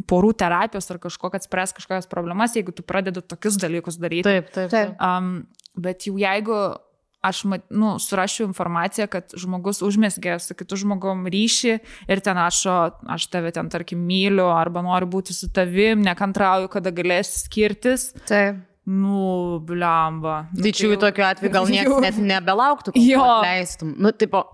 porų 0.09 0.33
terapijos 0.39 0.89
ar 0.95 1.01
kažko, 1.03 1.28
kad 1.35 1.45
spręs 1.45 1.74
kažkokias 1.77 2.09
problemas, 2.09 2.55
jeigu 2.57 2.73
tu 2.73 2.87
pradedi 2.87 3.20
tokius 3.20 3.59
dalykus 3.61 3.99
daryti. 4.01 4.24
Taip, 4.28 4.49
taip. 4.55 4.70
Taip. 4.73 4.95
Um, 5.03 5.45
bet 5.77 6.07
jau 6.09 6.16
jeigu 6.20 6.61
aš 7.25 7.43
nu, 7.71 7.97
surašiu 8.03 8.47
informaciją, 8.47 9.09
kad 9.11 9.33
žmogus 9.39 9.81
užmesgė 9.83 10.37
su 10.43 10.55
kitu 10.55 10.77
žmogum 10.79 11.25
ryšį 11.33 11.73
ir 12.09 12.21
ten 12.23 12.39
rašo, 12.39 12.77
aš 13.11 13.27
tave 13.33 13.51
ten, 13.57 13.69
tarkim, 13.73 14.03
myliu 14.07 14.47
arba 14.55 14.83
noriu 14.87 15.09
būti 15.11 15.35
su 15.35 15.49
tavim, 15.53 16.05
nekantrauju, 16.07 16.69
kada 16.73 16.93
galėsi 16.95 17.43
skirtis. 17.47 18.13
Taip. 18.29 18.63
Nu, 18.87 19.59
blemba. 19.67 20.45
Nu, 20.55 20.63
Tai 20.63 20.71
čia 20.79 20.93
jų 20.93 20.99
tokiu 21.03 21.25
atveju 21.27 21.51
gal 21.57 21.67
niekas 21.75 21.91
jau- 21.91 22.03
net 22.05 22.21
nebelauktų, 22.23 22.93
tu 22.95 23.01
atleistum. 23.19 23.97
Nu, 23.99 24.13
tipo, 24.15 24.45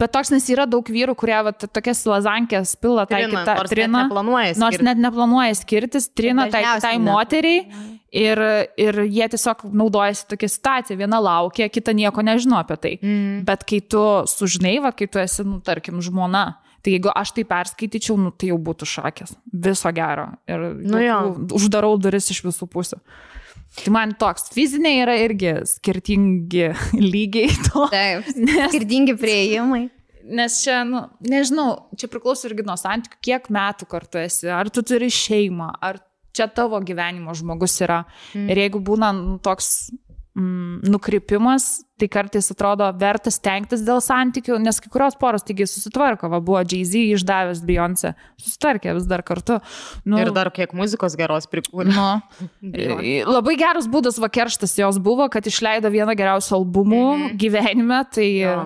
Bet 0.00 0.12
toks 0.14 0.30
nes 0.34 0.46
yra 0.52 0.66
daug 0.70 0.86
vyrų, 0.86 1.14
kurie 1.18 1.36
va, 1.46 1.52
tokias 1.52 2.04
lazankės 2.08 2.74
pila 2.80 3.04
tai 3.06 3.24
trina, 3.24 3.42
kitą 3.42 3.56
nors 3.58 3.74
net 3.74 3.92
neplanuoja. 3.94 4.54
Nors 4.62 4.80
net 4.84 5.02
neplanuoja 5.02 5.58
skirtis, 5.58 6.08
trina 6.14 6.48
tai, 6.52 6.62
tai 6.82 6.96
ne. 6.98 7.04
moteriai 7.10 7.62
ir, 8.14 8.42
ir 8.80 9.00
jie 9.04 9.28
tiesiog 9.34 9.64
naudojasi 9.74 10.28
tokia 10.30 10.50
situacija. 10.50 10.98
Viena 10.98 11.20
laukia, 11.22 11.68
kita 11.72 11.94
nieko 11.96 12.22
nežino 12.26 12.58
apie 12.60 12.76
tai. 12.80 12.94
Mm. 13.02 13.42
Bet 13.48 13.64
kai 13.68 13.80
tu 13.80 14.02
sužinai, 14.30 14.76
va, 14.84 14.94
kai 14.96 15.08
tu 15.10 15.22
esi, 15.22 15.46
nu, 15.46 15.60
tarkim, 15.64 16.00
žmona, 16.04 16.46
tai 16.84 16.96
jeigu 16.98 17.10
aš 17.16 17.32
tai 17.38 17.46
perskaityčiau, 17.48 18.18
nu, 18.20 18.32
tai 18.36 18.52
jau 18.52 18.58
būtų 18.60 18.88
šakės. 18.88 19.34
Viso 19.52 19.92
gero. 19.96 20.28
Ir 20.50 20.68
Nu 20.84 20.98
tokių- 21.00 21.54
uždarau 21.58 21.94
duris 21.98 22.30
iš 22.30 22.42
visų 22.44 22.68
pusių. 22.70 23.00
Tai 23.74 23.90
man 23.94 24.14
toks, 24.18 24.48
fiziniai 24.54 25.02
yra 25.02 25.16
irgi 25.18 25.56
skirtingi 25.66 26.70
lygiai 27.12 27.52
to. 27.66 27.88
Taip. 27.92 28.30
Nes 28.46 28.70
Skirtingi 28.70 29.16
prieimai. 29.18 29.88
Nes 30.24 30.62
čia, 30.64 30.80
nu, 30.88 31.02
nežinau, 31.28 31.90
čia 32.00 32.08
priklauso 32.08 32.48
irgi 32.48 32.64
nuo 32.64 32.78
santykių, 32.80 33.18
kiek 33.26 33.50
metų 33.52 33.88
kartu 33.90 34.22
esi, 34.22 34.48
ar 34.48 34.70
tu 34.72 34.80
turi 34.86 35.10
šeimą, 35.12 35.68
ar 35.84 35.98
čia 36.34 36.46
tavo 36.50 36.80
gyvenimo 36.80 37.34
žmogus 37.36 37.76
yra. 37.84 38.00
Mm. 38.32 38.46
Ir 38.50 38.62
jeigu 38.64 38.80
būna 38.84 39.12
nu, 39.18 39.36
toks 39.44 39.68
mm, 40.36 40.84
nukrypimas, 40.90 41.84
tai 41.98 42.08
kartais 42.10 42.50
atrodo 42.50 42.86
verta 42.98 43.30
stengtis 43.32 43.84
dėl 43.86 44.00
santykių, 44.02 44.58
nes 44.62 44.80
kai 44.82 44.90
kurios 44.92 45.16
poros 45.20 45.46
taigi 45.46 45.66
susitvarko, 45.70 46.28
va 46.32 46.40
buvo 46.44 46.62
Jay-Z 46.62 47.14
išdavęs 47.18 47.62
Beyoncé, 47.66 48.14
susitvarkė 48.42 48.96
vis 48.98 49.06
dar 49.10 49.22
kartu. 49.26 49.60
Nu, 50.04 50.18
ir 50.20 50.32
dar 50.34 50.50
kiek 50.54 50.74
muzikos 50.76 51.16
geros 51.18 51.48
prikūrė. 51.50 51.94
Nu, 51.94 52.08
labai 53.36 53.56
geras 53.60 53.88
būdas 53.90 54.18
vakerštas 54.22 54.76
jos 54.80 55.00
buvo, 55.02 55.28
kad 55.32 55.46
išleido 55.46 55.92
vieną 55.94 56.16
geriausių 56.18 56.58
albumų 56.58 57.06
-hmm. 57.06 57.38
gyvenime, 57.40 58.04
tai, 58.10 58.28
jo. 58.42 58.58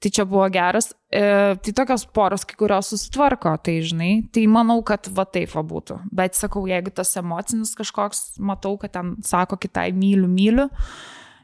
tai 0.00 0.10
čia 0.10 0.28
buvo 0.28 0.48
geras. 0.52 0.92
E, 1.12 1.56
tai 1.60 1.72
tokios 1.76 2.06
poros, 2.08 2.44
kai 2.48 2.56
kurios 2.56 2.88
susitvarko, 2.88 3.50
tai 3.60 3.74
žinai, 3.84 4.12
tai 4.32 4.46
manau, 4.48 4.78
kad 4.80 5.10
va 5.12 5.26
taip 5.28 5.50
va 5.52 5.60
būtų. 5.60 5.98
Bet 6.08 6.38
sakau, 6.38 6.62
jeigu 6.70 6.92
tas 6.94 7.10
emocinis 7.20 7.74
kažkoks, 7.76 8.38
matau, 8.40 8.78
kad 8.80 8.94
ten 8.94 9.18
sako 9.28 9.58
kitai 9.60 9.90
myliu, 9.92 10.30
myliu 10.32 10.70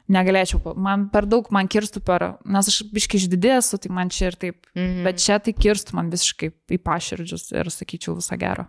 negalėčiau, 0.09 0.73
man 0.73 1.05
per 1.13 1.27
daug 1.29 1.51
man 1.53 1.69
kirstų 1.69 2.01
per, 2.01 2.25
nes 2.49 2.71
aš 2.71 2.79
biškai 2.89 3.21
išdidėsiu, 3.21 3.77
tai 3.77 3.93
man 3.93 4.09
čia 4.09 4.31
ir 4.31 4.39
taip, 4.41 4.65
-hmm. 4.73 5.03
bet 5.05 5.21
čia 5.21 5.37
tai 5.37 5.53
kirstų 5.53 5.93
man 5.99 6.09
visiškai 6.09 6.49
į 6.49 6.81
paširdžius 6.81 7.51
ir 7.53 7.69
sakyčiau 7.69 8.17
visą 8.17 8.39
gerą. 8.41 8.65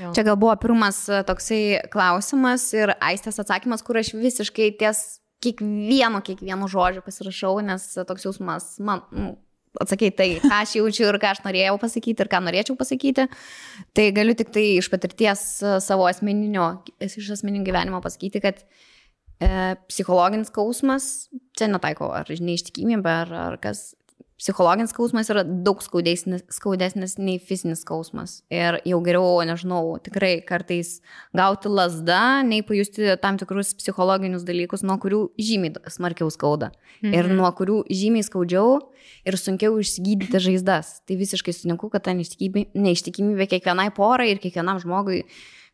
Jo. 0.00 0.10
Čia 0.16 0.24
gal 0.24 0.36
buvo 0.36 0.56
pirmas 0.56 1.08
e, 1.08 1.22
toksai 1.22 1.86
klausimas 1.92 2.72
ir 2.74 2.96
aistės 2.98 3.38
atsakymas, 3.38 3.84
kur 3.86 4.00
aš 4.00 4.14
visiškai 4.14 4.72
ties 4.80 5.20
kiekvienu, 5.44 6.22
kiekvienu 6.24 6.66
žodžiu 6.68 7.04
pasirašau, 7.04 7.60
nes 7.60 7.94
toks 8.08 8.24
jausmas 8.24 8.78
man, 8.80 9.02
nu, 9.12 9.36
atsakei 9.82 10.12
tai, 10.16 10.28
ką 10.42 10.52
aš 10.62 10.76
jaučiu 10.80 11.08
ir 11.10 11.20
ką 11.22 11.34
aš 11.34 11.44
norėjau 11.44 11.76
pasakyti 11.82 12.24
ir 12.24 12.32
ką 12.32 12.42
norėčiau 12.48 12.76
pasakyti. 12.80 13.28
Tai 13.96 14.10
galiu 14.16 14.36
tik 14.38 14.52
tai 14.54 14.66
iš 14.76 14.90
patirties 14.92 15.46
e, 15.62 15.78
savo 15.84 16.08
asmeninio, 16.10 16.68
iš 17.04 17.32
asmeninio 17.38 17.66
gyvenimo 17.66 18.02
pasakyti, 18.04 18.44
kad 18.44 18.64
E, 19.36 19.76
psichologinis 19.90 20.48
skausmas, 20.48 21.06
čia 21.58 21.68
netaiko 21.68 22.08
ar 22.16 22.30
neištikimybė, 22.30 23.16
ar, 23.26 23.32
ar 23.50 23.58
kas. 23.60 23.90
Psichologinis 24.36 24.90
skausmas 24.92 25.30
yra 25.32 25.40
daug 25.44 25.80
skaudesnis, 25.80 26.42
skaudesnis 26.52 27.14
nei 27.16 27.38
fizinis 27.40 27.80
skausmas. 27.86 28.42
Ir 28.52 28.76
jau 28.84 28.98
geriau, 29.04 29.38
nežinau, 29.48 29.94
tikrai 30.04 30.42
kartais 30.44 30.98
gauti 31.36 31.72
lasdą, 31.72 32.42
nei 32.44 32.60
pajusti 32.66 33.14
tam 33.22 33.38
tikrus 33.40 33.72
psichologinius 33.78 34.44
dalykus, 34.44 34.84
nuo 34.84 34.98
kurių 35.00 35.22
žymiai 35.40 35.80
smarkiau 35.88 36.28
skauda. 36.32 36.68
Mhm. 37.00 37.16
Ir 37.16 37.30
nuo 37.32 37.48
kurių 37.56 37.78
žymiai 37.88 38.26
skaudžiau 38.28 38.82
ir 39.24 39.38
sunkiau 39.40 39.78
išsigydyti 39.80 40.42
žaizdas. 40.50 40.98
Tai 41.08 41.16
visiškai 41.16 41.56
sutinku, 41.56 41.88
kad 41.92 42.04
ta 42.04 42.12
neištikimybė 42.12 43.48
kiekvienai 43.54 43.88
porai 43.96 44.34
ir 44.34 44.42
kiekvienam 44.42 44.82
žmogui 44.84 45.22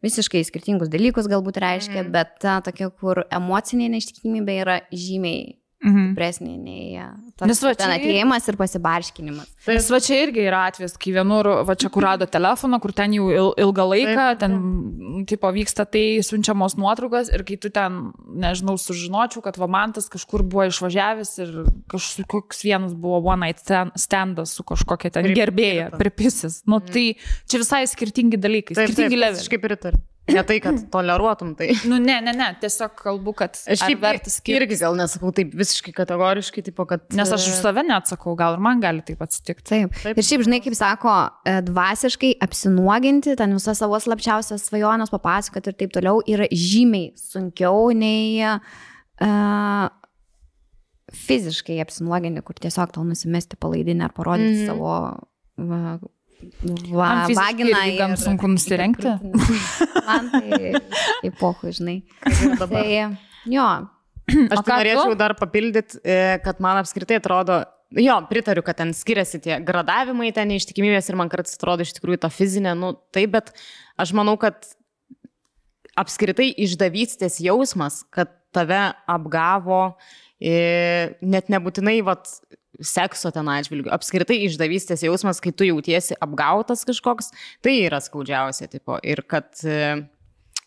visiškai 0.02 0.42
skirtingus 0.46 0.90
dalykus 0.92 1.26
galbūt 1.30 1.58
reiškia, 1.62 2.02
mm. 2.04 2.14
bet 2.14 2.38
ta 2.42 2.60
tokia, 2.62 2.90
kur 2.94 3.24
emocinė 3.26 3.90
neištikimybė 3.96 4.56
yra 4.62 4.78
žymiai 4.90 5.58
mhm. 5.82 6.12
stipresnė 6.12 6.54
nei 6.56 7.02
tas 7.38 7.62
va, 7.64 7.72
ten 7.78 7.92
atėjimas 7.96 8.46
ir 8.48 8.58
pasibarškinimas. 8.60 9.48
Nes 9.68 9.88
va 9.92 10.00
čia 10.02 10.20
irgi 10.24 10.44
yra 10.46 10.64
atvejas, 10.70 10.94
kai 11.00 11.14
vienur, 11.14 11.48
va 11.66 11.76
čia 11.78 11.90
kur 11.92 12.06
rado 12.06 12.26
telefoną, 12.30 12.80
kur 12.82 12.94
ten 12.96 13.14
jau 13.16 13.28
il, 13.32 13.50
ilgą 13.64 13.86
laiką, 13.92 14.14
taip, 14.16 14.40
ten 14.42 14.56
taip. 14.58 15.26
tipo 15.32 15.52
vyksta 15.54 15.86
tai 15.88 16.04
siunčiamos 16.26 16.76
nuotraukas 16.80 17.32
ir 17.32 17.44
kai 17.48 17.58
tu 17.62 17.72
ten, 17.74 18.12
nežinau, 18.42 18.76
sužinočiau, 18.80 19.44
kad 19.44 19.58
va 19.60 19.70
man 19.70 19.94
tas 19.96 20.10
kažkur 20.12 20.44
buvo 20.46 20.68
išvažiavęs 20.70 21.34
ir 21.44 21.52
kažkoks 21.92 22.64
vienas 22.66 22.94
buvo 22.94 23.22
one 23.32 23.48
night 23.48 23.62
standas 23.98 24.56
su 24.56 24.66
kažkokia 24.66 25.12
ten 25.18 25.32
gerbėja, 25.34 25.90
pripisis. 25.98 26.62
Nu 26.66 26.78
mhm. 26.80 26.94
tai 26.94 27.06
čia 27.50 27.62
visai 27.62 27.84
skirtingi 27.90 28.40
dalykai, 28.40 28.78
taip, 28.78 28.90
skirtingi 28.90 29.18
leveliai. 29.18 29.42
Aš 29.42 29.52
kaip 29.52 29.68
ir 29.68 29.78
turiu. 29.86 30.02
Ne 30.30 30.42
tai, 30.46 30.58
kad 30.62 30.76
toleruotum 30.94 31.54
tai. 31.58 31.72
Nu, 31.90 31.96
ne, 31.98 32.20
ne, 32.22 32.34
ne, 32.36 32.48
tiesiog 32.62 32.94
kalbu, 32.98 33.34
kad 33.40 33.56
aš 33.58 33.80
šiaip 33.82 34.02
vertas 34.02 34.36
skirti. 34.38 34.60
Irgi 34.60 34.78
gal 34.84 34.94
nesakau 34.98 35.32
taip 35.34 35.54
visiškai 35.58 35.94
kategoriškai, 35.96 36.62
tipo, 36.68 36.86
kad... 36.88 37.08
Nes 37.18 37.32
aš 37.34 37.48
už 37.50 37.58
save 37.58 37.82
neatsakau, 37.88 38.36
gal 38.38 38.54
ir 38.56 38.62
man 38.62 38.82
gali 38.82 39.02
taip 39.06 39.24
atsitikti. 39.26 39.66
Taip. 39.72 39.96
taip. 40.04 40.20
Ir 40.20 40.28
šiaip, 40.28 40.44
žinai, 40.46 40.60
kaip 40.62 40.76
sako, 40.78 41.16
e, 41.48 41.56
dvasiškai 41.66 42.36
apsinuoginti, 42.46 43.34
ten 43.40 43.56
visas 43.58 43.82
savo 43.82 43.98
slapčiausias 44.02 44.68
svajonės 44.70 45.10
papasakoti 45.10 45.72
ir 45.72 45.80
taip 45.82 45.96
toliau 45.98 46.22
yra 46.30 46.46
žymiai 46.54 47.10
sunkiau 47.18 47.90
nei 47.96 48.38
uh, 48.46 49.90
fiziškai 51.12 51.80
apsinuoginti, 51.82 52.42
kur 52.46 52.62
tiesiog 52.62 52.94
tau 52.94 53.04
nusimesti 53.06 53.58
palaidinę 53.60 54.06
ar 54.06 54.14
parodyti 54.16 54.54
mm 54.54 54.62
-hmm. 54.62 54.66
savo 54.70 54.92
va, 55.58 55.98
Va, 56.92 57.10
vagina. 57.36 57.82
Gan 57.98 58.16
sunku 58.20 58.50
nusirengti. 58.50 59.12
Man 60.06 60.30
tai 60.32 60.72
epochų, 61.28 61.74
žinai. 61.78 61.98
Tai 62.60 62.82
jo. 63.50 63.68
Aš 64.30 64.62
tai 64.62 64.76
norėčiau 64.78 65.12
tu? 65.12 65.18
dar 65.18 65.34
papildyti, 65.38 65.98
e, 66.06 66.18
kad 66.44 66.60
man 66.62 66.78
apskritai 66.80 67.18
atrodo, 67.18 67.62
jo, 67.98 68.14
pritariu, 68.30 68.62
kad 68.64 68.78
ten 68.78 68.92
skiriasi 68.96 69.40
tie 69.42 69.58
gradavimai, 69.66 70.30
ten 70.34 70.52
neištikimybės 70.52 71.10
ir 71.10 71.18
man 71.18 71.32
kartais 71.32 71.58
atrodo 71.58 71.84
iš 71.84 71.94
tikrųjų 71.98 72.22
ta 72.22 72.30
fizinė, 72.32 72.76
nu 72.78 72.94
taip, 73.14 73.34
bet 73.34 73.50
aš 74.00 74.14
manau, 74.16 74.36
kad 74.40 74.62
apskritai 75.98 76.48
išdavystės 76.64 77.40
jausmas, 77.44 78.02
kad 78.14 78.30
tave 78.54 78.80
apgavo, 79.10 79.82
e, 80.40 81.12
net 81.20 81.50
nebūtinai, 81.52 81.98
vat, 82.06 82.30
sekso 82.86 83.32
ten 83.34 83.48
atžvilgiu. 83.52 83.92
Apskritai 83.94 84.40
išdavystės 84.46 85.04
jausmas, 85.06 85.40
kai 85.42 85.54
tu 85.54 85.66
jautiesi 85.68 86.18
apgautas 86.22 86.86
kažkoks, 86.88 87.32
tai 87.64 87.78
yra 87.86 88.02
skaudžiausia, 88.02 88.68
tipo. 88.72 88.98
Ir 89.06 89.24
kad 89.28 89.50
e, 89.66 90.02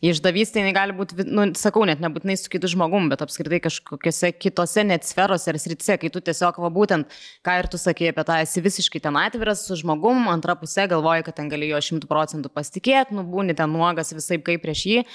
išdavystė 0.04 0.64
gali 0.76 0.96
būti, 0.96 1.26
nu, 1.28 1.48
sakau, 1.58 1.86
net 1.88 2.02
nebūtinai 2.04 2.36
su 2.40 2.50
kitu 2.52 2.70
žmogum, 2.72 3.08
bet 3.12 3.24
apskritai 3.26 3.62
kažkokiose 3.64 4.32
kitose 4.38 4.86
net 4.88 5.08
sferose 5.08 5.50
ar 5.52 5.60
sritise, 5.62 5.98
kai 6.02 6.12
tu 6.14 6.22
tiesiog, 6.24 6.60
va 6.62 6.72
būtent, 6.74 7.12
ką 7.46 7.58
ir 7.62 7.70
tu 7.72 7.80
sakei 7.82 8.12
apie 8.12 8.26
tą, 8.28 8.40
esi 8.44 8.64
visiškai 8.66 9.02
ten 9.06 9.20
atviras 9.20 9.66
su 9.68 9.78
žmogum, 9.80 10.28
antra 10.32 10.58
pusė 10.60 10.88
galvoji, 10.92 11.28
kad 11.28 11.40
ten 11.40 11.52
gali 11.52 11.72
jo 11.72 11.82
šimtų 11.90 12.10
procentų 12.12 12.52
pasitikėti, 12.54 13.16
nu, 13.18 13.26
būni 13.30 13.56
ten 13.58 13.72
nuogas 13.72 14.14
visai 14.16 14.40
kaip 14.44 14.66
prieš 14.66 14.86
jį 14.92 15.06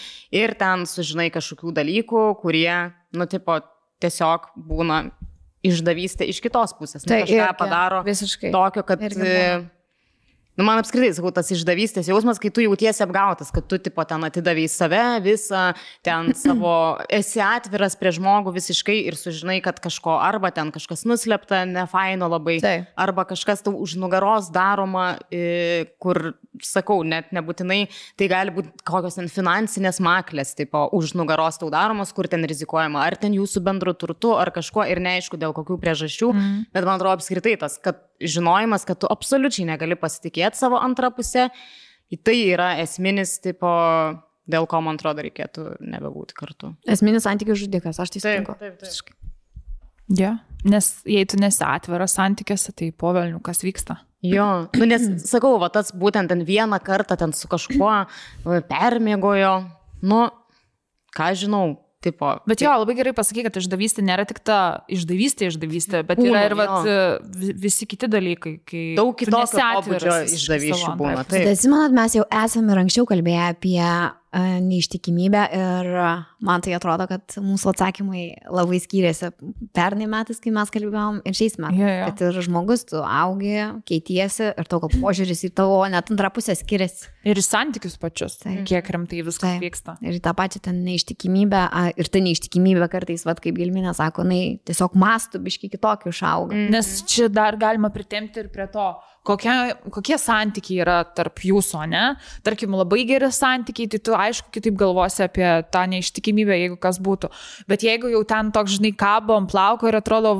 ir 0.43 0.56
ten 0.60 0.86
sužinai 0.89 1.31
kažkokių 1.35 1.74
dalykų, 1.81 2.24
kurie, 2.43 2.72
nu, 3.16 3.28
tipo, 3.31 3.60
tiesiog 4.01 4.52
būna 4.56 5.05
išdavystė 5.66 6.28
iš 6.30 6.40
kitos 6.44 6.74
pusės. 6.78 7.04
Nu, 7.04 7.12
tai 7.12 7.22
kažką 7.24 7.36
irgi, 7.36 7.58
padaro 7.58 8.00
visiškai. 8.06 8.52
Tokio, 8.54 8.84
kad... 8.88 9.02
Irgi, 9.10 9.28
e, 9.28 9.60
Nu, 10.60 10.64
man 10.68 10.76
apskritai, 10.76 11.14
sakau, 11.16 11.30
tas 11.32 11.48
išdavystės 11.54 12.10
jausmas, 12.10 12.36
kai 12.36 12.50
tu 12.52 12.60
jautiesi 12.60 13.00
apgautas, 13.00 13.48
kad 13.54 13.64
tu 13.64 13.78
tipo 13.80 14.04
ten 14.04 14.26
atidavai 14.26 14.66
save, 14.68 15.04
visą, 15.24 15.70
ten 16.04 16.34
savo, 16.42 16.72
esi 17.08 17.40
atviras 17.40 17.96
prie 17.96 18.12
žmogų 18.12 18.52
visiškai 18.58 18.98
ir 19.08 19.16
sužinai, 19.16 19.56
kad 19.64 19.80
kažko 19.80 20.18
arba 20.20 20.50
ten 20.52 20.68
kažkas 20.74 21.06
nuslėpta, 21.08 21.62
nefaino 21.64 22.28
labai, 22.28 22.58
tai. 22.60 22.74
arba 22.92 23.24
kažkas 23.30 23.64
tau 23.64 23.72
už 23.80 23.94
nugaros 24.02 24.50
daroma, 24.52 25.06
kur, 26.04 26.20
sakau, 26.60 26.98
net 27.08 27.32
nebūtinai, 27.32 27.80
tai 28.20 28.28
gali 28.28 28.52
būti 28.58 28.84
kokios 28.84 29.16
ten 29.16 29.32
finansinės 29.32 30.02
maklės, 30.04 30.52
tipo, 30.60 30.84
už 30.92 31.16
nugaros 31.16 31.56
tau 31.62 31.72
daromos, 31.72 32.12
kur 32.12 32.28
ten 32.28 32.44
rizikuojama, 32.44 33.00
ar 33.00 33.16
ten 33.16 33.32
jūsų 33.38 33.64
bendru 33.64 33.96
turtu, 33.96 34.36
ar 34.36 34.52
kažkuo 34.52 34.84
ir 34.92 35.00
neaišku 35.08 35.40
dėl 35.40 35.56
kokių 35.56 35.80
priežasčių, 35.80 36.32
mm. 36.36 36.62
bet 36.76 36.84
man 36.84 37.00
atrodo 37.00 37.16
apskritai 37.16 37.56
tas, 37.64 37.80
kad 37.80 38.04
žinojimas, 38.20 38.84
kad 38.88 39.01
tu 39.01 39.09
absoliučiai 39.10 39.68
negali 39.68 39.97
pasitikėti 39.98 40.59
savo 40.59 40.80
antrą 40.80 41.12
pusę, 41.16 41.48
tai 42.26 42.36
yra 42.51 42.74
esminis 42.82 43.38
tipo, 43.42 43.70
dėl 44.51 44.68
ko 44.70 44.82
man 44.84 45.01
atrodo 45.01 45.24
reikėtų 45.26 45.66
nebebūti 45.80 46.36
kartu. 46.38 46.74
Esminis 46.90 47.26
santykių 47.28 47.56
žudikas, 47.64 48.02
aš 48.02 48.16
tai 48.16 48.24
sutinku. 48.24 48.56
Taip, 48.60 48.78
taip, 48.80 49.01
taip. 49.01 49.16
Ja, 50.18 50.34
nes 50.66 50.92
jei 51.06 51.26
tu 51.30 51.38
nesi 51.38 51.62
atviras 51.62 52.16
santykiuose, 52.18 52.74
tai 52.74 52.90
povelnių 52.90 53.38
kas 53.47 53.62
vyksta. 53.62 54.01
Jo, 54.26 54.47
nu, 54.76 54.84
nes 54.90 55.06
sakau, 55.24 55.55
va 55.62 55.70
tas 55.72 55.94
būtent 55.97 56.28
ten 56.28 56.42
vieną 56.44 56.76
kartą 56.84 57.16
ten 57.16 57.32
su 57.32 57.48
kažkuo 57.48 57.92
permėgojo, 58.68 59.52
nu, 60.10 60.18
ką 61.16 61.30
žinau, 61.40 61.78
Tipo, 62.01 62.31
bet 62.48 62.62
jo, 62.64 62.70
labai 62.81 62.94
gerai 62.97 63.12
pasakai, 63.12 63.43
kad 63.44 63.59
išdavystė 63.60 64.01
nėra 64.01 64.24
tik 64.24 64.39
ta 64.40 64.86
išdavystė, 64.89 65.51
išdavystė, 65.51 65.98
bet 66.09 66.16
būna, 66.16 66.31
yra 66.31 66.44
ir 66.48 66.55
vat, 66.56 66.86
visi 67.60 67.85
kiti 67.90 68.09
dalykai. 68.09 68.55
Daug 68.97 69.12
kitokio 69.20 69.60
pobūdžio 69.60 70.14
išdavysčių 70.32 70.94
būna. 70.97 71.27
Tai 71.28 71.43
atsimenat, 71.51 71.93
mes 71.98 72.16
jau 72.16 72.24
esame 72.40 72.72
ir 72.72 72.81
anksčiau 72.86 73.05
kalbėję 73.10 73.43
apie 73.51 73.85
neištikimybę 74.32 75.43
ir 75.59 75.89
man 76.47 76.62
tai 76.62 76.74
atrodo, 76.77 77.07
kad 77.11 77.35
mūsų 77.43 77.73
atsakymai 77.73 78.24
labai 78.47 78.78
skyrėsi 78.82 79.32
pernai 79.74 80.07
metais, 80.11 80.39
kai 80.43 80.52
mes 80.55 80.70
kalbėjom 80.70 81.20
ir 81.27 81.36
šiais 81.36 81.59
metais. 81.59 81.81
Yeah, 81.81 81.97
yeah. 81.98 82.11
Kad 82.11 82.23
ir 82.28 82.39
žmogus, 82.47 82.85
tu 82.93 83.02
augi, 83.02 83.57
keitiesi 83.89 84.52
ir 84.52 84.70
tavo 84.70 84.90
požiūris 84.93 85.43
į 85.48 85.52
tavo 85.59 85.82
net 85.90 86.12
antrą 86.15 86.31
pusę 86.36 86.55
skiriasi. 86.59 87.11
Ir 87.27 87.40
į 87.40 87.44
santykius 87.44 87.98
pačius, 88.01 88.39
tai. 88.44 88.61
kiek 88.69 88.86
rimtai 88.94 89.24
viskas 89.27 89.48
tai. 89.48 89.59
vyksta. 89.61 89.97
Ir 90.07 90.20
tą 90.23 90.32
pačią 90.39 90.62
ten 90.70 90.81
neištikimybę, 90.86 91.65
ir 92.01 92.11
ta 92.15 92.23
neištikimybė 92.23 92.89
kartais, 92.93 93.27
vad 93.28 93.43
kaip 93.43 93.59
Gilminė 93.59 93.93
sako, 93.98 94.24
na, 94.31 94.39
tiesiog 94.65 94.94
mastų 95.01 95.43
biški 95.44 95.73
kitokį 95.74 96.15
išauga. 96.15 96.55
Mm. 96.57 96.70
Nes 96.77 97.01
čia 97.11 97.28
dar 97.32 97.59
galima 97.61 97.90
pritemti 97.93 98.44
ir 98.44 98.48
prie 98.55 98.70
to, 98.73 98.93
kokie, 99.26 99.52
kokie 99.92 100.16
santykiai 100.20 100.80
yra 100.84 100.97
tarp 101.05 101.42
jūsų, 101.44 101.82
ne? 101.90 102.05
Tarkim, 102.47 102.74
labai 102.78 103.02
geri 103.09 103.28
santykiai, 103.34 103.88
tai 103.92 104.01
tu 104.02 104.16
aišku 104.16 104.52
kitaip 104.55 104.78
galvosi 104.80 105.24
apie 105.26 105.47
tą 105.72 105.84
neištikimybę, 105.92 106.56
jeigu 106.56 106.78
kas 106.80 107.01
būtų. 107.02 107.30
Bet 107.70 107.84
jeigu 107.86 108.10
jau 108.12 108.22
ten 108.28 108.51
toks, 108.55 108.78
žinai, 108.78 108.92
kabo 108.97 109.36
ant 109.36 109.51
plauko 109.52 109.90
ir 109.90 109.98
atrodo, 110.01 110.34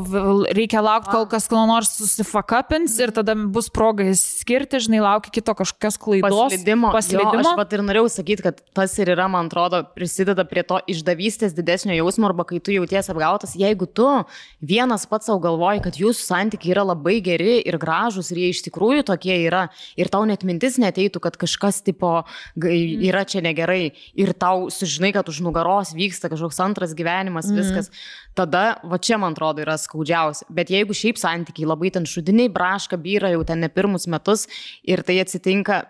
reikia 0.57 0.83
laukti, 0.85 1.13
kol 1.13 1.29
kas 1.31 1.49
kol 1.51 1.67
nors 1.69 1.93
susifakapins 1.99 2.97
ir 3.03 3.13
tada 3.17 3.37
bus 3.37 3.71
proga 3.73 4.07
skirti, 4.17 4.81
žinai, 4.87 5.03
laukia 5.05 5.35
kito 5.35 5.55
kažkokios 5.59 6.01
klaidos. 6.01 6.39
Paslydimo. 6.41 6.93
Paslydimo. 6.95 7.37
Jo, 7.37 7.45
aš 7.45 7.61
pat 7.61 7.77
ir 7.77 7.85
norėjau 7.85 8.09
sakyti, 8.17 8.47
kad 8.49 8.65
tas 8.77 8.97
ir 9.01 9.13
yra, 9.13 9.29
man 9.31 9.51
atrodo, 9.51 9.83
prisideda 9.97 10.47
prie 10.49 10.65
to 10.67 10.81
išdavystės 10.91 11.55
didesnio 11.57 11.99
jausmo 11.99 12.31
arba 12.31 12.49
kai 12.49 12.63
tu 12.65 12.75
jauties 12.75 13.13
apgautas. 13.13 13.55
Jeigu 13.61 13.87
tu 13.87 14.09
vienas 14.65 15.05
pats 15.11 15.29
savo 15.29 15.43
galvoji, 15.45 15.85
kad 15.85 16.01
jūsų 16.01 16.25
santykiai 16.25 16.75
yra 16.75 16.87
labai 16.89 17.19
geri 17.25 17.61
ir 17.61 17.77
gražus 17.81 18.33
ir 18.33 18.41
jie 18.41 18.51
iš 18.55 18.65
tikrųjų 18.65 18.70
tokie 19.07 19.37
yra 19.47 19.67
ir 19.99 20.11
tau 20.13 20.25
net 20.29 20.45
mintis 20.47 20.79
neteitų, 20.81 21.21
kad 21.23 21.37
kažkas 21.41 21.83
tipo 21.87 22.23
yra 22.57 23.25
čia 23.29 23.43
negerai 23.45 23.93
ir 24.19 24.33
tau 24.33 24.69
sužinai, 24.73 25.13
kad 25.17 25.29
už 25.29 25.43
nugaros 25.45 25.95
vyksta 25.97 26.31
kažkoks 26.33 26.61
antras 26.65 26.95
gyvenimas, 26.97 27.51
mm. 27.51 27.61
viskas, 27.61 27.91
tada 28.35 28.81
va 28.85 28.99
čia 28.99 29.19
man 29.21 29.37
atrodo 29.37 29.65
yra 29.65 29.77
skaudžiausia. 29.81 30.49
Bet 30.51 30.71
jeigu 30.73 30.97
šiaip 30.97 31.21
santykiai 31.21 31.69
labai 31.69 31.93
ten 31.95 32.07
šudiniai, 32.09 32.53
braška, 32.53 32.99
vyra 33.01 33.33
jau 33.35 33.43
ten 33.47 33.61
ne 33.61 33.71
pirmus 33.73 34.09
metus 34.11 34.47
ir 34.83 35.03
tai 35.07 35.21
atsitinka, 35.23 35.85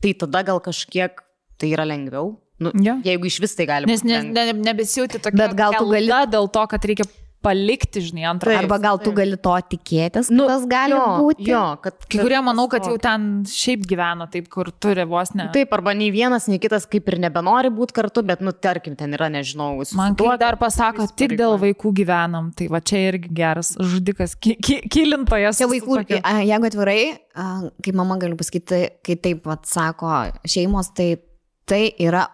tai 0.00 0.14
tada 0.18 0.44
gal 0.46 0.62
kažkiek 0.64 1.20
tai 1.60 1.74
yra 1.74 1.84
lengviau. 1.88 2.38
Nu, 2.60 2.72
ja. 2.84 2.98
Jeigu 3.04 3.28
iš 3.28 3.38
vis 3.40 3.56
tai 3.56 3.64
gali 3.68 3.88
būti. 3.88 4.04
Nes 4.04 4.04
ne, 4.04 4.20
ne, 4.36 4.52
nebesijauti 4.52 5.20
tokia. 5.22 5.38
Bet 5.46 5.56
gal 5.56 5.78
tu 5.78 5.86
gali 5.88 6.24
dėl 6.28 6.48
to, 6.52 6.64
kad 6.68 6.84
reikia 6.84 7.06
palikti, 7.44 8.02
žinai, 8.04 8.24
antrą. 8.30 8.54
Arba 8.60 8.78
gal 8.82 9.00
tu 9.02 9.12
gali 9.16 9.38
to 9.40 9.54
tikėtis, 9.72 10.28
nu, 10.32 10.46
tas 10.50 10.66
gali 10.68 10.94
jo, 10.96 11.04
būti. 11.24 11.46
Jo, 11.48 11.62
kad, 11.82 11.96
Kai 12.04 12.20
kurie 12.20 12.40
manau, 12.44 12.66
kad 12.72 12.84
jau 12.88 12.96
ten 13.00 13.28
šiaip 13.48 13.86
gyvena 13.88 14.26
taip, 14.32 14.50
kur 14.52 14.70
turi 14.82 15.06
vos 15.08 15.32
ne. 15.38 15.48
Taip, 15.54 15.72
arba 15.76 15.94
nei 15.96 16.10
vienas, 16.14 16.48
nei 16.50 16.60
kitas 16.62 16.86
kaip 16.90 17.08
ir 17.12 17.18
nebenori 17.24 17.72
būti 17.74 17.96
kartu, 17.96 18.24
bet, 18.26 18.44
nu, 18.44 18.52
tarkim, 18.52 18.96
ten 18.98 19.16
yra, 19.16 19.30
nežinau, 19.32 19.72
man 19.98 20.18
tuo 20.18 20.34
dar 20.40 20.58
pasako, 20.60 21.08
tik 21.16 21.36
dėl 21.40 21.56
vaikų 21.62 21.94
gyvenam, 22.02 22.52
tai 22.56 22.68
va 22.72 22.82
čia 22.84 23.06
irgi 23.08 23.32
geras 23.40 23.72
žudikas, 23.78 24.36
ki, 24.36 24.58
ki, 24.60 24.82
kilintojas. 24.92 25.62
Tie 25.62 25.70
vaikų, 25.70 26.02
jeigu 26.20 26.70
atvirai, 26.70 27.00
kaip 27.80 27.96
mama 27.96 28.20
galiu 28.20 28.38
pasakyti, 28.40 28.84
kai 29.06 29.16
taip 29.20 29.48
atsako 29.50 30.12
šeimos, 30.48 30.92
tai 30.96 31.14
tai 31.70 31.92
yra 32.02 32.26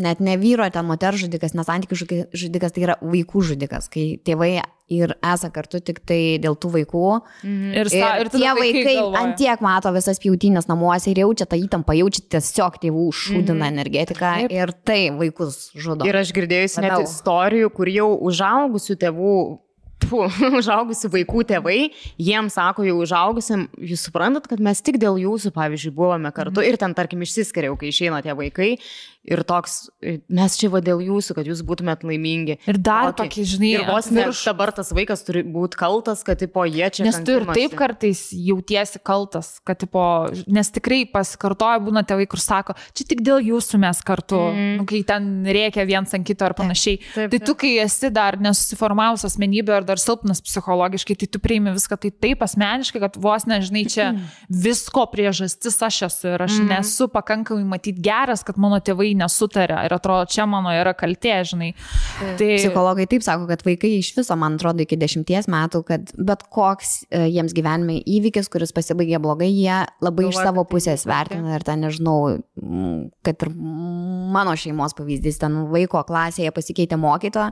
net 0.00 0.20
ne 0.24 0.36
vyro, 0.40 0.66
ten 0.72 0.88
moters 0.88 1.22
žudikas, 1.22 1.54
nes 1.56 1.68
santykių 1.68 1.98
žudikas 2.32 2.76
tai 2.76 2.84
yra 2.88 2.98
vaikų 3.02 3.44
žudikas, 3.52 3.90
kai 3.92 4.14
tėvai 4.26 4.58
ir 4.90 5.14
esą 5.22 5.52
kartu 5.54 5.78
tik 5.84 6.00
tai 6.08 6.38
dėl 6.42 6.56
tų 6.58 6.72
vaikų. 6.74 7.04
Mhm. 7.46 7.70
Ir, 7.78 7.90
sa, 7.92 8.10
ir, 8.18 8.26
ir 8.26 8.32
tie 8.34 8.50
vaikai, 8.58 8.84
vaikai 8.88 9.22
ant 9.22 9.38
tiek 9.38 9.64
mato 9.64 9.92
visas 9.94 10.20
pjautinės 10.22 10.66
namuose 10.70 11.12
ir 11.12 11.22
jaučia 11.22 11.46
tą 11.50 11.60
įtampą, 11.60 11.94
jaučia 12.00 12.26
tiesiog 12.36 12.80
tėvų 12.82 13.06
šūdiną 13.22 13.60
mhm. 13.60 13.70
energetiką 13.70 14.34
Taip. 14.42 14.54
ir 14.58 14.74
tai 14.84 15.00
vaikus 15.14 15.68
žudo. 15.78 16.08
Ir 16.08 16.20
aš 16.20 16.34
girdėjusi 16.36 16.84
net 16.84 16.98
istorijų, 17.06 17.72
kur 17.76 17.90
jau 17.92 18.12
užaugusių 18.30 18.98
tėvų 19.04 19.36
pu, 20.08 20.24
užaugusių 20.60 21.10
vaikų 21.14 21.44
tėvai, 21.52 21.78
jiems 22.20 22.56
sako 22.58 22.86
jau 22.88 22.98
užaugusiam, 23.04 23.66
jūs 23.78 24.06
suprantat, 24.08 24.48
kad 24.50 24.62
mes 24.64 24.82
tik 24.84 25.00
dėl 25.02 25.20
jūsų, 25.20 25.52
pavyzdžiui, 25.56 25.94
buvome 25.96 26.32
kartu 26.34 26.58
mhm. 26.60 26.68
ir 26.70 26.80
ten, 26.80 26.96
tarkim, 26.98 27.24
išsiskiriau, 27.26 27.78
kai 27.80 27.92
išeina 27.92 28.22
tie 28.24 28.36
vaikai 28.36 28.74
Ir 29.28 29.42
toks, 29.44 29.90
mes 30.32 30.54
čia 30.56 30.70
va 30.72 30.80
dėl 30.80 31.02
jūsų, 31.04 31.34
kad 31.36 31.48
jūs 31.48 31.60
būtumėt 31.68 32.06
laimingi. 32.08 32.54
Ir 32.64 32.78
dar 32.80 33.10
okay. 33.10 33.28
tokį, 33.28 33.42
žinai, 33.50 33.72
ir 33.76 33.82
vos 33.84 34.06
ne 34.08 34.22
virš... 34.24 34.40
dabar 34.48 34.72
tas 34.72 34.94
vaikas 34.96 35.20
turi 35.26 35.42
būti 35.44 35.76
kaltas, 35.76 36.22
kad 36.24 36.40
tipo 36.40 36.64
jie 36.64 36.88
čia. 36.88 37.04
Nes 37.04 37.18
tu 37.26 37.34
ir 37.36 37.44
taip 37.52 37.74
kartais 37.76 38.22
jautiesi 38.32 39.02
kaltas, 39.04 39.58
kad 39.68 39.76
tipo, 39.82 40.02
nes 40.48 40.72
tikrai 40.72 41.02
pasikartoja 41.12 41.82
būna 41.84 42.00
tėvai, 42.08 42.24
kur 42.32 42.40
sako, 42.40 42.78
čia 42.96 43.04
tik 43.12 43.20
dėl 43.26 43.44
jūsų 43.44 43.82
mes 43.84 44.00
kartu, 44.08 44.38
mm. 44.54 44.72
nu, 44.80 44.86
kai 44.88 45.02
ten 45.04 45.28
reikia 45.44 45.84
viens 45.84 46.16
ant 46.16 46.24
kito 46.24 46.48
ar 46.48 46.56
panašiai. 46.56 47.02
Taip, 47.02 47.12
taip, 47.12 47.20
taip. 47.20 47.36
Tai 47.36 47.42
tu, 47.50 47.56
kai 47.60 47.74
esi 47.84 48.12
dar 48.16 48.40
nesusiformavus 48.40 49.26
asmenybė 49.28 49.76
ar 49.82 49.88
dar 49.92 50.00
silpnas 50.00 50.40
psichologiškai, 50.48 51.18
tai 51.20 51.28
tu 51.28 51.44
priimi 51.44 51.76
viską 51.76 52.00
tai 52.00 52.14
taip 52.24 52.46
asmeniškai, 52.48 53.04
kad 53.04 53.20
vos 53.20 53.44
nežinai, 53.52 53.84
čia 53.84 54.10
visko 54.48 55.04
priežastis 55.12 55.76
aš 55.84 56.02
esu 56.08 56.32
ir 56.32 56.48
aš 56.48 56.56
mm. 56.56 56.72
nesu 56.72 57.12
pakankamai 57.12 57.68
matyti 57.76 58.00
geras, 58.08 58.48
kad 58.48 58.56
mano 58.56 58.80
tėvai 58.80 59.09
tėvai 59.10 59.18
nesutarė 59.18 59.84
ir 59.86 59.94
atrodo, 59.94 60.26
čia 60.30 60.46
mano 60.46 60.70
yra 60.72 60.94
kaltė, 60.94 61.42
žinai. 61.44 61.74
Tai... 62.38 62.56
Psichologai 62.58 63.06
taip 63.10 63.22
sako, 63.22 63.46
kad 63.48 63.62
vaikai 63.64 63.98
iš 63.98 64.14
viso, 64.16 64.36
man 64.36 64.56
atrodo, 64.58 64.82
iki 64.82 64.96
dešimties 64.96 65.48
metų, 65.48 65.82
kad 65.86 66.12
bet 66.16 66.44
koks 66.50 67.06
e, 67.10 67.28
jiems 67.30 67.54
gyvenime 67.54 68.00
įvykis, 68.04 68.48
kuris 68.50 68.72
pasibaigė 68.72 69.20
blogai, 69.20 69.50
jie 69.50 69.86
labai 70.00 70.26
Galvoju, 70.26 70.34
iš 70.34 70.40
savo 70.40 70.64
tai 70.64 70.70
pusės 70.74 71.06
vertina 71.06 71.56
ir 71.56 71.64
ten, 71.64 71.80
nežinau, 71.84 72.38
kad 73.22 73.46
ir 73.46 73.54
mano 73.54 74.56
šeimos 74.56 74.94
pavyzdys, 74.98 75.40
ten 75.40 75.64
vaiko 75.70 76.02
klasėje 76.06 76.52
pasikeitė 76.54 76.98
mokytoja, 77.00 77.50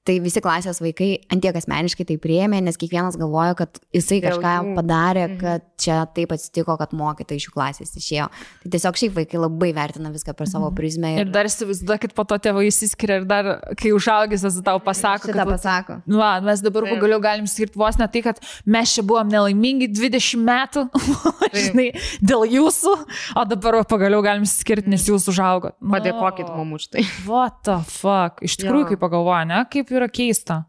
Tai 0.00 0.14
visi 0.24 0.40
klasės 0.40 0.78
vaikai 0.80 1.10
antiek 1.28 1.56
asmeniškai 1.58 2.06
tai 2.08 2.14
priėmė, 2.22 2.62
nes 2.64 2.78
kiekvienas 2.80 3.18
galvojo, 3.20 3.52
kad 3.58 3.80
jisai 3.92 4.22
kažką 4.24 4.52
padarė, 4.78 5.26
mhm. 5.26 5.40
kad 5.42 5.66
čia 5.80 5.98
taip 6.16 6.32
atsitiko, 6.32 6.76
kad 6.80 6.94
mokytojai 6.96 7.36
iš 7.36 7.48
jų 7.48 7.52
klasės 7.52 7.92
išėjo. 8.00 8.28
Tai 8.62 8.70
tiesiog 8.72 9.00
šiaip 9.00 9.18
vaikai 9.18 9.42
labai 9.42 9.70
vertina 9.76 10.12
viską 10.12 10.32
per 10.38 10.48
savo 10.48 10.70
mhm. 10.70 10.76
prizmę. 10.78 11.10
Ir, 11.18 11.26
ir 11.26 11.34
dar 11.34 11.48
įsivaizduokit, 11.48 12.14
po 12.16 12.24
to 12.28 12.38
tėvai 12.40 12.64
įsiskiria 12.70 13.20
ir 13.20 13.26
dar, 13.28 13.50
kai 13.80 13.92
užaugęs, 13.96 14.46
tas 14.46 14.56
tau 14.64 14.80
pasako. 14.84 15.28
Šitą 15.28 15.44
kad, 15.44 15.52
pasako. 15.52 15.98
Nu, 16.08 16.22
va, 16.22 16.30
mes 16.48 16.64
dabar 16.64 16.88
pagaliau 16.88 17.20
galim 17.20 17.50
skirti 17.50 17.76
vos 17.80 18.00
ne 18.00 18.08
tai, 18.08 18.24
kad 18.24 18.40
mes 18.64 18.96
čia 18.96 19.04
buvom 19.04 19.28
nelaimingi 19.28 19.90
20 19.92 20.48
metų, 20.48 20.86
žinai, 21.66 21.90
dėl 22.24 22.46
jūsų, 22.56 22.96
o 23.36 23.46
dabar 23.52 23.82
pagaliau 23.84 24.24
galim 24.24 24.48
skirti, 24.48 24.88
nes 24.96 25.04
jūs 25.12 25.28
užaugot. 25.28 25.76
Nu, 25.76 25.92
Padėkokit 25.98 26.48
mums 26.56 26.80
už 26.80 26.90
tai. 26.96 27.06
What 27.28 27.60
the 27.68 27.78
fuck? 27.84 28.40
Iš 28.44 28.56
tikrųjų, 28.62 28.94
kaip 28.94 29.04
pagalvoja, 29.04 29.44
ne? 29.48 29.62
Kaip 29.68 29.89
kaip 29.90 29.98
yra 29.98 30.08
keista. 30.08 30.62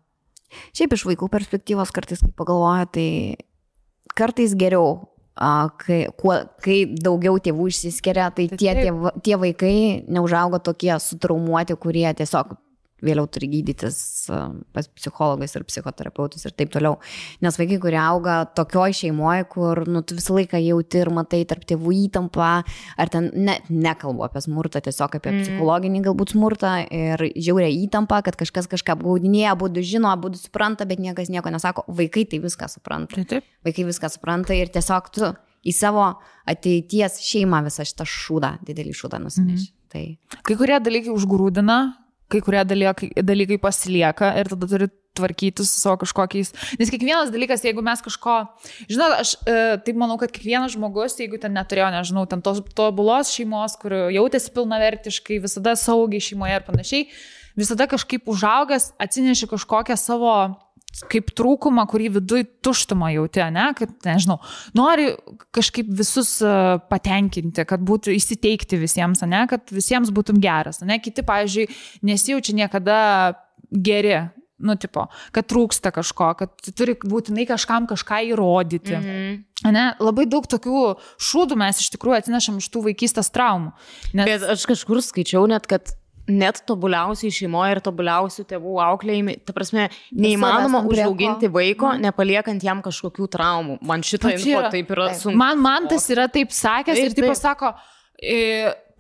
Šiaip 0.76 0.98
iš 0.98 1.06
vaikų 1.07 1.30
perspektyvos 1.31 1.93
kartais, 1.95 2.19
kai 2.26 2.34
pagalvoja, 2.35 2.89
tai 2.91 3.07
kartais 4.18 4.56
geriau, 4.60 5.07
kai, 5.80 6.02
kuo, 6.19 6.35
kai 6.64 6.81
daugiau 6.91 7.39
tėvų 7.39 7.69
išsiskiria, 7.72 8.31
tai, 8.35 8.49
tai 8.52 8.60
tie, 8.60 8.73
tie, 8.81 9.14
tie 9.23 9.38
vaikai 9.39 9.76
neužauga 10.11 10.60
tokie 10.60 10.91
sutraumuoti, 10.99 11.77
kurie 11.80 12.10
tiesiog 12.18 12.57
vėliau 13.06 13.28
turi 13.32 13.49
gydytis 13.52 13.98
pas 14.73 14.88
psichologais 14.98 15.56
ir 15.57 15.65
psichoterapeutus 15.68 16.45
ir 16.45 16.56
taip 16.57 16.72
toliau. 16.73 16.98
Nes 17.44 17.57
vaikai, 17.60 17.80
kurie 17.82 17.99
auga 18.02 18.41
tokioj 18.57 18.95
šeimoje, 19.02 19.48
kur 19.52 19.84
nu, 19.90 20.03
tu 20.06 20.18
visą 20.18 20.38
laiką 20.38 20.61
jauti 20.61 21.02
ir 21.02 21.11
matai 21.14 21.41
tarp 21.49 21.65
tėvų 21.69 21.94
įtampą, 22.06 22.52
ar 23.02 23.14
ten 23.14 23.32
ne, 23.36 23.57
nekalbu 23.69 24.26
apie 24.28 24.44
smurtą, 24.45 24.84
tiesiog 24.86 25.19
apie 25.19 25.34
mm. 25.34 25.44
psichologinį 25.45 26.03
galbūt 26.07 26.36
smurtą 26.36 26.73
ir 26.88 27.26
žiaurę 27.36 27.69
įtampą, 27.82 28.22
kad 28.28 28.40
kažkas 28.40 28.69
kažką 28.72 28.98
apgaudinėja, 28.98 29.57
būdu 29.60 29.86
žino, 29.86 30.14
būdu 30.22 30.41
supranta, 30.41 30.88
bet 30.90 31.02
niekas 31.03 31.32
nieko 31.34 31.53
nesako. 31.53 31.86
Vaikai 31.91 32.28
tai 32.30 32.41
viską 32.44 32.69
supranta. 32.72 33.18
Taip, 33.18 33.30
taip. 33.32 33.56
Vaikai 33.65 33.88
viską 33.90 34.11
supranta 34.14 34.57
ir 34.57 34.72
tiesiog 34.73 35.14
tu 35.15 35.34
į 35.61 35.73
savo 35.76 36.07
ateities 36.49 37.19
šeimą 37.26 37.61
visą 37.68 37.86
šitą 37.86 38.07
šūdą, 38.10 38.56
didelį 38.68 38.95
šūdą 38.98 39.22
nusineši. 39.22 39.69
Mm. 39.69 39.78
Tai. 39.91 40.03
Kai 40.48 40.56
kurie 40.56 40.78
dalykai 40.80 41.11
užgrūdina, 41.11 41.78
kai 42.31 42.41
kurie 42.43 42.63
dalykai, 42.67 43.11
dalykai 43.27 43.59
pasilieka 43.61 44.33
ir 44.39 44.51
tada 44.53 44.69
turi 44.71 44.87
tvarkyti 45.17 45.65
su 45.67 45.81
savo 45.81 45.97
kažkokiais. 46.05 46.53
Nes 46.79 46.91
kiekvienas 46.91 47.33
dalykas, 47.33 47.65
jeigu 47.67 47.83
mes 47.83 47.99
kažko, 48.03 48.37
žinot, 48.87 49.17
aš 49.19 49.33
e, 49.43 49.57
taip 49.85 49.99
manau, 49.99 50.15
kad 50.21 50.31
kiekvienas 50.31 50.77
žmogus, 50.77 51.17
jeigu 51.19 51.39
ten 51.41 51.55
neturėjo, 51.57 51.89
nežinau, 51.97 52.23
ten 52.31 52.43
tos 52.45 52.63
tobulos 52.77 53.33
šeimos, 53.35 53.75
kur 53.81 53.95
jautėsi 54.15 54.53
pilnavertiškai, 54.55 55.41
visada 55.43 55.75
saugiai 55.79 56.23
šeimoje 56.23 56.57
ir 56.57 56.67
panašiai, 56.67 57.07
visada 57.59 57.89
kažkaip 57.91 58.29
užaugęs 58.31 58.93
atsineši 59.03 59.51
kažkokią 59.51 59.99
savo 59.99 60.35
kaip 61.11 61.31
trūkumą, 61.38 61.85
kurį 61.89 62.09
viduj 62.18 62.43
tuštumą 62.65 63.11
jauti, 63.15 63.43
ne, 63.55 63.69
kad, 63.77 63.93
nežinau, 64.05 64.38
nori 64.77 65.11
kažkaip 65.55 65.89
visus 66.01 66.35
e, 66.43 66.51
patenkinti, 66.91 67.65
kad 67.68 67.84
būtų 67.88 68.13
įsiteikti 68.18 68.80
visiems, 68.81 69.23
ne, 69.30 69.45
kad 69.51 69.72
visiems 69.73 70.11
būtum 70.13 70.41
geras, 70.43 70.81
ne, 70.85 70.99
kiti, 71.03 71.26
pavyzdžiui, 71.27 71.69
nesijaučia 72.07 72.57
niekada 72.59 72.99
geri, 73.72 74.18
nu, 74.61 74.76
tipo, 74.77 75.07
kad 75.34 75.47
trūksta 75.49 75.93
kažko, 75.95 76.34
kad 76.38 76.73
turi 76.77 76.97
būtinai 77.01 77.47
kažkam 77.49 77.88
kažką 77.89 78.22
įrodyti. 78.34 78.93
-hmm. 78.97 79.39
Ne, 79.72 79.91
labai 80.01 80.26
daug 80.26 80.45
tokių 80.49 80.84
šūdų 81.22 81.55
mes 81.57 81.80
iš 81.84 81.91
tikrųjų 81.93 82.18
atsinešam 82.18 82.57
iš 82.57 82.69
tų 82.73 82.81
vaikystės 82.89 83.30
traumų. 83.30 83.73
Nes... 84.13 84.26
Bet 84.26 84.45
aš 84.55 84.65
kažkur 84.65 85.01
skaičiau 85.05 85.45
net, 85.49 85.68
kad 85.69 85.93
net 86.30 86.61
tobuliausiai 86.68 87.34
šeimoje 87.34 87.77
ir 87.77 87.81
tobuliausių 87.85 88.45
tėvų 88.49 88.76
auklėjimai, 88.85 89.38
ta 89.45 89.56
prasme, 89.56 89.88
neįmanoma 90.14 90.84
užauginti 90.89 91.49
vaiko, 91.52 91.89
mhm. 91.93 92.06
nepaliekant 92.07 92.65
jam 92.65 92.84
kažkokių 92.85 93.30
traumų. 93.31 93.80
Man 93.88 94.06
šito 94.06 94.31
info 94.34 94.64
taip 94.73 94.93
yra 94.95 95.11
sunku. 95.18 95.38
Man, 95.39 95.61
man 95.64 95.89
tas 95.91 96.07
yra 96.14 96.27
taip 96.31 96.53
sakęs 96.56 96.99
taip, 96.99 97.10
ir 97.10 97.18
taip 97.18 97.31
pasako, 97.34 97.73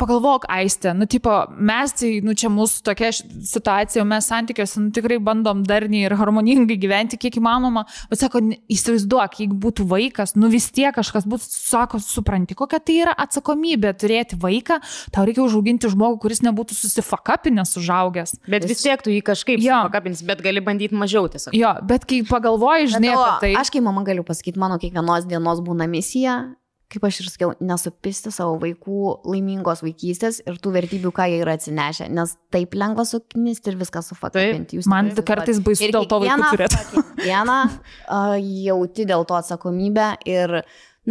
pagalvok, 0.01 0.47
Aistė, 0.51 0.91
nu, 0.97 1.05
tipo, 1.09 1.31
mes, 1.57 1.93
tai, 1.99 2.09
nu, 2.25 2.33
čia 2.37 2.49
mūsų 2.51 2.81
tokia 2.89 3.11
situacija, 3.13 4.03
mes 4.07 4.27
santykiuose, 4.31 4.81
nu, 4.81 4.91
tikrai 4.95 5.19
bandom 5.23 5.61
darniai 5.67 6.07
ir 6.09 6.15
harmoningai 6.19 6.77
gyventi, 6.81 7.19
kiek 7.21 7.37
įmanoma, 7.39 7.85
bet 8.09 8.19
sako, 8.23 8.41
"N- 8.41 8.57
įsivaizduok, 8.71 9.37
jeigu 9.43 9.57
būtų 9.67 9.85
vaikas, 9.91 10.35
nu, 10.35 10.49
vis 10.49 10.69
tiek 10.73 10.93
kažkas 10.95 11.25
būtų, 11.29 11.45
sako, 11.51 11.99
supranti, 12.01 12.55
kokia 12.57 12.79
tai 12.83 12.97
yra 13.05 13.13
atsakomybė 13.17 13.93
turėti 14.01 14.39
vaiką, 14.41 14.79
tau 15.13 15.25
reikia 15.25 15.45
užauginti 15.45 15.87
žmogų, 15.93 16.19
kuris 16.25 16.41
nebūtų 16.41 16.73
susifakapinęs 16.75 17.75
užaugęs. 17.77 18.35
Bet 18.47 18.65
vis 18.65 18.81
tiek 18.83 19.01
tu 19.01 19.09
jį 19.13 19.21
kažkaip 19.21 19.59
Jo. 19.61 19.83
pakabins, 19.89 20.23
bet 20.25 20.41
gali 20.41 20.59
bandyti 20.61 20.95
mažiau 20.95 21.27
tiesiog. 21.29 21.53
Jo, 21.53 21.75
bet 21.85 22.05
kai 22.05 22.21
pagalvoji, 22.23 22.87
žinai, 22.95 23.11
Bet 23.11 23.17
o, 23.17 23.27
tai... 23.41 23.53
Aš 23.59 23.69
kaip 23.69 23.83
mama 23.83 24.03
galiu 24.03 24.23
pasakyti, 24.23 24.57
mano 24.57 24.77
kiekvienos 24.79 25.25
dienos 25.27 25.59
būna 25.61 25.87
misija, 25.89 26.55
kaip 26.91 27.05
aš 27.07 27.21
ir 27.23 27.29
sakiau, 27.31 27.53
nesupisti 27.63 28.31
savo 28.33 28.57
vaikų 28.61 28.99
laimingos 29.31 29.83
vaikystės 29.85 30.41
ir 30.43 30.59
tų 30.61 30.73
vertybių, 30.75 31.13
ką 31.15 31.27
jie 31.31 31.39
yra 31.43 31.55
atsinešę, 31.57 32.09
nes 32.11 32.35
taip 32.53 32.75
lengva 32.77 33.05
suknisti 33.07 33.71
ir 33.71 33.79
viską 33.79 34.03
sufakapinti. 34.05 34.81
Man 34.91 35.13
kartais 35.27 35.61
baisu 35.63 35.91
dėl 35.93 36.07
to 36.11 36.21
vaikų 36.25 36.51
turėti. 36.51 37.05
Dieną 37.21 37.57
uh, 37.69 38.35
jauti 38.39 39.07
dėl 39.09 39.25
to 39.29 39.39
atsakomybę 39.39 40.11
ir, 40.29 40.61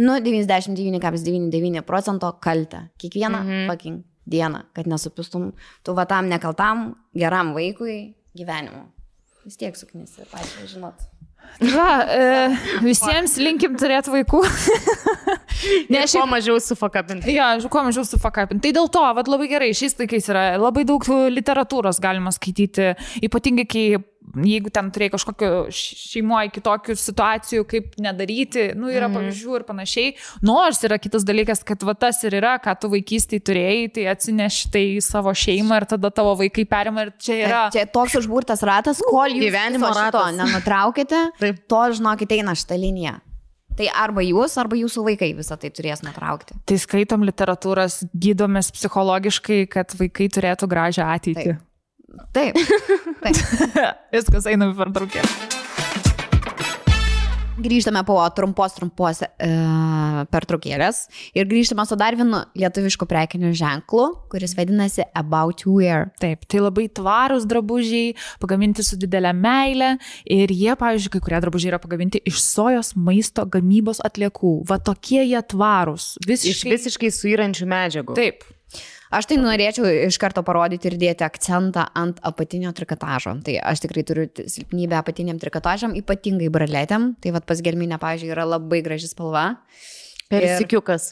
nu, 0.01 0.19
99,99 0.21 1.83
procento 1.87 2.31
kaltę. 2.43 2.87
Kiekvieną 3.01 3.41
mm. 3.41 3.49
-hmm. 3.49 3.69
fucking 3.71 4.03
dieną, 4.27 4.59
kad 4.73 4.87
nesupistum 4.87 5.51
tu 5.83 5.93
va 5.93 6.05
tam 6.05 6.29
nekaltam 6.29 6.95
geram 7.15 7.53
vaikui 7.53 8.15
gyvenimu. 8.37 8.85
Vis 9.45 9.57
tiek 9.57 9.77
suknisti, 9.77 10.21
pačiai 10.31 10.67
žinot. 10.67 11.07
Va, 11.61 11.89
e, 12.09 12.21
visiems 12.81 13.35
linkim 13.41 13.77
turėti 13.79 14.13
vaikų. 14.13 14.41
Ne, 15.61 15.99
šiaip 16.09 16.23
kuo 16.23 16.29
mažiau 16.31 16.57
sufakabinti. 16.63 17.29
Jo, 17.35 17.45
ja, 17.53 17.69
kuo 17.69 17.83
mažiau 17.85 18.01
sufakapinti. 18.07 18.63
Tai 18.65 18.71
dėl 18.79 18.87
to, 18.89 19.01
vad 19.13 19.27
labai 19.29 19.45
gerai, 19.51 19.67
šiais 19.77 19.93
laikais 19.99 20.29
yra 20.31 20.45
labai 20.57 20.81
daug 20.89 21.05
literatūros 21.29 21.99
galima 22.01 22.33
skaityti, 22.33 22.87
ypatingai 23.27 23.67
kai 23.69 23.83
jeigu 24.35 24.71
ten 24.73 24.89
turėjai 24.93 25.13
kažkokio 25.15 25.49
šeimoje 25.75 26.51
kitokių 26.55 26.95
situacijų, 26.99 27.65
kaip 27.69 27.95
nedaryti, 28.01 28.69
nu, 28.79 28.91
yra 28.91 29.09
mm. 29.09 29.17
pavyzdžių 29.17 29.57
ir 29.57 29.65
panašiai. 29.67 30.13
Nors 30.45 30.81
yra 30.87 30.99
kitas 31.01 31.25
dalykas, 31.27 31.63
kad 31.67 31.83
va 31.87 31.95
tas 31.97 32.21
ir 32.27 32.37
yra, 32.39 32.57
ką 32.63 32.75
tu 32.81 32.91
vaikystėje 32.93 33.45
turėjai, 33.49 33.87
tai 33.97 34.05
atsineši 34.13 34.71
tai 34.73 34.85
į 34.97 35.01
savo 35.05 35.33
šeimą 35.35 35.81
ir 35.81 35.87
tada 35.95 36.13
tavo 36.15 36.35
vaikai 36.39 36.67
perima 36.69 37.07
ir 37.07 37.15
čia 37.21 37.39
yra. 37.41 37.63
Čia 37.73 37.87
toks 37.91 38.19
užburtas 38.21 38.63
ratas, 38.67 39.01
kol 39.07 39.35
jūs 39.35 39.47
Gyvenimo 39.47 39.91
ratas. 39.95 40.31
nenutraukite, 40.37 41.25
Taip. 41.41 41.65
to 41.71 41.83
žinokit 41.97 42.37
eina 42.37 42.55
šitą 42.57 42.79
liniją. 42.79 43.17
Tai 43.77 43.87
arba 43.95 44.23
jūs, 44.23 44.57
arba 44.59 44.75
jūsų 44.75 45.03
vaikai 45.05 45.31
visą 45.37 45.55
tai 45.59 45.71
turės 45.73 46.03
nutraukti. 46.03 46.57
Tai 46.67 46.77
skaitom 46.77 47.23
literatūras, 47.25 48.01
gydomės 48.11 48.69
psichologiškai, 48.75 49.63
kad 49.71 49.95
vaikai 49.97 50.27
turėtų 50.35 50.67
gražią 50.71 51.07
ateitį. 51.15 51.53
Taip. 51.55 51.67
Taip. 52.35 52.57
Viskas 54.15 54.47
eina 54.51 54.71
į 54.71 54.77
pertraukėlę. 54.79 55.59
Grįžtame 57.61 58.01
po 58.07 58.15
trumpos, 58.33 58.73
trumpos 58.73 59.19
e, 59.21 59.27
pertraukėlės 60.33 61.03
ir 61.37 61.45
grįžtame 61.49 61.83
su 61.85 61.97
dar 61.99 62.15
vienu 62.17 62.39
lietuvišku 62.57 63.05
prekiniu 63.09 63.51
ženklu, 63.57 64.07
kuris 64.31 64.55
vadinasi 64.57 65.05
About 65.17 65.61
Wear. 65.69 66.07
Taip, 66.23 66.47
tai 66.49 66.63
labai 66.63 66.87
tvarūs 66.89 67.45
drabužiai, 67.49 68.15
pagaminti 68.41 68.85
su 68.87 68.97
didelė 68.97 69.35
meile 69.37 69.91
ir 70.25 70.53
jie, 70.55 70.71
pavyzdžiui, 70.79 71.13
kai 71.13 71.21
kurie 71.27 71.41
drabužiai 71.43 71.73
yra 71.75 71.81
pagaminti 71.83 72.23
iš 72.31 72.41
sojos 72.41 72.95
maisto 72.97 73.45
gamybos 73.45 74.01
atliekų. 74.07 74.55
Va 74.71 74.79
tokie 74.81 75.21
jie 75.21 75.43
tvarūs. 75.53 76.15
Iš 76.23 76.31
Visiškai. 76.33 76.73
visiškai 76.73 77.13
suyrančių 77.19 77.69
medžiagų. 77.75 78.17
Taip. 78.17 78.47
Aš 79.11 79.27
tai 79.27 79.37
norėčiau 79.41 79.87
iš 80.07 80.15
karto 80.21 80.39
parodyti 80.47 80.87
ir 80.87 80.95
dėti 81.01 81.25
akcentą 81.27 81.83
ant 81.99 82.21
apatinio 82.23 82.71
trikotažo. 82.75 83.33
Tai 83.43 83.57
aš 83.71 83.83
tikrai 83.83 84.05
turiu 84.07 84.27
silpnybę 84.31 84.95
apatiniam 84.99 85.39
trikotažam, 85.41 85.97
ypatingai 85.99 86.47
braletėm. 86.53 87.11
Tai 87.19 87.33
vad 87.35 87.47
pas 87.49 87.59
gelminė, 87.63 87.99
pavyzdžiui, 87.99 88.31
yra 88.31 88.47
labai 88.47 88.79
graži 88.85 89.11
spalva. 89.11 89.49
Persikiukas. 90.31 91.11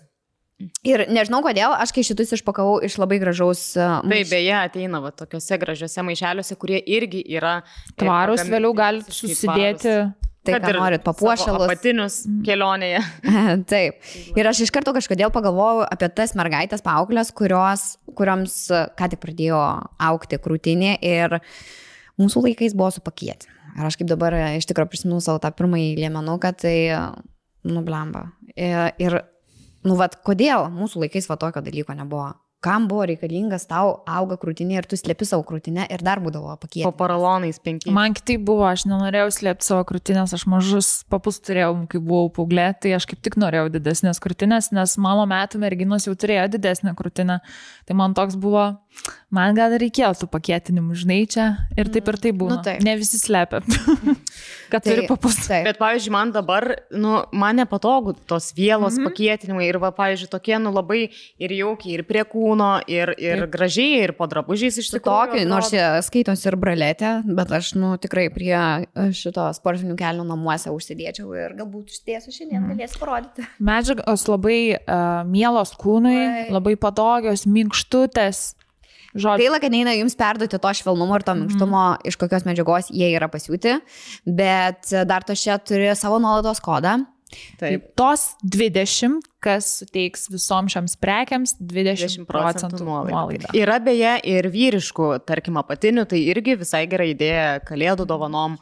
Ir 0.83 1.05
nežinau 1.07 1.39
kodėl, 1.43 1.71
aš 1.71 1.93
kai 1.95 2.03
šitus 2.03 2.33
išpakavau 2.35 2.79
iš 2.83 2.97
labai 2.99 3.19
gražaus... 3.21 3.61
uh, 3.79 3.99
Taip, 4.01 4.09
maiš- 4.11 4.31
beje, 4.31 4.55
ateina 4.59 4.99
va, 5.03 5.11
tokiose 5.15 5.55
gražiose 5.59 6.03
maišeliuose, 6.03 6.57
kurie 6.59 6.81
irgi 6.83 7.21
yra 7.37 7.61
e, 7.61 7.93
Tvarūs, 8.01 8.41
pagaminti 8.43 8.55
vėliau 8.57 8.73
visiškai 8.75 9.29
susidėti. 9.35 9.93
tvarūs. 9.93 10.28
Tai, 10.49 10.61
ką 10.63 10.73
norit, 10.75 11.03
papuošalus. 11.05 11.65
Apatinius 11.67 12.17
kelionėje. 12.47 13.03
Taip. 13.69 14.09
Ir 14.37 14.49
aš 14.51 14.63
iš 14.65 14.73
karto 14.75 14.93
kažkodėl 14.95 15.31
pagalvojau 15.35 15.85
apie 15.87 16.09
tas 16.15 16.35
mergaitės 16.39 16.83
paauglės, 16.85 17.31
kurios, 17.35 17.85
kurioms 18.17 18.57
uh, 18.73 18.89
ką 18.99 19.11
tik 19.13 19.23
pradėjo 19.23 19.61
aukti 20.09 20.41
krūtinė 20.41 20.97
ir 21.05 21.39
mūsų 22.19 22.45
laikais 22.49 22.75
buvo 22.77 22.91
supakieti. 22.95 23.49
Ir 23.77 23.87
aš 23.87 23.99
kaip 23.99 24.09
dabar 24.11 24.35
uh, 24.37 24.51
iš 24.59 24.67
tikrųjų 24.69 24.93
prisimenu 24.93 25.21
savo 25.23 25.41
tą 25.43 25.53
pirmąjį 25.55 25.95
liemenuką, 26.01 26.53
tai 26.65 26.75
uh, 26.91 27.09
nublemba. 27.67 28.29
Ir, 28.55 28.91
ir 28.99 29.21
nu, 29.87 29.95
vad, 29.99 30.19
kodėl 30.25 30.67
mūsų 30.73 31.05
laikais 31.05 31.29
va 31.29 31.39
tokio 31.39 31.63
dalyko 31.65 31.95
nebuvo? 31.97 32.33
Kam 32.59 32.89
buvo 32.91 33.05
reikalingas 33.07 33.63
tau 33.69 34.01
auga 34.03 34.35
krūtinė 34.39 34.81
ir 34.81 34.87
tu 34.89 34.97
slėpi 34.99 35.23
savo 35.23 35.45
krūtinę 35.47 35.85
ir 35.87 36.01
dar 36.03 36.19
būdavo 36.19 36.51
Po 36.51 36.65
pakieti? 36.65 36.91
paralonais 36.99 37.59
penki. 37.63 37.93
Man 37.95 38.11
kitaip 38.17 38.43
buvo, 38.43 38.65
aš 38.67 38.83
nenorėjau 38.89 39.29
slėpti 39.31 39.63
savo 39.69 39.85
krūtinės, 39.87 40.33
aš 40.35 40.43
mažus 40.51 40.89
papus 41.07 41.39
turėjau, 41.39 41.71
kai 41.87 42.01
buvau 42.03 42.27
paauglė, 42.35 42.73
tai 42.75 42.91
aš 42.97 43.07
kaip 43.07 43.23
tik 43.23 43.39
norėjau 43.39 43.69
didesnės 43.77 44.19
krūtinės, 44.19 44.73
nes 44.75 44.97
mano 44.99 45.23
metų 45.31 45.61
merginos 45.63 46.09
jau 46.09 46.17
turėjo 46.19 46.49
didesnę 46.57 46.95
krūtinę. 46.99 47.39
Tai 47.87 47.95
man 47.97 48.13
toks 48.13 48.35
buvo, 48.35 48.65
man 49.33 49.55
gal 49.57 49.73
reikėjo 49.79 50.11
tų 50.19 50.27
pakėtinimų, 50.33 50.97
žinai, 50.99 51.19
čia 51.31 51.45
ir 51.79 51.89
taip 51.93 52.11
ir 52.11 52.17
taip 52.21 52.37
būna. 52.41 52.59
Nu, 52.59 52.65
taip. 52.65 52.83
ne 52.85 52.95
visi 52.99 53.17
slepia, 53.21 53.61
kad 54.71 54.83
turi 54.85 55.07
papus. 55.09 55.39
Taip. 55.47 55.63
Bet, 55.65 55.79
pavyzdžiui, 55.81 56.13
man 56.13 56.33
dabar, 56.35 56.67
nu, 56.91 57.15
man 57.31 57.57
nepatogu 57.61 58.17
tos 58.29 58.51
vėlos 58.57 58.97
mm 58.97 58.99
-hmm. 58.99 59.09
pakėtinimai 59.09 59.69
ir, 59.69 59.79
va, 59.81 59.93
pavyzdžiui, 59.95 60.29
tokie, 60.35 60.57
nu, 60.59 60.73
labai 60.75 61.07
ir 61.39 61.55
jaukiai, 61.55 61.95
ir 61.97 62.03
prie 62.09 62.25
kūno, 62.27 62.48
ir, 62.87 63.11
ir 63.21 63.43
Taip. 63.43 63.51
gražiai, 63.53 64.03
ir 64.05 64.13
po 64.17 64.27
drabužiais 64.29 64.77
iš 64.81 64.89
tikrųjų. 64.95 65.33
Tokį, 65.33 65.45
nors 65.49 65.71
jie 65.73 65.83
skaitosi 66.05 66.47
ir 66.49 66.57
braletė, 66.59 67.11
bet 67.25 67.51
aš, 67.51 67.73
nu, 67.79 67.91
tikrai 68.01 68.27
prie 68.33 68.53
e, 68.55 69.09
šito 69.15 69.45
sportinių 69.57 69.97
kelių 69.99 70.25
namuose 70.29 70.71
užsidėčiau 70.73 71.33
ir 71.37 71.57
galbūt 71.59 71.91
užsidėsiu 71.93 72.31
šiandien, 72.33 72.61
Mhm. 72.63 72.77
galėsiu 72.77 72.99
parodyti. 73.01 73.47
Medžiagos 73.59 74.27
labai 74.27 74.59
uh, 74.77 75.23
mielos 75.29 75.75
kūnui, 75.77 76.15
Taip. 76.15 76.53
labai 76.57 76.75
patogios, 76.79 77.45
minkštutės. 77.45 78.55
Žodžiu, 79.17 79.41
Gaila, 79.41 79.59
kad 79.59 79.73
neina 79.73 79.93
jums 79.97 80.13
perduoti 80.13 80.59
to 80.61 80.69
švelnumo 80.69 81.15
ir 81.17 81.23
to 81.25 81.33
minkštumo, 81.33 81.97
mm. 81.97 82.09
iš 82.11 82.15
kokios 82.21 82.43
medžiagos 82.45 82.91
jie 82.93 83.07
yra 83.17 83.25
pasiūti, 83.25 83.79
bet 84.25 84.91
dar 85.09 85.25
to 85.25 85.33
čia 85.33 85.57
turi 85.57 85.89
savo 85.97 86.19
nuolaidos 86.21 86.61
kodą. 86.61 86.99
Taip. 87.59 87.91
tos 87.99 88.35
20, 88.41 89.19
kas 89.43 89.67
suteiks 89.83 90.27
visom 90.33 90.69
šiams 90.71 90.95
prekiams 91.01 91.55
20 91.59 92.25
20 92.25 92.25
procentų 92.29 92.81
nuolaidą. 92.87 93.51
Yra 93.57 93.77
beje 93.83 94.15
ir 94.25 94.49
vyriškų, 94.49 95.11
tarkim, 95.29 95.59
apatinių, 95.61 96.07
tai 96.09 96.23
irgi 96.33 96.57
visai 96.59 96.85
gera 96.89 97.05
idėja 97.05 97.59
kalėdų 97.67 98.07
dovanom. 98.09 98.57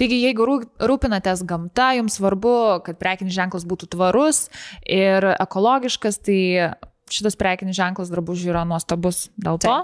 Taigi, 0.00 0.16
jeigu 0.24 0.46
rū- 0.48 0.68
rūpinatės 0.80 1.42
gamta, 1.44 1.90
jums 1.98 2.16
svarbu, 2.16 2.54
kad 2.86 2.96
prekinis 3.00 3.34
ženklas 3.36 3.66
būtų 3.68 3.90
tvarus 3.96 4.46
ir 4.88 5.26
ekologiškas, 5.34 6.20
tai 6.24 6.38
šitas 7.10 7.36
prekinis 7.36 7.76
ženklas 7.76 8.12
drabužių 8.12 8.52
yra 8.54 8.62
nuostabus 8.68 9.28
dėl 9.36 9.58
to. 9.60 9.74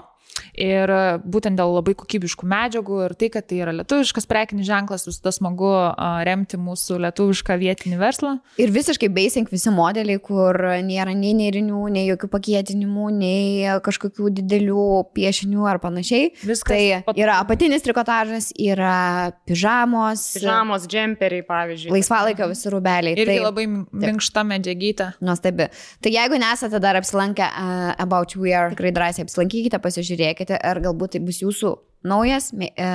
Ir 0.57 0.89
būtent 1.25 1.57
dėl 1.59 1.73
labai 1.77 1.93
kokybiškų 1.97 2.47
medžiagų 2.49 2.99
ir 3.05 3.13
tai, 3.19 3.29
kad 3.33 3.45
tai 3.49 3.59
yra 3.63 3.73
lietuviškas 3.77 4.25
prekinis 4.29 4.65
ženklas, 4.67 5.05
visada 5.07 5.31
smagu 5.35 5.69
a, 5.69 6.23
remti 6.27 6.57
mūsų 6.57 6.97
lietuvišką 7.05 7.57
vietinį 7.61 7.99
verslą. 8.01 8.31
Ir 8.61 8.71
visiškai 8.73 9.09
basic 9.13 9.51
visi 9.53 9.69
modeliai, 9.73 10.19
kur 10.23 10.57
nėra 10.85 11.13
nei 11.17 11.33
nėrinių, 11.37 11.83
nei 11.93 12.07
jokių 12.09 12.29
pakėtinimų, 12.33 13.07
nei 13.17 13.77
kažkokių 13.85 14.31
didelių 14.41 14.87
piešinių 15.17 15.67
ar 15.69 15.79
panašiai. 15.83 16.31
Viskas 16.41 16.73
Tai 16.73 17.01
pat- 17.07 17.17
yra 17.21 17.37
apatinis 17.43 17.81
trikotažas, 17.85 18.51
yra 18.59 19.31
pižamos, 19.47 20.25
Pižamos, 20.37 20.87
džemperiai, 20.89 21.43
pavyzdžiui. 21.47 21.91
laisvalaikio 21.93 22.47
visi 22.51 22.69
rūbeliai. 22.73 23.13
Irgi 23.15 23.25
tai 23.29 23.37
labai 23.43 23.65
minkšta 23.67 24.43
medžiagyta. 24.47 25.11
Nuostabi. 25.21 25.69
Tai 26.01 26.11
jeigu 26.13 26.37
nesate 26.41 26.79
dar 26.83 26.95
apsilankę 26.99 27.45
uh, 27.47 27.93
About 28.03 28.35
Wear, 28.35 28.71
tikrai 28.75 28.91
drąsiai 28.95 29.25
apsilankykite, 29.25 29.79
pasižiūrėkite, 29.81 30.26
ar 30.57 30.81
galbūt 30.83 31.15
tai 31.15 31.21
bus 31.23 31.41
jūsų 31.43 31.75
naujas, 32.07 32.51
e, 32.53 32.89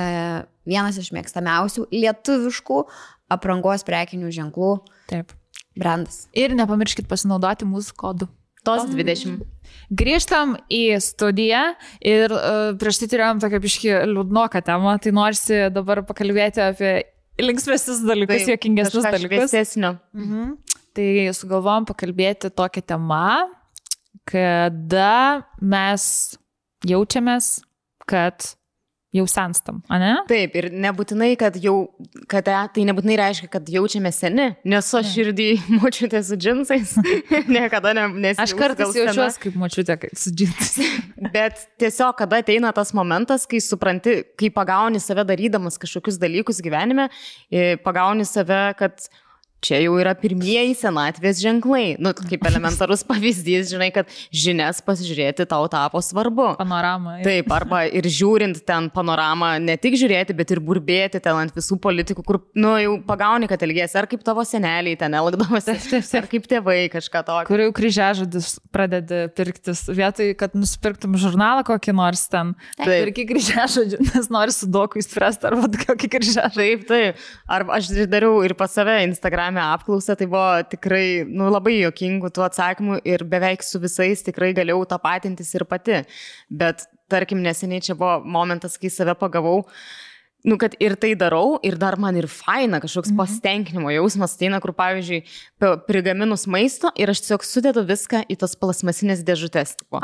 vienas 0.65 0.99
iš 0.99 1.11
mėgstamiausių 1.15 1.87
lietuviškų 1.91 2.83
aprangos 3.33 3.85
prekinių 3.87 4.31
ženklų 4.33 4.77
Taip. 5.11 5.33
brandas. 5.79 6.27
Ir 6.35 6.55
nepamirškit 6.57 7.09
pasinaudoti 7.09 7.67
mūsų 7.69 7.97
kodu. 7.99 8.29
Tos 8.63 8.85
20. 8.87 9.41
Grįžtam 9.91 10.53
į 10.71 10.95
studiją 11.03 11.63
ir 11.99 12.31
uh, 12.31 12.69
prieš 12.79 13.01
tai 13.01 13.09
turėjom 13.11 13.41
tokią 13.43 13.59
biškį 13.65 13.89
liūdnoką 14.07 14.61
temą, 14.63 14.93
tai 15.03 15.11
norisi 15.15 15.57
dabar 15.73 15.99
pakalbėti 16.07 16.63
apie 16.63 16.93
linksmesnius 17.41 17.99
dalykus, 18.07 18.45
juokingesnius 18.47 19.01
kažką 19.01 19.17
dalykus. 19.17 19.49
šviesesnio. 19.51 19.97
Mhm. 20.15 20.55
Tai 20.95 21.09
sugalvojom 21.35 21.89
pakalbėti 21.89 22.53
tokią 22.53 22.85
temą, 22.93 23.27
kada 24.29 25.43
mes 25.59 26.37
jaučiamės, 26.87 27.55
kad 28.09 28.53
jau 29.13 29.25
senstam, 29.29 29.81
ne? 30.01 30.13
Taip, 30.29 30.55
ir 30.57 30.67
nebūtinai, 30.73 31.33
kad 31.37 31.57
jau, 31.61 31.75
kad 32.31 32.47
e, 32.49 32.55
tai 32.73 32.85
nebūtinai 32.89 33.17
reiškia, 33.19 33.49
kad 33.53 33.67
jaučiame 33.69 34.09
seni, 34.13 34.47
nes 34.69 34.89
aš 34.97 35.11
širdį 35.13 35.47
močiutė 35.81 36.23
su 36.25 36.37
džinsais, 36.41 36.95
niekada 37.55 37.93
ne, 37.97 38.07
nes. 38.25 38.41
Aš 38.41 38.55
kartais 38.57 38.95
jaučiuosi 38.97 39.43
kaip 39.45 39.59
močiutė 39.61 39.99
su 40.17 40.33
džinsais. 40.33 40.97
Bet 41.35 41.61
tiesiog, 41.81 42.15
kada 42.23 42.41
ateina 42.41 42.73
tas 42.75 42.93
momentas, 42.97 43.45
kai 43.49 43.61
supranti, 43.63 44.19
kai 44.39 44.49
pagauni 44.53 45.01
save 45.03 45.27
darydamas 45.29 45.77
kažkokius 45.81 46.17
dalykus 46.21 46.63
gyvenime, 46.65 47.05
pagauni 47.85 48.25
save, 48.27 48.63
kad 48.81 49.05
čia 49.63 49.79
jau 49.83 49.95
yra 50.01 50.13
pirmieji 50.17 50.75
senatvės 50.77 51.41
ženklai. 51.43 51.95
Nu, 52.01 52.13
kaip 52.17 52.43
elementarus 52.49 53.05
pavyzdys, 53.09 53.71
žinai, 53.71 53.89
kad 53.95 54.11
žinias 54.33 54.81
pasižiūrėti 54.85 55.47
tau 55.49 55.67
tapo 55.71 56.01
svarbu. 56.03 56.53
Panoramą. 56.59 57.19
Taip, 57.25 57.51
arba 57.55 57.83
ir 57.87 58.07
žiūrint 58.11 58.63
ten 58.67 58.89
panoramą, 58.93 59.55
ne 59.63 59.77
tik 59.79 59.97
žiūrėti, 59.99 60.35
bet 60.37 60.53
ir 60.53 60.61
burbėti 60.63 61.21
ten 61.23 61.39
ant 61.39 61.55
visų 61.55 61.79
politikų, 61.83 62.25
kur, 62.27 62.41
nu, 62.59 62.75
jau 62.81 62.97
pagauni, 63.07 63.49
kad 63.51 63.63
elgėsi, 63.65 63.97
ar 63.99 64.09
kaip 64.11 64.25
tavo 64.25 64.43
seneliai 64.47 64.97
ten 64.99 65.15
elgdavosi, 65.17 65.77
ar 66.19 66.29
kaip 66.31 66.47
tėvai 66.49 66.77
kažką 66.93 67.23
tokio. 67.27 67.47
Kur 67.49 67.63
jau 67.63 67.71
kryžiažodis 67.75 68.57
pradedi 68.73 69.23
pirktis, 69.37 69.85
vietoj, 69.93 70.33
kad 70.39 70.57
nusipirktum 70.57 71.17
žurnalą 71.21 71.63
kokį 71.67 71.95
nors 71.97 72.25
ten. 72.31 72.53
Taip, 72.79 72.93
irgi 73.07 73.27
kryžiažodžių, 73.29 74.01
nes 74.11 74.29
nori 74.33 74.55
su 74.55 74.69
doku 74.71 75.01
įspręsti, 75.01 75.49
arba 75.51 75.69
kokį 75.85 76.11
kryžiažodį. 76.17 76.57
Taip, 76.57 76.85
taip. 76.89 77.23
Arba 77.51 77.77
aš 77.79 77.91
dariau 78.09 78.41
ir 78.45 78.55
pas 78.57 78.71
save 78.73 78.99
Instagram 79.05 79.52
Instagram'e 79.53 79.73
apklausą, 79.73 80.15
tai 80.15 80.27
buvo 80.27 80.63
tikrai 80.69 81.25
nu, 81.27 81.49
labai 81.51 81.81
jokingų 81.83 82.31
tų 82.33 82.45
atsakymų 82.47 83.01
ir 83.05 83.23
beveik 83.23 83.63
su 83.63 83.79
visais 83.79 84.23
tikrai 84.23 84.53
galėjau 84.53 84.85
tą 84.87 84.99
patintis 84.99 85.53
ir 85.53 85.65
pati. 85.65 86.03
Bet 86.49 86.87
tarkim, 87.09 87.41
neseniai 87.43 87.81
čia 87.81 87.95
buvo 87.95 88.21
momentas, 88.23 88.77
kai 88.77 88.89
save 88.89 89.15
pagavau. 89.15 89.63
Nu, 90.43 90.57
kad 90.59 90.73
ir 90.83 90.97
tai 90.99 91.13
darau, 91.15 91.55
ir 91.63 91.77
dar 91.79 91.95
man 91.95 92.17
ir 92.19 92.27
faina, 92.27 92.81
kažkoks 92.83 93.13
mhm. 93.13 93.17
pasitenkinimo 93.21 93.93
jausmas 93.93 94.33
ateina, 94.35 94.59
kur, 94.59 94.73
pavyzdžiui, 94.75 95.21
prigaminus 95.87 96.49
maisto 96.51 96.91
ir 96.99 97.07
aš 97.07 97.21
tiesiog 97.23 97.45
sudedu 97.47 97.85
viską 97.87 98.25
į 98.27 98.35
tos 98.41 98.57
plasmasinės 98.59 99.23
dėžutės. 99.23 99.77
Tipo, 99.79 100.01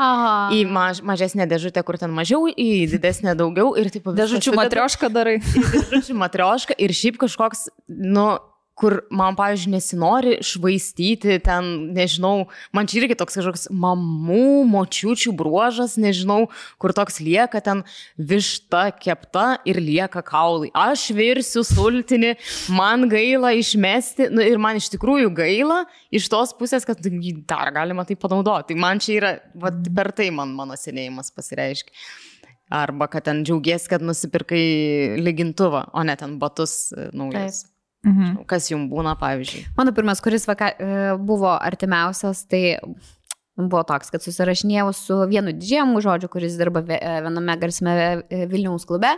į 0.56 0.62
maž, 0.64 1.02
mažesnę 1.04 1.44
dėžutę, 1.50 1.84
kur 1.84 2.00
ten 2.00 2.14
mažiau, 2.16 2.48
į 2.48 2.88
didesnę 2.88 3.36
daugiau 3.36 3.74
ir 3.76 3.92
taip 3.92 4.08
pat. 4.08 4.16
Dėžučių 4.16 4.56
matriošką 4.56 5.12
darai. 5.12 5.42
Dėžučių 5.44 6.16
matriošką 6.24 6.78
ir 6.88 6.96
šiaip 6.96 7.20
kažkoks, 7.20 7.68
nu, 7.92 8.30
kur 8.80 8.96
man, 9.12 9.36
pavyzdžiui, 9.38 9.72
nesinori 9.74 10.36
švaistyti, 10.44 11.36
ten, 11.44 11.68
nežinau, 11.96 12.46
man 12.76 12.88
čia 12.88 13.02
irgi 13.02 13.18
toks 13.20 13.36
kažkoks 13.36 13.66
mamų, 13.70 14.64
močiučių 14.70 15.34
bruožas, 15.36 15.98
nežinau, 16.00 16.46
kur 16.80 16.94
toks 16.96 17.20
lieka 17.24 17.60
ten 17.64 17.82
višta 18.16 18.86
kepta 18.96 19.60
ir 19.68 19.82
lieka 19.84 20.22
kaulai. 20.26 20.70
Aš 20.72 21.10
virsiu 21.16 21.64
sultinį, 21.66 22.34
man 22.76 23.08
gaila 23.12 23.52
išmesti, 23.58 24.30
nu, 24.32 24.44
ir 24.44 24.60
man 24.62 24.80
iš 24.80 24.90
tikrųjų 24.94 25.32
gaila 25.36 25.82
iš 26.14 26.30
tos 26.32 26.54
pusės, 26.56 26.88
kad 26.88 27.04
dar 27.50 27.74
galima 27.76 28.06
tai 28.08 28.16
panaudoti. 28.20 28.72
Tai 28.72 28.80
man 28.80 29.02
čia 29.02 29.16
yra, 29.18 29.34
va, 29.60 29.72
per 29.96 30.12
tai 30.16 30.30
man 30.34 30.54
mano 30.56 30.78
senėjimas 30.78 31.32
pasireiškia. 31.36 31.94
Arba 32.70 33.08
kad 33.10 33.24
ten 33.26 33.42
džiaugiesi, 33.42 33.88
kad 33.90 34.02
nusipirkai 34.06 35.18
lygintuvą, 35.18 35.88
o 35.90 36.04
ne 36.06 36.14
ten 36.16 36.36
batus 36.38 36.92
e, 36.94 37.08
naujus. 37.18 37.64
Taip. 37.64 37.79
Mhm. 38.06 38.44
Kas 38.48 38.70
jums 38.70 38.88
būna, 38.88 39.12
pavyzdžiui? 39.20 39.66
Mano 39.76 39.92
pirmas, 39.92 40.22
kuris 40.24 40.46
vaka, 40.48 40.72
e, 40.72 41.00
buvo 41.20 41.50
artimiausias, 41.52 42.46
tai 42.48 42.78
buvo 43.60 43.82
toks, 43.84 44.08
kad 44.12 44.24
susirašinėjau 44.24 44.92
su 44.96 45.16
vienu 45.28 45.52
didžiamu 45.52 46.00
žodžiu, 46.00 46.30
kuris 46.32 46.56
dirba 46.56 46.80
e, 46.86 47.00
viename 47.26 47.56
garsime 47.60 47.96
e, 47.98 48.44
Vilniaus 48.48 48.86
klube. 48.88 49.10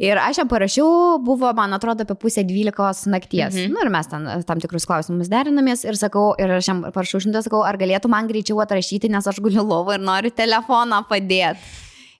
Ir 0.00 0.18
aš 0.18 0.40
jam 0.40 0.48
parašiau, 0.50 1.18
buvo, 1.22 1.50
man 1.54 1.76
atrodo, 1.76 2.06
apie 2.06 2.16
pusę 2.18 2.42
dvylikos 2.46 3.04
nakties. 3.10 3.54
Mhm. 3.54 3.74
Nu, 3.74 3.84
ir 3.84 3.92
mes 3.94 4.10
ten 4.10 4.26
tam 4.48 4.62
tikrus 4.62 4.88
klausimus 4.88 5.30
derinamės 5.30 5.84
ir 5.86 5.98
sakau, 6.00 6.32
ir 6.40 6.56
aš 6.58 6.72
jam 6.72 6.82
parašau 6.94 7.22
žinutę, 7.22 7.44
sakau, 7.46 7.62
ar 7.66 7.78
galėtų 7.80 8.10
man 8.10 8.30
greičiau 8.30 8.58
atrašyti, 8.64 9.12
nes 9.12 9.30
aš 9.30 9.38
guliu 9.44 9.62
lovą 9.66 9.98
ir 9.98 10.04
noriu 10.06 10.34
telefoną 10.34 11.04
padėti. 11.10 11.62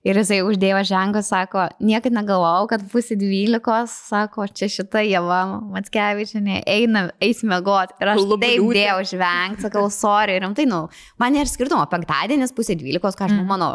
Ir 0.01 0.17
jisai 0.17 0.39
uždėjo 0.41 0.79
ženklą, 0.89 1.21
sako, 1.21 1.67
niekada 1.77 2.15
negalvojau, 2.15 2.65
kad 2.71 2.85
pusė 2.89 3.13
dvylikos, 3.21 3.93
sako, 4.09 4.47
čia 4.49 4.65
šita 4.73 5.03
jėva, 5.05 5.41
Matskevičinė, 5.75 6.63
eina, 6.65 7.03
eis 7.21 7.43
mėgot. 7.45 7.93
Ir 8.01 8.09
aš 8.15 8.23
Lubliūtė. 8.23 8.47
taip 8.47 8.71
dėjau 8.79 8.95
žvengti, 9.11 9.65
sakau, 9.67 9.83
sorry, 9.93 10.39
rimtai, 10.41 10.65
nu, 10.71 10.87
man 11.21 11.37
ir 11.37 11.51
skirtumo, 11.51 11.83
penktadienis 11.91 12.55
pusė 12.57 12.79
dvylikos, 12.81 13.19
ką 13.19 13.29
aš 13.29 13.35
mm. 13.35 13.45
mano 13.53 13.69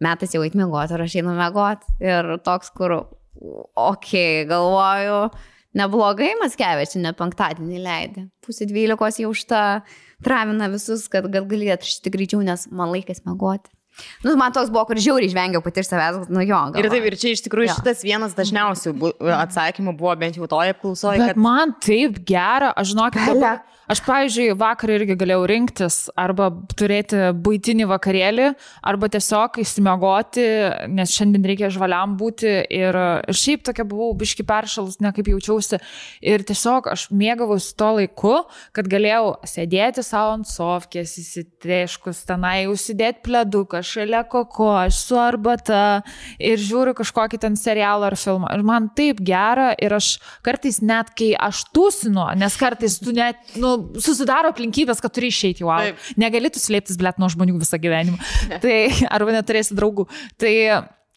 metas 0.00 0.32
jau 0.32 0.40
eit 0.48 0.56
mėgot, 0.56 0.96
ir 0.96 1.04
aš 1.04 1.18
einu 1.20 1.36
mėgot. 1.36 1.84
Ir 2.08 2.32
toks, 2.48 2.72
kur, 2.72 2.96
okei, 3.36 3.68
okay, 3.84 4.48
galvoju, 4.48 5.20
neblogai 5.76 6.32
Matskevičinė 6.40 7.12
penktadienį 7.20 7.84
leidė. 7.84 8.28
Pusė 8.40 8.64
dvylikos 8.72 9.20
jau 9.20 9.36
šitą 9.36 9.62
travina 10.24 10.72
visus, 10.72 11.04
kad 11.12 11.28
gal 11.28 11.44
galėtų 11.44 11.76
atrašyti 11.82 12.16
greičiau, 12.16 12.40
nes 12.48 12.64
man 12.72 12.96
laikas 12.96 13.26
mėgoti. 13.28 13.75
Nu, 14.24 14.34
man 14.38 14.52
toks 14.54 14.70
buvo, 14.72 14.84
kur 14.88 15.00
žiauriai 15.00 15.30
žvengiau 15.32 15.62
pati 15.64 15.82
iš 15.82 15.90
savęs, 15.90 16.26
nu 16.32 16.42
jo. 16.44 16.58
Galva. 16.74 16.82
Ir 16.82 16.90
taip, 16.92 17.06
ir 17.08 17.16
čia 17.20 17.32
iš 17.36 17.44
tikrųjų 17.46 17.70
jo. 17.70 17.76
šitas 17.78 18.02
vienas 18.04 18.36
dažniausių 18.36 18.92
atsakymų 19.36 19.96
buvo 19.96 20.12
bent 20.20 20.38
jau 20.38 20.48
toje 20.50 20.74
apklausoje. 20.74 21.30
Kad... 21.32 21.40
Man 21.40 21.76
taip 21.84 22.20
gera, 22.28 22.72
aš 22.76 22.92
žinokit, 22.92 23.22
dabar, 23.30 23.62
aš, 23.90 24.02
pavyzdžiui, 24.06 24.48
vakar 24.58 24.92
irgi 24.94 25.16
galėjau 25.18 25.46
rinktis 25.50 25.98
arba 26.18 26.48
turėti 26.76 27.30
būtinį 27.44 27.86
vakarėlį, 27.90 28.48
arba 28.86 29.10
tiesiog 29.12 29.60
įsimegoti, 29.62 30.46
nes 30.92 31.14
šiandien 31.14 31.46
reikia 31.46 31.70
žvaliam 31.72 32.16
būti 32.20 32.50
ir, 32.74 32.98
šiaip 33.30 33.64
tokia 33.66 33.86
buvau 33.88 34.12
biški 34.18 34.46
peršalus, 34.46 34.98
ne 35.04 35.12
kaip 35.16 35.30
jaučiausi. 35.30 35.80
Ir 36.24 36.44
tiesiog 36.46 36.90
aš 36.92 37.08
mėgavausi 37.14 37.74
to 37.78 37.90
laiku, 38.00 38.34
kad 38.76 38.90
galėjau 38.90 39.36
sėdėti 39.46 40.04
savo 40.06 40.36
ant 40.36 40.50
sofkės, 40.50 41.16
įsitėškus 41.22 42.24
tenai, 42.28 42.66
užsidėti 42.70 43.24
pleduką 43.26 43.82
šalia 43.86 44.24
koko, 44.30 44.72
aš 44.86 45.00
su 45.08 45.20
arbata 45.20 46.02
ir 46.42 46.60
žiūriu 46.60 46.96
kažkokį 46.98 47.40
ten 47.46 47.58
serialą 47.60 48.10
ar 48.10 48.18
filmą. 48.20 48.50
Ir 48.54 48.64
man 48.66 48.90
taip 48.96 49.22
gera 49.24 49.72
ir 49.78 49.96
aš 49.96 50.16
kartais 50.46 50.80
net 50.82 51.12
kai 51.16 51.32
aš 51.38 51.64
tūsinu, 51.76 52.28
nes 52.38 52.58
kartais 52.60 52.98
tu 53.02 53.14
net, 53.16 53.40
nu, 53.60 53.75
susidaro 54.02 54.50
aplinkybės, 54.52 55.00
kad 55.04 55.14
turi 55.16 55.30
išeiti 55.32 55.64
jau. 55.64 55.72
Negali 56.20 56.50
tu 56.52 56.62
slėptis, 56.62 56.98
blėt, 57.00 57.20
nuo 57.22 57.30
žmonių 57.32 57.58
visą 57.60 57.80
gyvenimą. 57.82 58.20
Tai 58.64 58.76
arba 59.10 59.36
neturėsi 59.38 59.76
draugų. 59.78 60.08
Tai 60.40 60.54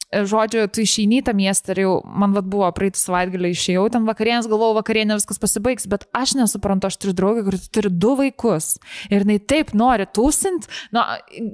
žodžiu, 0.09 0.65
tu 0.73 0.81
išeini 0.81 1.19
į 1.21 1.25
tą 1.27 1.35
miestą 1.37 1.75
ir 1.75 1.83
jau, 1.83 1.93
man 2.03 2.33
vad 2.33 2.47
buvo 2.49 2.69
praeitą 2.73 2.97
savaitgalį 2.97 3.51
išėjau, 3.53 3.85
ten 3.93 4.07
vakarienės 4.09 4.47
galvojau, 4.49 4.77
vakarienė 4.79 5.19
viskas 5.19 5.37
pasibaigs, 5.41 5.85
bet 5.89 6.07
aš 6.17 6.33
nesuprantu, 6.39 6.89
aš 6.89 6.97
turiu 6.97 7.13
draugę, 7.17 7.43
kuri 7.45 7.59
turi 7.69 7.91
du 7.93 8.15
vaikus. 8.17 8.71
Ir 9.11 9.21
jinai 9.21 9.37
taip 9.37 9.75
nori 9.77 10.07
tūsint, 10.09 10.65
nu, 10.95 11.03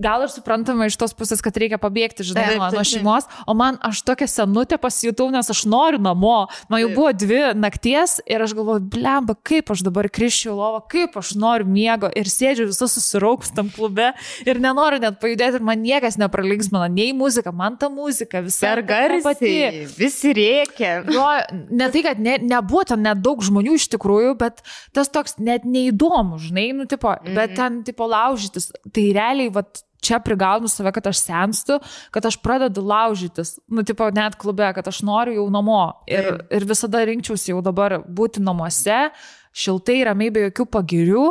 gal 0.03 0.23
ir 0.23 0.31
suprantama 0.31 0.87
iš 0.87 0.95
tos 1.01 1.15
pusės, 1.17 1.43
kad 1.43 1.57
reikia 1.59 1.79
pabėgti, 1.81 2.27
žinai, 2.29 2.45
nuo, 2.55 2.69
nuo 2.77 2.85
šeimos, 2.87 3.27
o 3.43 3.57
man 3.57 3.79
aš 3.83 4.05
tokia 4.07 4.29
senutė 4.31 4.79
pasijutau, 4.81 5.27
nes 5.35 5.51
aš 5.51 5.65
noriu 5.67 5.99
namo, 5.99 6.45
man 6.71 6.83
jau 6.85 6.93
buvo 6.95 7.11
dvi 7.11 7.41
nakties 7.59 8.21
ir 8.23 8.45
aš 8.45 8.55
galvoju, 8.55 8.85
blemba, 8.95 9.35
kaip 9.35 9.73
aš 9.75 9.83
dabar 9.83 10.07
kriščiau 10.07 10.55
lovą, 10.55 10.79
kaip 10.95 11.19
aš 11.19 11.33
noriu 11.39 11.67
miego 11.67 12.07
ir 12.15 12.31
sėdžiu 12.31 12.69
visas 12.71 12.95
susirauks 12.95 13.51
tam 13.55 13.67
klube 13.73 14.13
ir 14.47 14.63
nenoriu 14.63 15.01
net 15.03 15.19
pajudėti 15.19 15.59
ir 15.59 15.67
man 15.67 15.83
niekas 15.83 16.15
nepralinksmina, 16.21 16.87
nei 16.91 17.11
muzika, 17.17 17.51
man 17.55 17.75
ta 17.81 17.91
muzika, 17.91 18.44
visa. 18.45 18.67
Per 18.67 18.83
garsiai, 18.87 19.85
visi 19.97 20.33
rėkia. 20.37 20.93
Jo, 21.11 21.25
ne 21.69 21.89
tai, 21.93 22.03
kad 22.05 22.21
ne, 22.21 22.37
nebuvo 22.45 22.85
ten 22.87 23.03
net 23.05 23.23
daug 23.25 23.43
žmonių 23.45 23.75
iš 23.79 23.89
tikrųjų, 23.95 24.35
bet 24.41 24.63
tas 24.95 25.11
toks 25.13 25.39
net 25.41 25.67
neįdomu, 25.67 26.39
žinai, 26.41 26.69
nu, 26.77 26.87
tipo, 26.89 27.11
mm 27.11 27.25
-hmm. 27.25 27.35
bet 27.35 27.51
mhm. 27.51 27.57
ten, 27.59 27.83
tipo, 27.91 28.07
laužytis. 28.07 28.71
Tai 28.93 29.05
realiai, 29.19 29.51
va, 29.53 29.65
čia 30.05 30.19
prigaunu 30.19 30.69
save, 30.69 30.91
kad 30.95 31.07
aš 31.07 31.21
senstu, 31.23 31.79
kad 32.11 32.25
aš 32.25 32.37
pradedu 32.43 32.83
laužytis, 32.85 33.57
nu, 33.67 33.83
tipo, 33.83 34.09
net 34.13 34.37
klube, 34.41 34.67
kad 34.75 34.87
aš 34.87 35.01
noriu 35.01 35.39
jau 35.39 35.47
namo. 35.53 35.87
Ir, 36.07 36.45
ir 36.53 36.67
visada 36.67 37.03
rinkčiausi 37.07 37.51
jau 37.53 37.61
dabar 37.65 37.99
būti 38.05 38.43
namuose, 38.43 39.09
šiltai, 39.55 40.01
ramiai, 40.09 40.33
be 40.35 40.45
jokių 40.49 40.67
pagirių, 40.73 41.25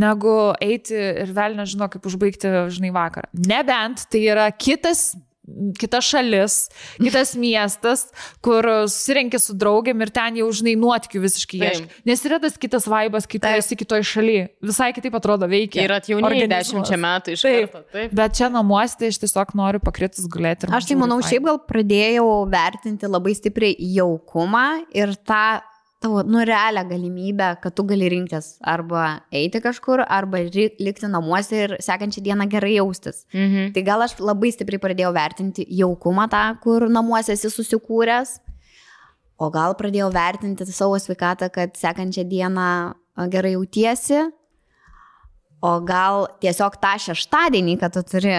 negu 0.00 0.36
eiti 0.64 0.96
ir 0.96 1.32
vėl 1.36 1.58
nežinau, 1.58 1.90
kaip 1.92 2.08
užbaigti, 2.08 2.52
žinai, 2.72 2.92
vakarą. 2.96 3.28
Nebent 3.36 4.06
tai 4.12 4.24
yra 4.32 4.48
kitas 4.56 5.10
kita 5.78 6.00
šalis, 6.04 6.56
kitas 6.98 7.34
miestas, 7.42 8.06
kur 8.44 8.66
susirinkė 8.90 9.40
su 9.42 9.56
draugiam 9.58 10.00
ir 10.04 10.12
ten 10.14 10.40
jau, 10.40 10.48
žinai, 10.54 10.76
nuotikių 10.80 11.22
visiškai 11.24 11.60
ieškai. 11.60 12.02
Nes 12.08 12.24
yra 12.28 12.40
tas 12.42 12.58
kitas 12.60 12.88
vaibas, 12.90 13.28
kai 13.30 13.40
tu 13.42 13.52
esi 13.60 13.78
kitoje 13.78 14.06
šalyje. 14.06 14.48
Visai 14.66 14.90
kitaip 14.96 15.18
atrodo 15.18 15.48
veikia. 15.50 15.84
Ir 15.86 15.96
atjauniai 15.96 16.48
dešimčia 16.50 16.98
metų 17.00 17.36
iš 17.36 17.46
taip. 17.46 17.70
Karto. 17.72 17.84
Taip. 17.94 18.16
Bet 18.16 18.36
čia 18.38 18.50
namuose 18.52 18.98
tai 19.00 19.12
aš 19.12 19.20
tiesiog 19.22 19.54
noriu 19.58 19.82
pakritus 19.84 20.26
gulėti. 20.32 20.70
Aš 20.74 20.90
tai 20.90 20.98
manau, 20.98 21.20
šiaip 21.24 21.46
gal 21.46 21.62
pradėjau 21.68 22.28
vertinti 22.52 23.10
labai 23.10 23.36
stipriai 23.38 23.76
jaukumą 23.96 24.66
ir 24.96 25.14
tą 25.26 25.46
tavo, 26.06 26.22
nu, 26.22 26.44
realią 26.46 26.86
galimybę, 26.88 27.50
kad 27.60 27.74
tu 27.74 27.84
gali 27.84 28.08
rinktis 28.08 28.56
arba 28.62 29.20
eiti 29.34 29.60
kažkur, 29.60 30.04
arba 30.08 30.38
likti 30.46 31.10
namuose 31.10 31.62
ir 31.64 31.76
sekančią 31.82 32.22
dieną 32.22 32.48
gerai 32.52 32.76
jaustis. 32.76 33.24
Mhm. 33.34 33.72
Tai 33.74 33.82
gal 33.86 34.06
aš 34.06 34.16
labai 34.22 34.52
stipriai 34.54 34.82
pradėjau 34.82 35.12
vertinti 35.16 35.66
jaukumą 35.80 36.28
tą, 36.32 36.44
kur 36.62 36.88
namuose 36.92 37.34
esi 37.34 37.50
susikūręs, 37.50 38.38
o 39.36 39.50
gal 39.52 39.76
pradėjau 39.76 40.10
vertinti 40.14 40.66
savo 40.70 40.98
sveikatą, 41.02 41.50
kad 41.52 41.76
sekančią 41.76 42.24
dieną 42.30 42.68
gerai 43.32 43.56
jautiesi, 43.56 44.22
o 45.66 45.76
gal 45.80 46.26
tiesiog 46.40 46.78
tą 46.80 46.96
šeštadienį, 47.08 47.78
kad 47.80 47.96
tu 47.96 48.04
turi 48.06 48.36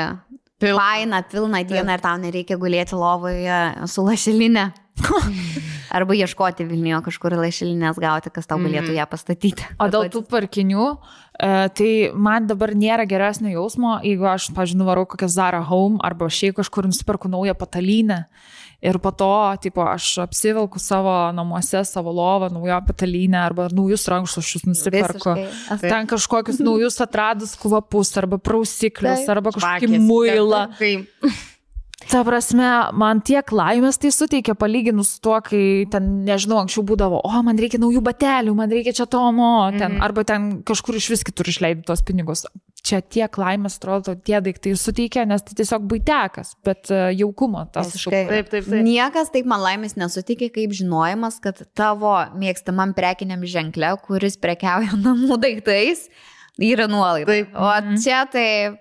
Pilną. 0.57 1.23
pilną 1.30 1.64
dieną 1.69 1.94
ir 1.94 2.02
tau 2.02 2.18
nereikia 2.18 2.57
gulėti 2.57 2.98
lovoje 2.98 3.88
su 3.88 4.02
lašelinė. 4.02 4.72
Arba 5.98 6.18
ieškoti 6.18 6.65
Vilniuje 6.68 6.99
kažkur 7.07 7.38
lašelinės 7.40 7.99
gauti, 8.02 8.32
kas 8.34 8.49
tau 8.49 8.60
galėtų 8.61 8.95
ją 8.98 9.07
pastatyti. 9.10 9.65
O 9.80 9.88
dėl 9.91 10.10
tų 10.11 10.24
parkinių, 10.28 10.88
e, 10.91 11.52
tai 11.78 11.91
man 12.14 12.49
dabar 12.49 12.76
nėra 12.76 13.07
geresnio 13.10 13.53
jausmo, 13.53 13.98
jeigu 14.03 14.28
aš, 14.28 14.52
pažiūrėjau, 14.57 14.88
varau 14.90 15.07
kokią 15.10 15.32
Zara 15.32 15.64
Home 15.69 16.02
arba 16.03 16.28
šiaip 16.28 16.60
kažkur 16.60 16.90
nusipirku 16.90 17.32
naują 17.32 17.56
patalynę. 17.57 18.26
Ir 18.78 18.99
po 19.02 19.10
to, 19.10 19.32
tipo, 19.57 19.82
aš 19.82 20.19
apsivilku 20.22 20.78
savo 20.78 21.32
namuose, 21.34 21.82
savo 21.88 22.11
lovą, 22.14 22.52
naują 22.53 22.78
patalynę 22.86 23.40
arba 23.41 23.72
naujus 23.74 24.06
rankšluosčius 24.11 24.68
nusipirku. 24.69 25.34
Visiškai. 25.34 25.80
Ten 25.82 26.10
kažkokius 26.11 26.61
naujus 26.61 27.02
atradus 27.02 27.56
kvapus 27.57 28.14
arba 28.22 28.38
prausiklius 28.38 29.24
Taip. 29.24 29.34
arba 29.34 29.56
kažkokį 29.56 30.02
muilą. 30.03 30.68
Kai... 30.78 30.94
Ta 32.06 32.19
prasme, 32.22 32.68
man 32.94 33.24
tiek 33.26 33.49
laimės 33.49 33.98
tai 33.98 34.11
suteikia 34.14 34.53
palyginus 34.53 35.15
su 35.15 35.22
tuo, 35.26 35.40
kai 35.41 35.88
ten, 35.90 36.22
nežinau, 36.28 36.60
anksčiau 36.61 36.84
būdavo, 36.86 37.24
o 37.26 37.41
man 37.41 37.57
reikia 37.57 37.80
naujų 37.82 38.03
batelių, 38.06 38.53
man 38.56 38.69
reikia 38.69 38.94
čia 38.94 39.07
to, 39.10 39.24
no, 39.34 39.72
ten, 39.74 39.98
Mhm. 39.98 40.03
arba 40.06 40.24
ten 40.24 40.45
kažkur 40.61 40.95
iš 41.02 41.10
vis 41.10 41.24
kitur 41.26 41.49
išleidai 41.49 41.84
tos 41.90 42.03
pinigus. 42.06 42.45
Čia 42.86 43.02
tiek 43.02 43.34
laimės, 43.41 43.80
atrodo, 43.82 44.14
tie 44.15 44.38
daiktai 44.40 44.76
suteikia, 44.78 45.26
nes 45.28 45.41
tai 45.41 45.57
tiesiog 45.57 45.90
baitekas, 45.90 46.53
bet 46.64 46.86
e, 46.94 47.02
jaukumo 47.18 47.65
tas 47.74 47.90
Visiškai. 47.90 48.28
Taip, 48.30 48.49
taip, 48.53 48.69
taip. 48.69 48.84
Niekas 48.86 49.34
taip 49.34 49.45
man 49.49 49.60
laimės 49.65 49.98
nesutikė, 49.98 50.52
kaip 50.53 50.72
žinojimas, 50.78 51.41
kad 51.41 51.65
tavo 51.76 52.14
mėgstamam 52.38 52.94
prekiniam 52.94 53.41
ženkle, 53.41 53.98
kuris 54.06 54.38
prekiauja 54.38 54.94
namų 55.03 55.41
daiktais, 55.41 56.07
yra 56.61 56.86
nuolaida. 56.88 57.26
Taip. 57.26 57.57
O 57.57 57.74
čia 57.98 58.24
tai 58.32 58.78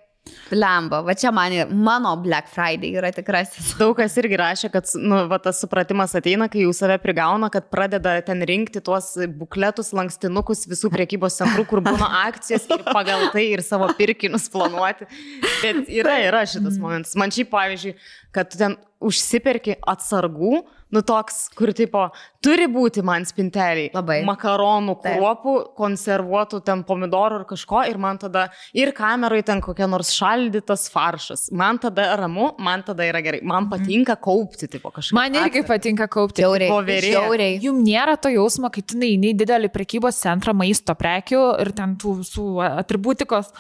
lemba, 0.51 1.01
va 1.07 1.15
čia 1.19 1.31
man, 1.35 1.55
mano 1.71 2.15
Black 2.23 2.49
Friday 2.53 2.95
yra 2.99 3.11
tikrasis. 3.15 3.73
Daug 3.81 3.97
kas 3.99 4.17
irgi 4.21 4.39
rašė, 4.41 4.71
kad 4.75 4.89
nu, 5.01 5.23
va, 5.31 5.39
tas 5.43 5.61
supratimas 5.63 6.15
ateina, 6.19 6.49
kai 6.53 6.65
jau 6.65 6.73
save 6.77 6.99
prigauna, 7.03 7.51
kad 7.53 7.69
pradeda 7.73 8.17
ten 8.27 8.43
rinkti 8.47 8.83
tuos 8.85 9.13
bukletus, 9.39 9.93
lankstinukus 9.97 10.67
visų 10.71 10.91
priekybos 10.95 11.39
centrų, 11.41 11.67
kur 11.71 11.83
būna 11.85 12.09
akcijas 12.27 12.69
ir 12.71 12.87
pagal 12.87 13.29
tai 13.35 13.49
ir 13.55 13.65
savo 13.67 13.89
pirkinius 13.99 14.49
planuoti. 14.53 15.09
Bet 15.63 15.91
yra, 15.91 16.19
yra 16.29 16.45
šitas 16.49 16.81
momentas. 16.83 17.17
Man 17.19 17.35
šiaip 17.35 17.51
pavyzdžiui, 17.55 17.97
kad 18.35 18.53
tu 18.53 18.61
ten 18.61 18.79
užsiperki 19.03 19.79
atsargų, 19.87 20.65
nu 20.95 21.03
toks, 21.03 21.49
kur 21.57 21.73
tipo, 21.75 22.07
turi 22.45 22.69
būti 22.71 23.03
man 23.07 23.27
spinteliai. 23.27 23.91
Labai. 23.95 24.21
Makaronų, 24.27 24.95
kruopų, 25.03 25.55
konservuotų 25.79 26.61
ten 26.67 26.85
pomidorų 26.87 27.41
ir 27.43 27.47
kažko. 27.51 27.83
Ir 27.91 27.99
man 28.03 28.21
tada, 28.23 28.47
ir 28.77 28.93
kamerai 28.97 29.43
ten 29.47 29.63
kokia 29.65 29.89
nors 29.91 30.13
šaldytas 30.17 30.87
faršas. 30.93 31.49
Man 31.57 31.81
tada 31.83 32.13
ramu, 32.21 32.53
man 32.63 32.85
tada 32.87 33.07
yra 33.09 33.23
gerai. 33.25 33.43
Man 33.47 33.71
patinka 33.73 34.19
kaupti, 34.23 34.71
tipo 34.71 34.93
kažką. 34.95 35.17
Man 35.19 35.39
irgi 35.43 35.65
patinka 35.67 36.09
kaupti. 36.13 36.45
Žiauriai. 36.45 36.71
voverė. 36.71 37.15
Žiauriai. 37.17 37.57
Jums 37.67 37.87
nėra 37.87 38.15
to 38.21 38.31
jausmo, 38.35 38.71
kai 38.73 38.85
tu 38.87 39.01
neini 39.01 39.35
į 39.35 39.41
didelį 39.43 39.73
prekybos 39.75 40.23
centrą 40.23 40.55
maisto 40.57 40.95
prekių 40.99 41.43
ir 41.65 41.75
ten 41.77 41.99
tų 42.01 42.21
visų 42.23 42.47
atributikos. 42.69 43.51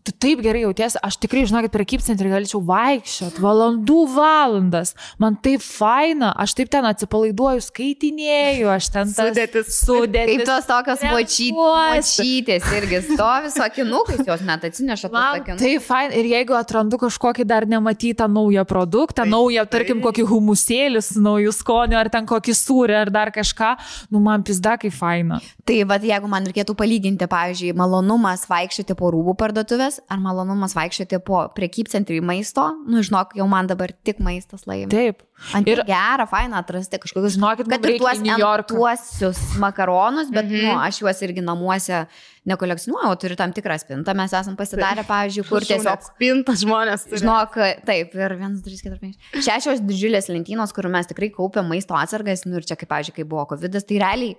Tu 0.00 0.10
taip 0.16 0.40
gerai 0.40 0.62
jautiesi, 0.64 0.96
aš 1.04 1.18
tikrai 1.20 1.42
žinau, 1.44 1.60
kad 1.66 1.74
prekybcentrį 1.74 2.30
galėčiau 2.32 2.62
vaikščioti 2.64 3.42
valandų 3.44 3.98
valandas. 4.14 4.94
Man 5.20 5.36
taip 5.44 5.60
faina, 5.60 6.30
aš 6.42 6.54
taip 6.56 6.70
ten 6.72 6.88
atsipalaiduoju, 6.88 7.60
skaitinėju, 7.60 8.70
aš 8.72 8.88
ten 8.94 9.12
tas 9.12 9.28
Sudėtis. 9.28 9.68
Sudėtis. 9.84 10.40
Kaip 10.40 10.48
tos 10.48 10.68
tokios 10.70 11.04
močytės 11.04 12.70
irgi 12.78 13.02
stovi 13.10 13.52
su 13.52 13.62
akinukais, 13.66 14.24
jos 14.26 14.42
net 14.48 14.64
atsineša 14.70 15.12
tai 15.60 15.74
fain. 15.84 16.16
Ir 16.16 16.30
jeigu 16.32 16.56
atrandu 16.56 16.96
kažkokį 17.04 17.46
dar 17.52 17.68
nematytą 17.68 18.30
naują 18.32 18.64
produktą, 18.72 19.28
naują, 19.28 19.68
tarkim, 19.70 20.00
kokį 20.02 20.24
humusėlį 20.32 21.04
su 21.04 21.20
naujų 21.20 21.52
skoniu, 21.60 22.00
ar 22.00 22.08
ten 22.10 22.24
kokį 22.32 22.56
sūrį, 22.56 22.96
ar 23.04 23.12
dar 23.12 23.30
kažką, 23.36 23.76
nu 24.08 24.24
man 24.24 24.42
pizda 24.42 24.80
kaip 24.80 24.96
faina. 24.96 25.44
Tai 25.64 25.76
vad, 25.86 26.02
jeigu 26.02 26.26
man 26.26 26.42
reikėtų 26.48 26.74
palyginti, 26.74 27.26
pavyzdžiui, 27.30 27.68
malonumas 27.78 28.48
vaikščioti 28.50 28.96
po 28.98 29.12
rūbų 29.14 29.36
parduotuvės 29.38 30.00
ar 30.10 30.18
malonumas 30.18 30.74
vaikščioti 30.74 31.20
po 31.22 31.44
prekybcentrį 31.54 32.18
maisto, 32.20 32.64
nu 32.90 32.98
žinok, 33.06 33.36
jau 33.38 33.46
man 33.46 33.68
dabar 33.70 33.92
tik 34.02 34.18
maistas 34.18 34.66
laimi. 34.66 34.90
Taip. 34.90 35.22
Ant 35.54 35.66
Ir- 35.70 35.84
gerą, 35.86 36.26
fainą 36.30 36.58
atrasti 36.58 36.98
kažkokius, 37.02 37.36
Žinokit, 37.38 37.68
kad 37.70 37.82
ir 37.86 37.98
tuos 37.98 38.18
tuosius 38.66 39.38
makaronus, 39.58 40.30
bet, 40.30 40.44
mm 40.44 40.50
Mhm. 40.50 40.60
-hmm. 40.66 40.74
nu, 40.74 40.80
aš 40.82 40.98
juos 41.02 41.22
irgi 41.22 41.40
namuose 41.42 42.06
nekolekcionuoju, 42.46 43.16
turiu 43.22 43.36
tam 43.36 43.52
tikrą 43.52 43.78
spintą, 43.78 44.14
mes 44.16 44.32
esam 44.32 44.56
pasidarę, 44.56 45.04
pavyzdžiui, 45.06 45.48
kur 45.48 45.60
tiesiog 45.60 46.02
Spintas 46.02 46.62
žmonės. 46.64 47.04
turi. 47.08 47.20
Žinok, 47.22 47.54
taip, 47.86 48.14
ir 48.14 48.30
1, 48.38 48.62
3, 48.62 48.76
4, 48.82 48.98
5. 48.98 49.16
Šešios 49.34 49.80
didžiulės 49.80 50.28
lentynos, 50.28 50.72
kur 50.74 50.88
mes 50.88 51.06
tikrai 51.06 51.30
kaupiam 51.30 51.66
maisto 51.68 51.94
atsargas, 51.94 52.44
nu 52.46 52.56
ir 52.56 52.62
čia, 52.66 52.76
kaip, 52.76 52.88
pavyzdžiui, 52.88 53.14
kai 53.14 53.24
buvo 53.24 53.46
COVID, 53.46 53.72
tai 53.86 53.98
realiai 53.98 54.36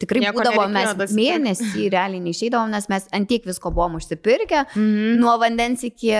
tikrai 0.00 0.22
Nieko 0.24 0.40
būdavo, 0.40 0.64
mes 0.72 1.12
mėnesį 1.16 1.88
realiai 1.92 2.20
neišeidavom, 2.24 2.70
nes 2.72 2.88
mes 2.90 3.06
antiek 3.16 3.44
visko 3.48 3.72
buvom 3.74 3.98
užsipirkę, 4.00 4.64
Mhm. 4.74 5.18
nuo 5.20 5.34
vandens 5.40 5.84
iki... 5.86 6.10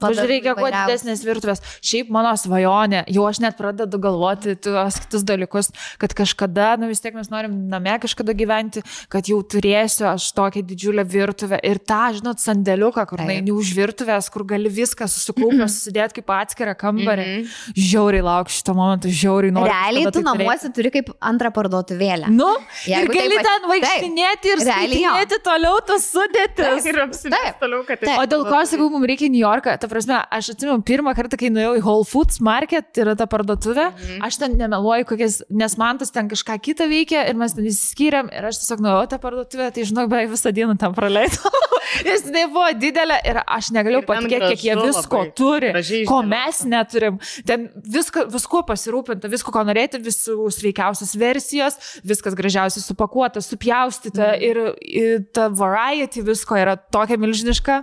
Pavyzdžiui, 0.00 0.28
reikia 0.30 0.54
kuo 0.58 0.68
didesnės 0.72 1.22
virtuvės. 1.24 1.60
Šiaip 1.84 2.10
mano 2.12 2.32
svajonė, 2.36 3.04
jau 3.12 3.24
aš 3.28 3.40
net 3.44 3.56
pradedu 3.58 3.98
galvoti 4.02 4.56
tuos 4.60 4.98
kitus 5.04 5.24
dalykus, 5.26 5.70
kad 6.00 6.12
kažkada, 6.16 6.74
nu 6.80 6.88
vis 6.90 7.00
tiek 7.04 7.14
mes 7.16 7.28
norim 7.32 7.54
name 7.72 7.94
kažkada 8.02 8.34
gyventi, 8.36 8.82
kad 9.12 9.28
jau 9.30 9.38
turėsiu 9.42 10.08
aš 10.12 10.28
tokią 10.36 10.62
didžiulę 10.68 11.04
virtuvę 11.08 11.60
ir 11.64 11.80
tą, 11.80 12.02
žinot, 12.18 12.40
sandėliuką, 12.42 13.06
kur 13.08 13.20
naini 13.24 13.52
už 13.54 13.72
virtuvės, 13.76 14.28
kur 14.32 14.44
gali 14.48 14.68
viską 14.72 15.08
susikaupę, 15.10 15.68
susidėti 15.76 16.20
kaip 16.20 16.32
atskirą 16.40 16.76
kambarį. 16.78 17.26
Mhm. 17.26 17.76
Žiauriai 17.76 18.24
laukiu 18.26 18.56
šito 18.56 18.74
momento, 18.76 19.08
žiauriai 19.12 19.54
noriu. 19.56 19.72
Realiai 19.72 20.08
tu 20.10 20.20
tai 20.20 20.26
namuose 20.28 20.72
turi 20.76 20.92
kaip 20.94 21.12
antrą 21.20 21.50
parduotuvėlę. 21.56 22.30
Nu, 22.32 22.48
Jeigu 22.86 23.12
gali 23.26 23.38
taip 23.42 23.48
ten 23.48 23.68
vaikštinėti 23.70 24.52
ir 24.52 24.62
skaitinėti 24.64 25.38
toliau 25.44 25.80
tas 25.86 26.06
sudėtis. 26.12 26.88
Ir 26.88 27.00
apsimesti 27.04 27.32
Taip. 27.34 27.58
toliau, 27.60 27.82
kad 27.88 28.02
Taip. 28.02 28.14
O 28.22 28.26
dėl 28.30 28.46
ko 28.48 28.62
sakau, 28.70 28.88
mums 28.92 29.10
reikia 29.10 29.28
į 29.28 29.32
New 29.34 29.42
Yorką? 29.42 29.76
Ta 29.82 29.90
prasme, 29.90 30.20
aš 30.38 30.52
atsimenu 30.54 30.84
pirmą 30.86 31.14
kartą, 31.18 31.38
kai 31.40 31.50
nuėjau 31.52 31.76
į 31.80 31.84
Whole 31.86 32.06
Foods 32.08 32.40
Market, 32.44 32.90
tai 32.94 33.04
yra 33.06 33.16
ta 33.18 33.28
parduotuvė, 33.30 33.88
mhm. 33.92 34.24
aš 34.26 34.40
ten 34.42 34.56
nemeluoju, 34.60 35.08
kokias, 35.12 35.40
nes 35.50 35.78
man 35.80 36.00
tas 36.02 36.14
ten 36.14 36.30
kažką 36.32 36.58
kitą 36.68 36.88
veikia 36.90 37.26
ir 37.30 37.38
mes 37.38 37.56
ten 37.56 37.66
įsiskyrėm 37.68 38.30
ir 38.34 38.50
aš 38.50 38.62
tiesiog 38.62 38.84
nuėjau 38.86 39.06
tą 39.14 39.20
parduotuvę, 39.22 39.70
tai 39.74 39.86
žinau, 39.88 40.06
beveik 40.10 40.32
visą 40.32 40.54
dieną 40.56 40.78
ten 40.80 40.96
praleidau. 40.96 41.54
Nes 42.06 42.24
tai 42.24 42.44
buvo 42.50 42.66
didelė 42.76 43.16
ir 43.30 43.38
aš 43.42 43.70
negalėjau 43.74 44.02
patikėti, 44.08 44.48
kiek 44.52 44.64
jie 44.66 44.74
visko 44.80 45.20
labai. 45.20 45.32
turi, 45.38 45.70
Gražiai 45.74 46.06
ko 46.08 46.18
mes 46.26 46.60
neturim. 46.68 47.18
Ten 47.46 47.68
visko, 47.94 48.26
visko 48.32 48.62
pasirūpinta, 48.66 49.30
visko, 49.32 49.52
ko 49.54 49.62
norėti, 49.66 50.00
visų 50.02 50.48
sveikiausios 50.54 51.14
versijos, 51.20 51.78
viskas 52.06 52.36
gražiausiai 52.38 52.82
supakuota, 52.82 53.15
supjaustyta 53.44 54.32
Mhm. 54.36 54.42
ir, 54.42 54.62
ir 54.80 55.26
ta 55.32 55.48
variety 55.48 56.22
visko 56.24 56.56
yra 56.56 56.76
tokia 56.76 57.16
milžiniška 57.20 57.82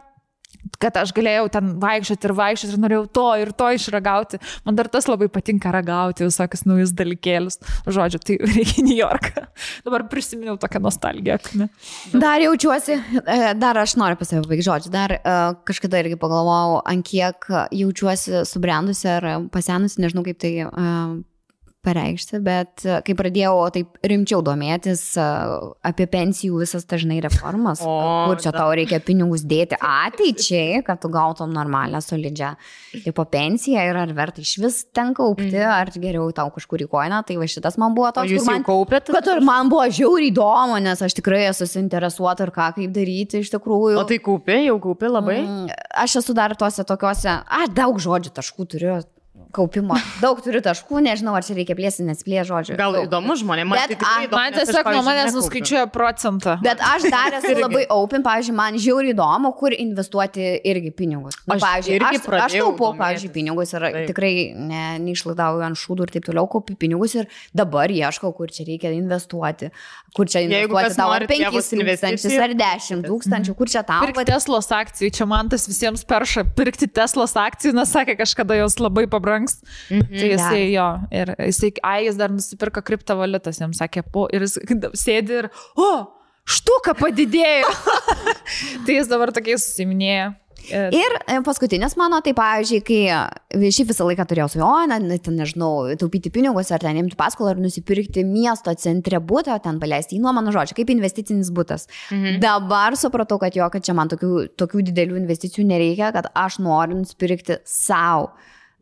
kad 0.80 0.95
aš 0.99 1.11
galėjau 1.15 1.47
ten 1.51 1.73
vaikščioti 1.81 2.27
ir 2.27 2.34
vaikščioti 2.38 2.76
ir 2.76 2.81
norėjau 2.84 3.03
to 3.18 3.26
ir 3.41 3.51
to 3.57 3.69
išragauti. 3.76 4.39
Man 4.65 4.77
dar 4.80 4.89
tas 4.91 5.07
labai 5.10 5.30
patinka 5.31 5.72
ragauti 5.73 6.27
visokius 6.27 6.65
naujus 6.68 6.93
dalykėlius. 6.97 7.60
Žodžiu, 7.88 8.22
tai 8.23 8.38
reikia 8.55 8.85
New 8.85 8.95
Yorką. 8.95 9.45
Dabar 9.85 10.07
prisiminiau 10.11 10.57
tokią 10.61 10.81
nostalgiją. 10.84 11.39
Dar 12.14 12.43
jaučiuosi, 12.43 12.97
e, 13.23 13.38
dar 13.60 13.81
aš 13.84 13.97
noriu 13.99 14.19
pas 14.19 14.31
save 14.31 14.47
baigti 14.47 14.68
žodžiu, 14.68 14.93
dar 14.93 15.18
uh, 15.19 15.43
kažkada 15.68 16.03
irgi 16.03 16.19
pagalvojau, 16.22 16.81
ant 16.89 17.05
kiek 17.07 17.47
jaučiuosi 17.73 18.43
subrendusi 18.47 19.10
ar 19.18 19.30
pasenusi, 19.53 20.01
nežinau 20.03 20.26
kaip 20.26 20.39
tai 20.41 20.55
uh, 20.68 21.19
pareikšti, 21.84 22.39
bet 22.43 22.84
e, 22.88 22.99
kai 23.03 23.15
pradėjau 23.19 23.55
taip 23.76 23.97
rimčiau 24.07 24.39
domėtis 24.45 25.01
e, 25.19 25.26
apie 25.89 26.07
pensijų 26.07 26.61
visas 26.64 26.85
dažnai 26.89 27.18
reformas, 27.26 27.81
O, 27.84 27.93
kur 28.30 28.39
čia 28.39 28.51
da. 28.53 28.61
tau 28.64 28.72
reikia 28.77 29.01
pinigus 29.03 29.43
dėti 29.47 29.76
ateičiai, 29.80 30.81
kad 30.87 31.02
tu 31.03 31.12
gautum 31.13 31.52
normalią, 31.53 31.99
solidžią 32.03 32.53
tipo 33.03 33.26
pensiją 33.28 33.84
ir 33.89 33.99
ar 34.03 34.13
verta 34.15 34.41
iš 34.44 34.55
vis 34.63 34.79
ten 34.95 35.13
kaupti, 35.18 35.57
ar 35.60 35.91
geriau 35.94 36.29
tau 36.36 36.49
kažkur 36.55 36.86
į 36.86 36.89
koiną, 36.91 37.20
tai 37.28 37.37
va 37.41 37.47
šitas 37.49 37.78
man 37.81 37.91
buvo 37.97 38.03
Mhm. 38.03 38.13
O 38.13 38.15
toks, 38.21 38.31
jūs 38.36 38.45
man 38.47 38.63
kaupėt? 38.68 39.07
Kad 39.13 39.28
ir 39.31 39.39
man 39.41 39.70
buvo 39.71 39.86
žiauriai 39.87 40.29
įdomu, 40.31 40.76
nes 40.84 40.99
aš 41.02 41.15
tikrai 41.18 41.45
esu 41.49 41.65
suinteresuota 41.70 42.44
ir 42.47 42.52
ką 42.53 42.68
kaip 42.76 42.91
daryti 42.94 43.39
iš 43.44 43.49
tikrųjų. 43.53 43.97
O 43.99 44.03
tai 44.10 44.20
kaupi, 44.23 44.57
jau 44.68 44.76
kaupi 44.84 45.10
labai? 45.10 45.39
Mm, 45.44 45.70
Aš 46.03 46.18
esu 46.21 46.36
dar 46.36 46.53
tuose 46.60 46.84
tokiuose, 46.87 47.37
aš 47.47 47.71
daug 47.73 47.97
žodžių 48.03 48.34
taškų 48.39 48.68
turiu. 48.76 48.97
Kaupimo. 49.54 49.98
Daug 50.23 50.40
turiu 50.44 50.62
taškų, 50.65 51.02
nežinau, 51.06 51.36
ar 51.38 51.46
čia 51.46 51.56
reikia 51.57 51.76
plėsti, 51.78 52.06
nesplė 52.07 52.44
žodžiu. 52.48 52.78
Gal 52.80 52.96
Daug. 52.98 53.07
įdomu 53.07 53.36
žmonėms, 53.40 53.70
man 53.70 53.80
Bet 53.80 53.94
tai 54.02 54.26
įdomu. 54.26 54.40
Man 54.40 54.54
nes 54.56 54.70
tiesiog 54.70 54.90
nuo 54.90 55.04
manęs 55.06 55.38
nuskaičiuoja 55.38 55.86
procentą. 55.94 56.56
Bet 56.64 56.82
aš 56.84 57.07
dar 57.14 57.38
esu 57.40 57.56
labai 57.60 57.86
open, 57.94 58.26
pavyzdžiui, 58.26 58.56
man 58.57 58.80
žiauri 58.82 59.14
įdomu, 59.14 59.54
kur 59.60 59.76
investuoti 59.76 60.48
irgi 60.73 60.94
pinigus. 60.98 61.38
Nu, 61.46 61.57
Aš 61.57 61.65
pavyzdžiui, 61.65 61.98
irgi 61.99 62.22
aš, 62.22 62.30
aš 62.48 62.57
taupau, 62.60 62.91
pavyzdžiui, 62.99 63.32
pinigus 63.36 63.73
ir 63.76 63.88
Taip. 63.88 63.99
tikrai 64.10 64.34
ne, 64.57 64.84
neišlaidauju 65.06 65.65
ant 65.70 65.80
šūdų 65.80 66.07
ir 66.07 66.15
taip 66.18 66.28
toliau, 66.30 66.48
kaupiu 66.52 66.78
pinigus 66.80 67.18
ir 67.20 67.30
dabar 67.56 67.91
ieškau, 67.94 68.34
kur 68.38 68.52
čia 68.54 68.65
reikia 68.68 68.94
investuoti. 68.96 69.70
Kur 70.14 70.30
čia 70.30 70.44
investuoti 70.46 70.98
tau 70.98 71.10
ar 71.10 71.23
norit 71.23 71.32
5 71.32 71.41
pievos 71.41 71.70
tūkstančius 71.73 72.36
ar 72.44 72.54
10 72.57 73.06
tūkstančių, 73.07 73.56
kur 73.57 73.72
čia 73.72 73.82
tau. 73.88 74.04
Pirkti 74.06 74.26
Teslos 74.30 74.70
akcijų, 74.73 75.10
čia 75.18 75.28
man 75.30 75.49
tas 75.49 75.65
visiems 75.70 76.06
perša. 76.10 76.46
Pirkti 76.57 76.90
Teslos 76.90 77.34
akcijų, 77.40 77.73
nes 77.80 77.94
sakė, 77.94 78.18
kažkada 78.20 78.57
jos 78.60 78.78
labai 78.82 79.07
pabranks. 79.44 79.62
Mhm. 79.89 80.20
Tai 80.20 80.30
jisai 80.30 80.72
Geras. 80.72 80.73
jo, 80.73 81.07
ir 81.12 81.36
jisai, 81.47 81.72
ai, 81.84 82.05
jis 82.05 82.15
dar 82.15 82.30
nusipirka 82.30 82.81
kriptovaliutas, 82.81 83.60
jam 83.60 83.73
sakė, 83.73 84.04
po, 84.12 84.28
ir 84.31 84.41
jis 84.41 84.60
sėdi 84.94 85.44
ir, 85.44 85.49
o, 85.76 86.07
štuka 86.46 86.96
padidėjo. 86.99 87.70
tai 88.86 88.99
jis 88.99 89.07
dabar 89.12 89.31
tokiais 89.31 89.63
susiminėja. 89.63 90.34
Ir 90.70 90.94
Ir 90.96 91.15
e, 91.28 91.41
paskutinis 91.44 91.97
mano, 91.99 92.22
tai 92.23 92.31
pavyzdžiui, 92.38 92.78
kai 92.88 93.68
šiaip 93.73 93.89
visą 93.89 94.05
laiką 94.07 94.23
turėjau 94.30 94.47
svajonę, 94.54 94.99
ten 95.26 95.36
nežinau, 95.36 95.89
taupyti 95.99 96.31
pinigus 96.31 96.72
ar 96.72 96.80
ten 96.80 97.02
imti 97.02 97.18
paskolą 97.20 97.52
ir 97.52 97.60
nusipirkti 97.60 98.23
miesto 98.23 98.72
centre 98.80 99.20
būtą, 99.20 99.57
ten 99.63 99.81
paleisti 99.81 100.15
į 100.15 100.22
nuomą, 100.23 100.46
nu 100.46 100.54
žodžiu, 100.55 100.78
kaip 100.80 100.94
investicinis 100.94 101.52
būtas. 101.52 101.89
Mhm. 102.15 102.39
Dabar 102.44 102.96
supratau, 102.96 103.41
kad 103.41 103.60
jo, 103.60 103.68
kad 103.73 103.84
čia 103.84 103.97
man 103.97 104.12
tokių, 104.13 104.55
tokių 104.60 104.88
didelių 104.91 105.20
investicijų 105.20 105.68
nereikia, 105.68 106.13
kad 106.15 106.31
aš 106.31 106.62
noriu 106.63 107.02
nusipirkti 107.02 107.60
savo 107.68 108.31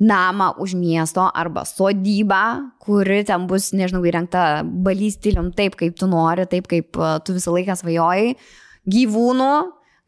namą 0.02 0.58
už 0.58 0.74
miesto 0.74 1.28
arba 1.30 1.62
sodybą, 1.66 2.74
kuri 2.82 3.22
ten 3.28 3.46
bus, 3.48 3.70
nežinau, 3.78 4.02
įrengta 4.02 4.64
balys 4.66 5.20
stilium 5.20 5.52
taip, 5.54 5.78
kaip 5.78 5.94
tu 6.00 6.10
nori, 6.10 6.48
taip, 6.50 6.68
kaip 6.72 6.98
e, 6.98 7.12
tu 7.22 7.38
visą 7.38 7.54
laiką 7.54 7.78
svajojai, 7.78 8.34
gyvūnų, 8.90 9.52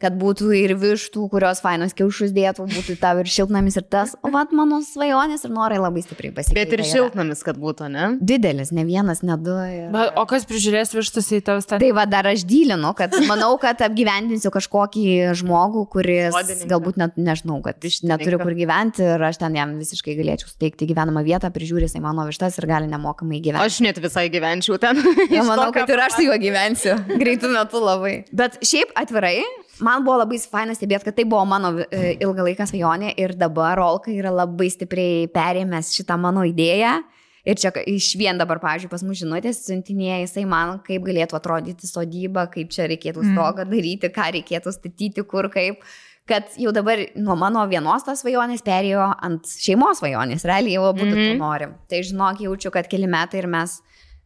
kad 0.03 0.17
būtų 0.19 0.51
ir 0.57 0.75
vištų, 0.79 1.27
kurios 1.31 1.61
fainos 1.63 1.95
kiaušus 1.95 2.33
dėtų, 2.35 2.67
būtų 2.71 2.97
tau 3.01 3.15
ir 3.21 3.29
šiltnamis 3.31 3.77
ir 3.79 3.85
tas. 3.87 4.15
O 4.25 4.31
vat 4.33 4.51
mano 4.55 4.81
svajonės 4.83 5.45
ir 5.47 5.53
norai 5.55 5.79
labai 5.79 6.03
stipriai 6.03 6.33
pasikeitė. 6.35 6.59
Bet 6.59 6.75
ir 6.75 6.83
šiltnamis, 6.89 7.43
kad 7.45 7.59
būtų, 7.61 7.89
ne? 7.93 8.09
Didelis, 8.19 8.73
ne 8.75 8.85
vienas, 8.87 9.23
ne 9.25 9.37
du. 9.39 9.55
Ir... 9.69 9.87
Bet, 9.93 10.13
o 10.19 10.25
kas 10.29 10.47
prižiūrės 10.49 10.93
vištas 10.95 11.29
į 11.37 11.41
tavęs 11.47 11.69
ten? 11.69 11.81
Tai 11.83 11.91
va 11.95 12.05
dar 12.09 12.27
aš 12.33 12.45
dylinu, 12.49 12.91
kad 12.97 13.15
manau, 13.29 13.53
kad 13.61 13.81
apgyvendinsiu 13.85 14.51
kažkokį 14.53 15.05
žmogų, 15.39 15.85
kuris 15.93 16.35
Sodininką. 16.35 16.69
galbūt 16.73 16.99
net 17.01 17.19
nežinau, 17.19 17.61
kad 17.65 17.87
neturi 18.03 18.39
kur 18.41 18.55
gyventi 18.57 19.05
ir 19.07 19.23
aš 19.29 19.39
ten 19.41 19.57
jam 19.57 19.75
visiškai 19.79 20.17
galėčiau 20.19 20.51
suteikti 20.51 20.87
gyvenamą 20.89 21.23
vietą, 21.25 21.51
prižiūri 21.53 21.87
jisai 21.87 22.03
mano 22.03 22.27
vištas 22.27 22.59
ir 22.59 22.67
gali 22.69 22.89
nemokamai 22.91 23.39
gyventi. 23.43 23.63
Aš 23.63 23.79
net 23.85 24.01
visai 24.03 24.27
gyvenčiau 24.33 24.79
ten. 24.81 24.99
Ja, 25.33 25.41
manau, 25.47 25.69
kad 25.73 25.89
ir 25.89 26.01
aš 26.03 26.17
su 26.17 26.25
juo 26.27 26.35
gyvensiu. 26.37 26.93
Greitų 27.21 27.49
metų 27.53 27.79
labai. 27.81 28.13
Bet 28.35 28.59
šiaip 28.65 28.91
atvirai, 28.99 29.39
man 29.79 30.05
buvo 30.05 30.19
labai 30.21 30.37
faina 30.41 30.75
stebėti, 30.75 31.07
kad 31.07 31.17
tai 31.17 31.25
buvo 31.29 31.45
mano 31.49 31.73
e, 31.81 32.15
ilgą 32.21 32.45
laiką 32.49 32.67
svajonė 32.69 33.15
ir 33.17 33.33
dabar 33.39 33.77
Rolka 33.79 34.13
yra 34.13 34.31
labai 34.33 34.69
stipriai 34.73 35.27
perėmęs 35.33 35.93
šitą 35.95 36.17
mano 36.19 36.45
idėją. 36.47 36.99
Ir 37.43 37.59
čia 37.59 37.73
iš 37.91 38.13
vien 38.15 38.37
dabar, 38.39 38.61
pavyzdžiui, 38.63 38.89
pas 38.91 39.01
mus 39.03 39.19
žinutės 39.19 39.65
siuntinėja 39.65 40.21
jisai 40.21 40.45
man, 40.47 40.77
kaip 40.85 41.03
galėtų 41.03 41.35
atrodyti 41.35 41.89
sodyba, 41.89 42.45
kaip 42.53 42.71
čia 42.71 42.87
reikėtų 42.87 43.25
stogą 43.33 43.65
daryti, 43.67 44.07
ką 44.15 44.29
reikėtų 44.37 44.71
statyti, 44.71 45.25
kur 45.27 45.49
kaip. 45.51 45.83
Kad 46.23 46.53
jau 46.55 46.71
dabar 46.71 47.01
nuo 47.19 47.35
mano 47.35 47.65
vienos 47.67 48.05
tos 48.07 48.21
svajonės 48.23 48.63
perėjo 48.63 49.09
ant 49.27 49.49
šeimos 49.59 49.99
svajonės, 49.99 50.45
realiai 50.47 50.77
jau 50.77 50.85
abu 50.93 51.03
mm. 51.03 51.17
-hmm. 51.17 51.41
norim. 51.41 51.73
Tai 51.91 51.99
žinok, 51.99 52.39
jaučiu, 52.45 52.71
kad 52.71 52.87
keli 52.87 53.11
metai 53.11 53.41
ir 53.41 53.49
mes 53.51 53.81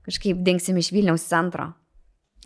kažkaip 0.06 0.44
dingsim 0.46 0.78
iš 0.78 0.92
Vilniaus 0.94 1.26
centro. 1.26 1.72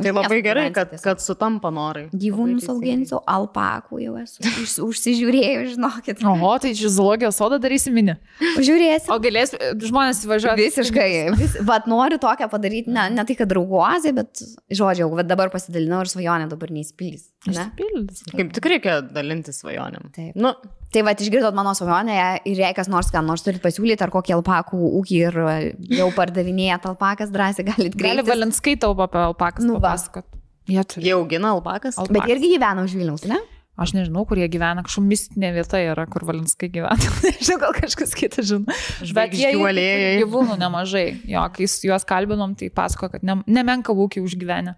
Tai 0.02 0.14
labai 0.16 0.38
Miesto 0.38 0.48
gerai, 0.48 0.66
kad, 0.76 0.92
tiesiog. 0.92 1.06
kad 1.06 1.24
sutampa 1.24 1.72
norai. 1.74 2.08
Gyvūnus 2.14 2.68
auginsiu, 2.72 3.20
alpakų 3.30 4.02
jau 4.04 4.16
esu 4.22 4.46
už, 4.46 4.76
užsižiūrėjau, 4.88 5.66
žinokit. 5.76 6.24
Oho, 6.28 6.54
tai 6.64 6.74
čia 6.78 6.92
zoologijos 6.94 7.40
sodą 7.40 7.60
darysi 7.62 7.94
mini. 7.94 8.18
Žiūrėsiu. 8.58 9.12
O 9.14 9.20
galės 9.24 9.56
žmonės 9.86 10.24
įvažiuoti. 10.28 10.68
Visiškai. 10.68 11.10
Vis, 11.40 11.58
vat 11.68 11.90
noriu 11.92 12.20
tokią 12.22 12.50
padaryti, 12.52 12.94
ne, 12.94 13.08
ne 13.14 13.26
tai, 13.28 13.38
kad 13.40 13.52
drauguozė, 13.52 14.14
bet 14.18 14.44
žodžiu, 14.72 15.10
bet 15.20 15.30
dabar 15.30 15.54
pasidalinau 15.54 16.04
ir 16.06 16.12
svajonė 16.12 16.50
dabar 16.52 16.74
neįspildys. 16.74 17.30
Ne? 17.48 17.54
Išsipildys. 17.56 18.22
Kaip 18.38 18.52
tik 18.54 18.68
reikia 18.70 19.00
dalinti 19.02 19.54
svajonėm. 19.56 20.12
Taip. 20.14 20.36
Nu, 20.38 20.54
Tai 20.92 21.06
va, 21.08 21.14
išgirdot 21.16 21.56
mano 21.56 21.72
svajonę 21.72 22.16
ir 22.52 22.60
jei 22.60 22.74
kas 22.76 22.90
nors, 22.92 23.08
ką 23.14 23.22
nors 23.24 23.46
turit 23.46 23.62
pasiūlyti, 23.64 24.04
ar 24.04 24.12
kokį 24.12 24.34
alpakų 24.36 24.80
ūkį 25.00 25.20
ir 25.22 25.38
e, 25.40 25.54
jau 25.96 26.10
pardavinėjat 26.18 26.84
alpakas, 26.90 27.30
drąsiai 27.32 27.64
galit 27.70 27.96
Gali 27.96 28.18
kreiptis. 28.20 28.28
Valinskai 28.28 28.74
taupo 28.84 29.06
apie 29.08 29.22
alpakas 29.24 29.64
Nu 29.64 29.78
papasakot. 29.80 30.28
Jie 30.68 30.84
turi. 30.84 31.06
jie 31.08 31.14
augina 31.16 31.54
alpakas. 31.56 31.96
Al- 31.98 32.12
Bet 32.12 32.28
irgi 32.34 32.50
gyvena 32.58 32.84
už 32.84 32.96
Vilniaus, 33.00 33.24
ne? 33.32 33.40
Aš 33.80 33.94
nežinau, 33.96 34.26
kur 34.28 34.38
jie 34.38 34.50
gyvena, 34.52 34.84
kažkokia 34.84 35.08
mistinė 35.08 35.54
vieta 35.56 35.80
yra, 35.80 36.04
kur 36.12 36.26
Valinskai 36.28 36.68
gyvena. 36.76 37.00
nežinau, 37.24 37.62
gal 37.64 37.78
kažkas 37.78 38.12
kitas 38.20 38.50
žino. 38.52 38.76
Bet 39.16 39.32
jie 39.40 39.54
gyvūnų 40.20 40.58
nemažai. 40.60 41.06
Jo, 41.32 41.46
kai 41.56 41.70
juos 41.88 42.04
kalbinom, 42.06 42.58
tai 42.60 42.68
pasako, 42.68 43.14
kad 43.16 43.24
ne, 43.24 43.40
nemenka 43.48 43.96
ūkį 43.96 44.26
užgyvenę. 44.28 44.76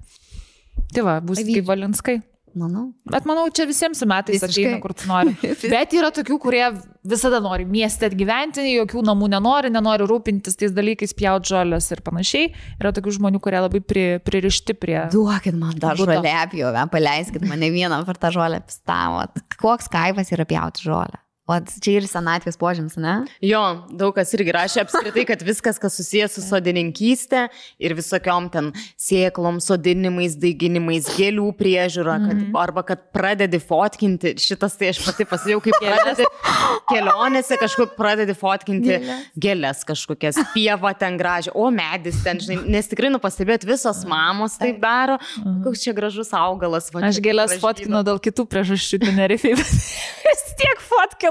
Tai 0.93 1.08
va, 1.09 1.17
bus 1.25 1.42
kaip 1.42 1.66
Valinskai. 1.67 2.19
Manau. 2.59 2.91
Bet 3.09 3.25
manau, 3.25 3.48
čia 3.49 3.65
visiems 3.65 4.03
metais 4.06 4.41
Visiškai. 4.41 4.65
ateina, 4.67 4.82
kur 4.83 4.93
tu 4.93 5.07
nori. 5.09 5.33
Bet 5.73 5.95
yra 5.98 6.11
tokių, 6.14 6.38
kurie 6.41 6.61
visada 7.07 7.40
nori 7.43 7.65
mieste 7.65 8.09
gyventi, 8.14 8.65
jokių 8.75 9.01
namų 9.09 9.32
nenori, 9.33 9.72
nenori 9.73 10.06
rūpintis 10.09 10.59
tais 10.59 10.75
dalykais, 10.75 11.15
pjaut 11.17 11.49
žolės 11.49 11.90
ir 11.95 12.03
panašiai. 12.06 12.51
Yra 12.77 12.93
tokių 12.95 13.15
žmonių, 13.17 13.41
kurie 13.43 13.64
labai 13.64 13.82
pri, 13.82 14.06
pririšti 14.23 14.77
prie... 14.77 14.99
Duokit 15.14 15.57
man 15.57 15.73
Buto. 15.80 15.95
žolę 16.06 16.38
apjovę, 16.43 16.85
paleiskit 16.93 17.48
mane 17.49 17.73
vieną 17.73 18.03
per 18.07 18.22
tą 18.22 18.33
žolę 18.38 18.61
pistavot. 18.67 19.43
Koks 19.57 19.90
kaivas 19.93 20.30
yra 20.35 20.45
pjauti 20.49 20.85
žolę? 20.85 21.23
O 21.45 21.57
čia 21.59 21.97
ir 21.99 22.05
senatvės 22.07 22.55
požymis, 22.55 22.93
ne? 22.95 23.25
Jo, 23.43 23.59
daug 23.91 24.13
kas 24.15 24.30
irgi 24.38 24.53
rašė 24.55 24.85
apskritai, 24.85 25.25
kad 25.27 25.41
viskas, 25.43 25.75
kas 25.81 25.97
susijęs 25.99 26.38
su 26.38 26.41
sodininkystė 26.45 27.49
ir 27.83 27.95
visokiom 27.97 28.47
ten 28.53 28.69
sėklom, 28.95 29.57
sodinimais, 29.59 30.38
daiginimais, 30.39 31.09
gėlių 31.17 31.49
priežiūra, 31.59 32.15
kad, 32.23 32.38
Mhm. 32.39 32.55
arba 32.55 32.83
kad 32.88 33.11
pradedi 33.11 33.59
fotkinti, 33.59 34.38
šitas 34.39 34.77
tai 34.80 34.93
aš 34.93 35.01
pati 35.03 35.25
pasidėjau, 35.27 35.59
kaip 35.67 35.75
pradedi 35.83 36.23
kelionėse 36.89 37.57
kažkur 37.59 37.91
pradedi 37.97 38.35
fotkinti 38.39 38.95
Gėles. 39.01 39.27
gėlės 39.39 39.83
kažkokias, 39.88 40.39
pieva 40.55 40.93
ten 40.97 41.17
gražią, 41.19 41.51
o 41.55 41.67
medis 41.72 42.22
ten, 42.23 42.39
žinai, 42.39 42.61
nes 42.72 42.88
tikrai, 42.88 43.11
nu 43.11 43.19
pastebėt, 43.19 43.67
visos 43.67 44.03
mamos 44.07 44.55
taip 44.61 44.80
daro, 44.83 45.19
koks 45.63 45.83
čia 45.83 45.93
gražus 45.93 46.31
augalas. 46.31 46.89
va. 46.93 47.03
Aš 47.09 47.19
gėlės 47.19 47.57
fotkinu 47.59 48.03
dėl 48.07 48.19
kitų 48.23 48.47
priežasčių, 48.47 49.01
Tenerifei, 49.03 49.55
bet 49.59 49.75
vis 50.30 50.43
tiek 50.59 50.80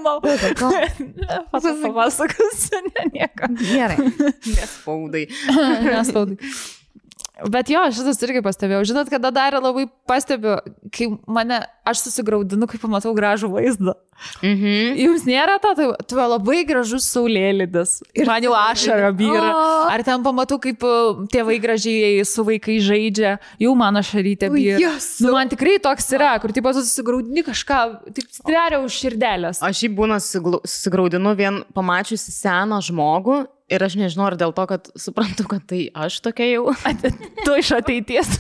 fotkinau. 0.02 0.72
Papasakosiu, 1.52 2.82
ne 2.88 3.08
nieko. 3.14 3.50
Gerai. 3.62 3.98
Nespaudai. 4.58 5.26
Nespaudai. 5.88 6.38
Bet 7.50 7.70
jo, 7.72 7.80
šitas 7.96 8.20
irgi 8.22 8.42
pastebėjau. 8.44 8.84
Žinot, 8.92 9.08
kada 9.10 9.32
dar 9.34 9.56
labai 9.58 9.88
pastebiu, 10.06 10.58
kai 10.94 11.08
mane, 11.26 11.62
aš 11.88 12.04
susigaudinu, 12.04 12.68
kai 12.70 12.78
pamatau 12.82 13.14
gražų 13.16 13.50
vaizdą. 13.56 13.96
Mhm. 14.42 14.98
Jums 15.02 15.24
nėra 15.28 15.58
to, 15.62 15.72
tai 15.78 15.86
tu 16.08 16.18
labai 16.18 16.62
gražus 16.68 17.06
saulėlydis. 17.12 17.98
Ir 18.18 18.28
man 18.30 18.44
jau 18.44 18.54
ašara 18.72 19.12
vyra. 19.16 19.52
Ar 19.92 20.04
ten 20.06 20.24
pamatau, 20.24 20.58
kaip 20.62 20.82
uh, 20.86 21.22
tėvai 21.32 21.58
gražiai 21.62 22.22
su 22.28 22.44
vaikai 22.46 22.78
žaidžia, 22.82 23.36
jau 23.62 23.74
man 23.78 24.00
ašarytė 24.00 24.50
Ui, 24.52 24.60
vyra. 24.60 24.82
Jėzau. 24.82 25.28
Nu, 25.28 25.36
man 25.36 25.52
tikrai 25.52 25.78
toks 25.82 26.10
yra, 26.16 26.34
kur 26.42 26.54
taip 26.54 26.66
pat 26.66 26.78
susigaudini 26.80 27.44
kažką, 27.46 27.80
taip 28.12 28.30
stveria 28.34 28.82
už 28.82 29.00
širdelės. 29.04 29.62
Aš 29.64 29.84
jį 29.86 29.92
būna 29.98 30.20
susigraudinu 30.22 31.34
vien 31.38 31.62
pamačiusi 31.76 32.34
seną 32.34 32.80
žmogų 32.84 33.42
ir 33.72 33.84
aš 33.86 33.96
nežinau, 34.00 34.26
ar 34.28 34.36
dėl 34.40 34.52
to, 34.56 34.66
kad 34.68 34.90
suprantu, 35.00 35.46
kad 35.50 35.64
tai 35.70 35.86
aš 35.94 36.20
tokia 36.24 36.50
jau. 36.50 36.74
Tu 37.46 37.56
iš 37.58 37.72
ateities. 37.78 38.36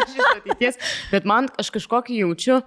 aš 0.00 0.16
iš 0.16 0.26
ateities. 0.32 0.80
Bet 1.12 1.28
man 1.28 1.50
aš 1.60 1.70
kažkokį 1.76 2.22
jaučiu, 2.24 2.60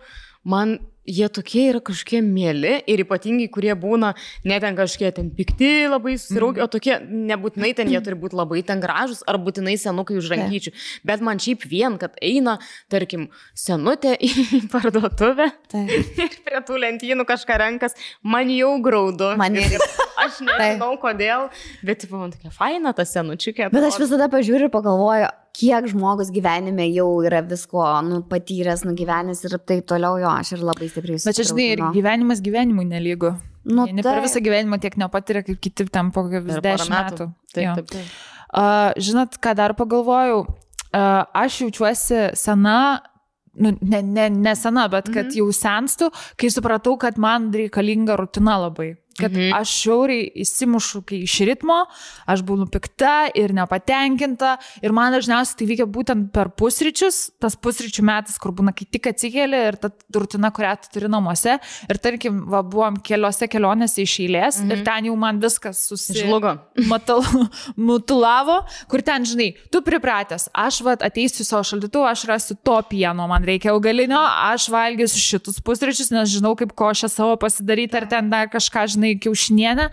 man 0.47 0.77
jie 1.09 1.29
tokie 1.33 1.65
yra 1.71 1.81
kažkokie 1.83 2.21
mėly 2.25 2.75
ir 2.89 3.03
ypatingai, 3.03 3.49
kurie 3.51 3.73
būna 3.79 4.13
ne 4.47 4.59
ten 4.61 4.77
kažkokie 4.77 5.11
ten 5.17 5.31
pikti, 5.35 5.89
labai 5.89 6.15
susiraukę, 6.19 6.61
mm. 6.61 6.67
o 6.67 6.71
tokie 6.71 6.97
nebūtinai 7.31 7.71
ten 7.77 7.91
jie 7.91 8.01
turi 8.05 8.17
būti 8.19 8.37
labai 8.37 8.61
ten 8.67 8.83
gražus 8.83 9.23
ar 9.29 9.39
būtinai 9.41 9.75
senukai 9.81 10.19
už 10.19 10.29
rankyčių. 10.33 10.73
Bet 11.07 11.23
man 11.25 11.41
šiaip 11.41 11.65
vien, 11.69 11.97
kad 12.01 12.17
eina, 12.21 12.57
tarkim, 12.91 13.29
senutė 13.57 14.15
į 14.21 14.31
parduotuvę 14.73 15.49
Taip. 15.71 15.91
ir 16.19 16.39
prie 16.45 16.63
tų 16.67 16.79
lentynų 16.85 17.25
kažką 17.29 17.59
renkas, 17.63 17.97
man 18.21 18.51
jau 18.53 18.75
graudu. 18.85 19.33
Man 19.39 19.57
irgi. 19.59 19.81
Aš 20.19 20.41
nežinau 20.43 20.93
kodėl, 20.99 21.47
bet 21.85 22.03
tipo, 22.03 22.19
man 22.19 22.33
tokia 22.33 22.51
faina 22.51 22.91
ta 22.95 23.05
senučiukė. 23.07 23.69
Bet 23.71 23.85
aš 23.87 24.01
visada 24.01 24.27
pažiūriu 24.31 24.67
ir 24.67 24.73
pagalvoju, 24.73 25.29
kiek 25.55 25.87
žmogus 25.91 26.31
gyvenime 26.33 26.87
jau 26.93 27.07
yra 27.25 27.41
visko 27.45 27.83
nu, 28.05 28.21
patyręs, 28.29 28.85
nugyvenęs 28.87 29.43
ir 29.47 29.57
taip 29.59 29.87
toliau 29.89 30.19
jo, 30.21 30.31
aš 30.31 30.55
ir 30.57 30.65
labai 30.65 30.89
stipriai 30.91 31.21
Bet 31.25 31.39
čia, 31.39 31.47
žinai, 31.51 31.67
ir 31.75 31.83
gyvenimas 31.95 32.43
gyvenimui 32.45 32.87
nelygu. 32.89 33.33
Nu, 33.69 33.85
Vieni 33.89 34.05
per 34.05 34.21
visą 34.23 34.41
gyvenimą 34.43 34.79
tiek 34.81 34.95
nepatiria, 34.99 35.43
kaip 35.45 35.59
kiti 35.61 35.85
ten 35.91 36.13
po 36.15 36.23
vis 36.29 36.61
dešimt 36.63 36.93
metų. 36.93 37.29
Taip, 37.53 37.63
Jo. 37.65 37.75
taip, 37.79 37.91
taip. 37.93 38.17
Uh, 38.49 38.95
žinot, 38.97 39.37
ką 39.37 39.53
dar 39.57 39.75
pagalvojau? 39.77 40.45
Uh, 40.89 41.21
aš 41.37 41.59
jaučiuosi 41.65 42.31
sena, 42.39 42.77
nu, 43.61 43.75
ne, 43.81 44.01
ne, 44.01 44.29
ne 44.33 44.55
sena, 44.57 44.87
bet 44.89 45.11
kad 45.13 45.35
jau 45.37 45.51
senstu, 45.53 46.09
kai 46.39 46.49
supratau, 46.49 46.95
kad 46.97 47.19
man 47.21 47.51
reikalinga 47.53 48.17
rutina 48.17 48.57
labai. 48.65 48.95
Kad 49.19 49.35
Mhm. 49.35 49.53
aš 49.59 49.73
šiauriai 49.83 50.31
įsimušu 50.43 51.03
iš 51.19 51.35
ritmo, 51.47 51.85
aš 52.25 52.41
būnu 52.41 52.69
pikta 52.71 53.29
ir 53.35 53.53
nepatenkinta. 53.53 54.57
Ir 54.81 54.91
man 54.91 55.13
dažniausiai 55.13 55.57
tai 55.59 55.67
veikia 55.67 55.85
būtent 55.85 56.31
per 56.31 56.49
pusryčius, 56.49 57.31
tas 57.39 57.55
pusryčių 57.55 58.03
metas, 58.03 58.37
kur 58.37 58.51
būna, 58.51 58.73
kai 58.75 58.85
tik 58.89 59.11
atsikeli 59.11 59.59
ir 59.69 59.77
ta 59.77 59.91
rutina, 60.15 60.51
kurią 60.51 60.75
tu 60.81 60.99
turi 60.99 61.09
namuose. 61.11 61.59
Ir 61.89 61.97
tarkim, 61.97 62.45
va, 62.49 62.63
buvom 62.63 62.97
keliose 63.03 63.47
kelionėse 63.47 64.01
iš 64.01 64.19
eilės 64.25 64.61
mhm. 64.61 64.71
ir 64.71 64.83
ten 64.85 65.09
jau 65.09 65.15
man 65.19 65.39
viskas 65.39 65.85
susižlugo 65.89 66.39
Žlugo. 66.39 66.53
matal, 66.91 67.23
mutulavo, 67.75 68.61
kur 68.89 69.01
ten, 69.05 69.25
žinai, 69.27 69.51
tu 69.71 69.81
pripratęs, 69.85 70.49
aš 70.53 70.81
vat, 70.85 71.03
ateisiu 71.05 71.45
savo 71.47 71.63
šaldytuvą, 71.67 72.11
aš 72.13 72.25
rasiu 72.29 72.57
to 72.63 72.77
pieno, 72.89 73.27
man 73.29 73.45
reikia 73.47 73.73
augalinio, 73.73 74.19
aš 74.49 74.69
valgysiu 74.73 75.21
šitus 75.23 75.59
pusryčius, 75.65 76.11
nes 76.13 76.31
žinau, 76.31 76.55
kaip 76.59 76.73
košę 76.77 77.09
savo 77.11 77.35
pasidaryti, 77.41 77.97
ar 77.99 78.07
ten 78.09 78.29
dar 78.31 78.49
kažką, 78.51 78.85
žinai, 78.95 79.08
kiaušinienę. 79.15 79.89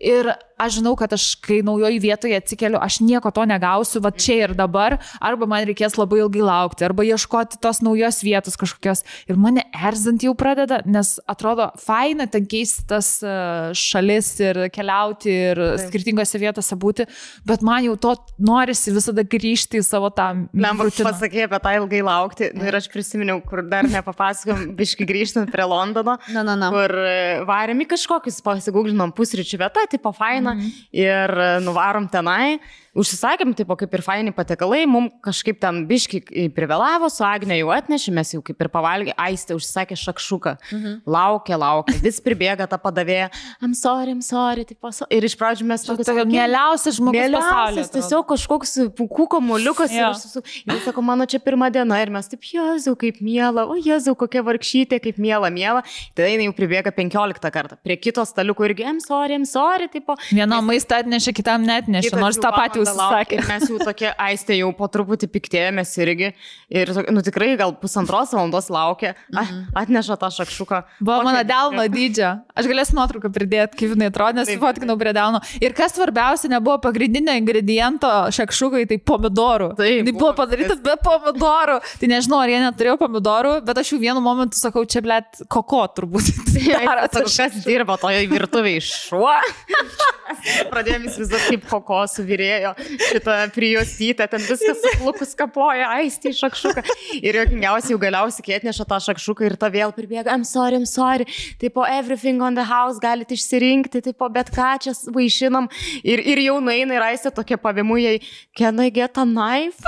Ir 0.00 0.30
aš 0.60 0.78
žinau, 0.78 0.92
kad 0.96 1.12
aš, 1.12 1.34
kai 1.44 1.58
naujoje 1.64 1.98
vietoje 2.00 2.36
atsikeliu, 2.36 2.78
aš 2.80 2.98
nieko 3.04 3.30
to 3.32 3.44
negausiu, 3.48 4.00
va 4.04 4.10
čia 4.12 4.34
ir 4.46 4.52
dabar, 4.56 4.98
arba 5.24 5.46
man 5.48 5.64
reikės 5.68 5.96
labai 5.96 6.18
ilgai 6.22 6.42
laukti, 6.44 6.84
arba 6.84 7.04
ieškoti 7.04 7.58
tos 7.64 7.80
naujos 7.84 8.18
vietos 8.24 8.56
kažkokios. 8.60 9.00
Ir 9.28 9.38
mane 9.40 9.64
erzint 9.76 10.24
jau 10.24 10.34
pradeda, 10.36 10.82
nes 10.88 11.14
atrodo 11.28 11.70
faina 11.80 12.26
ten 12.32 12.44
keisti 12.48 12.84
tas 12.88 13.08
e, 13.24 13.32
šalis 13.76 14.28
ir 14.44 14.60
keliauti 14.72 15.32
ir 15.32 15.60
Taip. 15.62 15.86
skirtingose 15.88 16.40
vietose 16.42 16.76
būti, 16.80 17.08
bet 17.48 17.64
man 17.64 17.84
jau 17.88 17.96
to 18.00 18.14
norisi 18.44 18.92
visada 18.96 19.24
grįžti 19.24 19.80
į 19.80 19.84
savo 19.86 20.12
tą 20.12 20.28
Lemba, 20.52 20.88
rutiną. 20.88 21.12
pasakė 21.12 21.46
apie 21.48 21.60
tą 21.64 21.74
ilgai 21.80 22.02
laukti. 22.08 22.50
Nu, 22.56 22.68
ir 22.68 22.76
aš 22.80 22.88
prisiminiau, 22.92 23.40
kur 23.48 23.64
dar 23.68 23.88
nepapasakojom, 23.88 24.74
biški 24.80 25.08
grįžtant 25.08 25.52
prie 25.52 25.64
Londono, 25.68 26.18
Na, 26.36 26.44
na, 26.44 26.56
na. 26.56 26.72
kur 26.72 26.96
e, 27.04 27.16
varėm 27.48 27.84
į 27.84 27.90
kažkokius, 27.96 28.40
pasigūglinom 28.44 29.16
pusryčių 29.16 29.64
vietą, 29.64 29.88
tipo 29.90 30.12
faina, 30.12 30.54
Mhm. 30.54 30.70
ir 30.92 31.30
e, 31.30 31.60
nuvarom 31.60 32.06
tenai. 32.08 32.60
Užsisakėm, 33.00 33.54
tipo, 33.56 33.76
kaip 33.80 33.94
ir 33.96 34.02
faini 34.04 34.32
patiekalai, 34.36 34.82
mums 34.90 35.14
kažkaip 35.24 35.60
ten 35.62 35.84
biški 35.88 36.20
privėlavo, 36.56 37.08
su 37.12 37.24
Agne 37.24 37.56
jau 37.60 37.70
atnešė, 37.72 38.12
mes 38.16 38.34
jau 38.34 38.42
kaip 38.44 38.60
ir 38.60 38.68
pavalgė, 38.72 39.14
aistė 39.20 39.56
užsisakė 39.56 39.96
šakšuką. 40.00 40.56
Mhm. 40.70 40.96
Laukia, 41.08 41.56
laukia, 41.60 41.96
vis 42.04 42.20
pribėga 42.24 42.66
ta 42.70 42.78
padavėja, 42.80 43.30
I'm 43.64 43.72
sorry, 43.78 44.12
I'm 44.12 44.24
sorry, 44.24 44.66
tipo, 44.68 44.92
so... 44.92 45.08
ir 45.10 45.24
iš 45.24 45.36
pradžių 45.40 45.68
mes 45.70 45.86
tokia 45.86 46.04
"Kokie 46.10 46.26
mieliausias 46.28 46.98
žmogus. 46.98 47.20
Mieliausias, 47.20 47.92
tiesiog 47.94 48.26
kažkoks 48.34 48.76
pūkų 48.98 49.28
kamuoliukas. 49.36 49.94
Jo. 49.94 50.10
Ir 50.12 50.20
su, 50.20 50.44
jis 50.44 50.84
sako, 50.84 51.04
mano 51.06 51.26
čia 51.30 51.40
pirma 51.42 51.70
diena 51.72 52.00
ir 52.02 52.12
mes 52.12 52.28
taip, 52.30 52.44
Jėzau, 52.50 52.96
kaip 53.00 53.22
miela, 53.24 53.64
o 53.70 53.78
Jėzau, 53.78 54.16
kokia 54.18 54.44
vargšytė, 54.46 55.00
kaip 55.02 55.20
miela, 55.22 55.50
miela. 55.54 55.84
Tada 56.18 56.28
jinai 56.32 56.48
jau 56.50 56.56
pribėga 56.56 56.92
15 56.96 57.52
kartą. 57.54 57.80
Prie 57.86 57.96
kito 58.00 58.24
staliuko 58.28 58.66
irgi, 58.68 58.84
I'm 58.84 59.00
sorry, 59.00 59.38
I'm 59.38 59.48
sorry, 59.48 59.88
tipo. 59.92 60.18
Vienam 60.32 60.66
maistą 60.68 61.00
atnešė, 61.04 61.34
kitam 61.36 61.64
net 61.68 61.88
nešė, 61.90 62.16
nors 62.20 62.38
jau 62.38 62.44
tą 62.48 62.52
patį 62.56 62.82
valandą 62.82 62.89
laukia 62.96 63.20
užsisakė. 63.20 63.38
Ir 63.38 63.48
mes 63.48 63.68
jau 63.70 63.78
tokie 63.84 64.10
aistė 64.18 64.56
jau 64.58 64.70
po 64.76 64.86
truputį 64.88 65.28
piktėjomės 65.34 65.92
irgi. 66.00 66.32
Ir, 66.70 66.92
nu 67.10 67.20
tikrai, 67.26 67.56
gal 67.58 67.72
pusantros 67.80 68.32
valandos 68.32 68.68
laukia, 68.70 69.14
Mhm. 69.32 69.72
atneša 69.74 70.16
tą 70.16 70.30
šakšuką. 70.38 70.82
Buvo 71.00 71.22
mano 71.24 71.38
Kokį- 71.38 71.46
delno 71.50 71.84
dydžio. 71.88 72.30
Aš 72.56 72.64
galėsiu 72.70 72.94
nuotrauką 72.98 73.30
pridėti, 73.32 73.76
kaip 73.76 73.94
jinai 73.96 74.10
atrodo, 74.10 74.34
nes 74.40 74.48
fotkinau 74.56 74.96
prie 74.98 75.12
delno. 75.12 75.40
Ir 75.60 75.72
kas 75.72 75.92
svarbiausia, 75.96 76.48
nebuvo 76.48 76.78
pagrindinio 76.80 77.34
ingrediento 77.36 78.08
šakšukai, 78.30 78.86
tai 78.88 78.98
pomidorų. 78.98 79.76
Tai 79.76 79.90
buvo 80.12 80.18
buvo 80.20 80.34
padaryta 80.36 80.76
be 80.82 80.94
pomidorų. 81.02 81.80
Tai 82.00 82.06
nežinau, 82.08 82.38
ar 82.42 82.48
jie 82.48 82.60
neturėjo 82.60 82.96
pomidorų, 83.00 83.64
bet 83.64 83.78
aš 83.78 83.90
jau 83.92 83.98
vienu 83.98 84.20
momentu 84.20 84.54
sakau, 84.60 84.84
čia 84.86 85.00
blėt 85.02 85.42
koko 85.48 85.86
turbūt. 85.88 86.28
Daro 86.60 87.08
Sako, 87.08 87.24
tas 87.24 87.36
kas 87.36 87.64
dirba 87.64 87.96
toje 87.98 88.26
virtuvėje 88.28 88.82
šuo? 88.84 89.32
Pradėjome 90.70 91.08
įsivaizduoti, 91.10 91.48
kaip 91.56 91.64
koko 91.70 92.02
suvirėjo 92.10 92.69
šitą 92.78 93.36
prijuostytę, 93.54 94.26
ten 94.30 94.44
viskas 94.44 94.80
suplukus 94.84 95.34
kapoja, 95.38 95.88
aisti 95.98 96.32
šakšuką. 96.36 96.84
Ir 97.20 97.40
jokingiausiai 97.42 97.94
jau 97.94 98.00
galiausiai, 98.02 98.46
kai 98.46 98.58
atneša 98.58 98.86
tą 98.90 99.00
šakšuką 99.08 99.48
ir 99.48 99.56
ta 99.60 99.70
vėl 99.72 99.94
pribėga, 99.96 100.32
I'm 100.34 100.46
sorry, 100.48 100.80
I'm 100.80 100.88
sorry, 100.88 101.28
tipo 101.60 101.84
everything 101.86 102.42
on 102.42 102.58
the 102.58 102.66
house 102.68 103.02
galite 103.02 103.36
išsirinkti, 103.36 104.04
tipo 104.10 104.28
bet 104.32 104.52
ką 104.54 104.72
čia 104.86 104.96
vaišinam. 105.14 105.70
Ir, 106.02 106.22
ir 106.22 106.44
jau 106.46 106.58
nueina 106.64 106.98
ir 106.98 107.08
aistė 107.12 107.34
tokie 107.34 107.58
pavimujai, 107.60 108.20
can 108.56 108.80
I 108.80 108.90
get 108.90 109.18
a 109.18 109.24
knife? 109.24 109.80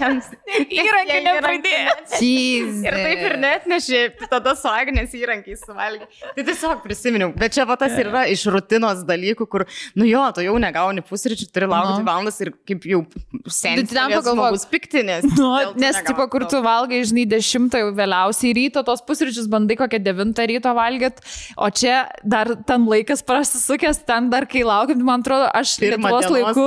Įrankį 0.00 1.18
nepridėjo. 1.24 1.94
Jeez. 2.20 2.80
Ir 2.86 2.96
taip 2.96 3.22
ir 3.26 3.34
net 3.42 3.66
nešė, 3.70 4.00
tada 4.30 4.52
su 4.58 4.68
Agnės 4.70 5.14
įrankiais 5.16 5.62
suvalgė. 5.66 6.06
Tai 6.36 6.44
tiesiog 6.48 6.82
prisiminiau. 6.84 7.30
Bet 7.38 7.54
čia 7.56 7.66
va 7.68 7.76
tas 7.80 7.94
ir 7.98 8.10
yra 8.10 8.24
iš 8.32 8.46
rutinos 8.52 9.02
dalykų, 9.08 9.46
kur, 9.52 9.64
nu 9.98 10.06
jo, 10.08 10.22
tu 10.36 10.44
jau 10.44 10.56
negauni 10.62 11.04
pusryčių, 11.06 11.48
turi 11.54 11.68
laukti 11.70 12.02
Nu. 12.02 12.06
valandas 12.06 12.40
ir 12.44 12.52
kaip 12.68 12.84
jau 12.88 13.02
seniai. 13.48 13.86
ten 13.88 14.12
pagalvok. 14.12 14.56
bus 14.56 14.66
piktinės. 14.70 15.26
Nu, 15.36 15.50
nes, 15.78 15.98
tipo, 16.06 16.24
kur 16.32 16.46
tu 16.48 16.60
valgai, 16.64 17.02
žinai, 17.06 17.26
dešimtą 17.28 17.80
jau 17.82 17.90
vėliausiai 17.96 18.54
ryto, 18.56 18.82
tos 18.86 19.02
pusryčius 19.06 19.48
bandai 19.52 19.76
kokią 19.78 20.00
devintą 20.02 20.46
ryto 20.48 20.72
valgyt, 20.76 21.20
o 21.60 21.68
čia 21.70 22.06
dar 22.24 22.54
ten 22.66 22.86
laikas 22.88 23.22
prasisukęs, 23.26 24.00
ten 24.08 24.30
dar 24.32 24.46
kai 24.50 24.64
laukiam, 24.66 25.02
man 25.06 25.24
atrodo, 25.24 25.50
aš 25.54 25.76
Lietuvos 25.82 26.30
laiku 26.32 26.66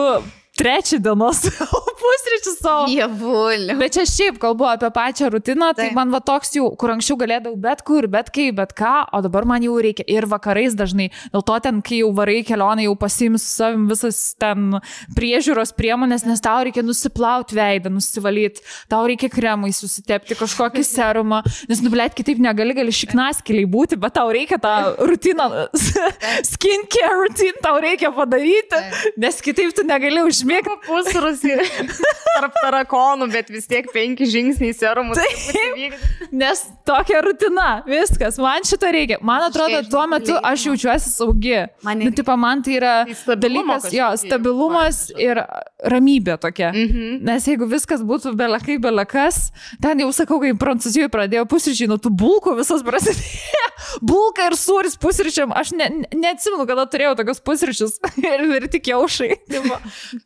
trečią 0.60 1.00
dienos 1.04 1.42
pusryčius 2.02 2.60
savo. 2.60 2.88
Dievulė. 2.90 3.76
Bet 3.80 3.96
čia 3.98 4.06
šiaip 4.10 4.40
kalbu 4.42 4.68
apie 4.70 4.90
pačią 4.96 5.30
rutiną, 5.34 5.72
tai 5.78 5.90
Taip. 5.90 5.98
man 5.98 6.12
va 6.14 6.22
toks 6.24 6.54
jau, 6.58 6.70
kur 6.80 6.94
anksčiau 6.96 7.18
galėdavau 7.20 7.60
bet 7.64 7.84
kur, 7.88 8.08
bet 8.12 8.32
kaip, 8.36 8.58
bet 8.60 8.74
ką, 8.78 8.94
o 9.16 9.22
dabar 9.26 9.48
man 9.50 9.64
jau 9.66 9.78
reikia 9.82 10.06
ir 10.10 10.28
vakarais 10.30 10.76
dažnai. 10.80 11.10
Dėl 11.34 11.46
to 11.48 11.60
ten, 11.64 11.82
kai 11.86 12.02
jau 12.02 12.12
varai 12.16 12.42
kelionę, 12.48 12.86
jau 12.88 12.96
pasiims 13.00 13.46
su 13.46 13.60
savim 13.60 13.88
visas 13.90 14.20
ten 14.40 14.80
priežiūros 15.18 15.74
priemonės, 15.78 16.26
nes 16.28 16.44
tau 16.44 16.64
reikia 16.68 16.84
nusiplauti 16.86 17.58
veidą, 17.58 17.92
nusivalyti, 17.94 18.64
tau 18.92 19.06
reikia 19.10 19.32
kremai 19.32 19.72
susitepti 19.76 20.38
kažkokį 20.40 20.84
serumą, 20.88 21.42
nes 21.72 21.84
nublėt 21.86 22.18
kitaip 22.18 22.42
negali, 22.44 22.76
gali 22.78 22.94
šiknaskeliai 22.96 23.68
būti, 23.70 24.00
bet 24.00 24.18
tau 24.20 24.32
reikia 24.34 24.60
tą 24.62 24.76
rutiną, 25.08 25.50
skincare 26.52 27.16
rutiną 27.24 27.64
tau 27.64 27.80
reikia 27.84 28.12
padaryti, 28.16 28.80
nes 29.20 29.40
kitaip 29.44 29.74
tu 29.76 29.86
negali 29.88 30.22
užmėgti. 30.50 30.76
Pusrusį 30.88 31.56
tarp 32.40 32.58
tarakonų, 32.62 33.30
bet 33.34 33.50
vis 33.54 33.68
tiek 33.70 33.88
penki 33.94 34.28
žingsniai 34.30 34.74
serumų. 34.76 35.18
Nes 36.32 36.64
tokia 36.88 37.22
rutina, 37.26 37.70
viskas, 37.88 38.40
man 38.42 38.66
šito 38.68 38.90
reikia. 38.94 39.20
Man 39.26 39.46
atrodo, 39.50 39.82
tuo 39.90 40.06
metu 40.10 40.38
aš 40.38 40.70
jaučiuosi 40.70 41.14
saugi. 41.14 41.58
Man 41.86 42.00
Nu, 42.00 42.14
tipo, 42.16 42.34
man 42.40 42.62
tai 42.64 42.78
yra 42.78 42.94
Tai 43.26 43.36
dalykas, 43.38 43.90
jo, 43.94 44.08
stabilumas 44.22 45.02
ir 45.20 45.42
ramybė 45.84 46.38
tokia. 46.42 46.72
Mhm. 46.72 47.20
Nes 47.28 47.48
jeigu 47.50 47.68
viskas 47.70 48.04
būtų 48.08 48.34
belekai, 48.40 48.80
belekas, 48.82 49.50
ten 49.84 50.00
jau 50.00 50.10
sakau, 50.16 50.40
kai 50.42 50.54
Prancūzijoje 50.60 51.12
pradėjo 51.12 51.46
pusryčiai, 51.50 51.90
nuo 51.92 52.00
tų 52.02 52.14
bulkų 52.24 52.56
visas 52.60 52.86
prasidėjo. 52.88 53.68
Bulka 54.02 54.48
ir 54.50 54.56
sūris 54.60 54.96
pusryčiam, 55.02 55.54
aš 55.56 55.74
ne, 55.76 55.90
ne, 56.02 56.10
neatsimenu, 56.24 56.66
kada 56.70 56.86
turėjau 56.92 57.16
tokius 57.20 57.42
pusryčius 57.46 57.98
ir, 58.32 58.46
ir 58.60 58.68
tik 58.72 58.92
jaušai. 58.92 59.32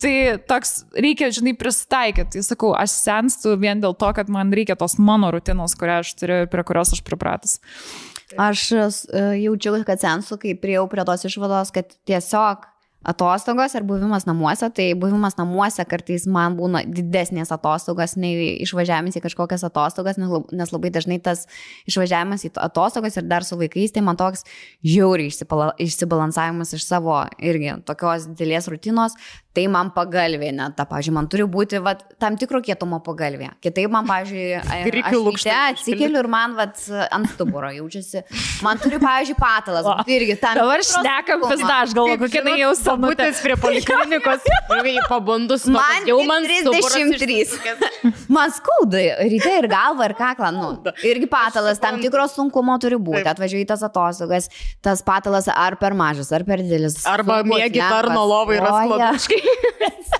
Tai 0.03 0.13
toks 0.49 0.75
reikia, 0.93 1.31
žinai, 1.33 1.55
prisitaikyti. 1.59 2.37
Tai 2.37 2.45
sakau, 2.45 2.73
aš 2.77 2.95
senstu 2.99 3.55
vien 3.59 3.83
dėl 3.83 3.97
to, 3.97 4.11
kad 4.17 4.31
man 4.33 4.53
reikia 4.53 4.77
tos 4.79 4.97
mano 5.01 5.31
rutinos, 5.33 5.77
kurią 5.79 6.01
aš 6.03 6.15
turiu, 6.19 6.41
prie 6.51 6.67
kurios 6.67 6.93
aš 6.95 7.03
pripratus. 7.05 7.59
Aš 8.39 8.71
e, 8.73 8.85
jaučiu, 9.43 9.75
kad 9.85 10.01
sensu, 10.01 10.37
kai 10.41 10.55
prieėjau 10.57 10.87
prie 10.91 11.05
tos 11.05 11.25
išvados, 11.29 11.73
kad 11.75 11.91
tiesiog 12.09 12.65
atostogos 13.03 13.75
ir 13.75 13.83
buvimas 13.83 14.25
namuose, 14.27 14.69
tai 14.75 14.93
buvimas 14.99 15.35
namuose 15.37 15.83
kartais 15.89 16.25
man 16.29 16.55
būna 16.57 16.83
didesnės 16.87 17.51
atostogos 17.55 18.15
nei 18.19 18.55
išvažiavimas 18.63 19.17
į 19.19 19.23
kažkokias 19.25 19.65
atostogas, 19.67 20.19
nes 20.21 20.31
lab- 20.31 20.51
nes 20.55 20.71
labai 20.71 20.91
dažnai 20.95 21.19
tas 21.23 21.45
išvažiavimas 21.89 22.45
į 22.47 22.53
atostogas 22.63 23.17
ir 23.17 23.27
dar 23.27 23.43
su 23.43 23.57
vaikais, 23.59 23.91
tai 23.91 24.01
man 24.01 24.19
toks 24.19 24.45
žiauriai 24.83 25.31
išsibalansavimas 25.83 26.73
iš 26.73 26.87
savo 26.87 27.19
irgi 27.39 27.75
tokios 27.85 28.27
didelės 28.31 28.69
rutinos, 28.71 29.17
tai 29.53 29.67
man 29.69 29.91
pagalvė, 29.93 30.49
net 30.55 30.73
ta, 30.77 30.85
pažiūrėjau, 30.89 31.15
man 31.19 31.27
turi 31.29 31.45
būti 31.49 31.79
vat, 31.85 32.01
tam 32.21 32.37
tikro 32.41 32.61
kietumo 32.65 32.97
pagalvė. 33.05 33.51
Kitaip 33.61 33.91
man, 33.93 34.07
pažiūrėjau, 34.09 34.63
atsikeliu 35.73 36.23
ir 36.23 36.29
man 36.31 36.55
vat, 36.57 36.79
ant 37.13 37.29
stuburo 37.35 37.69
jaučiasi. 37.75 38.23
Man 38.65 38.81
turi, 38.81 38.97
pažiūrėjau, 39.03 39.37
patalas. 39.37 39.85
Būti 39.85 40.17
irgi 40.17 40.37
tam. 40.41 40.57
Dabar 40.57 40.81
šnekam 40.87 41.45
vis 41.45 41.61
dar, 41.61 41.85
aš 41.85 41.93
galvoju, 41.97 42.21
kokia 42.25 42.43
tai 42.47 42.55
jau 42.63 42.71
samutė. 42.79 43.27
Būtis 43.29 43.43
prie 43.45 43.59
poliklinikos. 43.61 44.49
Pabundus, 45.13 45.67
Man 45.69 46.07
jau 46.07 46.17
man 46.25 46.45
33. 46.47 48.13
Man 48.31 48.51
skauda 48.55 49.01
ryte 49.29 49.51
ir 49.59 49.67
galva 49.71 50.07
ir 50.09 50.15
kaklą. 50.17 50.49
Nu, 50.55 50.69
irgi 51.05 51.27
patalas, 51.29 51.79
tam 51.81 51.99
tikros 52.01 52.33
sunkumo 52.37 52.75
turi 52.81 52.97
būti. 52.97 53.21
Taip. 53.21 53.33
Atvažiuoji 53.35 53.67
į 53.67 53.69
tas 53.69 53.83
atostogas, 53.85 54.49
tas 54.83 55.03
patalas 55.05 55.49
ar 55.51 55.77
per 55.81 55.95
mažas, 55.97 56.31
ar 56.35 56.45
per 56.47 56.63
didelis. 56.63 57.01
Arba 57.09 57.41
mėgi 57.47 57.81
tarno 57.83 58.25
lovai 58.29 58.57
yra 58.59 58.73
sklodaškai. 58.79 59.42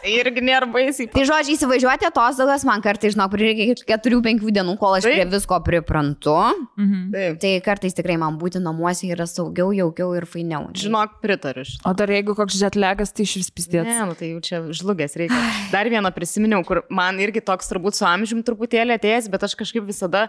Irgi 0.03 0.42
nėra 0.43 0.68
baisiai. 0.68 1.08
Tai 1.14 1.24
žodžiai, 1.27 1.56
įsivažiuoti 1.56 2.08
atostogas, 2.10 2.66
man 2.68 2.82
kartais, 2.84 3.14
žinok, 3.16 3.32
prireikia 3.32 3.76
4-5 3.88 4.43
dienų, 4.52 4.76
kol 4.82 4.98
aš 4.98 5.06
Taip. 5.08 5.16
prie 5.16 5.26
visko 5.32 5.60
priprantu. 5.64 6.35
Mhm. 6.76 7.06
Taip. 7.14 7.38
Tai 7.43 7.52
kartais 7.64 7.95
tikrai 7.95 8.18
man 8.19 8.35
būti 8.42 8.60
namuose 8.64 9.08
yra 9.08 9.27
saugiau, 9.30 9.72
jaukiau 9.76 10.11
ir 10.18 10.27
fainiau. 10.27 10.68
Žinok, 10.76 11.19
pritariu. 11.24 11.64
O 11.88 11.93
dar 11.95 12.11
jeigu 12.11 12.35
koks 12.35 12.58
žetlegas, 12.60 13.14
tai 13.16 13.24
iš 13.27 13.38
vis 13.40 13.52
pistėt. 13.53 13.88
Ne, 13.88 14.02
nu 14.10 14.18
tai 14.19 14.34
jau 14.34 14.42
čia 14.43 14.60
žlugęs 14.76 15.16
reikia. 15.22 15.40
Dar 15.72 15.88
vieną 15.92 16.11
prisiminiau, 16.16 16.64
kur 16.68 16.84
man 16.92 17.22
irgi 17.24 17.43
toks 17.45 17.72
turbūt 17.72 17.95
su 17.95 18.08
amžium 18.10 18.43
truputėlį 18.43 18.98
atėjęs, 18.98 19.30
bet 19.32 19.48
aš 19.48 19.56
kažkaip 19.60 19.88
visada 19.88 20.26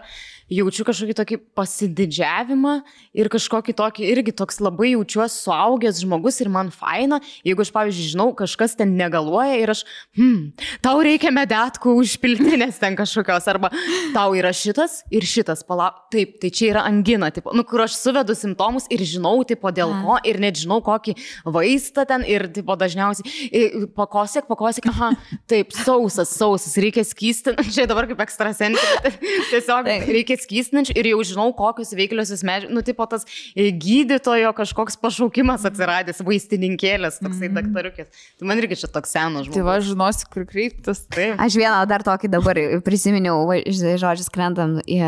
jaučiu 0.51 0.85
kažkokį 0.87 1.17
tokį 1.17 1.39
pasididžiavimą 1.57 2.75
ir 3.17 3.29
kažkokį 3.33 3.75
tokį 3.75 4.07
irgi 4.13 4.35
toks 4.37 4.61
labai 4.63 4.93
jaučiuosi 4.93 5.41
suaugęs 5.41 6.03
žmogus 6.03 6.37
ir 6.43 6.51
man 6.53 6.69
faina, 6.73 7.19
jeigu 7.45 7.65
aš, 7.65 7.71
pavyzdžiui, 7.73 8.11
žinau, 8.13 8.29
kažkas 8.37 8.77
ten 8.77 8.84
negaluoja 8.89 9.57
ir 9.61 9.73
aš, 9.73 9.83
hmm, 10.17 10.67
tau 10.85 11.01
reikia 11.05 11.31
medetkų 11.35 11.95
užpiltinės 12.01 12.79
ten 12.81 12.97
kažkokios, 12.97 13.47
arba 13.51 13.71
tau 14.15 14.35
yra 14.37 14.53
šitas 14.55 15.01
ir 15.13 15.25
šitas, 15.27 15.63
palauk, 15.67 16.05
taip, 16.13 16.37
tai 16.41 16.51
čia 16.53 16.71
yra 16.73 16.85
angina, 16.87 17.31
tipo, 17.33 17.53
nu, 17.55 17.65
kur 17.67 17.85
aš 17.85 17.97
suvedu 17.99 18.35
simptomus 18.37 18.87
ir 18.93 19.03
žinau, 19.05 19.37
tipo, 19.47 19.71
dėl 19.75 19.93
ko 20.03 20.19
ir 20.27 20.39
net 20.43 20.59
žinau, 20.61 20.81
kokį 20.85 21.15
vaistą 21.49 22.05
ten 22.09 22.25
ir, 22.27 22.47
tipo, 22.53 22.75
dažniausiai, 22.79 23.85
pakosėk, 23.97 24.47
pakosėk, 24.49 24.89
aha, 24.91 25.11
taip, 25.49 25.73
sausas, 25.75 26.31
sausas, 26.35 26.75
reikia 26.81 27.05
skystinti, 27.07 27.65
čia 27.75 27.87
dabar 27.89 28.07
kaip 28.09 28.21
ekstrasentė, 28.25 29.11
tiesiog 29.51 29.85
Taip. 29.87 30.07
reikia 30.11 30.37
skystinančių 30.41 30.95
ir 30.99 31.11
jau 31.13 31.21
žinau, 31.31 31.47
kokius 31.57 31.93
veikliosius 31.97 32.43
medžiagus, 32.45 32.75
nu, 32.75 32.83
tipo, 32.85 33.05
tas 33.09 33.25
e, 33.53 33.69
gydytojo 33.71 34.51
kažkoks 34.57 34.99
pašaukimas 35.01 35.65
atsiradęs, 35.67 36.21
vaistininkėlės, 36.25 37.19
toksai 37.21 37.49
mm. 37.49 37.59
daktariukės. 37.59 38.23
Tai 38.39 38.49
man 38.49 38.61
irgi 38.61 38.74
čia 38.79 38.89
toks 38.91 39.11
senas 39.15 39.47
Tai 39.51 39.63
va, 39.65 39.77
žmogus. 39.79 39.89
žinosi, 39.91 40.27
kur 40.33 40.45
kreiptis. 40.49 41.03
Taip. 41.13 41.39
Aš 41.41 41.57
vieną 41.59 41.81
dar 41.89 42.03
tokį 42.05 42.29
dabar 42.33 42.59
prisiminiau, 42.85 43.43
va, 43.49 43.57
žodžiu, 43.65 44.25
skrendam 44.27 44.77
į, 44.83 44.99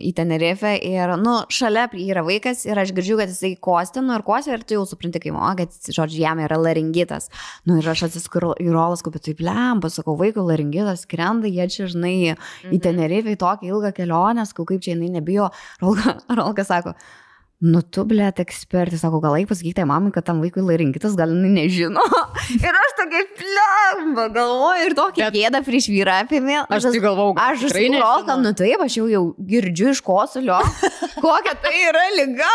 į 0.00 0.12
Tenerifę 0.16 0.74
ir, 0.86 1.14
nu, 1.20 1.36
šalia 1.52 1.86
yra 2.00 2.24
vaikas 2.26 2.64
ir 2.68 2.80
aš 2.80 2.92
girdžiu, 2.96 3.18
kad 3.20 3.32
jisai 3.32 3.52
kostino 3.62 4.16
ir 4.18 4.24
kostino 4.26 4.58
ir 4.58 4.64
tu 4.66 4.78
jau 4.78 4.84
supranti, 4.88 5.22
kaip, 5.22 5.36
o, 5.36 5.52
kad, 5.58 5.74
žodžiu, 5.86 6.20
jam 6.24 6.42
yra 6.44 6.58
laringitas. 6.60 7.30
Nu, 7.68 7.78
ir 7.80 7.88
aš 7.92 8.06
atsiskuriu 8.08 8.52
į 8.60 8.70
rolas, 8.74 9.04
kaip 9.06 9.18
taip 9.20 9.42
lempa, 9.44 9.90
sakau, 9.92 10.16
vaiko 10.20 10.44
laringitas 10.48 11.06
skrenda, 11.06 11.50
jie 11.50 11.68
čia, 11.70 11.88
žinai, 11.90 12.14
į 12.70 12.82
Tenerifę 12.84 13.34
į 13.36 13.40
tokią 13.40 13.70
ilgą 13.72 13.94
kelionę, 13.96 14.46
sakau, 14.48 14.66
kaip 14.68 14.84
čia 14.84 14.94
jinai 14.96 15.12
nebijo. 15.18 15.50
Rolka, 15.82 16.16
Rolka 16.40 16.64
sako, 16.66 16.94
Nu, 17.60 17.82
tu, 17.84 18.06
blėt, 18.08 18.38
ekspertai, 18.40 18.96
sako, 18.96 19.18
gal 19.20 19.34
eik 19.36 19.50
pasakyti 19.50 19.84
mamai, 19.84 20.08
kad 20.14 20.24
tam 20.24 20.38
vaikui 20.40 20.62
laringitas, 20.64 21.12
gal 21.18 21.28
jinai 21.28 21.50
nežino. 21.58 22.00
ir 22.56 22.78
aš 22.80 22.94
tokia 22.96 23.20
plemba 23.36 24.24
galvoju 24.32 24.86
ir 24.88 24.94
tokia 24.96 25.26
Bet- 25.28 25.36
gėda 25.36 25.60
prieš 25.66 25.90
vyrą 25.92 26.14
apėmė. 26.24 26.62
Aš 26.72 26.88
tai 26.88 27.02
galvau, 27.04 27.34
gal 27.36 27.52
Aš 27.52 27.66
nežino. 27.68 28.38
nu 28.40 28.54
taip, 28.56 28.80
aš 28.86 28.96
jau, 29.02 29.06
jau 29.12 29.22
girdžiu 29.52 29.92
iš 29.92 30.00
kosulio, 30.06 30.56
kokia 31.24 31.52
tai 31.60 31.76
yra 31.90 32.06
lyga. 32.16 32.50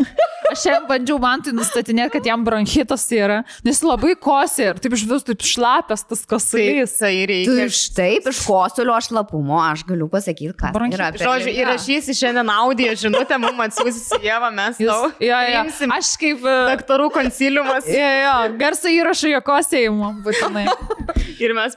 Aš 0.50 0.64
šiandien 0.64 0.86
bandžiau 0.88 1.18
man 1.22 1.42
tai 1.46 1.52
nustatinėti, 1.54 2.10
kad 2.16 2.24
jam 2.26 2.42
bronchitas 2.42 3.04
yra, 3.14 3.36
nes 3.62 3.76
jis 3.76 3.84
labai 3.86 4.16
kosė 4.18 4.64
ir 4.72 4.80
taip 4.82 4.96
iš 4.96 5.04
vis 5.06 5.22
taip 5.28 5.44
šlapęs 5.46 6.02
tas 6.10 6.24
kosulys. 6.26 6.96
Tai 6.98 7.10
Tu 7.12 7.28
reikia. 7.30 7.66
iš 7.68 7.82
taip, 7.94 8.26
iš 8.32 8.40
kosulio 8.48 8.96
aš 8.96 9.12
lapumo, 9.14 9.60
aš 9.62 9.84
galiu 9.86 10.08
pasakyti, 10.10 10.50
kas 10.58 10.74
Bronchi- 10.74 10.98
yra. 10.98 11.12
Žodžiu, 11.22 11.54
įrašysi 11.54 12.16
šiandien 12.18 12.50
audio 12.50 12.96
žinutę, 12.98 13.38
mums 13.38 13.62
atsiųsi 13.68 14.02
Jėvą, 14.30 14.50
mes 14.54 14.80
Jis, 14.80 14.90
tau. 14.90 15.10
jo, 15.24 15.38
jo. 15.50 15.62
Aš 15.96 16.12
kaip... 16.20 16.44
e, 16.46 16.56
Daktarų 16.70 17.08
konsiliumas 17.14 17.88
Jo, 17.90 18.10
jo, 18.22 18.34
garso 18.60 18.90
įrašų 18.92 19.32
jo 19.34 19.40
kosėjimo, 19.46 20.12
būtinai. 20.26 20.66
ir 21.44 21.54
mes. 21.56 21.76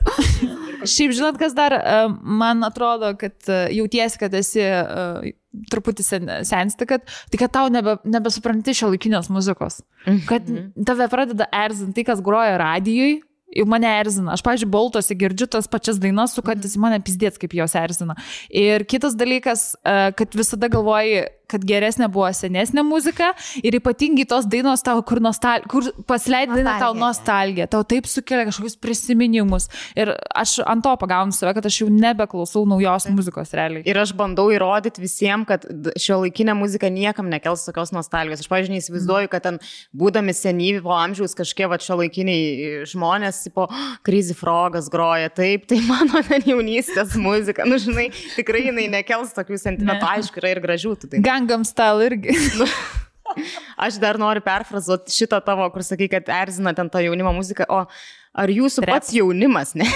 Šiaip 0.84 1.14
žinot, 1.16 1.40
kas 1.42 1.56
dar, 1.58 1.76
e, 1.78 1.98
man 2.44 2.64
atrodo, 2.68 3.14
kad 3.20 3.36
e, 3.50 3.64
jautiesi, 3.80 4.20
kad 4.22 4.36
esi 4.38 4.66
truputį 5.72 6.06
sen, 6.06 6.32
sensti, 6.48 6.88
kad, 6.90 7.06
tai 7.32 7.40
kad 7.42 7.54
tau 7.54 7.70
nebe, 7.74 7.98
nebesupranti 8.10 8.74
šio 8.78 8.90
laikinės 8.94 9.30
muzikos. 9.34 9.82
Kad 10.30 10.50
tave 10.88 11.08
pradeda 11.12 11.48
erzinti 11.54 12.02
tai, 12.02 12.10
kas 12.14 12.24
groja 12.26 12.58
radijui. 12.62 13.22
Jau 13.54 13.68
mane 13.70 13.86
erzina. 13.86 14.34
Aš, 14.34 14.42
pavyzdžiui, 14.42 14.70
boltose 14.74 15.14
girdžiu 15.14 15.46
tas 15.54 15.68
pačias 15.70 16.00
dainas, 16.02 16.34
sukantis 16.34 16.74
į 16.74 16.80
mane 16.82 16.98
pizdėts, 17.06 17.38
kaip 17.38 17.54
jos 17.54 17.76
erzina. 17.78 18.16
Ir 18.50 18.82
kitas 18.90 19.14
dalykas, 19.20 19.76
kad 20.18 20.34
visada 20.34 20.72
galvoji, 20.74 21.28
kad 21.52 21.64
geresnė 21.68 22.08
buvo 22.12 22.30
senesnė 22.34 22.84
muzika 22.88 23.32
ir 23.64 23.78
ypatingai 23.78 24.26
tos 24.30 24.48
dainos 24.50 24.84
tau, 24.86 25.02
kur, 25.06 25.22
nostal... 25.24 25.64
kur 25.70 25.90
pasileidai 26.10 26.62
dainą 26.62 26.76
tau 26.82 26.96
nostalgija, 26.98 27.68
tau 27.72 27.84
taip 27.88 28.08
sukelia 28.10 28.48
kažkokius 28.50 28.78
prisiminimus. 28.82 29.70
Ir 30.00 30.14
aš 30.34 30.58
ant 30.70 30.84
to 30.86 30.94
pagaunu 31.02 31.36
save, 31.36 31.54
kad 31.58 31.68
aš 31.70 31.82
jau 31.84 31.90
nebeklausau 31.94 32.66
naujos 32.70 33.08
muzikos 33.14 33.54
realiai. 33.56 33.86
Ir 33.90 34.00
aš 34.02 34.16
bandau 34.18 34.50
įrodyti 34.54 35.04
visiems, 35.04 35.48
kad 35.50 35.66
šio 36.00 36.22
laikinė 36.24 36.56
muzika 36.58 36.90
niekam 36.94 37.30
nekels 37.32 37.66
tokios 37.68 37.94
nostalgijos. 37.96 38.44
Aš, 38.44 38.50
pažiūrėjau, 38.52 38.84
įsivaizduoju, 38.84 39.32
kad 39.32 39.46
ten, 39.48 39.60
būdami 39.98 40.34
senyvo 40.36 40.94
amžiaus, 40.96 41.36
kažkiek 41.38 41.70
va 41.72 41.80
šio 41.82 42.00
laikiniai 42.02 42.84
žmonės, 42.90 43.44
po 43.54 43.68
Crazy 44.06 44.36
Frogas 44.38 44.90
groja, 44.94 45.30
taip, 45.34 45.68
tai 45.70 45.80
mano 45.88 46.24
ten 46.26 46.46
jaunystės 46.48 47.18
muzika. 47.20 47.68
Nu, 47.68 47.80
žinai, 47.82 48.10
tikrai 48.38 48.66
jinai 48.70 48.88
nekels 48.94 49.34
tokių 49.36 49.60
sentimentų, 49.60 50.02
Ne. 50.04 50.12
aišku, 50.18 50.40
yra 50.42 50.54
ir 50.56 50.62
gražių. 50.64 50.96
tų 51.02 51.10
dainų. 51.12 51.24
Gangnam 51.44 51.66
style 51.68 52.08
irgi. 52.08 52.36
Aš 53.86 53.98
dar 54.02 54.20
noriu 54.22 54.44
perfrazuoti 54.46 55.14
šitą 55.14 55.40
tavo, 55.46 55.66
kur 55.74 55.84
sakai, 55.86 56.08
kad 56.12 56.28
erzina 56.30 56.74
ten 56.78 56.90
tą 56.92 57.02
jaunimo 57.02 57.34
muziką, 57.34 57.66
o 57.66 57.84
ar 58.34 58.50
jūsų 58.50 58.84
Rap. 58.86 58.98
pats 58.98 59.14
jaunimas, 59.14 59.74
ne? 59.78 59.88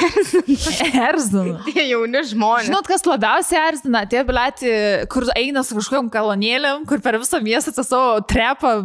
Erzina. 1.10 1.62
Tie 1.68 1.88
jauni 1.90 2.24
žmonės. 2.32 2.68
Žinot, 2.70 2.90
kas 2.90 3.06
labiausiai 3.08 3.62
erzina, 3.70 4.04
tie 4.10 4.22
bileti, 4.28 4.74
kur 5.14 5.26
eina 5.38 5.64
su 5.66 5.78
kažkokiam 5.78 6.12
kalonėlėm, 6.14 6.86
kur 6.90 7.02
per 7.06 7.20
visą 7.22 7.42
miestą 7.46 7.74
tą 7.78 7.86
savo 7.86 8.20
trepą, 8.30 8.76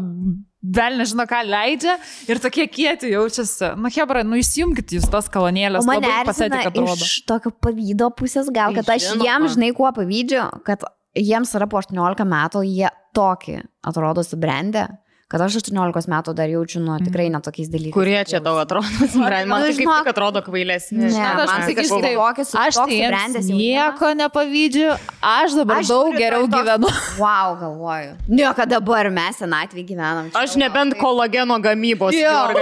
vėl 0.63 0.97
nežino, 1.01 1.27
ką 1.29 1.43
leidžia 1.49 1.99
ir 2.31 2.41
tokie 2.43 2.69
kieti 2.71 3.13
jaučiasi. 3.13 3.75
Na, 3.81 3.93
Hebra, 3.93 4.23
nu 4.25 4.39
įsijungit 4.41 4.95
jūs 4.97 5.09
tas 5.13 5.29
kalonėlės, 5.33 5.89
labai 5.89 6.01
erzina 6.07 6.27
pasetik 6.29 6.71
atrodo. 6.71 6.97
iš 6.97 7.17
tokio 7.29 7.53
pavydo 7.65 8.13
pusės 8.17 8.53
gal, 8.53 8.77
kad 8.79 8.93
aš 8.95 9.15
jiems, 9.17 9.57
žinai, 9.57 9.73
kuo 9.77 9.91
pavydžiu, 9.97 10.45
kad 10.69 10.87
jiems 11.17 11.55
yra 11.59 11.67
po 11.69 11.79
18 11.83 12.25
metų, 12.29 12.65
jie 12.67 12.89
tokį 13.15 13.61
atrodo 13.85 14.23
subrendę, 14.25 14.87
kad 15.33 15.41
aš 15.41 15.55
18 15.63 16.09
metų 16.13 16.33
dar 16.37 16.49
jaučiu, 16.53 16.81
nu, 16.85 16.93
tikrai 17.01 17.31
netokiais 17.33 17.71
dalykais. 17.73 17.93
Kurie 17.97 18.19
čia 18.29 18.41
tau 18.45 18.59
atrodo? 18.61 18.85
Man 19.17 19.49
Nu, 19.49 19.57
tai 19.65 19.71
kaip 19.73 19.79
žinok- 19.79 20.03
tik 20.05 20.11
atrodo 20.13 20.43
kvailesni. 20.45 20.99
Ne, 21.07 21.09
Žinot, 21.15 21.41
aš 21.47 21.53
sakau, 21.71 22.01
taip, 22.05 22.19
tokį 22.21 22.45
su- 22.45 22.59
Aš 22.61 22.79
tai 22.83 22.99
nieko 23.49 24.11
nepavydžiu, 24.21 24.91
aš 25.25 25.57
dabar 25.57 25.81
Aš 25.81 25.89
daug 25.89 26.13
geriau 26.21 26.45
tai 26.49 26.61
toks- 26.61 26.69
gyvenu. 26.69 26.93
Wow, 27.25 27.57
galvoju. 27.65 28.13
Ne, 28.29 28.53
kad 28.61 28.69
dabar 28.77 29.09
mes 29.09 29.41
senatvį 29.41 29.87
gyvenam. 29.89 30.29
čia, 30.33 30.45
Aš 30.45 30.57
nebent 30.61 30.97
kolageno 31.01 31.57
gamybos. 31.65 32.13
Jo, 32.13 32.53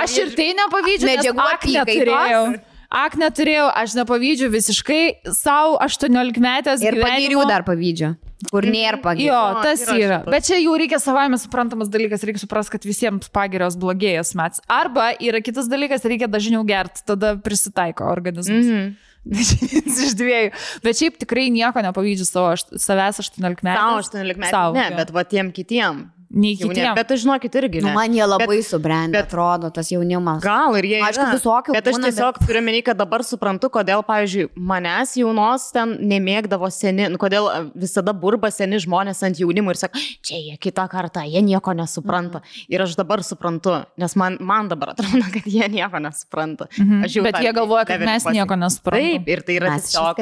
Aš 0.00 0.16
ir 0.24 0.32
tai 0.36 0.52
nepavydžiu, 0.56 1.12
Medžiagų 1.12 1.48
apykaitos. 1.56 2.60
Turėjau. 2.92 3.06
Akne 3.06 3.30
turėjau, 3.32 3.68
aš 3.82 3.94
nepavydžiu 3.96 4.50
visiškai 4.52 5.02
savo 5.32 5.78
18 5.80 6.40
metės. 6.42 6.82
Ir 6.84 7.00
pagirių 7.00 7.46
dar 7.48 7.64
pavydžiu. 7.64 8.14
Kur 8.50 8.66
nėra 8.66 8.98
pagirių. 9.02 9.28
Jo, 9.28 9.40
tas 9.62 9.84
yra 9.86 9.96
yra. 10.00 10.18
Bet 10.26 10.48
čia 10.48 10.58
jau 10.58 10.74
reikia 10.78 10.98
savame 11.02 11.38
suprantamas 11.38 11.90
dalykas, 11.92 12.24
reikia 12.26 12.42
suprasti, 12.42 12.74
kad 12.74 12.86
visiems 12.88 13.30
pagirios 13.32 13.78
blogėjas 13.78 14.34
mets. 14.38 14.62
Arba 14.66 15.12
yra 15.22 15.40
kitas 15.44 15.70
dalykas, 15.70 16.04
reikia 16.08 16.28
dažniau 16.30 16.64
gerti, 16.66 17.04
tada 17.06 17.36
prisitaiko 17.38 18.10
organizmas. 18.10 18.66
Mhm. 18.66 18.92
Vienas 19.32 20.00
iš 20.02 20.16
dviejų. 20.18 20.50
Bet 20.82 20.98
šiaip 20.98 21.20
tikrai 21.22 21.46
nieko 21.54 21.78
nepavydžiu 21.84 22.26
savo 22.26 22.56
savęs 22.58 23.22
18 23.22 23.62
metų. 23.62 23.78
Savo 23.78 24.00
18 24.02 24.42
metų. 24.42 24.64
Ne, 24.74 24.88
jo. 24.90 24.98
bet 24.98 25.14
va 25.14 25.22
tiem 25.30 25.52
kitiem. 25.54 26.08
Nei 26.32 26.56
kitiems. 26.56 26.94
bet 26.96 27.10
aš 27.12 27.20
žinokit 27.24 27.54
irgi. 27.60 27.80
Nu, 27.82 27.88
Ne. 27.88 27.94
man 27.94 28.12
jie 28.12 28.24
labai 28.26 28.46
Bet- 28.58 28.66
subrendę 28.66 29.12
bet- 29.18 29.26
atrodo, 29.28 29.70
tas 29.72 29.88
jaunimas. 29.92 30.40
Gal 30.42 30.74
ir 30.76 30.84
jie. 30.84 31.00
Aišku, 31.02 31.26
visokių 31.36 31.72
Bet 31.72 31.86
aš 31.86 31.94
būna, 31.94 32.04
tiesiog 32.10 32.38
bet... 32.38 32.46
turiu 32.48 32.62
menį, 32.62 32.82
kad 32.84 32.96
dabar 32.96 33.20
suprantu, 33.22 33.68
kodėl, 33.70 34.02
pavyzdžiui, 34.04 34.48
manęs 34.56 35.14
jaunos 35.16 35.70
ten 35.72 35.98
nemėgdavo 36.00 36.70
seni, 36.72 37.08
nu, 37.08 37.18
kodėl 37.18 37.48
a, 37.50 37.70
visada 37.74 38.12
burba 38.12 38.50
seni 38.50 38.76
žmonės 38.80 39.22
ant 39.22 39.36
jaunimo 39.38 39.70
ir 39.70 39.76
sako, 39.76 39.98
čia 40.22 40.36
jie 40.40 40.56
kitą 40.58 40.88
kartą, 40.88 41.22
jie 41.28 41.42
nieko 41.42 41.74
nesupranta. 41.76 42.40
Mhm. 42.40 42.66
Ir 42.68 42.80
aš 42.82 42.96
dabar 42.96 43.18
suprantu, 43.22 43.84
nes 43.98 44.16
man, 44.16 44.38
man 44.40 44.68
dabar 44.68 44.94
atrodo, 44.96 45.22
kad 45.32 45.44
jie 45.44 45.68
nieko 45.68 45.98
nesupranta. 46.00 46.66
Mhm. 46.78 47.04
Jau 47.12 47.22
Bet 47.24 47.36
jie 47.42 47.52
galvoja, 47.52 47.84
kad 47.86 48.00
mes 48.00 48.24
pasiekiau. 48.24 48.32
nieko 48.46 48.56
nesuprantame. 48.56 49.12
Taip, 49.18 49.28
ir 49.28 49.40
tai 49.42 49.54
yra 49.60 49.70
Mes 49.76 49.82
tiesiog. 49.92 50.16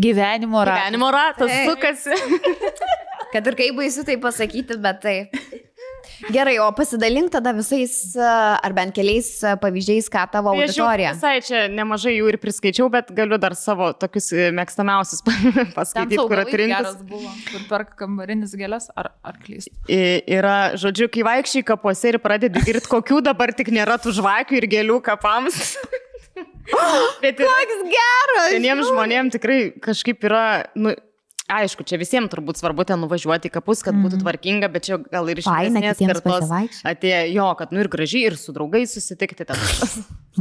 Gyvenimo 0.00 0.64
ratas. 0.64 0.78
gyvenimo 0.90 1.10
ratas 1.12 1.50
sukasi. 1.66 2.14
Kad 3.32 3.48
ir 3.50 3.58
kaip 3.58 3.76
baisu 3.76 4.04
tai 4.08 4.16
pasakyti, 4.20 4.78
bet 4.82 5.02
taip. 5.04 5.42
Gerai, 6.32 6.56
o 6.58 6.66
pasidalink 6.74 7.30
tada 7.30 7.52
visais, 7.54 7.92
ar 8.18 8.72
bent 8.74 8.94
keliais 8.96 9.28
pavyzdžiais, 9.62 10.08
ką 10.10 10.24
tavo 10.32 10.54
Tai 10.54 10.64
auditorija. 10.64 11.12
Visai 11.14 11.42
čia 11.44 11.60
nemažai 11.70 12.16
jų 12.16 12.32
ir 12.32 12.38
priskaičiau, 12.42 12.88
bet 12.92 13.12
galiu 13.14 13.38
dar 13.40 13.54
savo 13.58 13.90
tokius 13.94 14.30
e, 14.34 14.48
mėgstamiausius 14.56 15.22
paskaityti, 15.78 16.18
kur 16.18 16.42
atrinkus. 16.42 16.98
buvo, 17.06 17.30
kur 17.52 17.64
perka 17.70 17.98
kambarinis 18.02 18.56
gėlės, 18.58 18.90
ar, 18.98 19.12
ar 19.22 19.38
klyst. 19.44 19.70
Yra, 19.88 20.74
žodžiu, 20.80 21.10
kai 21.12 21.26
vaikščiai 21.28 21.66
kapuose 21.70 22.14
ir 22.14 22.20
pradedi 22.24 22.64
girti, 22.66 22.90
kokių 22.90 23.22
dabar 23.30 23.54
tik 23.54 23.70
nėra 23.74 24.00
tų 24.02 24.16
žvakių 24.18 24.58
ir 24.58 24.68
gėlių 24.74 25.00
kapams. 25.06 25.76
bet 27.22 27.38
yra, 27.38 27.58
Koks 27.62 27.84
geras! 27.94 28.48
seniems 28.56 28.90
žmonėms 28.90 29.38
tikrai 29.38 29.60
kažkaip 29.82 30.26
yra, 30.26 30.44
nu, 30.78 30.96
aišku, 31.48 31.84
čia 31.88 31.98
visiems 32.00 32.30
turbūt 32.32 32.60
svarbu 32.60 32.84
ten 32.88 33.00
nuvažiuoti 33.02 33.50
į 33.50 33.54
kapus, 33.58 33.82
kad 33.86 33.96
būtų 33.96 34.20
tvarkinga, 34.22 34.70
bet 34.72 34.88
čia 34.88 35.00
gal 35.08 35.28
ir 35.32 35.40
iš 35.42 35.48
kitiems 35.48 36.22
kartos 36.22 36.80
atėjo, 36.86 37.24
jo, 37.32 37.48
kad 37.58 37.74
nu 37.74 37.82
ir 37.82 37.90
gražiai, 37.92 38.28
ir 38.30 38.38
su 38.40 38.54
draugais 38.56 38.92
susitikti, 38.94 39.48
ten 39.48 39.56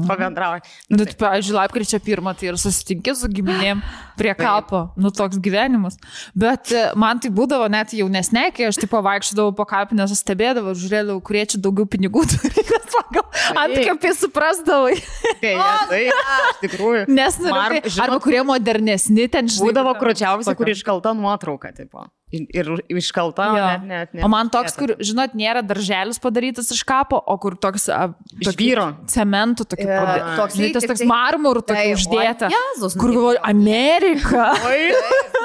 pabendrauja. 0.05 0.61
Nu, 0.91 1.05
tai, 1.05 1.15
pavyzdžiui, 1.17 1.55
lapkričio 1.57 1.99
pirmą, 2.03 2.33
tai 2.37 2.51
ir 2.51 2.59
susitinki 2.61 3.15
su 3.17 3.29
giminėm 3.31 3.81
prie 4.19 4.33
kapo, 4.37 4.87
nu 4.99 5.11
toks 5.15 5.39
gyvenimas. 5.43 5.97
Bet 6.37 6.71
e, 6.75 6.83
man 6.99 7.21
tai 7.23 7.31
būdavo 7.33 7.69
net 7.71 7.95
jaunesnė, 7.97 8.49
kai 8.55 8.67
aš 8.69 8.81
tipo 8.83 9.01
vaikščiodavau 9.05 9.55
po 9.57 9.65
kapinę, 9.69 10.05
stebėdavau, 10.11 10.75
žiūrėdavau, 10.77 11.21
kurie 11.25 11.45
čia 11.49 11.61
daugiau 11.61 11.87
pinigų 11.89 12.25
turi, 12.33 12.65
nes 12.67 12.87
pagal 12.93 13.25
antkapį 13.63 14.13
suprasdavai. 14.17 14.95
Tai, 15.41 15.53
tai, 15.91 16.01
iš 16.11 16.61
tikrųjų. 16.65 17.05
Nes, 17.13 17.39
nu, 17.41 17.53
Mar- 17.53 17.77
žinot- 17.79 18.03
arba 18.05 18.19
kurie 18.23 18.43
modernesni 18.47 19.27
ten 19.31 19.49
žinai. 19.49 19.69
Būdavo 19.69 19.93
kručiausia, 19.99 20.53
kur 20.53 20.67
tokio. 20.67 20.77
iškalta 20.77 20.96
nuotrauka, 21.13 21.71
tipo. 21.71 21.99
Ir, 22.26 22.26
ir 22.31 22.67
iškalta, 22.91 23.45
Jo. 23.55 23.65
net, 23.71 23.83
net, 23.87 24.13
net. 24.17 24.23
O 24.25 24.27
man 24.31 24.49
toks, 24.51 24.73
kur, 24.75 24.91
žinot, 24.99 25.31
nėra 25.37 25.61
darželis 25.63 26.19
padarytas 26.19 26.67
iš 26.75 26.81
kapo, 26.87 27.21
o 27.23 27.37
kur 27.39 27.55
toks... 27.55 27.87
Iš 27.87 28.49
tokį 28.49 28.57
vyro. 28.65 28.87
Cementų, 29.07 29.63
tokį 29.71 29.85
Jo, 29.87 29.99
pradė- 30.03 30.25
toks 30.41 30.57
Žinai, 30.59 30.71
tas 30.75 30.87
toks 30.91 31.03
tai- 31.05 31.07
marmurų 31.07 31.63
tokį 31.69 31.85
Taip, 31.85 31.95
uždėta. 32.01 32.49
oi, 32.51 32.57
Jėzus, 32.57 32.97
Kur 32.99 33.13
nu, 33.13 33.15
galvoju, 33.21 33.39
Amerika. 33.47 34.49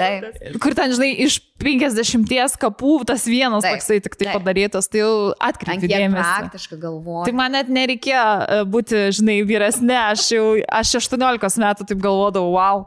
Taip. 0.00 0.24
Kur 0.60 0.74
ten, 0.76 0.92
žinai, 0.94 1.10
iš 1.26 1.38
50 1.60 2.56
kapų 2.60 2.92
tas 3.08 3.24
vienas 3.28 3.64
Taip, 3.64 3.76
toksai 3.78 3.98
tik 4.04 4.14
tai 4.16 4.28
taip. 4.30 4.38
padarytas, 4.40 4.88
tai 4.90 5.02
jau 5.02 5.10
atkreipi 5.44 5.90
dėmesį. 5.90 6.24
praktiškai 6.44 6.78
galvoju. 6.80 7.24
Tai 7.28 7.34
man 7.36 7.52
net 7.56 7.68
nereikėjo 7.72 8.22
e, 8.24 8.60
būti, 8.72 9.02
žinai, 9.18 9.36
vyresnė, 9.48 9.96
aš 10.12 10.24
jau, 10.34 10.44
aš 10.80 10.94
18 11.02 11.60
metų 11.64 11.86
taip 11.90 12.00
galvodavau, 12.02 12.54
wow. 12.56 12.84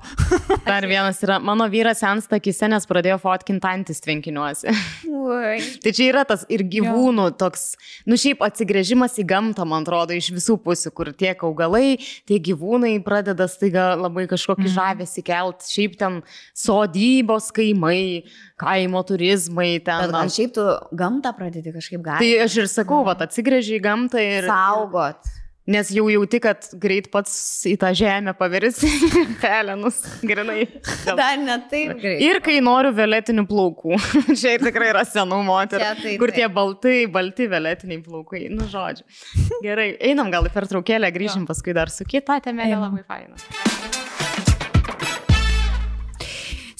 Dar 0.65 0.87
vienas 0.89 1.21
yra, 1.25 1.37
mano 1.43 1.67
vyras 1.71 2.01
sensta 2.03 2.39
akise, 2.41 2.67
nes 2.71 2.82
pradėjo 2.89 3.19
fotkinti 3.21 3.69
antis 3.69 4.01
tvenkiniuose. 4.03 4.73
Tai 5.83 5.91
čia 5.95 6.07
yra 6.09 6.23
tas 6.27 6.43
ir 6.51 6.65
gyvūnų 6.67 7.29
toks, 7.39 7.73
nu 8.09 8.17
šiaip 8.19 8.43
atsigrėžimas 8.45 9.15
į 9.21 9.25
gamtą, 9.29 9.65
man 9.69 9.85
atrodo, 9.85 10.15
iš 10.17 10.31
visų 10.35 10.57
pusių, 10.63 10.91
kur 10.95 11.11
tiek 11.17 11.43
augalai, 11.47 11.97
tiek 12.29 12.43
gyvūnai 12.49 12.95
pradeda 13.05 13.47
staiga 13.51 13.93
labai 13.99 14.25
kažkokį 14.31 14.65
mm. 14.67 14.73
žavesį 14.75 15.25
kelt, 15.27 15.67
šiaip 15.69 15.95
ten 15.99 16.19
sodybos 16.57 17.51
kaimai, 17.55 18.25
kaimo 18.59 19.03
turizmai 19.07 19.77
ten. 19.83 20.07
Bet 20.07 20.15
gal 20.17 20.33
šiaip 20.33 20.57
tu 20.57 20.67
gamtą 20.99 21.35
pradedi 21.37 21.75
kažkaip 21.75 22.03
Tai 22.03 22.17
gauti. 22.19 22.33
aš 22.47 22.59
ir 22.63 22.71
sakau, 22.71 23.03
va, 23.07 23.15
atsigrėži 23.27 23.79
į 23.79 23.85
gamtą 23.87 24.21
ir... 24.23 24.49
Saugot. 24.49 25.33
Nes 25.63 25.87
jau 25.95 26.09
jauti, 26.11 26.41
kad 26.43 26.65
greit 26.75 27.05
pats 27.13 27.31
į 27.71 27.77
tą 27.79 27.93
žemę 27.95 28.33
pavirsi 28.35 28.89
pelenus, 29.43 30.01
grinai. 30.19 30.65
Dėl- 31.05 31.15
Dar 31.15 31.37
ne 31.39 31.55
taip 31.71 31.93
greitai. 32.01 32.17
Ir 32.27 32.39
kai 32.43 32.57
noriu 32.65 32.91
violetinių 32.97 33.45
plaukų. 33.47 33.95
Čia 34.41 34.57
ir 34.57 34.65
tikrai 34.65 34.89
yra 34.91 35.05
senų 35.07 35.37
moterų. 35.47 35.85
Čia 35.85 35.93
tai 36.01 36.15
kur 36.19 36.33
tie 36.35 36.49
baltai, 36.51 36.97
balti 37.07 37.47
violetiniai 37.47 38.01
plaukai. 38.03 38.41
Nu, 38.51 38.67
žodžiu. 38.67 39.07
Gerai, 39.63 39.93
einam 40.03 40.33
gal 40.35 40.49
į 40.49 40.51
pertraukėlę, 40.51 41.07
grįžim 41.15 41.45
paskui 41.47 41.71
dar 41.79 41.87
su 41.95 42.03
kita 42.11 42.41
temelė 42.43 42.81
labai 42.83 43.05
faina. 43.07 43.39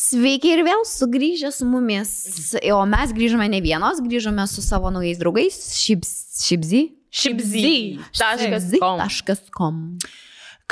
Sveiki 0.04 0.52
ir 0.58 0.66
vėl 0.68 0.84
sugrįžę 0.86 1.54
su 1.56 1.66
mumis. 1.66 2.12
O 2.76 2.82
mes 2.86 3.16
grįžome 3.16 3.48
ne 3.50 3.64
vienos, 3.64 4.04
grįžome 4.04 4.44
su 4.52 4.62
savo 4.62 4.92
naujais 4.94 5.24
draugais. 5.24 5.56
Šipzy. 5.80 6.20
Šipzy.com. 6.44 7.00
Taškas.com. 8.18 9.82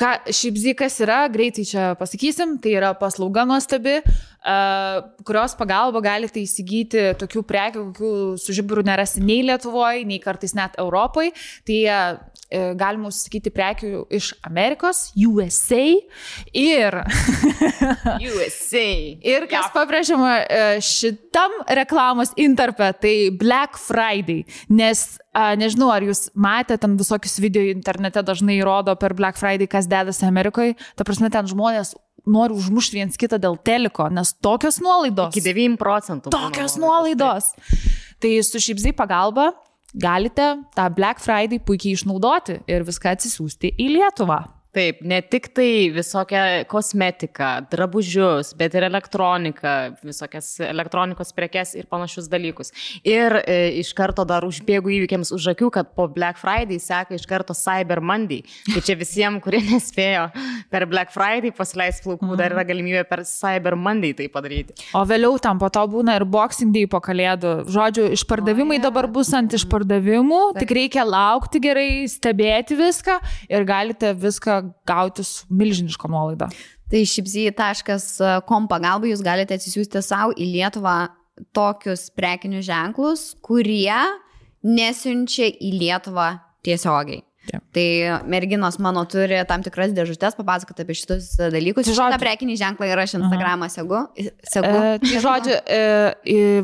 Ką, 0.01 0.07
šiaip 0.31 0.55
zykas 0.57 0.95
yra, 1.03 1.25
greitai 1.29 1.65
čia 1.67 1.89
pasakysim, 1.99 2.55
tai 2.63 2.77
yra 2.79 2.93
paslauga 2.97 3.43
nuostabi, 3.45 3.97
uh, 3.99 5.01
kurios 5.27 5.53
pagalba 5.59 5.99
galite 6.01 6.39
įsigyti 6.41 7.11
tokių 7.19 7.43
prekių, 7.45 7.83
kokių 7.91 8.13
su 8.41 8.55
žiburu 8.55 8.85
nerasi 8.87 9.21
nei 9.21 9.43
Lietuvoje, 9.45 10.05
nei 10.07 10.21
kartais 10.23 10.55
net 10.57 10.79
Europoje. 10.81 11.35
Tai 11.67 11.79
galima 12.77 13.09
užsakyti 13.09 13.51
prekių 13.53 14.03
iš 14.11 14.31
Amerikos, 14.47 15.11
USA 15.15 15.83
ir 16.53 16.97
USA. 18.27 18.87
Ir 19.23 19.47
kas 19.51 19.71
pabrėžiama 19.75 20.33
e, 20.43 20.61
šitam 20.85 21.55
reklamos 21.79 22.33
interpe, 22.39 22.91
tai 23.01 23.15
Black 23.31 23.79
Friday. 23.79 24.43
Nes 24.69 25.05
a, 25.31 25.53
nežinau, 25.59 25.89
ar 25.93 26.05
jūs 26.05 26.29
matėte 26.35 26.81
ten 26.83 26.99
visokius 26.99 27.39
video 27.43 27.63
internete 27.71 28.23
dažnai 28.27 28.59
rodo 28.67 28.95
per 28.99 29.15
Black 29.17 29.39
Friday, 29.39 29.69
kas 29.71 29.89
dedasi 29.91 30.27
Amerikoje. 30.27 30.77
Ta 30.99 31.07
prasme, 31.07 31.31
ten 31.33 31.47
žmonės 31.49 31.95
nori 32.27 32.53
užmušti 32.53 32.99
viens 32.99 33.17
kitą 33.17 33.39
dėl 33.41 33.57
teliko, 33.65 34.05
nes 34.13 34.35
tokios 34.43 34.77
nuolaidos. 34.83 35.33
Iki 35.33 35.47
9 35.47 35.81
procentų. 35.81 36.33
Tokios 36.33 36.77
nuolaidos. 36.77 37.51
nuolaidos. 37.55 38.01
Tai 38.21 38.31
su 38.45 38.61
šipzai 38.61 38.93
pagalba 38.93 39.49
galite 39.93 40.55
tą 40.75 40.87
Black 40.95 41.21
Friday 41.23 41.59
puikiai 41.59 41.97
išnaudoti 41.97 42.61
ir 42.71 42.87
viską 42.87 43.15
atsisiųsti 43.15 43.75
į 43.79 43.91
Lietuvą. 43.97 44.41
Taip, 44.71 45.01
ne 45.03 45.17
tik 45.19 45.49
tai 45.51 45.89
visokią 45.91 46.41
kosmetiką, 46.71 47.47
drabužius, 47.73 48.53
bet 48.55 48.71
ir 48.79 48.85
elektroniką, 48.87 49.73
visokias 49.99 50.47
elektronikos 50.63 51.33
prekes 51.35 51.73
ir 51.75 51.89
panašius 51.91 52.29
dalykus. 52.31 52.71
Ir 53.03 53.35
e, 53.41 53.57
iš 53.81 53.89
karto 53.97 54.23
dar 54.23 54.47
užbėgu 54.47 54.93
įvykiams 54.95 55.33
už 55.35 55.49
akių, 55.51 55.67
kad 55.75 55.89
po 55.97 56.05
Black 56.07 56.39
Friday 56.39 56.79
seka 56.79 57.17
iš 57.17 57.25
karto 57.27 57.51
Cyber 57.57 57.99
Monday. 57.99 58.45
Tai 58.69 58.83
čia 58.87 58.95
visiems, 58.95 59.41
kurie 59.43 59.59
nespėjo 59.73 60.29
per 60.71 60.87
Black 60.87 61.11
Friday 61.11 61.51
pasileisti 61.51 62.07
plaukų, 62.07 62.39
dar 62.39 62.55
yra 62.55 62.63
galimybė 62.71 63.03
per 63.11 63.25
Cyber 63.27 63.75
Monday 63.75 64.15
tai 64.15 64.29
padaryti. 64.31 64.77
O 64.95 65.03
vėliau 65.03 65.35
tam 65.43 65.59
po 65.59 65.67
to 65.67 65.83
būna 65.91 66.15
ir 66.21 66.23
Boxing 66.23 66.71
Day 66.71 66.87
po 66.87 67.03
kalėdų. 67.03 67.65
Žodžiu, 67.67 68.07
išpardavimai 68.15 68.79
dabar 68.79 69.11
bus 69.11 69.35
ant 69.35 69.51
išpardavimų, 69.59 70.41
tik 70.63 70.71
reikia 70.79 71.03
laukti 71.03 71.59
gerai, 71.67 71.89
stebėti 72.07 72.79
viską 72.79 73.19
ir 73.51 73.67
galite 73.67 74.15
viską 74.15 74.60
gauti 74.87 75.23
su 75.27 75.45
milžiniško 75.49 76.09
nuolaida. 76.11 76.49
Tai 76.91 77.01
šipzy.com 77.07 78.67
pagalba 78.71 79.07
jūs 79.07 79.23
galite 79.23 79.55
atsisiųsti 79.55 80.01
savo 80.03 80.33
į 80.35 80.49
Lietuvą 80.57 80.95
tokius 81.55 82.09
prekinius 82.13 82.65
ženklus, 82.67 83.25
kurie 83.45 83.95
nesiunčia 84.63 85.47
į 85.49 85.71
Lietuvą 85.79 86.29
tiesiogiai. 86.65 87.23
Taip. 87.49 87.63
Tai 87.73 87.85
merginos 88.29 88.77
mano 88.77 89.01
turi 89.09 89.39
tam 89.49 89.63
tikras 89.65 89.95
dėžutės 89.97 90.35
papasakoti 90.37 90.83
apie 90.83 90.93
šitus 90.99 91.31
dalykus. 91.49 91.87
Tai 91.87 91.95
Šitą 91.95 92.03
žodžiu- 92.03 92.21
prekinį 92.21 92.57
ženklą 92.59 92.91
ir 92.91 92.99
aš 93.01 93.15
Instagramą 93.17 93.69
segu. 93.73 94.03
segu. 94.45 94.67
E, 94.69 94.99
tai 95.01 95.21
žodžiu, 95.25 95.55
e, 95.65 95.79
e, 96.21 96.63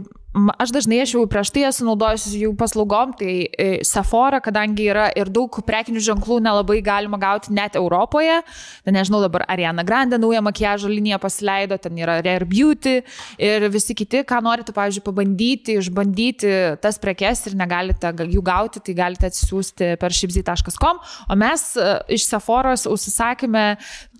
aš 0.58 0.72
dažnai 0.76 1.00
aš 1.02 1.14
jau 1.16 1.24
prieš 1.30 1.52
tai 1.56 1.64
esu 1.70 1.86
naudojusi 1.88 2.42
jų 2.44 2.52
paslaugom, 2.60 3.14
tai 3.18 3.34
e, 3.48 3.68
Sephora, 3.88 4.40
kadangi 4.44 4.88
yra 4.92 5.08
ir 5.18 5.32
daug 5.34 5.60
prekinių 5.66 6.02
ženklų 6.04 6.40
nelabai 6.46 6.80
galima 6.86 7.20
gauti 7.22 7.54
net 7.56 7.78
Europoje. 7.80 8.40
Tai 8.86 8.94
nežinau, 8.96 9.22
dabar 9.24 9.46
Ariana 9.50 9.86
Grande 9.88 10.20
naują 10.22 10.44
makiažo 10.46 10.92
liniją 10.92 11.20
pasileido, 11.24 11.80
ten 11.82 11.98
yra 11.98 12.20
Rare 12.22 12.48
Beauty 12.48 13.00
ir 13.42 13.68
visi 13.74 13.96
kiti, 13.98 14.22
ką 14.28 14.42
norite, 14.46 14.76
pavyzdžiui, 14.76 15.06
pabandyti, 15.08 15.78
išbandyti 15.82 16.54
tas 16.84 17.00
prekes 17.02 17.46
ir 17.50 17.58
negalite 17.60 18.14
ga- 18.14 18.28
jų 18.28 18.44
gauti, 18.46 18.84
tai 18.84 18.98
galite 18.98 19.30
atsisiųsti 19.32 19.96
per 20.02 20.16
shipzy.com. 20.16 21.02
O 21.32 21.40
mes 21.40 21.66
e, 21.80 21.90
iš 22.18 22.28
Sephoros 22.30 22.86
užsisakėme 22.90 23.66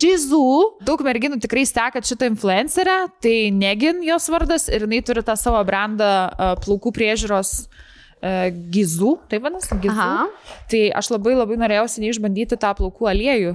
Jizu. 0.02 0.44
Daug 0.86 1.02
merginų 1.06 1.40
tikrai 1.42 1.64
stekat 1.68 2.06
šitą 2.08 2.28
influencerę, 2.32 2.98
tai 3.22 3.36
Negin 3.54 4.02
jos 4.06 4.28
vardas 4.32 4.68
ir 4.72 4.86
jinai 4.86 5.02
turi 5.06 5.22
tą 5.26 5.36
savo 5.38 5.60
brandą 5.66 6.07
plaukų 6.64 6.92
priežiūros 6.96 7.52
gizų, 8.74 9.12
tai 9.30 9.38
vadinasi, 9.38 9.76
gizų. 9.82 9.94
Aha. 9.94 10.54
Tai 10.70 10.80
aš 10.98 11.12
labai 11.14 11.36
labai 11.38 11.58
norėjau 11.60 11.84
seniai 11.92 12.10
išbandyti 12.16 12.58
tą 12.58 12.72
plaukų 12.78 13.06
aliejų, 13.12 13.52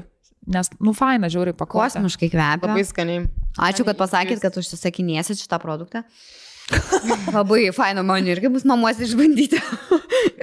nes, 0.55 0.69
nu, 0.79 0.93
faina, 0.95 1.27
žiauriai 1.31 1.55
pakuoti. 1.57 1.97
Kosmiškai 1.97 2.29
kvepia. 2.31 2.69
Labai 2.69 2.85
skaniai. 2.87 3.25
Ačiū, 3.59 3.83
kad 3.87 3.99
pasakėt, 3.99 4.39
kad 4.43 4.55
užsisakinėsit 4.61 5.43
šitą 5.43 5.59
produktą. 5.61 6.05
Labai 7.35 7.67
faina 7.75 8.01
man 8.07 8.23
irgi 8.31 8.47
bus 8.51 8.63
namuose 8.63 9.03
išbandyti. 9.03 9.59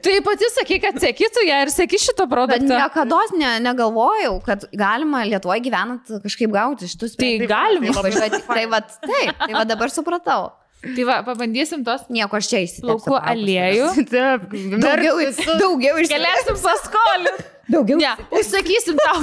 Tai 0.04 0.14
pati 0.26 0.48
sakai, 0.52 0.76
kad 0.82 0.98
sėkytų 1.00 1.46
ją 1.48 1.62
ir 1.64 1.70
sėki 1.72 1.96
šitą 2.00 2.26
Bet 2.28 2.34
produktą. 2.34 2.68
niekada 2.68 3.20
ne, 3.40 3.54
negalvojau, 3.64 4.34
kad 4.44 4.66
galima 4.76 5.22
Lietuvoje 5.24 5.64
gyvenant 5.64 6.12
kažkaip 6.24 6.52
gauti 6.52 6.88
šitus 6.92 7.16
Tai 7.16 7.24
taip, 7.24 7.46
galima. 7.48 7.94
tai. 8.04 8.30
Tai 8.44 8.64
va, 8.68 8.82
taip, 8.84 9.32
tai 9.40 9.52
va 9.56 9.64
dabar 9.68 9.92
supratau. 9.92 10.50
Tai 10.80 11.04
va, 11.04 11.20
pabandysim 11.26 11.84
tos 11.84 12.06
Nieko 12.08 12.38
aš 12.40 12.48
čia 12.48 12.62
įsitepsiu. 12.64 12.86
plaukų 12.88 13.18
aliejų. 13.20 13.88
Taip, 14.08 14.46
Daugiau, 14.80 15.20
daugiau 15.60 16.00
iš 16.00 16.12
Galėsim 16.12 16.60
paskolinti. 16.62 17.48
Daugiau. 17.70 18.00
Ne, 18.00 18.14
užsakysim 18.34 18.96
tau. 18.98 19.20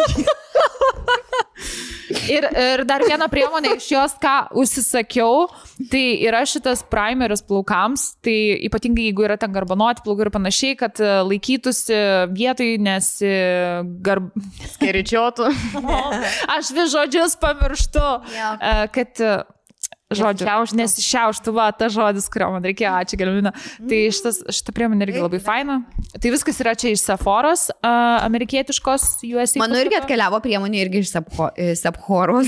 ir, 2.32 2.46
ir 2.48 2.84
dar 2.88 3.04
vieną 3.04 3.28
priemonę 3.32 3.74
iš 3.76 3.90
jos, 3.92 4.14
ką 4.22 4.36
užsisakiau, 4.62 5.48
tai 5.92 6.04
yra 6.24 6.44
šitas 6.48 6.84
primeris 6.88 7.44
plaukams, 7.44 8.06
tai 8.24 8.38
ypatingai 8.70 9.10
jeigu 9.10 9.26
yra 9.28 9.36
ten 9.42 9.52
garbanoti 9.56 10.06
plaukai 10.06 10.28
ir 10.28 10.32
panašiai, 10.38 10.78
kad 10.80 11.02
e, 11.04 11.12
laikytųsi 11.28 12.00
vietoj, 12.38 12.72
nes 12.88 13.12
e, 13.26 13.36
garb... 14.06 14.32
Skeričiotų. 14.78 15.52
aš 16.56 16.72
vis 16.78 16.96
žodžius 16.96 17.36
pamirštu, 17.44 18.08
e, 18.32 18.76
kad 18.96 19.24
e, 19.26 19.36
Žodžiu, 20.08 20.48
Nesišiauštų. 20.80 21.52
va, 21.52 21.66
ta 21.76 21.90
žodis, 21.92 22.30
kurio 22.32 22.48
man 22.54 22.64
reikėjo, 22.64 22.94
ačiū 22.96 23.18
Gelmina. 23.20 23.52
Tai 23.90 23.98
šitas, 24.16 24.40
šita 24.56 24.72
priemonė 24.72 25.04
irgi 25.04 25.20
labai 25.20 25.40
faina. 25.44 25.82
Tai 26.16 26.32
viskas 26.32 26.62
yra 26.64 26.72
čia 26.80 26.94
iš 26.96 27.04
Sephoros, 27.04 27.66
uh, 27.76 28.24
amerikietiškos 28.24 29.08
US. 29.36 29.58
Mano 29.60 29.76
irgi 29.84 30.00
atkeliavo 30.00 30.40
priemonė 30.40 30.86
irgi 30.86 31.04
iš 31.04 31.12
Sepho- 31.12 31.52
Sephoros. 31.76 32.48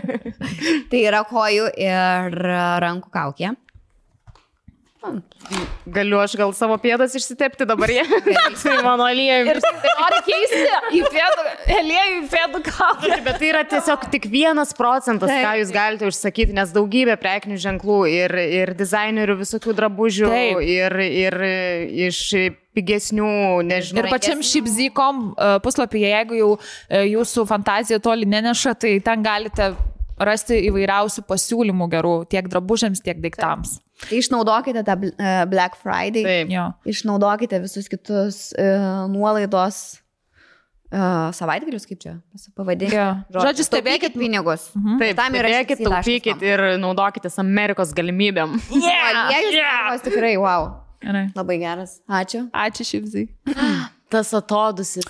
tai 0.90 1.02
yra 1.04 1.20
kojų 1.28 1.68
ir 1.76 2.40
rankų 2.86 3.12
kaukė. 3.12 3.52
Galiu 5.90 6.18
aš 6.20 6.34
gal 6.36 6.50
savo 6.52 6.76
pėdas 6.80 7.14
išsitepti 7.16 7.64
dabar 7.68 7.88
jie. 7.90 8.02
tai 8.60 8.76
mano 8.84 9.06
aliejai. 9.08 9.40
Ir 9.48 9.60
nori 9.64 10.20
keisti 10.26 10.60
į 10.98 11.00
pėdų, 11.08 11.46
aliejų 11.78 12.18
į 12.18 12.26
pėdų 12.34 12.60
kalną. 12.68 13.18
Bet 13.24 13.40
tai 13.40 13.48
yra 13.48 13.62
tiesiog 13.68 14.04
tik 14.12 14.28
vienas 14.30 14.74
procentas, 14.76 15.32
Taip. 15.32 15.42
ką 15.46 15.54
jūs 15.62 15.72
galite 15.74 16.08
užsakyti, 16.10 16.56
nes 16.56 16.74
daugybė 16.76 17.16
prekinių 17.20 17.58
ženklų 17.64 18.00
ir, 18.12 18.36
ir 18.60 18.74
dizainerių 18.76 19.38
visokių 19.40 19.76
drabužių 19.80 20.32
Taip. 20.34 20.64
ir, 20.68 20.98
ir 21.08 21.38
iš 22.10 22.22
pigesnių, 22.76 23.32
nežinau. 23.66 24.04
Ir 24.04 24.12
pačiam 24.12 24.44
šipzykom 24.46 25.30
puslapyje, 25.64 26.12
jeigu 26.12 26.38
jau 26.38 26.50
e, 26.56 27.06
jūsų 27.16 27.48
fantazija 27.48 27.98
toli 28.04 28.28
neneša, 28.30 28.76
tai 28.84 28.98
ten 29.04 29.24
galite 29.26 29.72
rasti 30.20 30.60
įvairiausių 30.68 31.24
pasiūlymų 31.28 31.88
gerų 31.90 32.16
tiek 32.30 32.48
drabužiams, 32.52 33.02
tiek 33.04 33.18
daiktams. 33.24 33.80
Tai 34.00 34.16
išnaudokite 34.16 34.84
tą 34.86 34.96
e, 34.96 35.32
Black 35.50 35.76
Friday. 35.80 36.24
Taip. 36.24 36.52
Jo. 36.52 36.70
Išnaudokite 36.88 37.60
visus 37.62 37.88
kitus 37.90 38.38
uh, 38.56 39.04
nuolaidos 39.12 40.00
uh, 40.90 41.30
savaitgalius, 41.36 41.86
kaip 41.88 42.00
čia 42.02 42.14
pavadinti. 42.56 42.96
Jo. 42.96 43.08
Žodžiu, 43.34 43.66
stebėkit 43.68 44.16
pinigus. 44.18 44.70
Taip, 44.74 45.14
Tam 45.18 45.36
yra 45.38 45.52
stebėkit, 45.52 45.84
taupykit 45.86 46.44
ir 46.46 46.64
naudokitės 46.82 47.38
Amerikos 47.42 47.94
galimybėm. 47.96 48.56
Aliejus 48.80 49.56
yeah. 49.56 49.96
tikrai, 50.04 50.36
wow. 50.40 50.72
Gerai. 51.00 51.30
Labai 51.36 51.56
geras. 51.62 51.98
Ačiū. 52.08 52.46
Ačiū 52.52 52.84
šipzy. 52.84 53.28
Tas 54.12 54.32
atodusis. 54.36 55.06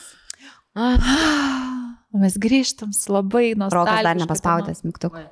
Mes 2.20 2.36
grįžtam 2.43 2.93
su 2.94 3.12
labai 3.15 3.52
Rokas 3.59 4.02
dar 4.07 4.19
nepaspaudęs 4.19 4.85
mygtukų. 4.86 5.25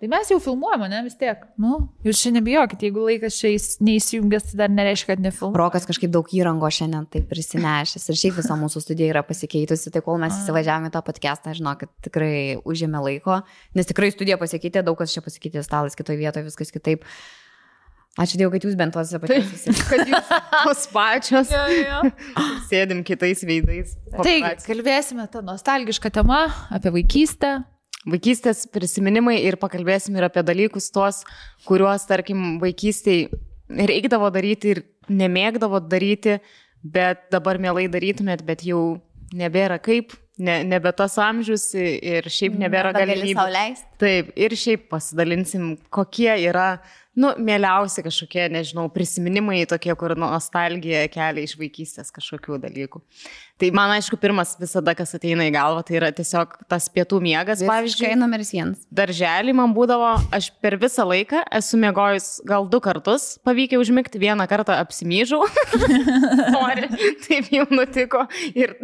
Tai 0.00 0.08
mes 0.08 0.30
jau 0.32 0.38
filmuojame, 0.40 0.86
ne 0.88 1.02
vis 1.04 1.16
tiek. 1.20 1.42
Nu, 1.60 1.74
jūs 2.06 2.22
čia 2.22 2.30
nebijokit, 2.32 2.80
jeigu 2.86 3.02
laikas 3.04 3.36
čia 3.36 3.50
įs- 3.52 3.74
neįsijungęs, 3.84 4.46
tai 4.48 4.56
dar 4.62 4.70
nereiškia, 4.72 5.10
kad 5.12 5.20
nefilmuojame. 5.26 5.58
Rokas 5.60 5.84
kažkaip 5.84 6.08
daug 6.14 6.30
įrango 6.32 6.70
šiandien 6.72 7.04
taip 7.12 7.26
prisinešęs 7.28 8.06
ir 8.08 8.16
šiaip 8.22 8.38
visa 8.40 8.56
mūsų 8.56 8.80
studija 8.80 9.10
yra 9.12 9.22
pasikeitusi, 9.28 9.92
tai 9.92 10.00
kol 10.06 10.16
mes 10.22 10.32
įsivažiavome 10.38 10.88
tą 10.94 11.02
podcastą, 11.04 11.52
žinok, 11.58 11.82
kad 11.84 11.92
tikrai 12.08 12.32
užėmė 12.64 13.02
laiko, 13.04 13.42
nes 13.76 13.90
tikrai 13.92 14.08
studija 14.14 14.38
pasikeitė, 14.40 14.80
daug 14.88 14.96
kas 15.02 15.12
čia 15.12 15.20
pasikeitė, 15.26 15.60
stalas 15.68 15.98
kitoje 15.98 16.16
vietoje, 16.22 16.46
viskas 16.48 16.72
kitaip. 16.72 17.04
Ačiū 18.18 18.40
Dievui, 18.40 18.56
kad 18.56 18.64
jūs 18.66 18.74
bent 18.80 18.96
tuose 18.96 19.20
pačiuose. 19.22 19.74
Kad 19.86 20.08
jūs 20.10 20.30
tos 20.64 20.86
pačios 20.90 21.52
Jo, 21.52 21.60
jo. 21.76 22.00
sėdim 22.72 23.04
kitais 23.06 23.44
veidais. 23.46 23.92
Taigi, 24.16 24.56
kalbėsime 24.64 25.28
tą 25.30 25.44
nostalgišką 25.46 26.10
temą 26.16 26.40
apie 26.74 26.90
vaikystę. 26.96 27.52
Vaikystės 28.08 28.64
prisiminimai 28.72 29.42
ir 29.44 29.58
pakalbėsim 29.60 30.16
ir 30.16 30.24
apie 30.30 30.44
dalykus 30.46 30.88
tuos, 30.94 31.20
kuriuos, 31.66 32.06
tarkim, 32.08 32.56
vaikystėje 32.62 33.28
reikdavo 33.68 34.30
daryti 34.32 34.72
ir 34.72 34.82
nemėgdavo 35.10 35.82
daryti, 35.84 36.38
bet 36.80 37.26
dabar 37.34 37.60
mielai 37.60 37.90
darytumėt, 37.92 38.46
bet 38.46 38.64
jau 38.64 39.00
nebėra 39.36 39.76
kaip, 39.82 40.14
ne, 40.42 40.60
nebe 40.66 40.92
tas 40.96 41.16
amžius 41.20 41.68
ir 41.76 42.26
šiaip 42.30 42.56
nebėra 42.60 42.94
galimybių. 42.96 43.36
sau 43.38 43.50
leisti. 43.52 43.86
Taip, 44.00 44.32
ir 44.40 44.56
šiaip 44.56 44.88
pasidalinsim, 44.92 45.74
kokie 45.92 46.32
yra, 46.48 46.78
nu, 47.20 47.34
mieliausi 47.42 48.00
kažkokie, 48.06 48.46
nežinau, 48.54 48.86
prisiminimai 48.94 49.58
tokie, 49.68 49.92
kur 49.98 50.14
nostalgija 50.16 51.02
kelia 51.12 51.44
iš 51.44 51.56
vaikystės 51.60 52.08
kažkokių 52.16 52.56
dalykų. 52.62 53.02
Tai 53.60 53.68
man, 53.76 53.92
aišku, 53.98 54.16
pirmas 54.22 54.54
visada, 54.56 54.94
kas 54.96 55.12
ateina 55.18 55.44
į 55.44 55.52
galvą, 55.52 55.82
tai 55.84 55.98
yra 55.98 56.08
tiesiog 56.16 56.54
tas 56.70 56.86
pietų 56.94 57.18
miegas, 57.20 57.60
Pavyzdžiui, 57.60 57.68
pavyzdžiui. 58.06 58.20
numeris 58.22 58.52
vienas. 58.56 58.86
Darželį 59.02 59.52
man 59.58 59.74
būdavo, 59.76 60.14
aš 60.32 60.48
per 60.64 60.78
visą 60.80 61.04
laiką 61.10 61.42
esu 61.60 61.80
mėgojus 61.82 62.30
gal 62.48 62.64
du 62.72 62.80
kartus, 62.80 63.34
pavykę 63.44 63.76
užmigti, 63.82 64.22
vieną 64.22 64.48
kartą 64.48 64.78
apsimyžau. 64.80 65.42
Nori, 66.56 66.88
taip 67.26 67.52
jau 67.52 67.66
nutiko. 67.74 68.24
Ir 68.56 68.78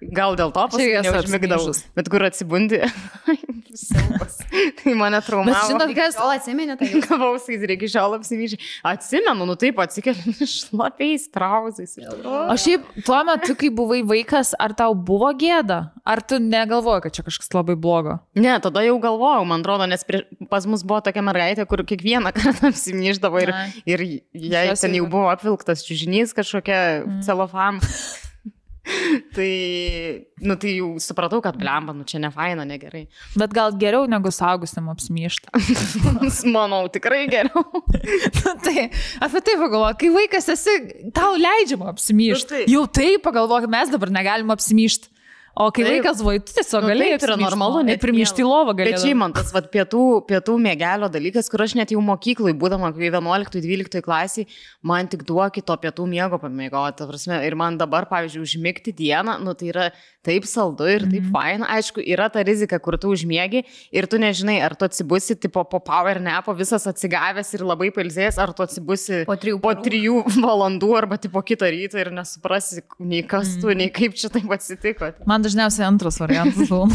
gal 0.00 0.36
dėl 0.38 0.52
to 0.52 0.66
paskui 0.68 0.92
apsimyžus. 1.00 1.84
Bet 1.96 2.10
kur 2.12 2.24
atsibundi, 2.26 2.82
tai 4.80 4.94
mane 4.98 5.20
traumavo. 5.24 5.68
žinot, 5.70 5.92
kas? 5.96 6.16
Gal 6.18 6.32
atsimenėte, 6.36 6.84
tai 6.84 7.02
Gavau, 7.04 7.34
sakys, 7.40 7.64
reikia 7.70 7.90
šiol 7.96 8.16
apsimyžti. 8.18 8.60
Atsimenu, 8.86 9.46
nu 9.48 9.56
taip 9.60 9.80
atsikeliu 9.82 10.46
šlapiais 10.56 11.28
trauzais. 11.34 11.96
O 12.24 12.56
šiaip 12.60 12.86
tuo 13.06 13.20
metu, 13.28 13.56
kai 13.58 13.70
buvai 13.74 14.02
vaikas, 14.06 14.54
ar 14.60 14.76
tau 14.76 14.96
buvo 14.96 15.30
gėda? 15.38 15.80
Ar 16.06 16.22
tu 16.22 16.38
negalvoji, 16.42 17.06
kad 17.06 17.16
čia 17.16 17.26
kažkas 17.26 17.50
labai 17.56 17.74
blogo? 17.80 18.20
Ne, 18.38 18.54
tada 18.62 18.84
jau 18.86 18.98
galvojau, 19.02 19.46
man 19.48 19.64
atrodo, 19.64 19.88
nes 19.90 20.04
prie, 20.06 20.22
pas 20.52 20.68
mus 20.70 20.84
buvo 20.86 21.00
tokia 21.04 21.24
mergaitė, 21.26 21.66
kur 21.68 21.82
kiekvieną 21.88 22.30
kartą 22.36 22.68
apsimyždavo 22.72 23.42
ir, 23.42 23.54
ir 23.88 24.06
jai 24.06 24.68
ten 24.76 24.94
jau 24.94 25.04
jau- 25.04 25.10
buvo 25.16 25.32
apvilktas 25.32 25.84
čiūžinys 25.88 26.36
kažkokia 26.36 26.80
mm. 27.02 27.20
celofan. 27.26 27.82
Tai, 29.34 30.26
nu 30.46 30.54
tai 30.60 30.74
jau 30.78 30.92
supratau, 31.02 31.40
kad 31.44 31.56
blemba, 31.58 31.94
nu 31.96 32.04
čia 32.08 32.20
ne 32.22 32.30
faina, 32.34 32.64
negerai. 32.68 33.06
Bet 33.38 33.54
gal 33.56 33.74
geriau 33.80 34.06
negu 34.10 34.30
saugusiam 34.34 34.88
apsimyšti. 34.92 35.50
Manau, 36.54 36.84
tikrai 36.92 37.24
geriau. 37.32 37.64
tai 38.66 38.88
apie 39.24 39.42
tai 39.46 39.56
pagalvoju, 39.60 39.98
kai 40.00 40.12
vaikas 40.14 40.48
esi, 40.54 40.76
tau 41.16 41.34
leidžiama 41.40 41.90
apsimyšti. 41.94 42.46
Nu 42.46 42.54
tai- 42.54 42.70
Jau 42.76 42.86
taip 43.00 43.24
pagalvoju, 43.26 43.70
mes 43.72 43.92
dabar 43.92 44.12
negalim 44.14 44.50
apsimyšti. 44.54 45.12
O 45.56 45.70
kai 45.72 45.86
Taip. 45.86 45.94
vaikas 45.94 46.18
buvo, 46.20 46.34
tu 46.44 46.52
tiesiog 46.52 46.82
Nu, 46.84 46.90
galėjai. 46.92 47.16
taip, 47.16 47.22
yra 47.30 47.36
normalu, 47.40 47.80
net 47.88 48.02
miela. 48.04 48.44
lovą 48.44 48.74
Bet 48.76 48.90
galėjai. 48.92 49.00
čia 49.08 49.14
man 49.16 49.32
tas 49.32 49.52
vat, 49.54 49.70
pietų, 49.72 50.26
pietų 50.28 50.56
mėgelio 50.60 51.08
dalykas, 51.08 51.48
kur 51.48 51.62
aš 51.64 51.74
net 51.78 51.94
jau 51.94 52.02
mokyklai, 52.04 52.52
būdama 52.52 52.92
11-12 52.92 54.02
klasiai, 54.04 54.46
man 54.82 55.08
tik 55.08 55.24
duokit 55.24 55.64
to 55.64 55.72
pietų 55.72 56.04
miego 56.06 56.36
pamėgoti. 56.36 57.08
Ir 57.40 57.56
man 57.56 57.78
dabar, 57.78 58.04
pavyzdžiui, 58.04 58.42
užmigti 58.44 58.92
dieną, 58.92 59.38
nu 59.40 59.54
tai 59.54 59.70
yra 59.72 59.86
taip 60.26 60.44
saldu 60.44 60.84
ir 60.84 61.06
taip 61.06 61.22
mm 61.22 61.24
-hmm. 61.24 61.32
faina. 61.32 61.66
Aišku, 61.72 62.04
yra 62.04 62.28
ta 62.28 62.42
rizika, 62.42 62.78
kur 62.78 62.98
tu 62.98 63.08
užmėgi 63.14 63.64
ir 63.92 64.06
tu 64.06 64.18
nežinai, 64.18 64.60
ar 64.60 64.76
tu 64.76 64.84
atsibusi 64.84 65.40
tipo, 65.40 65.64
po 65.64 65.80
power 65.80 66.20
nepo 66.20 66.52
visas 66.52 66.86
atsigavęs 66.86 67.54
ir 67.54 67.64
labai 67.64 67.90
pilsės, 67.90 68.38
ar 68.38 68.52
tu 68.52 68.62
atsibusi 68.62 69.24
Po 69.26 69.36
trijų 69.36 69.60
po 69.60 69.72
trijų 69.72 70.24
valandų 70.46 70.96
arba 70.96 71.16
tipo 71.16 71.40
kitą 71.42 71.70
rytą 71.70 71.98
ir 71.98 72.10
nesuprasi 72.10 72.82
nei 72.98 73.22
kas 73.22 73.56
tu, 73.60 73.68
nei 73.68 73.88
kaip 73.88 74.12
čia 74.14 74.28
taip 74.28 74.50
atsitiko. 74.50 75.12
Man 75.26 75.45
dažniausiai 75.46 75.86
antras 75.86 76.20
variantas 76.20 76.68
buvo. 76.72 76.90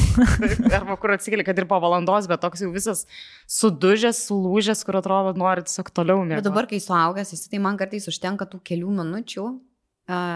Arba 0.70 1.00
kur 1.02 1.16
atsikeli, 1.16 1.46
kad 1.48 1.58
ir 1.58 1.68
po 1.70 1.80
valandos, 1.84 2.30
bet 2.32 2.44
toks 2.44 2.64
jau 2.66 2.70
visas 2.76 3.08
sudužęs, 3.50 4.22
sulūžęs, 4.30 4.86
kur 4.88 5.00
atrodo, 5.02 5.34
nori 5.40 5.66
tiesiog 5.68 5.92
toliau 5.96 6.22
mėgti. 6.22 6.44
Bet 6.44 6.50
dabar, 6.52 6.70
kai 6.70 6.82
suaugęs, 6.84 7.34
esi, 7.38 7.50
tai 7.52 7.64
man 7.64 7.80
kartais 7.82 8.08
užtenka 8.12 8.48
tų 8.52 8.62
kelių 8.72 8.94
minučių 9.02 9.50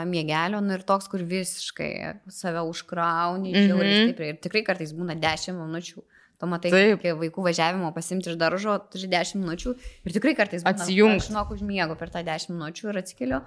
mėgelio, 0.08 0.61
nu 0.64 0.76
ir 0.77 0.84
toks, 0.88 1.10
kur 1.11 1.24
visiškai 1.27 1.92
save 2.32 2.61
užkrauni, 2.69 3.52
žiauriai 3.56 4.06
stipriai. 4.06 4.35
Ir 4.35 4.44
tikrai 4.44 4.61
kartais 4.68 4.94
būna 4.95 5.18
10 5.19 5.58
minučių 5.58 6.06
Tu 6.35 6.48
matai, 6.52 6.72
iki 6.92 7.14
vaikų 7.16 7.44
važiavimo 7.45 7.94
pasimti 7.95 8.32
iš 8.32 8.40
daržo, 8.40 8.76
turi 8.92 9.08
10 9.11 9.40
minučių 9.40 9.72
ir 10.03 10.16
tikrai 10.18 10.34
kartais 10.35 10.66
būna, 10.66 10.74
Atsijungt. 10.76 11.22
Aš 11.24 11.30
žinok, 11.30 11.53
užmiegu 11.56 11.95
per 12.00 12.11
tą 12.11 12.26
10 12.27 12.52
minučių 12.52 12.90
ir 12.92 13.00
atsikeliu. 13.00 13.40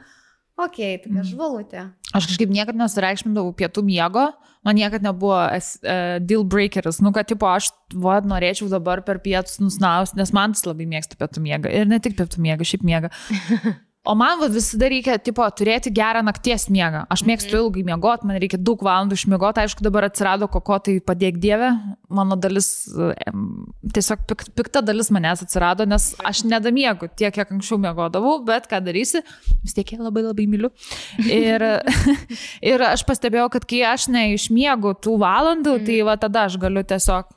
Ok, 0.58 0.76
tai 0.76 1.06
Mhm. 1.06 1.18
kažvalutė. 1.22 1.82
Aš 2.14 2.26
kažkaip 2.32 2.50
niekada 2.50 2.78
nesureikšmindavau 2.80 3.52
pietų 3.54 3.84
miego, 3.86 4.32
man 4.64 4.74
niekada 4.74 5.12
nebuvo 5.12 5.38
es, 5.54 5.78
uh, 5.84 6.18
deal 6.18 6.42
breakeris, 6.44 7.00
nu 7.00 7.12
kad, 7.12 7.28
tipo, 7.28 7.46
aš 7.46 7.70
vad 7.94 8.26
norėčiau 8.26 8.68
dabar 8.68 9.02
per 9.02 9.18
pietus 9.22 9.58
nusnaus, 9.60 10.14
nes 10.16 10.32
man 10.32 10.52
tas 10.52 10.64
labai 10.66 10.86
mėgsta 10.88 11.14
pietų 11.20 11.40
miegą. 11.44 11.70
Ir 11.72 11.86
ne 11.86 11.98
tik 12.00 12.16
pietų 12.18 12.38
miegą, 12.42 12.66
šiaip 12.66 12.82
miegą. 12.82 13.10
O 14.07 14.15
man 14.15 14.39
va, 14.41 14.47
visada 14.49 14.89
reikia, 14.89 15.18
tipo, 15.20 15.44
turėti 15.59 15.91
gerą 15.93 16.23
nakties 16.25 16.68
miegą. 16.73 17.02
Aš 17.12 17.25
mėgstu 17.28 17.59
ilgai 17.59 17.83
miegoti, 17.85 18.28
man 18.28 18.39
reikia 18.41 18.60
daug 18.62 18.81
valandų 18.86 19.18
išmiegoti. 19.18 19.60
Aišku, 19.65 19.85
dabar 19.85 20.07
atsirado 20.07 20.49
koko, 20.49 20.78
tai 20.86 20.94
padėk 21.05 21.41
Dieve. 21.43 21.73
Mano 22.15 22.39
dalis, 22.41 22.70
tiesiog 23.94 24.23
pik, 24.31 24.47
pikta 24.57 24.81
dalis 24.86 25.10
manęs 25.12 25.43
atsirado, 25.44 25.85
nes 25.89 26.12
aš 26.25 26.44
nedamiegu 26.49 27.10
tiek, 27.10 27.35
kiek 27.35 27.52
anksčiau 27.59 27.81
miegodavau, 27.83 28.39
bet 28.49 28.70
ką 28.70 28.81
darysi, 28.86 29.25
vis 29.65 29.77
tiek 29.77 29.93
ją 29.93 30.01
labai 30.07 30.25
labai 30.31 30.47
myliu. 30.55 30.70
Ir, 31.27 31.67
ir 32.73 32.86
aš 32.89 33.05
pastebėjau, 33.09 33.51
kad 33.59 33.67
kai 33.68 33.83
aš 33.91 34.09
neišmiegu 34.15 34.94
tų 35.05 35.18
valandų, 35.20 35.83
tai 35.85 36.01
va 36.09 36.17
tada 36.23 36.47
aš 36.49 36.57
galiu 36.62 36.86
tiesiog 36.86 37.35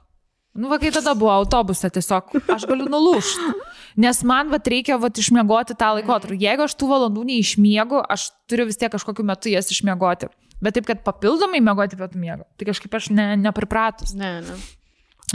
Nu, 0.52 0.68
va, 0.68 0.76
kai 0.78 0.90
tada 0.92 1.14
buvo 1.16 1.32
autobuse, 1.32 1.88
tiesiog 1.96 2.34
aš 2.52 2.66
galiu 2.68 2.90
nulūžti. 2.92 3.54
Nes 4.00 4.22
man 4.28 4.52
va, 4.52 4.60
reikia 4.74 4.98
va, 5.02 5.10
išmiegoti 5.12 5.76
tą 5.80 5.94
laikotarpį. 5.98 6.38
Jeigu 6.42 6.68
aš 6.68 6.76
tų 6.80 6.92
valandų 6.92 7.26
neišmiegu, 7.28 8.04
aš 8.12 8.30
turiu 8.52 8.68
vis 8.70 8.80
tiek 8.80 8.92
kažkokiu 8.94 9.26
metu 9.28 9.52
jas 9.52 9.72
išmiegoti. 9.74 10.30
Bet 10.62 10.78
taip, 10.78 10.86
kad 10.88 11.02
papildomai 11.04 11.60
miegoti 11.64 11.98
pietų 11.98 12.22
miego, 12.22 12.46
tai 12.60 12.70
kažkaip 12.70 12.94
aš 13.00 13.10
ne, 13.16 13.32
nepripratus. 13.42 14.14
Ne, 14.18 14.36
ne. 14.46 14.60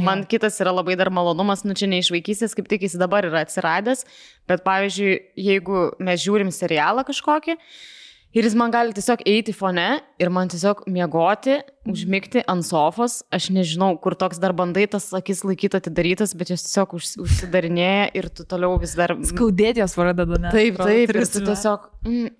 Man 0.04 0.26
kitas 0.28 0.58
yra 0.60 0.74
labai 0.76 0.94
dar 0.98 1.08
malonumas, 1.14 1.64
nu 1.64 1.74
čia 1.76 1.88
ne 1.88 2.02
iš 2.02 2.12
vaikystės, 2.12 2.54
kaip 2.56 2.68
tik 2.68 2.84
jis 2.84 2.98
dabar 3.00 3.26
yra 3.26 3.42
atsiradęs, 3.46 4.04
bet 4.48 4.62
pavyzdžiui, 4.66 5.14
jeigu 5.40 5.86
mes 6.04 6.20
žiūrim 6.20 6.52
serialą 6.52 7.06
kažkokį 7.08 7.56
ir 8.36 8.46
jis 8.46 8.56
man 8.58 8.72
gali 8.74 8.92
tiesiog 8.96 9.22
eiti 9.28 9.54
fone 9.56 9.86
ir 10.20 10.30
man 10.32 10.50
tiesiog 10.52 10.84
miegoti, 10.92 11.58
užmigti 11.88 12.42
ant 12.52 12.66
sofos, 12.66 13.22
aš 13.32 13.48
nežinau, 13.56 13.94
kur 14.02 14.16
toks 14.18 14.40
dar 14.42 14.54
bandai 14.56 14.86
tas 14.92 15.08
akis 15.16 15.42
laikyti 15.46 15.80
atidarytas, 15.80 16.34
bet 16.38 16.52
jos 16.52 16.66
tiesiog 16.68 16.96
užs- 16.98 17.16
užsidarinėja 17.24 18.10
ir 18.18 18.28
tu 18.36 18.46
toliau 18.48 18.76
vis 18.82 18.96
dar... 18.98 19.16
Skaudėti 19.26 19.82
jos 19.82 19.96
pradeda, 19.96 20.36
ne? 20.36 20.52
Taip, 20.54 20.82
taip, 20.82 21.14
ir 21.16 21.30
tu 21.32 21.44
tiesiog... 21.46 21.88
Mm, 22.04 22.34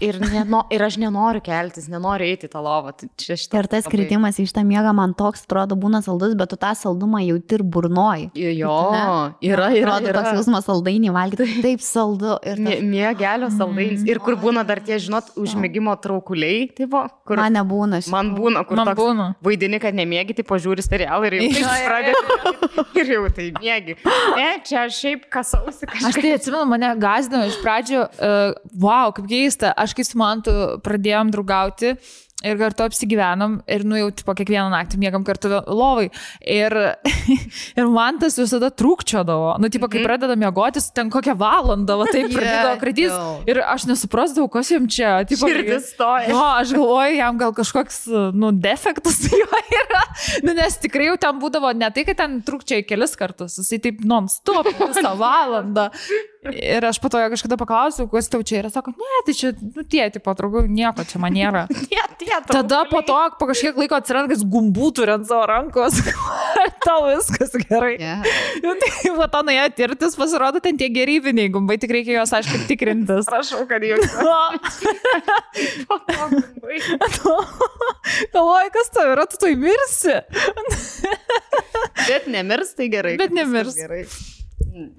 ir, 0.00 0.18
neno, 0.20 0.62
ir 0.72 0.82
aš 0.82 0.96
nenoriu 1.00 1.40
keltis, 1.44 1.88
nenoriu 1.92 2.26
eiti 2.28 2.48
į 2.48 2.52
tą 2.54 2.62
lovą. 2.64 2.92
Tai 2.96 3.08
čia 3.20 3.36
šitą 3.38 3.58
Ir 3.60 3.68
tas 3.68 3.84
labai- 3.86 3.92
kritimas 3.94 4.38
į 4.40 4.46
šitą 4.50 4.64
miegą 4.66 4.94
man 4.94 5.14
toks, 5.14 5.44
atrodo, 5.46 5.76
būna 5.76 6.02
saldus, 6.02 6.34
bet 6.34 6.50
tu 6.50 6.56
tą 6.56 6.72
saldumą 6.74 7.20
jauti 7.26 7.58
ir 7.58 7.62
burnoji. 7.62 8.30
Jo, 8.34 8.76
Ne? 8.90 9.50
yra, 9.52 9.68
yra, 9.76 9.96
Atrodo, 9.98 10.08
yra. 10.10 10.22
toks 10.22 10.32
jausmas 10.40 10.64
saldainį 10.66 11.10
valgyti. 11.14 11.62
Taip 11.62 11.80
saldu. 11.84 12.38
Ir 12.44 12.56
Mie- 12.56 12.76
tas, 12.80 12.82
Miegelio 12.94 13.50
saldainis. 13.50 14.06
Ir 14.08 14.18
kur 14.18 14.36
būna 14.36 14.64
dar 14.66 14.80
tie, 14.80 14.96
žinot, 14.98 15.30
užmėgimo 15.36 15.94
traukuliai, 16.00 16.70
tai 16.74 16.86
buvo, 16.86 17.08
kur 17.26 17.36
man 17.36 17.52
nebūna 17.54 18.00
šito. 18.02 18.10
man 18.10 18.34
būna, 18.36 18.64
kur 18.66 18.76
Man 18.76 18.86
toks 18.90 19.00
būna. 19.00 19.34
vaidini, 19.42 19.80
kad 19.80 19.94
nemėgi, 19.94 20.34
tai 20.36 20.44
pažiūri 20.44 20.82
serialą 20.82 21.26
ir 21.26 21.38
jau 21.40 21.52
taip 21.52 21.86
pradedi. 21.86 22.96
Ir 23.00 23.06
jau 23.14 23.28
tai 23.34 23.50
mėgi. 23.60 23.96
Ne, 24.36 24.48
čia 24.64 24.84
aš 24.86 24.98
šiaip 25.00 25.28
kasausi 25.30 25.86
Aš 25.86 26.02
kažkaip. 26.02 26.22
tai 26.22 26.32
atsimenu, 26.36 26.66
mane 26.68 26.90
gazdino 27.00 27.44
iš 27.48 27.56
pradžių, 27.62 28.00
uh, 28.20 28.54
wow, 28.82 29.12
kaip 29.14 29.26
keista, 29.30 29.72
aš 29.76 29.89
kai 29.98 30.06
su 30.06 30.18
mantu 30.20 30.56
pradėjom 30.84 31.32
draugauti 31.34 31.94
ir 32.44 32.56
kartu 32.60 32.84
apsigyvenom 32.86 33.58
ir 33.68 33.84
nu 33.88 33.98
jau 33.98 34.08
po 34.24 34.34
kiekvieną 34.36 34.70
naktį 34.72 35.00
miegam 35.02 35.24
kartu 35.26 35.50
lovai. 35.68 36.08
Ir, 36.40 36.74
ir 37.78 37.90
man 37.92 38.20
tas 38.22 38.38
visada 38.40 38.70
trūkčiodavo. 38.72 39.56
Nu, 39.60 39.70
tipo, 39.72 39.90
kai 39.92 40.02
pradeda 40.04 40.36
miegotis, 40.40 40.90
ten 40.96 41.12
kokią 41.12 41.36
valandą, 41.40 41.98
va 42.00 42.08
taip 42.10 42.32
pradėjo 42.36 42.74
kratys. 42.80 43.12
jau. 43.12 43.34
Ir 43.50 43.62
aš 43.64 43.86
nesuprasdavau, 43.90 44.48
kas 44.52 44.72
jam 44.72 44.88
čia. 44.90 45.12
Tipo, 45.28 45.50
Širdis 45.52 45.92
stoja. 45.94 46.30
Jo, 46.32 46.40
aš 46.62 46.74
galvoju, 46.76 47.18
jam 47.20 47.40
gal 47.40 47.54
kažkoks, 47.56 48.02
nu, 48.36 48.52
defektas 48.56 49.20
juo 49.28 49.64
yra. 49.82 50.04
Nu, 50.44 50.52
nes 50.56 50.76
tikrai 50.80 51.08
jau 51.08 51.16
ten 51.20 51.38
būdavo 51.40 51.70
ne 51.76 51.88
tai, 51.94 52.02
kad 52.08 52.18
ten 52.18 52.38
trukčiai 52.44 52.84
kelis 52.86 53.12
kartus, 53.18 53.56
jisai 53.60 53.78
taip 53.82 54.00
non-stop 54.06 54.68
visą 54.78 55.12
valandą. 55.18 55.88
Ir 56.40 56.84
aš 56.88 56.96
po 56.96 57.10
to 57.12 57.20
jo 57.20 57.28
kažkada 57.34 57.56
paklausiau, 57.60 58.06
kas 58.08 58.30
tau 58.32 58.40
čia 58.40 58.62
yra. 58.62 58.70
Sako, 58.72 58.94
ne, 58.96 59.18
tai 59.26 59.34
čia, 59.36 59.50
nu, 59.60 59.82
tie, 59.84 60.06
tipo, 60.08 60.32
draugų, 60.32 60.62
nieko 60.72 61.04
čia 61.04 61.20
man 61.20 61.34
nėra. 61.36 61.66
Tie, 61.90 62.00
tie, 62.16 62.36
Tada 62.48 62.78
po 62.88 63.00
to, 63.04 63.16
po 63.40 63.46
kažkiek 63.48 63.76
laiko 63.80 63.96
atsiranda, 63.96 64.30
kas 64.32 64.44
gumbų 64.44 64.90
turi 64.96 65.12
ant 65.14 65.28
savo 65.28 65.44
rankos. 65.48 65.98
Ar 66.62 66.70
tau 66.84 67.10
viskas 67.10 67.52
gerai? 67.64 67.94
Yeah. 68.00 68.24
Ir 68.64 68.80
tai 68.80 69.12
va, 69.16 69.28
to 69.32 69.42
nuėjo 69.48 69.66
tirtis, 69.76 70.16
pasirodo, 70.20 70.62
ten 70.64 70.80
tie 70.80 70.88
gerybiniai 70.92 71.52
gumbai, 71.52 71.76
tik 71.80 71.92
reikia 71.96 72.18
juos, 72.18 72.32
aišku, 72.36 72.62
tikrintis. 72.68 73.28
Prašau, 73.28 73.66
kad 73.68 73.84
jau. 73.84 74.00
Galvoju, 78.32 78.72
kas 78.78 78.92
tau 78.96 79.06
yra, 79.12 79.28
tu 79.28 79.40
tai 79.40 79.52
mirsi. 79.60 80.16
Bet 82.06 82.32
nemirs, 82.32 82.74
tai 82.76 82.88
gerai. 82.92 83.16
Bet 83.20 83.36
nemirs. 83.36 83.76
Gerai. 83.80 84.04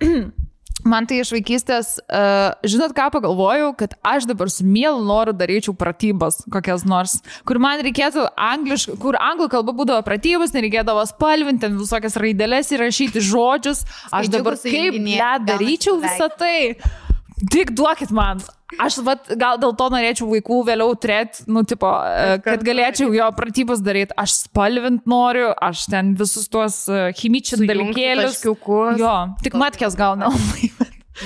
Man 0.87 1.05
tai 1.05 1.19
iš 1.21 1.29
vaikystės, 1.35 1.91
uh, 2.09 2.53
žinot 2.65 2.95
ką 2.97 3.09
pagalvojau, 3.13 3.71
kad 3.77 3.93
aš 4.07 4.25
dabar 4.29 4.49
su 4.49 4.65
mielu 4.65 5.03
noru 5.05 5.33
daryčiau 5.37 5.75
pratybas 5.77 6.41
kokias 6.51 6.85
nors, 6.89 7.19
kur 7.45 7.59
man 7.61 7.83
reikėtų 7.85 8.25
angliškai, 8.33 8.97
kur 9.01 9.17
anglų 9.21 9.51
kalba 9.53 9.75
būdavo 9.77 10.01
pratybos, 10.07 10.55
nereikėdavo 10.57 11.03
spalvinti, 11.11 11.69
visokias 11.77 12.17
raidelės 12.21 12.73
įrašyti 12.73 13.21
žodžius. 13.29 13.85
Aš 14.09 14.31
dabar 14.33 14.57
kaip 14.61 14.97
ble 14.97 15.31
daryčiau 15.51 15.99
visą 16.01 16.31
tai. 16.39 16.57
Tik 17.51 17.73
duokit 17.77 18.11
man. 18.13 18.41
Aš 18.79 19.01
vat, 19.03 19.27
gal 19.39 19.59
dėl 19.59 19.73
to 19.75 19.89
norėčiau 19.91 20.29
vaikų 20.29 20.61
vėliau 20.69 20.93
turėti, 20.95 21.43
nu, 21.51 21.65
tipo, 21.67 21.89
e, 22.07 22.37
kad 22.45 22.63
galėčiau 22.63 23.11
jo 23.15 23.27
pratybas 23.35 23.83
daryti. 23.83 24.15
Aš 24.19 24.37
spalvint 24.45 25.03
noriu, 25.09 25.49
aš 25.59 25.87
ten 25.91 26.13
visus 26.19 26.47
tuos 26.51 26.85
chimičius 27.19 27.59
Sujungti 27.59 27.73
dalykėlius. 27.73 28.39
Jo, 29.01 29.15
tik 29.43 29.59
matkės 29.59 29.97
gal 29.99 30.15
nelabai. 30.21 30.71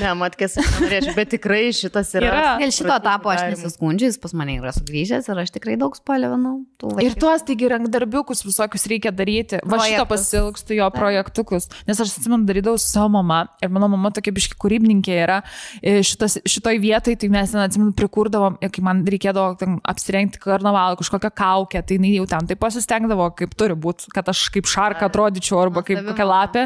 Ne, 0.02 0.10
matkės 0.18 0.58
norėčiau, 0.82 1.14
bet 1.16 1.30
tikrai 1.36 1.70
šitas 1.76 2.10
yra. 2.18 2.30
Yra. 2.32 2.54
Dėl 2.60 2.72
šito 2.74 2.94
etapo 2.96 3.30
aš 3.32 3.44
nesiskundžiu, 3.54 4.10
jis 4.10 4.18
pas 4.22 4.34
mane 4.38 4.58
yra 4.58 4.74
sugrįžęs 4.76 5.30
ir 5.30 5.42
aš 5.44 5.54
tikrai 5.56 5.76
daug 5.80 5.94
spalvinau. 5.98 6.56
Ir 7.04 7.14
tuos 7.22 7.46
taigi 7.46 7.70
rankdarbiukus 7.72 8.42
visokius 8.48 8.88
reikia 8.92 9.14
daryti. 9.16 9.62
Va 9.62 9.78
šito 9.84 10.04
Projektus. 10.04 10.10
pasilgstu 10.12 10.80
jo 10.80 10.90
projektukus. 10.96 11.70
Nes 11.88 12.02
aš 12.02 12.16
atsimenu, 12.18 12.48
darydavau 12.50 12.82
su 12.82 12.90
savo 12.90 13.14
mama. 13.16 13.44
Ir 13.64 13.72
mano 13.74 13.88
mama 13.94 14.12
tokia 14.16 14.34
biški 14.36 14.58
kūrybininkė 14.62 15.20
yra. 15.22 15.40
Ir 15.86 16.02
Šitas, 16.06 16.38
šitoj 16.50 16.80
vietoj, 16.82 17.16
tai 17.22 17.30
mes 17.34 17.54
ten 17.54 17.62
atsimenu, 17.64 17.94
prikurdavom, 17.98 18.58
ir 18.64 18.72
kai 18.74 18.84
man 18.86 19.02
reikėdavo 19.10 19.56
ten 19.60 19.78
apsirengti 19.88 20.42
karnavalą, 20.44 20.98
kažkokią 21.00 21.32
kaukę, 21.36 21.82
tai 21.86 21.98
jinai 21.98 22.14
jau 22.18 22.28
ten 22.30 22.50
taip 22.50 22.62
pasistengdavo, 22.62 23.30
kaip 23.40 23.56
turi 23.58 23.78
būti, 23.80 24.10
kad 24.14 24.30
aš 24.32 24.46
kaip 24.54 24.70
šarka 24.70 25.10
atrodyčiau 25.10 25.60
arba 25.64 25.84
kaip 25.86 26.04
kokia 26.10 26.28
lapė. 26.30 26.66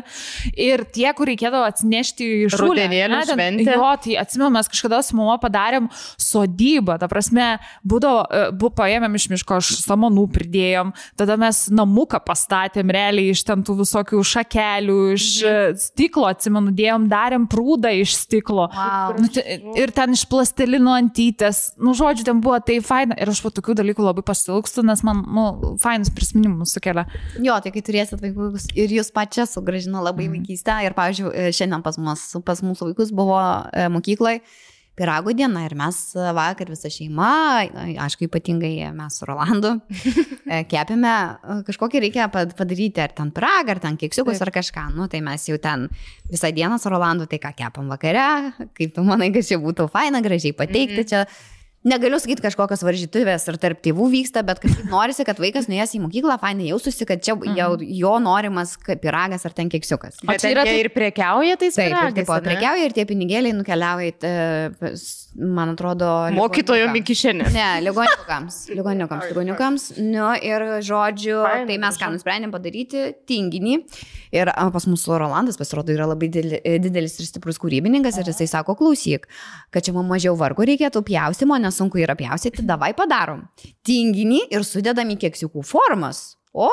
Ir 0.59 0.83
tie, 0.93 1.07
kur 1.17 1.29
reikėdavo 1.29 1.67
atsinešti 1.69 2.29
iš 2.47 2.57
Rudenėlio 3.09 3.35
šventė. 3.35 3.75
Jo, 3.75 3.89
tai 4.03 4.15
atsimenu, 4.21 4.49
mes 4.53 4.69
kažkada 4.71 5.01
su 5.05 5.17
mama 5.17 5.37
padarėm 5.41 5.89
sodybą, 6.19 6.97
ta 7.01 7.09
prasme, 7.11 7.47
būdavo, 7.87 8.23
e, 8.25 8.43
buvo 8.55 8.71
paėmėm 8.79 9.17
iš 9.19 9.27
miško, 9.33 9.59
aš 9.61 9.71
samanų 9.83 10.25
pridėjom, 10.35 10.93
tada 11.19 11.37
mes 11.39 11.65
namuką 11.73 12.21
pastatėm 12.25 12.91
realiai 12.93 13.33
iš 13.33 13.43
ten 13.47 13.63
tų 13.65 13.79
visokių 13.83 14.21
šakelių, 14.33 14.99
iš 15.15 15.27
mhm. 15.43 15.79
stiklo, 15.83 16.27
atsimenu, 16.29 16.73
dėjom, 16.75 17.09
darėm 17.11 17.47
prūdą 17.51 17.93
iš 18.01 18.15
stiklo. 18.23 18.69
Wow. 18.73 19.15
Nu, 19.19 19.29
ir 19.79 19.93
ten 19.95 20.15
iš 20.17 20.25
plastelino 20.29 20.93
antytės, 20.97 21.73
nu, 21.81 21.95
žodžiu, 21.97 22.27
ten 22.27 22.43
buvo 22.43 22.59
tai 22.63 22.79
faina 22.85 23.17
ir 23.19 23.31
aš 23.31 23.41
po 23.45 23.53
tokių 23.53 23.77
dalykų 23.79 24.05
labai 24.05 24.25
pasilgstu, 24.25 24.83
nes 24.87 25.03
man, 25.07 25.23
nu, 25.25 25.75
fainus 25.81 26.11
prisiminimus 26.13 26.75
sukelia. 26.75 27.05
Jo, 27.39 27.57
tai 27.63 27.73
kai 27.73 27.83
turėsit 27.85 28.21
vaikus 28.21 28.67
ir 28.77 28.91
jūs 28.93 29.11
pačia 29.15 29.45
sugražino 29.49 30.03
labai 30.03 30.27
mm. 30.27 30.39
vaikystę. 30.39 30.75
Ir, 30.85 30.95
pavyzdžiui, 30.97 31.29
e, 31.31 31.53
šiandien 31.55 31.83
pas, 31.85 31.97
mus, 32.01 32.25
pas 32.45 32.61
mūsų 32.65 32.89
vaikus 32.89 32.98
buvo 33.15 33.39
e, 33.71 33.87
mokykloje 33.89 34.41
pirago 34.99 35.31
diena 35.35 35.63
ir 35.63 35.75
mes 35.79 35.97
e, 36.17 36.25
vakar 36.35 36.71
visa 36.73 36.91
šeima, 36.91 37.31
e, 37.63 37.95
aišku, 38.03 38.27
ypatingai 38.27 38.89
mes 38.95 39.19
su 39.19 39.27
Rolandu, 39.29 39.75
e, 40.53 40.63
kepėme 40.69 41.13
e, 41.13 41.59
kažkokį 41.69 42.03
reikia 42.05 42.27
pad- 42.33 42.55
padaryti, 42.57 43.03
ar 43.03 43.13
ten 43.15 43.31
piragą, 43.35 43.77
ar 43.77 43.83
ten 43.85 43.99
keksiukus, 44.01 44.41
ar 44.43 44.51
kažką. 44.55 44.89
Nu, 44.97 45.07
tai 45.11 45.23
mes 45.25 45.47
jau 45.49 45.59
ten 45.61 45.87
visą 46.31 46.51
dieną 46.55 46.81
su 46.81 46.91
Rolandu, 46.91 47.29
tai 47.31 47.39
ką 47.43 47.53
kepam 47.61 47.87
vakare, 47.91 48.27
kaip 48.75 48.97
tu 48.97 49.05
manai, 49.07 49.31
kad 49.35 49.47
čia 49.47 49.61
būtų 49.63 49.87
faina, 49.93 50.23
gražiai 50.25 50.55
pateikti. 50.57 50.99
Mm 50.99 51.07
-hmm. 51.07 51.09
čia 51.09 51.57
negaliu 51.87 52.19
sakyti 52.19 52.43
kažkokios 52.43 52.81
varžytuvės 52.83 53.45
ir 53.47 53.57
tarp 53.61 53.79
tėvų 53.85 54.09
vyksta, 54.11 54.43
bet 54.43 54.59
kažkaip 54.59 54.89
norisi, 54.95 55.23
kad 55.27 55.39
vaikas 55.39 55.69
nuėjęs 55.71 55.93
į 55.95 56.01
mokyklą, 56.03 56.35
fainai 56.41 56.67
jaustųsi, 56.73 57.05
kad 57.07 57.21
čia 57.23 57.35
Mhm. 57.39 57.55
jau, 57.55 57.69
jo 57.79 58.13
norimas 58.19 58.73
kaip 58.77 58.99
piragas 59.03 59.45
ar 59.47 59.53
ten 59.55 59.69
keksiukas. 59.71 60.17
O 60.27 60.33
čia 60.35 60.51
yra 60.51 60.65
tai- 60.67 60.79
ir 60.81 60.89
prekiauja 60.91 61.55
tais 61.61 61.75
Taip, 61.75 61.87
ir 61.91 61.95
pyragais, 61.95 62.25
tipo, 62.25 62.33
ane? 62.35 62.43
prekiauja 62.49 62.85
ir 62.89 62.91
tie 62.97 63.05
pinigėliai 63.05 63.53
nukeliauja, 63.55 64.73
pas, 64.79 65.05
man 65.37 65.69
atrodo, 65.75 66.09
Mokytojo 66.35 66.89
mikišenė. 66.91 67.51
Ne, 67.53 67.67
ligoniukams, 67.85 68.57
ligoniukams, 68.77 69.29
ligoniukams. 69.31 69.87
Nu, 70.01 70.33
ir 70.41 70.65
žodžiu, 70.83 71.43
Faina, 71.45 71.67
tai 71.69 71.77
mes 71.77 71.97
ką 72.01 72.11
nusprendėm 72.17 72.51
padaryti, 72.51 73.13
tinginį. 73.29 73.77
Ir 74.33 74.45
pas 74.73 74.85
mus 74.85 75.07
Rolandas, 75.09 75.57
pasirodo, 75.57 75.89
yra 75.93 76.05
labai 76.09 76.27
dideli- 76.29 76.59
didelis 76.83 77.15
ir 77.21 77.25
stiprus 77.25 77.57
kūrybininkas 77.61 78.19
ir 78.21 78.25
jisai 78.29 78.45
sako, 78.51 78.75
klausyk, 78.77 79.25
kad 79.73 79.81
čia 79.85 79.93
mums 79.95 80.09
mažiau 80.11 80.35
vargo 80.37 80.65
reikėtų 80.65 81.01
pjaustimo, 81.07 81.57
nes 81.61 81.68
sunku 81.73 82.01
yra 82.01 82.17
pjaustyti, 82.19 82.65
davai 82.67 82.91
padarom. 82.97 83.45
Tinginį 83.87 84.47
ir 84.53 84.67
sudedam 84.67 85.09
į 85.13 85.19
keksiukų 85.27 85.63
formas. 85.67 86.39
O, 86.49 86.69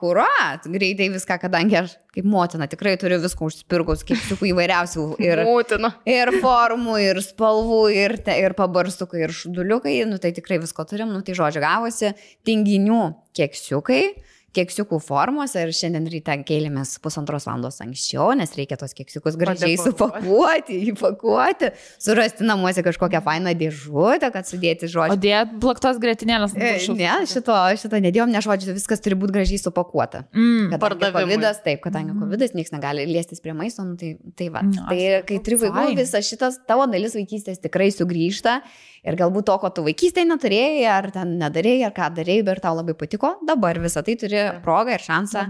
kurat, 0.00 0.64
greitai 0.66 1.06
viską, 1.12 1.36
kadangi 1.38 1.76
aš 1.78 1.92
kaip 2.10 2.26
motina 2.26 2.66
tikrai 2.66 2.96
turiu 2.98 3.20
viską 3.22 3.46
užsipirkus, 3.46 4.02
keksiukų 4.08 4.48
įvairiausių 4.50 5.04
ir 5.22 5.42
Būtina. 5.46 5.92
Ir 6.10 6.32
formų, 6.42 6.96
ir 7.04 7.20
spalvų, 7.22 7.84
ir, 7.94 8.16
te, 8.26 8.34
ir 8.42 8.56
pabarstukai, 8.58 9.22
ir 9.28 9.34
šuduliukai, 9.36 10.00
nu 10.10 10.18
tai 10.18 10.32
tikrai 10.34 10.58
visko 10.62 10.82
turim, 10.82 11.14
nu 11.14 11.22
tai 11.22 11.38
žodžiu 11.38 11.62
gavosi 11.62 12.10
tinginių 12.48 13.04
keksiukai, 13.38 14.02
keksiukų 14.56 14.98
formos 15.02 15.54
ir 15.58 15.70
šiandien 15.74 16.06
ryte 16.10 16.34
kėlėmės 16.46 16.96
pusantros 17.02 17.46
valandos 17.48 17.80
anksčiau, 17.84 18.32
nes 18.38 18.52
reikia 18.58 18.78
tos 18.80 18.94
keksiukus 18.96 19.38
gražiai 19.40 19.76
supakuoti, 19.80 20.78
įpakuoti, 20.90 21.70
surasti 22.02 22.46
namuose 22.48 22.84
kažkokią 22.86 23.22
fainą 23.26 23.54
dėžutę, 23.58 24.32
kad 24.34 24.48
sudėti 24.48 24.88
O 24.88 24.92
žodžiu. 24.94 25.18
dėt 25.22 25.54
bloktos 25.62 26.00
grėtinėlės. 26.02 26.56
E. 26.58 26.74
Ne, 26.98 27.14
šito, 27.30 27.56
šito 27.80 28.02
nedėjom, 28.02 28.32
nes 28.34 28.46
žodžiu, 28.46 28.74
viskas 28.76 29.02
turi 29.04 29.18
būti 29.20 29.36
gražiai 29.38 29.62
supakuota. 29.62 30.24
Mm. 30.34 30.70
Kadangi 30.72 30.82
Pardavimui. 30.86 31.24
Kovidas, 31.30 31.62
taip, 31.64 31.82
kadangi 31.86 32.16
COVID, 32.18 32.46
niekas 32.58 32.74
negali 32.74 33.06
liestis 33.08 33.42
prie 33.44 33.54
maisto, 33.56 33.86
nu, 33.86 33.96
tai, 34.00 34.16
tai 34.38 34.50
va. 34.52 34.64
Mm, 34.66 34.86
Tai 34.90 35.00
kai 35.28 35.38
turi 35.44 35.60
vaikų, 35.64 35.88
visas 35.98 36.26
šitas 36.26 36.58
tavo 36.68 36.86
dalis 36.90 37.14
vaikystės 37.18 37.62
tikrai 37.62 37.90
sugrįžta 37.94 38.60
ir 39.06 39.18
galbūt 39.20 39.48
to, 39.50 39.56
ko 39.62 39.72
tu 39.74 39.86
vaikystėje 39.86 40.28
neturėjai, 40.30 40.84
ar 40.92 41.10
ten 41.14 41.36
nedarėjai, 41.40 41.88
ar 41.88 41.96
ką 41.96 42.12
darėjai, 42.20 42.46
bet 42.50 42.62
tau 42.66 42.76
labai 42.78 42.96
patiko, 42.98 43.36
dabar 43.48 43.80
visą 43.82 44.04
tai 44.06 44.16
turi 44.20 44.46
progą 44.64 44.96
ir 44.98 45.06
šansą. 45.08 45.48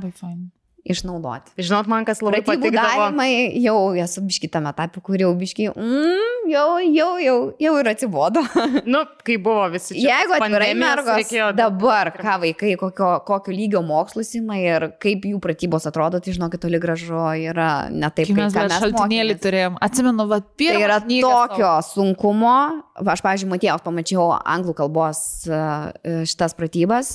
Išnaudoti. 0.94 1.54
Žinot, 1.60 1.88
man 1.90 2.04
kas 2.08 2.20
labai 2.24 2.40
Pratybų 2.42 2.70
patikdavo. 2.70 3.06
darimai 3.06 3.30
jau 3.62 3.76
esu 3.98 4.22
biški 4.26 4.50
tame 4.52 4.72
etape, 4.74 5.00
kur 5.04 5.16
jau 5.20 5.30
biški, 5.38 5.68
mm, 5.72 6.50
jau, 6.50 6.66
jau, 6.84 7.10
jau, 7.24 7.36
jau 7.62 7.74
ir 7.80 7.90
atsibodo. 7.94 8.42
Nu, 8.90 9.04
kai 9.26 9.36
buvo 9.42 9.68
visi 9.72 9.94
čia. 9.94 10.06
Jeigu 10.20 10.34
atvirai 10.38 10.70
mergos 10.78 11.20
reikėjo 11.20 11.50
dabar, 11.58 12.10
ką 12.16 12.36
vaikai, 12.44 12.74
kokio, 12.80 13.10
kokio 13.28 13.54
lygio 13.54 13.82
mokslus 13.86 14.32
ima 14.38 14.56
ir 14.58 14.88
kaip 15.02 15.26
jų 15.28 15.38
pratybos 15.42 15.86
atrodo, 15.90 16.18
tai 16.22 16.34
žinokit, 16.34 16.62
toli 16.64 16.80
gražu 16.82 17.20
yra 17.38 17.70
ne 17.92 18.10
taip, 18.10 18.30
Kai 18.30 18.38
mes 18.38 18.56
dar 18.56 18.72
šaltinėlį 18.72 19.36
turėjom. 19.42 19.78
Atsimenu, 19.84 20.26
va, 20.30 20.40
Tai 20.40 20.56
pirmą. 20.58 20.82
yra 20.86 20.98
tokio 21.06 21.72
sunkumo, 21.86 22.54
va, 23.00 23.14
aš, 23.14 23.22
pavyzdžiui, 23.24 23.50
Matėjos 23.54 23.84
pamačiau 23.86 24.28
anglų 24.40 24.74
kalbos 24.80 25.20
e, 25.46 26.24
šitas 26.28 26.54
pratybas. 26.58 27.12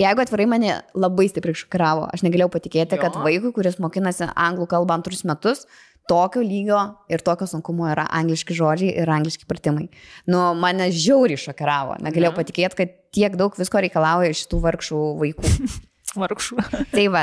Jeigu 0.00 0.22
atvirai 0.24 0.46
mane 0.48 0.74
labai 0.96 1.28
stipriai 1.28 1.58
šokiravo, 1.58 2.06
aš 2.14 2.22
negalėjau 2.24 2.50
patikėti, 2.54 2.96
Jo. 2.96 3.02
kad 3.04 3.18
vaikui, 3.22 3.52
kuris 3.52 3.76
mokinasi 3.82 4.30
anglų 4.32 4.66
kalbą 4.70 4.96
antrus 4.96 5.20
metus, 5.28 5.66
tokio 6.08 6.40
lygio 6.42 6.80
ir 7.12 7.20
tokio 7.22 7.46
sunkumo 7.46 7.86
yra 7.92 8.08
angliški 8.10 8.56
žodžiai 8.56 8.96
ir 9.04 9.12
angliški 9.12 9.46
pratimai. 9.46 9.90
Nu, 10.26 10.40
mane 10.58 10.88
žiauriai 10.90 11.38
šokiravo. 11.38 12.00
Negalėjau 12.02 12.32
Jo. 12.32 12.38
patikėti, 12.40 12.78
kad 12.80 12.96
tiek 13.14 13.36
daug 13.38 13.54
visko 13.60 13.84
reikalauja 13.84 14.32
iš 14.32 14.46
tų 14.50 14.62
vargšų 14.64 15.02
vaikų. 15.22 15.52
Vargšų. 16.12 16.56
Tai 16.94 17.04
va, 17.14 17.22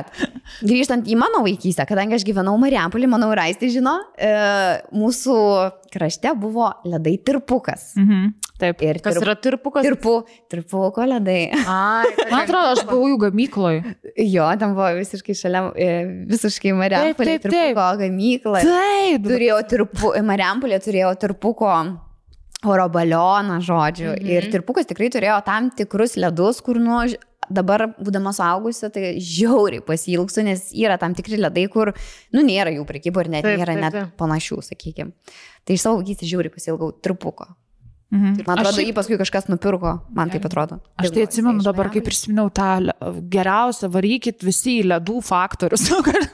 grįžtant 0.65 1.05
į 1.05 1.17
mano 1.19 1.43
vaikystę, 1.45 1.85
kadangi 1.89 2.15
aš 2.17 2.23
gyvenau 2.25 2.55
Mariampolį, 2.61 3.09
manau, 3.11 3.29
Raistai 3.37 3.69
žino, 3.73 3.93
e, 4.17 4.31
mūsų 4.97 5.35
krašte 5.93 6.31
buvo 6.39 6.71
ledai 6.89 7.17
tirpukas. 7.21 7.91
Mhm. 7.99 8.31
Taip. 8.59 8.81
Ir 8.83 8.97
Kas 8.99 9.15
tirp- 9.15 9.23
yra 9.23 9.35
tirpukas? 9.39 9.85
tirpu, 9.85 10.13
tirpuko 10.51 11.05
ledai. 11.07 11.45
Ai, 11.63 12.09
Man 12.33 12.41
atrodo, 12.41 12.73
aš 12.73 12.81
buvau 12.89 13.07
jų 13.13 13.19
gamykloje. 13.27 13.93
Jo, 14.25 14.49
ten 14.59 14.73
buvo 14.75 14.89
visiškai 14.97 15.37
šalia, 15.37 15.61
e, 15.79 15.87
visiškai 16.27 16.73
Mariampolė, 16.75 17.37
tirpuko 17.45 17.87
gamykla. 18.01 18.65
Taip. 18.67 19.29
Turėjau 19.29 19.61
tirpu, 19.71 20.11
Mariampolė 20.27 20.81
turėjo 20.83 21.13
tirpuko 21.21 21.71
oro 22.67 22.89
balioną, 22.91 23.61
žodžiu. 23.63 24.11
Mhm. 24.17 24.27
Ir 24.35 24.49
tirpukas 24.51 24.89
tikrai 24.89 25.07
turėjo 25.13 25.37
tam 25.47 25.69
tikrus 25.71 26.17
ledus, 26.19 26.59
kur, 26.65 26.75
nu, 26.83 26.99
dabar, 27.49 27.87
būdama 27.99 28.33
suaugusi, 28.35 28.89
tai 28.93 29.13
žiauriai 29.19 29.83
pasilgsiu, 29.85 30.43
nes 30.47 30.69
yra 30.77 30.97
tam 31.01 31.15
tikri 31.17 31.39
ledai, 31.41 31.67
kur, 31.71 31.93
nu, 32.35 32.43
nėra 32.45 32.73
jų 32.75 32.85
prekybo 32.89 33.25
ir 33.25 33.31
net 33.37 33.47
Taip, 33.47 33.59
nėra 33.61 33.75
taip, 33.75 33.83
net 33.85 33.97
taip. 33.97 34.13
panašių, 34.21 34.61
sakykime. 34.71 35.11
Tai 35.65 35.77
iš 35.77 35.85
savo 35.85 35.99
vaikystės 36.01 36.31
žiauriai 36.31 36.53
pasilgau 36.53 36.91
tirpuko. 37.03 37.49
Mhm. 38.09 38.39
Man 38.47 38.57
atrodo, 38.57 38.79
Aš- 38.81 38.87
jį 38.87 38.93
paskui 38.97 39.17
kažkas 39.21 39.49
nupirko, 39.51 39.99
man 40.17 40.31
taip 40.33 40.45
atrodo. 40.49 40.79
Aš 40.97 41.11
tai 41.13 41.27
atsimenu 41.27 41.61
dabar, 41.61 41.91
kaip 41.93 42.07
prisiminiau 42.07 42.49
tą 42.49 42.69
geriausią, 43.29 43.89
varykit 43.93 44.41
visi 44.41 44.79
į 44.81 44.87
ledų 44.95 45.19
faktorius. 45.21 45.83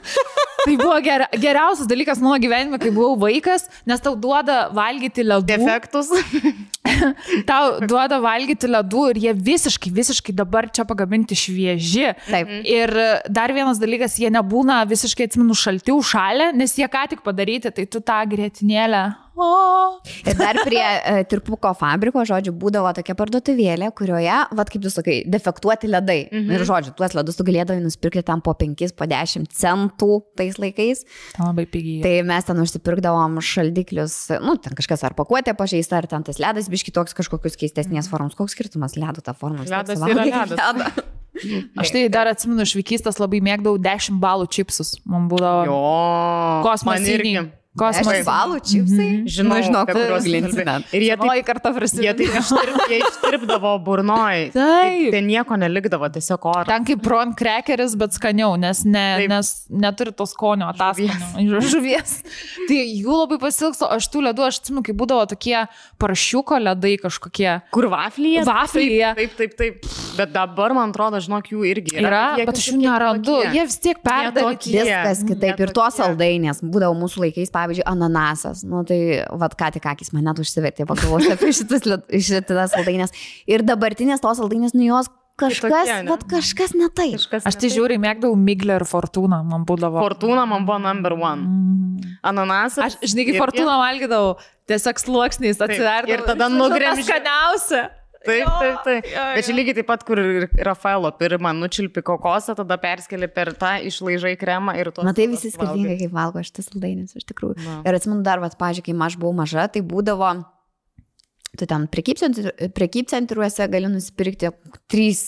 tai 0.66 0.76
buvo 0.80 0.96
ger, 1.04 1.26
geriausias 1.36 1.86
dalykas 1.90 2.22
mano 2.24 2.38
gyvenime, 2.40 2.80
kai 2.80 2.90
buvau 2.90 3.18
vaikas, 3.20 3.68
nes 3.86 4.00
tau 4.00 4.16
duoda 4.16 4.70
valgyti 4.72 5.26
ledų. 5.26 5.46
Defektus. 5.52 6.08
Tau 7.50 7.76
duoda 7.84 8.20
valgyti 8.22 8.70
ledų 8.70 9.04
ir 9.12 9.20
jie 9.26 9.34
visiškai, 9.50 9.92
visiškai 9.96 10.34
dabar 10.36 10.70
čia 10.70 10.86
pagaminti 10.88 11.38
švieži. 11.38 12.08
Taip. 12.28 12.50
Ir 12.66 12.92
dar 13.32 13.54
vienas 13.56 13.80
dalykas, 13.82 14.18
jie 14.22 14.32
nebūna 14.34 14.82
visiškai, 14.88 15.28
atsimenu, 15.30 15.56
šalti 15.58 15.94
užšalę, 15.94 16.52
nes 16.56 16.76
jie 16.78 16.88
ką 16.90 17.06
tik 17.12 17.22
padaryti, 17.26 17.72
tai 17.74 17.86
tu 17.90 18.02
tą 18.04 18.22
grėtinėlę. 18.30 19.06
O. 19.36 20.00
Ir 20.24 20.36
dar 20.38 20.56
prie 20.64 20.80
e, 20.80 21.24
tirpuko 21.28 21.74
fabriko, 21.76 22.22
žodžiu, 22.24 22.54
būdavo 22.56 22.88
tokia 22.96 23.12
parduotuvėlė, 23.18 23.90
kurioje, 23.96 24.36
vad 24.56 24.70
kaip 24.72 24.84
tu 24.86 24.92
sakai, 24.92 25.18
defektuoti 25.28 25.90
ledai. 25.92 26.22
Mhm. 26.30 26.54
Ir 26.56 26.64
žodžiu, 26.68 26.94
tuos 26.96 27.12
ledus 27.16 27.36
tu 27.36 27.44
galėdavai 27.44 27.84
nusipirkti 27.84 28.24
tam 28.24 28.40
po 28.44 28.54
5, 28.56 28.94
po 28.96 29.08
10 29.10 29.50
centų 29.52 30.10
tais 30.40 30.56
laikais. 30.62 31.04
Ten 31.36 31.44
labai 31.50 31.66
pigiai. 31.68 32.00
Tai 32.06 32.14
mes 32.30 32.48
ten 32.48 32.62
užsipirkdavom 32.64 33.36
šaldiklius, 33.44 34.16
nu, 34.40 34.56
ten 34.62 34.76
kažkas 34.78 35.04
ar 35.04 35.16
pakuotė 35.18 35.52
pažeista, 35.58 36.00
ar 36.00 36.08
ten 36.08 36.24
tas 36.24 36.40
ledas 36.40 36.72
biški 36.76 36.92
toks 36.94 37.16
kažkokius 37.16 37.56
keistesnės 37.58 38.10
formos. 38.12 38.36
Koks 38.38 38.54
skirtumas 38.56 38.94
ledo 39.00 39.24
tą 39.24 39.34
formą? 39.36 39.64
Vis 39.64 39.72
tiek 39.72 39.80
Ledas 39.80 40.04
yra 40.04 40.24
ledas. 40.28 40.58
ledą. 40.60 41.12
Aš 41.82 41.90
tai 41.92 42.06
dar 42.08 42.30
atsimenu 42.30 42.64
iš 42.64 42.72
vaikystės 42.78 43.18
labai 43.20 43.42
mėgdavau 43.44 43.76
10 43.82 44.20
balų 44.22 44.46
čipsus. 44.56 44.94
Man 45.04 45.26
būdavo 45.32 45.66
Jo. 45.68 45.80
Kosmosiniai. 46.64 47.48
10 47.76 48.24
balų 48.26 48.58
čipsai. 48.64 49.08
Žinau, 49.28 49.56
Nu, 49.56 49.62
žinau, 49.62 49.82
glinsi 49.86 50.56
kalbi. 50.56 50.64
net. 50.64 50.92
Ir 50.96 51.02
jie 51.06 51.16
taip, 51.20 51.46
kartą 51.46 51.70
jie 51.72 51.78
prisimenu. 51.78 52.14
taip 52.16 52.38
ištirp, 52.40 52.78
jie 52.90 52.98
ištirpdavo 53.04 53.72
burnoj. 53.84 54.50
Taip. 54.56 55.10
Ten 55.12 55.26
nieko 55.28 55.56
nelikdavo, 55.60 56.08
tiesiog 56.14 56.46
oro. 56.48 56.64
Ten 56.68 56.84
kaip 56.88 57.02
prawn 57.04 57.34
crackeris, 57.36 57.94
bet 58.00 58.16
skaniau, 58.16 58.56
nes, 58.58 58.84
ne, 58.84 59.04
Taip. 59.20 59.28
nes 59.28 59.50
neturi 59.70 60.12
to 60.16 60.26
skonio 60.26 60.70
ataskonio. 60.72 61.60
Žuvies. 61.60 62.22
tai 62.68 62.80
jų 62.96 63.20
labai 63.22 63.38
pasilgsto, 63.42 63.88
aš 63.92 64.08
tų 64.12 64.24
ledų, 64.30 64.46
aš 64.48 64.60
atsimenu, 64.62 64.82
kai 64.86 64.94
būdavo 64.96 65.26
tokie 65.28 65.66
paršiuko 66.00 66.58
ledai 66.62 66.96
kažkokie. 67.02 67.60
Kur 67.74 67.88
vaflyje? 67.92 68.44
Vaflyje. 68.48 69.12
Taip, 69.20 69.36
taip, 69.36 69.56
taip. 69.58 69.86
Bet 70.16 70.32
dabar, 70.32 70.72
man 70.76 70.90
atrodo, 70.94 71.20
žinok, 71.20 71.50
jų 71.52 71.66
irgi 71.68 71.96
yra. 71.98 72.06
Yra, 72.08 72.24
Jie 72.40 72.46
bet 72.46 72.56
aš 72.56 72.68
jų 72.72 72.78
nerandu. 72.80 73.36
Jie 73.52 73.64
vis 73.68 73.78
tiek 73.84 74.00
tokie. 74.00 74.80
Viskas 74.80 75.22
kitaip. 75.28 75.60
Ir 75.60 75.72
tokie. 75.76 75.96
saldainės. 76.00 76.62
Būdavo 76.64 76.94
mūsų 76.96 77.26
laikais, 77.26 77.50
pavyzdžiui, 77.52 77.65
ananasas. 77.86 78.62
Nu, 78.66 78.82
tai, 78.86 78.98
vad, 79.30 79.54
ką 79.58 79.72
tik 79.76 79.86
akis 79.92 80.12
mane 80.14 80.28
net 80.30 80.40
užsivertė, 80.42 80.86
pagalvojau 80.88 81.34
apie 81.36 81.52
šitas, 81.56 81.84
šitas 82.10 82.74
saldainės. 82.74 83.14
Ir 83.50 83.64
dabartinės 83.66 84.22
tos 84.24 84.40
saldainės, 84.40 84.74
nu 84.76 84.86
jos 84.88 85.10
kažkas, 85.36 85.68
Kitokie, 85.68 85.96
ne? 86.02 86.10
vad, 86.10 86.24
kažkas 86.30 86.74
ne 86.78 86.88
taip. 86.96 87.18
Kažkas 87.18 87.46
Aš 87.48 87.58
tai 87.60 87.70
žiūriu, 87.74 87.98
mėgdavau 88.00 88.38
Miglę 88.40 88.78
ir 88.80 88.86
Fortūną, 88.88 89.42
man 89.44 89.66
būdavo. 89.68 90.00
Fortūna 90.00 90.46
man 90.48 90.64
buvo 90.68 90.78
number 90.80 91.16
one. 91.18 91.44
Mm. 91.44 92.16
Ananasas. 92.26 92.82
Aš, 92.86 92.96
žinai, 93.12 93.36
Fortūną 93.36 93.76
valgydavau, 93.82 94.36
tiesiog 94.70 95.02
sluoksniais 95.02 95.60
atsiverdavau. 95.60 96.16
ir 96.16 96.24
tada 96.26 96.48
nugremži- 96.52 97.04
Skaniausia. 97.08 97.84
Taip, 98.26 98.48
taip, 98.60 98.80
taip. 98.86 99.06
Jo, 99.10 99.14
jo, 99.14 99.36
Bet 99.36 99.46
čia 99.48 99.54
lygiai 99.56 99.76
taip 99.78 99.88
pat, 99.90 100.02
kur 100.08 100.20
ir 100.22 100.48
Rafaelo 100.66 101.10
pirmą 101.18 101.52
nučilpi 101.56 102.02
kokosą, 102.06 102.56
tada 102.58 102.78
perskeli 102.82 103.28
per 103.32 103.52
tą 103.58 103.76
išlaižai 103.88 104.34
kremą 104.40 104.74
ir 104.80 104.90
tu... 104.94 105.04
Na 105.06 105.14
tai 105.16 105.28
visi 105.30 105.52
skirtingai 105.54 105.96
kaip 106.02 106.12
valgo 106.16 106.42
šitas 106.46 106.70
saldainės, 106.72 107.16
iš 107.18 107.28
tikrųjų. 107.30 107.56
Na. 107.62 107.78
Ir 107.86 107.98
atsimenu 107.98 108.26
dar, 108.26 108.42
vad, 108.42 108.58
pažiūrėk, 108.60 108.90
kai 108.90 109.08
aš 109.08 109.18
buvau 109.22 109.36
maža, 109.38 109.68
tai 109.72 109.84
būdavo, 109.86 110.32
tu 111.56 111.68
ten 111.70 111.86
prekybcentri- 111.92 112.70
prekybcentriuose 112.76 113.70
gali 113.72 113.90
nusipirkti 113.92 114.52
trys. 114.92 115.24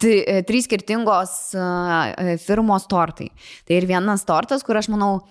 Tri, 0.00 0.14
e, 0.24 0.40
trys 0.48 0.64
skirtingos 0.64 1.32
uh, 1.60 2.36
firmos 2.40 2.86
tortai. 2.88 3.26
Tai 3.68 3.74
ir 3.76 3.84
vienas 3.84 4.22
tortas, 4.24 4.62
kur 4.64 4.78
aš 4.80 4.88
manau, 4.88 5.26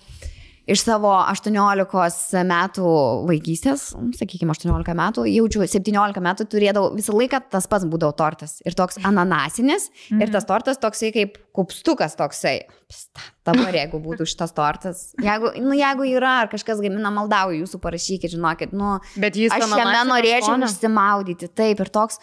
iš 0.70 0.84
savo 0.86 1.12
18 1.18 2.44
metų 2.48 2.90
vaikystės, 3.30 3.90
sakykime, 4.20 4.54
18 4.54 4.96
metų, 4.98 5.26
jaučiu 5.30 5.66
17 5.66 6.24
metų 6.26 6.48
turėdavau 6.52 6.94
visą 6.98 7.16
laiką 7.18 7.42
tas 7.54 7.68
pats 7.70 7.88
būdavo 7.90 8.16
tortas. 8.18 8.60
Ir 8.68 8.78
toks 8.78 9.00
ananasinis, 9.08 9.90
mhm. 10.10 10.24
ir 10.24 10.34
tas 10.34 10.48
tortas 10.50 10.82
toksai 10.82 11.12
kaip 11.16 11.40
kupstukas 11.56 12.16
toksai. 12.20 12.62
Psta, 12.90 13.22
dabar 13.46 13.76
jeigu 13.76 14.00
būtų 14.02 14.26
šitas 14.30 14.54
tortas. 14.58 15.02
Jeigu, 15.22 15.52
nu, 15.62 15.76
jeigu 15.78 16.08
yra, 16.10 16.40
ar 16.44 16.52
kažkas 16.52 16.82
gamina, 16.82 17.12
maldauju 17.14 17.64
jūsų 17.64 17.82
parašykit, 17.84 18.34
žinokit, 18.34 18.74
nu, 18.74 18.98
Bet 19.20 19.38
jis 19.38 19.54
aš 19.54 19.66
jame 19.78 20.06
norėčiau 20.10 20.58
užsimaudyti. 20.58 21.52
Taip, 21.54 21.84
ir 21.84 21.92
toks 21.94 22.22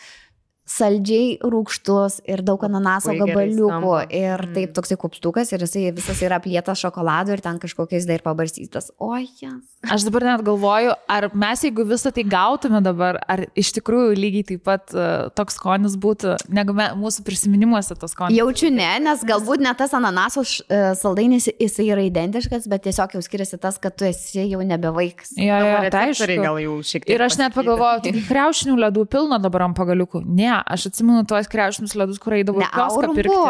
saldžiai 0.66 1.38
rūkštus 1.46 2.20
ir 2.26 2.42
daug 2.46 2.62
ananaso 2.66 3.12
gerai 3.14 3.46
gabaliukų. 3.46 3.92
Ir 4.10 4.42
Mm. 4.46 4.54
taip 4.56 4.72
toksai 4.74 4.96
kupstukas 4.98 5.52
ir 5.54 5.60
jisai 5.62 5.92
visas 5.94 6.20
yra 6.26 6.40
plėtas 6.42 6.80
šokoladu 6.82 7.32
ir 7.36 7.40
ten 7.40 7.58
kažkokiais 7.62 8.06
dar 8.06 8.18
pabarstytas. 8.24 8.90
O, 8.98 9.14
jas. 9.16 9.62
Aš 9.86 10.02
dabar 10.08 10.24
net 10.26 10.42
galvoju, 10.44 10.92
ar 11.08 11.28
mes 11.34 11.62
jeigu 11.62 11.84
visą 11.86 12.10
tai 12.12 12.24
gautume 12.24 12.82
dabar, 12.82 13.20
ar 13.28 13.44
iš 13.54 13.70
tikrųjų 13.78 14.16
lygiai 14.18 14.44
taip 14.50 14.64
pat 14.66 14.90
uh, 14.94 15.28
toks 15.38 15.54
skonis 15.54 15.94
būtų, 15.96 16.34
negu 16.50 16.74
me, 16.74 16.88
mūsų 16.98 17.22
prisiminimuose 17.24 17.94
tas 17.94 18.10
skonis. 18.10 18.34
Jaučiu 18.36 18.72
ne, 18.74 18.98
nes 19.06 19.22
galbūt 19.24 19.62
net 19.62 19.78
tas 19.78 19.94
ananaso 19.94 20.42
š- 20.42 20.64
e, 20.68 20.94
saldainis 20.98 21.46
jisai 21.60 21.86
yra 21.94 22.02
identiškas, 22.02 22.66
bet 22.68 22.82
tiesiog 22.88 23.14
jau 23.14 23.22
skiriasi 23.22 23.60
tas, 23.62 23.78
kad 23.78 23.94
tu 23.96 24.04
esi 24.04 24.42
jau 24.50 24.60
nebe 24.66 24.90
vaikas. 24.90 25.30
Jo, 25.38 25.54
jo, 25.62 25.90
tai 25.94 26.08
aišku. 26.10 26.42
gal 26.42 26.58
jau 26.58 26.76
šiek 26.82 27.04
tiek. 27.06 27.14
Ir 27.14 27.22
aš 27.22 27.38
net 27.38 27.54
pagalvojau, 27.54 28.02
tai 28.02 28.12
kreušinių 28.26 28.76
ledų 28.88 29.06
pilna 29.06 29.38
dabar 29.40 29.62
ant 29.68 29.76
pagaliukų. 29.78 30.24
Ne, 30.26 30.55
aš 30.66 30.86
atsimenu 30.90 31.24
tuos 31.28 31.48
kreušinius 31.52 31.94
ledus, 31.98 32.18
kur 32.22 32.36
eidavau 32.36 32.60
Ne 32.62 32.68
į 32.68 32.74
kioską 32.74 33.10
pirkti. 33.16 33.40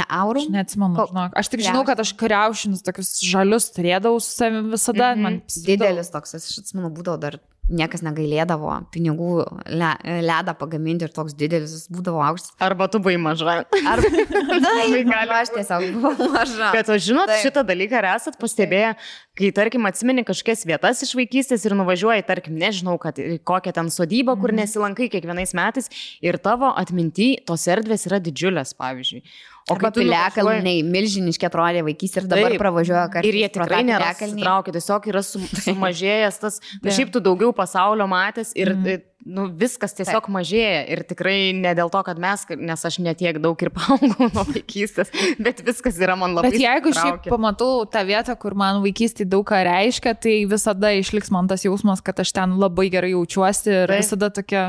Ne 0.00 0.04
aurum. 0.08 0.44
Aš 0.46 0.54
neatsimenu, 0.54 0.96
Ko- 0.96 1.06
žinok. 1.10 1.32
Aš 1.36 1.48
tik 1.52 1.64
žinau, 1.66 1.84
kad 1.88 2.00
aš 2.00 2.12
kreušinius 2.20 2.82
tokius 2.86 3.10
žalius 3.24 3.70
turėdavau 3.74 4.20
su 4.20 4.30
savimi 4.36 4.70
visada. 4.70 5.14
Mhm. 5.14 5.22
Man 5.22 5.42
Didelis 5.66 6.10
toks, 6.14 6.34
aš 6.40 6.58
atsimenu, 6.64 6.90
būdavo 6.94 7.20
dar 7.20 7.38
niekas 7.72 8.02
negailėdavo 8.04 8.74
pinigų 8.92 9.44
le, 9.72 9.90
ledą 10.26 10.54
pagaminti 10.58 11.06
ir 11.06 11.12
toks 11.14 11.36
didelis 11.38 11.72
jis 11.72 11.86
būdavo 11.92 12.20
aukštas. 12.26 12.52
Arba 12.64 12.88
tu 12.92 13.00
buvai 13.02 13.16
maža. 13.20 13.62
Ar 13.88 14.02
Labai 14.64 15.04
gali 15.08 15.36
aš 15.38 15.54
tiesiog 15.54 15.86
buvau 15.96 16.28
maža. 16.34 16.70
Bet 16.74 16.90
o 16.92 16.98
žinot 17.00 17.32
Taip. 17.32 17.44
šitą 17.46 17.64
dalyką 17.66 18.00
ar 18.02 18.10
esat 18.14 18.36
pastebėję, 18.40 18.92
kai, 19.38 19.50
tarkim, 19.56 19.88
atsimeni 19.88 20.26
kažkokias 20.28 20.66
vietas 20.68 21.00
iš 21.06 21.14
vaikystės 21.18 21.64
ir 21.64 21.76
nuvažiuoji, 21.78 22.26
tarkim, 22.28 22.58
nežinau, 22.60 22.98
kad 23.00 23.18
kokią 23.48 23.74
ten 23.80 23.90
sodybą, 23.92 24.36
kur 24.40 24.52
nesilankai 24.56 25.08
kiekvienais 25.12 25.56
metais 25.56 25.90
ir 26.24 26.38
tavo 26.42 26.72
atminty 26.76 27.34
tos 27.48 27.64
erdvės 27.72 28.08
yra 28.10 28.20
didžiulės, 28.22 28.76
pavyzdžiui. 28.78 29.24
O 29.72 29.78
kaip 29.80 29.94
piliakalniai, 29.96 30.82
milžiniški 30.84 31.46
atrodė 31.48 31.80
vaikystė 31.86 32.20
ir 32.20 32.26
dabar 32.28 32.52
Taip. 32.52 32.60
pravažiuoja 32.60 33.04
kartais. 33.14 33.30
Ir 33.30 33.38
jie 33.40 33.48
tikrai 33.54 33.78
nėra 33.88 34.10
susitraukę, 34.18 34.74
tiesiog 34.76 35.08
yra 35.08 35.22
sum, 35.24 35.46
sumažėjęs 35.64 36.40
tas, 36.42 36.60
šiaip 36.84 37.14
tu 37.14 37.22
daugiau 37.24 37.54
pasaulio 37.56 38.04
matęs 38.10 38.52
ir 38.60 38.74
mm. 38.74 39.06
Nu, 39.24 39.46
viskas 39.60 39.96
tiesiog 39.96 40.28
mažėja. 40.32 40.84
Ir 40.92 41.02
tikrai 41.08 41.52
ne 41.56 41.72
dėl 41.76 41.90
to, 41.92 42.02
kad 42.06 42.20
mes, 42.20 42.44
nes 42.60 42.84
aš 42.88 42.98
netiek 43.04 43.38
daug 43.42 43.60
ir 43.64 43.70
paaugau 43.76 44.28
nuo 44.28 44.44
vaikystės, 44.50 45.12
bet 45.42 45.62
viskas 45.66 45.98
yra 46.02 46.16
man 46.20 46.36
labai 46.36 46.52
Bet 46.52 46.60
jeigu 46.60 46.92
šiaip 46.92 47.18
susitraukę. 47.20 47.32
pamatau 47.32 47.84
tą 47.90 48.04
vietą, 48.08 48.36
kur 48.40 48.56
man 48.58 48.82
vaikystėje 48.84 49.30
daug 49.32 49.46
ką 49.48 49.62
reiškia, 49.68 50.14
tai 50.20 50.36
visada 50.50 50.92
išliks 50.98 51.32
man 51.34 51.48
tas 51.50 51.64
jausmas, 51.66 52.04
kad 52.04 52.20
aš 52.20 52.34
ten 52.36 52.58
labai 52.60 52.90
gerai 52.92 53.14
jaučiuosi 53.14 53.72
ir 53.72 53.92
Taip. 53.92 54.04
visada 54.04 54.30
tokia 54.34 54.66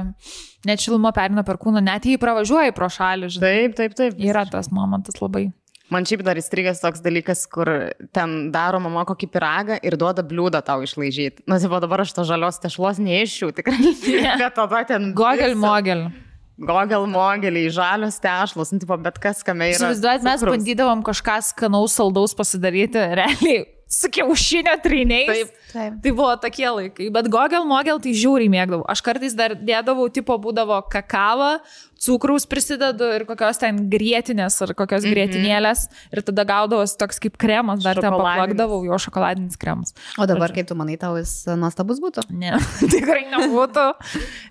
net 0.65 0.81
šiluma 0.81 1.11
perina 1.15 1.43
per 1.45 1.59
kūną, 1.61 1.83
net 1.83 2.07
jei 2.09 2.17
pravažiuoji 2.21 2.73
pro 2.75 2.89
šalį, 2.91 3.29
žinai. 3.35 3.51
Taip, 3.51 3.77
taip, 3.77 3.99
taip. 3.99 4.17
Yra 4.23 4.47
tas 4.49 4.71
momentas 4.73 5.19
labai. 5.21 5.49
Man 5.93 6.07
šiaip 6.07 6.23
dar 6.25 6.39
įstrigęs 6.39 6.81
toks 6.81 7.03
dalykas, 7.05 7.43
kur 7.51 7.69
ten 8.15 8.35
daro 8.53 8.79
mama 8.81 9.03
kokį 9.05 9.27
piragą 9.29 9.77
ir 9.85 9.97
duoda 10.01 10.25
bliūdą 10.25 10.63
tau 10.65 10.81
išlaižyti. 10.85 11.45
Na, 11.49 11.59
tai 11.61 11.81
dabar 11.83 12.01
aš 12.01 12.15
to 12.17 12.25
žalios 12.25 12.57
tešlos 12.63 13.01
neiššiu, 13.05 13.51
tikrai. 13.59 13.93
Bet 14.41 14.57
tada 14.57 14.81
ten... 14.89 15.11
Gogel 15.17 15.53
mogel. 15.59 16.07
Gogel 16.55 17.05
mogeliai, 17.11 17.69
žalios 17.69 18.17
tešlos, 18.23 18.71
nu, 18.73 18.81
tipo, 18.81 18.97
bet 18.97 19.19
kas, 19.21 19.43
kame 19.45 19.73
yra. 19.73 19.77
Įsivaizduojat, 19.77 20.25
mes 20.25 20.39
cukraus. 20.39 20.55
bandydavom 20.55 21.05
kažką 21.05 21.39
skanaus, 21.51 21.97
saldaus 21.99 22.33
pasidaryti, 22.37 23.01
realiai 23.19 23.65
su 23.87 24.09
kiaušinio 24.11 24.77
triniais. 24.83 25.27
Taip. 25.27 25.61
Taip. 25.75 25.95
Tai 26.03 26.11
buvo 26.15 26.29
tokie 26.39 26.67
laikai, 26.71 27.09
bet 27.11 27.27
Gogel 27.31 27.65
Mogel 27.67 27.99
tai 27.99 28.13
žiauriai 28.15 28.51
mėgdavau. 28.51 28.85
Aš 28.87 29.01
kartais 29.03 29.33
dar 29.35 29.57
dėdavau, 29.59 30.07
tipo 30.13 30.37
būdavo 30.39 30.77
kakavą, 30.91 31.57
cukraus 32.05 32.45
prisidedu 32.47 33.07
ir 33.15 33.25
kokios 33.27 33.59
ten 33.59 33.81
grėtinės 33.91 34.57
ar 34.63 34.73
kokios 34.77 35.03
mm 35.03 35.09
-hmm. 35.09 35.15
grėtinėlės 35.15 35.85
ir 36.15 36.21
tada 36.27 36.45
gaudavos 36.47 36.95
toks 36.99 37.19
kaip 37.19 37.37
kremas, 37.37 37.83
dar 37.83 37.99
ten 37.99 38.11
paplakdavau 38.11 38.83
jo 38.85 38.97
šokoladinis 38.99 39.57
kremas. 39.57 39.93
O 40.17 40.25
dabar 40.25 40.53
kaip 40.55 40.67
tu 40.67 40.75
manai, 40.75 40.97
tau 40.97 41.17
jis 41.17 41.45
nuostabus 41.59 41.99
būtų? 42.03 42.27
Ne, 42.29 42.55
tikrai 42.95 43.25
nebūtų, 43.31 43.87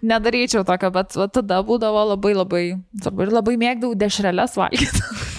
nedaryčiau 0.02 0.64
tokio, 0.64 0.90
bet 0.90 1.16
va, 1.16 1.28
tada 1.28 1.62
būdavo 1.62 2.08
labai 2.14 2.34
labai, 2.34 2.64
svarbu 3.00 3.22
ir 3.22 3.32
labai 3.32 3.56
mėgdavau 3.56 3.94
dešreles 3.94 4.56
valgyti. 4.60 5.00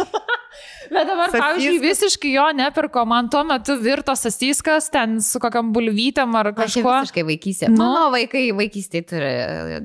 Bet 0.92 1.08
dabar, 1.08 1.30
Sasyskas. 1.30 1.42
pavyzdžiui, 1.42 1.80
visiškai 1.84 2.32
jo 2.36 2.46
nepirko, 2.58 3.04
man 3.10 3.30
tuo 3.32 3.42
metu 3.48 3.76
virto 3.82 4.14
sasyskas 4.18 4.90
ten 4.94 5.18
su 5.24 5.40
kokiam 5.42 5.72
bulvytėm 5.76 6.36
ar 6.38 6.50
Aš 6.52 6.58
kažkuo. 6.60 6.94
visiškai 7.02 7.24
vaikystė. 7.28 7.70
Nu. 7.72 7.80
Mano 7.82 8.10
vaikai 8.14 8.44
vaikystėje 8.56 9.06
turi 9.10 9.32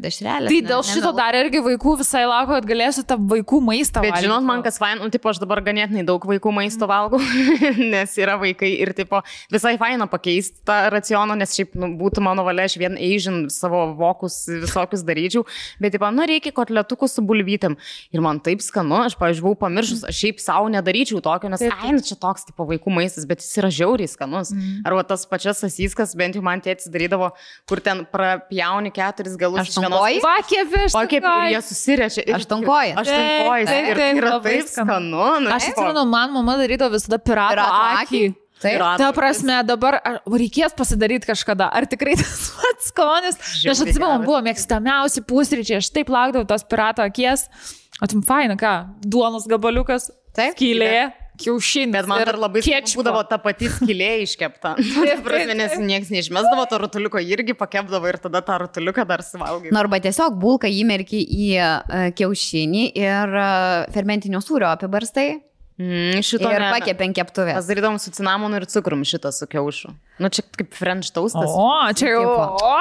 dešrelę. 0.02 0.50
Tai 0.50 0.60
dėl 0.70 0.84
šito 0.86 1.12
dar 1.16 1.36
irgi 1.38 1.62
vaikų 1.64 1.94
visai 2.02 2.24
lauko, 2.28 2.58
kad 2.58 2.68
galėsiu 2.68 3.04
tą 3.08 3.16
vaikų 3.30 3.60
maistą 3.64 4.02
Bet 4.04 4.12
valgyti. 4.14 4.26
žinot, 4.28 4.44
man 4.46 4.62
kas 4.66 4.78
fain, 4.82 4.98
nu, 5.00 5.08
tipo, 5.12 5.30
aš 5.32 5.40
dabar 5.42 5.62
ganėtinai 5.66 6.04
daug 6.08 6.24
vaikų 6.28 6.52
maisto 6.54 6.88
valgau, 6.90 7.20
nes 7.94 8.16
yra 8.20 8.36
vaikai 8.40 8.72
ir, 8.82 8.92
tipo, 8.96 9.22
visai 9.52 9.76
faina 9.80 10.06
pakeisti 10.10 10.62
tą 10.68 10.78
racioną, 10.92 11.36
nes 11.40 11.54
šiaip, 11.56 11.74
nu, 11.80 11.92
būtų 12.00 12.22
mano 12.24 12.44
valia, 12.46 12.66
aš 12.68 12.76
vien 12.80 12.98
Asian 13.00 13.44
savo 13.52 13.86
vokus 13.98 14.42
visokius 14.50 15.04
daryčiau, 15.06 15.46
bet, 15.80 15.94
tipo, 15.96 16.08
nu, 16.14 16.26
reikia 16.28 16.52
kotletukų 16.56 17.08
su 17.10 17.24
bulvytėm. 17.26 17.76
Ir 18.14 18.24
man 18.24 18.40
taip 18.44 18.62
skanu, 18.64 19.00
aš, 19.06 19.16
pavyzdžiui, 19.20 19.44
buvau 19.48 19.58
pamiršus, 19.66 20.04
aš 20.10 20.20
šiaip 20.24 20.40
savo 20.42 20.68
nedaryčiau 20.90 21.20
tokio, 21.22 21.48
nes, 21.50 21.62
ai, 21.62 21.92
nu, 21.94 22.00
čia 22.02 22.16
toks, 22.18 22.44
tipo, 22.50 22.66
vaikų 22.66 22.90
maistas, 22.92 23.26
bet 23.28 23.40
jis 23.40 23.58
yra 23.62 23.70
žiauriai 23.70 24.08
skanus. 24.10 24.50
Mm. 24.52 24.82
Arba 24.88 25.04
tas 25.06 25.24
pačias 25.30 25.62
sasyskas, 25.62 26.14
bent 26.18 26.34
jau 26.34 26.42
man 26.42 26.60
tėtis 26.60 26.90
darydavo, 26.90 27.30
kur 27.70 27.80
ten 27.80 28.04
prapjauni 28.10 28.90
keturis 28.94 29.36
galus. 29.40 29.68
iš 29.70 29.78
vienos? 29.78 30.20
Pakėpė, 30.24 30.84
aš 30.88 30.94
O 30.98 31.04
ir 31.06 31.54
jie 31.54 31.62
susiriečia. 31.62 32.26
ir- 32.26 32.34
Aštunkojis. 32.40 32.96
Aštunkojis. 33.00 33.66
Taip, 33.70 33.88
Ir 33.90 33.96
tai 33.96 34.10
yra 34.18 34.40
taip 34.42 34.66
skanu. 34.68 35.40
nu, 35.40 35.50
Aš 35.50 35.70
atsimenu, 35.70 36.06
man 36.08 36.32
mama 36.32 36.56
darydavo 36.56 36.92
visada 36.96 37.18
pirato 37.18 37.60
akį? 37.60 38.04
akį. 38.04 38.34
Taip. 38.60 38.76
Pirato 38.76 38.98
Ta 38.98 39.12
prasme, 39.16 39.62
dabar 39.64 39.94
ar 40.04 40.20
reikės 40.28 40.74
pasidaryti 40.76 41.24
kažkada. 41.30 41.70
Ar 41.72 41.86
tikrai 41.88 42.12
tas 42.20 42.50
pats 42.60 42.90
skonis? 42.92 43.38
Aš 43.64 43.80
atsimenu, 43.86 44.24
buvo 44.26 44.40
mėgstamiausi 44.44 45.22
pusryčiai, 45.24 45.78
aš 45.80 45.88
taip 45.90 46.08
laukdavau 46.12 46.44
tos 46.46 46.62
pirato 46.68 47.00
akies. 47.00 47.46
Atim 48.02 48.20
faina, 48.24 48.56
ką? 48.56 48.74
Duonos 49.04 49.46
gabaliukas, 49.48 50.10
Taip. 50.36 50.54
skylė, 50.54 51.10
kiaušinis. 51.40 51.94
Bet 51.94 52.08
man 52.10 52.22
dar 52.28 52.38
labai 52.38 52.62
kečupo. 52.64 53.00
būdavo 53.00 53.22
ta 53.28 53.38
pati 53.42 53.68
skylė 53.72 54.10
iškepta. 54.26 54.74
Prasme, 55.26 55.56
nes 55.58 55.76
niekas 55.80 56.12
neišmesdavo 56.14 56.66
to 56.70 56.80
rutuliuko, 56.84 57.22
irgi 57.24 57.56
pakepdavo 57.58 58.10
ir 58.12 58.20
tada 58.22 58.42
tą 58.46 58.60
rutuliuką 58.64 59.06
dar 59.08 59.24
suvalgai. 59.26 59.72
Nu, 59.72 59.80
arba 59.82 60.00
tiesiog 60.04 60.36
bulką 60.40 60.70
įmerki 60.70 61.22
į 61.24 61.52
e, 61.58 61.70
kiaušinį 62.18 62.90
ir 62.92 63.38
e, 63.44 63.46
fermentinio 63.96 64.42
sūrio 64.44 64.70
apibarstai 64.72 65.30
Mm, 65.80 66.20
šito 66.20 66.50
ir 66.52 66.60
ant 66.60 66.84
Mes 66.84 67.14
keptuvės. 67.16 67.64
darydavom 67.64 67.96
su 67.98 68.10
cinamonu 68.12 68.58
ir 68.60 68.66
cukrum 68.68 69.00
šitą 69.00 69.30
su 69.32 69.46
kiaušu. 69.48 69.94
Nu, 70.20 70.28
čia 70.28 70.44
kaip 70.44 70.74
French 70.76 71.08
toastas. 71.16 71.48
O, 71.56 71.68
čia 71.96 72.10
jau. 72.12 72.24
O, 72.28 72.72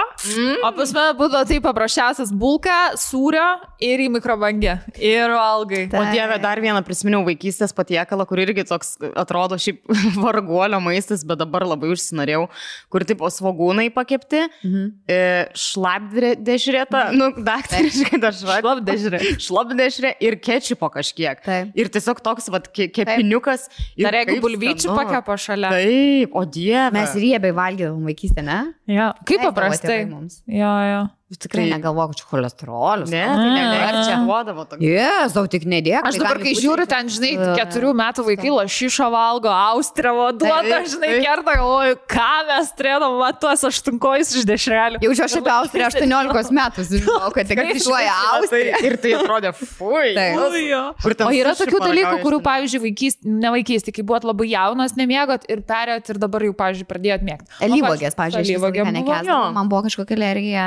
o 0.67 0.71
pas 0.75 0.91
mane 0.95 1.13
būdavo 1.19 1.47
tai 1.47 1.59
paprasčiausias 1.63 2.33
bulka, 2.35 2.75
sūrio 2.99 3.45
ir 3.79 4.03
į 4.03 4.09
mikrobangę. 4.17 4.73
Ir 4.99 5.31
valgai. 5.31 5.85
O 5.95 6.03
dieve, 6.11 6.35
dar 6.43 6.59
vieną 6.59 6.81
prisiminiau 6.83 7.23
vaikystės 7.27 7.71
patiekalą, 7.77 8.25
kur 8.27 8.41
irgi 8.43 8.65
toks 8.67 8.97
atrodo 9.19 9.55
šiaip 9.61 9.79
varguolio 10.25 10.81
maistas, 10.83 11.23
bet 11.27 11.39
dabar 11.39 11.63
labai 11.69 11.93
užsinorėjau, 11.95 12.43
kur 12.91 13.07
tipo 13.07 13.29
svagūnai 13.31 13.87
pakepti, 13.95 14.45
Mhm. 14.59 14.83
e, 15.07 15.19
šlapdešrėta, 15.55 17.01
nu, 17.15 17.29
daktariškai 17.45 18.19
dar. 18.21 18.35
Šlapdešrė. 18.35 19.19
Šlapdešrė 19.47 20.11
ir 20.23 20.37
kečupo 20.43 20.89
kažkiek. 20.93 21.39
Taip. 21.45 21.71
Ir 21.79 21.89
tiesiog 21.93 22.21
toks 22.25 22.49
ke 22.75 22.89
kepiniukas. 22.93 23.67
ir 23.95 24.07
Dar 24.07 24.17
jeigu 24.19 24.39
bulvyčių 24.43 24.95
pakepa 24.97 25.37
šalia. 25.39 25.71
Taip, 25.75 26.35
o 26.35 26.43
dieve. 26.45 26.91
Mes 26.95 27.15
riebiai 27.29 27.55
valgydavom 27.55 28.03
vaikystę, 28.09 28.43
ne? 28.45 28.59
Ja. 28.89 29.13
Kaip 29.29 29.45
paprastai. 29.47 30.01
Jo, 30.47 30.73
jo. 30.89 31.07
Jūs 31.29 31.37
tikrai 31.43 31.67
Tai- 31.67 31.77
negalvoju, 31.77 32.09
kad 32.09 32.17
čia 32.17 32.25
cholesterolius. 32.25 33.09
Ne, 33.13 33.21
tai 33.21 33.37
ne, 33.37 33.49
ne, 33.53 33.65
Mm. 33.69 33.81
ar 33.85 33.95
čia 34.01 34.15
duodavo 34.25 34.63
tokį. 34.65 34.81
Jėzau, 34.81 35.43
tik 35.45 35.65
nedėk. 35.69 36.01
Aš 36.09 36.15
dabar, 36.17 36.39
kai 36.41 36.53
žiūriu, 36.57 36.87
ten, 36.89 37.05
žinai, 37.05 37.37
keturių 37.53 37.91
metų 37.93 38.23
vaikai 38.25 38.49
lašišą 38.49 39.09
valgo, 39.13 39.51
austriavo, 39.53 40.31
duoda, 40.33 40.63
Taip, 40.65 40.87
žinai, 40.89 41.11
kerta, 41.21 41.53
galvoju, 41.59 41.99
ką 42.09 42.31
mes 42.49 42.71
turėdom, 42.73 43.19
va, 43.21 43.29
tuos 43.37 43.61
aštunkojus 43.69 44.31
iš 44.41 44.47
dešrelių. 44.49 45.01
Jaučiu 45.05 45.23
aš 45.27 45.35
apie 45.37 45.53
Austriją 45.53 45.91
18 45.93 46.49
metų, 46.49 46.87
žinau, 46.89 47.29
kad 47.37 47.45
tik 47.45 47.61
Austrija. 47.61 48.17
Tai, 48.49 48.63
ir 48.89 48.97
tai 48.97 49.13
atrodė, 49.19 49.53
fui. 49.53 50.15
O 50.17 51.29
yra 51.29 51.53
tokių 51.53 51.83
dalykų, 51.85 52.15
kurių, 52.25 52.41
pavyzdžiui, 52.41 52.81
vaikystė, 52.87 53.29
ne 53.29 53.53
vaikystė, 53.53 53.93
kai 53.93 54.01
buvot 54.01 54.25
labai 54.25 54.49
jaunas, 54.49 54.97
nemėgot 54.97 55.45
ir 55.45 55.61
perėjot 55.61 56.09
ir 56.09 56.17
dabar 56.25 56.41
jau, 56.41 56.57
pavyzdžiui, 56.57 56.89
pradėjot 56.89 57.21
mėgti. 57.21 57.53
Alyvogės, 57.69 58.17
pavyzdžiui, 58.17 58.57
aš 58.57 58.93
nekęsdavau, 58.97 59.29
jo. 59.29 59.39
man 59.53 59.69
buvo 59.69 59.85
kažkokia 59.85 60.17
alergija 60.17 60.65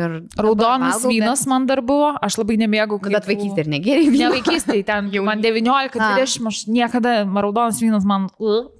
ir... 0.00 0.16
Raudonas 0.40 0.98
valgau, 0.98 1.12
vynas 1.12 1.44
man 1.50 1.66
dar 1.68 1.82
buvo, 1.86 2.10
aš 2.24 2.38
labai 2.40 2.56
nemėgau. 2.60 2.98
Bet, 3.04 3.12
bet 3.18 3.28
vaikystė 3.30 3.64
ir 3.64 3.70
negeriai 3.76 4.08
Ne 4.10 4.16
vyno. 4.16 4.30
vaikystėje, 4.34 4.84
ten 4.88 5.10
jau 5.14 5.22
man 5.26 5.42
19-20, 5.44 6.48
aš 6.50 6.62
niekada 6.70 7.14
raudonas 7.28 7.80
vynas 7.82 8.06
man 8.08 8.28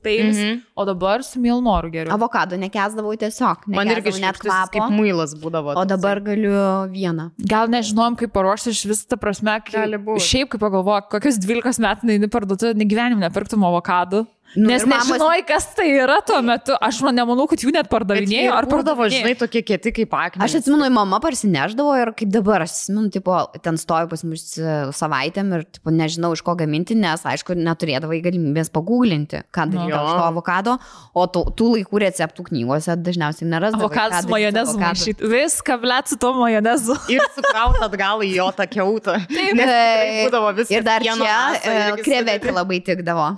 peilis, 0.04 0.36
mm. 0.36 0.48
-hmm. 0.48 0.60
o 0.74 0.86
dabar 0.88 1.24
su 1.26 1.40
milnoru 1.40 1.90
geriau. 1.92 2.14
Avokado 2.14 2.56
nekęsdavau 2.56 3.14
tiesiog. 3.20 3.66
Man 3.66 3.90
irgi 3.92 4.16
net 4.20 4.40
šviežutis 4.40 4.72
kaip 4.72 4.82
kvapo. 4.82 4.92
muilas 4.96 5.34
būdavo. 5.34 5.76
O 5.76 5.84
dabar 5.84 6.20
galiu 6.20 6.88
vieną. 6.90 7.30
Gal 7.38 7.68
nežinojom, 7.68 8.16
kaip 8.16 8.32
paruošti 8.32 8.74
iš 8.74 8.84
vis 8.90 9.06
tą 9.06 9.16
prasme, 9.20 9.60
kai 9.64 9.80
Gali 9.80 9.98
būt. 9.98 10.20
šiaip 10.24 10.48
kaip 10.52 10.60
pagalvoju, 10.60 11.08
kokius 11.10 11.38
12 11.38 11.80
metų 11.84 12.10
neini 12.10 12.28
parduotuvę, 12.28 12.74
negyvenim 12.74 13.20
nepirktum 13.20 13.64
avokadų. 13.64 14.26
Nu, 14.56 14.66
Nes 14.66 14.82
ir 14.82 14.88
mamos- 14.90 15.06
nežinojai, 15.06 15.42
kas 15.46 15.66
tai 15.78 15.86
yra 15.94 16.16
tuo 16.26 16.40
metu. 16.42 16.74
Aš 16.82 17.00
man 17.06 17.14
nemanau, 17.14 17.46
kad 17.46 17.62
jų 17.62 17.70
net 17.72 17.86
pardavinėjo. 17.90 18.50
Ar 18.50 18.66
pardavinėjo. 18.66 19.22
žinai, 19.22 19.34
tokie 19.38 19.62
kieti 19.62 19.92
kaip 19.94 20.10
akmenys. 20.10 20.42
Aš 20.42 20.56
atsimenu, 20.60 20.88
mama 20.90 21.20
parsineždavo 21.22 21.94
ir 22.00 22.10
kaip 22.18 22.32
dabar, 22.34 22.64
aš 22.66 22.74
atsimenu, 22.74 23.12
tipo, 23.14 23.36
ten 23.62 23.78
stoju 23.78 24.08
pas 24.10 24.24
mus 24.26 24.58
e, 24.58 24.64
savaitėm 24.90 25.54
ir 25.54 25.64
tipo, 25.70 25.92
nežinau, 25.94 26.32
iš 26.34 26.42
ko 26.42 26.56
gaminti, 26.58 26.96
nes, 26.98 27.22
aišku, 27.22 27.54
neturėdavai 27.54 28.18
galimybės 28.24 28.72
paguglinti, 28.74 29.44
ką 29.54 29.68
daryti 29.70 29.94
Jo. 29.94 30.02
iš 30.02 30.18
to 30.18 30.24
avokado, 30.26 30.74
o 31.14 31.26
tų, 31.30 31.44
tų 31.54 31.68
laikų 31.76 32.02
receptų 32.02 32.48
knygose 32.50 32.96
dažniausiai 32.98 33.46
nerasdavai. 33.46 33.86
Avokadas 33.86 34.26
su 34.26 34.34
majonezu 34.34 34.76
maišyti. 34.82 35.30
Viską, 35.30 35.78
blėt, 35.78 36.10
su 36.10 36.18
to 36.18 36.32
majonezu. 36.34 36.98
Ir 37.14 37.22
sukraut 37.38 37.78
atgal 37.86 38.26
į 38.26 38.34
jo 38.34 38.50
tą 38.58 38.66
keutą. 38.66 39.14
Nes 39.30 39.54
tikrai 39.54 40.26
būdavo 40.26 40.50
viskas. 40.58 40.74
Ir 40.74 40.82
dar 40.82 41.06
čia 41.06 41.38
e, 41.62 41.78
sudėti. 42.02 42.50
labai 42.58 42.80
tikdavo. 42.82 43.30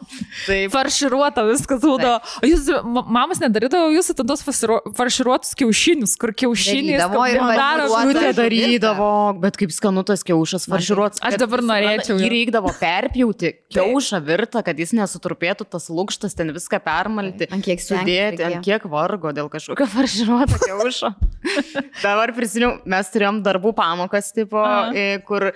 Taip. 0.47 0.73
Farširuota 1.03 1.43
viskas 1.49 1.81
būdavo. 1.83 2.19
O 2.43 2.47
jūs, 2.47 2.69
ma- 2.87 3.03
mamas 3.19 3.41
nedarydavo 3.43 3.91
jūsų 3.97 4.15
ten 4.21 4.29
tos 4.29 4.43
farširuotus 4.47 5.55
kiaušinius, 5.59 6.15
kur 6.21 6.33
kiaušiniai 6.37 7.01
daro. 7.59 7.89
žuvis 7.91 8.37
darydavo, 8.37 9.09
bet 9.43 9.59
kaip 9.59 9.73
skanu 9.75 10.05
tas 10.07 10.23
kiaušas 10.27 10.69
farširuotas. 10.71 11.23
Aš 11.23 11.39
dabar 11.43 11.63
norėčiau 11.67 12.19
Jį 12.23 12.31
reikdavo 12.33 12.73
perpjauti, 12.79 13.53
kiaušą 13.75 14.23
virtą, 14.25 14.63
kad 14.67 14.79
jis 14.79 14.95
nesutrupėtų, 14.97 15.67
tas 15.73 15.89
lūkštas 15.91 16.37
ten 16.39 16.53
viską 16.55 16.79
permalti. 16.85 17.49
Ant 17.51 17.65
kiek 17.67 17.83
Sudėti, 17.83 18.45
ant 18.47 18.63
kiek 18.65 18.87
vargo 18.91 19.33
dėl 19.35 19.51
kažkokio 19.53 19.89
farširuoto 19.97 20.61
kiaušo. 20.63 21.13
dabar 22.05 22.33
prisimenu, 22.37 22.79
mes 22.87 23.11
turėjom 23.13 23.43
darbų 23.43 23.75
pamokas, 23.77 24.31
tipo, 24.37 24.63
e, 24.95 25.19
kur, 25.27 25.51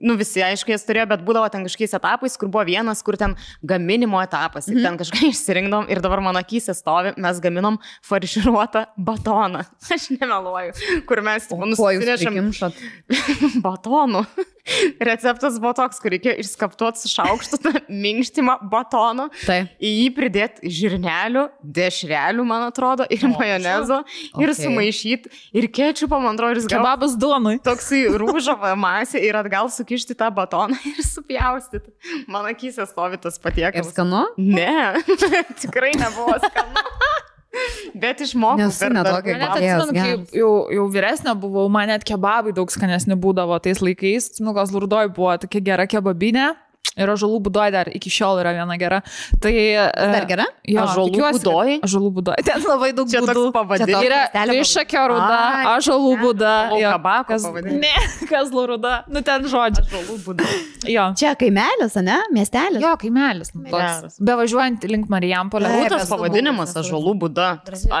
nu 0.00 0.14
visi 0.20 0.42
aišku, 0.44 0.70
jas 0.72 0.86
turėjo, 0.86 1.08
bet 1.10 1.24
būdavo 1.26 1.48
ten 1.52 1.66
kažkokiais 1.66 1.96
etapais, 1.98 2.36
kur 2.38 2.50
buvo 2.52 2.62
vienas, 2.68 3.02
kur 3.02 3.18
ten 3.18 3.34
gaminimo 3.66 4.20
etapas. 4.22 4.68
Ir 4.70 4.78
ten 4.84 4.91
kažką 5.00 5.26
išsirinkdom 5.32 5.88
ir 5.92 6.00
dabar 6.04 6.22
mano 6.24 6.42
akise 6.42 6.74
stovi, 6.76 7.14
mes 7.20 7.40
gaminom 7.42 7.78
farširuotą 8.08 8.84
batoną. 8.96 9.64
Aš 9.94 10.08
nemeluoju, 10.14 10.76
kur 11.08 11.22
mes 11.24 11.48
prikimšot? 11.50 12.82
batonų. 13.66 14.24
Receptas 15.08 15.56
buvo 15.58 15.72
toks, 15.74 15.98
kur 16.02 16.12
reikėjo 16.14 16.36
išskaptuoti 16.42 17.00
su 17.02 17.10
šaukštu 17.10 17.58
tą 17.64 17.72
minkštimą 17.90 18.54
batono, 18.70 19.26
Taip. 19.42 19.72
į 19.82 19.90
jį 19.90 20.04
pridėti 20.14 20.70
žirnelių, 20.70 21.42
dešrelių, 21.78 22.44
man 22.46 22.68
atrodo, 22.68 23.06
ir 23.10 23.24
majonezo, 23.32 24.02
ir 24.38 24.52
Okay. 24.52 24.58
sumaišyti, 24.66 25.32
ir 25.58 25.66
kečupą, 25.74 26.20
man 26.22 26.36
atrodo, 26.38 26.60
ir 26.60 26.66
gal 26.68 26.78
Kebabas 26.82 27.16
duonui. 27.18 27.56
toksai 27.64 28.04
rūžavo 28.22 28.72
masė 28.78 29.22
ir 29.26 29.38
atgal 29.40 29.70
sukišti 29.72 30.14
tą 30.18 30.30
batoną 30.34 30.78
ir 30.92 31.02
supjaustyti. 31.06 31.90
Man 32.30 32.46
akise 32.52 32.86
stovi 32.86 33.18
tas 33.22 33.38
Ir 33.40 33.44
patiekalas. 33.48 33.90
skanu? 33.94 34.24
Ne, 34.38 34.94
tikrai 35.62 35.92
nebuvo 35.98 36.38
skanu. 36.38 36.86
Bet 37.94 38.22
išmokau. 38.24 38.60
Nesu 38.60 38.82
per 38.82 38.94
ne 38.94 39.04
darbų 39.04 39.20
tokia 39.20 39.38
Net 39.40 39.54
atsimenu, 39.54 39.96
kai 39.96 40.38
jau, 40.40 40.52
jau 40.72 40.86
vyresnė 40.94 41.34
buvau, 41.42 41.66
man 41.72 41.90
net 41.92 42.06
kebabai 42.08 42.54
daug 42.56 42.72
skanesni 42.72 43.18
būdavo 43.18 43.58
tais 43.62 43.82
laikais. 43.84 44.30
Nu, 44.40 44.54
gal 44.56 44.70
lurdoj 44.72 45.12
buvo 45.16 45.34
tokia 45.42 45.64
gera 45.72 45.88
kebabinė. 45.90 46.52
Ir 46.92 47.08
ažalų 47.08 47.38
būdoj 47.46 47.70
dar 47.72 47.88
iki 47.88 48.10
šiol 48.12 48.36
yra 48.42 48.50
viena 48.52 48.74
gera. 48.76 48.98
Tai, 49.40 49.52
Dar 50.12 50.26
gera? 50.28 50.44
Jo, 50.68 50.82
Ąžuolų 50.82 51.12
tikiuosi, 51.14 51.38
kad- 51.38 51.46
būdoj? 51.46 51.70
Ažalų 51.86 52.08
būdoj. 52.18 52.42
Ten 52.44 52.66
labai 52.68 52.90
daug 52.92 53.08
Čia 53.08 53.22
būdų. 53.24 53.44
pavadinimas. 53.54 54.04
Yra 54.04 54.18
višakio 54.50 55.04
ruda, 55.08 55.38
ažalų 55.72 56.10
būda. 56.20 56.50
Galvojau, 56.68 56.82
jo, 56.82 56.90
kabako 56.92 57.28
kas, 57.30 57.46
pavadinimas. 57.46 57.80
ne, 57.80 58.26
kazlų 58.34 58.64
ruda. 58.74 58.92
Nu 59.08 59.22
ten 59.24 59.46
žodžiu. 59.48 59.86
Žalų 59.88 60.18
būdu. 60.26 60.50
Jo. 60.92 61.06
Čia 61.16 61.32
kaimelis, 61.40 61.96
ne? 62.04 62.18
Miestelis. 62.36 62.84
Jo, 62.84 62.92
kaimelis. 63.00 63.54
nu, 63.56 63.64
toks. 63.72 64.20
Bevažiuojant 64.20 64.84
link 64.92 65.08
Marijampolę. 65.08 65.72
Taip, 65.72 65.88
Būtas 65.96 66.12
pavadinimas 66.12 66.76
Ažalų 66.76 67.16
būda. 67.24 67.48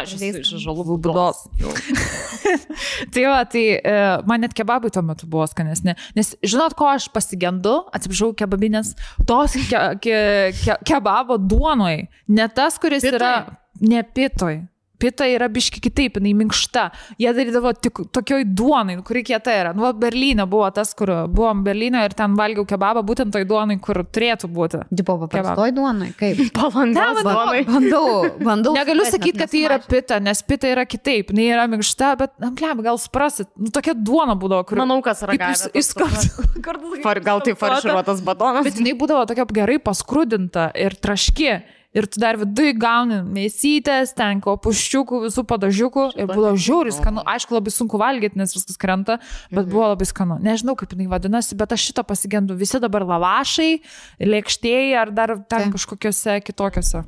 Aš 0.02 0.18
iš 0.20 0.52
Ažalų 0.60 0.98
Būdos. 1.00 1.46
tai 3.14 3.24
va, 3.30 3.40
tai 3.48 3.64
e, 3.80 3.96
man 4.28 4.42
net 4.44 4.52
kebabai 4.56 4.90
tuo 4.92 5.02
metu 5.06 5.26
buvo 5.30 5.46
skanesni. 5.48 5.94
Nes 6.18 6.34
žinot, 6.44 6.74
ko 6.76 6.90
aš 6.92 7.08
pasigendu, 7.14 7.78
atsiprašau, 7.94 8.32
kebabinės, 8.72 8.94
tos 9.26 9.56
ke, 9.68 9.82
ke, 10.00 10.18
ke, 10.56 10.76
kebabo 10.84 11.38
duonoj. 11.38 12.08
Ne 12.28 12.48
tas, 12.48 12.78
kuris 12.78 13.02
Pitoj? 13.02 13.18
yra 13.18 13.32
ne 13.80 14.02
pitoj. 14.02 14.62
Pita 15.02 15.26
yra 15.26 15.48
biški 15.50 15.80
kitaip, 15.82 16.20
jinai 16.20 16.32
minkšta. 16.38 16.84
Jie 17.18 17.32
darydavo 17.34 17.72
tik 17.74 17.98
tokioj 18.14 18.44
duonai, 18.54 18.94
nu, 19.00 19.02
kuri 19.06 19.24
kieta 19.26 19.50
yra. 19.58 19.72
Nu, 19.74 19.88
Berlyne 19.98 20.46
buvo 20.50 20.68
tas, 20.74 20.92
kur 20.98 21.10
buvom 21.32 21.64
Berlyne 21.66 22.04
ir 22.06 22.14
ten 22.14 22.36
valgiau 22.38 22.62
kebabą, 22.68 23.02
būtent 23.08 23.34
toj 23.34 23.44
duonai, 23.50 23.80
kur 23.82 24.02
turėtų 24.06 24.50
būti. 24.54 24.82
Tipo 24.94 25.16
paprastoj 25.24 25.72
duonai. 25.74 26.12
Kaip? 26.20 26.38
Palangos 26.54 27.02
Ne, 27.02 27.24
duonai. 27.26 27.64
Bandau, 27.66 28.06
bandau. 28.46 28.74
Negaliu 28.78 29.04
sakyti, 29.10 29.38
kad 29.42 29.50
tai 29.52 29.64
yra 29.66 29.80
pita, 29.82 30.20
nes 30.22 30.42
pita 30.46 30.70
yra 30.70 30.86
kitaip, 30.86 31.32
jinai 31.34 31.48
yra 31.56 31.66
minkšta, 31.72 32.12
bet, 32.20 32.34
amklem, 32.42 32.82
gal 32.86 33.00
suprasit, 33.02 33.50
nu, 33.58 33.72
tokia 33.74 33.94
duona 33.98 34.36
būdavo, 34.38 34.68
kur... 34.70 34.78
Manau, 34.78 35.00
kas 35.02 35.24
iš- 35.26 35.66
išskart- 35.82 36.30
Far, 37.02 37.18
gal 37.24 37.40
tai 37.42 37.54
farširuotas 37.58 38.22
batonas? 38.24 38.64
Bet 38.66 38.78
jinai 38.78 38.94
būdavo 38.98 39.26
tokia 39.30 39.46
gerai 39.58 39.78
paskrudinta 39.82 40.70
ir 40.78 40.94
traški. 40.94 41.56
Ir 41.92 42.06
tu 42.08 42.20
dar 42.22 42.38
viduje 42.40 42.72
gauni 42.80 43.18
mėsytės, 43.36 44.14
ten 44.16 44.40
kopuščiukų, 44.40 45.18
visų 45.26 45.42
padažiukų. 45.50 46.04
Ir 46.16 46.30
buvo 46.30 46.54
žiauriai 46.56 46.94
skanu. 46.96 47.20
Aišku, 47.28 47.52
labai 47.58 47.72
sunku 47.74 48.00
valgyti, 48.00 48.38
nes 48.40 48.54
viskas 48.56 48.80
krenta, 48.80 49.18
bet 49.52 49.68
buvo 49.68 49.90
labai 49.90 50.06
skanu. 50.08 50.38
Nežinau, 50.40 50.72
kaip 50.80 50.94
jinai 50.96 51.10
vadinasi, 51.12 51.52
bet 51.60 51.74
aš 51.76 51.90
šito 51.90 52.04
pasigendu. 52.08 52.56
Visi 52.56 52.80
dabar 52.80 53.04
lavašai, 53.04 53.82
lėkštėjai 54.24 54.94
ar 55.02 55.12
dar 55.12 55.34
ten 55.44 55.66
Taip. 55.68 55.74
kažkokiose 55.76 56.38
kitokiose. 56.46 57.04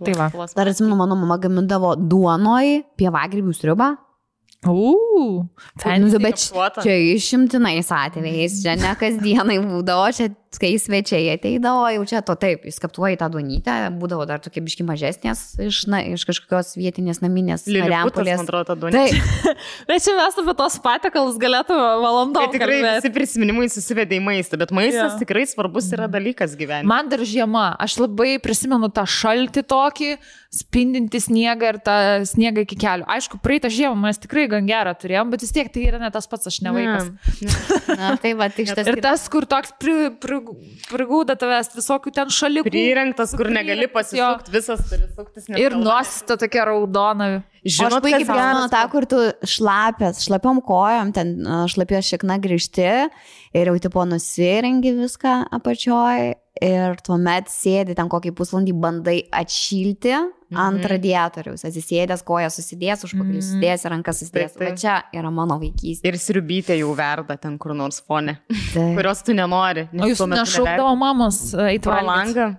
Tai 0.00 0.14
va. 0.18 0.30
Dar 0.56 0.72
atsimenu, 0.72 0.96
mano 0.98 1.14
mama 1.20 1.36
gamindavo 1.38 1.92
duonoj 1.94 2.80
pievagrybių 2.98 3.52
sriubą. 3.54 3.92
Uuu, 4.64 5.44
Nu, 5.84 6.08
bet 6.18 6.38
kapsuota. 6.38 6.80
čia 6.80 6.94
išimtinais 7.12 7.90
atvejais, 7.92 8.62
čia 8.64 8.76
ne 8.80 8.94
kasdienai 8.96 9.58
būdavo, 9.60 10.06
čia 10.16 10.30
kai 10.60 10.72
svečiai 10.80 11.28
ateidavo, 11.34 11.86
jau 11.96 12.04
čia 12.08 12.20
to 12.26 12.34
taip, 12.40 12.64
įskaptuoji 12.68 13.18
tą 13.20 13.28
duonytę, 13.32 13.74
būdavo 14.00 14.26
dar 14.28 14.42
tokie 14.44 14.62
biški 14.64 14.86
mažesnės 14.86 15.42
iš, 15.64 15.84
na, 15.90 16.02
iš 16.14 16.24
kažkokios 16.28 16.74
vietinės 16.78 17.20
naminės 17.24 17.66
duonė. 18.78 18.94
Taip, 19.10 19.56
Bet 19.90 20.04
čia 20.06 20.16
mes 20.18 20.38
apie 20.44 20.54
tos 20.58 20.78
patiekalus 20.84 21.38
galėtume 21.42 21.88
valandom. 22.04 22.38
Tai 22.44 22.52
tikrai 22.54 22.78
kalbėt. 22.80 23.00
visi 23.02 23.12
prisiminimai 23.18 23.68
susivedė 23.72 24.18
į 24.18 24.24
maistą, 24.24 24.60
bet 24.60 24.72
maistas 24.74 25.14
Jo. 25.16 25.20
tikrai 25.22 25.44
svarbus 25.50 25.90
yra 25.94 26.08
dalykas 26.10 26.56
gyvenime. 26.58 26.88
Man 26.90 27.10
dar 27.12 27.24
žiema, 27.26 27.70
aš 27.82 27.98
labai 28.02 28.36
prisimenu 28.42 28.90
tą 28.94 29.06
šaltį 29.08 29.64
tokį, 29.70 30.10
spindinti 30.54 31.18
sniegą 31.18 31.72
ir 31.74 31.78
tą 31.82 31.96
sniegą 32.30 32.62
iki 32.64 32.76
kelių. 32.78 33.06
Aišku, 33.10 33.40
praeitą 33.42 33.70
žiemą 33.74 33.96
mes 34.06 34.20
tikrai 34.22 34.46
gan 34.52 34.68
gerą 34.68 34.92
turėjom, 35.00 35.32
bet 35.32 35.42
vis 35.42 35.52
tiek 35.54 35.70
tai 35.74 35.86
yra 35.88 35.98
ne 36.02 36.10
tas 36.14 36.28
pats, 36.30 36.46
aš 36.50 36.60
ne 36.62 36.74
vaikas. 36.76 37.08
na, 37.98 38.14
tai 38.22 38.34
va, 38.38 38.48
tik 38.54 38.70
šitas. 38.70 38.86
Ir 38.92 39.00
tas, 39.02 39.24
kur 39.32 39.46
toks 39.50 39.74
pri, 39.82 40.12
pri, 40.22 40.38
prigūda 40.90 41.36
tavęs 41.40 41.72
visokių 41.74 42.12
ten 42.14 42.30
šalikų. 42.34 42.68
Pririnktas, 42.68 43.34
kur 43.38 43.50
negali 43.54 43.88
pasisukti, 43.90 44.52
visas 44.54 44.84
turi 44.90 45.08
suktis. 45.14 45.48
Ir 45.60 45.76
nosita 45.78 46.38
tokia 46.40 46.68
raudona. 46.70 47.30
Puikiai 47.64 47.88
kas 47.88 48.00
prisimenu 48.04 48.60
geras? 48.60 48.72
tą, 48.74 48.84
kur 48.92 49.06
tu 49.08 49.20
šlapės, 49.48 50.20
šlapiom 50.26 50.60
kojom, 50.66 51.14
ten 51.16 51.34
a, 51.48 51.62
šlapės 51.70 52.12
šikna 52.12 52.36
grįžti 52.44 52.88
ir 53.56 53.70
jau 53.70 53.76
tipo 53.80 54.04
nusirengi 54.04 54.92
viską 54.98 55.38
apačioj 55.56 56.34
ir 56.62 56.96
tuomet 57.02 57.48
sėdi 57.50 57.96
ten 57.98 58.08
kokį 58.10 58.30
pusvalandį, 58.38 58.74
bandai 58.78 59.16
atšilti 59.34 60.12
mhm. 60.14 60.58
ant 60.60 60.86
radiatoriaus, 60.90 61.64
atsisėdęs, 61.66 62.22
kojas 62.26 62.58
susidės, 62.60 63.02
užpakalį 63.08 63.40
Mhm. 63.40 63.46
susidės 63.48 63.84
ir 63.84 63.90
rankas 63.90 64.20
susidės. 64.22 64.52
Taip, 64.54 64.58
taip. 64.60 64.68
Va 64.70 64.76
čia 64.78 64.96
yra 65.18 65.32
mano 65.34 65.58
vaikystė. 65.58 66.06
Ir 66.12 66.14
sriubytė 66.20 66.78
jau 66.78 66.94
verda 66.94 67.36
ten 67.40 67.58
kur 67.58 67.74
nors 67.74 68.00
fone, 68.00 68.38
Taip. 68.72 68.94
kurios 68.96 69.24
tu 69.26 69.34
nenori. 69.34 69.88
nes 69.92 70.04
O 70.04 70.12
jūs 70.12 70.26
nešaukdavo 70.30 70.96
mamos 70.96 71.40
eiti 71.54 71.82
pro 71.82 72.00
langą. 72.06 72.56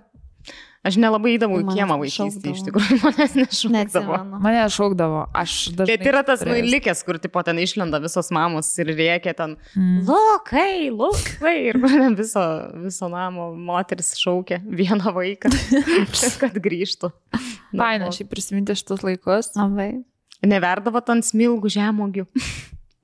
Aš 0.86 0.98
nelabai 1.02 1.32
įdavau 1.34 1.58
į 1.64 1.66
kiemą 1.74 1.96
vaikystėje, 1.98 2.52
iš 2.54 2.60
tikrųjų 2.68 2.98
manęs 3.04 3.32
nešaukdavo. 3.40 4.18
Mane 4.44 4.62
šaukdavo, 4.70 5.22
aš 5.34 5.54
dažnai. 5.74 5.96
Bet 5.96 6.06
yra 6.12 6.22
tas 6.26 6.44
nu, 6.46 6.54
likęs, 6.54 7.00
kur 7.06 7.18
tipo 7.22 7.42
ten 7.46 7.58
išlenda 7.62 7.98
visos 8.04 8.30
mamos 8.34 8.70
ir 8.82 8.92
rėkia 8.94 9.34
ten, 9.38 9.56
Mm. 9.76 10.04
lukai, 10.06 10.88
lukai, 10.94 11.56
ir 11.72 11.78
man 11.82 12.14
viso, 12.16 12.42
viso 12.84 13.08
namo 13.12 13.48
moteris 13.56 14.12
šaukia 14.20 14.60
vieną 14.62 15.12
vaiką, 15.16 15.50
kad 16.42 16.56
grįžtų. 16.62 17.10
Faina, 17.76 18.12
šiaip 18.14 18.30
prisiminti 18.32 18.76
šitus 18.78 19.02
laikus. 19.04 19.50
Labai. 19.58 19.90
Neverdavo 20.46 21.02
ant 21.12 21.26
smilgų 21.26 21.72
žemogių. 21.72 22.26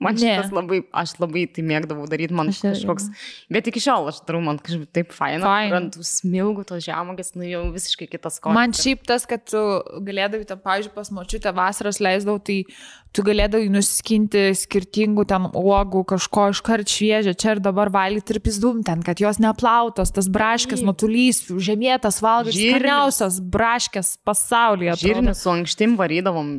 Man 0.03 0.17
Ne. 0.19 0.35
šitas 0.37 0.51
labai, 0.55 0.81
aš 1.03 1.15
labai 1.23 1.45
tai 1.55 1.63
mėgdavau 1.67 2.09
daryti, 2.11 2.35
man 2.35 2.51
kažkoks, 2.53 3.09
bet 3.53 3.69
iki 3.71 3.81
šiol 3.85 4.09
aš 4.11 4.23
darau, 4.27 4.41
man 4.45 4.59
kažkaip 4.59 4.89
taip 4.93 5.13
faina, 5.15 5.45
Faina. 5.47 5.77
ant 5.79 5.95
tų 5.97 6.03
smilgų 6.09 6.65
tos 6.67 6.83
žemogės, 6.85 7.35
nu 7.39 7.47
jau 7.47 7.63
visiškai 7.75 8.09
kitas 8.11 8.41
kodas. 8.43 8.57
Man 8.59 8.75
šiaip 8.77 9.07
tas, 9.07 9.25
kad 9.31 9.45
tu 9.47 9.63
galėdavai, 10.03 10.45
ten, 10.49 10.59
pavyzdžiui, 10.65 10.95
pas 10.97 11.13
močiutę 11.15 11.55
vasaras 11.55 12.01
leisdavau, 12.03 12.43
tai 12.43 12.65
tu 13.13 13.23
galėdavai 13.27 13.69
nuskinti 13.71 14.51
skirtingų 14.57 15.27
ten 15.29 15.47
uogų, 15.53 16.03
kažko 16.15 16.49
iškart 16.55 16.89
šviežio, 16.89 17.35
čia 17.37 17.55
ir 17.57 17.61
dabar 17.61 17.91
valgyti 17.93 18.35
ir 18.37 18.41
pizdum 18.41 18.83
ten, 18.83 19.03
kad 19.05 19.21
jos 19.21 19.39
neplautos, 19.39 20.11
tas 20.17 20.29
braškės, 20.33 20.83
matulys, 20.87 21.45
žemėtas 21.53 22.23
valgas, 22.25 22.57
skaniausias 22.57 23.39
braškės 23.53 24.17
pasaulyje. 24.25 24.95
atrodo. 24.97 25.15
Žirnius 25.15 25.43
su 25.45 25.51
ankštim 25.53 25.97
varydavom. 26.01 26.55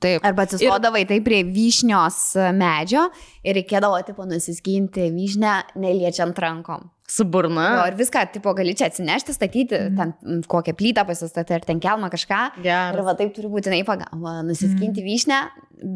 Taip. 0.00 0.22
Arba 0.24 0.46
atsistodavai 0.46 1.02
taip 1.08 1.26
prie 1.26 1.42
vyšnios 1.44 2.20
medžio 2.56 3.08
ir 3.44 3.58
reikėdavo, 3.58 3.98
tipo, 4.06 4.24
nusiskinti 4.28 5.10
vyšnę 5.12 5.56
neliečiant 5.82 6.38
rankom. 6.40 6.88
Su 7.10 7.26
burna. 7.26 7.66
Jo, 7.74 7.86
ir 7.90 7.96
viską, 7.98 8.22
tipo, 8.36 8.52
gali 8.54 8.76
čia 8.78 8.86
atsinešti, 8.86 9.34
statyti, 9.34 9.78
mm. 9.88 9.96
ten 9.98 10.42
kokią 10.48 10.76
plytą 10.78 11.02
pasistatyti, 11.08 11.56
ar 11.58 11.64
ten 11.66 11.80
kelmą 11.82 12.10
kažką. 12.12 12.42
Ir 12.60 12.68
Geras. 12.68 13.06
va 13.08 13.16
taip 13.18 13.32
turi 13.34 13.50
būtinai 13.50 13.80
pagalba, 13.88 14.38
nusiskinti 14.46 15.02
mm. 15.02 15.08
vyšnę 15.08 15.40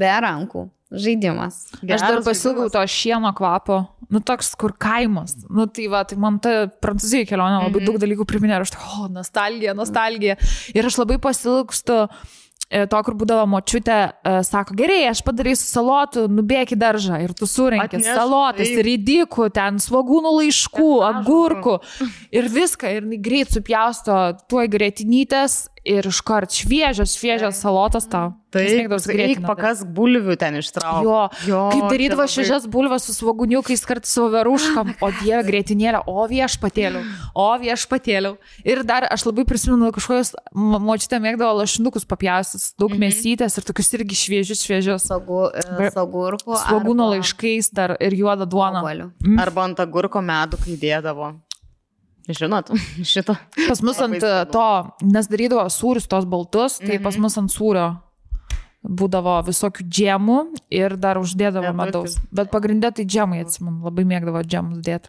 be 0.00 0.14
rankų. 0.26 0.66
Žaidimas. 0.94 1.60
Aš 1.74 1.86
dar 1.86 2.16
Geras 2.16 2.26
pasilgau 2.26 2.66
to 2.70 2.82
šieno 2.90 3.30
kvapo, 3.34 3.80
nu 4.12 4.20
toks 4.26 4.52
kur 4.58 4.74
kaimas. 4.78 5.36
Nu 5.50 5.66
tai 5.66 5.86
va, 5.90 6.02
tai 6.06 6.18
man 6.20 6.38
ta 6.42 6.66
prancūzijai 6.68 7.26
kelionė 7.30 7.62
labai 7.62 7.70
mm 7.70 7.78
-hmm. 7.78 7.88
daug 7.88 8.02
dalykų 8.02 8.26
priminė 8.30 8.58
ir 8.58 8.66
aš 8.66 8.74
tai, 8.74 8.82
o, 8.98 9.08
nostalgija, 9.10 9.74
nostalgija. 9.74 10.36
Ir 10.74 10.86
aš 10.86 10.98
labai 10.98 11.18
pasilgstu 11.18 12.04
e, 12.04 12.08
to, 12.90 13.00
kur 13.06 13.16
būdavo 13.18 13.44
močiutė, 13.50 13.98
e, 14.10 14.34
sako, 14.46 14.76
gerai, 14.78 15.02
aš 15.10 15.22
padarysiu 15.26 15.68
salotų, 15.68 16.26
nubėk 16.32 16.74
į 16.74 16.78
daržą 16.80 17.20
ir 17.24 17.34
tu 17.38 17.48
Atnešk, 18.02 18.18
salotas, 18.18 18.70
taip. 18.70 18.82
ridikų, 18.88 19.48
ten 19.54 19.78
svagūnų 19.82 20.34
laiškų, 20.40 20.90
agurkų 21.10 21.76
ir 22.34 22.50
viską. 22.56 22.96
Ir 22.98 23.06
greit 23.22 23.54
supjausto 23.54 24.18
tuo 24.50 24.66
grėtinytės 24.70 25.64
ir 25.84 26.06
iškart 26.08 26.50
šviežios, 26.56 27.12
šviežios 27.18 27.60
salotas 27.60 28.06
tau. 28.08 28.32
Taip, 28.54 28.86
daryt. 28.86 29.40
pakas 29.42 29.80
bulvių 29.82 30.36
ten 30.38 30.54
ištrauk. 30.60 31.02
Jo, 31.02 31.22
Jo, 31.48 31.62
kaip 31.72 31.88
darydavo 31.90 32.22
šešias 32.30 32.68
bulves 32.70 33.02
su 33.08 33.12
svaguniukais 33.16 33.82
kartu 33.84 34.06
su 34.06 34.28
veruškam, 34.30 34.92
o 35.02 35.08
dieve 35.18 35.40
grėtinėlė, 35.48 36.04
o 36.06 36.22
viešpatėliau, 36.30 37.02
o 37.34 37.48
viešpatėliau. 37.58 38.36
Ir 38.62 38.84
dar 38.86 39.08
aš 39.10 39.24
labai 39.26 39.42
prisimenu 39.44 39.90
kažkokios, 39.96 40.30
mo- 40.54 40.78
močiutė 40.78 41.18
mėgdavo 41.24 41.58
lašinukus 41.64 42.06
papjausis, 42.06 42.68
daug 42.78 42.94
mėsytės 42.94 43.58
ir 43.58 43.66
tokius 43.66 43.90
irgi 43.98 44.20
šviežius, 44.22 44.62
šviežius. 44.68 45.08
Sagu, 45.10 45.50
Be- 45.74 45.90
sagurkų. 45.90 46.54
Svagūno 46.62 47.10
laiškais 47.16 47.72
dar 47.74 47.96
ir 47.98 48.14
juoda 48.22 48.46
duona. 48.46 48.84
Obuolių. 48.86 49.10
Arba 49.42 49.66
ant 49.66 49.82
agurko 49.82 50.22
medų, 50.22 50.62
kai 50.62 50.78
dėdavo. 50.78 51.32
Žinot, 52.28 52.70
šitą. 53.12 53.36
Pas 53.68 53.82
mus 53.84 53.98
ant 54.00 54.16
to, 54.52 54.66
nes 55.04 55.28
darydavo 55.28 55.66
sūrius 55.72 56.06
tos 56.08 56.24
baltus, 56.24 56.78
tai 56.80 56.96
pas 57.04 57.16
mus 57.20 57.36
ant 57.40 57.52
sūrio 57.52 57.90
būdavo 58.84 59.38
visokių 59.46 59.84
džemų 59.88 60.38
ir 60.76 60.96
dar 61.00 61.16
uždėdavo 61.20 61.70
Medutis. 61.72 62.16
medaus. 62.18 62.32
Bet 62.36 62.50
pagrindė 62.52 62.90
tai 62.98 63.06
džemai, 63.08 63.42
atsimenu, 63.46 63.78
labai 63.86 64.04
mėgdavo 64.08 64.42
džemus 64.44 64.82
dėti. 64.84 65.08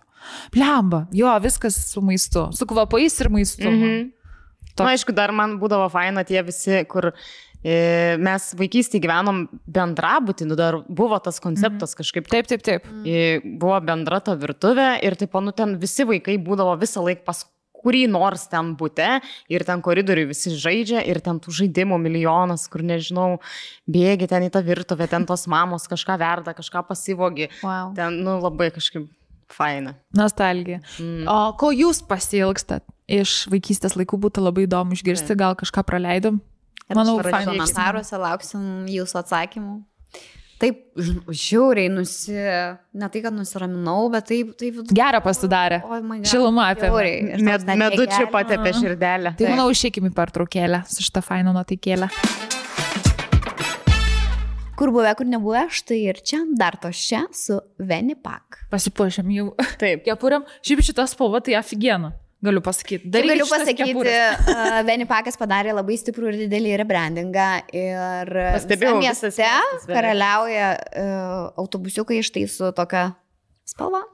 Blemba, 0.56 1.02
jo, 1.14 1.32
viskas 1.44 1.76
su 1.92 2.02
maistu, 2.02 2.48
su 2.56 2.66
kvapais 2.70 3.20
ir 3.22 3.30
maistu. 3.34 3.68
Mhm. 3.68 4.06
Toks- 4.76 4.86
Na, 4.88 4.94
aišku, 4.96 5.14
dar 5.16 5.32
man 5.32 5.58
būdavo 5.60 5.90
faina 5.92 6.24
tie 6.28 6.42
visi, 6.44 6.82
kur 6.88 7.12
mes 7.66 8.46
vaikystėje 8.60 9.02
gyvenom 9.02 9.46
bendrabutį, 9.66 10.46
nu 10.50 10.58
dar 10.60 10.80
buvo 10.86 11.18
tas 11.24 11.42
konceptas 11.42 11.98
kažkaip. 11.98 12.30
Taip, 12.30 12.50
taip, 12.52 12.62
taip. 12.66 12.86
E, 13.08 13.42
Buvo 13.42 13.80
bendra 13.82 14.20
ta 14.22 14.36
virtuvė 14.38 14.96
ir 15.06 15.18
taip, 15.18 15.34
nu 15.42 15.54
ten 15.56 15.76
visi 15.82 16.06
vaikai 16.06 16.38
būdavo 16.42 16.76
visą 16.82 17.04
laiką 17.06 17.26
pas 17.26 17.42
kurį 17.86 18.06
nors 18.10 18.48
ten 18.50 18.74
būte 18.80 19.20
ir 19.52 19.66
ten 19.68 19.84
koridoriui 19.86 20.30
visi 20.32 20.54
žaidžia 20.58 21.04
ir 21.06 21.22
ten 21.26 21.40
tų 21.42 21.54
žaidimų 21.60 22.00
milijonas, 22.02 22.66
kur 22.72 22.82
nežinau, 22.86 23.38
bėgi 23.90 24.30
ten 24.32 24.48
į 24.48 24.54
tą 24.54 24.64
virtuvę, 24.66 25.10
ten 25.12 25.28
tos 25.30 25.46
mamos 25.52 25.86
kažką 25.92 26.18
verda, 26.22 26.56
kažką 26.58 26.86
pasivogi. 26.90 27.52
Wow. 27.62 27.94
Ten, 27.98 28.24
nu, 28.26 28.40
labai 28.42 28.72
kažkaip 28.74 29.06
faina. 29.54 29.94
Nostalgija. 30.18 30.82
Mm. 30.98 31.30
O 31.30 31.54
ko 31.60 31.70
jūs 31.76 32.02
pasilgstat 32.10 32.86
iš 33.06 33.46
vaikystės 33.54 33.94
laikų 34.00 34.18
būtų 34.24 34.48
labai 34.48 34.66
įdomu 34.66 34.98
išgirsti, 34.98 35.38
gal 35.38 35.54
kažką 35.60 35.86
praleidom? 35.86 36.42
Manau, 36.94 37.18
parašykit. 37.18 37.34
fainai. 37.34 37.58
Komentaruose 37.58 38.22
lauksim 38.22 38.64
jūsų 38.94 39.22
atsakymų. 39.24 39.76
Taip, 40.62 40.78
žiauriai 41.36 41.90
nusi... 41.92 42.36
Ne 42.96 43.10
tai, 43.12 43.22
kad 43.26 43.34
nusiraminau, 43.36 44.06
bet 44.14 44.30
taip, 44.30 44.54
taip. 44.60 44.78
Gerą 44.96 45.20
pasidarė. 45.26 45.82
Oi, 45.84 46.00
man. 46.06 46.22
Šiluma. 46.30 46.70
Ir 46.72 46.80
toks 46.80 47.44
Med, 47.44 47.66
medučių 47.82 48.30
patepė 48.32 48.72
širdelę. 48.78 49.36
Tai 49.36 49.52
manau, 49.52 49.68
išeikime 49.74 50.14
į 50.14 50.16
pertraukėlę 50.16 50.86
su 50.88 51.04
šitą 51.04 51.26
fainą 51.26 51.52
nuotaikėlę. 51.58 52.08
Kur 54.76 54.92
buvę, 54.92 55.12
kur 55.16 55.28
nebuvę, 55.28 55.68
štai 55.72 56.02
ir 56.12 56.18
čia, 56.20 56.42
dar 56.60 56.76
to 56.80 56.90
čia 56.92 57.22
su 57.36 57.62
Venipak. 57.80 58.66
Pasipuošėm 58.72 59.30
jau 59.32 59.54
Taip. 59.80 60.04
kepuriam. 60.08 60.44
Šiaip 60.68 60.84
šitą 60.84 61.06
spalvą 61.08 61.40
tai 61.44 61.56
aфиgena. 61.60 62.12
Galiu 62.46 62.64
pasakyti. 62.66 63.10
Tai 63.10 63.14
Darykit 63.20 63.34
galiu 63.34 63.48
pasakyti, 63.50 64.16
uh, 64.54 64.80
Venipakas 64.88 65.40
padarė 65.40 65.76
labai 65.76 65.98
stiprų 66.02 66.32
ir 66.32 66.40
didelį 66.46 66.76
rebrandingą 66.84 67.50
ir 67.76 68.34
Pastebėjau, 68.58 69.00
mieste 69.02 69.32
karaliauja 69.90 70.74
uh, 70.76 71.38
autobusiukai 71.64 72.22
štai 72.26 72.46
su 72.52 72.72
tokia 72.78 73.10
spalva. 73.68 74.06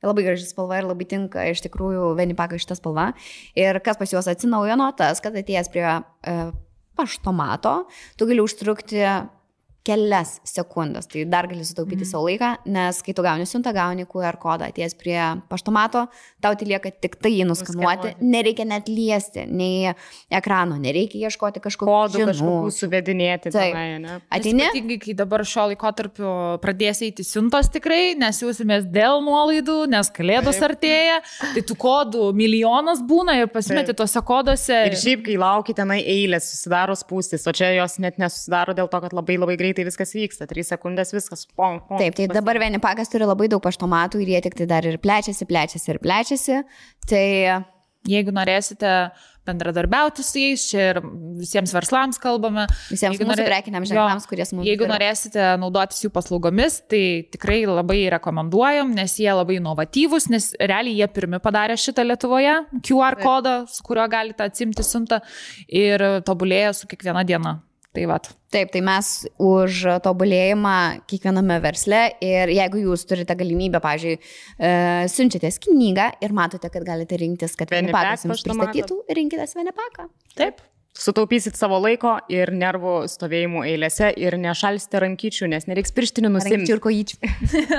Labai 0.00 0.24
graži 0.24 0.46
spalva 0.48 0.78
ir 0.80 0.88
labai 0.88 1.04
tinka 1.08 1.44
iš 1.50 1.60
tikrųjų 1.66 2.14
Venipakai 2.16 2.60
šitą 2.60 2.78
spalvą. 2.78 3.10
Ir 3.58 3.78
kas 3.84 4.00
pas 4.00 4.12
juos 4.14 4.28
atsinaujino, 4.32 4.88
tas, 4.96 5.20
kad 5.20 5.36
atėjęs 5.36 5.68
prie 5.72 5.84
uh, 5.84 6.54
paštomato, 6.96 7.84
tu 8.16 8.28
gali 8.28 8.42
užtrukti 8.44 9.04
kelias 9.86 10.36
sekundės, 10.44 11.08
tai 11.08 11.24
dar 11.28 11.48
gali 11.48 11.64
sutaupyti 11.64 12.04
mm. 12.04 12.08
savo 12.10 12.26
laiką, 12.28 12.50
nes 12.68 13.00
kai 13.04 13.14
tu 13.16 13.24
gauni 13.24 13.46
siuntą, 13.48 13.72
gauni 13.74 14.04
QR 14.08 14.36
kodą, 14.40 14.68
atėjęs 14.68 14.96
prie 15.00 15.18
paštomato, 15.48 16.04
tau 16.44 16.56
tai 16.58 16.68
lieka 16.68 16.92
tik 16.92 17.16
tai 17.22 17.32
jį 17.32 17.46
nuskanuoti, 17.48 18.12
nereikia 18.20 18.66
net 18.68 18.90
liesti, 18.92 19.46
nei 19.48 19.94
ekrano, 20.36 20.76
nereikia 20.80 21.30
ieškoti 21.30 21.62
kažkokių 21.64 21.88
Kodų 21.90 22.26
kažkokių 22.28 22.74
suvedinėti. 22.76 23.52
Ne? 23.54 24.18
Ateini, 24.28 24.66
Ypatingai, 24.68 24.98
kai 25.00 25.14
dabar 25.16 25.44
šio 25.48 25.70
laikotarpiu 25.72 26.34
pradės 26.60 27.00
eiti 27.06 27.24
siuntos 27.26 27.72
tikrai, 27.72 28.12
nes 28.20 28.42
jūsimės 28.44 28.84
dėl 28.92 29.24
nuolaidų, 29.24 29.78
nes 29.90 30.12
kalėdos 30.12 30.60
Taip. 30.60 30.66
artėja, 30.68 31.16
tai 31.54 31.64
tų 31.66 31.78
kodų 31.80 32.28
milijonas 32.36 33.00
būna 33.08 33.38
ir 33.40 33.50
pasimeti 33.52 33.94
Taip. 33.94 34.02
tuose 34.02 34.24
koduose. 34.28 34.82
Ir 34.90 34.98
šiaip, 35.00 35.24
kai 35.26 35.40
lauki 35.40 35.74
tenai 35.76 36.02
eilės, 36.04 36.52
susidaro 36.52 36.96
spūstis, 36.98 37.48
o 37.48 37.56
čia 37.56 37.72
jos 37.78 37.96
net 38.02 38.20
nesusidaro 38.20 38.76
dėl 38.76 38.92
to, 38.92 39.02
kad 39.06 39.16
labai 39.16 39.40
labai 39.40 39.56
greitai 39.56 39.69
viskas 39.76 40.14
vyksta. 40.16 40.46
3 40.50 40.64
sekundės 40.72 41.14
viskas. 41.14 41.46
Pong, 41.56 41.80
pong, 41.88 41.98
Taip, 42.00 42.14
tai 42.18 42.26
dabar 42.28 42.58
Venipakas 42.58 43.08
turi 43.12 43.28
labai 43.28 43.48
daug 43.48 43.62
paštomatų 43.62 44.22
ir 44.24 44.34
jie 44.34 44.40
tik 44.48 44.54
tai 44.58 44.66
dar 44.66 44.86
ir 44.86 44.98
plečiasi, 44.98 45.46
plečiasi 45.46 45.94
ir 45.94 46.00
plečiasi. 46.02 46.62
Tai 47.10 47.26
Jeigu 48.08 48.32
norėsite 48.32 49.10
bendradarbiauti 49.44 50.22
su 50.24 50.40
jais, 50.40 50.62
čia 50.70 50.84
ir 50.94 51.00
visiems 51.36 51.72
verslams 51.74 52.16
kalbame. 52.20 52.64
visiems 52.88 53.18
Jeigu 53.18 53.26
norė- 53.28 53.44
prekiniams 53.44 53.90
ženklams, 53.90 54.26
kurie 54.26 54.46
mums 54.54 54.64
Jeigu 54.64 54.88
norėsite 54.88 55.58
naudotis 55.60 56.00
jų 56.04 56.10
paslaugomis, 56.14 56.80
tai 56.88 57.28
tikrai 57.28 57.66
labai 57.68 58.08
rekomenduojam, 58.16 58.94
nes 58.94 59.16
jie 59.20 59.28
labai 59.28 59.58
inovatyvūs, 59.60 60.30
nes 60.30 60.54
realiai 60.58 60.96
jie 60.96 61.08
pirmi 61.12 61.40
padarė 61.44 61.76
šitą 61.76 62.06
Lietuvoje, 62.08 62.54
QR 62.80 63.20
kodą, 63.20 63.68
su 63.68 63.82
kuriuo 63.84 64.08
galite 64.08 64.48
atsimti 64.48 64.82
siuntą 64.82 65.20
ir 65.68 66.00
tobulėja 66.24 66.72
su 66.72 66.86
kiekviena 66.86 67.26
diena. 67.26 67.60
Tai 67.90 68.04
vat. 68.06 68.28
Taip, 68.54 68.68
tai 68.70 68.80
mes 68.86 69.06
už 69.42 69.80
tobulėjimą 70.04 70.74
kiekviename 71.10 71.56
versle 71.62 72.04
ir 72.22 72.50
jeigu 72.54 72.84
jūs 72.84 73.02
turite 73.10 73.34
galimybę, 73.38 73.80
pavyzdžiui, 73.82 74.12
e, 74.62 74.70
siunčiatės 75.10 75.58
knygą 75.64 76.06
ir 76.22 76.34
matote, 76.34 76.70
kad 76.70 76.86
galite 76.86 77.18
rinktis, 77.18 77.56
kad 77.58 77.72
Venipack 77.72 77.98
Venipakas 78.06 78.26
jums 78.28 78.44
pristatytų, 78.46 78.98
rinkitės 79.18 79.56
Venipaką. 79.58 80.06
Taip. 80.38 80.62
Sutaupysit 81.00 81.58
savo 81.58 81.80
laiko 81.82 82.16
ir 82.30 82.52
nervų 82.54 82.94
stovėjimų 83.10 83.64
eilėse 83.72 84.12
ir 84.18 84.36
nešalsite 84.38 85.02
rankyčių, 85.02 85.48
nes 85.50 85.66
nereiks 85.70 85.94
pirštinių 85.96 86.30
nusimti. 86.34 86.70
ir 86.70 86.82
kojyčių. 86.82 87.18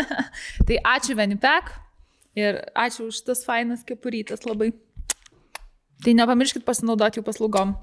Tai 0.67 0.81
ačiū 0.95 1.15
Venipek 1.19 1.71
ir 2.39 2.59
ačiū 2.75 3.07
už 3.11 3.23
tas 3.27 3.45
fainas 3.47 3.87
kepurytas 3.87 4.43
labai. 4.47 4.73
Tai 6.01 6.15
nepamirškit 6.19 6.67
pasinaudoti 6.67 7.21
jų 7.21 7.27
paslaugom. 7.27 7.75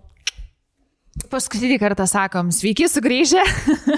Paskutinį 1.27 1.77
kartą 1.83 2.05
sakom, 2.09 2.53
sveiki 2.55 2.87
sugrįžę. 2.89 3.43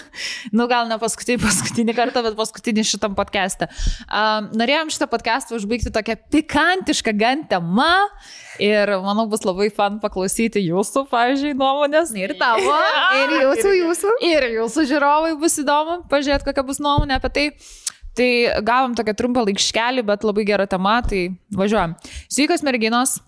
nu, 0.57 0.65
gal 0.71 0.89
ne 0.89 0.97
paskutinį, 1.01 1.37
paskutinį 1.43 1.95
kartą, 1.99 2.23
bet 2.25 2.37
paskutinį 2.39 2.85
šitam 2.89 3.13
podcast'e. 3.19 3.69
Um, 4.07 4.49
norėjom 4.57 4.93
šitą 4.95 5.09
podcast'ą 5.13 5.59
užbaigti 5.59 5.93
tokią 5.93 6.17
pikantišką 6.33 7.15
gan 7.21 7.45
temą 7.51 7.91
ir 8.63 8.95
manau 9.05 9.27
bus 9.31 9.45
labai 9.45 9.69
fan 9.75 10.01
paklausyti 10.03 10.65
jūsų, 10.65 11.05
pavyzdžiui, 11.13 11.55
nuomonės. 11.61 12.15
Ir 12.17 12.35
tavo, 12.41 12.81
ir 13.21 13.37
jūsų, 13.43 13.77
jūsų. 13.83 14.17
Ir 14.31 14.51
jūsų 14.57 14.89
žiūrovai 14.91 15.37
bus 15.41 15.61
įdomu 15.61 16.01
pažiūrėti, 16.11 16.49
kokia 16.49 16.67
bus 16.67 16.81
nuomonė 16.83 17.21
apie 17.21 17.35
tai. 17.37 17.49
Tai 18.19 18.31
gavom 18.67 18.97
tokią 18.99 19.13
trumpą 19.15 19.45
laikškelį, 19.47 20.03
bet 20.09 20.25
labai 20.27 20.43
gera 20.49 20.65
tema, 20.69 20.97
tai 21.07 21.29
važiuojam. 21.55 21.95
Sveikas 22.27 22.65
merginos, 22.67 23.21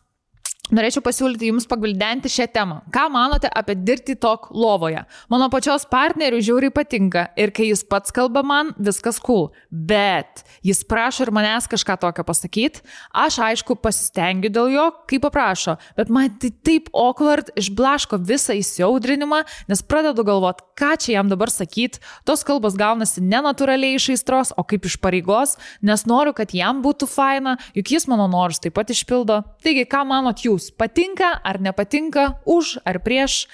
norėčiau 0.70 1.02
pasiūlyti 1.02 1.49
jums 1.50 1.66
pagvildenti 1.66 2.31
šią 2.31 2.47
temą. 2.55 2.78
Ką 2.94 3.08
manote 3.12 3.49
apie 3.50 3.74
dirbti 3.74 4.15
tok 4.20 4.49
lovoje? 4.55 5.02
Mano 5.32 5.49
pačios 5.50 5.84
partnerių 5.91 6.39
žiauriai 6.44 6.73
patinka 6.74 7.26
ir 7.41 7.50
kai 7.55 7.66
jis 7.68 7.82
pats 7.89 8.15
kalba 8.15 8.44
man, 8.47 8.70
viskas 8.78 9.18
cool. 9.23 9.50
Bet 9.70 10.44
jis 10.62 10.84
prašo 10.86 11.26
ir 11.26 11.32
manęs 11.34 11.66
kažką 11.70 11.97
tokio 12.05 12.24
pasakyti. 12.28 12.84
Aš 13.10 13.41
aišku 13.49 13.76
pasistengiu 13.82 14.52
dėl 14.55 14.70
jo, 14.76 14.86
kaip 15.10 15.24
paprašo, 15.26 15.76
bet 15.99 16.12
man 16.12 16.31
tai 16.41 16.52
taip 16.65 16.89
awkward 16.94 17.50
išblaško 17.58 18.20
visą 18.23 18.55
įsiaudrinimą, 18.60 19.42
nes 19.68 19.82
pradedu 19.82 20.24
galvoti, 20.26 20.65
ką 20.78 20.94
čia 21.02 21.18
jam 21.18 21.32
dabar 21.32 21.50
sakyti. 21.52 22.00
Tos 22.28 22.47
kalbos 22.47 22.78
gaunasi 22.78 23.24
nenatūraliai 23.26 23.99
iš 23.99 24.12
aistros, 24.15 24.55
o 24.57 24.65
kaip 24.65 24.86
iš 24.86 24.97
pareigos, 25.02 25.58
nes 25.82 26.07
noriu, 26.07 26.32
kad 26.39 26.55
jam 26.55 26.84
būtų 26.86 27.10
faina, 27.10 27.58
juk 27.76 27.92
jis 27.97 28.08
mano 28.10 28.31
norus 28.31 28.62
taip 28.62 28.78
pat 28.78 28.94
išpildo. 28.94 29.42
Taigi, 29.62 29.84
ką 29.91 30.07
manot 30.08 30.47
jūs? 30.47 30.51
Patinka 30.76 31.32
ar 31.44 31.60
nepatinka, 31.62 32.42
už 32.44 32.78
ar 32.84 33.00
prieš? 33.05 33.47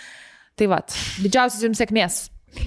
Tai 0.59 0.67
vad, 0.73 0.95
didžiausios 1.23 1.63
jums 1.63 1.79
sėkmės. 1.79 2.17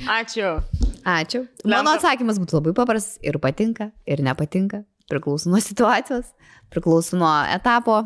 Ačiū. 0.08 0.62
Ačiū. 1.04 1.44
Mano 1.68 1.96
atsakymas 1.98 2.40
būtų 2.40 2.60
labai 2.60 2.74
paprastas. 2.78 3.18
Ir 3.26 3.40
patinka, 3.44 3.92
ir 4.08 4.24
nepatinka. 4.24 4.84
Priklauso 5.12 5.52
nuo 5.52 5.60
situacijos, 5.60 6.30
priklauso 6.72 7.18
nuo 7.20 7.32
etapo, 7.52 7.98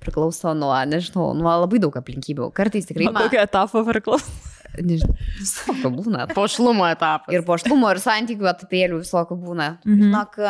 priklauso 0.00 0.54
nuo, 0.56 0.72
nežinau, 0.88 1.34
nuo 1.36 1.52
labai 1.64 1.82
daug 1.82 1.96
aplinkybių. 2.00 2.48
Kartais 2.56 2.88
tikrai 2.88 3.10
man... 3.10 3.26
Tokio 3.26 3.42
etapo 3.44 3.84
priklauso. 3.84 4.32
Nežinau, 4.80 5.12
visokio 5.36 5.90
būna. 5.92 6.24
Pošlumo 6.32 6.86
etapas. 6.88 7.28
Ir 7.34 7.44
poštumo, 7.46 7.92
ir 7.92 8.00
santykių 8.02 8.48
etapėlių 8.54 9.02
visokio 9.04 9.36
būna. 9.38 9.74
Mhm. 9.84 10.08
Žinok, 10.08 10.40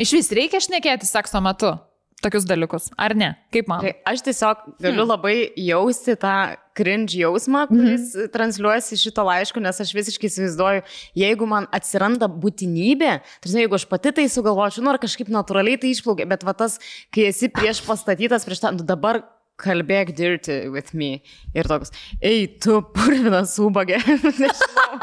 Iš 0.00 0.14
vis 0.16 0.30
reikia 0.32 0.56
šnekėti 0.62 1.04
sekso 1.04 1.42
metu 1.44 1.74
tokius 2.22 2.46
dalykus, 2.48 2.90
ar 3.00 3.14
ne? 3.18 3.32
Kaip 3.54 3.68
man? 3.70 3.82
Tai 3.84 3.92
aš 4.12 4.22
tiesiog 4.28 4.62
galiu 4.82 5.06
labai 5.08 5.36
jausti 5.58 6.14
tą 6.20 6.36
cringe 6.76 7.18
jausmą, 7.20 7.66
kuris 7.68 8.14
mm 8.14 8.20
-hmm. 8.20 8.32
transliuojasi 8.32 8.96
šito 8.96 9.24
laiško, 9.26 9.60
nes 9.60 9.80
aš 9.80 9.92
visiškai 9.94 10.30
įsivaizduoju, 10.30 10.82
jeigu 11.24 11.46
man 11.46 11.68
atsiranda 11.72 12.28
būtinybė, 12.28 13.12
tai 13.42 13.52
jeigu 13.60 13.74
aš 13.76 13.84
pati 13.90 14.12
tai 14.12 14.28
sugalvočiau, 14.28 14.84
nu 14.84 14.90
ar 14.90 14.98
kažkaip 14.98 15.28
natūraliai 15.28 15.80
tai 15.80 15.92
išplaukia, 15.92 16.26
bet 16.26 16.44
va 16.44 16.54
tas, 16.54 16.78
kai 17.12 17.28
esi 17.28 17.48
prieš 17.48 17.84
pastatytas, 17.86 18.44
prieš 18.44 18.64
tą, 18.64 18.72
nu 18.72 18.84
dabar 18.86 19.22
kalbėk 19.62 20.14
dirty 20.16 20.68
with 20.72 20.94
me. 20.94 21.22
Ir 21.54 21.68
toks, 21.70 21.92
ei, 22.20 22.46
tu 22.46 22.80
purvinas 22.94 23.58
nežinau, 23.58 24.98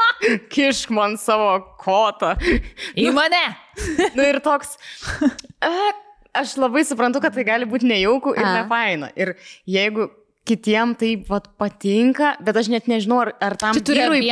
kišk 0.52 0.90
man 0.90 1.16
savo 1.16 1.76
kotą. 1.80 2.34
Į 2.96 3.10
mane! 3.16 3.44
Nu 4.16 4.26
ir 4.26 4.40
toks, 4.44 4.76
e, 5.62 5.70
aš 6.34 6.56
labai 6.60 6.84
suprantu, 6.86 7.20
kad 7.22 7.34
tai 7.34 7.44
gali 7.46 7.68
būti 7.68 7.88
nejauku 7.90 8.34
ir 8.36 8.46
nefaina. 8.46 9.10
Ir 9.18 9.34
jeigu 9.68 10.08
kitiem 10.48 10.94
tai 10.98 11.12
vat, 11.28 11.46
patinka, 11.60 12.34
bet 12.42 12.56
aš 12.56 12.70
net 12.72 12.88
nežinau, 12.90 13.20
ar, 13.22 13.32
ar 13.44 13.56
tam 13.60 13.76
vyrui, 13.76 14.22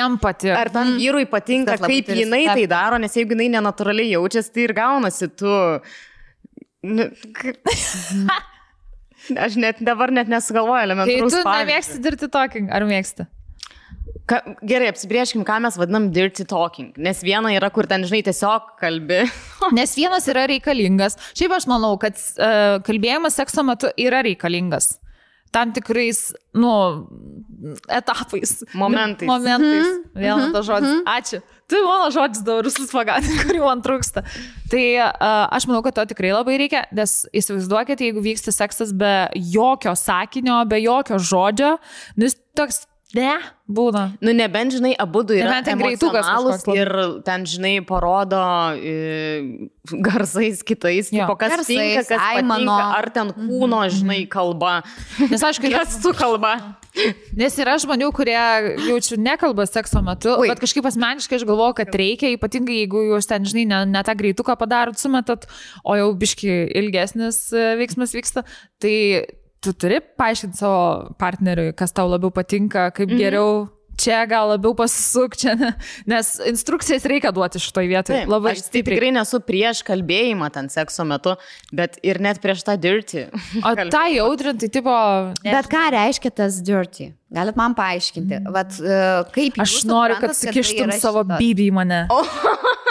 ar 0.57 0.71
tam 0.75 0.95
vyrui 0.99 1.27
patinka, 1.31 1.77
labai 1.77 1.91
kaip 1.93 2.11
jinai 2.17 2.45
tai 2.49 2.67
daro, 2.71 2.99
nes 2.99 3.15
jeigu 3.15 3.37
jinai 3.37 3.51
nenatūraliai 3.59 4.15
jaučiasi, 4.17 4.53
tai 4.55 4.67
ir 4.67 4.75
gaunasi 4.79 5.31
tu. 5.39 5.55
Nu, 6.89 7.09
Aš 9.45 9.59
net 9.61 9.83
dabar 9.85 10.13
net 10.15 10.31
nesugalvoju 10.31 10.79
Tai 10.79 10.87
elementaraus. 10.87 11.35
tu 11.35 11.43
pavyzdžio. 11.45 11.65
nemėgsti 11.67 11.99
dirbti 12.05 12.29
tokį, 12.33 12.63
ar 12.73 12.87
mėgsti? 12.89 13.27
Ka, 14.29 14.43
gerai, 14.61 14.91
apsibrieškim, 14.93 15.43
ką 15.49 15.59
mes 15.65 15.79
vadinam 15.81 16.11
dirty 16.13 16.45
talking. 16.49 16.93
Nes 17.01 17.23
viena 17.25 17.53
yra, 17.57 17.71
kur 17.73 17.89
ten, 17.89 18.05
žinai, 18.09 18.21
tiesiog 18.27 18.75
kalbi. 18.81 19.23
Nes 19.79 19.95
vienas 19.97 20.29
yra 20.29 20.47
reikalingas. 20.51 21.17
Šiaip 21.39 21.55
aš 21.57 21.69
manau, 21.71 21.95
kad 22.01 22.19
uh, 22.37 22.79
kalbėjimas 22.85 23.39
sekso 23.41 23.65
metu 23.67 23.93
yra 24.01 24.21
reikalingas. 24.27 24.97
Tam 25.49 25.73
tikrais, 25.73 26.35
nu, 26.53 26.71
etapais. 27.89 28.59
Momentais. 28.77 29.29
Momentais. 29.29 29.87
Mhm. 29.87 30.19
Vėl 30.21 30.43
tas 30.53 30.67
žodis. 30.69 30.99
Ačiū. 31.09 31.41
Tu 31.69 31.81
mano 31.85 32.11
žodis 32.13 32.43
dabar 32.45 32.69
visus 32.69 32.93
pagatai, 32.97 33.39
kurių 33.45 33.65
man 33.65 33.81
trūksta. 33.85 34.25
Tai 34.73 34.85
uh, 35.05 35.47
aš 35.57 35.69
manau, 35.71 35.81
kad 35.85 35.97
to 35.97 36.05
tikrai 36.13 36.35
labai 36.37 36.59
reikia, 36.61 36.85
nes 36.97 37.23
įsivaizduokite, 37.37 38.11
jeigu 38.11 38.25
vyksta 38.25 38.53
seksas 38.53 38.93
be 38.97 39.15
jokio 39.57 39.97
sakinio, 39.97 40.61
be 40.69 40.83
jokio 40.85 41.21
žodžio, 41.21 41.75
nu 42.17 42.29
jis 42.29 42.37
toks, 42.57 42.85
ne, 43.17 43.35
būna. 43.65 44.03
Nu, 44.21 44.33
nebent, 44.37 44.75
žinai, 44.77 44.91
abu 45.01 45.23
du 45.25 45.37
yra 45.37 45.63
ten 45.65 45.81
greitukas 45.81 46.27
ir 46.75 46.91
ten, 47.25 47.47
žinai, 47.49 47.79
parodo 47.89 48.41
e, 48.77 49.69
garsais 50.05 50.61
kitais, 50.67 51.09
Jo. 51.09 51.25
tipo, 51.25 51.37
kas 51.41 51.55
Garsais, 51.55 51.73
tinka, 51.73 52.03
kas 52.11 52.27
aimano. 52.35 52.69
patinka, 52.69 52.99
ar 52.99 53.09
ten 53.15 53.33
kūno, 53.33 53.81
žinai, 53.93 54.21
kalba. 54.29 54.83
Nes 55.31 55.41
aš 55.41 55.61
kai 55.63 55.73
Gestų 55.77 56.13
kalba. 56.19 56.53
Nes 57.39 57.57
yra 57.63 57.79
žmonių, 57.81 58.11
kurie 58.17 58.37
jaučiu 58.89 59.17
nekalba 59.21 59.65
sekso 59.71 60.03
metu, 60.05 60.35
Ui. 60.35 60.45
Ui. 60.45 60.53
bet 60.53 60.61
kažkaip 60.61 60.89
asmeniškai 60.89 61.39
aš 61.41 61.47
galvoju, 61.49 61.79
kad 61.81 61.95
reikia, 61.97 62.35
ypatingai 62.37 62.83
jeigu 62.83 63.07
jūs 63.13 63.29
ten, 63.31 63.47
žinai, 63.49 63.65
ne, 63.73 63.83
ne 63.93 64.05
tą 64.05 64.17
greituką 64.19 64.57
padarot, 64.61 64.99
sumetat, 65.01 65.47
o 65.85 65.97
jau 65.97 66.09
biški 66.19 66.51
ilgesnis 66.83 67.47
e, 67.57 67.71
veiksmas 67.81 68.17
vyksta, 68.17 68.45
tai 68.83 68.97
tu 69.65 69.73
turi 69.75 70.01
paaiškinti 70.01 70.61
savo 70.61 71.15
partneriui, 71.19 71.75
kas 71.79 71.95
tau 71.97 72.09
labiau 72.11 72.31
patinka, 72.35 72.91
kaip 72.95 73.11
mhm. 73.11 73.21
geriau. 73.23 73.53
Čia 73.99 74.23
gal 74.31 74.53
labiau 74.53 74.75
pasisuk, 74.79 75.35
čia, 75.39 75.57
ne, 75.59 75.73
nes 76.07 76.31
instrukcijas 76.47 77.07
reikia 77.11 77.33
duoti 77.35 77.59
šitoj 77.63 77.89
vietoje. 77.91 78.23
Taip, 78.23 78.31
Labai 78.31 78.55
aš 78.55 78.63
tai 78.63 78.69
stipriai. 78.71 78.99
tikrai 78.99 79.13
nesu 79.17 79.41
prieš 79.43 79.83
kalbėjimą 79.89 80.51
ten 80.55 80.71
sekso 80.71 81.07
metu, 81.09 81.35
bet 81.75 81.99
ir 82.07 82.21
net 82.23 82.39
prieš 82.45 82.63
tą 82.69 82.77
dirti. 82.79 83.27
O 83.67 83.75
tą 83.91 84.05
jaudrinti, 84.15 84.71
tipo... 84.71 84.95
bet 85.43 85.71
ką 85.73 85.89
reiškia 85.97 86.31
tas 86.43 86.61
dirty? 86.63 87.11
Galit 87.35 87.59
man 87.61 87.75
paaiškinti? 87.77 88.39
Vat, 88.55 88.79
uh, 88.81 89.27
kaip 89.35 89.59
Aš 89.61 89.83
noriu, 89.85 90.17
kad 90.23 90.33
tai 90.33 90.39
sukištum 90.47 90.87
yra 90.89 90.97
savo 91.03 91.27
bybį 91.29 91.67
į 91.69 91.75
mane. 91.77 91.99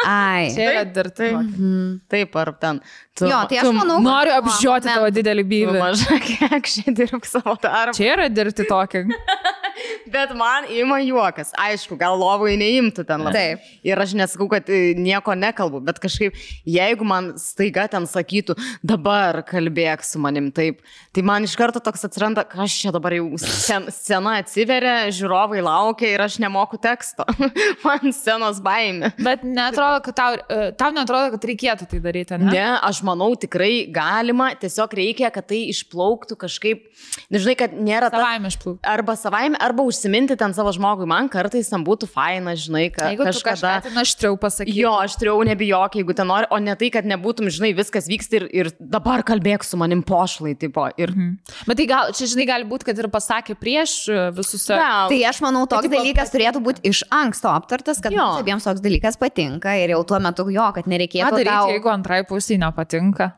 Ai. 0.07 0.51
Čia 0.53 0.67
yra 0.67 0.83
Taip, 0.83 0.91
dirbti. 0.93 1.29
taip. 1.31 2.03
Taip, 2.13 2.35
ar 2.43 2.51
ten. 2.61 2.81
Tu, 3.17 3.25
Jo, 3.27 3.39
tai 3.49 3.57
aš 3.63 3.71
manau, 3.75 3.97
Noriu 4.05 4.35
apžioti 4.37 4.91
tavo 4.91 5.09
didelį 5.11 5.43
bybį. 5.49 5.79
maža 5.81 6.19
kiek 6.23 6.69
šiandien 6.69 6.99
dirbk 7.01 7.25
savo 7.27 7.57
darbą. 7.63 7.95
Čia 7.97 8.11
yra 8.13 8.27
dirbti 8.29 8.67
tokį. 8.69 9.03
Bet 10.11 10.33
man 10.37 10.67
ima 10.71 10.99
juokas. 11.03 11.51
Aišku, 11.57 11.97
gal 11.99 12.17
lovai 12.19 12.55
neimtų 12.59 13.05
ten 13.07 13.25
labai. 13.25 13.33
Taip. 13.37 13.71
Ir 13.87 14.01
aš 14.01 14.15
nesakau, 14.17 14.47
kad 14.51 14.69
e, 14.71 14.93
nieko 14.97 15.35
nekalbu, 15.37 15.81
bet 15.85 15.99
kažkaip, 16.03 16.37
jeigu 16.67 17.07
man 17.07 17.33
staiga 17.41 17.87
ten 17.91 18.07
sakytų, 18.09 18.57
dabar 18.85 19.41
kalbėk 19.47 20.03
su 20.05 20.21
manim 20.21 20.49
taip, 20.55 20.81
tai 21.15 21.23
man 21.25 21.45
iš 21.47 21.55
karto 21.59 21.81
toks 21.83 22.07
atsiranda, 22.07 22.45
kas 22.47 22.75
čia 22.77 22.93
dabar 22.95 23.15
jau 23.17 23.29
scen, 23.41 23.89
scena 23.93 24.37
atsiveria, 24.41 24.95
žiūrovai 25.13 25.61
laukia 25.65 26.13
ir 26.13 26.23
aš 26.25 26.39
nemoku 26.43 26.79
teksto. 26.81 27.27
man 27.85 28.13
scenos 28.15 28.61
baimė. 28.63 29.13
Bet 29.21 29.45
netrodo, 29.47 30.01
kad 30.07 30.17
tau, 30.17 30.37
e, 30.37 30.71
tau 30.79 30.91
netrodo, 30.95 31.33
kad 31.35 31.47
reikėtų 31.51 31.89
tai 31.91 32.01
daryti, 32.03 32.39
ne? 32.41 32.51
Ne, 32.53 32.67
aš 32.85 33.03
manau, 33.07 33.29
tikrai 33.39 33.87
galima, 33.93 34.51
tiesiog 34.59 34.95
reikia, 34.99 35.31
kad 35.33 35.47
tai 35.49 35.63
išplauktų 35.71 36.37
kažkaip, 36.39 36.85
nežinai, 37.33 37.57
kad 37.59 37.75
nėra 37.75 38.11
ta... 38.13 38.21
Savaime 38.21 38.51
išplauk. 38.51 38.79
Arba 38.87 39.17
savaime, 39.19 39.59
arba 39.67 39.83
užsiminti 39.87 40.37
ten 40.39 40.53
savo 40.55 40.71
žmogui, 40.75 41.07
man 41.09 41.29
kartais 41.31 41.69
tam 41.71 41.83
būtų 41.87 42.09
faina, 42.09 42.55
žinai, 42.57 42.87
kad 42.93 43.11
Jeigu 43.11 43.25
tu 43.25 43.29
kažką 43.29 43.53
kažkada... 43.53 43.81
ten 43.85 44.01
aštriau 44.01 44.37
pasakytum. 44.41 44.77
Jo, 44.79 44.93
aš 45.03 45.17
turėjau 45.19 45.43
nebijok, 45.51 45.97
jeigu 45.99 46.15
ten 46.17 46.29
nori, 46.31 46.49
o 46.53 46.59
ne 46.63 46.75
tai, 46.79 46.89
kad 46.93 47.07
nebūtum, 47.09 47.49
žinai, 47.53 47.73
viskas 47.77 48.09
vyksta 48.09 48.39
ir, 48.39 48.47
ir 48.55 48.71
dabar 48.79 49.23
kalbėk 49.27 49.65
su 49.67 49.79
manim 49.79 50.03
pošlai, 50.07 50.55
tipo. 50.59 50.87
Ir... 50.97 51.13
Mhm. 51.13 51.57
Bet 51.69 51.81
tai 51.81 51.87
gal, 51.89 52.13
čia 52.17 52.29
žinai, 52.33 52.47
gali 52.49 52.69
būti, 52.69 52.89
kad 52.89 53.01
ir 53.03 53.09
pasakė 53.13 53.57
prieš 53.59 53.97
e, 54.11 54.19
visus. 54.37 54.67
Gal. 54.71 55.11
Tai 55.11 55.19
aš 55.31 55.41
manau, 55.45 55.65
toks 55.69 55.87
tipo, 55.87 55.99
dalykas 55.99 56.33
turėtų 56.33 56.63
būti 56.63 56.85
iš 56.89 57.03
anksto 57.13 57.51
aptartas, 57.53 58.01
kad 58.03 58.15
abiems 58.15 58.67
toks 58.67 58.83
dalykas 58.83 59.19
patinka 59.19 59.75
ir 59.79 59.95
jau 59.95 60.03
tuo 60.07 60.21
metu 60.23 60.47
jo, 60.53 60.69
kad 60.75 60.87
Ką 60.87 60.93
nereikėtų 60.93 61.33
daryti, 61.41 61.51
tau... 61.51 61.73
jeigu 61.75 61.91
antrai 61.93 62.23
pusiai 62.27 62.59
nepatinka? 62.61 63.33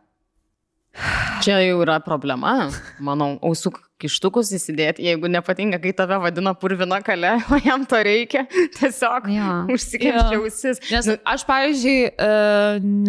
Čia 1.46 1.60
jau 1.64 1.80
yra 1.84 2.00
problema, 2.04 2.70
manau, 3.04 3.36
ausų 3.46 3.72
kištukus 4.00 4.52
įsidėti, 4.56 5.04
jeigu 5.08 5.30
nepatinka, 5.32 5.80
kai 5.84 5.92
tave 5.96 6.18
vadina 6.24 6.54
purvina 6.58 7.02
kale, 7.06 7.36
o 7.54 7.60
jam 7.64 7.86
to 7.90 8.00
reikia, 8.06 8.46
tiesiog 8.78 9.28
Jo. 9.34 9.50
užsikimšti 9.76 10.38
Jo. 10.38 10.44
ausis. 10.44 10.82
Nes 10.92 11.10
aš, 11.18 11.46
pavyzdžiui, 11.50 11.98
e, 12.10 12.30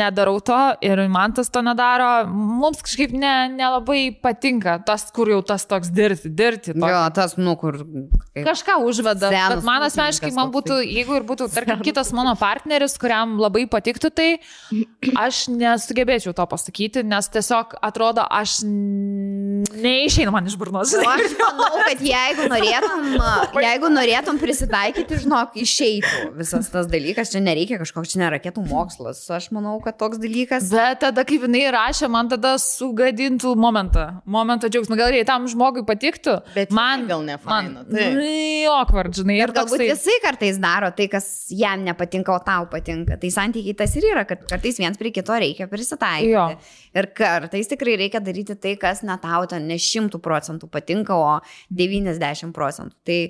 nedarau 0.00 0.38
to 0.44 0.58
ir 0.86 1.04
man 1.12 1.34
tas 1.36 1.50
to 1.52 1.62
nedaro. 1.64 2.10
Mums 2.30 2.82
kažkaip 2.86 3.14
ne, 3.16 3.34
nelabai 3.54 4.10
patinka 4.22 4.78
tas, 4.86 5.06
kur 5.14 5.30
jau 5.30 5.40
tas 5.46 5.66
toks 5.70 5.92
dirti, 5.94 6.30
dirti. 6.30 6.74
To. 6.74 6.90
Jo, 6.90 7.04
tas, 7.14 7.36
nu, 7.40 7.54
kur... 7.60 7.80
Kažką 8.34 8.78
užveda. 8.86 9.30
Bet 9.32 9.64
man 9.66 9.84
asmeniškai, 9.86 10.32
man 10.36 10.52
būtų, 10.54 10.80
jeigu 10.86 11.18
ir 11.18 11.26
būtų, 11.28 11.50
tarkim, 11.54 11.82
kitas 11.84 12.12
mano 12.16 12.34
partneris, 12.38 12.96
kuriam 13.00 13.36
labai 13.40 13.66
patiktų 13.70 14.10
tai, 14.14 14.28
aš 15.18 15.46
nesugebėčiau 15.52 16.34
to 16.36 16.46
pasakyti, 16.50 17.04
nes 17.06 17.28
tiesiog 17.32 17.76
atrodo, 17.84 18.24
aš 18.26 18.60
neišeina 18.64 20.32
man 20.34 20.48
iš 20.48 20.56
burnos. 20.80 20.94
O 20.94 21.10
Aš 21.10 21.32
manau, 21.38 21.80
kad 21.84 22.00
jeigu 22.14 22.46
norėtum, 22.50 23.06
jeigu 23.64 23.90
norėtum 23.92 24.38
prisitaikyti, 24.40 25.18
žinok, 25.24 25.56
išeitų 25.60 26.32
visas 26.38 26.68
tas 26.72 26.88
dalykas, 26.90 27.32
čia 27.32 27.42
nereikia 27.44 27.78
kažkoks, 27.80 28.12
čia 28.14 28.22
neraketų 28.24 28.64
mokslas. 28.70 29.22
Aš 29.30 29.50
manau, 29.54 29.76
kad 29.84 29.98
toks 30.00 30.20
dalykas. 30.22 30.70
Bet 30.72 31.00
tada, 31.04 31.24
kaip 31.28 31.44
jinai 31.46 31.66
rašė, 31.74 32.08
man 32.12 32.30
tada 32.32 32.54
sugadintų 32.60 33.54
momentą. 33.60 34.06
Momentą 34.30 34.70
džiaugsmą. 34.72 34.98
Gal 35.00 35.14
jei 35.16 35.26
tam 35.28 35.46
žmogui 35.50 35.84
patiktų. 35.88 36.38
Bet 36.54 36.72
man 36.76 37.06
gal 37.10 37.24
ne 37.26 37.36
faina, 37.40 37.84
Man, 37.84 37.86
taip. 37.90 38.18
awkward, 38.70 39.14
žinai. 39.16 39.38
Ir 39.40 39.52
galbūt 39.54 39.76
toksai- 39.76 39.90
jisai 39.90 40.18
kartais 40.24 40.58
daro 40.60 40.90
tai, 40.96 41.08
kas 41.12 41.48
jam 41.50 41.84
nepatinka, 41.86 42.34
o 42.34 42.38
tau 42.44 42.66
patinka. 42.70 43.18
Tai 43.20 43.30
santykiai 43.32 43.76
tas 43.76 43.94
ir 43.96 44.06
yra, 44.12 44.24
kad 44.28 44.44
kartais 44.48 44.78
viens 44.80 44.96
prie 45.00 45.10
kito 45.14 45.32
reikia 45.32 45.68
prisitaikyti. 45.70 46.30
Jo. 46.30 46.46
Ir 46.94 47.06
kartais 47.14 47.68
tikrai 47.70 47.96
reikia 48.00 48.20
daryti 48.22 48.56
tai, 48.60 48.76
kas 48.80 49.02
ne 49.06 49.16
tau 49.22 49.46
ten 49.50 49.66
ne 49.68 49.76
šimtų 49.80 50.20
procentų 50.22 50.69
patinka, 50.70 51.16
o 51.16 51.40
90 51.70 52.52
procentų. 52.56 52.94
Tai 53.04 53.20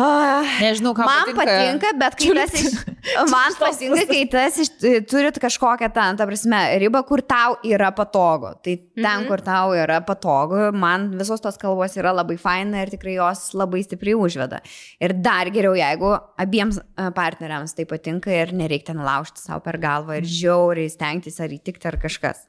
Ah, 0.00 0.46
Nežinau, 0.62 0.92
ką 0.94 1.02
man 1.02 1.24
patinka. 1.34 1.42
patinka, 1.42 1.88
bet 1.98 2.14
kai 2.14 2.28
tas 2.38 2.52
iš, 2.54 2.74
man 3.34 3.54
patinka, 3.58 4.04
kai 4.06 4.20
tas 4.30 4.58
iš, 4.62 4.68
turit 5.10 5.40
kažkokią 5.42 5.88
ten, 5.90 6.14
ta 6.20 6.26
prasme, 6.28 6.60
ribą, 6.78 7.00
kur 7.08 7.18
tau 7.26 7.56
yra 7.66 7.88
patogu. 7.90 8.52
Tai 8.62 8.76
ten, 8.78 9.02
Mhm. 9.02 9.26
kur 9.26 9.42
tau 9.42 9.72
yra 9.74 9.96
patogu, 10.06 10.68
man 10.72 11.08
visos 11.18 11.42
tos 11.42 11.58
kalbos 11.58 11.98
yra 11.98 12.12
labai 12.14 12.38
faina 12.38 12.84
ir 12.86 12.92
tikrai 12.94 13.16
jos 13.18 13.50
labai 13.58 13.82
stipriai 13.82 14.14
užveda. 14.14 14.60
Ir 15.02 15.16
dar 15.18 15.50
geriau, 15.50 15.74
jeigu 15.74 16.14
abiems 16.38 16.78
partneriams 17.18 17.74
tai 17.74 17.84
patinka 17.84 18.30
ir 18.30 18.54
nereikia 18.54 18.92
ten 18.94 19.02
laužti 19.02 19.42
savo 19.42 19.58
per 19.66 19.78
galvą 19.82 20.20
ir 20.22 20.22
žiauriai 20.22 20.86
stengtis 20.94 21.40
ar 21.42 21.48
įtikti 21.50 21.90
ar 21.90 21.98
kažkas. 21.98 22.46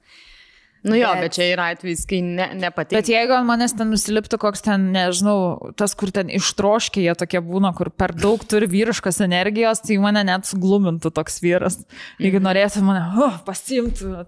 Nu 0.83 0.95
jo, 0.95 1.09
Bet- 1.11 1.21
bet 1.25 1.33
čia 1.35 1.47
yra 1.51 1.65
atvejs, 1.73 2.05
kai 2.07 2.21
ne, 2.23 2.45
nepatinka. 2.55 3.01
Bet 3.01 3.09
jeigu 3.11 3.33
ant 3.35 3.47
manęs 3.49 3.73
ten 3.75 3.89
nusiliptų 3.91 4.37
koks 4.39 4.61
ten, 4.63 4.85
nežinau, 4.95 5.73
tas, 5.75 5.91
kur 5.99 6.11
ten 6.15 6.31
ištroškiai 6.31 7.03
jie 7.09 7.15
tokie 7.19 7.41
būna, 7.43 7.73
kur 7.75 7.89
per 7.91 8.13
daug 8.15 8.39
turi 8.47 8.69
vyriškos 8.71 9.19
energijos, 9.25 9.81
tai 9.83 9.97
mane 9.99 10.23
net 10.23 10.47
suglumintų 10.47 11.11
toks 11.11 11.41
vyras. 11.43 11.81
Jeigu 12.23 12.39
norėtų 12.39 12.83
mane 12.87 13.03
oh, 13.19 13.41
pasimtų, 13.43 14.23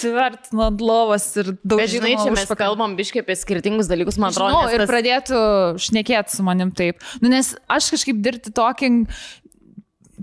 tvert 0.00 0.50
nuo 0.56 0.70
lovas 0.80 1.26
ir 1.36 1.52
daug 1.62 1.78
Bet 1.82 1.90
žinai, 1.92 2.14
čia 2.18 2.32
mes 2.32 2.50
kalbam 2.58 2.96
biškai 2.98 3.22
apie 3.22 3.36
skirtingus 3.36 3.86
dalykus, 3.90 4.18
man 4.18 4.32
atrodo. 4.32 4.50
Žinau, 4.64 4.72
ir 4.74 4.82
tas- 4.82 4.90
pradėtų 4.90 5.40
šnekėti 5.84 6.34
su 6.38 6.42
manim 6.46 6.72
taip. 6.74 7.02
Nu, 7.22 7.28
nes 7.30 7.54
aš 7.68 7.92
kažkaip 7.94 8.22
dirbti 8.24 8.50
toking. 8.56 9.04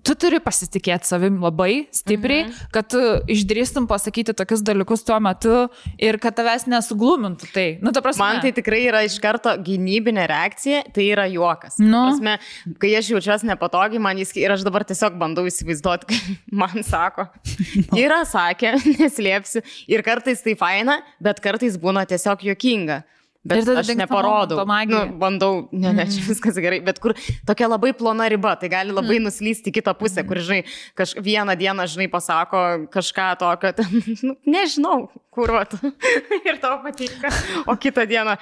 Tu 0.02 0.16
turi 0.18 0.40
pasitikėti 0.42 1.06
savim 1.06 1.38
labai 1.44 1.86
stipriai, 1.94 2.48
mhm. 2.48 2.70
kad 2.74 2.88
tu 2.90 3.02
išdrįstum 3.32 3.86
pasakyti 3.90 4.34
tokius 4.38 4.64
dalykus 4.66 5.06
tuo 5.06 5.20
metu 5.22 5.68
ir 6.02 6.18
kad 6.22 6.36
tavęs 6.40 6.66
nesuglumintų 6.72 7.52
tai. 7.54 7.68
Nu, 7.86 7.94
ta 7.94 8.02
prasme, 8.02 8.26
Man 8.26 8.42
tai 8.44 8.54
tikrai 8.56 8.82
yra 8.88 9.04
iš 9.06 9.20
karto 9.22 9.54
gynybinė 9.62 10.26
reakcija, 10.32 10.84
tai 10.96 11.06
yra 11.12 11.28
juokas. 11.30 11.78
Nu. 11.82 12.08
Prasme, 12.10 12.38
kai 12.82 12.96
aš 12.98 13.14
jaučiuosi 13.14 13.50
nepatogiai, 13.52 14.02
man 14.02 14.22
jis 14.22 14.34
ir 14.42 14.56
aš 14.56 14.66
dabar 14.66 14.86
tiesiog 14.90 15.18
bandau 15.22 15.46
įsivaizduoti, 15.50 16.10
kai 16.10 16.38
man 16.64 16.86
sako. 16.88 17.28
Yra 18.04 18.24
sakę, 18.26 18.76
neslėpsiu. 18.98 19.62
Ir 19.92 20.06
kartais 20.06 20.42
tai 20.46 20.58
faina, 20.58 21.02
bet 21.22 21.44
kartais 21.44 21.78
būna 21.82 22.08
tiesiog 22.10 22.48
juokinga. 22.50 23.04
Bet 23.42 23.58
Ir 23.58 23.66
tada 23.66 23.82
aš 23.82 23.90
neparodau. 23.98 24.60
Nu, 24.86 25.00
bandau, 25.18 25.54
ne, 25.74 25.90
ne, 25.98 26.04
čia 26.06 26.22
viskas 26.28 26.60
gerai, 26.62 26.78
bet 26.86 27.00
kur 27.02 27.16
tokia 27.50 27.66
labai 27.72 27.90
plona 27.98 28.28
riba, 28.30 28.52
tai 28.62 28.70
gali 28.70 28.94
labai 28.94 29.18
nuslysti 29.24 29.72
į 29.72 29.80
kitą 29.80 29.96
pusę, 29.98 30.22
kur, 30.30 30.38
žinai, 30.38 30.60
kaž, 30.94 31.16
vieną 31.26 31.56
dieną, 31.58 31.88
žinai, 31.90 32.06
pasako 32.14 32.62
kažką 32.94 33.30
tokio, 33.42 33.72
ten, 33.80 33.96
nu, 34.30 34.36
nežinau, 34.46 35.08
kuruot. 35.34 35.74
ir 36.52 36.60
tau 36.62 36.78
patinka, 36.86 37.34
o 37.66 37.74
kitą 37.82 38.06
dieną, 38.12 38.38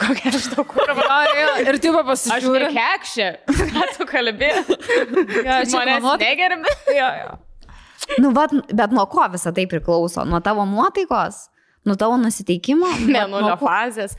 kokia 0.00 0.32
aš 0.32 0.48
kuruot. 0.56 1.04
Jo, 1.04 1.20
jo, 1.42 1.52
ir 1.68 1.80
tu 1.84 1.92
Aš 1.92 2.08
pasižiūri. 2.08 2.70
nekekšė, 2.72 3.28
ką 3.76 3.84
tu 3.98 4.08
kalbė. 4.08 4.50
Ja, 5.44 5.60
Manęs 5.68 6.00
mano- 6.00 6.16
negerbi. 6.24 6.74
Jo, 6.96 7.12
jo. 7.26 7.36
Nu, 8.24 8.32
bet, 8.32 8.56
bet 8.72 8.96
nuo 8.96 9.04
ko 9.12 9.28
visą 9.36 9.52
tai 9.52 9.68
priklauso? 9.68 10.24
Nuo 10.24 10.40
tavo 10.40 10.64
nuotaikos? 10.64 11.50
Nuo 11.86 11.94
tavo 11.96 12.16
nusiteikimo? 12.20 12.88
Mėnulio 13.06 13.44
Nuo 13.52 13.56
fazės. 13.60 14.16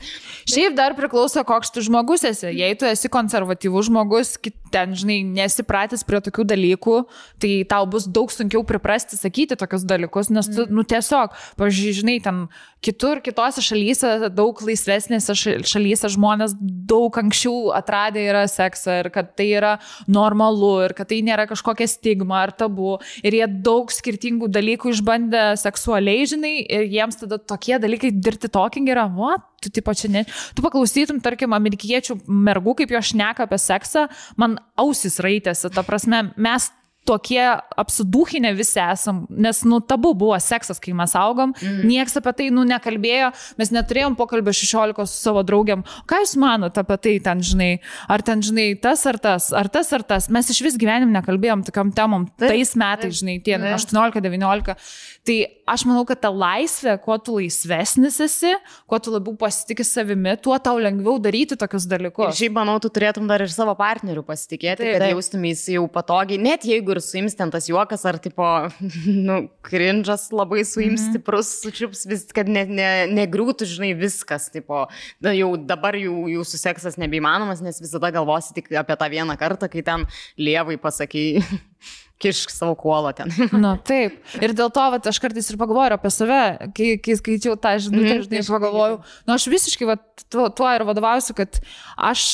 Šiaip 0.48 0.74
dar 0.78 0.94
priklauso, 0.98 1.42
koks 1.46 1.70
tu 1.74 1.82
žmogus 1.86 2.24
esi. 2.26 2.48
Jei 2.56 2.74
tu 2.78 2.88
esi 2.88 3.10
konservatyvus 3.12 3.90
žmogus, 3.90 4.32
kit- 4.40 4.56
ten, 4.72 4.94
žinai, 4.96 5.20
nesipratęs 5.36 6.04
prie 6.08 6.20
tokių 6.26 6.46
dalykų, 6.52 6.96
tai 7.42 7.52
tau 7.70 7.86
bus 7.90 8.06
daug 8.10 8.32
sunkiau 8.32 8.62
priprasti 8.66 9.18
sakyti 9.18 9.58
tokius 9.60 9.84
dalykus, 9.88 10.30
nes 10.32 10.48
tu, 10.50 10.66
nu 10.70 10.84
tiesiog, 10.86 11.34
pažiūrėjau, 11.60 11.98
žinai, 12.00 12.16
ten 12.24 12.44
kitur, 12.84 13.20
kitose 13.24 13.62
šalyse, 13.64 14.30
daug 14.34 14.60
laisvesnėse 14.64 15.36
ša- 15.36 15.58
šalyse 15.68 16.10
žmonės 16.14 16.54
daug 16.60 17.18
anksčiau 17.20 17.70
atradę 17.76 18.22
yra 18.30 18.46
seksą 18.50 19.00
ir 19.02 19.10
kad 19.14 19.34
tai 19.38 19.50
yra 19.58 19.74
normalu 20.08 20.72
ir 20.86 20.94
kad 20.96 21.10
tai 21.10 21.20
nėra 21.26 21.46
kažkokia 21.50 21.88
stigma 21.90 22.40
ar 22.46 22.54
tabu. 22.56 22.96
Ir 23.26 23.36
jie 23.36 23.46
daug 23.66 23.92
skirtingų 23.92 24.48
dalykų 24.52 24.94
išbandė 24.94 25.44
seksualiai, 25.60 26.26
žinai, 26.30 26.54
ir 26.64 26.88
jiems 26.88 27.20
tada 27.20 27.40
tokie 27.42 27.76
dalykai 27.82 28.12
dirbti 28.16 28.50
toking 28.52 28.88
yra, 28.90 29.08
what? 29.10 29.49
Tu, 29.60 29.72
tipo, 29.80 29.92
čia 29.96 30.08
ne. 30.08 30.24
Tu 30.56 30.64
paklausytum, 30.64 31.20
tarkim, 31.24 31.52
amerikiečių 31.56 32.20
mergų, 32.26 32.78
kaip 32.80 32.94
jo 32.96 33.02
šneka 33.12 33.44
apie 33.44 33.60
seksą, 33.60 34.06
man 34.40 34.58
ausis 34.80 35.20
raitėsi. 35.20 35.68
Ta 35.74 35.84
prasme, 35.84 36.30
mes 36.40 36.70
tokie 37.08 37.40
apsidūkinę 37.80 38.52
visi 38.56 38.78
esam, 38.82 39.22
nes, 39.30 39.62
nu, 39.66 39.80
tabu 39.80 40.12
buvo 40.18 40.36
seksas, 40.42 40.80
kai 40.82 40.92
mes 40.96 41.14
augom, 41.18 41.54
mm. 41.56 41.80
nieks 41.88 42.18
apie 42.20 42.32
tai, 42.36 42.48
nu, 42.54 42.64
nekalbėjo, 42.68 43.30
mes 43.60 43.72
neturėjom 43.74 44.16
pokalbio 44.18 44.52
16 44.56 45.08
su 45.08 45.16
savo 45.24 45.42
draugiam. 45.46 45.84
Ką 46.10 46.20
jūs 46.22 46.36
manote 46.40 46.82
apie 46.82 46.98
tai, 47.06 47.14
ten, 47.24 47.42
žinai, 47.46 47.70
ar 48.10 48.24
ten, 48.26 48.44
žinai, 48.44 48.68
tas 48.82 49.06
ar 49.08 49.18
tas, 49.22 49.50
ar 49.56 49.70
tas 49.72 49.92
ar 49.96 50.04
tas, 50.06 50.28
mes 50.32 50.52
iš 50.52 50.60
vis 50.66 50.78
gyvenim 50.80 51.12
nekalbėjom 51.16 51.64
tokiam 51.68 51.92
temom, 51.96 52.28
tais 52.40 52.76
metais, 52.78 53.16
žinai, 53.22 53.38
tie 53.44 53.56
Taip. 53.56 53.80
18-19. 53.80 54.76
Tai 55.20 55.34
aš 55.68 55.82
manau, 55.84 56.00
kad 56.08 56.16
ta 56.22 56.30
laisvė, 56.32 56.94
kuo 57.04 57.18
tu 57.20 57.34
laisvesnis 57.36 58.14
esi, 58.24 58.54
kuo 58.88 58.96
tu 59.04 59.12
labiau 59.12 59.34
pasitikė 59.36 59.84
savimi, 59.84 60.32
tuo 60.40 60.56
tau 60.64 60.78
lengviau 60.80 61.18
daryti 61.20 61.58
tokius 61.60 61.84
Ir 61.84 61.90
dalykus. 61.92 62.38
šiaip, 62.38 62.54
manau, 62.56 62.78
tu 62.80 62.88
turėtum 62.88 63.28
dar 63.28 63.44
ir 63.44 63.52
savo 63.52 63.74
partnerių 63.76 64.22
pasitikėti, 64.24 64.80
Taip, 64.80 64.94
kad 64.96 65.04
taip. 65.04 65.12
jaustumės 65.12 65.66
jau 65.74 65.84
patogiai, 65.92 66.40
net 66.40 66.64
jeigu 66.64 66.96
ir 66.96 67.02
suims 67.04 67.36
ten 67.36 67.52
tas 67.52 67.68
juokas, 67.68 68.06
ar 68.08 68.16
tipo, 68.18 68.48
nu, 69.28 69.36
krindžas 69.62 70.30
labai 70.32 70.64
suims 70.64 71.04
Mhm. 71.04 71.12
stiprus, 71.12 71.52
sučiups 71.66 72.06
vis, 72.08 72.24
kad 72.34 72.48
ne, 72.48 72.64
ne, 72.64 72.88
negriūtų, 73.12 73.68
žinai, 73.68 73.92
viskas, 74.00 74.48
tipo, 74.50 74.86
na, 75.20 75.36
jau 75.36 75.52
dabar 75.60 76.00
jų, 76.00 76.16
jūsų 76.38 76.64
seksas 76.64 76.96
nebeįmanomas, 76.96 77.60
nes 77.60 77.78
visada 77.84 78.08
galvosi 78.10 78.56
tik 78.56 78.72
apie 78.72 78.96
tą 78.96 79.12
vieną 79.12 79.36
kartą, 79.38 79.68
kai 79.70 79.84
ten 79.84 80.08
lievai 80.40 80.80
pasakai, 80.80 81.44
kišk 82.20 82.52
savo 82.52 82.74
kuolą 82.78 83.14
ten. 83.16 83.32
Na 83.64 83.74
taip. 83.76 84.18
Ir 84.40 84.52
dėl 84.56 84.68
to, 84.70 84.86
vat, 84.92 85.06
aš 85.08 85.18
kartais 85.24 85.48
ir 85.50 85.56
pagalvoju 85.60 85.96
apie 85.96 86.10
save, 86.12 86.40
kai, 86.76 86.88
kai 87.00 87.16
skaičiau 87.18 87.56
tą 87.56 87.76
žinutę, 87.80 88.14
Mhm, 88.18 88.24
žinai, 88.28 88.42
aš 88.44 88.50
pagalvoju, 88.52 88.98
nu 89.26 89.34
aš 89.36 89.46
visiškai 89.48 89.88
vat, 89.88 90.04
tuo, 90.28 90.48
tuo 90.52 90.68
ir 90.76 90.84
vadovausiu, 90.84 91.34
kad 91.38 91.60
aš 91.96 92.24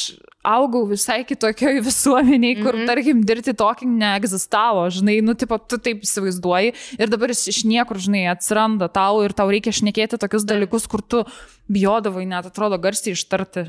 augau 0.47 0.85
visai 0.87 1.25
kitokioje 1.27 1.81
visuomeniai, 1.89 2.55
kur, 2.61 2.75
mm 2.75 2.77
Mhm. 2.77 2.83
-hmm. 2.83 2.91
tarkim, 2.91 3.23
dirbti 3.27 3.55
tokį 3.63 3.87
neegzistavo, 3.99 4.85
žinai, 4.91 5.21
nu, 5.23 5.35
tipo, 5.35 5.59
tu 5.59 5.79
taip 5.79 6.03
įsivaizduoji 6.07 6.75
ir 6.99 7.09
dabar 7.11 7.29
jis 7.35 7.47
iš 7.55 7.65
niekur, 7.65 7.99
žinai, 7.99 8.27
atsiranda 8.31 8.89
tau 8.89 9.23
ir 9.25 9.33
tau 9.33 9.49
reikia 9.51 9.73
šnekėti 9.75 10.19
tokius 10.19 10.45
dalykus, 10.47 10.87
kur 10.91 11.03
tu 11.03 11.25
bijodavai 11.71 12.27
net, 12.27 12.47
atrodo, 12.47 12.79
garsiai 12.79 13.15
ištarti. 13.15 13.67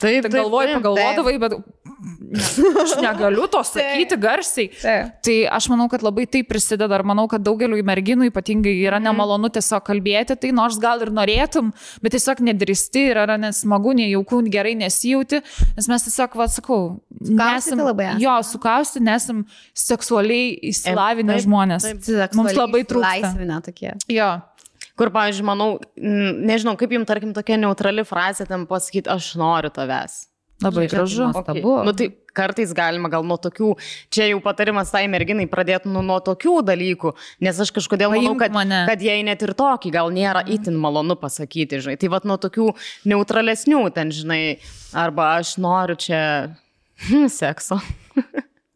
Taip, 0.00 0.26
Tai 0.26 0.32
galvoji, 0.32 0.70
taip, 0.70 0.80
pagalvodavai, 0.80 1.34
bet 1.42 1.56
ne, 2.30 2.70
aš 2.82 2.94
negaliu 3.02 3.46
to 3.52 3.60
sakyti 3.66 4.16
garsiai. 4.20 4.70
Taip. 4.80 5.10
Tai 5.26 5.36
aš 5.56 5.68
manau, 5.72 5.88
kad 5.92 6.04
labai 6.04 6.26
tai 6.30 6.42
prisideda 6.46 6.98
ir 6.98 7.04
manau, 7.06 7.26
kad 7.30 7.42
daugeliu 7.44 7.80
merginų 7.86 8.30
ypatingai 8.30 8.72
yra 8.86 9.00
nemalonu 9.02 9.50
tiesiog 9.52 9.84
kalbėti, 9.86 10.36
tai 10.40 10.52
nors 10.56 10.78
gal 10.80 11.02
ir 11.04 11.12
norėtum, 11.14 11.72
bet 12.04 12.16
tiesiog 12.16 12.42
nedrįsti 12.50 13.06
ir 13.10 13.22
yra 13.24 13.36
nesmagu, 13.40 13.94
nejauku, 13.98 14.40
gerai 14.52 14.76
nesijauti, 14.80 15.42
nes 15.76 15.90
mes 15.90 16.08
tiesiog, 16.08 16.38
va, 16.40 16.48
sakau, 16.50 16.80
Sukaustyti 17.20 17.84
labai 17.84 18.06
jo, 18.22 18.36
sukausti, 18.46 19.02
nesam 19.04 19.42
seksualiai 19.76 20.54
įsilavinę 20.70 21.36
Taip, 21.36 21.44
žmonės. 21.44 21.88
taip. 21.90 22.38
Mums 22.38 22.56
labai 22.56 22.84
trūksta. 22.88 23.10
Laisvinę 23.28 23.60
tokie. 23.66 23.92
Jo. 24.08 24.30
Kur, 25.00 25.08
pavyzdžiui, 25.14 25.46
manau, 25.48 25.70
nežinau, 25.96 26.76
kaip 26.76 26.92
jums, 26.92 27.08
tarkim, 27.08 27.30
tokia 27.36 27.56
neutrali 27.56 28.04
frazė 28.04 28.44
tam 28.48 28.66
pasakyti, 28.68 29.08
aš 29.08 29.32
noriu 29.40 29.72
tavęs. 29.72 30.26
Labai 30.60 30.88
tai 30.88 30.96
gražu. 30.98 31.22
nuostabu. 31.22 31.84
Nu, 31.84 31.92
tai 31.96 32.10
kartais 32.36 32.74
galima 32.76 33.08
gal 33.08 33.24
nuo 33.24 33.38
tokių, 33.40 33.70
čia 34.12 34.28
jau 34.28 34.42
patarimas 34.44 34.92
tai 34.92 35.06
merginai 35.08 35.46
pradėti 35.50 35.88
nu, 35.88 36.02
nuo 36.04 36.18
tokių 36.24 36.58
dalykų, 36.68 37.14
nes 37.40 37.62
aš 37.64 37.72
kažkodėl 37.78 38.12
manau, 38.12 38.34
kad, 38.38 38.52
mane. 38.54 38.82
kad 38.90 39.00
jai 39.02 39.18
net 39.26 39.40
ir 39.46 39.54
tokį 39.56 39.94
gal 39.96 40.12
nėra 40.12 40.44
itin 40.44 40.76
malonu 40.80 41.16
pasakyti, 41.20 41.80
žinai. 41.80 41.96
Tai 42.00 42.12
vad 42.12 42.28
nuo 42.28 42.36
tokių 42.40 42.68
neutralesnių 43.08 43.82
ten, 43.96 44.12
žinai, 44.12 44.42
arba 44.92 45.32
aš 45.40 45.56
noriu 45.64 45.96
čia 45.96 46.22
sekso. 47.40 47.80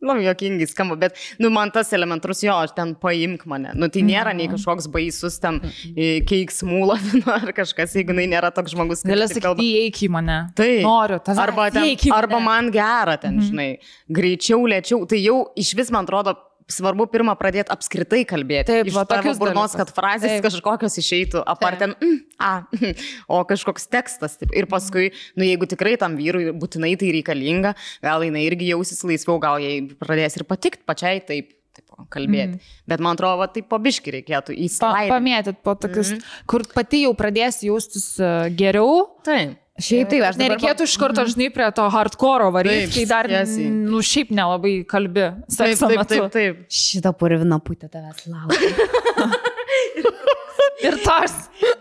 Nu, 0.04 0.16
jokingai 0.22 0.68
skamba, 0.70 0.98
bet, 1.00 1.18
nu, 1.40 1.50
man 1.54 1.72
tas 1.74 1.92
elementarus, 1.96 2.44
jo, 2.44 2.54
aš 2.66 2.74
ten 2.76 2.94
paimk 3.00 3.46
mane. 3.50 3.74
Nu, 3.78 3.88
tai 3.92 4.04
nėra 4.06 4.34
nei 4.36 4.48
kažkoks 4.52 4.88
baisus 4.92 5.38
ten 5.42 5.60
e, 5.64 6.20
keiksmų 6.28 6.82
lavina 6.90 7.38
ar 7.40 7.54
kažkas, 7.56 7.96
jeigu 7.98 8.14
jinai 8.14 8.28
nėra 8.36 8.52
toks 8.54 8.74
žmogus, 8.76 9.04
kuris 9.06 9.34
taip 9.34 9.42
sakyti, 9.42 9.68
įeik 9.80 10.02
į 10.06 10.10
mane. 10.14 10.38
Taip. 10.58 10.82
Noriu, 10.86 11.20
tavęs. 11.24 11.42
Arba, 11.44 11.68
ten, 11.74 11.88
arba 12.14 12.40
man 12.44 12.72
gera 12.74 13.16
ten, 13.20 13.40
žinai, 13.44 13.68
greičiau, 14.12 14.64
lėčiau. 14.70 15.04
Tai 15.10 15.20
jau 15.20 15.38
iš 15.60 15.74
vis, 15.78 15.92
man 15.94 16.08
atrodo, 16.08 16.36
svarbu 16.70 17.06
pirmą 17.12 17.34
pradėti 17.38 17.72
apskritai 17.74 18.22
kalbėti. 18.28 18.70
Taip, 18.70 18.90
iš 18.90 18.96
va, 18.96 19.04
tavo 19.08 19.22
tokius 19.22 19.40
burnos, 19.40 19.74
kad 19.78 19.90
frazės 19.94 20.36
Taip. 20.36 20.44
kažkokios 20.46 20.98
išeitų, 21.02 21.42
apart 21.54 21.82
ten, 21.82 21.96
mm, 21.98 22.20
a, 22.38 22.52
o 23.34 23.42
kažkoks 23.48 23.88
tekstas. 23.92 24.38
Taip. 24.40 24.54
Ir 24.56 24.68
paskui, 24.70 25.10
nu 25.38 25.46
jeigu 25.46 25.68
tikrai 25.70 25.96
tam 26.00 26.16
vyrui 26.20 26.52
būtinai 26.56 26.94
tai 27.00 27.12
reikalinga, 27.18 27.74
gal 28.04 28.24
jinai 28.26 28.46
irgi 28.48 28.72
jausis 28.72 29.04
laisviau, 29.06 29.40
gal 29.42 29.60
jai 29.62 29.76
pradės 30.00 30.40
ir 30.40 30.48
patikt 30.48 30.86
pačiai 30.88 31.22
taip. 31.24 31.52
Taip, 31.74 31.88
kalbėti. 32.06 32.54
Mm. 32.54 32.74
Bet 32.86 33.00
man 33.02 33.16
atrodo, 33.16 33.40
va, 33.40 33.48
tai 33.50 33.64
pabiški 33.66 34.12
reikėtų 34.14 34.54
Pa, 34.54 34.58
įsivaizduoti. 34.62 35.10
pamėtyt 35.10 35.56
po 35.66 35.72
tokius, 35.74 36.12
mm 36.12 36.20
-hmm. 36.20 36.44
kur 36.46 36.62
pati 36.70 37.00
jau 37.02 37.10
pradės 37.18 37.64
jaustis 37.66 38.04
e, 38.22 38.28
geriau. 38.54 39.08
Taip. 39.26 39.58
Šiaip 39.74 40.10
tai 40.12 40.20
aš 40.22 40.36
Nereikėtų 40.38 40.86
iš 40.86 40.92
karto, 41.02 41.24
žinai, 41.26 41.48
prie 41.50 41.66
to 41.74 41.88
hardcore 41.90 42.46
varyti, 42.54 42.84
Taip, 42.84 42.92
kai 42.94 43.06
dar, 43.10 43.26
tiesiai. 43.26 43.72
nu, 43.90 44.02
šiaip 44.06 44.30
nelabai 44.30 44.76
kalbi. 44.86 45.24
Taip, 45.50 45.80
taip, 45.80 46.04
taip, 46.12 46.28
taip. 46.36 46.60
Šitą 46.70 47.10
purviną 47.18 47.58
putę 47.64 47.90
tavęs 47.90 48.28
laukia. 48.30 49.50
Ir 50.84 50.96
tas. 51.04 51.32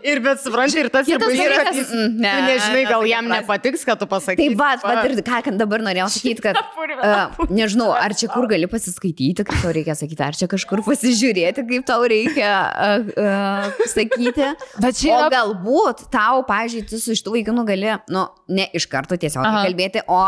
Ir 0.06 0.20
bet 0.22 0.40
supranti, 0.40 0.78
ir 0.80 0.88
tas 0.92 1.08
ir 1.08 1.16
Kitas 1.18 1.28
baisu, 1.28 1.44
kad 1.44 1.66
dalykas- 1.68 1.90
Mm, 1.94 2.14
ne, 2.20 2.30
tu 2.30 2.44
nežinai, 2.48 2.82
ne, 2.84 2.90
gal 2.90 3.04
jam 3.08 3.26
nepatiks, 3.28 3.84
kad 3.84 3.98
tu 4.00 4.06
pasakai. 4.08 4.36
Tai 4.48 4.56
va, 4.60 4.70
va, 4.82 4.94
ir 5.04 5.22
ką 5.26 5.40
kad 5.44 5.58
dabar 5.60 5.82
norėjau 5.84 6.06
sakyti, 6.14 6.44
kad, 6.44 6.58
uh, 6.58 7.44
nežinau, 7.50 7.90
ar 7.92 8.14
čia 8.16 8.28
kur 8.32 8.46
gali 8.50 8.68
pasiskaityti, 8.70 9.44
kaip 9.44 9.60
tau 9.62 9.72
reikia 9.74 9.96
sakyti, 9.98 10.22
ar 10.24 10.38
čia 10.38 10.48
kažkur 10.50 10.82
pasižiūrėti, 10.86 11.66
kaip 11.68 11.86
tau 11.90 12.06
reikia 12.10 12.50
uh, 12.70 13.12
uh, 13.18 13.86
sakyti. 13.92 14.50
Bet 14.80 15.00
čia 15.00 15.14
O 15.18 15.30
galbūt 15.32 16.06
tau, 16.14 16.42
pažiūrėjau, 16.48 16.88
tu 16.94 17.00
su 17.02 17.16
iš 17.16 17.24
tų 17.26 17.36
vaikinų 17.38 17.66
gali, 17.68 17.94
nu, 18.14 18.26
ne 18.48 18.68
iš 18.74 18.88
karto 18.92 19.18
tiesiog 19.20 19.44
Aha. 19.44 19.64
kalbėti, 19.68 20.04
o 20.08 20.22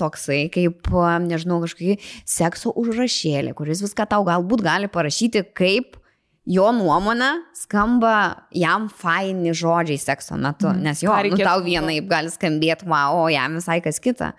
toksai, 0.00 0.46
kaip, 0.52 0.88
nežinau, 1.26 1.60
kažkokį 1.62 1.98
sekso 2.28 2.72
užrašėlį, 2.80 3.52
kuris 3.58 3.82
viską 3.84 4.08
tau 4.10 4.24
galbūt 4.26 4.64
gali 4.64 4.88
parašyti, 4.92 5.44
kaip 5.58 5.98
jo 6.46 6.68
nuomonė 6.74 7.30
skamba 7.54 8.46
jam 8.50 8.88
faini 8.90 9.52
žodžiai 9.54 9.98
sekso 10.02 10.34
metu, 10.36 10.68
Mhm. 10.72 10.82
nes 10.82 11.02
jo, 11.02 11.12
nu, 11.12 11.22
reikėtų 11.22 11.44
tau 11.44 11.60
galvot? 11.60 11.68
vienaip 11.70 12.08
gali 12.10 12.28
skambėti, 12.34 12.86
wow, 12.90 13.24
o 13.24 13.28
jam 13.30 13.54
visai 13.60 13.80
kas 13.84 14.00
kita. 14.02 14.32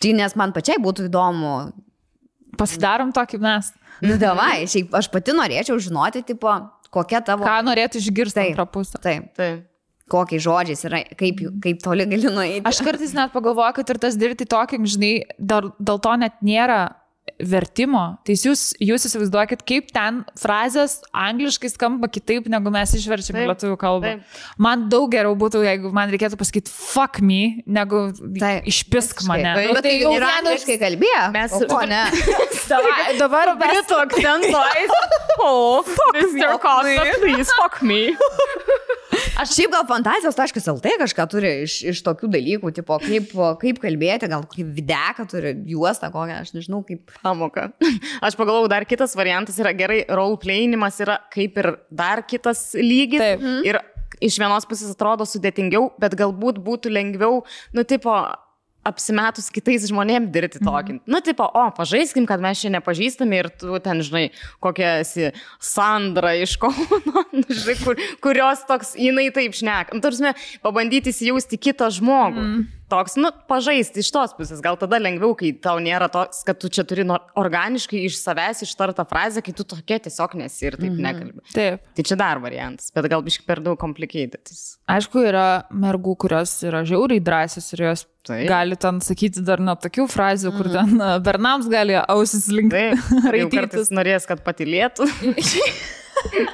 Tai 0.00 0.12
nes 0.12 0.36
man 0.36 0.52
pačiai 0.52 0.76
būtų 0.78 1.08
įdomu, 1.08 1.72
Pasidarom 2.58 3.12
tokį 3.14 3.38
mes. 3.40 3.72
nu 4.02 4.16
davai, 4.18 4.64
šiaip 4.66 4.94
aš 4.94 5.08
pati 5.12 5.32
norėčiau 5.36 5.78
žinoti, 5.78 6.24
tipo, 6.26 6.48
kokia 6.90 7.20
tavo... 7.24 7.44
Ką 7.44 7.58
norėtų 7.66 8.00
išgirsti 8.00 8.40
antrą 8.50 8.66
pusę. 8.66 8.98
Taip, 9.02 9.32
Taip. 9.36 9.64
kokiais 10.10 10.42
žodžiais 10.42 10.84
yra, 10.88 11.02
kaip, 11.18 11.42
kaip 11.62 11.82
toli 11.84 12.06
gali 12.08 12.30
nueiti. 12.32 12.64
Aš 12.66 12.80
kartais 12.82 13.12
net 13.14 13.32
pagalvoju, 13.32 13.74
kad 13.78 13.90
ir 13.90 13.98
tas 13.98 14.16
dirbti 14.16 14.46
tokį, 14.48 14.80
žinai, 14.90 15.12
dėl, 15.38 15.70
dėl 15.78 16.00
to 16.00 16.16
net 16.16 16.40
nėra 16.42 16.80
vertimo. 17.38 18.02
Tai 18.26 18.34
jūs, 18.36 18.72
jūs 18.82 19.06
įsivaizduokit, 19.08 19.62
kaip 19.68 19.90
ten 19.94 20.22
frazės 20.38 20.98
angliškai 21.12 21.70
skamba 21.72 22.08
kitaip, 22.12 22.48
negu 22.52 22.72
mes 22.74 22.94
išverčiam 22.98 23.36
į 23.36 23.42
Taip, 23.44 23.50
lietuvių 23.52 23.78
kalbą. 23.80 24.12
taip. 24.18 24.40
Man 24.58 24.86
daug 24.92 25.08
geriau 25.12 25.36
būtų, 25.38 25.62
jeigu 25.66 25.92
man 25.94 26.10
reikėtų 26.12 26.38
pasakyti 26.40 26.72
fuck 26.72 27.20
me, 27.20 27.62
negu 27.66 28.08
Taip, 28.38 28.66
išpisk 28.70 29.24
mane. 29.28 29.54
Taip. 29.54 29.68
Nu, 29.70 29.78
Bet 29.78 29.86
tai 29.88 29.96
jau 30.00 30.14
ir 30.16 30.26
angliškai 30.28 30.78
kalbėjo. 30.82 31.24
Mes- 31.36 31.56
O 31.68 31.80
ne? 31.84 32.04
Dabar 33.22 33.54
mes 33.56 33.68
Britų 33.68 33.98
akcento. 34.02 34.62
O, 35.38 35.82
Mr. 36.14 36.58
Costa, 36.62 37.04
please, 37.20 37.50
fuck 37.60 37.82
me. 37.82 38.00
Aš 39.38 39.52
šiaip 39.54 39.70
gal 39.70 39.84
fantazijos.lt 39.86 40.90
kažką 41.00 41.24
turi 41.30 41.50
iš, 41.64 41.76
iš 41.92 42.00
tokių 42.06 42.28
dalykų, 42.32 42.70
tipo, 42.74 42.96
kaip, 43.02 43.30
kaip 43.62 43.78
kalbėti, 43.82 44.28
gal 44.30 44.42
kaip 44.50 44.68
videką 44.74 45.26
turi, 45.30 45.52
juostą 45.70 46.10
kokią, 46.14 46.40
aš 46.42 46.52
nežinau, 46.56 46.80
kaip. 46.86 47.12
Pamoka. 47.22 47.68
Aš 48.26 48.38
pagalvojau, 48.38 48.70
dar 48.70 48.86
kitas 48.88 49.16
variantas 49.18 49.58
yra 49.62 49.74
gerai, 49.76 50.02
roleplayinimas 50.08 51.00
yra 51.04 51.20
kaip 51.34 51.58
ir 51.60 51.72
dar 51.90 52.24
kitas 52.26 52.70
lygis. 52.78 53.22
Taip. 53.22 53.46
Ir 53.68 53.80
iš 54.24 54.38
vienos 54.40 54.66
pusės 54.68 54.92
atrodo 54.94 55.26
sudėtingiau, 55.28 55.92
bet 56.00 56.16
galbūt 56.18 56.60
būtų 56.64 56.92
lengviau, 56.92 57.42
nu, 57.76 57.84
tipo, 57.86 58.14
apsimetus 58.88 59.50
kitais 59.52 59.86
žmonėms 59.90 60.30
dirbti 60.32 60.62
tokį. 60.62 60.96
Mm. 60.96 61.02
Nu, 61.10 61.20
tipo, 61.24 61.44
o, 61.44 61.64
pažaiskim, 61.76 62.26
kad 62.28 62.42
mes 62.42 62.62
čia 62.62 62.70
nepažįstami 62.72 63.40
ir 63.42 63.50
tu 63.60 63.76
ten, 63.84 64.00
žinai, 64.04 64.28
kokia 64.64 64.98
esi 65.02 65.32
Sandra 65.60 66.34
iš 66.38 66.56
Kauno, 66.62 67.24
nu, 67.34 67.44
žinai, 67.44 67.76
kur, 67.82 68.00
kurios 68.24 68.64
toks, 68.68 68.94
jinai 68.98 69.28
taip 69.34 69.56
šneka. 69.58 69.96
Nu, 69.96 70.04
tarsi, 70.04 70.34
pabandyti 70.64 71.12
įsijausti 71.14 71.60
kitą 71.68 71.90
žmogų. 71.98 72.44
Mm. 72.44 72.66
Toks, 72.88 73.18
nu, 73.20 73.28
pažaisti 73.50 74.00
iš 74.00 74.08
tos 74.14 74.32
pusės. 74.36 74.62
Gal 74.64 74.78
tada 74.80 74.96
lengviau, 75.00 75.34
kai 75.36 75.50
tau 75.52 75.76
nėra 75.82 76.08
toks, 76.12 76.40
kad 76.48 76.56
tu 76.60 76.70
čia 76.72 76.86
turi 76.88 77.04
organiškai 77.08 78.00
iš 78.06 78.16
savęs 78.22 78.64
ištartą 78.64 79.04
frazę, 79.08 79.42
kai 79.44 79.52
tu 79.56 79.66
tokia 79.68 79.98
tiesiog 80.06 80.38
nesi 80.40 80.70
ir 80.70 80.78
taip 80.78 80.90
mm 80.90 80.96
-hmm. 80.96 81.08
nekalbi. 81.08 81.40
Taip. 81.52 81.82
Tai 81.94 82.04
čia 82.10 82.16
dar 82.16 82.40
variantas, 82.40 82.90
bet 82.94 83.10
gal 83.12 83.22
biškai 83.22 83.44
per 83.46 83.60
daug 83.60 83.78
complicated. 83.78 84.40
Aišku, 84.88 85.20
yra 85.20 85.64
mergų, 85.70 86.16
kurios 86.16 86.62
yra 86.62 86.80
žiauriai 86.84 87.20
drąsios 87.20 87.72
ir 87.72 87.84
jos 87.84 88.06
Taip. 88.24 88.48
gali 88.48 88.76
ten 88.76 89.00
sakyti 89.00 89.44
dar 89.44 89.60
net 89.60 89.80
tokių 89.84 90.08
frazių, 90.08 90.56
kur 90.56 90.68
ten 90.72 91.00
e, 91.00 91.20
bernams 91.20 91.68
gali 91.68 91.94
ausis 92.08 92.48
linkti. 92.48 92.96
Raitytis. 93.34 93.90
norės, 93.90 94.26
kad 94.26 94.40
patilėtų. 94.44 95.08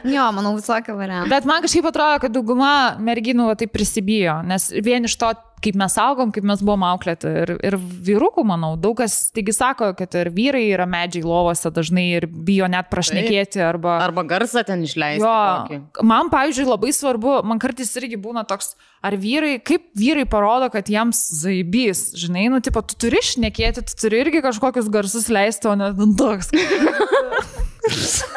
Jo, 0.04 0.26
manau, 0.36 0.54
visokių 0.58 0.96
variantų. 0.98 1.30
Bet 1.32 1.46
man 1.48 1.64
kažkaip 1.64 1.86
atrodo, 1.88 2.20
kad 2.24 2.34
dauguma 2.34 2.96
merginų 3.00 3.48
va, 3.48 3.56
tai 3.58 3.68
prisibijo, 3.70 4.36
nes 4.46 4.68
vien 4.84 5.08
iš 5.08 5.16
to, 5.20 5.30
kaip 5.64 5.78
mes 5.80 5.96
augom, 6.00 6.32
kaip 6.34 6.44
mes 6.46 6.60
buvom 6.64 6.84
auklėti 6.86 7.30
ir, 7.42 7.52
ir 7.64 7.76
vyrukų, 7.78 8.44
manau, 8.46 8.74
daug 8.80 8.98
kas, 9.00 9.16
taigi 9.34 9.54
sako, 9.56 9.92
kad 9.98 10.14
ir 10.20 10.30
vyrai 10.34 10.64
yra 10.68 10.86
medžiai 10.90 11.24
lovose 11.26 11.72
dažnai 11.74 12.06
ir 12.18 12.26
bijo 12.28 12.68
net 12.70 12.90
prašnekėti 12.92 13.62
arba... 13.64 13.96
Arba 14.04 14.26
garsą 14.28 14.64
ten 14.66 14.84
išleisti. 14.84 15.24
Jo, 15.24 15.34
kokį. 15.70 16.04
man, 16.10 16.30
pavyzdžiui, 16.32 16.68
labai 16.68 16.92
svarbu, 16.96 17.38
man 17.48 17.62
kartais 17.62 17.94
irgi 18.00 18.20
būna 18.20 18.44
toks, 18.48 18.74
ar 19.04 19.16
vyrai, 19.20 19.56
kaip 19.64 19.88
vyrai 19.98 20.26
parodo, 20.28 20.68
kad 20.74 20.88
jiems 20.92 21.24
zaibys, 21.40 22.10
žinai, 22.20 22.46
nu, 22.52 22.60
tipo, 22.64 22.84
tu 22.84 22.98
turi 23.06 23.22
šnekėti, 23.24 23.86
tu 23.88 23.98
turi 24.04 24.22
irgi 24.24 24.44
kažkokius 24.44 24.92
garsus 24.92 25.30
leisti, 25.32 25.70
o 25.70 25.76
ne 25.78 25.92
toks. 26.18 26.52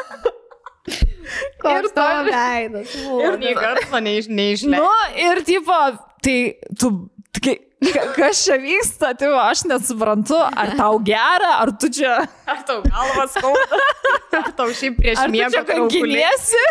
Koks 1.61 1.89
to- 1.89 1.95
tavo 1.95 2.23
veidas. 2.29 2.95
Ir 2.95 3.37
nei 3.41 3.53
garso 3.57 3.99
neiš, 4.03 4.29
neišleisti. 4.31 4.79
Nu, 4.79 4.89
ir 5.19 5.43
tipo, 5.47 5.77
tai 6.23 6.37
tu, 6.79 6.91
kai, 7.43 7.55
ka- 7.93 8.07
kas 8.15 8.43
čia 8.45 8.57
vyksta, 8.61 9.11
tai 9.19 9.29
aš 9.43 9.65
nesuprantu, 9.69 10.37
ar 10.39 10.73
tau 10.79 10.99
gera, 11.05 11.57
ar 11.63 11.73
tu 11.79 11.89
čia, 11.93 12.19
Ar 12.47 12.61
tau 12.67 12.79
galvas 12.85 13.35
skauda? 13.35 13.81
Ar 14.37 14.51
tau 14.57 14.69
šiaip 14.71 14.95
prieš 15.01 15.23
miegą 15.33 15.63
kankiniesi? 15.67 16.63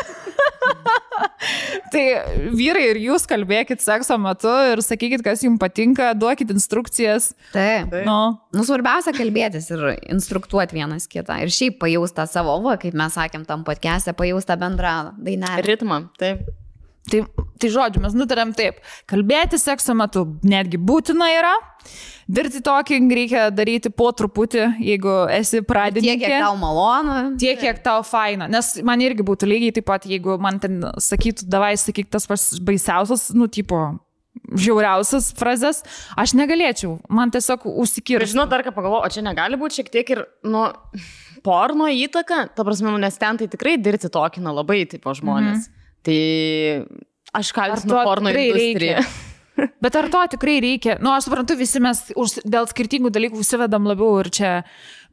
tai 1.93 2.03
vyrai 2.57 2.85
ir 2.93 2.99
jūs 3.07 3.27
kalbėkit 3.28 3.83
sekso 3.85 4.17
metu 4.20 4.51
ir 4.73 4.81
sakykit, 4.85 5.23
kas 5.25 5.45
jums 5.45 5.61
patinka, 5.62 6.11
duokit 6.19 6.51
instrukcijas. 6.55 7.33
Taip. 7.55 7.91
Taip. 7.93 8.05
Nu, 8.09 8.19
Nu, 8.57 8.62
svarbiausia 8.65 9.12
kalbėtis 9.12 9.67
ir 9.75 9.83
instruktuoti 10.09 10.78
vienas 10.78 11.05
kitą. 11.11 11.36
Ir 11.45 11.51
šiaip 11.53 11.77
pajaustą 11.83 12.25
savo, 12.31 12.55
va, 12.65 12.78
kaip 12.81 12.95
mes 12.97 13.12
sakėm 13.19 13.43
tam 13.49 13.67
podcast'e, 13.67 14.15
pajaustą 14.17 14.57
bendrą 14.61 14.95
dainelę. 15.20 15.61
Ritmą, 15.67 15.99
taip. 16.20 16.47
Tai, 17.07 17.23
tai 17.62 17.70
žodžiu, 17.70 18.01
mes 18.02 18.15
nutarėm 18.18 18.51
taip, 18.57 18.81
kalbėti 19.07 19.60
sekso 19.62 19.94
metu 19.94 20.25
netgi 20.43 20.78
būtina 20.83 21.28
yra, 21.36 21.52
dirbti 22.26 22.62
tokį 22.67 22.99
reikia 23.15 23.44
daryti 23.55 23.93
po 23.94 24.09
truputį, 24.17 24.65
jeigu 24.83 25.12
esi 25.36 25.60
pradininkė. 25.67 26.17
Tiek, 26.18 26.33
kiek 26.35 26.43
tau 26.43 26.57
malonu. 26.59 27.18
Tiek, 27.39 27.60
kiek 27.60 27.78
tau 27.85 28.01
faina. 28.07 28.49
Nes 28.51 28.73
man 28.86 29.05
irgi 29.07 29.26
būtų 29.26 29.51
lygiai 29.52 29.76
taip 29.76 29.86
pat, 29.86 30.09
jeigu 30.10 30.35
man 30.43 30.59
ten 30.62 30.83
sakytų, 30.83 31.47
davai 31.52 31.76
sakyk 31.78 32.10
tas 32.10 32.26
baisiausias, 32.67 33.28
nu, 33.39 33.47
tipo, 33.47 33.85
žiauriausias 34.51 35.31
frazes, 35.39 35.85
aš 36.18 36.35
negalėčiau. 36.39 36.99
Man 37.07 37.31
tiesiog 37.35 37.68
Ir 37.70 37.78
užsikirti. 37.86 38.33
žinot, 38.35 38.51
dar 38.51 38.67
ką 38.67 38.75
pagalvoju, 38.75 39.07
o 39.07 39.15
čia 39.15 39.23
negali 39.23 39.59
būti 39.60 39.81
šiek 39.81 39.94
tiek 39.94 40.12
ir, 40.17 40.26
nu, 40.43 40.67
porno 41.47 41.86
įtaka, 41.86 42.49
ta 42.51 42.67
prasme, 42.67 42.91
nu, 42.91 42.99
nes 42.99 43.15
ten 43.18 43.39
tai 43.39 43.47
tikrai 43.47 43.78
dirti 43.78 44.10
tokina 44.10 44.51
labai, 44.51 44.83
tipo, 44.91 45.15
žmonės. 45.15 45.55
Mm 45.55 45.70
-hmm. 45.70 45.85
Tai 46.07 46.18
aš 47.36 47.52
kaltinu 47.57 48.02
porno 48.07 48.31
industriją. 48.31 49.02
Bet 49.83 49.97
ar 49.97 50.09
to 50.12 50.20
tikrai 50.36 50.59
reikia? 50.60 50.99
Nu, 51.01 51.10
aš 51.17 51.31
suprantu, 51.31 51.57
visi 51.57 51.81
mes 51.81 52.02
už, 52.12 52.41
dėl 52.44 52.68
skirtingų 52.68 53.10
dalykų 53.15 53.41
užsivedam 53.41 53.89
labiau 53.89 54.20
ir 54.20 54.28
čia. 54.28 54.51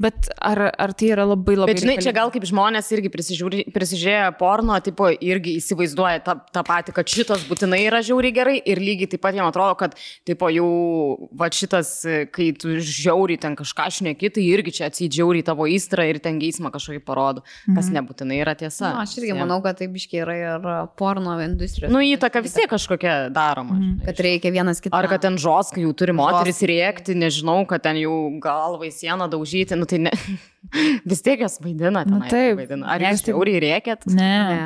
Bet 0.02 0.30
ar, 0.42 0.60
ar 0.80 0.94
tai 0.98 1.12
yra 1.14 1.26
labai 1.28 1.56
labai... 1.58 1.74
Bet 1.74 1.84
žinai, 1.84 1.98
čia 2.00 2.10
reikalinga? 2.10 2.20
gal 2.20 2.32
kaip 2.34 2.48
žmonės 2.50 2.90
irgi 2.96 3.12
prisižiūrėję 3.14 4.32
porno, 4.40 4.78
tipo, 4.84 5.10
irgi 5.14 5.58
įsivaizduoja 5.60 6.24
tą, 6.26 6.38
tą 6.54 6.64
patį, 6.66 6.96
kad 6.98 7.14
šitas 7.14 7.46
būtinai 7.50 7.84
yra 7.86 8.02
žiauriai 8.06 8.34
gerai 8.36 8.56
ir 8.60 8.82
lygiai 8.82 9.12
taip 9.14 9.24
pat 9.24 9.38
jiems 9.38 9.52
atrodo, 9.52 9.78
kad, 9.80 9.98
tipo, 10.28 10.50
jau, 10.54 10.70
va 11.38 11.50
šitas, 11.54 11.94
kai 12.34 12.50
tu 12.58 12.78
žiauriai 12.80 13.42
ten 13.42 13.58
kažką 13.60 13.90
šneki, 14.00 14.32
tai 14.34 14.46
irgi 14.48 14.76
čia 14.80 14.90
atsidžiauriai 14.90 15.46
tavo 15.46 15.68
įstrą 15.70 16.08
ir 16.10 16.22
ten 16.24 16.42
geismą 16.42 16.74
kažkokį 16.74 17.04
parodo, 17.06 17.46
kas 17.76 17.92
nebūtinai 17.94 18.42
yra 18.42 18.56
tiesa. 18.60 18.90
Na, 18.90 19.06
aš 19.06 19.18
irgi 19.22 19.38
manau, 19.38 19.62
kad 19.66 19.78
taip 19.82 19.94
iškiai 20.00 20.24
yra 20.26 20.38
ir 20.42 20.68
porno 21.00 21.38
industrijos. 21.44 21.94
Nu, 21.94 22.02
įtaka 22.04 22.42
vis 22.44 22.56
tiek 22.58 22.70
kažkokia 22.72 23.16
daroma. 23.34 23.78
žinai. 23.78 24.02
Kad 24.08 24.22
reikia 24.26 24.54
vienas 24.54 24.82
kitą. 24.84 24.96
Ar 24.98 25.08
kad 25.12 25.24
ten 25.26 25.38
žoskai 25.42 25.84
jau 25.86 25.94
turi 25.98 26.16
moteris 26.18 26.62
rėkti, 26.66 27.16
nežinau, 27.18 27.62
kad 27.70 27.84
ten 27.86 28.00
jau 28.02 28.16
galvai 28.44 28.90
sieną 28.94 29.30
daužyti, 29.32 29.78
nu 29.84 29.90
tai 29.92 30.00
ne. 30.08 30.16
vis 31.12 31.22
tiek 31.28 31.44
jas 31.44 31.60
vaidina. 31.64 32.06
Nu 32.08 32.18
tenai 32.24 32.32
taip. 32.32 32.58
Vaidina. 32.64 32.88
Ar 32.96 33.04
jūs 33.12 33.28
tai- 33.28 33.36
jauriai 33.36 33.62
rėkėt? 33.68 34.08
Ne. 34.16 34.34
Ne. 34.56 34.66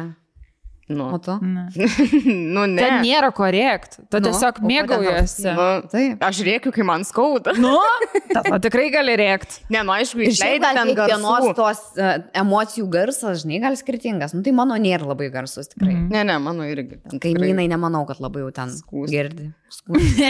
Nu, 0.88 1.10
O 1.12 1.18
tu? 1.20 1.34
ne. 1.44 1.66
nu 2.56 2.62
ne. 2.72 2.80
Ten 2.80 3.02
nėra 3.04 3.28
ko 3.36 3.44
rėkti. 3.52 4.06
Tu 4.08 4.22
Nu, 4.22 4.30
tiesiog 4.30 4.62
mėgaujasi. 4.64 5.44
Nu, 5.52 5.66
Taip. 5.92 6.22
aš 6.24 6.40
rėkiu, 6.48 6.72
kai 6.72 6.86
man 6.88 7.04
skauda. 7.04 7.52
Nu, 7.60 7.74
tada 8.38 8.56
tikrai 8.64 8.86
gali 8.94 9.18
rėkti. 9.20 9.66
Ne, 9.76 9.82
nu 9.84 9.92
aišku, 9.98 10.22
išleidai 10.30 10.72
ten 10.78 10.94
kiekvienos 10.94 11.28
garsų. 11.44 11.52
tos 11.60 11.82
uh, 12.00 12.14
emocijų 12.40 12.88
garsas, 12.96 13.44
žinai, 13.44 13.60
gal 13.66 13.76
skirtingas. 13.76 14.32
Nu, 14.38 14.40
tai 14.48 14.56
mano 14.56 14.80
nėra 14.80 15.10
labai 15.12 15.28
garsus 15.34 15.68
tikrai. 15.74 15.92
Mm. 15.92 16.08
Ne, 16.16 16.24
ne, 16.32 16.38
mano 16.48 16.64
irgi. 16.72 17.02
Kaimynai 17.20 17.68
nemanau, 17.68 18.06
kad 18.08 18.24
labai 18.24 18.46
jau 18.48 18.54
ten 18.62 18.72
Skųs. 18.80 19.12
girdi. 19.12 19.52
Skūs. 19.68 20.24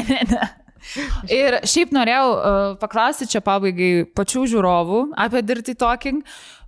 Ir 1.34 1.60
šiaip 1.68 1.94
norėjau 1.96 2.28
uh, 2.34 2.76
paklausti 2.82 3.28
čia 3.30 3.42
pabaigai 3.46 4.06
pačių 4.18 4.46
žiūrovų 4.54 5.02
apie 5.26 5.44
Dirty 5.46 5.76
Talking. 5.78 6.24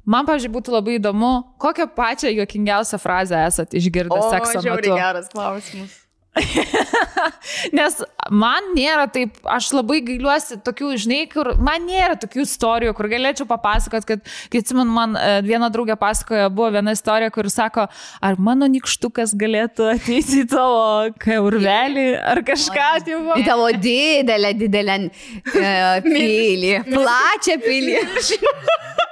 Man, 0.09 0.25
pažiūrėjau, 0.25 0.55
būtų 0.55 0.73
labai 0.73 0.95
įdomu, 0.97 1.31
kokią 1.61 1.85
pačią 1.93 2.31
juokingiausią 2.33 2.97
frazę 3.03 3.43
esat 3.45 3.75
išgirdę 3.77 4.15
O, 4.17 4.29
sekso 4.33 4.63
metu. 4.65 4.95
geras 4.95 5.27
klausimas. 5.29 5.98
Nes 7.77 7.97
man 8.31 8.71
nėra 8.75 9.07
taip, 9.11 9.39
aš 9.49 9.71
labai 9.73 9.99
gailiuosi 10.05 10.59
tokių, 10.65 10.91
žinai, 11.03 11.23
kur 11.31 11.51
man 11.57 11.87
nėra 11.89 12.17
tokių 12.21 12.43
istorijų, 12.45 12.93
kur 12.97 13.09
galėčiau 13.11 13.47
papasakot, 13.49 14.05
kad, 14.07 14.23
kai 14.51 14.61
atsimenu, 14.61 14.93
man 14.93 15.17
e, 15.19 15.39
viena 15.45 15.71
draugė 15.73 15.97
pasakoja, 15.99 16.51
buvo 16.53 16.69
viena 16.77 16.93
istorija, 16.95 17.33
kur 17.33 17.49
sako, 17.51 17.87
ar 18.21 18.39
mano 18.39 18.69
nikštukas 18.71 19.33
galėtų 19.39 19.89
ateiti 19.95 20.43
į 20.43 20.47
tavo 20.53 21.09
kaurvelį 21.23 22.07
ar 22.21 22.43
kažką, 22.47 22.89
tai 23.05 23.19
Į 23.39 23.45
tavo 23.45 23.67
didelę, 23.73 24.53
didelę 24.57 24.97
uh, 25.09 25.99
pilį, 26.05 26.73
plačią 26.89 27.59
pilį. 27.65 28.01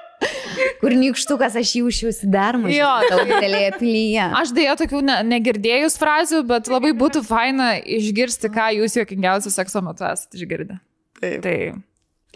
Kur 0.81 0.93
nikštukas 0.97 1.55
aš 1.59 1.71
jį 1.77 1.81
užšiausi 1.89 2.29
dar 2.33 2.57
mažiau. 2.61 2.79
Jo. 2.79 3.09
tavo 3.09 3.25
didelėje 3.29 3.71
pilyje. 3.79 4.25
Aš 4.41 4.53
dėja 4.57 4.75
tokių 4.79 5.01
ne, 5.05 5.17
negirdėjus 5.29 5.97
frazių, 6.01 6.43
bet 6.49 6.69
labai 6.71 6.93
būtų 6.97 7.23
faina 7.25 7.75
išgirsti, 7.81 8.49
ką 8.53 8.69
jūs 8.79 8.97
juokingiausią 8.99 9.53
sekso 9.53 9.81
metu 9.85 10.05
esate 10.09 10.39
išgirdę. 10.39 10.79
Taip. 11.21 11.41
Tai, 11.45 11.57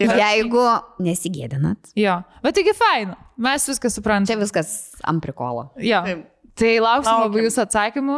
Ir 0.02 0.08
Jeigu 0.18 0.62
nesigėdinat, 1.04 1.90
jo, 2.00 2.14
bet 2.42 2.56
taigi 2.56 2.72
faina, 2.74 3.14
mes 3.38 3.66
viską 3.68 3.90
suprantame. 3.92 4.26
čia 4.32 4.38
viskas 4.40 4.70
ant 5.06 5.22
prikolo. 5.22 5.68
Jo. 5.78 6.00
Taip. 6.06 6.22
Tai 6.58 6.70
lauksim 6.82 7.20
labai 7.26 7.44
jūsų 7.44 7.60
atsakymų 7.62 8.16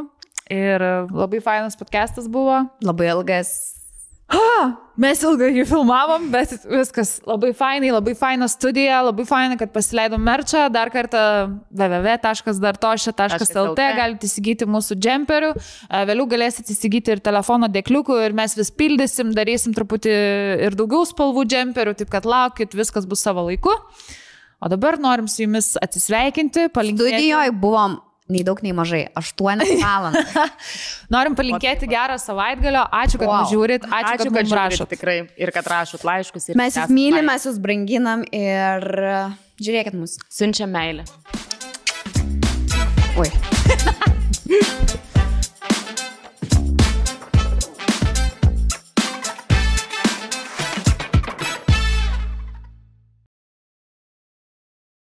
ir 0.55 0.85
labai 1.11 1.43
fainas 1.45 1.77
podcastas 1.77 2.31
buvo. 2.31 2.63
Labai 2.83 3.11
ilgas. 3.13 3.51
Mes 4.95 5.19
ilgai 5.27 5.49
jį 5.57 5.65
filmavom, 5.67 6.29
bet 6.31 6.53
viskas 6.71 7.17
labai 7.27 7.49
fainai, 7.57 7.89
labai 7.91 8.13
faina 8.17 8.47
studija, 8.51 9.01
labai 9.03 9.25
faina, 9.27 9.57
kad 9.59 9.73
pasileidom 9.75 10.23
merčą. 10.23 10.69
Dar 10.73 10.91
kartą 10.95 11.19
www.dartošia.lt 11.75 13.89
galite 13.99 14.31
įsigyti 14.31 14.69
mūsų 14.71 14.97
džemperių. 15.03 15.51
Vėliau 16.11 16.27
galėsite 16.31 16.71
įsigyti 16.77 17.17
ir 17.17 17.25
telefono 17.27 17.67
dėkliukų 17.75 18.21
ir 18.29 18.37
mes 18.39 18.55
vis 18.59 18.71
pildysim, 18.71 19.35
darysim 19.35 19.75
truputį 19.75 20.15
ir 20.69 20.79
daugiau 20.79 21.03
spalvų 21.11 21.43
džemperių, 21.51 21.97
taip 21.99 22.15
kad 22.15 22.29
laukit, 22.29 22.79
viskas 22.79 23.11
bus 23.11 23.27
savo 23.27 23.49
laiku. 23.51 23.75
O 24.63 24.71
dabar 24.71 24.95
norim 25.03 25.27
su 25.29 25.43
jumis 25.43 25.75
atsisveikinti, 25.83 26.71
palinkėti. 26.73 27.19
Studijoje 27.19 27.51
buvom 27.67 27.99
nei 28.33 28.43
daug, 28.47 28.61
nei 28.65 28.73
mažai. 28.77 29.03
Aštuonias 29.19 29.69
valandas. 29.85 30.33
Norim 31.13 31.37
palinkėti 31.39 31.89
gerą 31.91 32.17
savaitgalio. 32.21 32.87
Ačiū, 33.03 33.21
kad 33.21 33.29
Wow. 33.29 33.49
žiūrit. 33.53 33.85
Ačiū, 33.85 34.15
Ačiū, 34.15 34.31
kad, 34.33 34.41
kad 34.49 34.57
rašot. 34.61 34.89
tikrai 34.95 35.17
ir 35.37 35.53
kad 35.55 35.67
rašot 35.69 36.05
laiškus. 36.09 36.49
Ir 36.53 36.57
Mes 36.61 36.77
jūs 36.81 36.93
mylim, 36.95 37.29
mes 37.29 37.45
jūs 37.49 37.61
branginam 37.63 38.25
ir 38.33 38.89
žiūrėkit 39.61 39.95
mus. 39.99 40.17
Siunčia 40.33 40.67
meilę. 40.71 41.05
Oi. 43.21 43.31